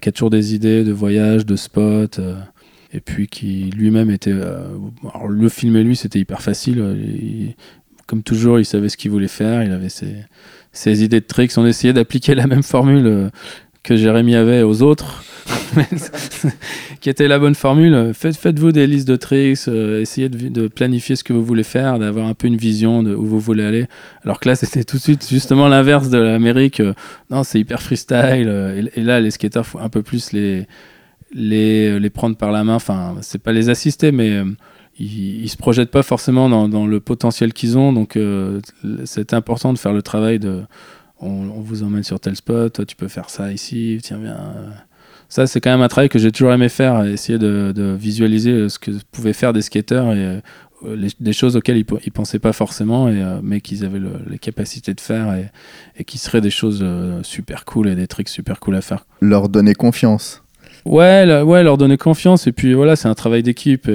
qui 0.02 0.10
a 0.10 0.12
toujours 0.12 0.28
des 0.28 0.54
idées 0.54 0.84
de 0.84 0.92
voyage, 0.92 1.46
de 1.46 1.56
spots. 1.56 2.20
et 2.92 3.00
puis 3.00 3.28
qui 3.28 3.70
lui-même 3.74 4.10
était. 4.10 4.34
le 5.28 5.48
filmer 5.48 5.82
lui, 5.82 5.96
c'était 5.96 6.18
hyper 6.20 6.42
facile. 6.42 7.54
comme 8.06 8.22
toujours, 8.22 8.58
il 8.60 8.66
savait 8.66 8.90
ce 8.90 8.98
qu'il 8.98 9.10
voulait 9.10 9.26
faire, 9.26 9.62
il 9.62 9.72
avait 9.72 9.88
ses, 9.88 10.16
ses 10.72 11.02
idées 11.02 11.20
de 11.20 11.26
tricks. 11.26 11.52
On 11.56 11.66
essayait 11.66 11.94
d'appliquer 11.94 12.34
la 12.34 12.46
même 12.46 12.62
formule 12.62 13.30
que 13.84 13.96
Jérémy 13.96 14.34
avait 14.34 14.62
aux 14.62 14.82
autres, 14.82 15.22
qui 17.00 17.10
était 17.10 17.28
la 17.28 17.38
bonne 17.38 17.54
formule. 17.54 18.12
Faites, 18.14 18.36
faites-vous 18.36 18.72
des 18.72 18.86
listes 18.86 19.06
de 19.06 19.16
tricks, 19.16 19.68
euh, 19.68 20.00
essayez 20.00 20.30
de, 20.30 20.68
planifier 20.68 21.16
ce 21.16 21.22
que 21.22 21.34
vous 21.34 21.44
voulez 21.44 21.62
faire, 21.62 21.98
d'avoir 21.98 22.26
un 22.26 22.34
peu 22.34 22.48
une 22.48 22.56
vision 22.56 23.02
de 23.02 23.14
où 23.14 23.26
vous 23.26 23.38
voulez 23.38 23.62
aller. 23.62 23.86
Alors 24.24 24.40
que 24.40 24.48
là, 24.48 24.56
c'était 24.56 24.84
tout 24.84 24.96
de 24.96 25.02
suite 25.02 25.28
justement 25.28 25.68
l'inverse 25.68 26.08
de 26.08 26.18
l'Amérique. 26.18 26.80
Euh, 26.80 26.94
non, 27.30 27.44
c'est 27.44 27.60
hyper 27.60 27.82
freestyle. 27.82 28.48
Euh, 28.48 28.82
et, 28.96 29.02
là, 29.02 29.20
les 29.20 29.30
skateurs, 29.30 29.66
faut 29.66 29.78
un 29.78 29.90
peu 29.90 30.02
plus 30.02 30.32
les, 30.32 30.66
les, 31.34 32.00
les 32.00 32.10
prendre 32.10 32.38
par 32.38 32.50
la 32.50 32.64
main. 32.64 32.76
Enfin, 32.76 33.16
c'est 33.20 33.42
pas 33.42 33.52
les 33.52 33.68
assister, 33.68 34.12
mais 34.12 34.40
ils, 34.98 35.42
ils 35.42 35.48
se 35.50 35.58
projettent 35.58 35.90
pas 35.90 36.02
forcément 36.02 36.48
dans 36.68 36.86
le 36.86 37.00
potentiel 37.00 37.52
qu'ils 37.52 37.76
ont. 37.76 37.92
Donc, 37.92 38.18
c'est 39.04 39.34
important 39.34 39.74
de 39.74 39.78
faire 39.78 39.92
le 39.92 40.00
travail 40.00 40.38
de 40.38 40.62
on, 41.20 41.60
vous 41.60 41.82
emmène 41.82 42.02
sur 42.02 42.20
tel 42.20 42.36
spot, 42.36 42.72
toi 42.72 42.84
tu 42.84 42.96
peux 42.96 43.08
faire 43.08 43.30
ça 43.30 43.52
ici, 43.52 43.98
tiens 44.02 44.18
bien. 44.18 44.36
Ça, 45.28 45.46
c'est 45.46 45.60
quand 45.60 45.70
même 45.70 45.82
un 45.82 45.88
travail 45.88 46.08
que 46.08 46.18
j'ai 46.18 46.30
toujours 46.30 46.52
aimé 46.52 46.68
faire, 46.68 47.04
essayer 47.04 47.38
de, 47.38 47.96
visualiser 47.98 48.68
ce 48.68 48.78
que 48.78 48.90
pouvaient 49.10 49.32
faire 49.32 49.52
des 49.52 49.62
skateurs 49.62 50.12
et 50.12 50.40
euh, 50.84 51.08
des 51.18 51.32
choses 51.32 51.56
auxquelles 51.56 51.78
ils, 51.78 51.86
ne 51.92 52.10
pensaient 52.10 52.38
pas 52.38 52.52
forcément, 52.52 53.08
et, 53.08 53.22
euh, 53.22 53.40
mais 53.42 53.60
qu'ils 53.60 53.84
avaient 53.84 54.00
les 54.28 54.38
capacités 54.38 54.94
de 54.94 55.00
faire 55.00 55.34
et, 55.34 55.50
et 55.96 56.04
qui 56.04 56.18
seraient 56.18 56.40
des 56.40 56.50
choses 56.50 56.80
euh, 56.82 57.22
super 57.22 57.64
cool 57.64 57.88
et 57.88 57.94
des 57.94 58.06
tricks 58.06 58.28
super 58.28 58.60
cool 58.60 58.76
à 58.76 58.80
faire. 58.80 59.06
Leur 59.20 59.48
donner 59.48 59.74
confiance. 59.74 60.42
Ouais, 60.84 61.40
ouais, 61.42 61.62
leur 61.62 61.78
donner 61.78 61.96
confiance. 61.96 62.46
Et 62.46 62.52
puis 62.52 62.74
voilà, 62.74 62.94
c'est 62.94 63.08
un 63.08 63.14
travail 63.14 63.42
d'équipe. 63.42 63.90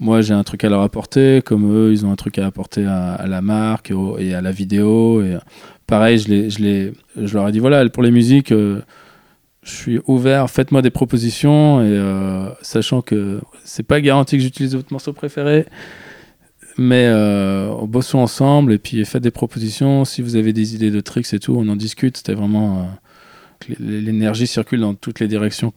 Moi, 0.00 0.22
j'ai 0.22 0.32
un 0.32 0.42
truc 0.42 0.64
à 0.64 0.70
leur 0.70 0.80
apporter, 0.80 1.42
comme 1.44 1.70
eux, 1.70 1.92
ils 1.92 2.06
ont 2.06 2.10
un 2.10 2.16
truc 2.16 2.38
à 2.38 2.46
apporter 2.46 2.86
à, 2.86 3.26
la 3.28 3.42
marque 3.42 3.92
et, 4.18 4.34
à 4.34 4.40
la 4.40 4.52
vidéo. 4.52 5.22
Et 5.22 5.36
pareil, 5.90 6.18
je, 6.18 6.48
je, 6.48 6.92
je 7.26 7.34
leur 7.34 7.48
ai 7.48 7.52
dit 7.52 7.58
voilà, 7.58 7.86
pour 7.90 8.02
les 8.02 8.12
musiques, 8.12 8.52
euh, 8.52 8.80
je 9.62 9.70
suis 9.72 10.00
ouvert, 10.06 10.48
faites-moi 10.48 10.80
des 10.80 10.90
propositions, 10.90 11.80
euh, 11.80 12.48
sachant 12.62 13.02
que 13.02 13.40
c'est 13.64 13.82
pas 13.82 14.00
garanti 14.00 14.36
que 14.36 14.42
j'utilise 14.42 14.74
votre 14.74 14.92
morceau 14.92 15.12
préféré, 15.12 15.66
mais 16.78 17.06
euh, 17.08 17.74
bossons 17.86 18.18
ensemble, 18.18 18.72
et 18.72 18.78
puis 18.78 19.04
faites 19.04 19.22
des 19.22 19.30
propositions. 19.30 20.04
Si 20.06 20.22
vous 20.22 20.36
avez 20.36 20.52
des 20.52 20.74
idées 20.74 20.90
de 20.90 21.00
tricks 21.00 21.34
et 21.34 21.38
tout, 21.38 21.54
on 21.56 21.68
en 21.68 21.76
discute. 21.76 22.16
C'était 22.16 22.34
vraiment. 22.34 22.80
Euh, 22.80 23.74
l'énergie 23.78 24.46
circule 24.46 24.80
dans 24.80 24.94
toutes 24.94 25.20
les 25.20 25.28
directions. 25.28 25.74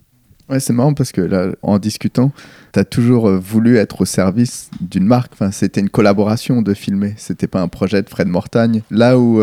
Ouais, 0.48 0.62
c'est 0.62 0.72
marrant 0.72 0.94
parce 0.94 1.12
que 1.12 1.20
là, 1.20 1.52
en 1.62 1.80
discutant, 1.80 2.32
tu 2.74 2.80
as 2.80 2.86
toujours 2.86 3.30
voulu 3.30 3.76
être 3.76 4.02
au 4.02 4.06
service 4.06 4.70
d'une 4.80 5.04
marque. 5.04 5.34
Enfin, 5.34 5.52
c'était 5.52 5.82
une 5.82 5.90
collaboration 5.90 6.62
de 6.62 6.74
filmer. 6.74 7.14
C'était 7.18 7.48
pas 7.48 7.62
un 7.62 7.68
projet 7.68 8.02
de 8.02 8.10
Fred 8.10 8.30
Mortagne. 8.30 8.84
Là 8.90 9.20
où 9.20 9.42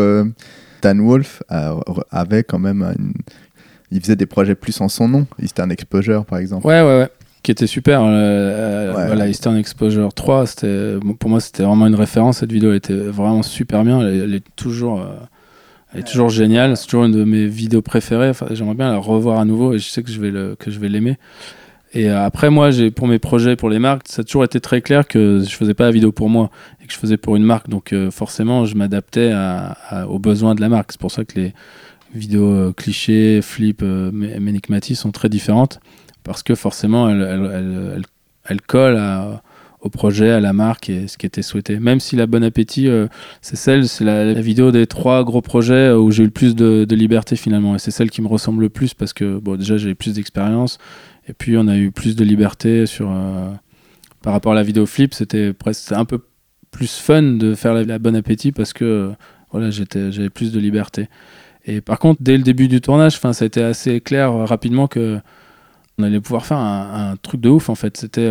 Dan 0.81 1.01
Wolf 1.01 1.43
avait 2.11 2.43
quand 2.43 2.59
même 2.59 2.93
Il 3.91 4.01
faisait 4.01 4.15
des 4.15 4.25
projets 4.25 4.55
plus 4.55 4.79
en 4.81 4.89
son 4.89 5.07
nom. 5.07 5.27
Eastern 5.41 5.71
Exposure, 5.71 6.25
par 6.25 6.39
exemple. 6.39 6.65
Ouais, 6.67 6.81
ouais, 6.81 6.99
ouais. 6.99 7.09
Qui 7.43 7.49
était 7.49 7.67
super. 7.67 8.03
Euh, 8.03 8.07
euh, 8.07 9.05
voilà, 9.07 9.27
Eastern 9.27 9.57
Exposure 9.57 10.13
3, 10.13 10.45
pour 11.19 11.29
moi, 11.29 11.39
c'était 11.39 11.63
vraiment 11.63 11.87
une 11.87 11.95
référence. 11.95 12.39
Cette 12.39 12.51
vidéo 12.51 12.73
était 12.73 12.93
vraiment 12.93 13.41
super 13.41 13.83
bien. 13.83 13.99
Elle, 14.01 14.35
est 14.35 14.43
toujours. 14.55 15.01
Euh, 15.01 15.15
elle 15.93 16.01
est 16.01 16.03
toujours 16.03 16.29
géniale, 16.29 16.77
c'est 16.77 16.85
toujours 16.85 17.05
une 17.05 17.11
de 17.13 17.23
mes 17.23 17.47
vidéos 17.47 17.81
préférées. 17.81 18.29
Enfin, 18.29 18.45
J'aimerais 18.51 18.75
bien 18.75 18.91
la 18.91 18.97
revoir 18.97 19.39
à 19.39 19.45
nouveau 19.45 19.73
et 19.73 19.79
je 19.79 19.89
sais 19.89 20.03
que 20.03 20.11
je 20.11 20.21
vais 20.21 20.29
le, 20.29 20.55
que 20.55 20.69
je 20.69 20.79
vais 20.79 20.87
l'aimer. 20.87 21.17
Et 21.93 22.09
après, 22.09 22.49
moi, 22.49 22.69
pour 22.95 23.07
mes 23.07 23.19
projets, 23.19 23.55
pour 23.55 23.69
les 23.69 23.79
marques, 23.79 24.07
ça 24.07 24.21
a 24.21 24.23
toujours 24.23 24.45
été 24.45 24.61
très 24.61 24.81
clair 24.81 25.07
que 25.07 25.41
je 25.45 25.55
faisais 25.55 25.73
pas 25.73 25.85
la 25.85 25.91
vidéo 25.91 26.11
pour 26.11 26.29
moi 26.29 26.49
et 26.81 26.87
que 26.87 26.93
je 26.93 26.97
faisais 26.97 27.17
pour 27.17 27.35
une 27.35 27.43
marque. 27.43 27.69
Donc, 27.69 27.91
euh, 27.91 28.11
forcément, 28.11 28.65
je 28.65 28.75
m'adaptais 28.75 29.33
aux 30.07 30.19
besoins 30.19 30.55
de 30.55 30.61
la 30.61 30.69
marque. 30.69 30.93
C'est 30.93 31.01
pour 31.01 31.11
ça 31.11 31.25
que 31.25 31.39
les 31.39 31.53
vidéos 32.13 32.49
euh, 32.49 32.73
clichés, 32.73 33.41
flip, 33.41 33.81
euh, 33.83 34.11
sont 34.93 35.11
très 35.11 35.29
différentes 35.29 35.79
parce 36.23 36.43
que 36.43 36.55
forcément, 36.55 37.09
elles, 37.09 38.03
elles, 38.45 38.61
collent 38.61 39.39
au 39.81 39.89
projet, 39.89 40.29
à 40.29 40.39
la 40.39 40.53
marque 40.53 40.89
et 40.89 41.07
ce 41.07 41.17
qui 41.17 41.25
était 41.25 41.41
souhaité. 41.41 41.79
Même 41.79 41.99
si 41.99 42.15
la 42.15 42.27
Bon 42.27 42.43
Appétit, 42.43 42.87
c'est 43.41 43.55
celle, 43.55 43.87
c'est 43.87 44.03
la, 44.05 44.33
vidéo 44.33 44.71
des 44.71 44.85
trois 44.85 45.23
gros 45.23 45.41
projets 45.41 45.91
où 45.91 46.11
j'ai 46.11 46.21
eu 46.21 46.27
le 46.27 46.31
plus 46.31 46.55
de, 46.55 46.85
de 46.85 46.95
liberté 46.95 47.35
finalement. 47.35 47.75
Et 47.75 47.79
c'est 47.79 47.91
celle 47.91 48.11
qui 48.11 48.21
me 48.21 48.27
ressemble 48.27 48.61
le 48.61 48.69
plus 48.69 48.93
parce 48.93 49.13
que, 49.13 49.39
bon, 49.39 49.57
déjà, 49.57 49.77
j'ai 49.77 49.95
plus 49.95 50.13
d'expérience 50.13 50.77
et 51.27 51.33
puis 51.33 51.57
on 51.57 51.67
a 51.67 51.77
eu 51.77 51.91
plus 51.91 52.15
de 52.15 52.23
liberté 52.23 52.85
sur 52.85 53.09
euh, 53.09 53.51
par 54.21 54.33
rapport 54.33 54.53
à 54.53 54.55
la 54.55 54.63
vidéo 54.63 54.85
flip, 54.85 55.13
c'était 55.13 55.53
presque 55.53 55.91
un 55.91 56.05
peu 56.05 56.19
plus 56.71 56.97
fun 56.97 57.21
de 57.21 57.53
faire 57.53 57.73
la, 57.73 57.99
bonne 57.99 58.15
appétit 58.15 58.51
parce 58.51 58.73
que 58.73 58.85
euh, 58.85 59.11
voilà, 59.51 59.69
j'avais 59.69 60.29
plus 60.29 60.51
de 60.51 60.59
liberté. 60.59 61.09
Et 61.65 61.81
par 61.81 61.99
contre, 61.99 62.21
dès 62.23 62.37
le 62.37 62.43
début 62.43 62.67
du 62.67 62.81
tournage, 62.81 63.15
enfin 63.15 63.33
ça 63.33 63.45
a 63.45 63.47
été 63.47 63.61
assez 63.61 64.01
clair 64.01 64.31
euh, 64.31 64.45
rapidement 64.45 64.87
que 64.87 65.19
on 65.97 66.03
allait 66.03 66.21
pouvoir 66.21 66.45
faire 66.45 66.57
un, 66.57 67.15
truc 67.21 67.41
de 67.41 67.49
ouf 67.49 67.69
en 67.69 67.75
fait. 67.75 67.97
C'était 67.97 68.27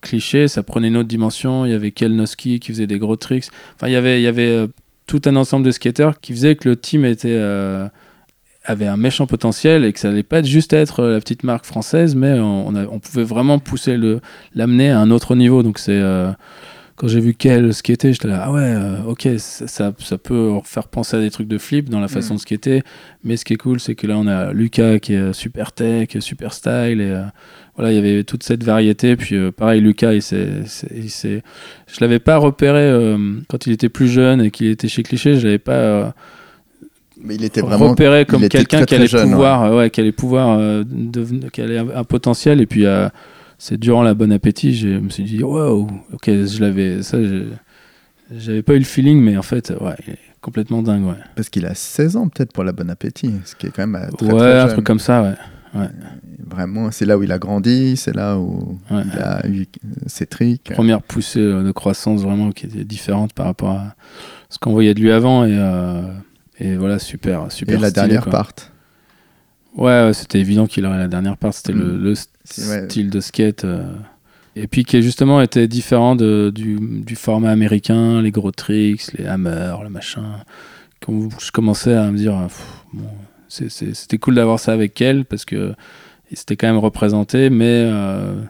cliché, 0.00 0.48
ça 0.48 0.62
prenait 0.62 0.88
une 0.88 0.96
autre 0.96 1.08
dimension. 1.08 1.66
Il 1.66 1.72
y 1.72 1.74
avait 1.74 1.90
Kel 1.90 2.14
Noski 2.14 2.60
qui 2.60 2.72
faisait 2.72 2.86
des 2.86 2.98
gros 2.98 3.16
tricks. 3.16 3.48
Enfin, 3.74 3.88
il 3.88 3.92
y 3.92 3.96
avait, 3.96 4.22
y 4.22 4.26
avait 4.26 4.66
tout 5.06 5.20
un 5.26 5.36
ensemble 5.36 5.66
de 5.66 5.70
skateurs 5.70 6.20
qui 6.20 6.32
faisait 6.32 6.56
que 6.56 6.66
le 6.66 6.76
team 6.76 7.04
était 7.04 7.36
avait 8.64 8.86
un 8.86 8.96
méchant 8.96 9.26
potentiel 9.26 9.84
et 9.84 9.92
que 9.92 9.98
ça 9.98 10.10
allait 10.10 10.22
pas 10.22 10.42
juste 10.42 10.72
être 10.72 11.00
euh, 11.00 11.14
la 11.14 11.20
petite 11.20 11.44
marque 11.44 11.64
française, 11.64 12.14
mais 12.14 12.38
on, 12.38 12.68
on, 12.68 12.98
pouvait 12.98 13.24
vraiment 13.24 13.58
pousser 13.58 13.96
le 13.96 14.20
l'amener 14.54 14.90
à 14.90 15.00
un 15.00 15.10
autre 15.10 15.34
niveau. 15.34 15.62
Donc 15.62 15.78
c'est 15.78 15.92
euh, 15.92 16.30
quand 16.96 17.08
j'ai 17.08 17.20
vu 17.20 17.32
quel 17.32 17.72
skater, 17.72 18.12
j'étais 18.12 18.28
là 18.28 18.42
ah 18.44 18.52
ouais 18.52 18.60
euh, 18.62 19.02
ok 19.04 19.28
ça, 19.38 19.66
ça, 19.98 20.18
peut 20.18 20.52
faire 20.64 20.88
penser 20.88 21.16
à 21.16 21.20
des 21.20 21.30
trucs 21.30 21.48
de 21.48 21.56
flip 21.56 21.88
dans 21.88 22.00
la 22.00 22.06
mm. 22.06 22.10
façon 22.10 22.34
de 22.34 22.40
skater, 22.40 22.82
mais 23.24 23.38
ce 23.38 23.46
qui 23.46 23.54
est 23.54 23.56
cool 23.56 23.80
c'est 23.80 23.94
que 23.94 24.06
là 24.06 24.18
on 24.18 24.26
a 24.26 24.52
Lucas 24.52 24.98
qui 24.98 25.14
est 25.14 25.32
super 25.32 25.72
tech, 25.72 26.08
super 26.20 26.52
style 26.52 27.00
et 27.00 27.18
voilà 27.76 27.92
il 27.92 27.94
y 27.94 27.98
avait 27.98 28.24
toute 28.24 28.42
cette 28.42 28.62
variété. 28.62 29.16
Puis 29.16 29.50
pareil 29.52 29.80
Lucas 29.80 30.12
il 30.12 30.22
s'est, 30.22 31.42
je 31.86 32.00
l'avais 32.02 32.18
pas 32.18 32.36
repéré 32.36 33.16
quand 33.48 33.66
il 33.66 33.72
était 33.72 33.88
plus 33.88 34.08
jeune 34.08 34.42
et 34.42 34.50
qu'il 34.50 34.66
était 34.66 34.88
chez 34.88 35.02
Cliché, 35.02 35.36
je 35.36 35.46
l'avais 35.46 35.58
pas 35.58 36.14
mais 37.22 37.34
il 37.34 37.44
était 37.44 37.60
vraiment 37.60 37.90
repéré 37.90 38.24
comme 38.24 38.48
quelqu'un 38.48 38.84
qui 38.84 38.94
allait 38.94 39.08
pouvoir, 39.08 39.74
ouais. 39.74 39.90
qui 39.90 40.00
allait 40.00 40.12
pouvoir, 40.12 40.58
euh, 40.58 40.84
qui 41.52 41.60
allait 41.60 41.78
un 41.78 42.04
potentiel. 42.04 42.60
Et 42.60 42.66
puis 42.66 42.86
euh, 42.86 43.08
c'est 43.58 43.78
durant 43.78 44.02
la 44.02 44.14
bonne 44.14 44.32
appétit, 44.32 44.74
je 44.74 44.88
me 44.88 45.10
suis 45.10 45.24
dit 45.24 45.42
waouh, 45.42 45.88
ok, 46.12 46.26
je 46.26 46.60
l'avais, 46.60 47.02
ça, 47.02 47.18
j'avais 48.34 48.62
pas 48.62 48.74
eu 48.74 48.78
le 48.78 48.84
feeling, 48.84 49.20
mais 49.20 49.36
en 49.36 49.42
fait, 49.42 49.72
ouais, 49.80 49.94
il 50.06 50.14
est 50.14 50.18
complètement 50.40 50.82
dingue, 50.82 51.04
ouais. 51.04 51.18
Parce 51.36 51.48
qu'il 51.48 51.66
a 51.66 51.74
16 51.74 52.16
ans 52.16 52.28
peut-être 52.28 52.52
pour 52.52 52.64
la 52.64 52.72
bonne 52.72 52.90
appétit, 52.90 53.32
ce 53.44 53.54
qui 53.54 53.66
est 53.66 53.70
quand 53.70 53.86
même 53.86 54.02
euh, 54.02 54.10
très, 54.16 54.32
ouais, 54.32 54.38
très 54.38 54.60
un 54.60 54.68
truc 54.68 54.86
comme 54.86 54.98
ça, 54.98 55.22
ouais. 55.22 55.80
ouais. 55.80 55.88
Vraiment, 56.48 56.90
c'est 56.90 57.04
là 57.04 57.16
où 57.16 57.22
il 57.22 57.30
a 57.30 57.38
grandi, 57.38 57.96
c'est 57.96 58.14
là 58.14 58.36
où 58.36 58.78
il 58.90 59.18
a 59.20 59.46
eu 59.46 59.66
ses 60.06 60.26
tricks. 60.26 60.72
Première 60.72 61.00
poussée 61.00 61.40
de 61.40 61.70
croissance 61.70 62.22
vraiment 62.22 62.50
qui 62.50 62.66
était 62.66 62.82
différente 62.82 63.34
par 63.34 63.46
rapport 63.46 63.70
à 63.70 63.94
ce 64.48 64.58
qu'on 64.58 64.72
voyait 64.72 64.94
de 64.94 65.00
lui 65.00 65.12
avant 65.12 65.44
et 65.44 65.56
et 66.60 66.76
voilà, 66.76 66.98
super, 66.98 67.50
super. 67.50 67.78
Et 67.78 67.80
la 67.80 67.90
dernière 67.90 68.28
part. 68.28 68.52
Ouais, 69.76 70.10
c'était 70.12 70.40
évident 70.40 70.66
qu'il 70.66 70.84
aurait 70.84 70.98
la 70.98 71.08
dernière 71.08 71.36
part. 71.36 71.54
C'était 71.54 71.72
le, 71.72 72.12
mm. 72.12 72.14
style 72.44 73.10
de 73.10 73.20
skate. 73.20 73.64
Euh. 73.64 73.82
Et 74.56 74.66
puis 74.66 74.84
qui 74.84 75.00
justement 75.00 75.40
était 75.40 75.68
différent 75.68 76.16
de, 76.16 76.52
du, 76.54 76.78
du, 76.80 77.16
format 77.16 77.50
américain, 77.50 78.20
les 78.20 78.30
gros 78.30 78.50
tricks, 78.50 79.12
les 79.16 79.26
hammers, 79.26 79.82
le 79.82 79.88
machin. 79.88 80.24
Quand 81.00 81.28
je 81.40 81.50
commençais 81.50 81.94
à 81.94 82.10
me 82.10 82.18
dire, 82.18 82.36
bon, 82.92 83.08
c'était 83.48 84.18
cool 84.18 84.34
d'avoir 84.34 84.58
ça 84.58 84.72
avec 84.72 85.00
elle 85.00 85.24
parce 85.24 85.44
que 85.44 85.72
c'était 86.32 86.56
quand 86.56 86.66
même 86.66 86.78
représenté, 86.78 87.48
mais 87.48 87.84
euh, 87.86 88.42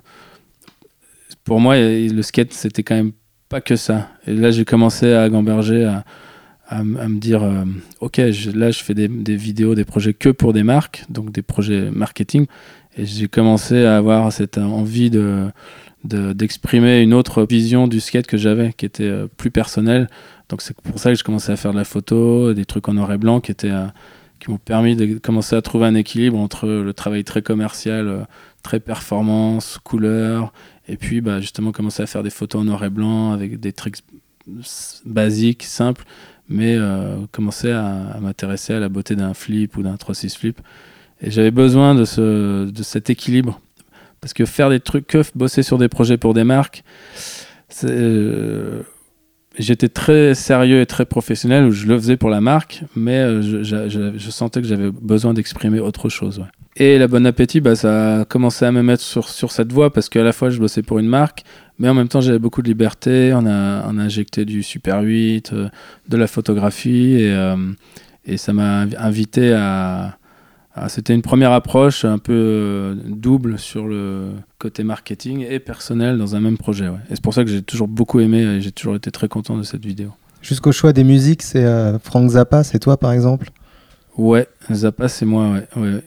pour 1.45 1.61
moi, 1.61 1.77
le 1.78 2.23
skate, 2.23 2.53
c'était 2.53 2.82
quand 2.82 2.97
même 2.97 3.12
pas 3.49 3.61
que 3.61 3.77
ça. 3.77 4.09
Et 4.27 4.35
là, 4.35 4.51
j'ai 4.51 4.65
commencé 4.65 5.12
à 5.12 5.28
gamberger, 5.28 5.85
à, 5.85 6.05
à, 6.70 6.84
me 6.84 7.18
dire 7.18 7.42
euh, 7.42 7.64
ok 8.01 8.18
là 8.55 8.70
je 8.70 8.82
fais 8.82 8.94
des, 8.94 9.09
vidéos 9.36 9.74
des 9.74 9.84
projets 9.84 10.14
que 10.14 10.28
pour 10.28 10.52
des 10.52 10.62
marques 10.62 11.05
donc 11.10 11.32
des 11.32 11.42
projets 11.42 11.90
marketing 11.90 12.47
et 12.97 13.05
j'ai 13.05 13.26
commencé 13.26 13.84
à 13.84 13.97
avoir 13.97 14.32
cette 14.32 14.56
envie 14.56 15.10
de 15.10 15.48
d'exprimer 16.02 17.02
une 17.02 17.12
autre 17.12 17.44
vision 17.44 17.86
du 17.86 18.01
skate 18.01 18.26
que 18.26 18.38
j'avais 18.38 18.72
qui 18.72 18.86
était 18.86 19.05
euh, 19.05 19.26
plus 19.36 19.51
personnelle. 19.51 20.09
Donc 20.48 20.62
c'est 20.62 20.74
pour 20.74 20.98
ça 20.98 21.10
que 21.10 21.18
je 21.18 21.22
commençais 21.22 21.52
à 21.52 21.56
faire 21.56 21.72
de 21.72 21.76
la 21.76 21.84
photo 21.84 22.55
des 22.55 22.64
trucs 22.64 22.88
en 22.88 22.94
noir 22.94 23.12
et 23.12 23.18
blanc 23.18 23.40
qui 23.40 23.51
étaient 23.51 23.70
euh, 23.70 23.84
qui 24.38 24.51
m'ont 24.51 24.56
permis 24.56 24.97
de 24.97 25.18
commencer 25.18 25.56
à 25.56 25.60
trouver 25.60 25.84
un 25.84 25.94
équilibre 25.94 26.38
entre 26.38 26.66
le 26.66 26.94
travail 26.94 27.22
très 27.22 27.42
commercial 27.42 28.26
très 28.62 28.80
performance 28.80 29.78
couleur 29.84 30.55
et 30.88 30.97
puis 30.97 31.20
bah, 31.20 31.38
justement 31.42 31.70
commencer 31.70 32.02
à 32.02 32.06
faire 32.06 32.22
des 32.22 32.30
photos 32.30 32.62
en 32.62 32.64
noir 32.64 32.82
et 32.82 32.88
blanc 32.88 33.32
avec 33.32 33.60
des 33.60 33.74
tricks 33.74 33.98
basiques 35.05 35.64
simples 35.64 36.06
mais 36.51 36.77
euh, 36.77 37.16
commencer 37.31 37.70
à, 37.70 38.18
m'intéresser 38.20 38.74
à 38.74 38.81
la 38.81 38.89
beauté 38.89 39.14
d'un 39.14 39.32
flip 39.32 39.77
ou 39.77 39.82
d'un 39.82 39.94
3-6 39.94 40.36
flip. 40.36 40.60
Et 41.22 41.31
j'avais 41.31 41.52
besoin 41.52 41.94
de, 41.94 42.05
ce, 42.05 42.68
de 42.68 42.82
cet 42.82 43.09
équilibre. 43.09 43.60
Parce 44.20 44.35
que 44.35 44.44
faire 44.44 44.68
des 44.68 44.81
trucs, 44.81 45.06
que 45.06 45.22
bosser 45.35 45.62
sur 45.62 45.78
des 45.78 45.89
projets 45.89 46.18
pour 46.18 46.35
des 46.35 46.44
marques, 46.44 46.82
euh, 47.85 48.82
j'étais 49.59 49.89
très 49.89 50.35
sérieux 50.35 50.81
et 50.81 50.86
très 50.86 51.06
professionnel, 51.06 51.70
je 51.70 51.86
le 51.86 51.97
faisais 51.97 52.16
pour 52.16 52.28
la 52.28 52.40
marque, 52.40 52.82
mais 52.97 53.18
euh, 53.18 53.62
je, 53.62 53.89
je, 53.89 54.31
sentais 54.31 54.60
que 54.60 54.66
j'avais 54.66 54.90
besoin 54.90 55.32
d'exprimer 55.32 55.81
autre 55.81 56.09
chose. 56.09 56.44
Et 56.77 56.98
la 56.98 57.09
bonne 57.09 57.27
appétit, 57.27 57.60
bah, 57.60 57.77
ça 57.77 58.20
a 58.20 58.24
commencé 58.24 58.64
à 58.64 58.72
me 58.72 58.82
mettre 58.82 59.02
sur, 59.02 59.28
sur 59.28 59.52
cette 59.52 59.72
voie 59.72 59.90
parce 59.93 60.09
qu'à 60.09 60.22
la 60.22 60.32
fois 60.32 60.51
je 60.51 60.59
bossais 60.59 60.82
pour 60.82 60.98
une 60.98 61.09
marque, 61.09 61.44
mais 61.81 61.89
en 61.89 61.94
même 61.94 62.07
temps 62.07 62.20
j'avais 62.20 62.39
beaucoup 62.39 62.62
de 62.62 62.69
liberté. 62.69 63.32
On 63.35 63.44
a, 63.47 63.85
on 63.89 63.98
a 63.98 64.02
injecté 64.02 64.44
du 64.44 64.62
Super 64.62 65.01
8, 65.01 65.52
euh, 65.52 65.69
de 66.09 66.16
la 66.16 66.28
photographie, 66.28 67.16
et, 67.16 67.55
et 68.24 68.36
ça 68.36 68.52
m'a 68.52 68.86
invité 68.98 69.52
à, 69.52 70.16
c'était 70.89 71.15
une 71.15 71.23
première 71.23 71.52
approche 71.52 72.05
un 72.05 72.19
peu 72.19 72.32
euh, 72.32 72.94
double 73.07 73.59
sur 73.59 73.86
le 73.86 74.31
côté 74.59 74.85
marketing 74.85 75.44
et 75.48 75.59
personnel 75.59 76.16
dans 76.16 76.36
un 76.36 76.40
même 76.40 76.57
projet. 76.59 76.86
Et 76.86 77.16
c'est 77.16 77.23
pour 77.23 77.35
ça 77.35 77.44
que 77.44 77.51
j'ai 77.51 77.62
toujours 77.62 77.89
beaucoup 77.89 78.20
aimé 78.20 78.40
et 78.40 78.61
j'ai 78.61 78.73
toujours 78.73 78.94
été 78.94 79.11
très 79.11 79.28
content 79.28 79.57
de 79.57 79.62
cette 79.62 79.85
vidéo. 79.85 80.11
Jusqu'au 80.43 80.73
choix 80.73 80.93
des 80.93 81.05
musiques, 81.05 81.43
c'est 81.43 81.65
euh, 81.65 81.98
Frank 81.98 82.31
Zappa, 82.31 82.65
c'est 82.65 82.78
toi 82.78 82.97
par 82.97 83.12
exemple? 83.12 83.51
Ouais, 84.16 84.48
Zappa 84.73 85.09
c'est 85.09 85.27
moi, 85.27 85.55
ouais. 85.77 86.02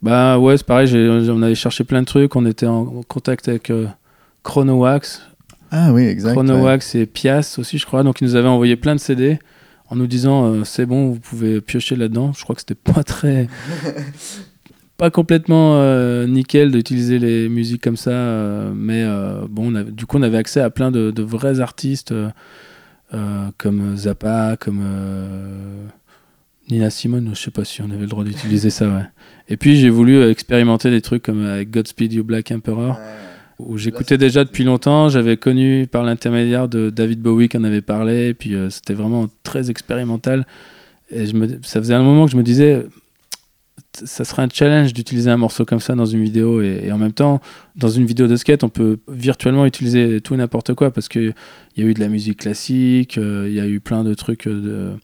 Bah 0.00 0.38
ouais, 0.38 0.56
c'est 0.58 0.66
pareil, 0.66 0.94
on 0.94 1.42
avait 1.42 1.54
cherché 1.54 1.82
plein 1.82 2.02
de 2.02 2.06
trucs, 2.06 2.36
on 2.36 2.44
était 2.44 2.66
en 2.66 2.84
contact 3.08 3.48
avec 3.48 3.70
euh, 3.70 3.86
Chronowax. 4.44 5.22
Ah 5.72 5.92
oui, 5.92 6.04
exact. 6.04 6.34
Chronowax 6.34 6.94
et 6.94 7.06
Pias 7.06 7.56
aussi, 7.58 7.78
je 7.78 7.86
crois. 7.86 8.04
Donc 8.04 8.20
ils 8.20 8.24
nous 8.24 8.36
avaient 8.36 8.48
envoyé 8.48 8.76
plein 8.76 8.94
de 8.94 9.00
CD 9.00 9.40
en 9.88 9.96
nous 9.96 10.06
disant 10.06 10.44
euh, 10.44 10.64
c'est 10.64 10.86
bon, 10.86 11.08
vous 11.08 11.18
pouvez 11.18 11.60
piocher 11.60 11.96
là-dedans. 11.96 12.32
Je 12.32 12.44
crois 12.44 12.54
que 12.54 12.60
c'était 12.60 12.76
pas 12.76 13.02
très. 13.02 13.48
pas 14.96 15.10
complètement 15.10 15.76
euh, 15.76 16.28
nickel 16.28 16.70
d'utiliser 16.70 17.18
les 17.18 17.48
musiques 17.48 17.82
comme 17.82 17.96
ça, 17.96 18.12
euh, 18.12 18.72
mais 18.72 19.04
bon, 19.48 19.72
du 19.72 20.06
coup, 20.06 20.18
on 20.18 20.22
avait 20.22 20.38
accès 20.38 20.60
à 20.60 20.70
plein 20.70 20.92
de, 20.92 21.22
vrais 21.22 21.58
artistes 21.58 22.14
comme 23.58 23.96
Zappa, 23.96 24.56
comme 24.60 24.82
Nina 26.70 26.90
Simone. 26.90 27.30
Je 27.34 27.40
sais 27.40 27.50
pas 27.50 27.64
si 27.64 27.82
on 27.82 27.90
avait 27.90 28.02
le 28.02 28.06
droit 28.06 28.24
d'utiliser 28.24 28.70
ça, 28.70 28.88
ouais. 28.88 29.04
Et 29.48 29.56
puis, 29.56 29.76
j'ai 29.76 29.90
voulu 29.90 30.22
expérimenter 30.28 30.90
des 30.90 31.00
trucs 31.00 31.22
comme 31.22 31.44
avec 31.44 31.70
Godspeed 31.70 32.12
You 32.12 32.24
Black 32.24 32.52
Emperor 32.52 32.98
où 33.58 33.78
j'écoutais 33.78 34.18
déjà 34.18 34.44
depuis 34.44 34.64
longtemps. 34.64 35.08
J'avais 35.08 35.36
connu 35.36 35.86
par 35.86 36.02
l'intermédiaire 36.02 36.68
de 36.68 36.90
David 36.90 37.20
Bowie 37.20 37.48
qui 37.48 37.56
en 37.56 37.64
avait 37.64 37.82
parlé, 37.82 38.28
et 38.28 38.34
puis 38.34 38.54
euh, 38.54 38.70
c'était 38.70 38.94
vraiment 38.94 39.28
très 39.42 39.70
expérimental. 39.70 40.46
Et 41.10 41.26
ça 41.62 41.80
faisait 41.80 41.94
un 41.94 42.02
moment 42.02 42.26
que 42.26 42.32
je 42.32 42.36
me 42.36 42.42
disais, 42.42 42.86
ça 43.92 44.24
serait 44.24 44.42
un 44.42 44.48
challenge 44.52 44.92
d'utiliser 44.92 45.30
un 45.30 45.36
morceau 45.36 45.64
comme 45.64 45.80
ça 45.80 45.94
dans 45.94 46.06
une 46.06 46.22
vidéo, 46.22 46.62
et, 46.62 46.90
en 46.90 46.98
même 46.98 47.12
temps, 47.12 47.40
dans 47.76 47.88
une 47.88 48.06
vidéo 48.06 48.26
de 48.26 48.36
skate, 48.36 48.64
on 48.64 48.68
peut 48.68 48.98
virtuellement 49.08 49.66
utiliser 49.66 50.20
tout 50.20 50.34
et 50.34 50.36
n'importe 50.36 50.74
quoi, 50.74 50.90
parce 50.90 51.08
qu'il 51.08 51.34
y 51.76 51.82
a 51.82 51.84
eu 51.84 51.94
de 51.94 52.00
la 52.00 52.08
musique 52.08 52.40
classique, 52.40 53.18
euh, 53.18 53.46
il 53.48 53.54
y 53.54 53.60
a 53.60 53.66
eu 53.66 53.80
plein 53.80 54.02
de 54.02 54.14
trucs 54.14 54.46
euh, 54.46 54.94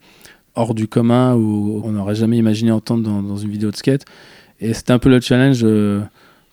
hors 0.55 0.75
du 0.75 0.89
commun 0.89 1.35
où 1.35 1.83
on 1.85 1.93
n'aurait 1.93 2.17
jamais 2.17 2.39
imaginé 2.39 2.73
entendre 2.73 3.05
dans, 3.05 3.23
dans, 3.23 3.37
une 3.37 3.51
vidéo 3.51 3.71
de 3.71 3.77
skate. 3.77 4.05
Et 4.59 4.75
c'était 4.75 4.93
un 4.93 4.99
peu 4.99 5.09
le 5.09 5.21
challenge 5.21 5.65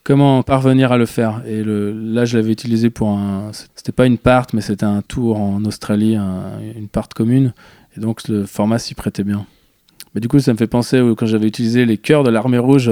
comment 0.08 0.42
parvenir 0.42 0.94
à 0.94 0.98
le 0.98 1.06
faire. 1.06 1.42
Et 1.46 1.64
le, 1.64 1.92
là, 1.92 2.24
je 2.24 2.38
l'avais 2.38 2.54
utilisé 2.54 2.90
pour 2.90 3.10
un. 3.10 3.52
C'était 3.76 3.92
pas 3.92 4.06
une 4.06 4.18
part, 4.18 4.48
mais 4.54 4.62
c'était 4.62 4.86
un 4.86 5.02
tour 5.02 5.38
en 5.38 5.66
Australie, 5.66 6.16
une 6.16 6.88
part 6.88 7.10
commune. 7.10 7.54
Et 7.98 8.00
donc, 8.00 8.26
le 8.30 8.46
format 8.46 8.80
s'y 8.80 8.96
prêtait 8.96 9.26
bien. 9.26 9.46
Mais 10.16 10.22
du 10.22 10.30
coup, 10.30 10.40
ça 10.40 10.54
me 10.54 10.58
fait 10.58 10.68
penser 10.68 11.04
quand 11.18 11.26
j'avais 11.26 11.48
utilisé 11.48 11.86
les 11.86 11.98
cœurs 11.98 12.24
de 12.24 12.30
l'armée 12.30 12.58
rouge 12.58 12.90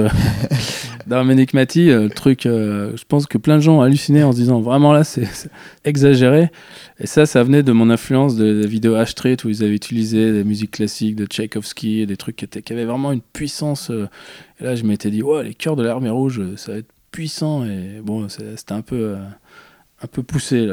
d'Arménique 1.06 1.54
Mati, 1.54 1.88
euh, 1.88 2.04
le 2.04 2.10
truc, 2.10 2.44
euh, 2.44 2.92
je 2.96 3.04
pense 3.08 3.26
que 3.26 3.38
plein 3.38 3.56
de 3.56 3.62
gens 3.62 3.78
ont 3.78 3.80
halluciné 3.80 4.22
en 4.22 4.32
se 4.32 4.36
disant 4.36 4.60
vraiment 4.60 4.92
là, 4.92 5.02
c'est 5.02 5.26
exagéré. 5.86 6.50
Et 7.00 7.06
ça, 7.06 7.24
ça 7.24 7.42
venait 7.42 7.62
de 7.62 7.72
mon 7.72 7.88
influence 7.88 8.36
de 8.36 8.60
la 8.60 8.66
vidéo 8.66 8.94
H-Street 8.94 9.38
où 9.44 9.48
ils 9.48 9.64
avaient 9.64 9.74
utilisé 9.74 10.32
des 10.32 10.44
musiques 10.44 10.72
classiques 10.72 11.16
de 11.16 11.24
Tchaïkovski, 11.24 12.06
des 12.06 12.16
trucs 12.18 12.36
qui, 12.36 12.44
étaient, 12.44 12.60
qui 12.60 12.74
avaient 12.74 12.84
vraiment 12.84 13.10
une 13.12 13.22
puissance. 13.22 13.90
Euh. 13.90 14.06
et 14.60 14.64
là, 14.64 14.74
je 14.74 14.84
m'étais 14.84 15.10
dit, 15.10 15.22
ouais, 15.22 15.44
les 15.44 15.54
cœurs 15.54 15.76
de 15.76 15.82
l'armée 15.82 16.10
rouge, 16.10 16.42
ça 16.56 16.72
va 16.72 16.78
être 16.78 16.92
puissant 17.16 17.64
et 17.64 18.02
bon, 18.02 18.28
c'était 18.28 18.74
un 18.74 18.82
peu, 18.82 19.14
euh, 19.14 19.16
un 20.02 20.06
peu 20.06 20.22
poussé 20.22 20.68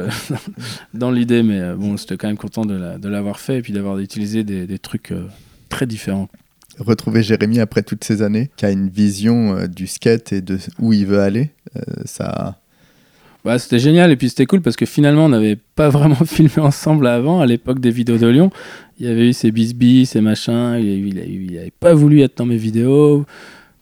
dans 0.94 1.10
l'idée, 1.10 1.42
mais 1.42 1.58
euh, 1.58 1.74
bon, 1.74 1.96
c'était 1.96 2.18
quand 2.18 2.26
même 2.26 2.36
content 2.36 2.66
de 2.66 3.08
l'avoir 3.08 3.40
fait 3.40 3.56
et 3.56 3.62
puis 3.62 3.72
d'avoir 3.72 3.98
utilisé 3.98 4.44
des, 4.44 4.66
des 4.66 4.78
trucs 4.78 5.12
euh, 5.12 5.24
très 5.70 5.86
différents. 5.86 6.28
Retrouver 6.78 7.22
Jérémy 7.22 7.60
après 7.60 7.82
toutes 7.82 8.04
ces 8.04 8.20
années, 8.20 8.50
qui 8.56 8.66
a 8.66 8.70
une 8.70 8.90
vision 8.90 9.66
du 9.68 9.86
skate 9.86 10.34
et 10.34 10.42
de 10.42 10.58
où 10.78 10.92
il 10.92 11.06
veut 11.06 11.20
aller, 11.20 11.50
ça. 12.04 12.60
Bah, 13.42 13.58
c'était 13.58 13.78
génial 13.78 14.10
et 14.10 14.16
puis 14.16 14.28
c'était 14.28 14.44
cool 14.44 14.60
parce 14.60 14.76
que 14.76 14.84
finalement 14.84 15.26
on 15.26 15.28
n'avait 15.30 15.56
pas 15.76 15.88
vraiment 15.88 16.16
filmé 16.26 16.58
ensemble 16.58 17.06
avant 17.06 17.40
à 17.40 17.46
l'époque 17.46 17.78
des 17.78 17.90
vidéos 17.90 18.18
de 18.18 18.26
Lyon. 18.26 18.50
Il 18.98 19.06
y 19.06 19.08
avait 19.08 19.28
eu 19.28 19.32
ces 19.32 19.50
bisbis, 19.50 20.04
ces 20.04 20.20
machins, 20.20 20.76
il 20.78 21.14
n'avait 21.14 21.72
pas 21.80 21.94
voulu 21.94 22.20
être 22.20 22.36
dans 22.36 22.46
mes 22.46 22.58
vidéos 22.58 23.24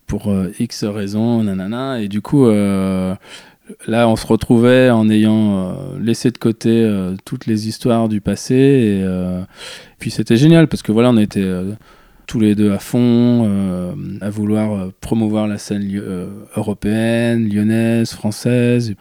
pour 0.06 0.28
euh, 0.30 0.52
X 0.58 0.84
raisons, 0.84 1.42
nanana. 1.42 2.00
Et 2.00 2.08
du 2.08 2.20
coup, 2.20 2.46
euh, 2.46 3.14
là, 3.86 4.08
on 4.08 4.16
se 4.16 4.26
retrouvait 4.26 4.90
en 4.90 5.08
ayant 5.08 5.56
euh, 5.56 5.98
laissé 6.00 6.30
de 6.30 6.38
côté 6.38 6.86
toutes 7.24 7.46
les 7.46 7.68
histoires 7.68 8.08
du 8.08 8.20
passé. 8.20 8.54
Et 8.54 9.04
puis 9.98 10.10
c'était 10.10 10.36
génial 10.36 10.68
parce 10.68 10.82
que 10.82 10.92
voilà, 10.92 11.10
on 11.10 11.16
était 11.16 11.48
tous 12.26 12.40
les 12.40 12.54
deux 12.54 12.72
à 12.72 12.78
fond, 12.78 13.94
à 14.20 14.30
vouloir 14.30 14.90
promouvoir 15.00 15.48
la 15.48 15.58
scène 15.58 15.88
européenne, 16.56 17.48
lyonnaise, 17.48 18.12
française, 18.12 18.94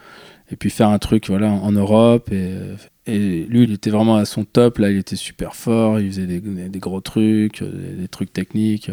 et 0.52 0.56
puis 0.56 0.70
faire 0.70 0.90
un 0.90 1.00
truc 1.00 1.28
voilà, 1.28 1.50
en 1.50 1.72
Europe. 1.72 2.32
Et, 2.32 3.46
lui, 3.50 3.64
il 3.64 3.74
était 3.74 3.90
vraiment 3.90 4.16
à 4.16 4.26
son 4.26 4.46
top, 4.46 4.78
là, 4.78 4.90
il 4.90 4.98
était 4.98 5.18
super 5.18 5.56
fort, 5.56 6.00
il 6.00 6.08
faisait 6.08 6.28
des, 6.28 6.80
gros 6.80 7.02
trucs, 7.02 7.62
des 7.64 8.08
trucs 8.08 8.32
techniques. 8.32 8.90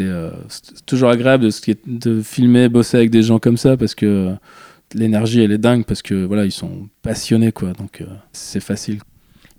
Euh, 0.00 0.30
c'était 0.48 0.80
toujours 0.86 1.10
agréable 1.10 1.44
de, 1.44 1.76
de, 1.86 2.22
filmer, 2.22 2.68
bosser 2.68 2.96
avec 2.96 3.10
des 3.10 3.22
gens 3.22 3.38
comme 3.38 3.56
ça 3.56 3.76
parce 3.76 3.94
que 3.94 4.34
l'énergie 4.94 5.42
elle 5.42 5.52
est 5.52 5.58
dingue 5.58 5.84
parce 5.84 6.02
que 6.02 6.24
voilà 6.24 6.44
ils 6.44 6.52
sont 6.52 6.88
passionnés 7.02 7.52
quoi 7.52 7.72
donc 7.72 8.00
euh, 8.00 8.06
c'est 8.32 8.60
facile. 8.60 9.00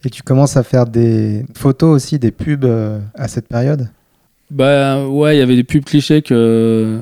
Et 0.03 0.09
tu 0.09 0.23
commences 0.23 0.55
à 0.55 0.63
faire 0.63 0.85
des 0.85 1.45
photos 1.55 1.95
aussi, 1.95 2.19
des 2.19 2.31
pubs 2.31 2.65
euh, 2.65 2.99
à 3.15 3.27
cette 3.27 3.47
période? 3.47 3.89
Bah 4.51 5.07
ouais, 5.07 5.35
il 5.35 5.39
y 5.39 5.41
avait 5.41 5.55
des 5.55 5.63
pubs 5.63 5.83
clichés 5.83 6.21
que. 6.21 6.99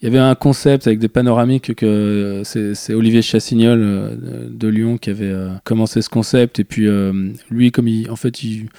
Il 0.00 0.06
y 0.06 0.08
avait 0.08 0.18
un 0.18 0.34
concept 0.34 0.86
avec 0.86 0.98
des 0.98 1.08
panoramiques 1.08 1.74
que 1.74 2.40
c'est 2.44 2.94
Olivier 2.94 3.20
Chassignol 3.20 4.16
de 4.50 4.68
Lyon 4.68 4.96
qui 4.96 5.10
avait 5.10 5.34
commencé 5.64 6.00
ce 6.00 6.08
concept. 6.08 6.58
Et 6.58 6.64
puis 6.64 6.88
lui, 7.50 7.70
comme 7.70 7.86
il, 7.86 8.10
en 8.10 8.16
fait, 8.16 8.42
il, 8.42 8.70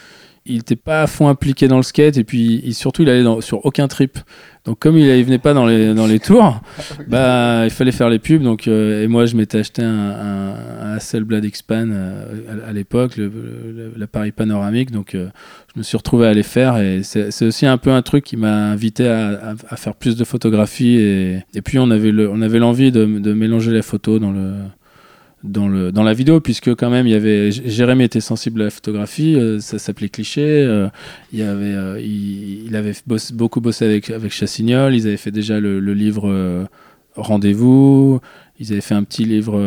il 0.46 0.56
n'était 0.56 0.76
pas 0.76 1.04
à 1.04 1.08
fond 1.08 1.28
impliqué 1.28 1.68
dans 1.68 1.78
le 1.78 1.84
skate 1.84 2.18
et 2.18 2.24
puis 2.24 2.74
surtout 2.74 3.04
il 3.04 3.10
allait 3.10 3.42
sur 3.42 3.64
aucun 3.66 3.88
trip. 3.88 4.18
Donc 4.66 4.80
comme 4.80 4.98
il, 4.98 5.06
ne 5.06 5.24
venait 5.24 5.40
pas 5.40 5.54
dans 5.54 5.66
les, 5.66 5.94
dans 5.94 6.08
les 6.08 6.20
tours, 6.20 6.62
bah, 7.08 7.62
il 7.66 7.70
fallait 7.70 7.92
faire 7.92 8.10
les 8.10 8.20
pubs. 8.20 8.42
Donc, 8.42 8.68
euh, 8.68 9.04
et 9.04 9.08
moi 9.08 9.26
je 9.26 9.36
m'étais 9.36 9.60
acheté 9.60 9.84
un, 9.84 9.90
un, 9.90 10.56
un 10.82 10.94
Hasselblad 10.94 11.46
X-Pan 11.46 11.90
euh, 11.92 12.68
à, 12.68 12.74
l'époque, 12.74 13.20
l'appareil 13.96 14.32
panoramique. 14.32 14.92
Donc 14.92 15.14
euh, 15.14 15.30
je 15.74 15.80
me 15.80 15.84
suis 15.84 15.98
retrouvé 15.98 16.28
à 16.28 16.34
les 16.34 16.44
faire 16.44 16.78
et 16.78 17.02
c'est 17.04 17.46
aussi 17.46 17.66
un 17.66 17.78
peu 17.78 17.92
un 17.92 18.02
truc 18.02 18.24
qui 18.24 18.38
m'a 18.38 18.72
invité 18.72 19.08
à, 19.08 19.56
à, 19.70 19.76
faire 19.76 19.96
plus 19.96 20.16
de 20.16 20.24
photographies. 20.24 20.98
Et, 20.98 21.44
et 21.54 21.62
puis 21.62 21.78
on 21.78 21.92
avait 21.92 22.12
l'envie 22.12 22.92
de, 22.92 23.06
de 23.06 23.34
mélanger 23.34 23.72
les 23.72 23.84
photos 23.84 24.20
dans 24.20 24.32
le 24.32 24.54
dans, 25.44 26.04
la 26.04 26.14
vidéo, 26.14 26.40
puisque 26.40 26.76
quand 26.76 26.90
même, 26.90 27.08
Jérémy 27.08 28.04
était 28.04 28.22
sensible 28.22 28.62
à 28.62 28.66
la 28.66 28.70
photographie, 28.70 29.36
euh, 29.36 29.60
ça 29.60 29.80
s'appelait 29.80 30.10
Cliché, 30.10 30.42
euh, 30.44 30.88
il, 31.34 31.40
y 31.40 31.42
avait, 31.42 31.74
euh, 31.74 32.00
il, 32.00 32.76
avait 32.76 32.94
beaucoup 33.34 33.60
bossé 33.60 33.86
avec, 33.86 34.32
Chassignol, 34.32 34.94
ils 34.94 35.08
avaient 35.08 35.18
fait 35.18 35.32
déjà 35.32 35.60
le, 35.60 35.80
livre 35.94 36.68
Rendez-vous, 37.16 38.22
ils 38.60 38.72
avaient 38.72 38.82
fait 38.82 38.96
un 38.96 39.04
petit 39.04 39.26
livre... 39.26 39.60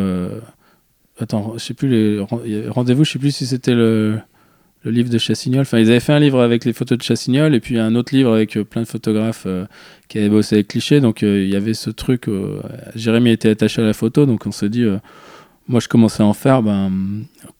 attends, 1.19 1.53
je 1.57 1.63
sais 1.63 1.73
plus, 1.73 2.21
Rendez-vous, 2.69 3.03
je 3.03 3.11
sais 3.11 3.19
plus 3.19 3.35
si 3.35 3.45
c'était 3.45 3.75
le, 3.75 4.17
le 4.83 4.91
livre 4.91 5.09
de 5.09 5.17
Chassignol, 5.17 5.61
enfin, 5.61 5.79
ils 5.79 5.89
avaient 5.89 5.99
fait 5.99 6.13
un 6.13 6.19
livre 6.19 6.39
avec 6.39 6.63
les 6.63 6.71
photos 6.71 6.97
de 6.97 7.03
Chassignol, 7.03 7.53
et 7.53 7.59
puis 7.59 7.77
un 7.79 7.95
autre 7.95 8.15
livre 8.15 8.33
avec 8.33 8.57
plein 8.69 8.81
de 8.81 8.87
photographes 8.87 9.45
qui 10.07 10.19
avaient 10.19 10.29
bossé 10.29 10.55
avec 10.55 10.69
Cliché, 10.69 11.01
donc 11.01 11.21
il 11.21 11.49
y 11.49 11.55
avait 11.57 11.73
ce 11.73 11.89
truc, 11.89 12.29
Jérémy 12.95 13.31
était 13.31 13.49
attaché 13.49 13.81
à 13.81 13.85
la 13.85 13.93
photo, 13.93 14.25
donc 14.25 14.47
on 14.47 14.51
se 14.51 14.65
dit 14.65 14.85
moi 15.67 15.79
je 15.79 15.87
commençais 15.87 16.23
à 16.23 16.25
en 16.25 16.33
faire, 16.33 16.61
ben, 16.61 16.91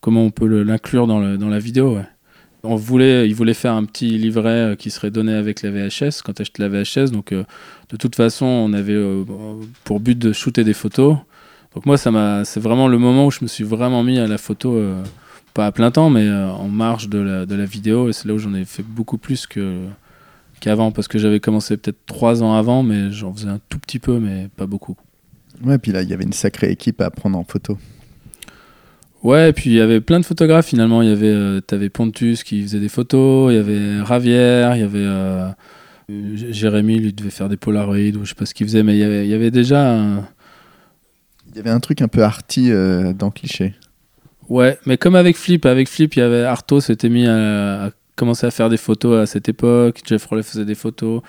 comment 0.02 0.24
on 0.24 0.32
peut 0.32 0.64
l'inclure 0.64 1.08
dans, 1.08 1.20
la 1.20 1.60
vidéo 1.60 1.98
on 2.66 2.76
voulait, 2.76 3.28
Il 3.28 3.36
voulait 3.36 3.54
faire 3.54 3.74
un 3.74 3.86
petit 3.86 4.18
livret 4.18 4.50
euh, 4.50 4.76
qui 4.76 4.90
serait 4.90 5.12
donné 5.12 5.34
avec 5.34 5.62
la 5.62 5.72
VHS, 5.72 6.22
quand 6.24 6.34
tu 6.34 6.44
la 6.58 6.68
VHS. 6.68 7.12
Donc 7.12 7.32
euh, 7.32 7.44
de 7.90 7.98
toute 7.98 8.16
façon, 8.16 8.46
on 8.46 8.74
avait 8.74 8.94
euh, 8.94 9.24
pour 9.84 10.00
but 10.00 10.18
de 10.18 10.34
shooter 10.34 10.64
des 10.64 10.74
photos. 10.74 11.18
Donc 11.76 11.86
moi, 11.86 11.98
c'est 11.98 12.60
vraiment 12.60 12.88
le 12.88 12.98
moment 12.98 13.28
où 13.28 13.32
je 13.32 13.40
me 13.42 13.48
suis 13.48 13.64
vraiment 13.64 14.02
mis 14.02 14.18
à 14.18 14.28
la 14.28 14.38
photo, 14.38 14.82
pas 15.54 15.66
à 15.66 15.72
plein 15.74 15.92
temps, 15.92 16.10
mais 16.10 16.32
en 16.32 16.70
marge 16.70 17.10
de 17.10 17.18
la, 17.18 17.46
de 17.46 17.54
la 17.54 17.66
vidéo. 17.66 18.08
Et 18.08 18.14
c'est 18.14 18.30
là 18.30 18.34
où 18.34 18.38
j'en 18.38 18.54
ai 18.54 18.64
fait 18.64 18.82
beaucoup 18.82 19.18
plus 19.18 19.46
qu'avant, 20.62 20.92
parce 20.92 21.10
que 21.10 21.20
j'avais 21.20 21.42
commencé 21.42 21.76
peut-être 21.76 22.00
trois 22.06 22.44
ans 22.44 22.54
avant, 22.54 22.82
mais 22.82 23.12
j'en 23.12 23.34
faisais 23.34 23.50
un 23.50 23.60
tout 23.68 23.78
petit 23.78 24.00
peu, 24.00 24.20
mais 24.20 24.48
pas 24.56 24.68
beaucoup. 24.68 24.96
Ouais, 25.66 25.78
puis 25.78 25.92
là, 25.92 26.02
il 26.02 26.10
y 26.10 26.14
avait 26.14 26.24
une 26.24 26.32
sacrée 26.32 26.72
équipe 26.72 27.02
à 27.02 27.10
prendre 27.12 27.38
en 27.38 27.44
photo. 27.44 27.78
Ouais, 29.26 29.50
et 29.50 29.54
puis 29.54 29.72
il 29.72 29.76
y 29.76 29.82
avait 29.82 30.02
plein 30.02 30.20
de 30.20 30.26
photographes 30.26 30.68
finalement. 30.68 31.02
Il 31.02 31.10
y 31.10 31.12
avait, 31.12 31.28
euh, 31.28 31.60
t'avais 31.60 31.90
Pontus 31.90 32.44
qui 32.44 32.62
faisait 32.62 32.80
des 32.80 32.90
photos, 32.90 33.52
il 33.52 33.56
y 33.56 33.60
avait 33.60 34.02
Ravière, 34.02 34.76
il 34.76 34.82
y 34.82 34.84
avait 34.84 35.00
euh, 35.00 35.50
Jérémy, 36.10 37.00
lui 37.00 37.12
devait 37.14 37.32
faire 37.32 37.50
des 37.50 37.58
Polaroids 37.58 37.96
ou 38.16 38.24
je 38.24 38.30
sais 38.30 38.36
pas 38.36 38.46
ce 38.46 38.54
qu'il 38.54 38.68
faisait, 38.68 38.84
mais 38.84 38.94
il 38.96 39.00
y 39.00 39.04
avait, 39.04 39.26
il 39.26 39.32
y 39.32 39.34
avait 39.34 39.52
déjà. 39.52 39.94
un- 39.94 40.28
Il 41.50 41.56
y 41.56 41.60
avait 41.60 41.70
un 41.72 41.80
truc 41.80 42.02
un 42.02 42.08
peu 42.08 42.22
arty 42.24 42.72
euh, 42.72 43.14
dans 43.14 43.32
Cliché. 43.32 43.74
Ouais, 44.50 44.78
mais 44.86 44.98
comme 44.98 45.16
avec 45.16 45.38
Flip, 45.38 45.66
avec 45.66 45.88
Flip, 45.90 46.16
il 46.16 46.20
y 46.20 46.22
avait 46.22 46.44
Arto 46.44 46.80
s'était 46.80 47.10
mis 47.10 47.26
à, 47.26 47.86
à 47.86 47.90
commencer 48.16 48.46
à 48.46 48.52
faire 48.52 48.70
des 48.70 48.78
photos 48.78 49.18
à 49.24 49.26
cette 49.26 49.50
époque. 49.50 50.02
Jeff 50.06 50.26
Rowley 50.26 50.44
faisait 50.44 50.66
des 50.66 50.76
photos. 50.76 51.22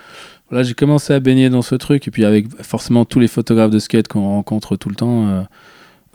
Voilà, 0.51 0.65
j'ai 0.65 0.75
commencé 0.75 1.15
à 1.15 1.21
baigner 1.21 1.49
dans 1.49 1.63
ce 1.63 1.75
truc 1.77 2.07
et 2.09 2.11
puis 2.11 2.25
avec 2.27 2.47
forcément 2.63 3.05
tous 3.07 3.21
les 3.21 3.29
photographes 3.29 3.71
de 3.71 3.79
skate 3.79 4.09
qu'on 4.09 4.21
rencontre 4.29 4.77
tout 4.77 4.89
le 4.91 4.97
temps, 4.97 5.47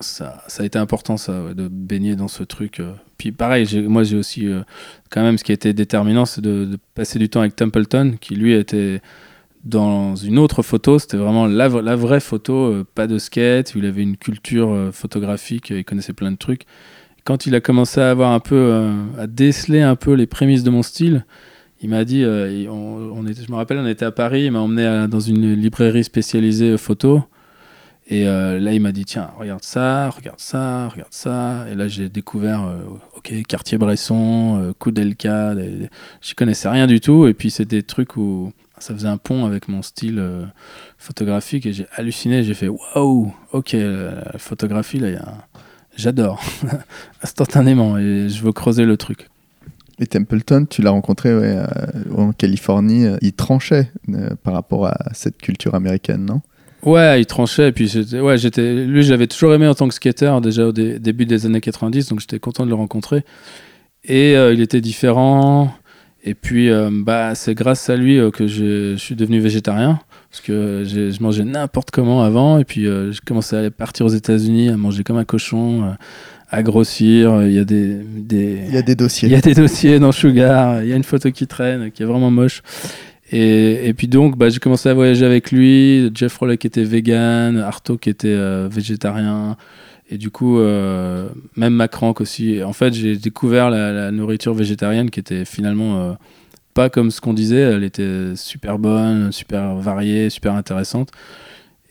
ça, 0.02 0.44
ça 0.48 0.64
a 0.64 0.65
été 0.65 0.78
important 0.78 1.15
de 1.15 1.68
baigner 1.68 2.15
dans 2.15 2.28
ce 2.28 2.44
truc. 2.44 2.80
euh. 2.80 2.94
Puis 3.18 3.32
pareil, 3.32 3.68
moi 3.88 4.03
j'ai 4.03 4.18
aussi 4.18 4.48
euh, 4.48 4.61
quand 5.10 5.22
même 5.22 5.38
ce 5.38 5.44
qui 5.44 5.52
a 5.52 5.56
été 5.56 5.73
déterminant, 5.73 6.26
c'est 6.26 6.41
de, 6.41 6.78
passer 6.95 7.19
du 7.19 7.30
temps 7.30 7.41
avec 7.41 7.56
Templeton, 7.56 8.15
qui 8.19 8.36
lui 8.36 8.53
était 8.53 9.02
dans 9.64 10.15
une 10.15 10.40
autre 10.40 10.64
photo, 10.64 10.98
c'était 10.98 11.18
vraiment 11.18 11.45
la, 11.45 11.68
vraie 11.68 12.19
photo, 12.19 12.53
euh, 12.53 12.86
pas 12.95 13.06
de 13.07 13.19
skate, 13.19 13.73
il 13.76 13.86
avait 13.86 14.02
une 14.02 14.18
culture 14.18 14.90
photographique, 14.91 15.69
il 15.69 15.86
connaissait 15.86 16.14
plein 16.14 16.32
de 16.32 16.38
trucs. 16.38 16.64
Quand 17.23 17.45
il 17.45 17.53
a 17.53 17.61
commencé 17.61 18.02
à 18.02 18.10
avoir 18.10 18.32
un 18.32 18.40
peu, 18.40 18.90
à 19.19 19.28
déceler 19.28 19.82
un 19.82 19.95
peu 19.95 20.14
les 20.14 20.26
prémices 20.26 20.64
de 20.64 20.72
mon 20.72 20.82
style, 20.82 21.23
il 21.84 21.90
m'a 21.90 22.03
dit, 22.03 22.26
on, 22.26 23.28
était, 23.28 23.44
je 23.44 23.52
me 23.52 23.57
rappelle, 23.57 23.78
on 23.78 23.86
était 23.86 24.06
à 24.06 24.11
Paris, 24.11 24.45
il 24.45 24.52
m'a 24.52 24.60
emmené 24.60 25.07
dans 25.07 25.19
une 25.19 25.53
librairie 25.53 26.03
spécialisée 26.03 26.78
photo. 26.80 27.23
Et 28.12 28.28
euh, 28.28 28.60
là, 28.60 28.74
il 28.74 28.82
m'a 28.82 28.92
dit, 28.92 29.06
tiens, 29.06 29.32
regarde 29.38 29.64
ça, 29.64 30.10
regarde 30.10 30.40
ça, 30.40 30.90
regarde 30.90 31.14
ça. 31.14 31.66
Et 31.72 31.76
là, 31.76 31.88
j'ai 31.88 32.10
découvert, 32.10 32.62
euh, 32.64 32.82
ok, 33.16 33.34
Cartier-Bresson, 33.48 34.60
euh, 34.62 34.74
Koudelka, 34.78 35.56
j'y 36.22 36.36
connaissais 36.36 36.68
rien 36.68 36.88
du 36.88 37.00
tout. 37.00 37.26
Et 37.28 37.34
puis, 37.34 37.50
c'est 37.50 37.64
des 37.64 37.84
trucs 37.84 38.18
où 38.18 38.52
ça 38.80 38.94
faisait 38.94 39.08
un 39.08 39.16
pont 39.16 39.46
avec 39.46 39.70
mon 39.70 39.82
style 39.82 40.20
euh, 40.20 40.44
photographique. 40.98 41.66
Et 41.66 41.72
j'ai 41.72 41.88
halluciné, 41.96 42.44
j'ai 42.44 42.54
fait, 42.54 42.68
waouh, 42.68 43.34
ok, 43.54 43.78
la 43.80 44.38
photographie, 44.38 45.00
là, 45.00 45.48
j'adore, 45.96 46.44
instantanément. 47.24 47.98
Et 47.98 48.28
je 48.28 48.44
veux 48.44 48.52
creuser 48.52 48.84
le 48.84 48.98
truc. 48.98 49.30
Et 50.00 50.06
Templeton, 50.06 50.66
tu 50.66 50.82
l'as 50.82 50.90
rencontré 50.90 51.64
en 52.14 52.34
Californie. 52.34 53.06
Il 53.22 53.32
tranchait 53.32 53.90
par 54.44 54.54
rapport 54.54 54.88
à 54.88 54.98
cette 55.14 55.38
culture 55.38 55.76
américaine, 55.76 56.26
non? 56.26 56.42
Ouais, 56.84 57.22
il 57.22 57.26
tranchait. 57.26 57.70
Et 57.70 57.72
puis, 57.72 57.91
ouais, 58.14 58.38
j'étais, 58.38 58.86
lui, 58.86 59.03
j'avais 59.03 59.28
toujours 59.28 59.53
aimé 59.53 59.68
en 59.68 59.76
tant 59.76 59.88
que 59.88 59.94
skater, 59.94 60.40
déjà 60.41 60.68
au 60.68 60.72
dé- 60.72 60.99
début 60.99 61.26
des 61.26 61.45
années 61.45 61.62
90, 61.62 62.10
donc 62.10 62.20
j'étais 62.20 62.40
content 62.40 62.64
de 62.66 62.70
le 62.70 62.76
rencontrer. 62.76 63.24
Et 64.03 64.36
euh, 64.36 64.53
il 64.53 64.62
était 64.62 64.82
différent. 64.82 65.74
Et 66.24 66.34
puis, 66.34 66.70
euh, 66.70 66.90
bah, 66.91 67.36
c'est 67.36 67.56
grâce 67.56 67.90
à 67.90 67.95
lui 67.95 68.20
euh, 68.20 68.32
que 68.32 68.48
je, 68.48 68.95
suis 68.98 69.16
devenu 69.16 69.40
végétarien. 69.40 69.99
Parce 70.30 70.41
que 70.41 70.84
je 70.86 71.22
mangeais 71.22 71.44
n'importe 71.44 71.91
comment 71.91 72.24
avant. 72.24 72.58
Et 72.58 72.64
puis, 72.64 72.86
j'ai 72.86 73.20
commencé 73.26 73.56
à 73.58 73.70
partir 73.70 74.06
aux 74.06 74.10
États-Unis, 74.10 74.70
à 74.70 74.78
manger 74.78 75.03
comme 75.03 75.18
un 75.18 75.26
cochon, 75.26 75.94
à 76.49 76.64
grossir. 76.64 77.44
Il 77.44 77.52
y 77.52 77.60
a 77.60 77.66
des, 77.66 77.95
des, 77.95 78.60
Il 78.70 78.74
y 78.74 78.78
a 78.78 78.82
des 78.82 78.95
dossiers. 78.95 79.28
il 79.28 79.34
y 79.34 79.36
a 79.36 79.41
des 79.41 79.53
dossiers 79.53 79.99
dans 79.99 80.14
Sugar, 80.14 80.84
il 80.84 80.88
y 80.90 80.94
a 80.94 80.95
une 80.95 81.03
photo 81.03 81.30
qui 81.32 81.48
traîne, 81.48 81.91
qui 81.91 82.03
est 82.03 82.06
vraiment 82.06 82.32
moche. 82.32 82.64
Et, 83.34 83.94
puis 83.95 84.08
donc, 84.08 84.38
bah, 84.38 84.49
j'ai 84.49 84.60
commencé 84.60 84.90
à 84.90 84.94
voyager 84.94 85.26
avec 85.26 85.52
lui, 85.52 86.12
Jeff 86.14 86.36
Rowley 86.38 86.58
qui 86.58 86.68
était 86.68 86.84
vegan, 86.84 87.58
Arto 87.58 87.98
qui 87.98 88.10
était 88.10 88.28
euh, 88.28 88.68
végétarien, 88.70 89.56
et 90.10 90.18
du 90.18 90.32
coup, 90.32 90.60
euh, 90.60 91.30
même 91.56 91.74
Macrank 91.74 92.20
aussi. 92.20 92.62
En 92.62 92.74
fait, 92.74 92.94
j'ai 92.94 93.16
découvert 93.16 93.70
la, 93.70 93.94
la 93.94 94.12
nourriture 94.12 94.53
végétarienne 94.53 95.10
qui 95.10 95.22
était 95.22 95.45
finalement 95.45 96.02
euh, 96.02 96.14
pas 96.74 96.90
comme 96.90 97.10
ce 97.10 97.22
qu'on 97.22 97.34
disait, 97.34 97.62
elle 97.62 97.86
était 97.86 98.36
super 98.36 98.78
bonne, 98.78 99.32
super 99.32 99.76
variée, 99.76 100.30
super 100.30 100.53
intéressante. 100.53 101.12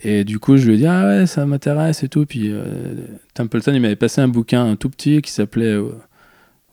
Et 0.02 0.24
du 0.24 0.38
coup, 0.38 0.56
je 0.56 0.66
lui 0.66 0.74
ai 0.74 0.76
dit, 0.78 0.86
ah 0.86 1.06
ouais, 1.06 1.26
ça 1.26 1.44
m'intéresse 1.44 2.02
et 2.02 2.08
tout. 2.08 2.24
Puis 2.24 2.50
euh, 2.50 2.62
Templeton, 3.34 3.72
il 3.74 3.80
m'avait 3.80 3.96
passé 3.96 4.20
un 4.20 4.28
bouquin 4.28 4.64
un 4.64 4.76
tout 4.76 4.88
petit 4.88 5.20
qui 5.20 5.30
s'appelait 5.30 5.66
euh, 5.66 5.90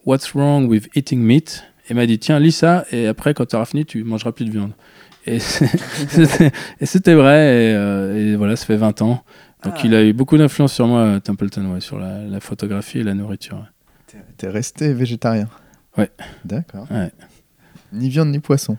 What's 0.05 0.31
Wrong 0.33 0.67
with 0.69 0.89
Eating 0.95 1.21
Meat? 1.21 1.63
Et 1.87 1.91
il 1.91 1.95
m'a 1.95 2.05
dit, 2.05 2.19
tiens, 2.19 2.39
lis 2.39 2.51
ça, 2.51 2.85
et 2.91 3.07
après, 3.07 3.33
quand 3.33 3.45
tu 3.45 3.55
auras 3.55 3.65
fini, 3.65 3.85
tu 3.85 4.03
mangeras 4.03 4.31
plus 4.33 4.45
de 4.45 4.51
viande. 4.51 4.71
Et 5.27 5.39
c'était 6.85 7.13
vrai, 7.13 7.37
et, 7.71 7.73
euh, 7.75 8.33
et 8.33 8.35
voilà, 8.37 8.55
ça 8.55 8.65
fait 8.65 8.77
20 8.77 9.01
ans. 9.01 9.23
Donc 9.63 9.73
Ah. 9.77 9.81
il 9.83 9.93
a 9.93 10.03
eu 10.05 10.13
beaucoup 10.13 10.37
d'influence 10.37 10.71
sur 10.73 10.87
moi, 10.87 11.01
euh, 11.01 11.19
Templeton, 11.19 11.65
ouais, 11.73 11.81
sur 11.81 11.99
la, 11.99 12.23
la 12.23 12.39
photographie 12.39 12.99
et 12.99 13.03
la 13.03 13.13
nourriture. 13.13 13.57
ouais. 13.57 14.19
T'es- 14.37 14.47
resté 14.47 14.93
végétarien 14.93 15.49
Ouais. 15.97 16.09
D'accord. 16.45 16.87
Ouais. 16.91 17.11
Ni 17.91 18.07
viande 18.09 18.29
ni 18.29 18.39
poisson. 18.39 18.77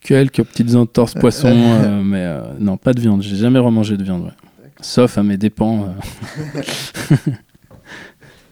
Quelques 0.00 0.42
petites 0.44 0.74
entorses 0.76 1.12
poisson, 1.14 1.48
euh, 1.52 2.02
mais 2.02 2.24
euh, 2.24 2.40
non, 2.58 2.76
pas 2.78 2.94
de 2.94 3.00
viande. 3.00 3.22
J'ai 3.22 3.36
jamais 3.36 3.58
remangé 3.58 3.96
de 3.98 4.04
viande, 4.04 4.24
ouais. 4.24 4.32
Sauf 4.80 5.18
à 5.18 5.22
mes 5.22 5.36
dépens. 5.36 5.94
euh. 6.56 6.62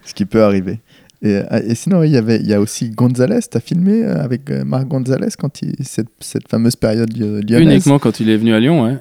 Ce 0.05 0.13
qui 0.13 0.27
peut 0.27 0.43
arriver. 0.43 0.81
Et, 1.25 1.37
euh, 1.37 1.43
et 1.67 1.75
sinon, 1.75 2.03
il 2.05 2.11
y, 2.13 2.17
avait, 2.17 2.37
il 2.39 2.47
y 2.47 2.55
a 2.55 2.61
aussi 2.61 2.91
Gonzalez. 2.91 3.41
Tu 3.51 3.57
as 3.57 3.61
filmé 3.61 4.05
euh, 4.05 4.23
avec 4.23 4.51
euh, 4.51 4.65
Marc 4.65 4.87
Gonzalez 4.87 5.29
quand 5.39 5.63
il, 5.63 5.75
cette, 5.83 6.09
cette 6.21 6.49
fameuse 6.49 6.77
période 6.77 7.11
lyo- 7.17 7.41
lyonnaise? 7.41 7.73
Uniquement 7.75 7.99
quand 7.99 8.21
il 8.21 8.29
est 8.29 8.37
venu 8.37 8.53
à 8.55 8.61
Lyon, 8.61 8.85
ouais. 8.85 8.97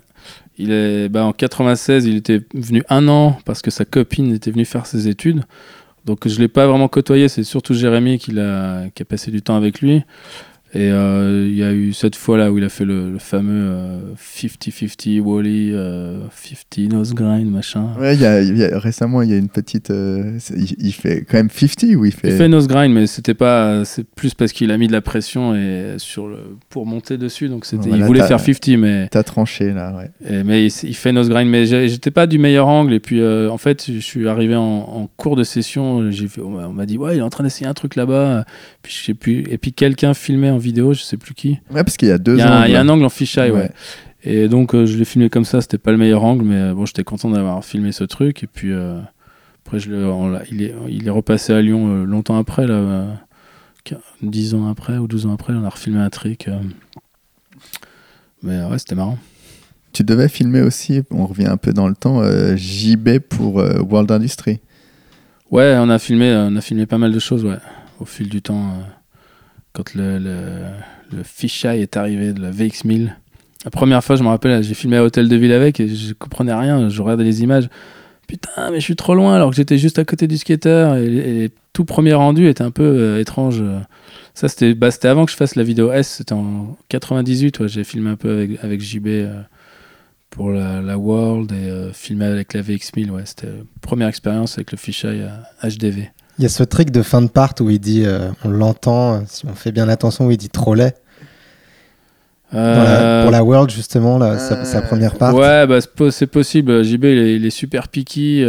Il 0.58 0.72
est, 0.72 1.10
bah, 1.10 1.26
en 1.26 1.34
96, 1.34 2.06
il 2.06 2.16
était 2.16 2.42
venu 2.54 2.84
un 2.90 3.08
an 3.08 3.38
parce 3.44 3.62
que 3.62 3.72
sa 3.72 3.86
copine 3.86 4.34
était 4.34 4.52
venue 4.52 4.66
faire 4.66 4.86
ses 4.86 5.08
études. 5.08 5.44
Donc 6.06 6.28
je 6.28 6.40
l'ai 6.40 6.48
pas 6.48 6.68
vraiment 6.68 6.88
côtoyé, 6.88 7.28
c'est 7.30 7.44
surtout 7.44 7.74
Jérémy 7.74 8.20
qui, 8.20 8.32
l'a, 8.32 8.84
qui 8.94 9.02
a 9.04 9.06
passé 9.06 9.32
du 9.32 9.42
temps 9.42 9.56
avec 9.56 9.82
lui. 9.82 10.04
Et 10.76 10.90
euh, 10.92 11.46
il 11.48 11.56
y 11.56 11.64
a 11.64 11.72
eu 11.72 11.94
cette 11.94 12.16
fois-là 12.16 12.52
où 12.52 12.58
il 12.58 12.64
a 12.64 12.70
fait 12.70 12.86
le, 12.86 13.12
le 13.12 13.20
fameux 13.20 13.64
euh, 13.70 14.00
50-50 14.18 15.20
Wally, 15.22 15.72
euh, 15.74 16.18
50 16.32 16.92
nose 16.92 17.14
grind, 17.14 17.50
machin. 17.52 17.90
Ouais, 18.00 18.16
il 18.16 18.22
y 18.22 18.26
a, 18.26 18.42
y 18.42 18.64
a- 18.64 18.80
récemment, 18.80 19.22
il 19.22 19.30
y 19.30 19.34
a 19.34 19.38
une 19.38 19.50
petite. 19.50 19.92
euh, 19.92 20.38
il, 20.56 20.76
il 20.80 20.92
fait 20.94 21.26
quand 21.30 21.38
même 21.38 21.50
50 21.50 21.84
ou 21.96 22.06
il 22.06 22.12
fait. 22.12 22.30
Il 22.30 22.34
fait 22.38 22.48
nose 22.48 22.68
grind, 22.68 22.94
mais 22.94 23.08
c'était 23.08 23.34
pas. 23.36 23.86
C'est 23.86 24.04
plus 24.04 24.34
parce 24.34 24.52
qu'il 24.52 24.72
a 24.72 24.78
mis 24.78 24.88
de 24.88 24.92
la 24.94 25.02
pression 25.02 25.56
et 25.56 25.96
sur 25.98 26.28
le 26.28 26.38
pour 26.70 26.86
monter 26.86 27.18
dessus. 27.18 27.50
Donc 27.50 27.66
c'était. 27.66 27.90
Voilà, 27.90 28.04
il 28.04 28.08
voulait 28.08 28.22
faire 28.28 28.40
50, 28.40 28.78
mais 28.80 29.08
T'as 29.12 29.24
tranché 29.24 29.74
là, 29.74 29.96
ouais. 29.96 30.10
Et- 30.28 30.44
mais 30.44 30.66
il, 30.66 30.96
fait 30.96 31.12
nose 31.12 31.30
grind, 31.30 31.50
mais 31.50 31.66
j'étais 31.66 32.12
pas 32.12 32.26
du 32.28 32.38
meilleur 32.40 32.68
angle. 32.68 32.94
Et 32.94 33.00
puis, 33.00 33.22
euh, 33.22 33.50
en 33.52 33.58
fait, 33.58 33.86
je 33.92 34.00
suis 34.00 34.28
arrivé 34.28 34.56
en, 34.56 34.62
en 34.64 35.10
cours 35.18 35.36
de 35.36 35.44
session. 35.44 36.10
J'ai 36.12 36.28
on 36.44 36.50
m'a- 36.50 36.68
on 36.68 36.74
m'a 36.74 36.86
dit, 36.86 36.98
ouais, 36.98 37.16
il 37.16 37.20
est 37.20 37.24
en 37.24 37.30
train 37.30 37.44
d'essayer 37.44 37.68
un 37.68 37.74
truc 37.74 37.96
là-bas. 37.96 38.46
Puis 38.82 38.94
je 38.98 39.06
sais 39.06 39.14
plus. 39.14 39.44
Et 39.50 39.58
puis 39.58 39.74
quelqu'un 39.74 40.14
filmait 40.14 40.50
en 40.50 40.58
vidéo, 40.64 40.94
je 40.94 41.02
sais 41.02 41.18
plus 41.18 41.34
qui. 41.34 41.60
Ouais, 41.72 41.84
parce 41.84 41.98
qu'il 41.98 42.08
y 42.08 42.12
a 42.12 42.18
deux 42.18 42.34
Il 42.36 42.40
y, 42.40 42.42
a 42.42 42.58
angles. 42.60 42.70
il 42.70 42.74
y 42.74 42.76
a 42.76 42.82
un 42.82 42.90
angle 42.90 43.06
en 43.06 43.10
fisheye, 43.10 43.52
ouais. 43.52 43.58
Ouais. 43.60 43.72
Et 44.24 44.48
donc 44.48 44.74
euh, 44.74 44.86
je 44.86 44.98
l'ai 44.98 45.06
filmé 45.06 45.30
comme 45.30 45.44
ça. 45.46 45.60
C'était 45.62 45.78
pas 45.78 45.92
le 45.92 45.98
meilleur 45.98 46.24
angle, 46.24 46.46
mais 46.46 46.56
euh, 46.56 46.74
bon, 46.74 46.86
j'étais 46.86 47.04
content 47.04 47.30
d'avoir 47.30 47.64
filmé 47.66 47.92
ce 47.92 48.04
truc. 48.06 48.42
Et 48.44 48.48
puis 48.48 48.72
euh, 48.72 49.00
après, 49.66 49.80
je 49.80 49.94
on 49.94 50.40
il, 50.52 50.64
est, 50.64 50.74
il 50.90 51.06
est 51.08 51.12
repassé 51.12 51.54
à 51.54 51.62
Lyon 51.62 52.06
longtemps 52.06 52.38
après, 52.38 52.66
là, 52.66 52.74
euh, 52.74 53.14
quin- 53.86 54.00
10 54.22 54.54
ans 54.56 54.70
après 54.70 54.98
ou 54.98 55.08
12 55.08 55.26
ans 55.26 55.34
après, 55.34 55.54
on 55.54 55.64
a 55.66 55.70
refilmé 55.70 56.00
un 56.00 56.10
euh. 56.48 56.60
Mais 58.42 58.64
ouais, 58.64 58.80
c'était 58.80 58.96
marrant. 58.96 59.18
Tu 59.92 60.04
devais 60.04 60.28
filmer 60.30 60.62
aussi, 60.62 61.02
on 61.12 61.26
revient 61.28 61.46
un 61.48 61.58
peu 61.58 61.72
dans 61.72 61.88
le 61.88 61.96
temps, 61.96 62.22
JB 62.56 63.20
pour 63.20 63.56
World 63.56 64.12
Industry. 64.12 64.60
Ouais, 65.52 65.76
on 65.78 65.88
a 65.90 66.00
filmé, 66.00 66.34
on 66.36 66.56
a 66.56 66.62
filmé 66.62 66.86
pas 66.88 66.98
mal 66.98 67.12
de 67.12 67.20
choses, 67.20 67.46
ouais, 67.46 67.58
au 68.00 68.06
fil 68.06 68.28
du 68.28 68.42
temps. 68.42 68.74
Euh, 69.74 69.84
quand 69.84 69.96
le, 69.96 70.20
le, 70.20 71.18
le 71.18 71.24
fisheye 71.24 71.82
est 71.82 71.98
arrivé 71.98 72.34
de 72.34 72.42
la 72.42 72.52
VX1000. 72.52 73.14
La 73.66 73.72
première 73.72 74.04
fois, 74.04 74.16
je 74.16 74.24
me 74.24 74.28
rappelle, 74.28 74.64
j'ai 74.64 74.74
filmé 74.74 74.98
à 74.98 75.04
Hôtel 75.04 75.30
de 75.30 75.36
Ville 75.36 75.54
avec 75.54 75.80
et 75.80 75.88
je 75.88 76.14
comprenais 76.14 76.54
rien. 76.54 76.90
Je 76.90 77.02
regardais 77.02 77.24
les 77.24 77.44
images. 77.44 77.70
Putain, 78.28 78.72
mais 78.72 78.80
je 78.80 78.86
suis 78.86 78.96
trop 78.96 79.16
loin 79.16 79.36
alors 79.36 79.50
que 79.50 79.56
j'étais 79.56 79.78
juste 79.78 80.00
à 80.00 80.06
côté 80.06 80.28
du 80.28 80.38
skater. 80.38 80.98
Et, 80.98 81.46
et 81.46 81.52
tout 81.74 81.86
premiers 81.86 82.14
rendus 82.14 82.48
étaient 82.48 82.64
un 82.64 82.72
peu 82.72 82.84
euh, 82.84 83.20
étranges. 83.20 83.64
Ça, 84.34 84.48
c'était 84.48 84.74
bah, 84.74 84.90
avant 85.04 85.26
que 85.26 85.32
je 85.32 85.38
fasse 85.38 85.56
la 85.56 85.64
vidéo 85.64 85.92
S. 85.92 86.08
C'était 86.08 86.34
en 86.34 86.78
98. 86.90 87.60
Ouais, 87.60 87.68
j'ai 87.68 87.84
filmé 87.84 88.10
un 88.10 88.16
peu 88.16 88.32
avec, 88.32 88.64
avec 88.64 88.82
JB 88.82 89.08
euh, 89.08 89.42
pour 90.30 90.52
la, 90.52 90.98
World 90.98 91.52
et 91.52 91.56
euh, 91.56 91.94
filmé 91.94 92.26
avec 92.26 92.54
la 92.54 92.62
VX1000. 92.62 93.10
Ouais, 93.10 93.24
c'était 93.26 93.48
la 93.48 93.64
première 93.82 94.08
expérience 94.08 94.58
avec 94.58 94.72
le 94.72 94.78
fisheye 94.78 95.28
HDV. 95.64 96.10
Il 96.40 96.44
y 96.44 96.46
a 96.46 96.50
ce 96.50 96.64
trick 96.64 96.90
de 96.92 97.02
fin 97.04 97.22
de 97.22 97.28
part 97.28 97.54
où 97.62 97.70
il 97.70 97.80
dit, 97.80 98.04
euh, 98.06 98.30
on 98.44 98.50
l'entend, 98.50 99.24
si 99.28 99.46
on 99.46 99.54
fait 99.54 99.72
bien 99.72 99.88
attention, 99.90 100.28
où 100.28 100.32
il 100.32 100.38
dit 100.38 100.50
trop 100.50 100.74
laid. 100.74 100.94
La- 102.52 102.60
Euh, 102.60 103.24
pour 103.24 103.32
la 103.32 103.44
World, 103.44 103.70
justement, 103.72 104.18
là, 104.20 104.38
sa, 104.38 104.64
sa 104.66 104.78
Euh, 104.80 104.82
première 104.82 105.16
part. 105.16 105.34
Ouais, 105.34 105.66
bah, 105.66 105.82
c'est 105.82 105.92
po- 105.94 106.12
c'est 106.12 106.28
possible. 106.28 106.84
JB, 106.84 107.04
il 107.06 107.18
est, 107.18 107.36
il 107.36 107.46
est 107.46 107.50
super 107.50 107.88
picky. 107.88 108.44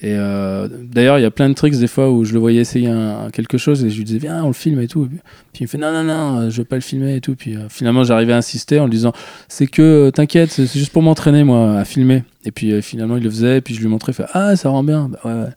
Et 0.00 0.12
euh, 0.14 0.68
d'ailleurs, 0.70 1.18
il 1.18 1.22
y 1.22 1.24
a 1.24 1.30
plein 1.32 1.48
de 1.48 1.54
tricks 1.54 1.76
des 1.76 1.88
fois 1.88 2.08
où 2.12 2.24
je 2.24 2.32
le 2.32 2.38
voyais 2.38 2.60
essayer 2.60 2.88
un, 2.88 3.30
quelque 3.32 3.58
chose 3.58 3.84
et 3.84 3.90
je 3.90 3.96
lui 3.96 4.04
disais 4.04 4.18
viens, 4.20 4.44
on 4.44 4.46
le 4.46 4.52
filme 4.52 4.80
et 4.80 4.86
tout. 4.86 5.06
Puis 5.52 5.60
il 5.60 5.62
me 5.64 5.68
fait 5.68 5.76
non, 5.78 5.90
non, 5.92 6.04
non, 6.04 6.50
je 6.50 6.58
veux 6.58 6.64
pas 6.64 6.76
le 6.76 6.82
filmer 6.82 7.16
et 7.16 7.20
tout. 7.20 7.34
Puis 7.34 7.56
euh, 7.56 7.68
finalement, 7.68 8.04
j'arrivais 8.04 8.32
à 8.32 8.36
insister 8.36 8.78
en 8.78 8.84
lui 8.84 8.92
disant 8.92 9.12
c'est 9.48 9.66
que 9.66 10.10
t'inquiète, 10.10 10.50
c'est 10.52 10.72
juste 10.72 10.92
pour 10.92 11.02
m'entraîner 11.02 11.42
moi 11.42 11.78
à 11.80 11.84
filmer. 11.84 12.22
Et 12.44 12.52
puis 12.52 12.80
finalement, 12.80 13.16
il 13.16 13.24
le 13.24 13.30
faisait. 13.30 13.56
Et 13.58 13.60
puis 13.60 13.74
je 13.74 13.80
lui 13.80 13.88
montrais, 13.88 14.12
il 14.12 14.14
fait 14.14 14.26
ah, 14.34 14.54
ça 14.54 14.68
rend 14.68 14.84
bien. 14.84 15.10
Bah, 15.10 15.18
ouais, 15.24 15.50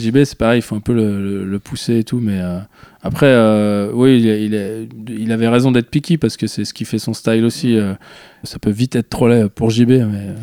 JB, 0.00 0.24
c'est 0.24 0.38
pareil, 0.38 0.58
il 0.58 0.62
faut 0.62 0.76
un 0.76 0.80
peu 0.80 0.94
le, 0.94 1.58
pousser 1.58 1.98
et 1.98 2.04
tout. 2.04 2.18
Mais 2.18 2.40
après, 3.02 3.34
oui, 3.92 4.20
il, 4.20 4.88
il, 5.08 5.32
avait 5.32 5.48
raison 5.48 5.70
d'être 5.70 5.90
picky 5.90 6.18
parce 6.18 6.36
que 6.36 6.46
c'est 6.46 6.64
ce 6.64 6.74
qui 6.74 6.84
fait 6.84 6.98
son 6.98 7.14
style 7.14 7.44
aussi. 7.44 7.78
ça 8.44 8.58
peut 8.58 8.70
vite 8.70 8.96
être 8.96 9.10
trop 9.10 9.28
laid 9.28 9.48
pour 9.48 9.70
JB, 9.70 9.90
mais 9.90 10.34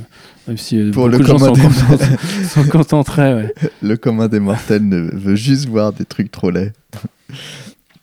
même 0.47 0.57
si 0.57 0.79
euh, 0.79 0.91
Pour 0.91 1.09
le 1.09 1.23
gens 1.23 1.37
sont, 1.37 1.53
Le 3.81 3.97
commun 3.97 4.27
des 4.27 4.39
mortels 4.39 4.87
ne 4.87 5.09
veut 5.13 5.35
juste 5.35 5.67
voir 5.67 5.91
des 5.91 6.05
trucs 6.05 6.31
trop 6.31 6.49
laids. 6.49 6.71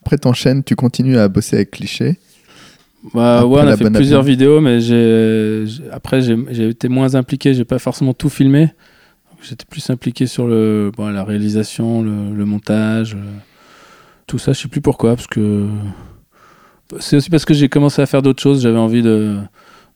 Après, 0.02 0.18
t'enchaînes, 0.18 0.62
tu 0.62 0.76
continues 0.76 1.16
à 1.16 1.28
bosser 1.28 1.56
avec 1.56 1.70
Cliché. 1.70 2.18
Bah, 3.14 3.46
ouais, 3.46 3.62
on 3.62 3.66
a 3.66 3.76
fait 3.76 3.90
plusieurs 3.90 4.22
vidéos, 4.22 4.60
mais 4.60 4.80
j'ai, 4.80 5.64
après, 5.90 6.20
j'ai, 6.20 6.68
été 6.68 6.88
moins 6.88 7.14
impliqué. 7.14 7.54
J'ai 7.54 7.64
pas 7.64 7.78
forcément 7.78 8.12
tout 8.12 8.28
filmé. 8.28 8.68
J'étais 9.48 9.66
plus 9.68 9.90
impliqué 9.90 10.26
sur 10.26 10.46
le, 10.46 10.90
bon, 10.96 11.08
la 11.08 11.24
réalisation, 11.24 12.02
le, 12.02 12.44
montage, 12.44 13.16
tout 14.26 14.38
ça. 14.38 14.52
Je 14.52 14.60
sais 14.60 14.68
plus 14.68 14.80
pourquoi, 14.80 15.16
parce 15.16 15.26
que 15.26 15.68
c'est 17.00 17.16
aussi 17.16 17.30
parce 17.30 17.44
que 17.44 17.54
j'ai 17.54 17.68
commencé 17.68 18.00
à 18.02 18.06
faire 18.06 18.22
d'autres 18.22 18.42
choses. 18.42 18.62
J'avais 18.62 18.78
envie 18.78 19.02
de 19.02 19.38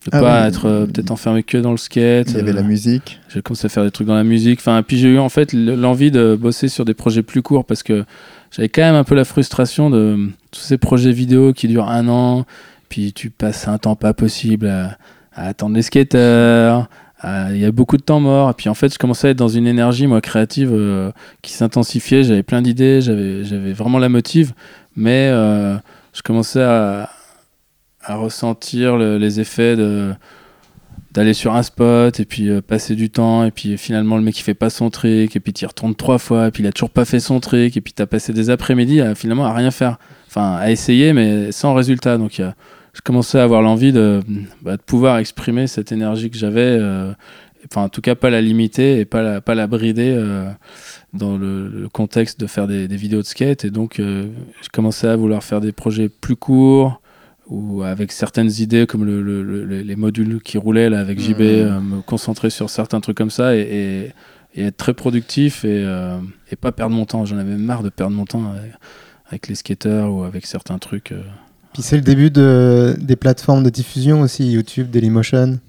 ne 0.07 0.11
ah 0.13 0.21
pas 0.21 0.47
être 0.47 0.65
euh, 0.65 0.85
peut-être 0.85 1.11
enfermé 1.11 1.43
que 1.43 1.57
dans 1.57 1.71
le 1.71 1.77
skate. 1.77 2.29
Il 2.31 2.37
y 2.37 2.39
avait 2.39 2.53
la 2.53 2.61
euh, 2.61 2.63
musique. 2.63 3.19
J'ai 3.29 3.41
commencé 3.41 3.65
à 3.65 3.69
faire 3.69 3.83
des 3.83 3.91
trucs 3.91 4.07
dans 4.07 4.15
la 4.15 4.23
musique. 4.23 4.59
Enfin, 4.59 4.81
puis 4.81 4.97
j'ai 4.97 5.09
eu 5.09 5.19
en 5.19 5.29
fait 5.29 5.51
l'envie 5.53 6.09
de 6.09 6.37
bosser 6.39 6.69
sur 6.69 6.85
des 6.85 6.93
projets 6.93 7.23
plus 7.23 7.41
courts 7.41 7.65
parce 7.65 7.83
que 7.83 8.05
j'avais 8.51 8.69
quand 8.69 8.81
même 8.81 8.95
un 8.95 9.03
peu 9.03 9.15
la 9.15 9.25
frustration 9.25 9.89
de 9.89 10.29
tous 10.51 10.61
ces 10.61 10.77
projets 10.77 11.11
vidéo 11.11 11.53
qui 11.53 11.67
durent 11.67 11.89
un 11.89 12.07
an. 12.07 12.45
Puis 12.87 13.13
tu 13.13 13.29
passes 13.29 13.67
un 13.67 13.77
temps 13.77 13.95
pas 13.95 14.13
possible 14.13 14.67
à, 14.67 14.97
attendre 15.33 15.75
les 15.75 15.83
skateurs. 15.83 16.89
Il 17.23 17.57
y 17.57 17.65
a 17.65 17.71
beaucoup 17.71 17.97
de 17.97 18.01
temps 18.01 18.19
mort. 18.19 18.49
Et 18.49 18.53
puis 18.53 18.69
en 18.69 18.73
fait, 18.73 18.93
je 18.93 18.97
commençais 18.97 19.27
à 19.27 19.31
être 19.31 19.37
dans 19.37 19.49
une 19.49 19.67
énergie, 19.67 20.07
moi, 20.07 20.21
créative 20.21 20.71
euh, 20.73 21.11
qui 21.41 21.51
s'intensifiait. 21.51 22.23
J'avais 22.23 22.43
plein 22.43 22.61
d'idées, 22.61 23.01
j'avais 23.01 23.73
vraiment 23.73 23.99
la 23.99 24.09
motive. 24.09 24.53
Mais 24.95 25.29
je 25.29 26.21
commençais 26.23 26.63
à, 26.63 27.09
ressentir 28.07 28.97
les 28.97 29.39
effets 29.39 29.75
de 29.75 30.13
d'aller 31.11 31.33
sur 31.33 31.55
un 31.55 31.63
spot 31.63 32.19
et 32.19 32.25
puis 32.25 32.49
euh, 32.49 32.61
passer 32.61 32.95
du 32.95 33.09
temps 33.09 33.43
et 33.43 33.51
puis 33.51 33.77
finalement 33.77 34.15
le 34.15 34.21
mec 34.21 34.37
il 34.39 34.43
fait 34.43 34.53
pas 34.53 34.69
son 34.69 34.89
trick 34.89 35.35
et 35.35 35.39
puis 35.39 35.53
tu 35.53 35.65
retournes 35.65 35.95
trois 35.95 36.19
fois 36.19 36.47
et 36.47 36.51
puis 36.51 36.63
il 36.63 36.67
a 36.67 36.71
toujours 36.71 36.91
pas 36.91 37.05
fait 37.05 37.19
son 37.19 37.39
trick 37.39 37.75
et 37.75 37.81
puis 37.81 37.93
tu 37.93 38.01
as 38.01 38.07
passé 38.07 38.31
des 38.31 38.49
après-midi 38.49 39.01
à 39.01 39.15
finalement 39.15 39.45
à 39.45 39.53
rien 39.53 39.71
faire 39.71 39.97
enfin 40.27 40.57
à 40.57 40.69
essayer 40.69 41.13
mais 41.13 41.51
sans 41.51 41.73
résultat 41.73 42.17
donc 42.17 42.41
je 42.93 43.01
commençais 43.01 43.39
à 43.39 43.43
avoir 43.43 43.61
l'envie 43.61 43.91
de, 43.91 44.21
bah, 44.61 44.77
de, 44.77 44.81
pouvoir 44.81 45.17
exprimer 45.17 45.67
cette 45.67 45.91
énergie 45.91 46.29
que 46.29 46.37
j'avais 46.37 46.61
euh, 46.61 47.11
enfin 47.65 47.83
en 47.83 47.89
tout 47.89 48.01
cas 48.01 48.15
pas 48.15 48.29
la 48.29 48.41
limiter 48.41 48.99
et 48.99 49.05
pas 49.05 49.21
la, 49.21 49.41
pas 49.41 49.55
la 49.55 49.67
brider 49.67 50.13
euh, 50.15 50.49
dans 51.13 51.37
le, 51.37 51.87
contexte 51.91 52.39
de 52.39 52.47
faire 52.47 52.67
des, 52.67 52.87
des, 52.87 52.95
vidéos 52.95 53.21
de 53.21 53.27
skate 53.27 53.65
et 53.65 53.71
donc 53.71 53.95
je 53.97 54.69
commençais 54.71 55.07
à 55.07 55.15
vouloir 55.15 55.43
faire 55.43 55.61
des 55.61 55.71
projets 55.71 56.09
plus 56.09 56.35
courts 56.35 57.01
ou 57.49 57.81
avec 57.83 58.11
certaines 58.11 58.51
idées 58.59 58.85
comme 58.85 59.03
le, 59.03 59.81
les 59.81 59.95
modules 59.95 60.41
qui 60.41 60.57
roulaient 60.57 60.89
là, 60.89 60.99
avec 60.99 61.19
JB, 61.19 61.39
mmh. 61.39 61.43
euh, 61.43 61.79
me 61.79 62.01
concentrer 62.01 62.49
sur 62.49 62.69
certains 62.69 63.01
trucs 63.01 63.17
comme 63.17 63.31
ça 63.31 63.55
et, 63.55 64.13
et, 64.55 64.63
être 64.63 64.77
très 64.77 64.93
productif 64.93 65.65
et, 65.65 65.83
euh, 65.85 66.19
et, 66.51 66.55
pas 66.55 66.71
perdre 66.71 66.95
mon 66.95 67.05
temps. 67.05 67.25
J'en 67.25 67.37
avais 67.37 67.55
marre 67.55 67.83
de 67.83 67.89
perdre 67.89 68.15
mon 68.15 68.25
temps 68.25 68.53
avec, 69.27 69.47
les 69.47 69.55
skateurs 69.55 70.13
ou 70.13 70.23
avec 70.23 70.45
certains 70.45 70.77
trucs. 70.77 71.11
Euh. 71.11 71.21
Puis 71.73 71.81
c'est 71.83 71.95
le 71.95 72.01
début 72.01 72.31
de, 72.31 72.95
des 72.99 73.15
plateformes 73.15 73.63
de 73.63 73.69
diffusion 73.69 74.21
aussi, 74.21 74.51
YouTube, 74.51 74.89
Dailymotion. 74.89 75.59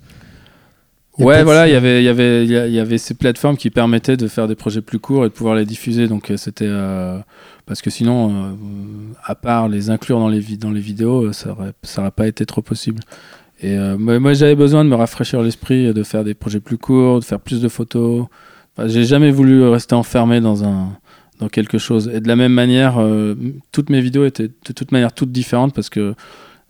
Ouais, 1.19 1.43
voilà, 1.45 1.69
il 1.69 1.73
y 1.73 1.77
avait, 1.77 2.03
y 2.03 2.09
avait, 2.09 2.45
il 2.47 2.73
y 2.73 2.81
avait 2.81 2.97
ces 2.97 3.13
plateformes 3.13 3.59
qui 3.59 3.69
permettaient 3.69 4.17
de 4.17 4.27
faire 4.27 4.49
des 4.49 4.55
projets 4.55 4.81
plus 4.81 4.99
courts 4.99 5.27
et 5.27 5.29
de 5.29 5.35
pouvoir 5.35 5.55
les 5.55 5.67
diffuser. 5.67 6.09
Donc 6.09 6.33
c'était 6.37 6.71
parce 7.71 7.83
que 7.83 7.91
sinon, 7.91 8.33
euh, 8.33 8.53
à 9.23 9.37
part 9.37 9.69
les 9.69 9.91
inclure 9.91 10.19
dans 10.19 10.27
les, 10.27 10.41
dans 10.57 10.73
les 10.73 10.81
vidéos, 10.81 11.27
euh, 11.27 11.33
ça 11.33 11.55
n'aurait 11.99 12.11
pas 12.11 12.27
été 12.27 12.45
trop 12.45 12.63
possible. 12.63 13.01
Et 13.61 13.79
euh, 13.79 13.97
moi, 13.97 14.33
j'avais 14.33 14.57
besoin 14.57 14.85
de 14.85 14.89
me 14.89 14.97
rafraîchir 14.97 15.41
l'esprit, 15.41 15.95
de 15.95 16.03
faire 16.03 16.25
des 16.25 16.35
projets 16.35 16.59
plus 16.59 16.79
courts, 16.79 17.21
de 17.21 17.25
faire 17.25 17.39
plus 17.39 17.61
de 17.61 17.69
photos. 17.69 18.27
J'ai 18.87 19.05
jamais 19.05 19.31
voulu 19.31 19.63
rester 19.69 19.95
enfermé 19.95 20.41
dans, 20.41 20.65
un, 20.65 20.89
dans 21.41 21.49
quelque 21.49 21.79
chose. 21.79 22.11
Et 22.15 22.21
de 22.21 22.29
la 22.29 22.37
même 22.37 22.53
manière, 22.53 22.99
toutes 23.73 23.91
mes 23.91 24.01
vidéos 24.01 24.25
étaient 24.25 24.49
de 24.49 24.73
toute 24.73 24.93
manière 24.93 25.13
toutes 25.13 25.33
différentes 25.33 25.75
parce 25.75 25.91
que 25.91 26.15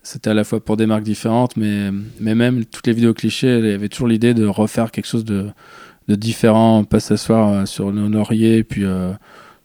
c'était 0.02 0.30
à 0.30 0.34
la 0.34 0.44
fois 0.44 0.64
pour 0.64 0.76
des 0.76 0.86
marques 0.86 1.02
différentes, 1.02 1.56
mais, 1.56 1.90
mais 2.20 2.34
même 2.34 2.64
toutes 2.64 2.86
les 2.86 2.94
vidéos 2.94 3.12
clichés, 3.12 3.58
il 3.58 3.66
y 3.66 3.72
avait 3.72 3.88
toujours 3.88 4.08
l'idée 4.08 4.32
de 4.32 4.46
refaire 4.46 4.90
quelque 4.90 5.06
chose 5.06 5.24
de, 5.24 5.48
de 6.08 6.14
différent, 6.14 6.84
pas 6.84 7.00
s'asseoir 7.00 7.68
sur 7.68 7.92
nos 7.92 8.08
lauriers, 8.08 8.64
puis 8.64 8.84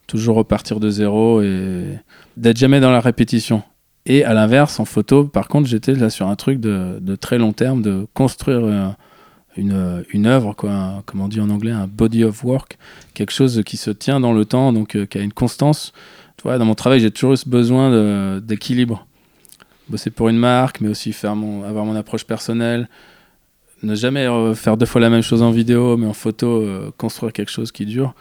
toujours 0.06 0.36
repartir 0.36 0.80
de 0.80 0.90
zéro 0.90 1.40
et 1.42 1.98
d'être 2.36 2.56
jamais 2.56 2.80
dans 2.80 2.90
la 2.90 3.00
répétition. 3.00 3.62
Et 4.06 4.24
à 4.24 4.34
l'inverse, 4.34 4.78
en 4.78 4.84
photo, 4.84 5.24
par 5.24 5.48
contre, 5.48 5.68
j'étais 5.68 5.94
là 5.94 6.10
sur 6.10 6.28
un 6.28 6.36
truc 6.36 6.60
de, 6.60 6.98
de, 7.00 7.16
très 7.16 7.38
long 7.38 7.52
terme, 7.52 7.82
de 7.82 8.06
construire 8.14 8.64
euh, 8.64 8.88
une, 9.56 10.04
une 10.10 10.26
œuvre, 10.26 10.54
quoi, 10.54 11.02
comme 11.06 11.20
on 11.20 11.28
dit 11.28 11.40
en 11.40 11.50
anglais, 11.50 11.72
un 11.72 11.86
body 11.86 12.24
of 12.24 12.44
work, 12.44 12.78
quelque 13.14 13.32
chose 13.32 13.62
qui 13.64 13.76
se 13.76 13.90
tient 13.90 14.20
dans 14.20 14.32
le 14.32 14.44
temps, 14.44 14.72
donc 14.72 14.96
euh, 14.96 15.06
qui 15.06 15.18
a 15.18 15.22
une 15.22 15.32
constance. 15.32 15.92
Dans 16.44 16.64
mon 16.64 16.74
travail, 16.74 17.00
j'ai 17.00 17.10
toujours 17.10 17.32
eu 17.32 17.36
ce 17.36 17.48
besoin 17.48 18.38
d'équilibre. 18.40 19.06
Bosser 19.88 20.10
pour 20.10 20.28
une 20.28 20.36
marque, 20.36 20.80
mais 20.80 20.88
aussi 20.88 21.12
faire 21.12 21.34
mon, 21.34 21.64
avoir 21.64 21.84
mon 21.84 21.96
approche 21.96 22.24
personnelle. 22.24 22.88
Ne 23.82 23.94
jamais 23.94 24.26
faire 24.54 24.76
deux 24.76 24.86
fois 24.86 25.00
la 25.00 25.10
même 25.10 25.22
chose 25.22 25.42
en 25.42 25.50
vidéo, 25.50 25.96
mais 25.96 26.06
en 26.06 26.12
photo, 26.12 26.62
euh, 26.62 26.90
construire 26.96 27.32
quelque 27.32 27.50
chose 27.50 27.72
qui 27.72 27.84
dure 27.84 28.14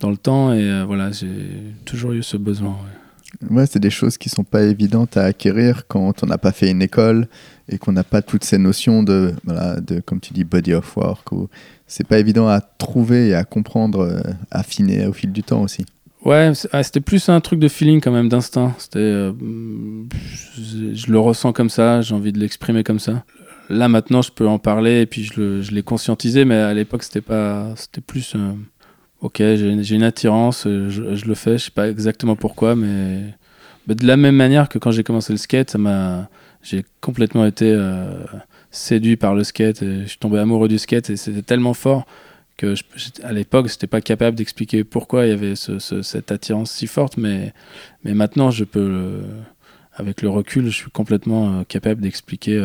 dans 0.00 0.10
le 0.10 0.16
temps. 0.16 0.52
Et 0.52 0.62
euh, 0.62 0.84
voilà, 0.86 1.10
j'ai 1.10 1.28
toujours 1.84 2.12
eu 2.12 2.22
ce 2.22 2.36
besoin. 2.36 2.76
Ouais, 3.48 3.66
c'est 3.66 3.80
des 3.80 3.90
choses 3.90 4.18
qui 4.18 4.28
sont 4.28 4.44
pas 4.44 4.62
évidentes 4.62 5.16
à 5.16 5.24
acquérir 5.24 5.86
quand 5.88 6.22
on 6.22 6.26
n'a 6.26 6.38
pas 6.38 6.52
fait 6.52 6.70
une 6.70 6.82
école 6.82 7.28
et 7.70 7.78
qu'on 7.78 7.92
n'a 7.92 8.04
pas 8.04 8.20
toutes 8.20 8.44
ces 8.44 8.58
notions 8.58 9.02
de, 9.02 9.34
comme 10.04 10.20
tu 10.20 10.32
dis, 10.32 10.44
body 10.44 10.74
of 10.74 10.96
work. 10.96 11.32
Ou... 11.32 11.48
C'est 11.86 12.06
pas 12.06 12.18
évident 12.18 12.48
à 12.48 12.60
trouver 12.60 13.28
et 13.28 13.34
à 13.34 13.44
comprendre, 13.44 14.00
euh, 14.00 14.20
à 14.50 14.60
affiner 14.60 15.06
au 15.06 15.12
fil 15.12 15.32
du 15.32 15.42
temps 15.42 15.62
aussi. 15.62 15.86
Ouais, 16.24 16.52
ah, 16.72 16.82
c'était 16.82 17.00
plus 17.00 17.28
un 17.30 17.40
truc 17.40 17.60
de 17.60 17.68
feeling 17.68 18.00
quand 18.00 18.12
même, 18.12 18.28
d'instinct. 18.28 18.74
C'était, 18.76 18.98
euh, 18.98 19.32
je, 20.58 21.10
le 21.10 21.18
ressens 21.18 21.52
comme 21.52 21.70
ça, 21.70 22.02
j'ai 22.02 22.14
envie 22.14 22.32
de 22.32 22.38
l'exprimer 22.38 22.84
comme 22.84 22.98
ça. 22.98 23.24
Là 23.70 23.88
maintenant, 23.88 24.20
je 24.20 24.32
peux 24.32 24.48
en 24.48 24.58
parler 24.58 25.02
et 25.02 25.06
puis 25.06 25.22
je, 25.22 25.72
l'ai 25.72 25.82
conscientisé, 25.82 26.44
mais 26.44 26.56
à 26.56 26.74
l'époque, 26.74 27.04
c'était 27.04 27.20
pas, 27.20 27.68
c'était 27.76 28.00
plus 28.00 28.34
ok, 29.20 29.36
j'ai 29.38 29.94
une 29.94 30.02
attirance, 30.02 30.66
euh, 30.66 30.88
je, 30.88 31.24
le 31.24 31.34
fais, 31.34 31.58
je 31.58 31.66
sais 31.66 31.70
pas 31.70 31.88
exactement 31.88 32.36
pourquoi, 32.36 32.74
mais, 32.74 33.34
de 33.86 34.06
la 34.06 34.16
même 34.16 34.36
manière 34.36 34.68
que 34.68 34.78
quand 34.78 34.90
j'ai 34.90 35.02
commencé 35.02 35.32
le 35.32 35.38
skate, 35.38 35.70
ça 35.70 35.78
m'a, 35.78 36.28
j'ai 36.62 36.84
complètement 37.00 37.46
été 37.46 37.72
euh, 37.72 38.24
séduit 38.70 39.16
par 39.16 39.34
le 39.34 39.44
skate, 39.44 39.82
et 39.82 40.02
je 40.02 40.08
suis 40.08 40.18
tombé 40.18 40.38
amoureux 40.38 40.68
du 40.68 40.78
skate 40.78 41.10
et 41.10 41.16
c'était 41.16 41.42
tellement 41.42 41.74
fort 41.74 42.06
que 42.56 42.74
à 43.22 43.32
l'époque, 43.32 43.68
j'étais 43.68 43.86
pas 43.86 44.02
capable 44.02 44.36
d'expliquer 44.36 44.84
pourquoi 44.84 45.26
il 45.26 45.30
y 45.30 45.32
avait 45.32 45.54
cette 45.56 46.30
attirance 46.30 46.70
si 46.70 46.86
forte, 46.86 47.16
mais, 47.16 47.54
mais 48.04 48.12
maintenant, 48.12 48.50
je 48.50 48.64
peux, 48.64 49.22
avec 49.94 50.20
le 50.20 50.28
recul, 50.28 50.66
je 50.66 50.76
suis 50.76 50.90
complètement 50.90 51.60
euh, 51.60 51.62
capable 51.66 52.02
d'expliquer 52.02 52.58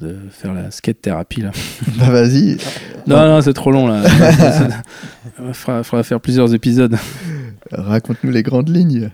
de 0.00 0.16
faire 0.30 0.52
la 0.52 0.70
skate 0.70 1.00
thérapie 1.00 1.40
là. 1.40 1.50
Bah 1.98 2.10
vas-y. 2.10 2.58
non 3.06 3.16
non 3.26 3.40
c'est 3.40 3.54
trop 3.54 3.70
long 3.70 3.86
là. 3.88 4.02
Il 5.38 5.54
faudra, 5.54 6.02
faire 6.02 6.20
plusieurs 6.20 6.54
épisodes. 6.54 6.96
Raconte-nous 7.72 8.30
les 8.30 8.42
grandes 8.42 8.68
lignes. 8.68 9.10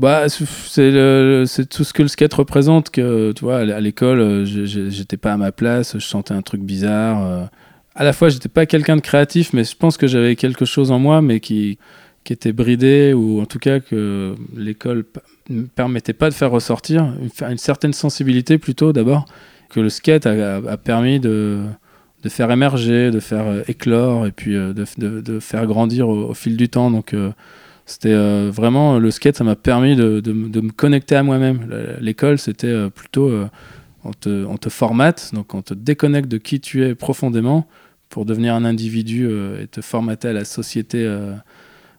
Bah 0.00 0.28
c'est 0.28 1.68
tout 1.68 1.84
ce 1.84 1.92
que 1.92 2.02
le 2.02 2.08
skate 2.08 2.34
représente 2.34 2.90
que 2.90 3.30
tu 3.32 3.44
vois 3.44 3.58
à 3.58 3.80
l'école 3.80 4.44
j'étais 4.44 5.16
pas 5.16 5.32
à 5.32 5.36
ma 5.36 5.52
place, 5.52 5.98
je 5.98 6.04
sentais 6.04 6.34
un 6.34 6.42
truc 6.42 6.62
bizarre. 6.62 7.24
Euh. 7.24 7.44
À 7.94 8.02
la 8.02 8.12
fois 8.12 8.28
j'étais 8.28 8.48
pas 8.48 8.66
quelqu'un 8.66 8.96
de 8.96 9.00
créatif 9.00 9.52
mais 9.52 9.62
je 9.62 9.76
pense 9.76 9.96
que 9.96 10.08
j'avais 10.08 10.34
quelque 10.34 10.64
chose 10.64 10.90
en 10.90 10.98
moi 10.98 11.22
mais 11.22 11.38
qui 11.38 11.78
qui 12.24 12.32
était 12.32 12.52
bridé 12.52 13.12
ou 13.12 13.40
en 13.40 13.46
tout 13.46 13.58
cas 13.58 13.80
que 13.80 14.34
l'école 14.56 15.04
ne 15.50 15.62
permettait 15.62 16.14
pas 16.14 16.30
de 16.30 16.34
faire 16.34 16.50
ressortir, 16.50 17.12
une, 17.48 17.58
certaine 17.58 17.92
sensibilité 17.92 18.58
plutôt 18.58 18.92
d'abord, 18.92 19.26
que 19.68 19.80
le 19.80 19.90
skate 19.90 20.26
a, 20.26 20.76
permis 20.78 21.20
de, 21.20 21.60
de, 22.22 22.28
faire 22.30 22.50
émerger, 22.50 23.10
de 23.10 23.20
faire 23.20 23.46
euh, 23.46 23.62
éclore 23.68 24.26
et 24.26 24.32
puis 24.32 24.56
euh, 24.56 24.72
de, 24.72 24.86
de, 24.96 25.20
de, 25.20 25.38
faire 25.38 25.66
grandir 25.66 26.08
au, 26.08 26.32
fil 26.32 26.56
du 26.56 26.68
temps. 26.68 26.90
Donc 26.90 27.12
euh, 27.12 27.30
c'était 27.86 28.14
vraiment 28.48 28.98
le 28.98 29.10
skate, 29.10 29.36
ça 29.36 29.44
m'a 29.44 29.56
permis 29.56 29.96
de, 29.96 30.22
me 30.32 30.70
connecter 30.70 31.16
à 31.16 31.22
moi-même. 31.22 31.68
L'école, 32.00 32.38
c'était 32.38 32.88
plutôt 32.90 33.30
on 34.04 34.12
te, 34.12 34.44
on 34.46 34.56
te 34.56 34.68
formate, 34.68 35.30
donc 35.34 35.54
on 35.54 35.62
te 35.62 35.74
déconnecte 35.74 36.28
de 36.28 36.38
qui 36.38 36.60
tu 36.60 36.84
es 36.84 36.94
profondément 36.94 37.66
pour 38.08 38.24
devenir 38.24 38.54
un 38.54 38.64
individu 38.64 39.28
et 39.60 39.66
te 39.66 39.80
formater 39.80 40.28
à 40.28 40.32
la 40.32 40.44
société 40.44 41.04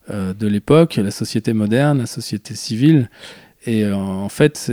de 0.10 0.48
l'époque, 0.48 0.96
la 0.96 1.12
société 1.12 1.54
moderne, 1.54 2.00
la 2.00 2.06
société 2.08 2.56
civile. 2.56 3.10
Et 3.66 3.92
en 3.92 4.30
fait, 4.30 4.72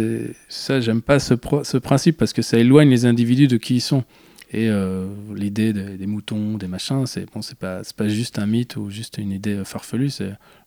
ça, 0.49 0.81
j'aime 0.81 1.01
pas 1.01 1.19
ce, 1.19 1.35
principe 1.79 2.17
parce 2.19 2.33
que 2.33 2.43
ça 2.43 2.59
éloigne 2.59 2.91
les 2.91 3.07
individus 3.07 3.49
de 3.49 3.57
qui 3.57 3.77
ils 3.77 3.81
sont. 3.81 4.05
Et 4.55 4.69
euh, 4.69 5.07
l'idée 5.35 5.73
des, 5.73 6.07
moutons, 6.07 6.59
des 6.59 6.67
machins, 6.67 7.07
c'est 7.07 7.25
bon, 7.33 7.41
c'est 7.41 7.57
pas, 7.57 7.81
pas 7.97 8.09
juste 8.09 8.39
un 8.39 8.45
mythe 8.45 8.77
ou 8.77 8.91
juste 8.91 9.17
une 9.17 9.33
idée 9.33 9.63
farfelue. 9.65 10.11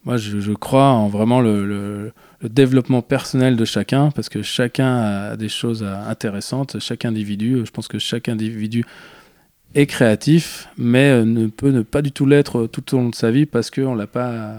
Moi, 0.06 0.18
je, 0.18 0.40
je, 0.40 0.52
crois 0.54 0.90
en 0.90 1.08
vraiment 1.08 1.40
le, 1.40 1.68
le, 1.68 2.14
développement 2.50 3.04
personnel 3.04 3.56
de 3.56 3.66
chacun 3.66 4.10
parce 4.10 4.28
que 4.30 4.42
chacun 4.42 4.98
a 4.98 5.38
des 5.38 5.50
choses 5.50 5.84
intéressantes. 5.84 6.80
Chaque 6.80 7.06
individu, 7.06 7.62
je 7.64 7.72
pense 7.72 7.88
que 7.88 8.00
chaque 8.00 8.28
individu 8.28 8.86
est 9.76 9.86
créatif, 9.86 10.68
mais 10.78 11.12
euh, 11.12 11.26
ne 11.26 11.48
peut 11.48 11.70
ne 11.70 11.82
pas 11.82 12.02
du 12.02 12.12
tout 12.12 12.26
l'être 12.26 12.66
tout 12.68 12.96
au 12.96 12.98
long 12.98 13.10
de 13.10 13.16
sa 13.16 13.30
vie 13.30 13.46
parce 13.46 13.70
qu'on 13.70 13.94
l'a 13.94 14.08
pas 14.08 14.56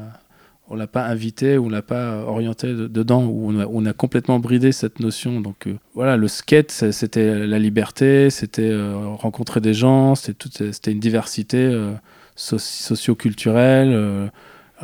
on 0.69 0.75
l'a 0.77 0.87
pas 0.87 1.05
invité 1.07 1.59
on 1.59 1.69
l'a 1.69 1.83
pas 1.83 2.23
orienté 2.27 2.73
dedans 2.75 3.23
on 3.23 3.87
a, 3.87 3.93
complètement 3.93 4.39
bridé 4.39 4.73
cette 4.73 5.01
notion. 5.01 5.41
Donc 5.41 5.67
euh, 5.67 5.75
voilà 5.95 6.17
le 6.17 6.29
skate 6.29 6.71
c'était 6.71 7.47
la 7.47 7.59
liberté 7.59 8.31
c'était 8.31 8.71
euh, 8.71 8.97
rencontrer 9.15 9.61
des 9.61 9.75
gens 9.75 10.15
c'était 10.15 10.93
une 10.93 11.01
diversité 11.01 11.59
euh, 11.59 11.93
socio-culturelle 12.35 14.31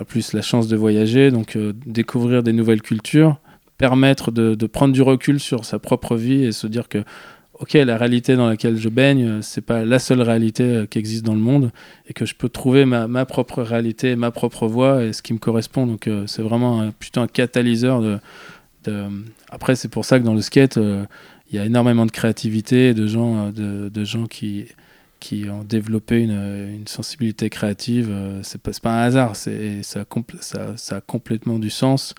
plus 0.06 0.32
la 0.32 0.42
chance 0.42 0.68
de 0.68 0.76
voyager. 0.76 1.30
Donc 1.30 1.58
découvrir 1.86 2.42
des 2.42 2.52
nouvelles 2.52 2.82
cultures 2.82 3.38
permettre 3.82 4.30
de, 4.30 4.66
prendre 4.66 4.94
du 4.94 5.02
recul 5.02 5.40
sur 5.40 5.64
sa 5.64 5.80
propre 5.80 6.14
vie 6.14 6.44
et 6.44 6.52
se 6.52 6.68
dire 6.68 6.88
que 6.88 7.02
ok, 7.62 7.74
la 7.74 7.96
réalité 7.96 8.34
dans 8.34 8.48
laquelle 8.48 8.76
je 8.76 8.88
baigne, 8.88 9.24
euh, 9.24 9.42
c'est 9.42 9.60
pas 9.60 9.84
la 9.84 10.00
seule 10.00 10.20
réalité 10.20 10.64
euh, 10.64 10.86
qui 10.86 10.98
existe 10.98 11.24
dans 11.24 11.34
le 11.34 11.40
monde 11.40 11.70
et 12.08 12.12
que 12.12 12.26
je 12.26 12.34
peux 12.34 12.48
trouver 12.48 12.84
ma, 12.84 13.24
propre 13.24 13.62
réalité, 13.62 14.16
ma 14.16 14.32
propre 14.32 14.66
voie 14.66 15.04
et 15.04 15.12
ce 15.12 15.22
qui 15.22 15.32
me 15.32 15.38
correspond. 15.38 15.86
Donc 15.86 16.08
euh, 16.08 16.26
c'est 16.26 16.42
vraiment 16.42 16.90
plutôt 16.98 17.20
un 17.20 17.28
catalyseur 17.28 18.02
de. 18.02 18.18
Après, 19.48 19.76
c'est 19.76 19.88
pour 19.88 20.04
ça 20.04 20.18
que 20.18 20.24
dans 20.24 20.34
le 20.34 20.42
skate, 20.42 20.76
il 20.76 21.56
y 21.56 21.58
a 21.60 21.64
énormément 21.64 22.04
de 22.04 22.10
créativité, 22.10 22.94
de 22.94 23.06
gens, 23.06 23.52
de, 23.52 24.04
gens 24.04 24.26
qui 24.26 24.66
qui 25.20 25.48
ont 25.48 25.62
développé 25.62 26.20
une, 26.22 26.84
sensibilité 26.86 27.48
créative. 27.48 28.12
c'est 28.42 28.60
pas, 28.60 28.72
pas 28.82 28.90
un 28.90 29.02
hasard, 29.04 29.36
c'est 29.36 29.84
ça, 29.84 30.04
ça, 30.40 30.76
ça 30.76 30.96
a 30.96 31.00
complètement 31.00 31.60
du 31.60 31.70
sens. 31.70 32.16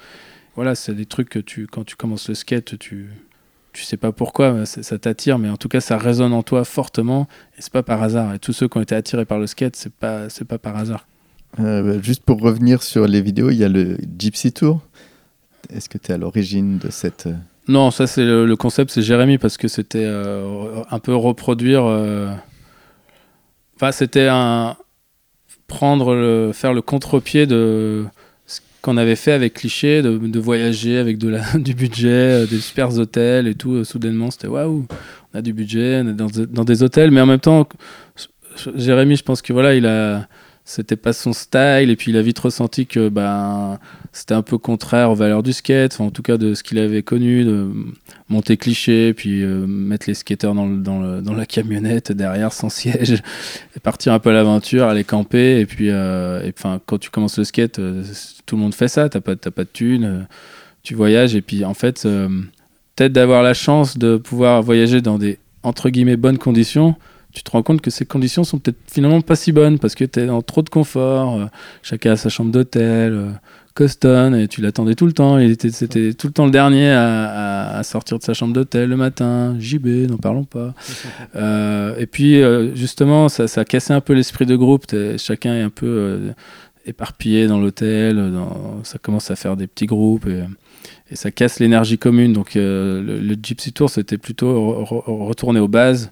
Voilà, 0.55 0.73
c'est 0.73 0.93
des 0.93 1.05
trucs 1.05 1.27
que 1.27 1.39
tu, 1.39 1.67
quand 1.67 1.83
tu 1.83 1.97
commences 1.97 2.29
le 2.29 2.35
skate, 2.35 2.79
tu 2.79 3.09
tu 3.73 3.83
sais 3.83 3.97
pas 3.97 4.11
pourquoi, 4.11 4.65
ça 4.65 4.97
t'attire, 4.99 5.39
mais 5.39 5.49
en 5.49 5.57
tout 5.57 5.67
cas, 5.67 5.81
ça 5.81 5.97
résonne 5.97 6.31
en 6.31 6.43
toi 6.43 6.63
fortement, 6.63 7.27
et 7.57 7.61
c'est 7.61 7.73
pas 7.73 7.83
par 7.83 8.01
hasard. 8.03 8.33
Et 8.33 8.39
tous 8.39 8.53
ceux 8.53 8.67
qui 8.67 8.77
ont 8.77 8.81
été 8.81 8.95
attirés 8.95 9.25
par 9.25 9.39
le 9.39 9.47
skate, 9.47 9.75
c'est 9.75 9.91
pas, 9.91 10.29
c'est 10.29 10.45
pas 10.45 10.59
par 10.59 10.77
hasard. 10.77 11.05
Euh, 11.59 12.01
juste 12.01 12.23
pour 12.23 12.39
revenir 12.39 12.83
sur 12.83 13.07
les 13.07 13.21
vidéos, 13.21 13.49
il 13.49 13.57
y 13.57 13.63
a 13.63 13.69
le 13.69 13.97
Gypsy 14.17 14.53
Tour. 14.53 14.81
Est-ce 15.73 15.89
que 15.89 15.97
tu 15.97 16.11
es 16.11 16.13
à 16.13 16.17
l'origine 16.17 16.77
de 16.77 16.89
cette. 16.91 17.27
Euh, 17.27 17.33
non, 17.67 17.91
ça, 17.91 18.07
c'est 18.07 18.23
le, 18.23 18.55
concept, 18.55 18.91
c'est 18.91 19.01
Jérémy, 19.01 19.37
parce 19.39 19.57
que 19.57 19.67
c'était 19.67 20.05
euh, 20.05 20.83
un 20.89 20.99
peu 20.99 21.15
reproduire. 21.15 21.83
Enfin, 23.75 23.91
c'était 23.91 24.27
un. 24.29 24.75
Prendre 25.67 26.13
le, 26.13 26.51
faire 26.53 26.73
le 26.73 26.81
contre-pied 26.81 27.47
de 27.47 28.05
qu'on 28.83 28.97
avait 28.97 29.15
fait 29.15 29.31
avec 29.31 29.53
Cliché, 29.53 30.01
de, 30.01 30.39
voyager 30.39 30.97
avec 30.97 31.17
de 31.17 31.29
la, 31.29 31.41
du 31.55 31.73
budget, 31.73 32.43
euh, 32.43 32.45
des 32.45 32.59
super 32.59 32.95
hôtels 32.95 33.47
et 33.47 33.55
tout. 33.55 33.75
Euh, 33.75 33.83
soudainement, 33.85 34.29
c'était 34.29 34.47
waouh, 34.47 34.85
on 35.33 35.37
a 35.39 35.41
du 35.41 35.53
budget, 35.53 36.01
on 36.03 36.09
est 36.09 36.13
dans, 36.13 36.27
dans, 36.27 36.65
des 36.65 36.83
hôtels, 36.83 37.09
mais 37.09 37.21
en 37.21 37.25
même 37.25 37.39
temps, 37.39 37.67
Jérémy, 38.75 39.15
je 39.15 39.23
pense 39.23 39.41
que 39.41 39.53
voilà, 39.53 39.73
il 39.73 39.85
a 39.87 40.27
c'était 40.65 40.95
pas 40.95 41.11
son 41.11 41.33
style 41.33 41.89
et 41.89 41.95
puis 41.97 42.11
il 42.11 42.17
a 42.17 42.21
vite 42.21 42.39
ressenti 42.39 42.85
que 42.87 43.09
ben 43.09 43.79
c'était 44.13 44.33
un 44.33 44.41
peu 44.41 44.57
contraire 44.57 45.11
aux 45.11 45.15
valeurs 45.15 45.43
du 45.43 45.51
skate 45.51 45.99
en 45.99 46.09
tout 46.09 46.21
cas 46.21 46.37
de 46.37 46.53
ce 46.53 46.63
qu'il 46.63 46.79
avait 46.79 47.03
connu 47.03 47.43
de 47.43 47.69
monter 48.29 48.55
cliché 48.55 49.13
puis 49.13 49.41
euh, 49.41 49.67
mettre 49.67 50.05
les 50.07 50.13
skateurs 50.13 50.55
dans, 50.55 50.67
dans, 50.67 51.21
dans, 51.21 51.33
la 51.33 51.45
camionnette 51.45 52.13
derrière 52.13 52.53
sans 52.53 52.69
siège 52.69 53.21
et 53.75 53.79
partir 53.81 54.13
un 54.13 54.19
peu 54.19 54.29
à 54.29 54.33
l'aventure 54.33 54.85
aller 54.87 55.03
camper 55.03 55.59
et 55.59 55.65
puis 55.65 55.89
euh, 55.89 56.49
enfin 56.55 56.79
quand 56.85 56.97
tu 56.97 57.09
commences 57.09 57.37
le 57.37 57.43
skate 57.43 57.79
euh, 57.79 58.03
tout 58.45 58.55
le 58.55 58.61
monde 58.61 58.73
fait 58.73 58.87
ça 58.87 59.09
t'as 59.09 59.21
pas 59.21 59.35
t'as 59.35 59.51
pas 59.51 59.65
de 59.65 59.69
thunes 59.69 60.27
tu 60.81 60.95
voyages 60.95 61.35
et 61.35 61.41
puis 61.41 61.65
en 61.65 61.73
fait 61.73 62.03
peut-être 62.03 63.11
d'avoir 63.11 63.43
la 63.43 63.53
chance 63.53 63.97
de 63.97 64.15
pouvoir 64.15 64.61
voyager 64.61 65.01
dans 65.01 65.17
des 65.17 65.39
entre 65.61 65.89
guillemets 65.89 66.17
bonnes 66.17 66.37
conditions 66.37 66.95
tu 67.33 67.41
te 67.41 67.51
rends 67.51 67.63
compte 67.63 67.81
que 67.81 67.89
ces 67.89 68.05
conditions 68.05 68.43
sont 68.43 68.59
peut-être 68.59 68.77
finalement 68.91 69.21
pas 69.21 69.35
si 69.35 69.51
bonnes 69.51 69.79
parce 69.79 69.95
que 69.95 70.05
tu 70.05 70.19
es 70.19 70.25
dans 70.27 70.41
trop 70.41 70.61
de 70.61 70.69
confort, 70.69 71.39
euh, 71.39 71.45
chacun 71.81 72.11
a 72.11 72.15
sa 72.15 72.29
chambre 72.29 72.51
d'hôtel, 72.51 73.13
euh, 73.13 73.31
Coston, 73.73 74.35
et 74.35 74.47
tu 74.47 74.61
l'attendais 74.61 74.93
tout 74.93 75.07
le 75.07 75.13
temps, 75.13 75.39
il 75.39 75.49
était, 75.49 75.71
c'était 75.71 76.13
tout 76.13 76.27
le 76.27 76.33
temps 76.33 76.45
le 76.45 76.51
dernier 76.51 76.91
à, 76.91 77.81
sortir 77.83 78.19
de 78.19 78.23
sa 78.23 78.35
chambre 78.35 78.53
d'hôtel 78.53 78.87
le 78.87 78.95
matin, 78.95 79.55
JB, 79.59 80.09
n'en 80.09 80.17
parlons 80.17 80.45
pas. 80.45 80.73
Euh, 81.35 81.95
et 81.97 82.05
puis 82.05 82.41
justement, 82.75 83.27
ça, 83.27 83.47
ça 83.47 83.61
a 83.61 83.65
cassé 83.65 83.91
un 83.91 84.01
peu 84.01 84.13
l'esprit 84.13 84.45
de 84.45 84.55
groupe, 84.55 84.85
chacun 85.17 85.55
est 85.55 85.61
un 85.61 85.71
peu 85.71 86.33
éparpillé 86.85 87.47
dans 87.47 87.59
l'hôtel, 87.59 88.31
ça 88.83 88.99
commence 88.99 89.31
à 89.31 89.35
faire 89.35 89.57
des 89.57 89.65
petits 89.65 89.87
groupes. 89.87 90.27
Et, 90.27 91.15
ça 91.15 91.31
casse 91.31 91.59
l'énergie 91.59 91.97
commune. 91.97 92.33
Donc 92.33 92.51
le, 92.55 93.35
Gypsy 93.41 93.73
Tour, 93.73 93.89
c'était 93.89 94.17
plutôt 94.17 94.83
retourner 94.83 95.59
aux 95.59 95.67
bases, 95.67 96.11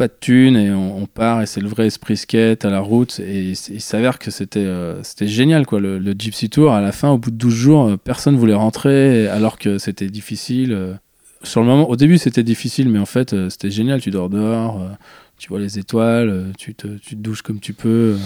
pas 0.00 0.08
de 0.08 0.14
thunes 0.18 0.56
et 0.56 0.70
on, 0.70 1.04
part 1.04 1.42
et 1.42 1.46
c'est 1.46 1.60
le 1.60 1.68
vrai 1.68 1.86
esprit 1.86 2.16
skate 2.16 2.64
à 2.64 2.70
la 2.70 2.80
route. 2.80 3.20
Et 3.20 3.50
il, 3.50 3.80
s'avère 3.82 4.18
que 4.18 4.30
c'était 4.30 4.60
euh, 4.60 5.02
c'était 5.02 5.26
génial 5.26 5.66
quoi 5.66 5.78
le, 5.78 6.14
Gypsy 6.18 6.48
Tour. 6.48 6.72
À 6.72 6.80
la 6.80 6.90
fin 6.90 7.10
au 7.10 7.18
bout 7.18 7.30
de 7.30 7.36
12 7.36 7.54
jours 7.54 7.84
euh, 7.84 7.96
personne 7.98 8.34
voulait 8.38 8.54
rentrer 8.54 9.28
alors 9.28 9.58
que 9.58 9.76
c'était 9.76 10.06
difficile 10.06 10.72
euh. 10.72 10.94
sur 11.42 11.60
le 11.60 11.66
moment 11.66 11.90
au 11.90 11.96
début 11.96 12.16
c'était 12.16 12.42
difficile 12.42 12.88
mais 12.88 12.98
en 12.98 13.04
fait 13.04 13.36
c'était 13.50 13.70
génial. 13.70 14.00
Tu 14.00 14.10
dors 14.10 14.30
dehors 14.30 14.80
tu 15.36 15.50
vois 15.50 15.60
les 15.60 15.78
étoiles 15.78 16.46
tu 16.56 16.74
te, 16.74 16.86
tu 16.86 17.14
te 17.14 17.20
douches 17.20 17.42
comme 17.42 17.60
tu 17.60 17.74
peux. 17.74 18.16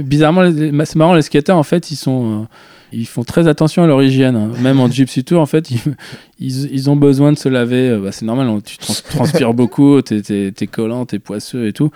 Bizarrement 0.00 0.52
c'est 0.84 0.96
marrant 0.96 1.14
les 1.14 1.22
skateurs 1.22 1.56
en 1.56 1.62
fait 1.62 1.90
ils 1.90 1.96
sont 1.96 2.46
ils 2.92 3.06
font 3.06 3.24
très 3.24 3.48
attention 3.48 3.82
à 3.82 3.86
leur 3.86 4.02
hygiène. 4.02 4.36
Hein. 4.36 4.50
Même 4.60 4.80
en 4.80 4.90
Gypsy 4.90 5.24
Tour, 5.24 5.40
en 5.40 5.46
fait, 5.46 5.70
ils, 5.70 5.80
ils, 6.38 6.90
ont 6.90 6.96
besoin 6.96 7.32
de 7.32 7.38
se 7.38 7.48
laver. 7.48 7.90
Euh, 7.90 8.00
bah, 8.00 8.12
c'est 8.12 8.24
normal, 8.24 8.48
hein. 8.48 8.60
tu 8.64 8.76
transpires 8.78 9.54
beaucoup, 9.54 10.00
t'es 10.02 10.22
es, 10.26 10.66
collant, 10.66 11.06
t'es 11.06 11.18
poisseux 11.18 11.66
et 11.66 11.72
tout. 11.72 11.90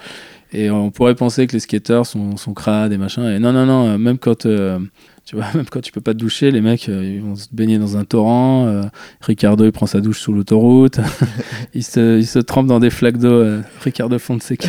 Et 0.52 0.70
on 0.70 0.90
pourrait 0.90 1.14
penser 1.14 1.46
que 1.46 1.52
les 1.52 1.60
skateurs 1.60 2.06
sont, 2.06 2.36
sont 2.36 2.54
crades 2.54 2.92
et 2.92 2.98
machin. 2.98 3.30
Et 3.30 3.38
non, 3.38 3.52
non, 3.52 3.66
non, 3.66 3.86
euh, 3.86 3.98
même 3.98 4.18
quand, 4.18 4.46
euh, 4.46 4.78
tu 5.24 5.36
vois, 5.36 5.46
même 5.54 5.66
quand 5.70 5.80
tu 5.80 5.92
peux 5.92 6.00
pas 6.00 6.14
te 6.14 6.18
doucher, 6.18 6.50
les 6.50 6.60
mecs, 6.60 6.88
ils 6.88 7.20
vont 7.20 7.36
se 7.36 7.48
baigner 7.52 7.78
dans 7.78 7.96
un 7.96 8.04
torrent. 8.04 8.82
Ricardo, 9.20 9.64
il 9.64 9.72
prend 9.72 9.86
sa 9.86 10.00
douche 10.00 10.20
sous 10.20 10.32
l'autoroute. 10.32 11.00
il, 11.74 11.84
se, 11.84 12.18
il 12.18 12.26
se 12.26 12.38
trempe 12.38 12.66
dans 12.66 12.80
des 12.80 12.90
flaques 12.90 13.18
d'eau. 13.18 13.44
Ricardo 13.82 14.18
Fonseca. 14.18 14.68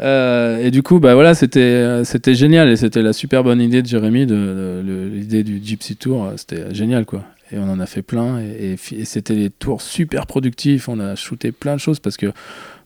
Euh, 0.00 0.58
et 0.58 0.70
du 0.70 0.82
coup, 0.82 1.00
bah 1.00 1.14
voilà, 1.14 1.34
c'était 1.34 1.60
euh, 1.60 2.04
c'était 2.04 2.34
génial 2.34 2.68
et 2.68 2.76
c'était 2.76 3.02
la 3.02 3.12
super 3.12 3.42
bonne 3.42 3.60
idée 3.60 3.82
de 3.82 3.88
Jérémy, 3.88 4.26
de, 4.26 4.82
l'idée 5.12 5.42
du 5.42 5.60
Gypsy 5.62 5.96
Tour, 5.96 6.32
c'était 6.36 6.72
génial 6.74 7.04
quoi. 7.04 7.24
Et 7.50 7.58
on 7.58 7.68
en 7.68 7.80
a 7.80 7.86
fait 7.86 8.02
plein 8.02 8.38
et, 8.40 8.76
c'était 8.76 9.34
des 9.34 9.50
tours 9.50 9.80
super 9.80 10.26
productifs. 10.26 10.88
On 10.88 11.00
a 11.00 11.16
shooté 11.16 11.50
plein 11.50 11.74
de 11.74 11.80
choses 11.80 11.98
parce 11.98 12.16
que 12.16 12.26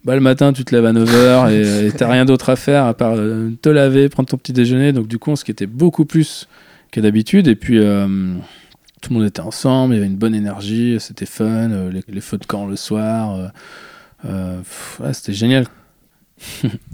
bah, 0.05 0.15
le 0.15 0.21
matin, 0.21 0.53
tu 0.53 0.65
te 0.65 0.75
lèves 0.75 0.87
à 0.87 0.93
9h 0.93 1.51
et 1.51 1.93
t'as 1.93 2.09
rien 2.09 2.25
d'autre 2.25 2.49
à 2.49 2.57
faire 2.57 2.85
à 2.87 2.95
part 2.95 3.15
euh, 3.17 3.51
te 3.61 3.69
laver, 3.69 4.09
prendre 4.09 4.29
ton 4.29 4.37
petit 4.37 4.53
déjeuner. 4.53 4.93
Donc, 4.93 5.09
du 5.09 5.19
coup, 5.19 5.33
on 5.33 5.37
se 5.37 5.45
quittait 5.45 5.67
beaucoup 5.67 6.05
plus 6.05 6.49
que 6.93 7.01
d'habitude. 7.01 7.49
Et 7.49 7.57
puis, 7.57 7.79
tout 7.79 9.13
le 9.13 9.19
monde 9.19 9.25
était 9.25 9.41
ensemble, 9.41 9.95
il 9.95 9.97
y 9.97 10.01
avait 10.01 10.07
une 10.07 10.17
bonne 10.17 10.35
énergie, 10.35 10.97
c'était 11.01 11.27
fun, 11.27 11.91
les, 12.09 12.21
feux 12.21 12.39
de 12.39 12.47
camp 12.47 12.67
le 12.67 12.77
soir. 12.77 13.53
c'était 15.13 15.33
génial. 15.33 15.67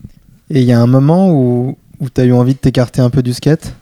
Et 0.50 0.60
il 0.60 0.66
y 0.66 0.72
a 0.72 0.80
un 0.80 0.86
moment 0.86 1.30
où, 1.30 1.76
où 2.00 2.10
tu 2.10 2.20
as 2.20 2.24
eu 2.24 2.32
envie 2.32 2.54
de 2.54 2.58
t'écarter 2.58 3.00
un 3.00 3.10
peu 3.10 3.22
du 3.22 3.32
skate? 3.32 3.74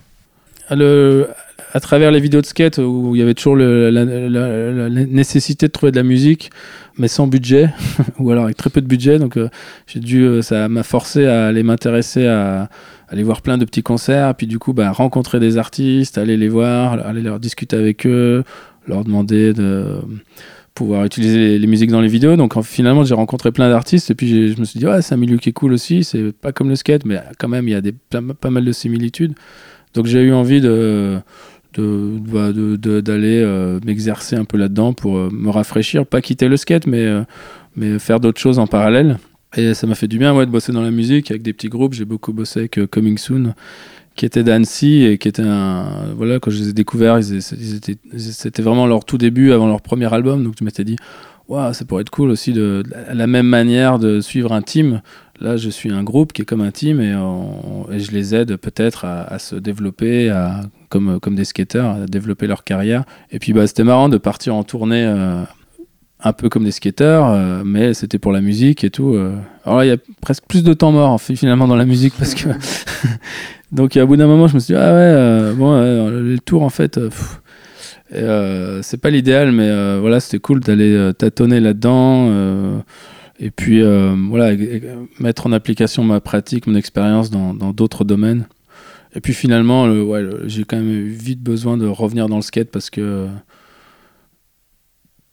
Le, 0.70 1.28
à 1.72 1.80
travers 1.80 2.10
les 2.10 2.20
vidéos 2.20 2.40
de 2.40 2.47
skate 2.47 2.78
où 2.78 3.14
il 3.14 3.18
y 3.18 3.22
avait 3.22 3.34
toujours 3.34 3.56
la, 3.56 4.88
nécessité 4.88 5.66
de 5.66 5.72
trouver 5.72 5.93
de 5.93 5.97
la 5.97 6.02
musique, 6.02 6.51
mais 6.98 7.06
sans 7.06 7.26
budget, 7.26 7.70
ou 8.18 8.30
alors 8.30 8.44
avec 8.44 8.56
très 8.56 8.70
peu 8.70 8.80
de 8.80 8.86
budget. 8.86 9.18
Donc 9.18 9.36
euh, 9.36 9.48
j'ai 9.86 10.01
dû, 10.01 10.22
euh, 10.22 10.43
ça 10.43 10.68
m'a 10.68 10.82
forcé 10.82 11.26
à 11.26 11.47
aller 11.47 11.62
m'intéresser 11.62 12.26
à, 12.26 12.68
aller 13.09 13.22
voir 13.22 13.43
plein 13.43 13.59
de 13.59 13.64
petits 13.64 13.82
concerts, 13.82 14.34
puis 14.34 14.47
du 14.47 14.59
coup 14.59 14.72
bah, 14.72 14.90
rencontrer 14.90 15.38
des 15.38 15.59
artistes, 15.59 16.18
aller 16.18 16.36
les 16.36 16.48
voir, 16.48 16.94
aller 17.06 17.22
leur 17.22 17.38
discuter 17.38 17.76
avec 17.76 18.06
eux, 18.06 18.43
leur 18.88 19.05
demander 19.05 19.52
de 19.52 20.01
pouvoir 20.77 21.05
utiliser 21.05 21.59
les, 21.59 21.66
musiques 21.66 21.90
dans 21.90 22.01
les 22.01 22.09
vidéos. 22.09 22.36
Donc 22.36 22.62
finalement, 22.62 23.03
j'ai 23.03 23.15
rencontré 23.15 23.51
plein 23.51 23.69
d'artistes 23.69 24.11
et 24.11 24.15
puis 24.15 24.53
je 24.53 24.61
me 24.61 24.65
suis 24.65 24.78
dit, 24.78 24.86
ouais, 24.86 25.03
c'est 25.03 25.15
un 25.15 25.19
milieu 25.19 25.39
qui 25.39 25.48
est 25.48 25.53
cool 25.53 25.73
aussi. 25.73 26.05
C'est 26.05 26.31
pas 26.32 26.53
comme 26.53 26.69
le 26.69 26.77
skate, 26.77 27.05
mais 27.05 27.20
quand 27.39 27.48
même, 27.48 27.66
il 27.66 27.73
y 27.73 27.74
a 27.74 27.81
des, 27.81 27.93
pas, 27.93 28.51
mal 28.51 28.65
de 28.65 28.73
similitudes. 28.73 29.35
Donc 29.94 30.07
j'ai 30.07 30.20
eu 30.23 30.32
envie 30.32 30.61
de 30.61 31.20
bah, 31.78 32.53
d'aller 32.53 33.43
euh, 33.44 33.81
m'exercer 33.85 34.36
un 34.36 34.44
peu 34.44 34.57
là-dedans 34.57 34.93
pour 34.93 35.19
euh, 35.19 35.28
me 35.31 35.51
rafraîchir, 35.51 36.07
pas 36.07 36.20
quitter 36.20 36.48
le 36.48 36.57
skate, 36.57 36.86
mais, 36.86 37.05
euh, 37.05 37.23
mais 37.74 37.98
faire 37.98 38.20
d'autres 38.20 38.40
choses 38.40 38.59
en 38.59 38.66
parallèle. 38.66 39.19
Et 39.57 39.74
ça 39.74 39.86
m'a 39.86 39.94
fait 39.94 40.09
du 40.09 40.19
bien 40.19 40.35
ouais, 40.35 40.47
de 40.47 40.51
bosser 40.51 40.73
dans 40.73 40.82
la 40.82 40.90
musique 40.90 41.31
avec 41.31 41.43
des 41.43 41.53
petits 41.53 41.69
groupes. 41.69 41.94
J'ai 41.94 42.05
beaucoup 42.05 42.32
bossé 42.32 42.61
avec 42.61 42.86
Coming 42.90 43.19
Soon, 43.19 43.55
qui 44.16 44.26
était 44.26 44.43
d'Annecy 44.43 45.05
et 45.05 45.18
qui 45.18 45.28
était 45.28 45.43
un. 45.43 46.14
Voilà, 46.16 46.40
quand 46.40 46.51
je 46.51 46.59
les 46.59 46.68
ai 46.70 46.72
découverts, 46.72 47.18
ils, 47.18 47.74
étaient, 47.74 47.98
c'était 48.16 48.62
vraiment 48.62 48.86
leur 48.86 49.05
tout 49.05 49.18
début 49.18 49.52
avant 49.52 49.68
leur 49.68 49.82
premier 49.82 50.12
album. 50.12 50.43
Donc 50.43 50.55
je 50.59 50.64
m'étais 50.64 50.84
dit, 50.84 50.97
waouh, 51.48 51.72
ça 51.72 51.84
pourrait 51.84 52.02
être 52.02 52.10
cool 52.10 52.30
aussi 52.30 52.52
de, 52.52 52.82
la 53.12 53.26
même 53.26 53.47
manière 53.47 53.98
de 53.98 54.20
suivre 54.20 54.52
un 54.52 54.62
team. 54.62 55.02
Là, 55.38 55.56
je 55.59 55.68
suis 55.68 55.93
un 55.93 56.02
groupe 56.02 56.32
qui 56.32 56.43
est 56.43 56.44
comme 56.47 56.62
un 56.62 56.70
team 56.70 57.01
et, 57.01 57.12
et 57.94 58.01
je 58.01 58.10
les 58.10 58.34
aide 58.34 58.56
peut-être 58.56 59.05
à, 59.05 59.38
se 59.38 59.55
développer, 59.55 60.30
à, 60.30 60.62
comme, 60.88 61.20
comme 61.20 61.34
des 61.34 61.44
skateurs, 61.44 61.90
à 61.90 62.06
développer 62.06 62.47
leur 62.47 62.64
carrière. 62.64 63.05
Et 63.30 63.38
puis, 63.38 63.52
bah, 63.52 63.66
c'était 63.66 63.84
marrant 63.84 64.09
de 64.09 64.16
partir 64.16 64.55
en 64.55 64.64
tournée 64.64 65.05
euh, 65.05 65.43
un 66.20 66.32
peu 66.32 66.48
comme 66.48 66.64
des 66.64 66.70
skateurs, 66.70 67.28
euh, 67.28 67.62
mais 67.64 67.93
c'était 67.93 68.18
pour 68.18 68.32
la 68.32 68.40
musique 68.40 68.82
et 68.82 68.90
tout. 68.90 69.14
Euh. 69.14 69.36
Alors 69.64 69.78
là, 69.78 69.84
il 69.84 69.88
y 69.88 69.93
a 69.93 69.98
presque 70.22 70.44
plus 70.48 70.64
de 70.64 70.72
temps 70.72 70.93
mort 70.93 71.20
finalement 71.20 71.68
dans 71.68 71.76
la 71.76 71.84
musique 71.84 72.14
parce 72.18 72.34
que. 72.34 72.48
Donc, 73.72 73.97
à 73.97 74.06
bout 74.06 74.16
d'un 74.16 74.26
moment, 74.26 74.47
je 74.48 74.55
me 74.55 74.60
suis 74.60 74.74
dit, 74.74 74.80
ah 74.80 74.94
ouais, 74.94 75.55
bon, 75.55 76.09
le 76.10 76.38
tour 76.38 76.62
en 76.62 76.70
fait. 76.70 77.01
c'est 78.10 79.01
pas 79.01 79.10
l'idéal, 79.10 79.52
mais 79.52 79.98
voilà, 79.98 80.20
c'était 80.20 80.38
cool 80.38 80.60
d'aller 80.60 81.12
tâtonner 81.18 81.60
là-dedans 81.60 82.82
et 83.38 83.51
puis 83.51 83.82
voilà 83.82 84.56
mettre 85.18 85.47
en 85.47 85.52
application 85.52 86.05
ma 86.05 86.20
pratique, 86.20 86.66
mon 86.66 86.74
expérience 86.76 87.30
dans 87.30 87.72
d'autres 87.72 88.05
domaines. 88.05 88.47
Et 89.14 89.20
puis 89.20 89.32
finalement, 89.32 89.86
j'ai 90.47 90.64
quand 90.64 90.76
même 90.76 90.90
eu 90.90 91.09
vite 91.09 91.43
besoin 91.43 91.76
de 91.76 91.86
revenir 91.86 92.28
dans 92.28 92.36
le 92.36 92.43
skate 92.43 92.70
parce 92.70 92.90
que 92.90 93.28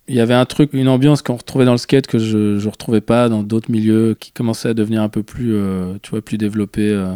il 0.08 0.16
y 0.16 0.20
avait 0.20 0.34
un 0.34 0.46
truc, 0.46 0.72
une 0.74 0.90
ambiance 0.90 1.22
qu'on 1.22 1.36
retrouvait 1.36 1.66
dans 1.66 1.72
le 1.72 1.78
skate 1.78 2.08
que 2.08 2.20
je 2.20 2.64
ne 2.64 2.70
retrouvais 2.70 3.02
pas 3.02 3.30
dans 3.30 3.44
d'autres 3.44 3.72
milieux, 3.72 4.16
qui 4.20 4.32
commençait 4.32 4.70
à 4.70 4.74
devenir 4.74 5.02
un 5.02 5.10
peu 5.10 5.24
plus, 5.24 5.54
euh, 5.56 5.96
tu 6.02 6.12
vois, 6.12 6.22
plus 6.22 6.38
développé, 6.38 6.90
euh, 6.90 7.14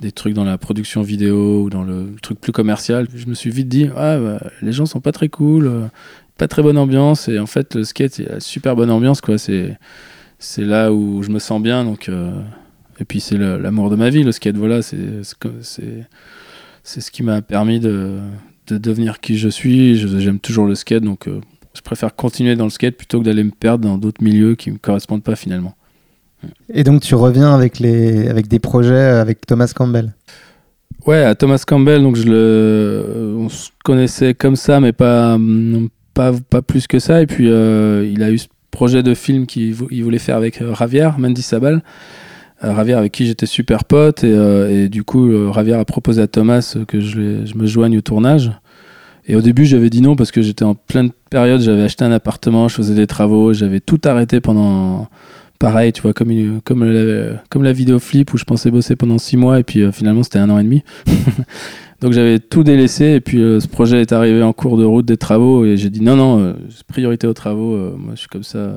des 0.00 0.12
trucs 0.12 0.34
dans 0.34 0.44
la 0.44 0.58
production 0.58 1.02
vidéo 1.02 1.62
ou 1.62 1.70
dans 1.70 1.82
le, 1.82 2.14
truc 2.22 2.40
plus 2.40 2.52
commercial. 2.52 3.06
Je 3.14 3.26
me 3.26 3.34
suis 3.34 3.50
vite 3.50 3.68
dit, 3.68 3.88
ah, 3.96 4.18
bah, 4.18 4.40
les 4.62 4.72
gens 4.72 4.86
sont 4.86 5.00
pas 5.00 5.12
très 5.12 5.28
cool, 5.28 5.66
euh, 5.66 5.86
pas 6.38 6.48
très 6.48 6.62
bonne 6.62 6.78
ambiance, 6.78 7.28
et 7.28 7.38
en 7.38 7.46
fait, 7.46 7.74
le 7.74 7.84
skate, 7.84 8.18
il 8.18 8.28
a 8.28 8.40
super 8.40 8.76
bonne 8.76 8.90
ambiance, 8.90 9.20
quoi. 9.20 9.38
C'est, 9.38 9.78
là 10.58 10.92
où 10.92 11.22
je 11.22 11.30
me 11.30 11.38
sens 11.38 11.62
bien, 11.62 11.84
donc. 11.84 12.10
et 13.00 13.04
puis 13.04 13.20
c'est 13.20 13.38
l'amour 13.38 13.88
de 13.90 13.96
ma 13.96 14.10
vie, 14.10 14.22
le 14.22 14.32
skate, 14.32 14.56
voilà, 14.56 14.82
c'est, 14.82 15.22
ce 16.84 17.10
qui 17.10 17.22
m'a 17.22 17.40
permis 17.40 17.80
de, 17.80 18.18
de 18.66 18.78
devenir 18.78 19.20
qui 19.20 19.38
je 19.38 19.48
suis. 19.48 19.96
J'aime 19.96 20.40
toujours 20.40 20.66
le 20.66 20.74
skate, 20.74 21.04
donc 21.04 21.26
je 21.76 21.82
préfère 21.82 22.14
continuer 22.16 22.56
dans 22.56 22.64
le 22.64 22.70
skate 22.70 22.96
plutôt 22.96 23.20
que 23.20 23.24
d'aller 23.24 23.44
me 23.44 23.50
perdre 23.50 23.86
dans 23.86 23.98
d'autres 23.98 24.22
milieux 24.22 24.54
qui 24.54 24.70
ne 24.70 24.74
me 24.74 24.78
correspondent 24.78 25.22
pas 25.22 25.36
finalement. 25.36 25.74
Et 26.72 26.84
donc 26.84 27.02
tu 27.02 27.14
reviens 27.14 27.54
avec, 27.54 27.78
les, 27.78 28.28
avec 28.28 28.48
des 28.48 28.58
projets 28.58 28.94
avec 28.94 29.46
Thomas 29.46 29.72
Campbell 29.74 30.14
Ouais, 31.06 31.22
à 31.22 31.36
Thomas 31.36 31.62
Campbell, 31.64 32.02
donc 32.02 32.16
je 32.16 32.24
le, 32.24 33.36
on 33.38 33.48
se 33.48 33.70
connaissait 33.84 34.34
comme 34.34 34.56
ça, 34.56 34.80
mais 34.80 34.92
pas, 34.92 35.38
pas, 36.14 36.62
plus 36.62 36.88
que 36.88 36.98
ça. 36.98 37.22
Et 37.22 37.26
puis 37.26 37.48
euh, 37.48 38.10
il 38.12 38.22
a 38.24 38.30
eu 38.30 38.38
ce 38.38 38.48
projet 38.72 39.02
de 39.04 39.14
film 39.14 39.46
qu'il 39.46 39.74
voulait 39.74 40.18
faire 40.18 40.36
avec 40.36 40.60
euh, 40.60 40.74
Javier 40.74 41.10
Mendy 41.16 41.42
Sabal. 41.42 41.82
Euh, 42.64 42.74
Javier 42.74 42.94
avec 42.94 43.12
qui 43.12 43.26
j'étais 43.26 43.46
super 43.46 43.84
pote 43.84 44.24
et, 44.24 44.88
du 44.88 45.04
coup 45.04 45.30
Javier 45.52 45.74
a 45.74 45.84
proposé 45.84 46.22
à 46.22 46.26
Thomas 46.26 46.76
que 46.88 47.00
je 47.00 47.56
me 47.56 47.66
joigne 47.66 47.98
au 47.98 48.00
tournage. 48.00 48.50
Et 49.28 49.34
au 49.34 49.40
début, 49.40 49.64
j'avais 49.64 49.90
dit 49.90 50.00
non 50.00 50.14
parce 50.14 50.30
que 50.30 50.40
j'étais 50.40 50.64
en 50.64 50.74
pleine 50.74 51.10
période, 51.30 51.60
j'avais 51.60 51.82
acheté 51.82 52.04
un 52.04 52.12
appartement, 52.12 52.68
je 52.68 52.76
faisais 52.76 52.94
des 52.94 53.08
travaux, 53.08 53.52
j'avais 53.52 53.80
tout 53.80 54.00
arrêté 54.04 54.40
pendant. 54.40 55.08
Pareil, 55.58 55.92
tu 55.92 56.02
vois, 56.02 56.12
comme, 56.12 56.60
comme, 56.64 56.84
la, 56.84 57.72
vidéo 57.72 57.98
flip 57.98 58.34
où 58.34 58.36
je 58.36 58.44
pensais 58.44 58.70
bosser 58.70 58.96
pendant 58.96 59.18
six 59.18 59.36
mois 59.36 59.58
et 59.58 59.62
puis 59.62 59.82
euh, 59.82 59.92
finalement 59.92 60.22
c'était 60.22 60.38
un 60.38 60.50
an 60.50 60.58
et 60.58 60.64
demi. 60.64 60.82
Donc 62.02 62.12
j'avais 62.12 62.38
tout 62.38 62.62
délaissé 62.62 63.12
et 63.12 63.20
puis 63.20 63.40
euh, 63.40 63.58
ce 63.58 63.68
projet 63.68 64.02
est 64.02 64.12
arrivé 64.12 64.42
en 64.42 64.52
cours 64.52 64.76
de 64.76 64.84
route 64.84 65.06
des 65.06 65.16
travaux 65.16 65.64
et 65.64 65.78
j'ai 65.78 65.88
dit 65.88 66.02
non, 66.02 66.16
non, 66.16 66.40
euh, 66.40 66.52
priorité 66.86 67.26
aux 67.26 67.32
travaux, 67.32 67.96
moi 67.96 68.14
je 68.14 68.20
suis 68.20 68.28
comme 68.28 68.42
ça. 68.42 68.74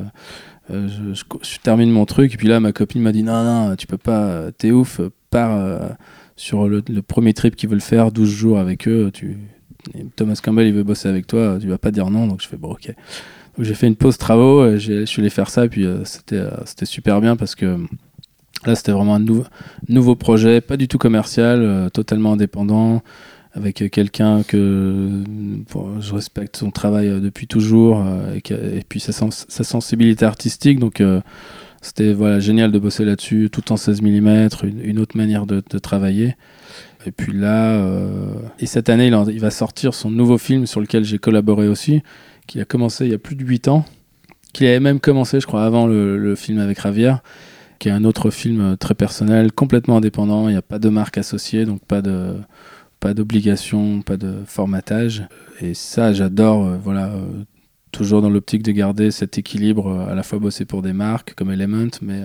Je, 0.71 1.57
termine 1.63 1.89
mon 1.89 2.05
truc 2.05 2.35
et 2.35 2.37
puis 2.37 2.47
là 2.47 2.59
ma 2.59 2.71
copine 2.71 3.01
m'a 3.01 3.11
dit 3.11 3.23
non 3.23 3.43
non 3.43 3.75
tu 3.75 3.87
peux 3.87 3.97
pas 3.97 4.51
t'es 4.55 4.69
ouf 4.69 5.01
pars 5.31 5.97
sur 6.35 6.67
le, 6.67 6.83
premier 7.01 7.33
trip 7.33 7.55
qu'ils 7.55 7.69
veulent 7.69 7.81
faire 7.81 8.11
12 8.11 8.29
jours 8.29 8.59
avec 8.59 8.87
eux 8.87 9.11
Thomas 10.15 10.39
Campbell 10.43 10.67
il 10.67 10.73
veut 10.73 10.83
bosser 10.83 11.09
avec 11.09 11.25
toi, 11.25 11.57
tu 11.59 11.67
vas 11.67 11.79
pas 11.79 11.89
dire 11.89 12.11
non, 12.11 12.27
donc 12.27 12.41
je 12.43 12.47
fais 12.47 12.57
bon 12.57 12.73
ok. 12.73 12.93
J'ai 13.57 13.73
fait 13.73 13.87
une 13.87 13.95
pause 13.95 14.17
travaux, 14.17 14.77
je 14.77 15.05
suis 15.05 15.21
allé 15.21 15.29
faire 15.29 15.49
ça 15.49 15.65
et 15.65 15.69
puis 15.69 15.85
euh, 15.85 16.03
c'était 16.05 16.37
euh, 16.37 16.51
c'était 16.65 16.85
super 16.85 17.19
bien 17.19 17.35
parce 17.35 17.55
que 17.55 17.77
là 18.65 18.75
c'était 18.75 18.91
vraiment 18.91 19.15
un 19.15 19.25
nouveau, 19.87 20.15
projet, 20.15 20.61
pas 20.61 20.77
du 20.77 20.87
tout 20.87 20.97
commercial, 20.97 21.61
euh, 21.61 21.89
totalement 21.89 22.33
indépendant, 22.33 23.01
avec 23.53 23.83
quelqu'un 23.91 24.43
que 24.43 25.23
je 25.99 26.13
respecte 26.13 26.57
son 26.57 26.71
travail 26.71 27.09
depuis 27.19 27.47
toujours 27.47 28.05
et, 28.35 28.41
puis 28.87 28.99
sa, 28.99 29.11
sensibilité 29.63 30.23
artistique 30.23 30.79
donc 30.79 31.01
c'était 31.81 32.13
voilà 32.13 32.39
génial 32.39 32.71
de 32.71 32.79
bosser 32.79 33.05
là-dessus 33.05 33.49
tout 33.51 33.71
en 33.71 33.77
16 33.77 34.01
mm, 34.01 34.49
une, 34.83 34.99
autre 34.99 35.17
manière 35.17 35.45
de, 35.45 35.61
travailler. 35.79 36.35
Et 37.05 37.11
puis 37.11 37.31
là, 37.31 37.71
euh, 37.71 38.33
et 38.59 38.65
cette 38.65 38.89
année, 38.89 39.07
il, 39.07 39.39
va 39.39 39.51
sortir 39.51 39.93
son 39.93 40.11
nouveau 40.11 40.37
film 40.37 40.65
sur 40.65 40.81
lequel 40.81 41.05
j'ai 41.05 41.17
collaboré 41.17 41.67
aussi, 41.69 42.01
qui 42.49 42.59
a 42.59 42.65
commencé 42.65 43.05
il 43.05 43.11
y 43.11 43.13
a 43.13 43.19
plus 43.19 43.35
de 43.35 43.45
8 43.45 43.67
ans, 43.67 43.85
qui 44.53 44.65
avait 44.65 44.79
même 44.79 44.99
commencé, 44.99 45.39
je 45.39 45.45
crois, 45.45 45.63
avant 45.63 45.85
le, 45.85 46.35
film 46.35 46.57
avec 46.57 46.79
Ravière, 46.79 47.21
qui 47.77 47.89
est 47.89 47.91
un 47.91 48.03
autre 48.03 48.31
film 48.31 48.75
très 48.77 48.95
personnel, 48.95 49.51
complètement 49.51 49.97
indépendant. 49.97 50.49
Il 50.49 50.53
n'y 50.53 50.57
a 50.57 50.63
pas 50.63 50.79
de 50.79 50.89
marque 50.89 51.19
associée, 51.19 51.65
donc 51.65 51.85
pas 51.85 52.01
de 52.01 52.33
pas 52.99 53.13
d'obligation, 53.13 54.01
pas 54.01 54.17
de 54.17 54.39
formatage. 54.45 55.23
Et 55.61 55.73
ça, 55.73 56.11
j'adore. 56.11 56.65
Euh, 56.65 56.77
voilà. 56.83 57.09
Euh, 57.09 57.43
toujours 57.91 58.21
dans 58.21 58.29
l'optique 58.29 58.61
de 58.61 58.71
garder 58.71 59.09
cet 59.09 59.39
équilibre, 59.39 60.01
à 60.01 60.13
la 60.13 60.21
fois 60.21 60.37
bosser 60.37 60.63
pour 60.63 60.83
des 60.83 60.93
marques 60.93 61.33
comme 61.33 61.49
Element, 61.49 61.89
mais 62.03 62.21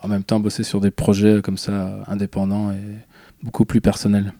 en 0.00 0.06
même 0.06 0.22
temps 0.22 0.38
bosser 0.38 0.62
sur 0.62 0.80
des 0.80 0.92
projets 0.92 1.40
comme 1.42 1.58
ça 1.58 2.04
indépendants 2.06 2.70
et, 2.70 2.76
beaucoup 3.42 3.64
plus 3.64 3.80
personnel. 3.80 4.32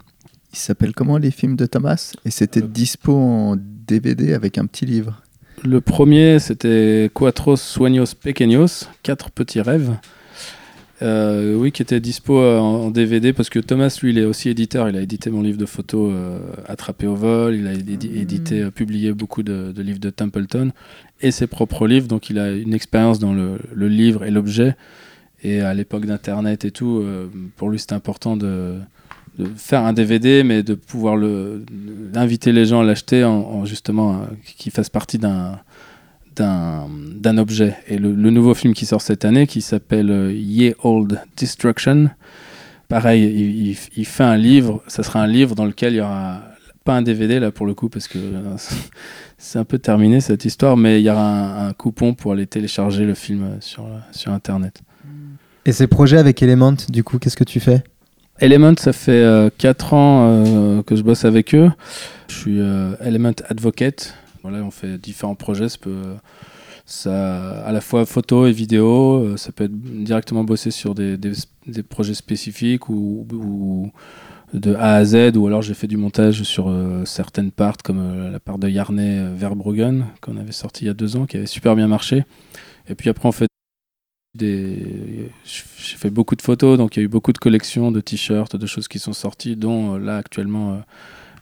Il 0.53 0.59
s'appelle 0.59 0.95
comment 0.95 1.19
les 1.19 1.31
films 1.31 1.57
de 1.57 1.67
Thomas? 1.67 2.15
Et 2.25 2.31
c'était 2.31 2.63
euh. 2.63 2.69
dispo 2.69 3.15
en 3.15 3.57
DVD 3.57 4.35
avec 4.35 4.59
un 4.59 4.67
petit 4.67 4.87
livre. 4.87 5.23
Le 5.65 5.81
premier, 5.81 6.39
c'était 6.39 7.11
Cuatro 7.13 7.57
Sueños 7.57 8.15
Pequeños, 8.21 8.87
Quatre 9.03 9.31
petits 9.31 9.61
rêves. 9.61 9.97
Euh, 11.01 11.55
oui, 11.55 11.71
qui 11.71 11.83
était 11.83 12.01
dispo 12.01 12.41
euh, 12.41 12.59
en, 12.59 12.91
DVD 12.91 13.33
parce 13.33 13.51
que 13.51 13.61
Thomas, 13.61 13.97
lui, 14.03 14.11
il 14.11 14.19
est 14.19 14.25
aussi 14.25 14.49
éditeur. 14.49 14.89
Il 14.89 14.97
a 14.97 15.01
édité 15.01 15.31
mon 15.31 15.43
livre 15.43 15.59
de 15.59 15.67
photos 15.67 16.13
Attrapé 16.67 17.07
au 17.07 17.15
vol. 17.15 17.55
Il 17.55 17.67
a 17.67 17.73
édité, 17.73 18.65
mmh. 18.65 18.71
publié 18.73 19.13
beaucoup 19.13 19.43
de, 19.43 19.73
livres 19.81 20.01
de 20.01 20.11
Templeton 20.11 20.73
et 21.21 21.31
ses 21.31 21.47
propres 21.47 21.87
livres. 21.87 22.09
Donc, 22.09 22.31
il 22.31 22.39
a 22.39 22.51
une 22.51 22.75
expérience 22.75 23.19
dans 23.19 23.33
le, 23.33 23.59
le 23.73 23.89
livre 23.89 24.25
et 24.25 24.31
l'objet 24.31 24.77
et 25.43 25.61
à 25.61 25.75
l'époque 25.75 26.07
d'Internet 26.07 26.65
et 26.65 26.71
tout, 26.71 26.99
euh, 26.99 27.29
pour 27.57 27.71
lui, 27.71 27.79
c'était 27.79 27.95
important 27.95 28.37
de, 28.37 28.75
faire 29.57 29.85
un 29.85 29.93
DVD, 29.93 30.43
mais 30.43 30.63
de 30.63 30.75
pouvoir 30.75 31.17
le, 31.17 31.65
d'inviter 32.13 32.53
les 32.53 32.67
gens 32.67 32.81
à 32.81 32.85
l'acheter 32.85 33.25
en, 33.25 33.65
justement 33.65 34.15
euh, 34.15 34.25
qu'il 34.57 34.73
fasse 34.73 34.91
partie 34.91 35.19
d'un, 35.19 35.59
objet. 37.39 37.77
Et 37.87 37.99
le, 37.99 38.13
nouveau 38.13 38.55
film 38.55 38.75
qui 38.75 38.87
sort 38.87 39.03
cette 39.03 39.25
année, 39.25 39.47
qui 39.47 39.61
s'appelle 39.61 40.11
euh, 40.11 40.33
Ye 40.33 40.75
Old 40.83 41.21
Destruction, 41.37 42.11
pareil, 42.89 43.77
il, 43.95 44.05
fait 44.07 44.25
un 44.25 44.37
livre, 44.37 44.83
ça 44.89 45.03
sera 45.03 45.23
un 45.23 45.27
livre 45.27 45.55
dans 45.55 45.67
lequel 45.67 45.95
il 45.95 45.97
y 45.97 46.01
aura 46.01 46.43
pas 46.85 46.95
un 46.95 47.03
DVD 47.03 47.39
là 47.39 47.51
pour 47.51 47.67
le 47.67 47.75
coup, 47.75 47.89
parce 47.89 48.09
que 48.09 48.19
c'est 49.39 49.59
un 49.59 49.65
peu 49.65 49.79
terminé 49.79 50.21
cette 50.21 50.45
histoire, 50.45 50.77
mais 50.77 51.01
il 51.01 51.05
y 51.05 51.11
aura 51.11 51.65
un, 51.65 51.69
un 51.69 51.73
coupon 51.73 52.15
pour 52.15 52.33
aller 52.33 52.47
télécharger 52.47 53.05
le 53.05 53.15
film 53.15 53.59
sur, 53.61 53.87
sur 54.11 54.33
Internet. 54.33 54.83
Et 55.65 55.73
ces 55.73 55.87
projets 55.87 56.17
avec 56.17 56.43
Element, 56.43 56.77
du 56.89 57.05
coup, 57.05 57.19
qu'est-ce 57.19 57.37
que 57.37 57.45
tu 57.45 57.61
fais? 57.61 57.85
Element, 58.41 58.75
ça 58.79 58.93
fait 58.93 59.53
4 59.59 59.93
euh, 59.93 59.97
ans 59.97 60.29
euh, 60.31 60.83
que 60.83 60.95
je 60.95 61.03
bosse 61.03 61.25
avec 61.25 61.55
eux. 61.55 61.71
Je 62.29 62.35
suis 62.35 62.61
euh, 62.61 62.95
Element 63.01 63.35
Advocate. 63.49 64.15
Voilà, 64.43 64.59
on 64.59 64.71
fait 64.71 64.97
différents 64.99 65.35
projets. 65.35 65.67
Ça 66.87 67.65
à 67.65 67.73
la 67.73 67.81
fois 67.81 68.07
photo 68.07 68.47
et 68.47 68.53
vidéo. 68.53 69.37
Ça 69.37 69.51
peut 69.53 69.65
être 69.65 69.77
directement 70.05 70.45
bosser 70.45 70.71
sur 70.71 70.95
des, 70.95 71.19
projets 71.89 72.15
spécifiques 72.15 72.89
ou, 72.89 73.91
de 74.55 74.75
A 74.77 74.95
à 74.95 75.05
Z. 75.05 75.37
Ou 75.37 75.47
alors 75.49 75.61
j'ai 75.61 75.75
fait 75.75 75.89
du 75.89 75.97
montage 75.97 76.45
sur 76.45 76.73
certaines 77.05 77.51
parts, 77.51 77.79
comme 77.85 78.31
la 78.31 78.41
part 78.41 78.59
de 78.59 78.69
Yarnay 78.69 79.35
Verbruggen, 79.35 80.07
qu'on 80.23 80.37
avait 80.37 80.53
sorti 80.53 80.85
il 80.85 80.87
y 80.87 80.91
a 80.91 80.95
deux 80.95 81.17
ans, 81.17 81.27
qui 81.27 81.37
avait 81.37 81.47
super 81.47 81.75
bien 81.75 81.89
marché. 81.89 82.25
Et 82.89 82.95
puis 82.95 83.11
après, 83.11 83.29
on 83.29 83.33
fait 83.33 83.49
j'ai 84.37 85.31
fait 85.45 86.11
beaucoup 86.11 86.37
de 86.37 86.43
photos, 86.43 86.79
donc 86.79 86.97
il 86.97 87.01
y 87.01 87.03
a 87.03 87.05
eu 87.05 87.09
beaucoup 87.09 87.33
de 87.33 87.39
collections 87.39 87.91
de 87.91 88.01
t-shirts, 88.01 88.57
de 88.57 88.67
choses 88.67 88.89
qui 88.89 88.99
sont 88.99 89.13
sorties, 89.13 89.57
dont 89.57 89.95
euh, 89.95 89.99
là 89.99 90.17
actuellement 90.19 90.73
euh, 90.73 90.77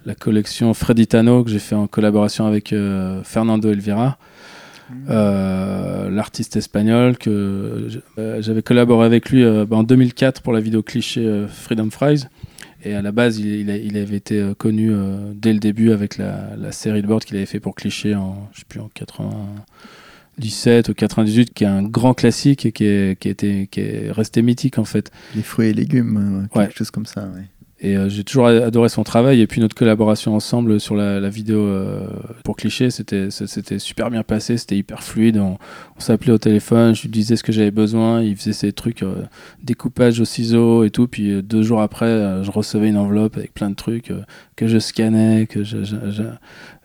la 0.05 0.15
collection 0.15 0.73
Freddy 0.73 1.07
Tano 1.07 1.43
que 1.43 1.51
j'ai 1.51 1.59
fait 1.59 1.75
en 1.75 1.87
collaboration 1.87 2.47
avec 2.47 2.73
euh, 2.73 3.23
Fernando 3.25 3.71
Elvira. 3.71 4.19
l'artiste 5.09 6.57
espagnol 6.57 7.19
que 7.19 7.89
j'avais 8.39 8.63
collaboré 8.63 9.05
avec 9.05 9.31
lui 9.31 9.45
bah, 9.67 9.77
en 9.77 9.83
2004 9.83 10.43
pour 10.43 10.53
la 10.53 10.61
vidéo 10.61 10.83
cliché 10.83 11.47
Freedom 11.49 11.91
Fries. 11.91 12.27
Et 12.85 12.95
à 12.95 13.03
la 13.03 13.11
base, 13.11 13.41
il, 13.41 13.69
avait 13.97 14.17
été 14.17 14.53
connu 14.57 14.93
dès 15.35 15.53
le 15.53 15.59
début 15.59 15.91
avec 15.91 16.19
la, 16.19 16.71
série 16.71 17.03
de 17.03 17.09
board 17.09 17.25
qu'il 17.25 17.37
avait 17.37 17.47
fait 17.47 17.59
pour 17.59 17.75
cliché 17.75 18.15
en, 18.15 18.49
je 18.53 18.61
sais 18.61 18.65
plus, 18.69 18.79
en 18.79 18.91
97 20.37 20.89
ou 20.89 20.95
98, 20.95 21.55
qui 21.55 21.65
est 21.65 21.67
un 21.67 21.83
grand 21.83 22.15
classique 22.15 22.67
et 22.67 22.73
qui 22.73 22.85
est, 22.85 23.19
qui, 23.19 23.29
était, 23.29 23.69
qui 23.71 23.81
est 23.81 24.11
resté 24.11 24.43
mythique 24.43 24.79
en 24.79 24.85
fait. 24.85 25.11
Les 25.35 25.43
fruits 25.43 25.69
et 25.69 25.75
légumes, 25.75 26.49
quelque 26.53 26.77
chose 26.77 26.91
comme 26.91 27.07
ça. 27.07 27.23
Ouais. 27.35 27.45
Et 27.79 27.95
euh, 27.95 28.09
j'ai 28.09 28.25
toujours 28.25 28.47
adoré 28.47 28.89
son 28.89 29.03
travail. 29.03 29.41
Et 29.41 29.47
puis 29.47 29.61
notre 29.61 29.75
collaboration 29.75 30.35
ensemble 30.35 30.81
sur 30.81 30.95
la, 30.95 31.21
la 31.21 31.29
vidéo 31.29 31.59
euh, 31.59 32.09
pour 32.43 32.57
cliché, 32.57 32.91
c'était 32.91 33.29
super 33.79 34.11
bien 34.11 34.23
passé, 34.23 34.57
c'était 34.57 34.77
hyper 34.77 35.03
fluide. 35.03 35.37
On, 35.37 35.59
on 35.97 36.01
s'appelait 36.01 36.33
au 36.33 36.39
téléphone, 36.39 36.95
je 36.95 37.03
lui 37.03 37.11
disais 37.11 37.37
ce 37.37 37.45
que 37.45 37.53
j'avais 37.53 37.71
besoin, 37.71 38.23
il 38.23 38.35
faisait 38.37 38.55
ses 38.55 38.73
trucs 38.73 39.03
euh, 39.03 39.25
découpage 39.63 40.21
au 40.21 40.25
ciseau 40.25 40.85
et 40.85 40.91
tout. 40.91 41.07
Puis 41.07 41.43
deux 41.43 41.63
jours 41.63 41.83
après, 41.83 42.43
je 42.43 42.51
recevais 42.51 42.89
une 42.89 42.97
enveloppe 42.97 43.37
avec 43.37 43.53
plein 43.53 43.69
de 43.69 43.75
trucs 43.77 44.11
que 44.57 44.67
je 44.67 44.79
scannais, 44.79 45.47
que 45.47 45.63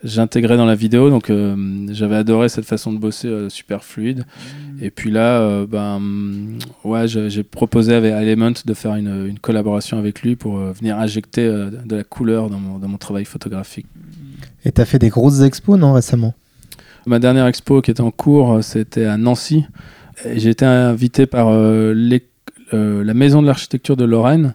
j'intégrais 0.04 0.58
dans 0.58 0.66
la 0.66 0.76
vidéo. 0.76 1.10
Donc 1.10 1.32
j'avais 1.92 2.16
adoré 2.16 2.50
cette 2.50 2.66
façon 2.66 2.94
de 2.94 2.98
bosser 2.98 3.48
super 3.50 3.84
fluide. 3.84 4.20
Mmh. 4.20 4.84
Et 4.84 4.90
puis 4.90 5.12
là, 5.12 5.66
ben 5.66 6.02
ouais, 6.84 7.08
j'ai 7.08 7.44
proposé 7.44 7.94
avec 7.94 8.14
Element 8.14 8.54
de 8.66 8.74
faire 8.74 8.96
une, 8.96 9.28
une 9.28 9.40
collaboration 9.40 9.98
avec 9.98 10.22
lui 10.22 10.36
pour 10.36 10.58
venir 10.58 10.98
injecter 10.98 11.46
euh, 11.46 11.70
de 11.70 11.96
la 11.96 12.04
couleur 12.04 12.50
dans 12.50 12.60
mon, 12.60 12.80
dans 12.80 12.88
mon 12.88 12.98
travail 12.98 13.26
photographique. 13.26 13.86
Et 14.66 14.72
tu 14.72 14.82
as 14.82 14.86
fait 14.86 15.00
des 15.00 15.10
grosses 15.10 15.42
expos, 15.42 15.80
non, 15.80 15.94
récemment? 15.94 16.34
Ma 17.06 17.20
dernière 17.20 17.48
expo 17.48 17.82
qui 17.82 17.92
était 17.92 18.02
en 18.02 18.12
cours, 18.12 18.54
euh, 18.54 18.62
c'était 18.62 19.06
à 19.06 19.18
Nancy. 19.18 19.66
J'ai 20.36 20.50
été 20.50 20.66
invité 20.66 21.26
par 21.26 21.48
euh, 21.50 21.94
la 22.72 23.14
Maison 23.14 23.42
de 23.42 23.48
l'architecture 23.48 23.98
de 23.98 24.06
Lorraine 24.06 24.54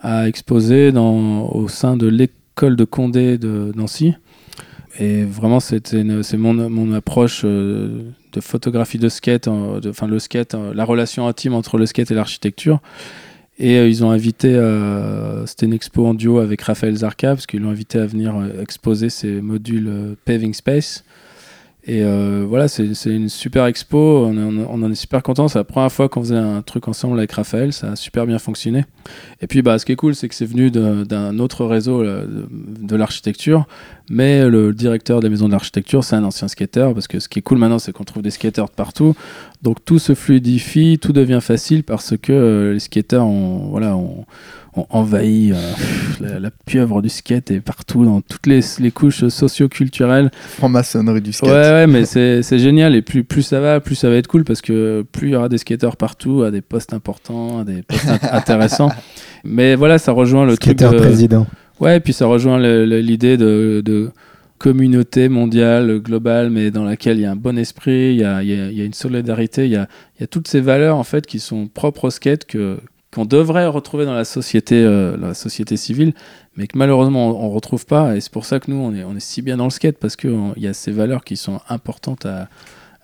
à 0.00 0.28
exposer 0.28 0.90
dans, 0.92 1.48
au 1.48 1.68
sein 1.68 1.96
de 1.96 2.06
l'école 2.06 2.76
de 2.76 2.84
Condé 2.84 3.38
de 3.38 3.72
Nancy. 3.76 4.14
Et 4.98 5.24
vraiment, 5.24 5.60
c'est 5.60 5.92
mon, 6.34 6.54
mon 6.70 6.92
approche 6.92 7.44
de 7.44 8.40
photographie 8.40 8.98
de 8.98 9.08
skate, 9.08 9.48
enfin 9.48 10.06
le 10.06 10.18
skate, 10.18 10.54
la 10.74 10.84
relation 10.84 11.26
intime 11.26 11.54
entre 11.54 11.78
le 11.78 11.86
skate 11.86 12.10
et 12.10 12.14
l'architecture. 12.14 12.80
Et 13.58 13.78
euh, 13.78 13.88
ils 13.88 14.04
ont 14.04 14.10
invité, 14.10 14.54
euh, 14.54 15.46
c'était 15.46 15.66
une 15.66 15.72
expo 15.72 16.06
en 16.06 16.14
duo 16.14 16.40
avec 16.40 16.60
Raphaël 16.62 16.94
Zarka, 16.94 17.28
parce 17.28 17.46
qu'ils 17.46 17.60
l'ont 17.60 17.70
invité 17.70 17.98
à 17.98 18.06
venir 18.06 18.36
euh, 18.36 18.60
exposer 18.60 19.08
ses 19.08 19.40
modules 19.40 20.16
Paving 20.24 20.52
Space. 20.52 21.04
Et 21.88 22.02
voilà, 22.44 22.66
c'est 22.66 22.84
une 23.06 23.28
super 23.28 23.66
expo, 23.66 24.26
on, 24.26 24.82
en 24.82 24.90
est 24.90 24.96
super 24.96 25.22
content. 25.22 25.46
C'est 25.46 25.58
la 25.58 25.64
première 25.64 25.92
fois 25.92 26.08
qu'on 26.08 26.20
faisait 26.20 26.36
un 26.36 26.60
truc 26.62 26.88
ensemble 26.88 27.16
avec 27.18 27.30
Raphaël, 27.30 27.72
ça 27.72 27.92
a 27.92 27.96
super 27.96 28.26
bien 28.26 28.40
fonctionné. 28.40 28.84
Et 29.40 29.46
puis, 29.46 29.62
bah, 29.62 29.78
ce 29.78 29.86
qui 29.86 29.92
est 29.92 29.96
cool, 29.96 30.16
c'est 30.16 30.28
que 30.28 30.34
c'est 30.34 30.46
venu 30.46 30.72
d'un 30.72 31.38
autre 31.38 31.64
réseau 31.64 32.02
de, 32.02 32.48
de 32.50 32.96
l'architecture, 32.96 33.68
mais 34.10 34.48
le 34.48 34.72
directeur 34.72 35.20
de 35.20 35.26
la 35.26 35.30
maison 35.30 35.46
de 35.46 35.52
l'architecture, 35.52 36.02
c'est 36.02 36.16
un 36.16 36.24
ancien 36.24 36.48
skater, 36.48 36.90
parce 36.92 37.06
que 37.06 37.20
ce 37.20 37.28
qui 37.28 37.38
est 37.38 37.42
cool 37.42 37.58
maintenant, 37.58 37.78
c'est 37.78 37.92
qu'on 37.92 38.04
trouve 38.04 38.22
des 38.22 38.30
skaters 38.30 38.66
de 38.66 38.74
partout. 38.74 39.14
Donc 39.66 39.84
tout 39.84 39.98
se 39.98 40.14
fluidifie, 40.14 40.96
tout 41.02 41.12
devient 41.12 41.40
facile 41.42 41.82
parce 41.82 42.14
que 42.16 42.32
euh, 42.32 42.72
les 42.74 42.78
skaters 42.78 43.26
ont, 43.26 43.66
voilà, 43.68 43.96
ont, 43.96 44.24
envahi 44.90 45.50
euh, 45.52 46.38
la, 46.38 46.52
pieuvre 46.52 47.02
du 47.02 47.08
skate 47.08 47.50
et 47.50 47.58
partout, 47.58 48.04
dans 48.04 48.20
toutes 48.20 48.46
les, 48.46 48.60
les 48.78 48.92
couches 48.92 49.26
socio-culturelles. 49.26 50.30
Franc-maçonnerie 50.50 51.20
du 51.20 51.32
skate. 51.32 51.48
Ouais, 51.48 51.56
ouais 51.56 51.86
mais 51.88 52.04
c'est 52.04 52.58
génial. 52.60 52.94
Et 52.94 53.02
plus, 53.02 53.24
plus 53.24 53.42
ça 53.42 53.58
va, 53.58 53.80
plus 53.80 53.96
ça 53.96 54.08
va 54.08 54.14
être 54.14 54.28
cool 54.28 54.44
parce 54.44 54.60
que 54.60 55.04
plus 55.10 55.30
il 55.30 55.32
y 55.32 55.34
aura 55.34 55.48
des 55.48 55.58
skaters 55.58 55.96
partout, 55.96 56.44
à 56.44 56.52
des 56.52 56.60
postes 56.60 56.92
importants, 56.92 57.58
à 57.58 57.64
des 57.64 57.82
postes 57.82 58.06
intéressants. 58.30 58.92
Mais 59.42 59.74
voilà, 59.74 59.98
ça 59.98 60.12
rejoint 60.12 60.46
le 60.46 60.54
Skater 60.54 60.86
truc. 60.86 61.00
président. 61.00 61.44
Ouais, 61.80 61.96
et 61.96 62.00
puis 62.00 62.12
ça 62.12 62.26
rejoint 62.26 62.60
l'idée 62.60 63.36
de, 63.36 63.82
de, 63.84 64.12
communauté 64.58 65.28
mondiale, 65.28 66.00
globale, 66.00 66.50
mais 66.50 66.70
dans 66.70 66.84
laquelle 66.84 67.18
il 67.18 67.22
y 67.22 67.26
a 67.26 67.32
un 67.32 67.36
bon 67.36 67.58
esprit, 67.58 68.12
il 68.12 68.20
y 68.20 68.24
a, 68.24 68.42
il 68.42 68.48
y 68.48 68.80
a, 68.80 68.84
une 68.84 68.94
solidarité, 68.94 69.66
il 69.66 69.72
y 69.72 69.76
a, 69.76 69.88
il 70.16 70.22
y 70.22 70.24
a, 70.24 70.26
toutes 70.26 70.48
ces 70.48 70.60
valeurs 70.60 70.96
en 70.96 71.04
fait 71.04 71.26
qui 71.26 71.38
sont 71.38 71.68
propres 71.68 72.04
au 72.04 72.10
skate 72.10 72.44
que 72.44 72.78
qu'on 73.14 73.24
devrait 73.24 73.66
retrouver 73.66 74.04
dans 74.04 74.14
la 74.14 74.24
société, 74.26 74.74
euh, 74.84 75.16
la 75.16 75.32
société 75.32 75.78
civile, 75.78 76.12
mais 76.56 76.66
que 76.66 76.76
malheureusement 76.76 77.40
on, 77.40 77.48
ne 77.48 77.54
retrouve 77.54 77.86
pas. 77.86 78.14
Et 78.14 78.20
c'est 78.20 78.32
pour 78.32 78.44
ça 78.44 78.60
que 78.60 78.70
nous 78.70 78.76
on 78.76 78.94
est, 78.94 79.04
on 79.04 79.16
est 79.16 79.20
si 79.20 79.40
bien 79.42 79.56
dans 79.56 79.64
le 79.64 79.70
skate 79.70 79.96
parce 79.98 80.16
qu'il 80.16 80.52
y 80.56 80.66
a 80.66 80.74
ces 80.74 80.92
valeurs 80.92 81.24
qui 81.24 81.36
sont 81.36 81.60
importantes 81.68 82.26
à, 82.26 82.48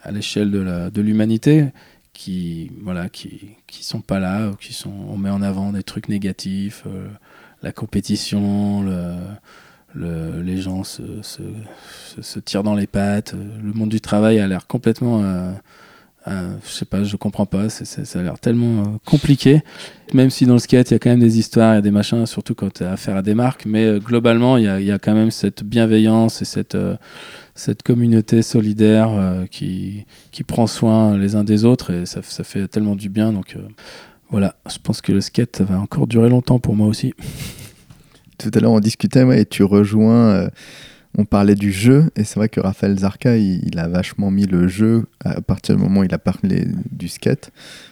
à 0.03 0.11
l'échelle 0.11 0.51
de 0.51 1.01
l'humanité 1.01 1.69
qui 2.13 2.71
voilà 2.83 3.09
qui 3.09 3.57
qui 3.67 3.85
sont 3.85 4.01
pas 4.01 4.19
là 4.19 4.51
ou 4.51 4.57
qui 4.57 4.75
sont 4.75 4.93
on 5.09 5.17
met 5.17 5.31
en 5.31 5.43
avant 5.43 5.73
des 5.73 5.83
trucs 5.83 6.09
négatifs 6.09 6.83
euh, 6.87 7.09
la 7.63 7.73
compétition 7.73 8.83
le, 8.83 9.15
le, 9.95 10.43
les 10.43 10.59
gens 10.59 10.85
se, 10.85 11.03
se, 11.23 11.43
se, 12.21 12.39
tirent 12.39 12.63
dans 12.63 12.75
les 12.75 12.87
pattes. 12.87 13.35
Le 13.35 13.73
monde 13.73 13.91
du 13.91 14.01
travail 14.01 14.41
a 14.41 14.47
l'air 14.47 14.67
complètement 14.67 15.23
euh, 15.23 15.53
euh, 16.29 16.55
je 16.65 16.71
sais 16.71 16.85
pas 16.85 17.03
je 17.05 17.17
comprends 17.17 17.47
pas. 17.47 17.69
Ça 17.69 18.19
a 18.19 18.23
l'air 18.23 18.39
tellement 18.39 18.83
euh, 18.83 18.87
compliqué. 19.05 19.63
Même 20.15 20.31
si 20.31 20.47
dans 20.47 20.55
le 20.55 20.59
skate 20.59 20.91
il 20.91 20.95
y 20.95 20.97
a 20.97 20.99
quand 20.99 21.11
même 21.11 21.21
des 21.21 21.39
histoires 21.39 21.73
a 21.73 21.81
des 21.81 21.91
machins 21.91 22.27
surtout 22.27 22.55
quand 22.55 22.73
tu 22.73 22.85
as 22.85 22.93
affaire 22.93 23.17
à 23.17 23.23
des 23.23 23.35
marques. 23.35 23.67
Mais 23.67 23.99
globalement 23.99 24.57
il 24.57 24.65
y 24.65 24.69
a, 24.69 24.81
y 24.81 24.91
a, 24.93 24.99
quand 24.99 25.15
même 25.15 25.31
cette 25.31 25.65
bienveillance 25.65 26.43
et 26.43 26.45
cette 26.45 26.77
cette 27.55 27.83
communauté 27.83 28.43
solidaire 28.43 29.11
euh, 29.11 29.47
qui, 29.47 30.07
qui 30.31 30.43
prend 30.45 30.67
soin 30.67 31.17
les 31.19 31.37
uns 31.37 31.45
des 31.45 31.65
autres. 31.65 31.93
Et 31.93 32.07
ça, 32.07 32.21
ça 32.23 32.45
fait 32.45 32.69
tellement 32.69 32.97
du 32.97 33.09
bien. 33.09 33.33
Donc 33.33 33.57
euh, 33.57 33.61
voilà, 34.31 34.57
je 34.71 34.79
pense 34.79 35.01
que 35.01 35.13
le 35.13 35.21
skate 35.21 35.61
va 35.61 35.79
encore 35.79 36.07
durer 36.07 36.29
longtemps 36.29 36.59
pour 36.59 36.75
moi 36.75 36.87
aussi. 36.87 37.15
Tout 38.39 38.51
à 38.55 38.61
l'heure 38.61 38.73
on 38.73 38.81
discutait 38.81 39.41
et 39.41 39.47
tu 39.47 39.63
rejoins, 39.63 40.31
euh, 40.31 40.49
on 41.17 41.25
parlait 41.25 41.55
du 41.55 41.73
jeu 41.73 42.11
et 42.17 42.25
c'est 42.25 42.37
vrai 42.37 42.49
que 42.49 42.61
Raphaël 42.61 42.99
Zarka 42.99 43.37
il, 43.37 43.79
a 43.79 43.89
vachement 43.89 44.31
mis 44.31 44.47
le 44.47 44.69
jeu 44.69 45.05
à 45.25 45.41
partir 45.41 45.77
du 45.77 45.83
moment 45.83 46.01
où 46.01 46.05
il 46.05 46.15
a 46.15 46.19
parlé 46.19 46.67
du 46.91 47.09
skate. 47.09 47.51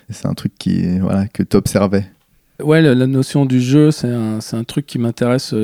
C'est 0.08 0.26
un 0.26 0.34
truc 0.34 0.52
qui, 0.58 0.98
voilà, 0.98 1.28
que 1.28 1.42
tu 1.42 1.56
observais. 1.56 2.06
Ouais, 2.62 2.82
la, 2.82 3.06
notion 3.06 3.46
du 3.46 3.60
jeu, 3.60 3.90
c'est 3.90 4.12
un, 4.12 4.38
un, 4.52 4.64
truc 4.64 4.86
qui 4.86 4.98
m'intéresse 4.98 5.54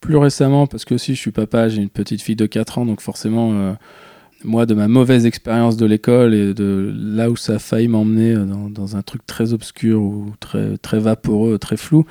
plus 0.00 0.16
récemment, 0.16 0.66
parce 0.66 0.84
que 0.84 0.94
aussi 0.94 1.14
je 1.14 1.20
suis 1.20 1.30
papa, 1.30 1.68
j'ai 1.68 1.82
une 1.82 1.90
petite 1.90 2.22
fille 2.22 2.36
de 2.36 2.46
4 2.46 2.78
ans, 2.78 2.86
donc 2.86 3.00
forcément, 3.00 3.52
euh, 3.52 3.72
moi, 4.44 4.64
de 4.64 4.74
ma 4.74 4.88
mauvaise 4.88 5.26
expérience 5.26 5.76
de 5.76 5.84
l'école 5.84 6.34
et 6.34 6.54
de 6.54 6.92
là 6.96 7.30
où 7.30 7.36
ça 7.36 7.54
a 7.54 7.58
failli 7.58 7.88
m'emmener 7.88 8.32
euh, 8.32 8.46
dans, 8.70 8.96
un 8.96 9.02
truc 9.02 9.26
très 9.26 9.52
obscur 9.52 10.00
ou 10.00 10.32
très, 10.40 10.78
très 10.78 10.98
vaporeux, 10.98 11.58
très 11.58 11.76
flou, 11.76 12.06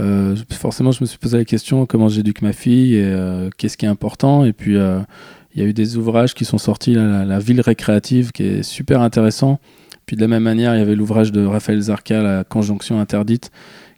euh, 0.00 0.36
forcément, 0.50 0.92
je 0.92 1.02
me 1.02 1.06
suis 1.06 1.18
posé 1.18 1.38
la 1.38 1.44
question 1.44 1.86
comment 1.86 2.08
j'éduque 2.08 2.42
ma 2.42 2.52
fille 2.52 2.94
et 2.96 3.48
qu'est-ce 3.56 3.76
qui 3.76 3.84
est 3.86 3.88
important? 3.88 4.44
Et 4.44 4.52
puis, 4.52 4.74
il 4.74 5.60
y 5.60 5.64
a 5.64 5.64
eu 5.64 5.72
des 5.72 5.96
ouvrages 5.96 6.34
qui 6.34 6.44
sont 6.44 6.58
sortis, 6.58 6.94
la, 6.94 7.38
ville 7.38 7.60
récréative, 7.60 8.32
qui 8.32 8.44
est 8.44 8.62
super 8.62 9.00
intéressant. 9.00 9.58
Puis 10.06 10.16
de 10.16 10.20
la 10.20 10.28
même 10.28 10.42
manière, 10.42 10.74
il 10.74 10.78
y 10.78 10.82
avait 10.82 10.94
l'ouvrage 10.94 11.32
de 11.32 11.44
Raphaël 11.44 11.80
Zarka, 11.80 12.22
La 12.22 12.44
conjonction 12.44 13.00
interdite, 13.00 13.50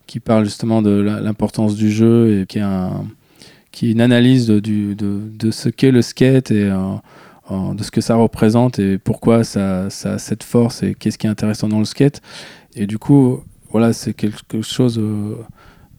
qui 0.06 0.20
parle 0.20 0.44
justement 0.44 0.82
de 0.82 0.90
l'importance 0.90 1.76
du 1.76 1.90
jeu 1.90 2.40
et 2.40 2.46
qui 2.46 2.58
est 2.58 2.64
qui 3.72 3.92
une 3.92 4.00
analyse 4.00 4.46
de, 4.46 4.58
de, 4.60 5.50
ce 5.50 5.68
qu'est 5.68 5.90
le 5.90 6.02
skate 6.02 6.50
et 6.50 6.70
euh, 7.50 7.74
de 7.74 7.82
ce 7.82 7.90
que 7.90 8.00
ça 8.00 8.14
représente 8.14 8.78
et 8.78 8.98
pourquoi 8.98 9.44
ça, 9.44 9.90
ça 9.90 10.14
a 10.14 10.18
cette 10.18 10.42
force 10.42 10.82
et 10.82 10.94
qu'est-ce 10.94 11.18
qui 11.18 11.26
est 11.26 11.30
intéressant 11.30 11.68
dans 11.68 11.78
le 11.78 11.84
skate. 11.84 12.20
Et 12.74 12.86
du 12.86 12.98
coup, 12.98 13.42
voilà, 13.70 13.92
c'est 13.92 14.14
quelque 14.14 14.62
chose 14.62 14.98
euh, 14.98 15.36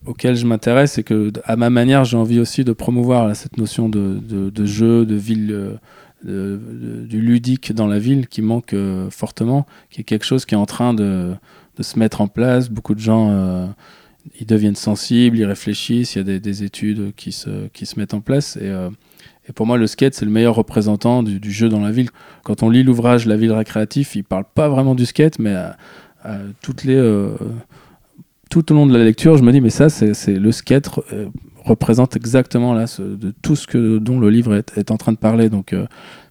auquel 0.05 0.35
je 0.35 0.45
m'intéresse 0.45 0.97
et 0.97 1.03
que, 1.03 1.31
à 1.43 1.55
ma 1.55 1.69
manière, 1.69 2.03
j'ai 2.03 2.17
envie 2.17 2.39
aussi 2.39 2.63
de 2.63 2.73
promouvoir 2.73 3.35
cette 3.35 3.57
notion 3.57 3.89
de, 3.89 4.65
jeu, 4.65 5.05
de 5.05 5.15
ville. 5.15 5.51
Euh, 5.53 5.77
du 6.23 7.19
ludique 7.19 7.73
dans 7.73 7.87
la 7.87 7.97
ville 7.97 8.27
qui 8.27 8.43
manque 8.43 8.75
fortement, 9.09 9.65
qui 9.89 10.01
est 10.01 10.03
quelque 10.03 10.23
chose 10.23 10.45
qui 10.45 10.53
est 10.53 10.57
en 10.57 10.67
train 10.67 10.93
de, 10.93 11.33
se 11.79 11.97
mettre 11.97 12.21
en 12.21 12.27
place. 12.27 12.69
Beaucoup 12.69 12.93
de 12.93 12.99
gens 12.99 13.73
ils 14.39 14.45
deviennent 14.45 14.75
sensibles, 14.75 15.37
ils 15.37 15.45
réfléchissent, 15.45 16.15
il 16.15 16.27
y 16.27 16.35
a 16.35 16.39
des, 16.39 16.63
études 16.63 17.13
qui 17.15 17.31
se, 17.31 17.67
qui 17.69 17.85
se 17.85 17.99
mettent 17.99 18.13
en 18.13 18.21
place. 18.21 18.57
Et, 18.57 18.69
euh, 18.69 18.89
pour 19.55 19.65
moi, 19.65 19.77
le 19.77 19.87
skate, 19.87 20.13
c'est 20.13 20.25
le 20.25 20.31
meilleur 20.31 20.55
représentant 20.55 21.23
du, 21.23 21.51
jeu 21.51 21.67
dans 21.67 21.81
la 21.81 21.91
ville. 21.91 22.09
Quand 22.43 22.63
on 22.63 22.69
lit 22.69 22.83
l'ouvrage 22.83 23.25
La 23.25 23.35
ville 23.35 23.51
récréative, 23.51 24.09
il 24.15 24.23
parle 24.23 24.45
pas 24.53 24.69
vraiment 24.69 24.95
du 24.95 25.05
skate, 25.05 25.39
mais 25.39 25.55
toutes 26.61 26.83
les, 26.83 26.95
euh, 26.95 27.35
tout 28.51 28.69
au 28.71 28.75
long 28.75 28.85
de 28.85 28.95
la 28.95 29.03
lecture, 29.03 29.37
je 29.37 29.43
me 29.43 29.51
dis, 29.53 29.61
mais 29.61 29.69
ça, 29.69 29.89
c'est 29.89 30.33
le 30.33 30.51
skate 30.51 30.89
euh, 31.13 31.27
représente 31.63 32.17
exactement 32.17 32.73
là, 32.73 32.85
de 32.99 33.33
tout 33.41 33.55
ce 33.55 33.97
dont 33.97 34.19
le 34.19 34.29
livre 34.29 34.61
est, 34.75 34.91
en 34.91 34.97
train 34.97 35.13
de 35.13 35.17
parler. 35.17 35.49
Donc, 35.49 35.73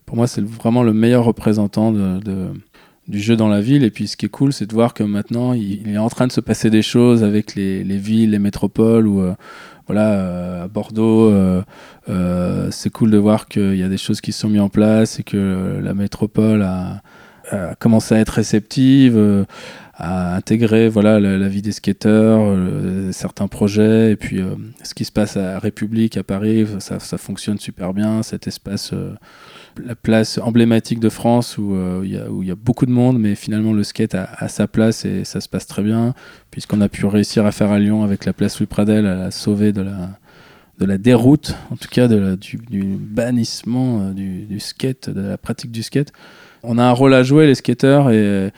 pour 0.05 0.17
moi, 0.17 0.27
c'est 0.27 0.45
vraiment 0.45 0.83
le 0.83 0.93
meilleur 0.93 1.25
représentant 1.25 1.93
du 1.93 3.21
jeu 3.21 3.37
dans 3.37 3.49
la 3.49 3.63
ville. 3.63 3.85
Et 3.85 3.91
puis 3.91 4.07
ce 4.07 4.19
qui 4.19 4.27
est 4.27 4.31
cool, 4.31 4.53
c'est 4.53 4.67
de 4.67 4.75
voir 4.75 4.93
que 4.93 5.03
maintenant, 5.03 5.55
il, 5.55 5.89
est 5.89 5.99
en 5.99 6.11
train 6.11 6.27
de 6.27 6.33
se 6.33 6.43
passer 6.43 6.69
des 6.69 6.83
choses 6.83 7.25
avec 7.25 7.55
les, 7.55 7.85
les 7.85 7.97
villes, 7.97 8.33
les 8.33 8.39
métropoles, 8.39 9.07
ou 9.07 9.25
voilà, 9.87 10.65
à 10.65 10.69
Bordeaux, 10.69 11.33
c'est 12.71 12.91
cool 12.91 13.13
de 13.13 13.19
voir 13.19 13.47
qu'il 13.49 13.77
y 13.77 13.83
a 13.83 13.89
des 13.89 13.99
choses 13.99 14.21
qui 14.21 14.33
se 14.33 14.41
sont 14.41 14.51
mises 14.51 14.61
en 14.61 14.69
place 14.69 15.21
et 15.21 15.23
que 15.23 15.81
la 15.83 15.95
métropole 15.95 16.63
a, 16.63 17.03
a 17.51 17.75
commencé 17.77 18.15
à 18.15 18.19
être 18.19 18.31
réceptive 18.31 19.47
à 20.01 20.35
intégrer 20.35 20.89
voilà 20.89 21.21
la, 21.21 21.49
vie 21.49 21.61
des 21.61 21.73
skateurs, 21.73 22.41
euh, 22.43 23.13
certains 23.13 23.49
projets 23.49 24.13
et 24.13 24.17
puis 24.17 24.41
euh, 24.41 24.55
ce 24.83 24.95
qui 24.95 25.05
se 25.05 25.13
passe 25.13 25.37
à 25.37 25.59
République 25.59 26.17
à 26.17 26.23
Paris, 26.23 26.67
ça, 26.79 26.99
fonctionne 27.19 27.59
super 27.59 27.93
bien. 27.93 28.23
Cet 28.23 28.47
espace, 28.47 28.93
euh, 28.95 29.13
la 29.85 29.95
place 29.95 30.39
emblématique 30.39 31.01
de 31.01 31.11
France 31.11 31.59
où 31.59 31.77
il 32.03 32.11
y, 32.11 32.47
y, 32.47 32.51
a 32.51 32.55
beaucoup 32.55 32.87
de 32.87 32.91
monde, 32.91 33.19
mais 33.19 33.35
finalement 33.35 33.73
le 33.73 33.85
skate 33.85 34.15
a, 34.15 34.49
sa 34.49 34.67
place 34.67 35.05
et 35.05 35.25
ça 35.25 35.41
se 35.41 35.49
passe 35.49 35.67
très 35.67 35.83
bien 35.83 36.15
puisqu'on 36.51 36.81
a 36.81 36.89
pu 36.89 37.05
réussir 37.05 37.45
à 37.45 37.53
faire 37.53 37.71
à 37.71 37.79
Lyon 37.79 38.03
avec 38.03 38.25
la 38.25 38.33
place 38.33 38.59
Louis 38.59 38.67
Pradel 38.67 39.07
à 39.07 39.15
la 39.15 39.31
sauver 39.31 39.73
de 39.73 39.83
la 39.83 40.11
de 40.79 40.87
la 40.87 40.97
déroute, 40.97 41.55
en 41.71 41.77
tout 41.77 41.91
cas 41.91 42.09
de 42.09 42.37
du, 42.37 42.57
bannissement 42.99 44.13
du, 44.13 44.47
du 44.47 44.61
skate, 44.61 45.11
de 45.11 45.21
la 45.21 45.37
pratique 45.37 45.71
du 45.71 45.83
skate 45.83 46.11
on 46.63 46.79
a 46.79 46.85
un 46.85 46.93
rôle 46.93 47.15
à 47.15 47.23
jouer 47.23 47.47
les 47.47 47.55
skateurs 47.55 48.11
et, 48.11 48.53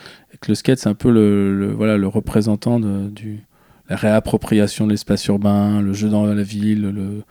le 0.48 0.54
skate 0.54 0.78
c'est 0.78 0.88
un 0.88 0.94
peu 0.94 1.10
le, 1.10 1.72
voilà 1.72 1.96
le 1.96 2.08
représentant 2.08 2.80
de 2.80 3.08
du 3.08 3.44
la 3.88 3.96
réappropriation 3.96 4.86
de 4.86 4.92
l'espace 4.92 5.26
urbain, 5.26 5.82
le 5.82 5.92
jeu 5.92 6.08
dans 6.08 6.24
la 6.24 6.42
ville, 6.42 6.82
le 6.82 7.22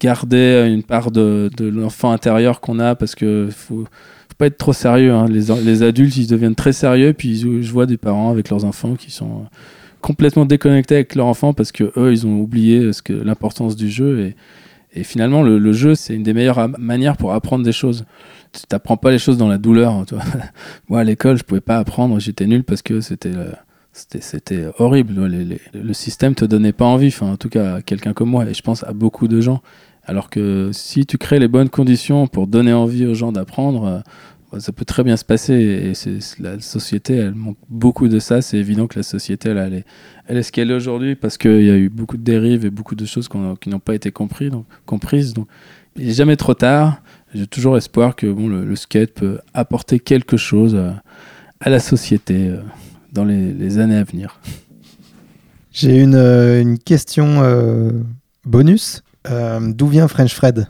garder 0.00 0.70
une 0.72 0.82
part 0.82 1.10
de, 1.10 1.50
l'enfant 1.60 2.12
intérieur 2.12 2.60
qu'on 2.60 2.78
a 2.78 2.94
parce 2.94 3.14
que 3.14 3.48
faut, 3.50 3.84
faut 3.84 4.36
pas 4.38 4.46
être 4.46 4.56
trop 4.56 4.72
sérieux. 4.72 5.12
Hein. 5.12 5.26
Les, 5.28 5.82
adultes 5.82 6.16
ils 6.16 6.26
deviennent 6.26 6.54
très 6.54 6.72
sérieux 6.72 7.12
puis 7.12 7.36
je 7.36 7.72
vois 7.72 7.86
des 7.86 7.98
parents 7.98 8.30
avec 8.30 8.48
leurs 8.48 8.64
enfants 8.64 8.94
qui 8.94 9.10
sont 9.10 9.46
complètement 10.00 10.46
déconnectés 10.46 10.94
avec 10.94 11.14
leurs 11.14 11.26
enfants 11.26 11.52
parce 11.52 11.72
que 11.72 11.92
eux 11.96 12.12
ils 12.12 12.26
ont 12.26 12.40
oublié 12.40 12.92
ce 12.92 13.02
que 13.02 13.12
l'importance 13.12 13.76
du 13.76 13.90
jeu 13.90 14.20
et, 14.20 14.36
et 14.98 15.04
finalement 15.04 15.42
le, 15.42 15.72
jeu 15.72 15.94
c'est 15.94 16.14
une 16.14 16.22
des 16.22 16.32
meilleures 16.32 16.68
manières 16.78 17.16
pour 17.16 17.32
apprendre 17.32 17.64
des 17.64 17.72
choses 17.72 18.04
t'apprends 18.68 18.96
pas 18.96 19.10
les 19.10 19.18
choses 19.18 19.38
dans 19.38 19.48
la 19.48 19.58
douleur. 19.58 19.92
Hein, 19.92 20.04
Moi, 20.88 21.00
à 21.00 21.04
l'école, 21.04 21.38
je 21.38 21.44
pouvais 21.44 21.60
pas 21.60 21.78
apprendre, 21.78 22.18
j'étais 22.20 22.46
nul 22.46 22.64
parce 22.64 22.82
que 22.82 23.00
c'était 23.00 23.32
c'était 23.92 24.66
horrible. 24.78 25.14
le 25.74 25.92
système 25.92 26.34
te 26.34 26.46
donnait 26.46 26.72
pas 26.72 26.86
envie, 26.86 27.08
enfin, 27.08 27.32
en 27.32 27.36
tout 27.36 27.50
cas, 27.50 27.76
à 27.76 27.82
quelqu'un 27.82 28.14
comme 28.14 28.30
moi, 28.30 28.46
et 28.46 28.54
je 28.54 28.62
pense 28.62 28.84
à 28.84 28.92
beaucoup 28.92 29.28
de 29.28 29.40
gens. 29.40 29.60
Alors 30.04 30.30
que 30.30 30.70
si 30.72 31.06
tu 31.06 31.18
crées 31.18 31.38
les 31.38 31.48
bonnes 31.48 31.68
conditions 31.68 32.26
pour 32.26 32.46
donner 32.46 32.72
envie 32.72 33.06
aux 33.06 33.14
gens 33.14 33.30
d'apprendre, 33.30 34.02
euh, 34.52 34.58
ça 34.58 34.72
peut 34.72 34.84
très 34.84 35.04
bien 35.04 35.16
se 35.16 35.24
passer. 35.24 35.54
Et 35.54 35.94
c'est, 35.94 36.18
la 36.40 36.58
société, 36.60 37.14
elle 37.14 37.34
manque 37.34 37.58
beaucoup 37.68 38.08
de 38.08 38.18
ça. 38.18 38.42
C'est 38.42 38.58
évident 38.58 38.86
que 38.86 38.98
la 38.98 39.04
société, 39.04 39.50
elle, 39.50 39.74
est, 39.74 39.84
elle 40.26 40.38
est 40.38 40.42
ce 40.42 40.50
qu'elle 40.50 40.70
est 40.70 40.74
aujourd'hui 40.74 41.14
parce 41.14 41.38
qu'il 41.38 41.62
y 41.62 41.70
a 41.70 41.76
eu 41.76 41.88
beaucoup 41.88 42.16
de 42.16 42.24
dérives 42.24 42.64
et 42.64 42.70
beaucoup 42.70 42.96
de 42.96 43.04
choses 43.04 43.28
qui 43.28 43.68
n'ont 43.68 43.78
pas 43.78 43.94
été 43.94 44.10
compris, 44.10 44.50
donc, 44.50 44.66
comprises. 44.86 45.34
Donc, 45.34 45.46
il 45.96 46.06
n'est 46.06 46.12
jamais 46.12 46.36
trop 46.36 46.54
tard. 46.54 47.02
J'ai 47.34 47.46
toujours 47.46 47.78
espoir 47.78 48.14
que 48.14 48.26
bon, 48.26 48.48
le, 48.48 48.76
skate 48.76 49.14
peut 49.14 49.38
apporter 49.54 49.98
quelque 49.98 50.36
chose 50.36 50.78
à, 51.60 51.70
la 51.70 51.80
société 51.80 52.48
euh, 52.48 52.58
dans 53.12 53.24
les, 53.24 53.78
années 53.78 53.96
à 53.96 54.04
venir. 54.04 54.38
J'ai 55.72 56.00
une, 56.00 56.14
euh, 56.14 56.60
une, 56.60 56.78
question 56.78 57.42
euh, 57.42 57.92
bonus. 58.44 59.02
D'où 59.60 59.86
vient 59.86 60.08
French 60.08 60.34
Fred? 60.34 60.66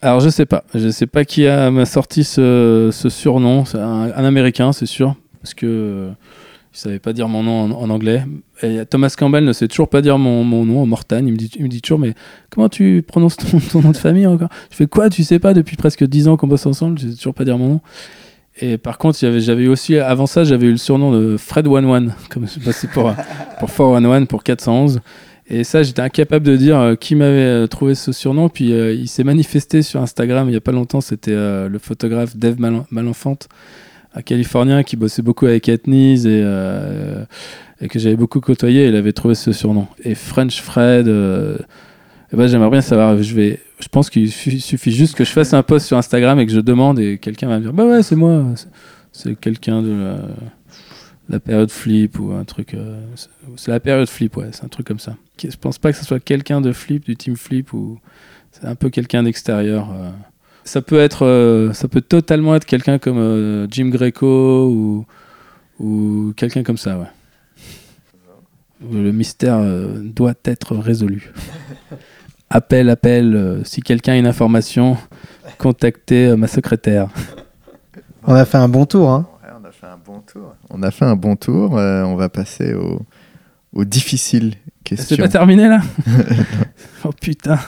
Alors 0.00 0.20
je 0.20 0.28
sais 0.28 0.46
pas. 0.46 0.64
Je 0.74 0.88
sais 0.90 1.06
pas 1.06 1.24
qui 1.24 1.46
m'a 1.46 1.84
sorti 1.84 2.24
ce, 2.24 2.90
ce 2.92 3.08
surnom. 3.08 3.64
C'est 3.64 3.78
un, 3.78 4.12
un, 4.12 4.24
américain, 4.24 4.72
c'est 4.72 4.86
sûr, 4.86 5.16
parce 5.42 5.52
que 5.52 6.10
il 6.74 6.78
savait 6.78 6.98
pas 6.98 7.12
dire 7.12 7.28
mon 7.28 7.44
nom 7.44 7.72
en, 7.72 7.88
anglais. 7.88 8.24
Et 8.62 8.84
Thomas 8.84 9.14
Campbell 9.16 9.44
ne 9.44 9.52
sait 9.52 9.68
toujours 9.68 9.88
pas 9.88 10.02
dire 10.02 10.18
mon, 10.18 10.42
mon 10.42 10.64
nom 10.64 10.82
en 10.82 10.86
mortagne. 10.86 11.28
Il 11.28 11.32
me, 11.32 11.36
dit, 11.36 11.50
il 11.56 11.62
me 11.62 11.68
dit 11.68 11.80
toujours, 11.80 12.00
mais 12.00 12.14
comment 12.50 12.68
tu 12.68 13.04
prononces 13.06 13.36
ton, 13.36 13.80
nom 13.80 13.92
de 13.92 13.96
famille 13.96 14.26
encore? 14.26 14.48
Je 14.72 14.76
fais 14.76 14.86
quoi? 14.88 15.08
Tu 15.08 15.22
sais 15.22 15.38
pas? 15.38 15.54
Depuis 15.54 15.76
presque 15.76 16.04
10 16.04 16.26
ans 16.26 16.36
qu'on 16.36 16.48
bosse 16.48 16.66
ensemble, 16.66 16.98
je 16.98 17.08
sais 17.08 17.16
toujours 17.16 17.34
pas 17.34 17.44
dire 17.44 17.58
mon 17.58 17.68
nom. 17.68 17.80
Et 18.60 18.76
par 18.76 18.98
contre, 18.98 19.18
j'avais 19.20 19.68
aussi, 19.68 19.96
avant 19.98 20.26
ça, 20.26 20.42
j'avais 20.42 20.66
eu 20.66 20.72
le 20.72 20.76
surnom 20.76 21.12
de 21.12 21.36
Fred 21.36 21.66
One 21.68 21.84
One, 21.84 22.14
comme 22.28 22.46
je 22.48 22.58
passais 22.58 22.88
pour, 22.88 23.12
pour 23.60 23.68
411, 23.68 24.26
pour 24.26 24.42
411. 24.42 25.00
Et 25.46 25.62
ça, 25.62 25.82
j'étais 25.84 26.02
incapable 26.02 26.44
de 26.44 26.56
dire 26.56 26.78
euh, 26.78 26.94
qui 26.96 27.14
m'avait 27.14 27.38
euh, 27.38 27.66
trouvé 27.68 27.94
ce 27.94 28.10
surnom. 28.10 28.48
Puis 28.48 28.72
euh, 28.72 28.92
il 28.92 29.08
s'est 29.08 29.24
manifesté 29.24 29.82
sur 29.82 30.00
Instagram 30.00 30.48
il 30.48 30.54
y 30.54 30.56
a 30.56 30.60
pas 30.60 30.72
longtemps. 30.72 31.00
C'était 31.00 31.34
le 31.34 31.78
photographe 31.78 32.36
Dave 32.36 32.58
Malenfante 32.90 33.48
un 34.14 34.22
Californien 34.22 34.82
qui 34.82 34.96
bossait 34.96 35.22
beaucoup 35.22 35.46
avec 35.46 35.68
Ethnies 35.68 36.26
et, 36.26 36.42
euh, 36.44 37.24
et 37.80 37.88
que 37.88 37.98
j'avais 37.98 38.16
beaucoup 38.16 38.40
côtoyé. 38.40 38.86
Il 38.88 38.96
avait 38.96 39.12
trouvé 39.12 39.34
ce 39.34 39.52
surnom. 39.52 39.86
Et 40.04 40.14
French 40.14 40.60
Fred, 40.60 41.08
euh, 41.08 41.58
eh 42.32 42.36
ben, 42.36 42.46
j'aimerais 42.46 42.70
bien 42.70 42.80
savoir. 42.80 43.20
Je, 43.20 43.34
vais, 43.34 43.60
je 43.80 43.88
pense 43.88 44.10
qu'il 44.10 44.30
suffit 44.30 44.92
juste 44.92 45.16
que 45.16 45.24
je 45.24 45.30
fasse 45.30 45.52
un 45.52 45.62
post 45.62 45.86
sur 45.86 45.96
Instagram 45.96 46.38
et 46.38 46.46
que 46.46 46.52
je 46.52 46.60
demande 46.60 46.98
et 47.00 47.18
quelqu'un 47.18 47.48
va 47.48 47.58
me 47.58 47.62
dire 47.62 47.72
Bah 47.72 47.84
ouais, 47.84 48.02
c'est 48.02 48.16
moi. 48.16 48.44
C'est 49.12 49.38
quelqu'un 49.38 49.82
de 49.82 50.16
la, 51.28 51.40
période 51.40 51.70
flip 51.70 52.18
ou 52.18 52.32
un 52.32 52.44
truc. 52.44 52.74
Euh, 52.74 53.00
c'est 53.56 53.70
la 53.70 53.80
période 53.80 54.08
flip, 54.08 54.36
ouais, 54.36 54.48
c'est 54.52 54.64
un 54.64 54.68
truc 54.68 54.86
comme 54.86 54.98
ça. 54.98 55.16
Je 55.42 55.56
pense 55.56 55.78
pas 55.78 55.92
que 55.92 55.98
ce 55.98 56.04
soit 56.04 56.20
quelqu'un 56.20 56.60
de 56.60 56.72
flip, 56.72 57.04
du 57.04 57.16
team 57.16 57.36
flip 57.36 57.72
ou 57.72 57.98
c'est 58.52 58.64
un 58.64 58.74
peu 58.76 58.90
quelqu'un 58.90 59.24
d'extérieur. 59.24 59.88
Ça 60.64 60.80
peut 60.80 60.98
être, 60.98 61.26
euh, 61.26 61.72
ça 61.74 61.88
peut 61.88 62.00
totalement 62.00 62.54
être 62.56 62.64
quelqu'un 62.64 62.98
comme 62.98 63.18
euh, 63.18 63.66
Jim 63.70 63.90
Greco 63.90 64.68
ou, 64.68 65.06
ou 65.78 66.32
quelqu'un 66.36 66.62
comme 66.62 66.78
ça, 66.78 66.98
ouais. 66.98 67.06
Le 68.90 69.12
mystère 69.12 69.58
euh, 69.58 69.98
doit 69.98 70.34
être 70.44 70.74
résolu. 70.76 71.32
appel, 72.50 72.88
appel. 72.88 73.60
si 73.64 73.82
quelqu'un 73.82 74.14
a 74.14 74.16
une 74.16 74.26
information, 74.26 74.96
contactez 75.58 76.34
ma 76.36 76.46
secrétaire. 76.46 77.08
On 78.26 78.34
a 78.34 78.44
fait 78.46 78.58
un 78.58 78.68
bon 78.68 78.86
tour, 78.86 79.10
hein. 79.10 79.26
on 79.60 79.64
a 79.64 79.70
fait 79.70 79.86
un 79.86 79.98
bon 79.98 80.20
tour. 80.20 80.54
On 80.70 80.82
a 80.82 80.90
fait 80.90 81.04
un 81.04 81.16
bon 81.16 81.36
tour. 81.36 81.72
on 81.72 82.16
va 82.16 82.28
passer 82.30 82.74
au, 82.74 83.02
au 83.74 83.84
difficile 83.84 84.54
c'est 84.96 85.16
pas 85.16 85.28
terminé 85.28 85.68
là 85.68 85.80
Oh 87.04 87.10
putain. 87.20 87.58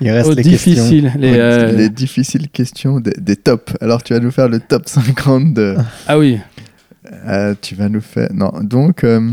Il 0.00 0.10
reste 0.10 0.34
les 0.34 0.42
difficiles. 0.42 1.04
Questions. 1.04 1.20
Les, 1.20 1.38
euh, 1.38 1.72
les, 1.72 1.88
difficiles 1.88 2.48
questions 2.50 3.00
des, 3.00 3.36
tops. 3.36 3.72
Alors 3.80 4.02
tu 4.02 4.12
vas 4.12 4.20
nous 4.20 4.30
faire 4.30 4.48
le 4.48 4.60
top 4.60 4.88
50 4.88 5.54
de. 5.54 5.76
Ah 6.06 6.18
oui. 6.18 6.38
Euh, 7.26 7.54
tu 7.60 7.74
vas 7.74 7.88
nous 7.88 8.00
faire. 8.00 8.28
Non, 8.34 8.52
donc 8.62 9.04
euh, 9.04 9.32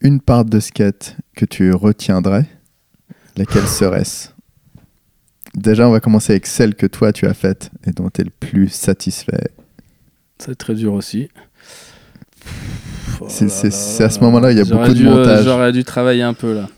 une 0.00 0.20
part 0.20 0.44
de 0.44 0.60
skate 0.60 1.16
que 1.34 1.44
tu 1.44 1.72
retiendrais, 1.72 2.46
laquelle 3.36 3.66
serait-ce? 3.66 4.28
Déjà, 5.54 5.88
on 5.88 5.90
va 5.90 5.98
commencer 5.98 6.32
avec 6.32 6.46
celle 6.46 6.76
que 6.76 6.86
toi 6.86 7.12
tu 7.12 7.26
as 7.26 7.34
faite 7.34 7.70
et 7.84 7.90
dont 7.90 8.08
tu 8.08 8.20
es 8.20 8.24
le 8.24 8.30
plus 8.30 8.68
satisfait. 8.68 9.50
C'est 10.38 10.56
très 10.56 10.74
dur 10.74 10.92
aussi. 10.92 11.28
Oh 13.20 13.26
c'est 13.28 14.04
à 14.04 14.10
ce 14.10 14.20
moment-là, 14.20 14.52
il 14.52 14.58
y 14.58 14.60
a 14.60 14.64
beaucoup 14.64 14.94
de 14.94 15.04
montage. 15.04 15.44
J'aurais 15.44 15.72
dû 15.72 15.84
travailler 15.84 16.22
un 16.22 16.34
peu 16.34 16.54
là. 16.54 16.68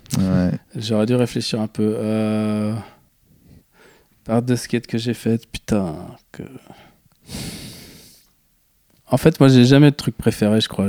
J'aurais 0.76 1.06
dû 1.06 1.14
réfléchir 1.14 1.60
un 1.60 1.66
peu. 1.66 1.94
Euh... 1.96 2.74
Part 4.24 4.42
de 4.42 4.54
skate 4.54 4.86
que 4.86 4.98
j'ai 4.98 5.14
faite, 5.14 5.46
putain. 5.50 5.96
Que... 6.30 6.44
En 9.08 9.16
fait, 9.16 9.40
moi, 9.40 9.48
j'ai 9.48 9.64
jamais 9.64 9.90
de 9.90 9.96
truc 9.96 10.16
préféré, 10.16 10.60
je 10.60 10.68
crois. 10.68 10.88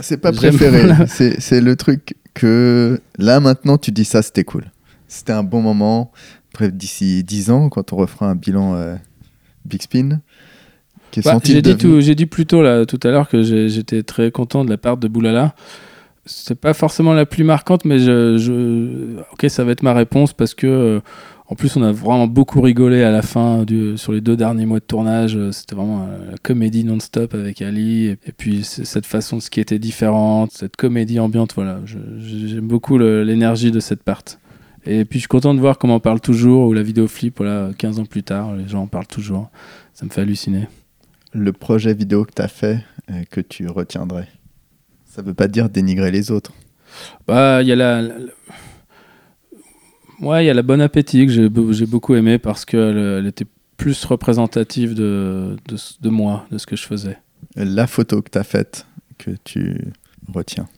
C'est 0.00 0.18
pas 0.18 0.32
préféré. 0.32 0.88
c'est 1.08 1.60
le 1.60 1.76
truc 1.76 2.14
que 2.34 3.00
là, 3.18 3.40
maintenant, 3.40 3.78
tu 3.78 3.90
dis 3.90 4.04
ça, 4.04 4.22
c'était 4.22 4.44
cool. 4.44 4.70
C'était 5.08 5.32
un 5.32 5.42
bon 5.42 5.62
moment. 5.62 6.12
Après, 6.52 6.70
d'ici 6.70 7.24
10 7.24 7.50
ans, 7.50 7.68
quand 7.68 7.92
on 7.92 7.96
refera 7.96 8.26
un 8.26 8.34
bilan 8.34 8.74
euh, 8.74 8.96
Big 9.64 9.82
Spin, 9.82 10.20
bah, 11.24 11.38
j'ai 11.42 11.62
dit, 11.62 11.76
tout, 11.76 12.00
dit 12.00 12.26
plutôt 12.26 12.62
là, 12.62 12.86
tout 12.86 13.00
à 13.02 13.08
l'heure 13.08 13.28
que 13.28 13.42
j'étais 13.42 14.02
très 14.02 14.30
content 14.30 14.64
de 14.64 14.70
la 14.70 14.76
part 14.76 14.96
de 14.96 15.08
Boulala. 15.08 15.54
C'est 16.26 16.54
pas 16.54 16.74
forcément 16.74 17.12
la 17.12 17.26
plus 17.26 17.44
marquante, 17.44 17.84
mais 17.84 17.98
je, 17.98 19.16
ok, 19.32 19.46
ça 19.48 19.64
va 19.64 19.72
être 19.72 19.82
ma 19.82 19.94
réponse 19.94 20.32
parce 20.32 20.54
que 20.54 20.66
euh, 20.66 21.00
en 21.48 21.54
plus 21.54 21.76
on 21.76 21.82
a 21.82 21.90
vraiment 21.90 22.26
beaucoup 22.26 22.60
rigolé 22.60 23.02
à 23.02 23.10
la 23.10 23.22
fin 23.22 23.64
du, 23.64 23.96
sur 23.96 24.12
les 24.12 24.20
deux 24.20 24.36
derniers 24.36 24.66
mois 24.66 24.78
de 24.78 24.84
tournage. 24.84 25.38
C'était 25.50 25.74
vraiment 25.74 26.02
euh, 26.02 26.32
la 26.32 26.38
comédie 26.38 26.84
non-stop 26.84 27.34
avec 27.34 27.62
Ali 27.62 28.06
et, 28.06 28.32
puis 28.36 28.62
cette 28.64 29.06
façon 29.06 29.38
de 29.38 29.42
ce 29.42 29.50
qui 29.50 29.60
était 29.60 29.78
différente, 29.78 30.52
cette 30.52 30.76
comédie 30.76 31.18
ambiante. 31.18 31.54
Voilà, 31.54 31.80
j'aime 31.86 32.68
beaucoup 32.68 32.98
l'énergie 32.98 33.72
de 33.72 33.80
cette 33.80 34.02
part. 34.02 34.22
Et 34.86 35.04
puis 35.04 35.18
je 35.18 35.22
suis 35.22 35.28
content 35.28 35.54
de 35.54 35.60
voir 35.60 35.78
comment 35.78 35.96
on 35.96 36.00
parle 36.00 36.20
toujours, 36.20 36.68
ou 36.68 36.72
la 36.72 36.82
vidéo 36.82 37.06
flip, 37.06 37.38
voilà, 37.38 37.70
15 37.76 37.98
ans 37.98 38.04
plus 38.04 38.22
tard, 38.22 38.54
les 38.54 38.68
gens 38.68 38.82
en 38.82 38.86
parlent 38.86 39.06
toujours. 39.06 39.50
Ça 39.92 40.06
me 40.06 40.10
fait 40.10 40.22
halluciner 40.22 40.68
le 41.32 41.52
projet 41.52 41.94
vidéo 41.94 42.24
que 42.24 42.32
tu 42.34 42.42
as 42.42 42.48
fait 42.48 42.84
euh, 43.10 43.22
que 43.30 43.40
tu 43.40 43.66
retiendrais 43.68 44.28
Ça 45.06 45.22
veut 45.22 45.34
pas 45.34 45.48
dire 45.48 45.68
dénigrer 45.68 46.10
les 46.10 46.30
autres. 46.30 46.52
Bah, 47.26 47.62
il 47.62 47.68
y 47.68 47.72
a 47.72 47.76
la, 47.76 48.02
Ouais, 50.20 50.44
il 50.44 50.46
y 50.46 50.50
a 50.50 50.54
la 50.54 50.62
bonne 50.62 50.82
appétit 50.82 51.26
que 51.26 51.32
j'ai 51.32 51.86
beaucoup 51.86 52.14
aimé 52.14 52.38
parce 52.38 52.66
qu'elle 52.66 52.98
elle 52.98 53.26
était 53.26 53.46
plus 53.78 54.04
représentative 54.04 54.94
de, 54.94 55.56
de, 56.00 56.08
moi, 56.10 56.46
de 56.50 56.58
ce 56.58 56.66
que 56.66 56.76
je 56.76 56.84
faisais. 56.84 57.16
La 57.56 57.86
photo 57.86 58.20
que 58.20 58.28
tu 58.28 58.36
as 58.36 58.44
faite, 58.44 58.86
que 59.16 59.30
tu 59.42 59.92
retiens 60.32 60.68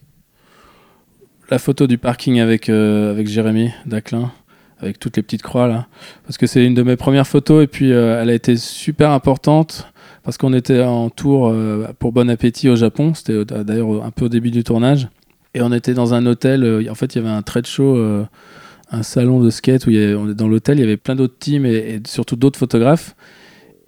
La 1.51 1.59
photo 1.59 1.89
du 1.89 1.99
parking 1.99 2.39
avec, 2.39 2.69
euh, 2.69 3.11
avec 3.11 3.27
Jérémy 3.27 3.73
Daclin, 3.85 4.31
avec 4.79 5.01
toutes 5.01 5.17
les 5.17 5.25
petites 5.25 5.43
croix 5.43 5.67
là. 5.67 5.89
Parce 6.25 6.39
que 6.39 6.47
c'est 6.47 6.65
une 6.65 6.75
de 6.75 6.85
mes 6.85 6.97
premières 6.97 7.27
photos 7.27 7.65
et 7.65 7.67
puis 7.67 7.93
euh, 7.93 8.23
elle 8.23 8.31
a 8.31 8.35
été 8.35 8.57
super 8.57 9.11
importante 9.11 9.92
parce 10.23 10.39
qu'on 10.39 10.53
était 10.53 10.83
en 10.83 11.11
tour 11.11 11.49
euh, 11.49 11.89
pour 11.99 12.13
Bon 12.13 12.31
Appétit 12.31 12.69
au 12.69 12.77
Japon. 12.77 13.15
C'était 13.15 13.45
d'ailleurs 13.45 14.05
un 14.05 14.11
peu 14.11 14.27
au 14.27 14.29
début 14.29 14.51
du 14.51 14.65
tournage. 14.65 15.09
Et 15.55 15.63
on 15.63 15.73
était 15.73 15.95
dans 15.95 16.15
un 16.15 16.25
hôtel. 16.27 16.89
en 16.89 16.95
fait, 16.95 17.15
il 17.15 17.19
y 17.19 17.21
avait 17.21 17.35
un 17.35 17.43
trade 17.43 17.67
show 17.67 17.97
un 18.93 19.03
salon 19.03 19.41
de 19.41 19.51
skate 19.51 19.87
où 19.87 19.91
il 19.91 20.35
dans 20.35 20.49
l'hôtel, 20.49 20.79
il 20.79 20.83
y 20.83 20.85
avait 20.85 20.99
plein 20.99 21.17
d'autres 21.17 21.39
teams 21.39 21.65
et, 21.67 22.01
surtout 22.07 22.37
d'autres 22.37 22.59
photographes. 22.59 23.17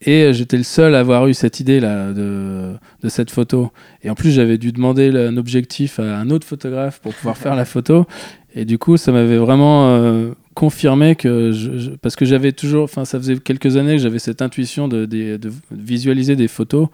Et 0.00 0.24
euh, 0.24 0.32
j'étais 0.32 0.56
le 0.56 0.64
seul 0.64 0.94
à 0.94 1.00
avoir 1.00 1.26
eu 1.28 1.34
cette 1.34 1.60
idée 1.60 1.80
là 1.80 2.12
de, 2.12 2.74
cette 3.08 3.30
photo. 3.30 3.70
Et 4.02 4.10
en 4.10 4.14
plus, 4.14 4.32
j'avais 4.32 4.58
dû 4.58 4.72
demander 4.72 5.10
un 5.10 5.36
objectif 5.36 6.00
à 6.00 6.18
un 6.18 6.30
autre 6.30 6.46
photographe 6.46 7.00
pour 7.00 7.14
pouvoir 7.14 7.36
faire 7.36 7.54
la 7.54 7.64
photo. 7.64 8.06
Et 8.54 8.64
du 8.64 8.78
coup, 8.78 8.96
ça 8.96 9.12
m'avait 9.12 9.36
vraiment 9.36 9.88
euh, 9.88 10.32
confirmé 10.54 11.16
que 11.16 11.52
je, 11.52 11.90
parce 11.96 12.16
que 12.16 12.24
j'avais 12.24 12.52
toujours, 12.52 12.84
enfin, 12.84 13.04
ça 13.04 13.18
faisait 13.18 13.36
quelques 13.38 13.76
années 13.76 13.96
que 13.96 14.02
j'avais 14.02 14.18
cette 14.18 14.40
intuition 14.40 14.88
de, 14.88 15.04
de, 15.04 15.38
visualiser 15.70 16.36
des 16.36 16.48
photos 16.48 16.88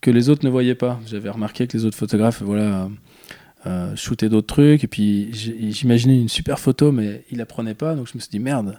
que 0.00 0.10
les 0.10 0.28
autres 0.28 0.44
ne 0.44 0.50
voyaient 0.50 0.74
pas. 0.74 1.00
J'avais 1.06 1.30
remarqué 1.30 1.66
que 1.66 1.76
les 1.76 1.84
autres 1.84 1.96
photographes, 1.96 2.42
voilà, 2.42 2.88
euh, 3.66 3.94
shooter 3.96 4.28
d'autres 4.28 4.46
trucs. 4.46 4.84
Et 4.84 4.86
puis 4.86 5.30
j'imaginais 5.32 6.20
une 6.20 6.28
super 6.28 6.58
photo, 6.58 6.92
mais 6.92 7.24
il 7.30 7.38
la 7.38 7.46
prenait 7.46 7.74
pas. 7.74 7.94
Donc 7.94 8.06
je 8.06 8.12
me 8.14 8.20
suis 8.20 8.30
dit 8.30 8.38
merde, 8.38 8.78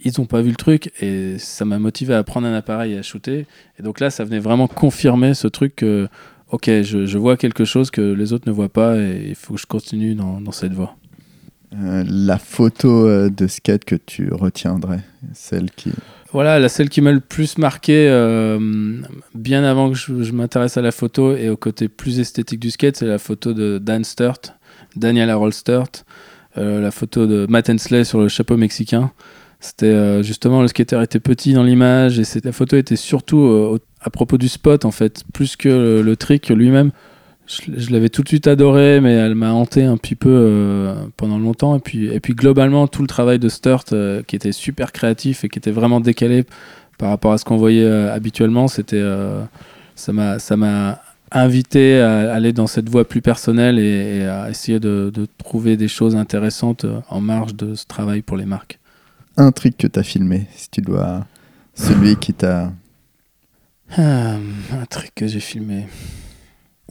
ils 0.00 0.20
ont 0.20 0.26
pas 0.26 0.42
vu 0.42 0.50
le 0.50 0.56
truc. 0.56 0.92
Et 1.00 1.38
ça 1.38 1.64
m'a 1.64 1.78
motivé 1.78 2.14
à 2.14 2.22
prendre 2.24 2.46
un 2.46 2.54
appareil 2.54 2.94
et 2.94 2.98
à 2.98 3.02
shooter. 3.02 3.46
Et 3.78 3.82
donc 3.82 4.00
là, 4.00 4.10
ça 4.10 4.24
venait 4.24 4.40
vraiment 4.40 4.68
confirmer 4.68 5.34
ce 5.34 5.48
truc 5.48 5.76
que, 5.76 6.08
ok, 6.50 6.66
je, 6.82 7.18
vois 7.18 7.36
quelque 7.36 7.64
chose 7.64 7.90
que 7.90 8.00
les 8.00 8.32
autres 8.32 8.48
ne 8.48 8.52
voient 8.52 8.72
pas 8.72 8.98
et 8.98 9.26
il 9.28 9.34
faut 9.34 9.54
que 9.54 9.60
je 9.60 9.66
continue 9.66 10.14
dans, 10.14 10.40
dans 10.40 10.52
cette 10.52 10.72
voie. 10.72 10.96
Euh, 11.74 12.04
la 12.06 12.38
photo 12.38 13.06
euh, 13.06 13.30
de 13.30 13.46
skate 13.46 13.84
que 13.84 13.94
tu 13.94 14.30
retiendrais, 14.32 15.00
celle 15.32 15.70
qui 15.70 15.90
voilà, 16.32 16.58
la 16.58 16.70
celle 16.70 16.88
qui 16.88 17.02
m'a 17.02 17.12
le 17.12 17.20
plus 17.20 17.58
marqué, 17.58 18.08
euh, 18.08 18.58
bien 19.34 19.64
avant 19.64 19.90
que 19.90 19.96
je, 19.96 20.32
m'intéresse 20.32 20.78
à 20.78 20.80
la 20.80 20.90
photo 20.90 21.36
et 21.36 21.50
au 21.50 21.58
côté 21.58 21.88
plus 21.88 22.20
esthétique 22.20 22.58
du 22.58 22.70
skate, 22.70 22.96
c'est 22.96 23.06
la 23.06 23.18
photo 23.18 23.52
de 23.52 23.76
Dan 23.76 24.02
Sturt, 24.02 24.54
Daniel 24.96 25.28
Harold 25.28 25.52
Sturt, 25.52 26.06
la 26.56 26.90
photo 26.90 27.26
de 27.26 27.46
Matt 27.50 27.68
Hensley 27.68 28.04
sur 28.04 28.18
le 28.18 28.28
chapeau 28.28 28.56
mexicain. 28.56 29.12
C'était 29.60 30.22
justement 30.22 30.62
le 30.62 30.68
skater 30.68 31.02
était 31.02 31.20
petit 31.20 31.52
dans 31.52 31.64
l'image 31.64 32.18
et 32.18 32.24
la 32.42 32.52
photo 32.52 32.78
était 32.78 32.96
surtout 32.96 33.78
à 34.00 34.08
propos 34.08 34.38
du 34.38 34.48
spot 34.48 34.86
en 34.86 34.90
fait, 34.90 35.24
plus 35.34 35.56
que 35.56 36.00
le 36.00 36.16
trick 36.16 36.48
lui-même 36.48 36.92
je, 37.46 37.90
l'avais 37.90 38.08
tout 38.08 38.22
de 38.22 38.28
suite 38.28 38.46
adoré, 38.46 39.00
mais 39.00 39.12
elle 39.12 39.34
m'a 39.34 39.52
hanté 39.52 39.84
un 39.84 39.96
petit 39.96 40.14
peu 40.14 40.30
euh, 40.30 40.94
pendant 41.16 41.38
longtemps. 41.38 41.76
Et 41.76 41.80
puis, 41.80 42.06
et 42.06 42.20
puis 42.20 42.34
globalement, 42.34 42.86
tout 42.86 43.02
le 43.02 43.08
travail 43.08 43.38
de 43.38 43.48
Sturt, 43.48 43.92
euh, 43.92 44.22
qui 44.22 44.36
était 44.36 44.52
super 44.52 44.92
créatif 44.92 45.44
et 45.44 45.48
qui 45.48 45.58
était 45.58 45.70
vraiment 45.70 46.00
décalé 46.00 46.44
par 46.98 47.10
rapport 47.10 47.32
à 47.32 47.38
ce 47.38 47.44
qu'on 47.44 47.56
voyait 47.56 47.84
euh, 47.84 48.14
habituellement, 48.14 48.68
c'était, 48.68 49.02
ça 49.96 50.12
m'a, 50.12 50.38
ça 50.38 50.56
m'a 50.56 51.00
invité 51.32 52.00
à 52.00 52.32
aller 52.32 52.52
dans 52.52 52.66
cette 52.66 52.88
voie 52.88 53.06
plus 53.08 53.22
personnelle 53.22 53.78
et, 53.78 54.26
à 54.26 54.50
essayer 54.50 54.78
de, 54.78 55.10
de, 55.12 55.26
trouver 55.38 55.76
des 55.76 55.88
choses 55.88 56.14
intéressantes 56.14 56.86
en 57.08 57.20
marge 57.20 57.54
de 57.54 57.74
ce 57.74 57.86
travail 57.86 58.22
pour 58.22 58.36
les 58.36 58.44
marques. 58.44 58.78
Un 59.36 59.50
truc 59.50 59.76
que 59.78 59.86
tu 59.86 59.98
as 59.98 60.02
filmé, 60.02 60.46
si 60.54 60.70
tu 60.70 60.82
dois. 60.82 61.26
Celui 61.74 62.16
qui 62.16 62.34
t'a. 62.34 62.70
un 63.96 64.38
truc 64.90 65.10
que 65.14 65.26
j'ai 65.26 65.40
filmé 65.40 65.86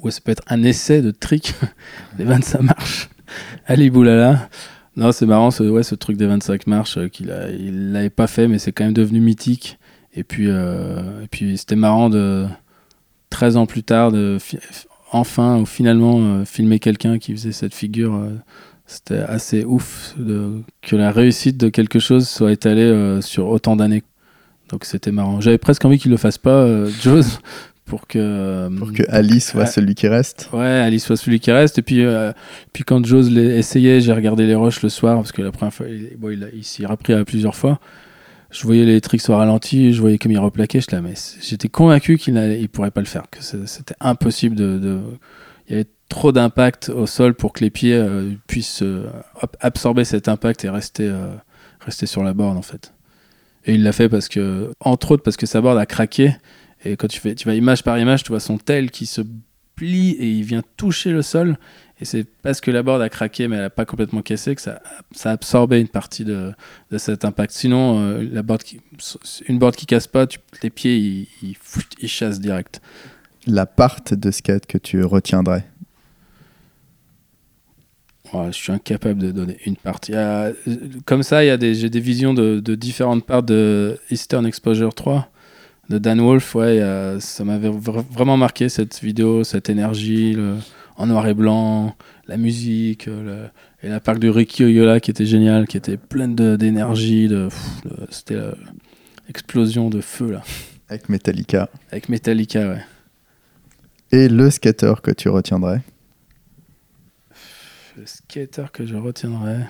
ou 0.01 0.11
ça 0.11 0.19
peut 0.23 0.31
être 0.31 0.43
un 0.47 0.63
essai 0.63 1.01
de 1.01 1.11
trick 1.11 1.53
des 2.17 2.23
25 2.23 2.61
marches. 2.61 3.09
Ali 3.65 3.89
Boulala. 3.89 4.49
Non, 4.97 5.11
c'est 5.11 5.25
marrant, 5.25 5.51
ce, 5.51 5.63
ouais, 5.63 5.83
ce 5.83 5.95
truc 5.95 6.17
des 6.17 6.27
25 6.27 6.67
marches 6.67 6.97
euh, 6.97 7.07
qu'il 7.07 7.31
a, 7.31 7.49
il 7.49 7.93
l'avait 7.93 8.09
pas 8.09 8.27
fait, 8.27 8.47
mais 8.47 8.59
c'est 8.59 8.71
quand 8.71 8.83
même 8.83 8.93
devenu 8.93 9.21
mythique. 9.21 9.79
Et 10.13 10.23
puis, 10.23 10.47
euh, 10.49 11.25
puis 11.31 11.57
c'était 11.57 11.77
marrant 11.77 12.09
de 12.09 12.45
13 13.29 13.55
ans 13.55 13.65
plus 13.65 13.83
tard 13.83 14.11
de 14.11 14.37
enfin 15.13 15.59
ou 15.59 15.65
finalement 15.65 16.19
euh, 16.19 16.45
filmer 16.45 16.79
quelqu'un 16.79 17.17
qui 17.17 17.31
faisait 17.31 17.53
cette 17.53 17.73
figure. 17.73 18.21
c'était 18.85 19.19
assez 19.19 19.63
ouf 19.63 20.15
que 20.81 20.95
la 20.97 21.11
réussite 21.11 21.55
de 21.55 21.69
quelque 21.69 21.99
chose 21.99 22.27
soit 22.27 22.51
étalée 22.51 23.21
sur 23.21 23.47
autant 23.47 23.77
d'années. 23.77 24.03
Donc 24.69 24.83
c'était 24.83 25.13
marrant. 25.13 25.39
J'avais 25.39 25.57
presque 25.57 25.85
envie 25.85 25.97
qu'il 25.97 26.11
le 26.11 26.17
fasse 26.17 26.37
pas, 26.37 26.85
Joe's, 27.01 27.39
pour 27.91 28.07
que 28.07 28.69
pour 28.77 28.93
que 28.93 29.03
Alice 29.09 29.51
soit 29.51 29.65
celui 29.65 29.95
qui 29.95 30.07
reste. 30.07 30.49
Ouais, 30.53 30.65
Alice 30.65 31.03
soit 31.03 31.17
celui 31.17 31.41
qui 31.41 31.51
reste. 31.51 31.77
Et 31.77 31.81
puis 31.81 32.05
euh, 32.05 32.31
puis 32.71 32.85
quand 32.85 33.05
Jose 33.05 33.29
essayé, 33.37 33.99
j'ai 33.99 34.13
regardé 34.13 34.47
les 34.47 34.55
rushs 34.55 34.81
le 34.81 34.87
soir 34.87 35.17
parce 35.17 35.33
que 35.33 35.41
la 35.41 35.51
première 35.51 35.73
fois, 35.73 35.87
il, 35.89 36.15
bon, 36.17 36.29
il, 36.31 36.63
s'y 36.63 36.83
est 36.83 36.85
repris 36.85 37.11
à 37.11 37.25
plusieurs 37.25 37.53
fois. 37.53 37.81
Je 38.49 38.63
voyais 38.63 38.85
les 38.85 39.01
tricks 39.01 39.27
au 39.27 39.35
ralenti, 39.35 39.93
je 39.93 39.99
voyais 39.99 40.17
comme 40.17 40.31
il 40.31 40.39
replaquait. 40.39 40.79
Je 40.79 40.95
mais 40.95 41.15
j'étais 41.41 41.67
convaincu 41.67 42.17
qu'il 42.17 42.33
ne 42.33 42.65
pourrait 42.67 42.91
pas 42.91 43.01
le 43.01 43.07
faire, 43.07 43.23
que 43.29 43.41
c'était 43.41 43.95
impossible 43.99 44.55
de, 44.55 45.01
Il 45.67 45.73
y 45.73 45.75
avait 45.75 45.89
trop 46.07 46.31
d'impact 46.31 46.87
au 46.95 47.07
sol 47.07 47.33
pour 47.33 47.51
que 47.51 47.61
les 47.61 47.71
pieds 47.71 47.95
euh, 47.95 48.31
puissent 48.47 48.83
euh, 48.83 49.07
absorber 49.59 50.05
cet 50.05 50.29
impact 50.29 50.63
et 50.63 50.69
rester 50.69 51.11
rester 51.81 52.05
sur 52.05 52.23
la 52.23 52.33
board 52.33 52.55
en 52.57 52.61
fait. 52.61 52.93
Et 53.65 53.73
il 53.73 53.83
l'a 53.83 53.91
fait 53.91 54.07
parce 54.07 54.29
que, 54.29 54.71
entre 54.79 55.11
autres, 55.11 55.23
parce 55.23 55.35
que 55.37 55.45
sa 55.45 55.59
board 55.59 55.77
a 55.77 55.85
craqué 55.85 56.35
et 56.83 56.97
quand 56.97 57.07
tu, 57.07 57.19
fais, 57.19 57.35
tu 57.35 57.47
vas 57.47 57.55
image 57.55 57.83
par 57.83 57.97
image, 57.99 58.23
tu 58.23 58.29
vois 58.29 58.39
son 58.39 58.57
tel 58.57 58.91
qui 58.91 59.05
se 59.05 59.21
plie 59.75 60.11
et 60.11 60.29
il 60.29 60.43
vient 60.43 60.63
toucher 60.77 61.11
le 61.11 61.21
sol. 61.21 61.57
Et 61.99 62.05
c'est 62.05 62.23
parce 62.23 62.61
que 62.61 62.71
la 62.71 62.81
board 62.81 63.01
a 63.01 63.09
craqué, 63.09 63.47
mais 63.47 63.57
elle 63.57 63.61
n'a 63.61 63.69
pas 63.69 63.85
complètement 63.85 64.23
cassé, 64.23 64.55
que 64.55 64.61
ça, 64.61 64.81
ça 65.11 65.29
a 65.29 65.33
absorbé 65.33 65.79
une 65.79 65.87
partie 65.87 66.25
de, 66.25 66.51
de 66.89 66.97
cet 66.97 67.25
impact. 67.25 67.53
Sinon, 67.53 67.99
euh, 67.99 68.27
la 68.31 68.41
board 68.41 68.63
qui, 68.63 68.81
une 69.47 69.59
board 69.59 69.75
qui 69.75 69.85
casse 69.85 70.07
pas, 70.07 70.25
tu, 70.25 70.39
les 70.63 70.71
pieds, 70.71 70.97
ils, 70.97 71.55
ils, 72.01 72.07
chassent 72.07 72.39
direct. 72.39 72.81
La 73.45 73.67
part 73.67 73.99
de 74.09 74.31
skate 74.31 74.65
que 74.65 74.79
tu 74.79 75.03
retiendrais? 75.03 75.65
Je 78.33 78.51
suis 78.51 78.71
incapable 78.71 79.21
de 79.21 79.31
donner 79.31 79.57
une 79.65 79.75
partie. 79.75 80.13
comme 81.05 81.21
ça, 81.21 81.43
j'ai 81.43 81.89
des 81.89 81.99
visions 81.99 82.33
de, 82.33 82.61
de 82.61 82.75
différentes 82.75 83.25
parts 83.25 83.43
de 83.43 83.99
Eastern 84.09 84.45
Exposure 84.45 84.93
3 84.93 85.29
de 85.91 85.97
Dan 85.97 86.21
Wolf, 86.21 86.55
ouais, 86.55 86.81
ça 87.19 87.43
m'avait 87.43 87.69
vraiment 87.69 88.37
marqué 88.37 88.69
cette 88.69 89.01
vidéo, 89.01 89.43
cette 89.43 89.69
énergie, 89.69 90.37
en 90.95 91.07
noir 91.07 91.27
et 91.27 91.33
blanc, 91.33 91.95
la 92.27 92.37
musique, 92.37 93.09
euh, 93.09 93.47
et 93.83 93.89
la 93.89 93.99
part 93.99 94.17
du 94.17 94.29
Ricky 94.29 94.63
Oyola 94.63 95.01
qui 95.01 95.11
était 95.11 95.25
génial, 95.25 95.67
qui 95.67 95.75
était 95.75 95.97
pleine 95.97 96.35
d'énergie, 96.35 97.27
de, 97.27 97.49
c'était 98.09 98.39
l'explosion 99.27 99.89
de 99.89 99.99
feu 99.99 100.31
là. 100.31 100.43
Avec 100.87 101.09
Metallica. 101.09 101.69
Avec 101.91 102.07
Metallica, 102.07 102.69
ouais. 102.69 102.83
Et 104.13 104.29
le 104.29 104.49
skater 104.49 104.93
que 105.01 105.11
tu 105.11 105.29
retiendrais? 105.29 105.81
Le 107.97 108.05
skater 108.05 108.65
que 108.71 108.85
je 108.85 108.95
retiendrais. 108.95 109.67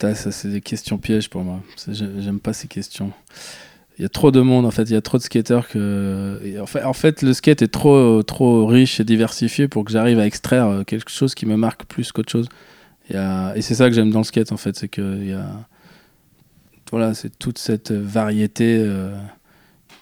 ça, 0.00 0.32
c'est 0.32 0.48
des 0.48 0.60
questions 0.60 0.98
pièges 0.98 1.30
pour 1.30 1.44
moi. 1.44 1.62
J'aime 1.88 2.40
pas 2.40 2.52
ces 2.52 2.68
questions 2.68 3.12
il 3.98 4.02
y 4.02 4.04
a 4.04 4.08
trop 4.08 4.30
de 4.30 4.40
monde 4.40 4.66
en 4.66 4.70
fait, 4.70 4.82
il 4.84 4.92
y 4.92 4.96
a 4.96 5.00
trop 5.00 5.16
de 5.16 5.22
skateurs 5.22 5.68
que 5.68 6.40
en 6.84 6.92
fait, 6.92 7.22
le 7.22 7.32
skate 7.32 7.62
est 7.62 7.68
trop 7.68 8.22
trop 8.22 8.66
riche 8.66 9.00
et 9.00 9.04
diversifié 9.04 9.68
pour 9.68 9.84
que 9.84 9.92
j'arrive 9.92 10.18
à 10.18 10.26
extraire 10.26 10.66
euh, 10.66 10.84
quelque 10.84 11.10
chose 11.10 11.34
qui 11.34 11.46
me 11.46 11.56
marque 11.56 11.86
plus 11.86 12.12
qu'autre 12.12 12.30
chose. 12.30 12.48
Et 13.08 13.62
c'est 13.62 13.74
ça 13.74 13.88
que 13.88 13.94
j'aime 13.94 14.10
dans 14.10 14.18
le 14.18 14.24
skate 14.24 14.52
en 14.52 14.56
fait, 14.56 14.76
c'est 14.76 14.88
que 14.88 15.18
il 15.20 15.30
y 15.30 15.32
a 15.32 15.46
voilà, 16.90 17.14
c'est 17.14 17.36
toute 17.38 17.58
cette 17.58 17.90
variété 17.90 18.76
euh, 18.78 19.16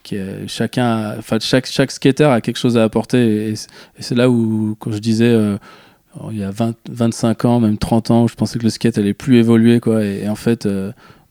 qui 0.03 0.17
chacun 0.49 1.17
enfin 1.19 1.39
chaque 1.41 1.67
chaque 1.67 1.91
skater 1.91 2.25
a 2.25 2.41
quelque 2.41 2.59
chose 2.59 2.77
à 2.77 2.85
apporter 2.85 3.51
et, 3.51 3.55
c'est 4.01 4.15
là 4.15 4.29
où 4.29 4.77
quand 4.79 4.93
je 4.93 4.99
disais 4.99 5.31
euh, 5.31 5.57
il 6.31 6.39
y 6.39 6.45
a 6.45 6.51
20, 6.51 6.75
25 6.91 7.45
ans, 7.45 7.61
même 7.61 7.79
30 7.79 8.11
ans, 8.11 8.27
je 8.27 8.35
pensais 8.35 8.59
que 8.59 8.65
le 8.65 8.71
skate 8.71 8.99
allait 8.99 9.15
plus 9.15 9.39
évoluer 9.39 9.81
quoi 9.81 10.05
et, 10.05 10.29
en 10.29 10.35
fait 10.35 10.69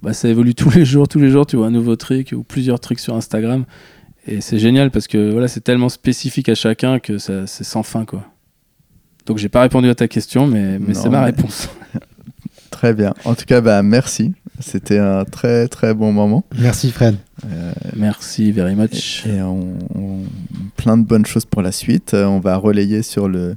bah, 0.03 0.13
ça 0.13 0.27
évolue 0.27 0.53
tous 0.55 0.69
les 0.69 0.85
jours, 0.85 1.07
tous 1.07 1.19
les 1.19 1.29
jours, 1.29 1.45
tu 1.45 1.55
vois 1.55 1.67
un 1.67 1.71
nouveau 1.71 1.95
trick 1.95 2.33
ou 2.33 2.43
plusieurs 2.43 2.79
tricks 2.79 2.99
sur 2.99 3.15
Instagram. 3.15 3.65
Et 4.27 4.41
c'est 4.41 4.59
génial 4.59 4.91
parce 4.91 5.07
que 5.07 5.31
voilà, 5.31 5.47
c'est 5.47 5.61
tellement 5.61 5.89
spécifique 5.89 6.49
à 6.49 6.55
chacun 6.55 6.99
que 6.99 7.17
c'est 7.17 7.45
sans 7.47 7.83
fin. 7.83 8.05
quoi. 8.05 8.25
Donc 9.25 9.37
j'ai 9.37 9.49
pas 9.49 9.61
répondu 9.61 9.89
à 9.89 9.95
ta 9.95 10.07
question, 10.07 10.47
mais, 10.47 10.79
mais 10.79 10.93
c'est 10.93 11.09
ma 11.09 11.23
réponse. 11.23 11.69
très 12.69 12.93
bien. 12.93 13.13
En 13.25 13.35
tout 13.35 13.45
cas, 13.45 13.61
bah, 13.61 13.81
merci. 13.83 14.33
C'était 14.59 14.99
un 14.99 15.25
très 15.25 15.67
très 15.67 15.93
bon 15.93 16.11
moment. 16.13 16.45
Merci 16.57 16.91
Fred. 16.91 17.15
Euh, 17.45 17.73
merci 17.95 18.51
very 18.51 18.75
much. 18.75 19.25
Et, 19.25 19.41
on, 19.41 19.75
plein 20.77 20.97
de 20.97 21.03
bonnes 21.03 21.25
choses 21.25 21.45
pour 21.45 21.61
la 21.61 21.71
suite. 21.71 22.13
Euh, 22.13 22.25
on 22.25 22.39
va 22.39 22.55
relayer 22.57 23.01
sur 23.01 23.27
le 23.27 23.55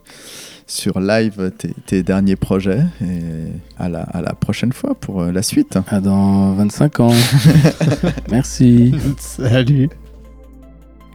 sur 0.67 0.99
live 0.99 1.53
tes, 1.87 2.03
derniers 2.03 2.37
projets 2.37 2.83
et 3.01 3.53
à 3.79 3.89
la, 3.89 4.03
à 4.03 4.21
la, 4.21 4.33
prochaine 4.35 4.73
fois 4.73 4.95
pour 4.95 5.23
euh, 5.23 5.33
la 5.33 5.43
suite. 5.43 5.79
À 5.89 6.01
dans 6.01 6.55
25 6.55 7.01
ans. 7.01 7.13
Merci. 8.31 8.95
Salut. 9.19 9.89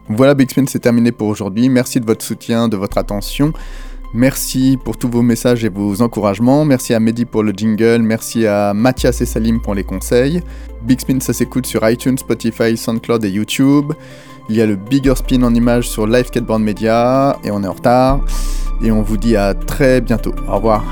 Voilà, 0.08 0.34
Big 0.34 0.50
Spin, 0.50 0.64
c'est 0.66 0.78
terminé 0.78 1.12
pour 1.12 1.28
aujourd'hui. 1.28 1.68
Merci 1.68 2.00
de 2.00 2.06
votre 2.06 2.24
soutien, 2.24 2.68
de 2.68 2.76
votre 2.76 2.98
attention. 2.98 3.52
Merci 4.14 4.78
pour 4.84 4.98
tous 4.98 5.08
vos 5.08 5.22
messages 5.22 5.64
et 5.64 5.70
vos 5.70 6.02
encouragements. 6.02 6.64
Merci 6.64 6.92
à 6.92 7.00
Mehdi 7.00 7.24
pour 7.24 7.42
le 7.42 7.52
jingle. 7.52 8.02
Merci 8.02 8.46
à 8.46 8.74
Mathias 8.74 9.20
et 9.22 9.26
Salim 9.26 9.60
pour 9.62 9.74
les 9.74 9.84
conseils. 9.84 10.42
Big 10.82 11.00
Spin, 11.00 11.20
ça 11.20 11.32
s'écoute 11.32 11.66
sur 11.66 11.88
iTunes, 11.88 12.18
Spotify, 12.18 12.76
SoundCloud 12.76 13.24
et 13.24 13.30
YouTube. 13.30 13.92
Il 14.48 14.56
y 14.56 14.60
a 14.60 14.66
le 14.66 14.76
Bigger 14.76 15.14
Spin 15.16 15.42
en 15.42 15.54
images 15.54 15.88
sur 15.88 16.06
Live 16.06 16.26
Skateboard 16.26 16.62
Media. 16.62 17.36
Et 17.44 17.50
on 17.50 17.62
est 17.62 17.66
en 17.66 17.72
retard. 17.72 18.20
Et 18.82 18.90
on 18.90 19.02
vous 19.02 19.16
dit 19.16 19.36
à 19.36 19.54
très 19.54 20.00
bientôt. 20.00 20.34
Au 20.48 20.56
revoir. 20.56 20.84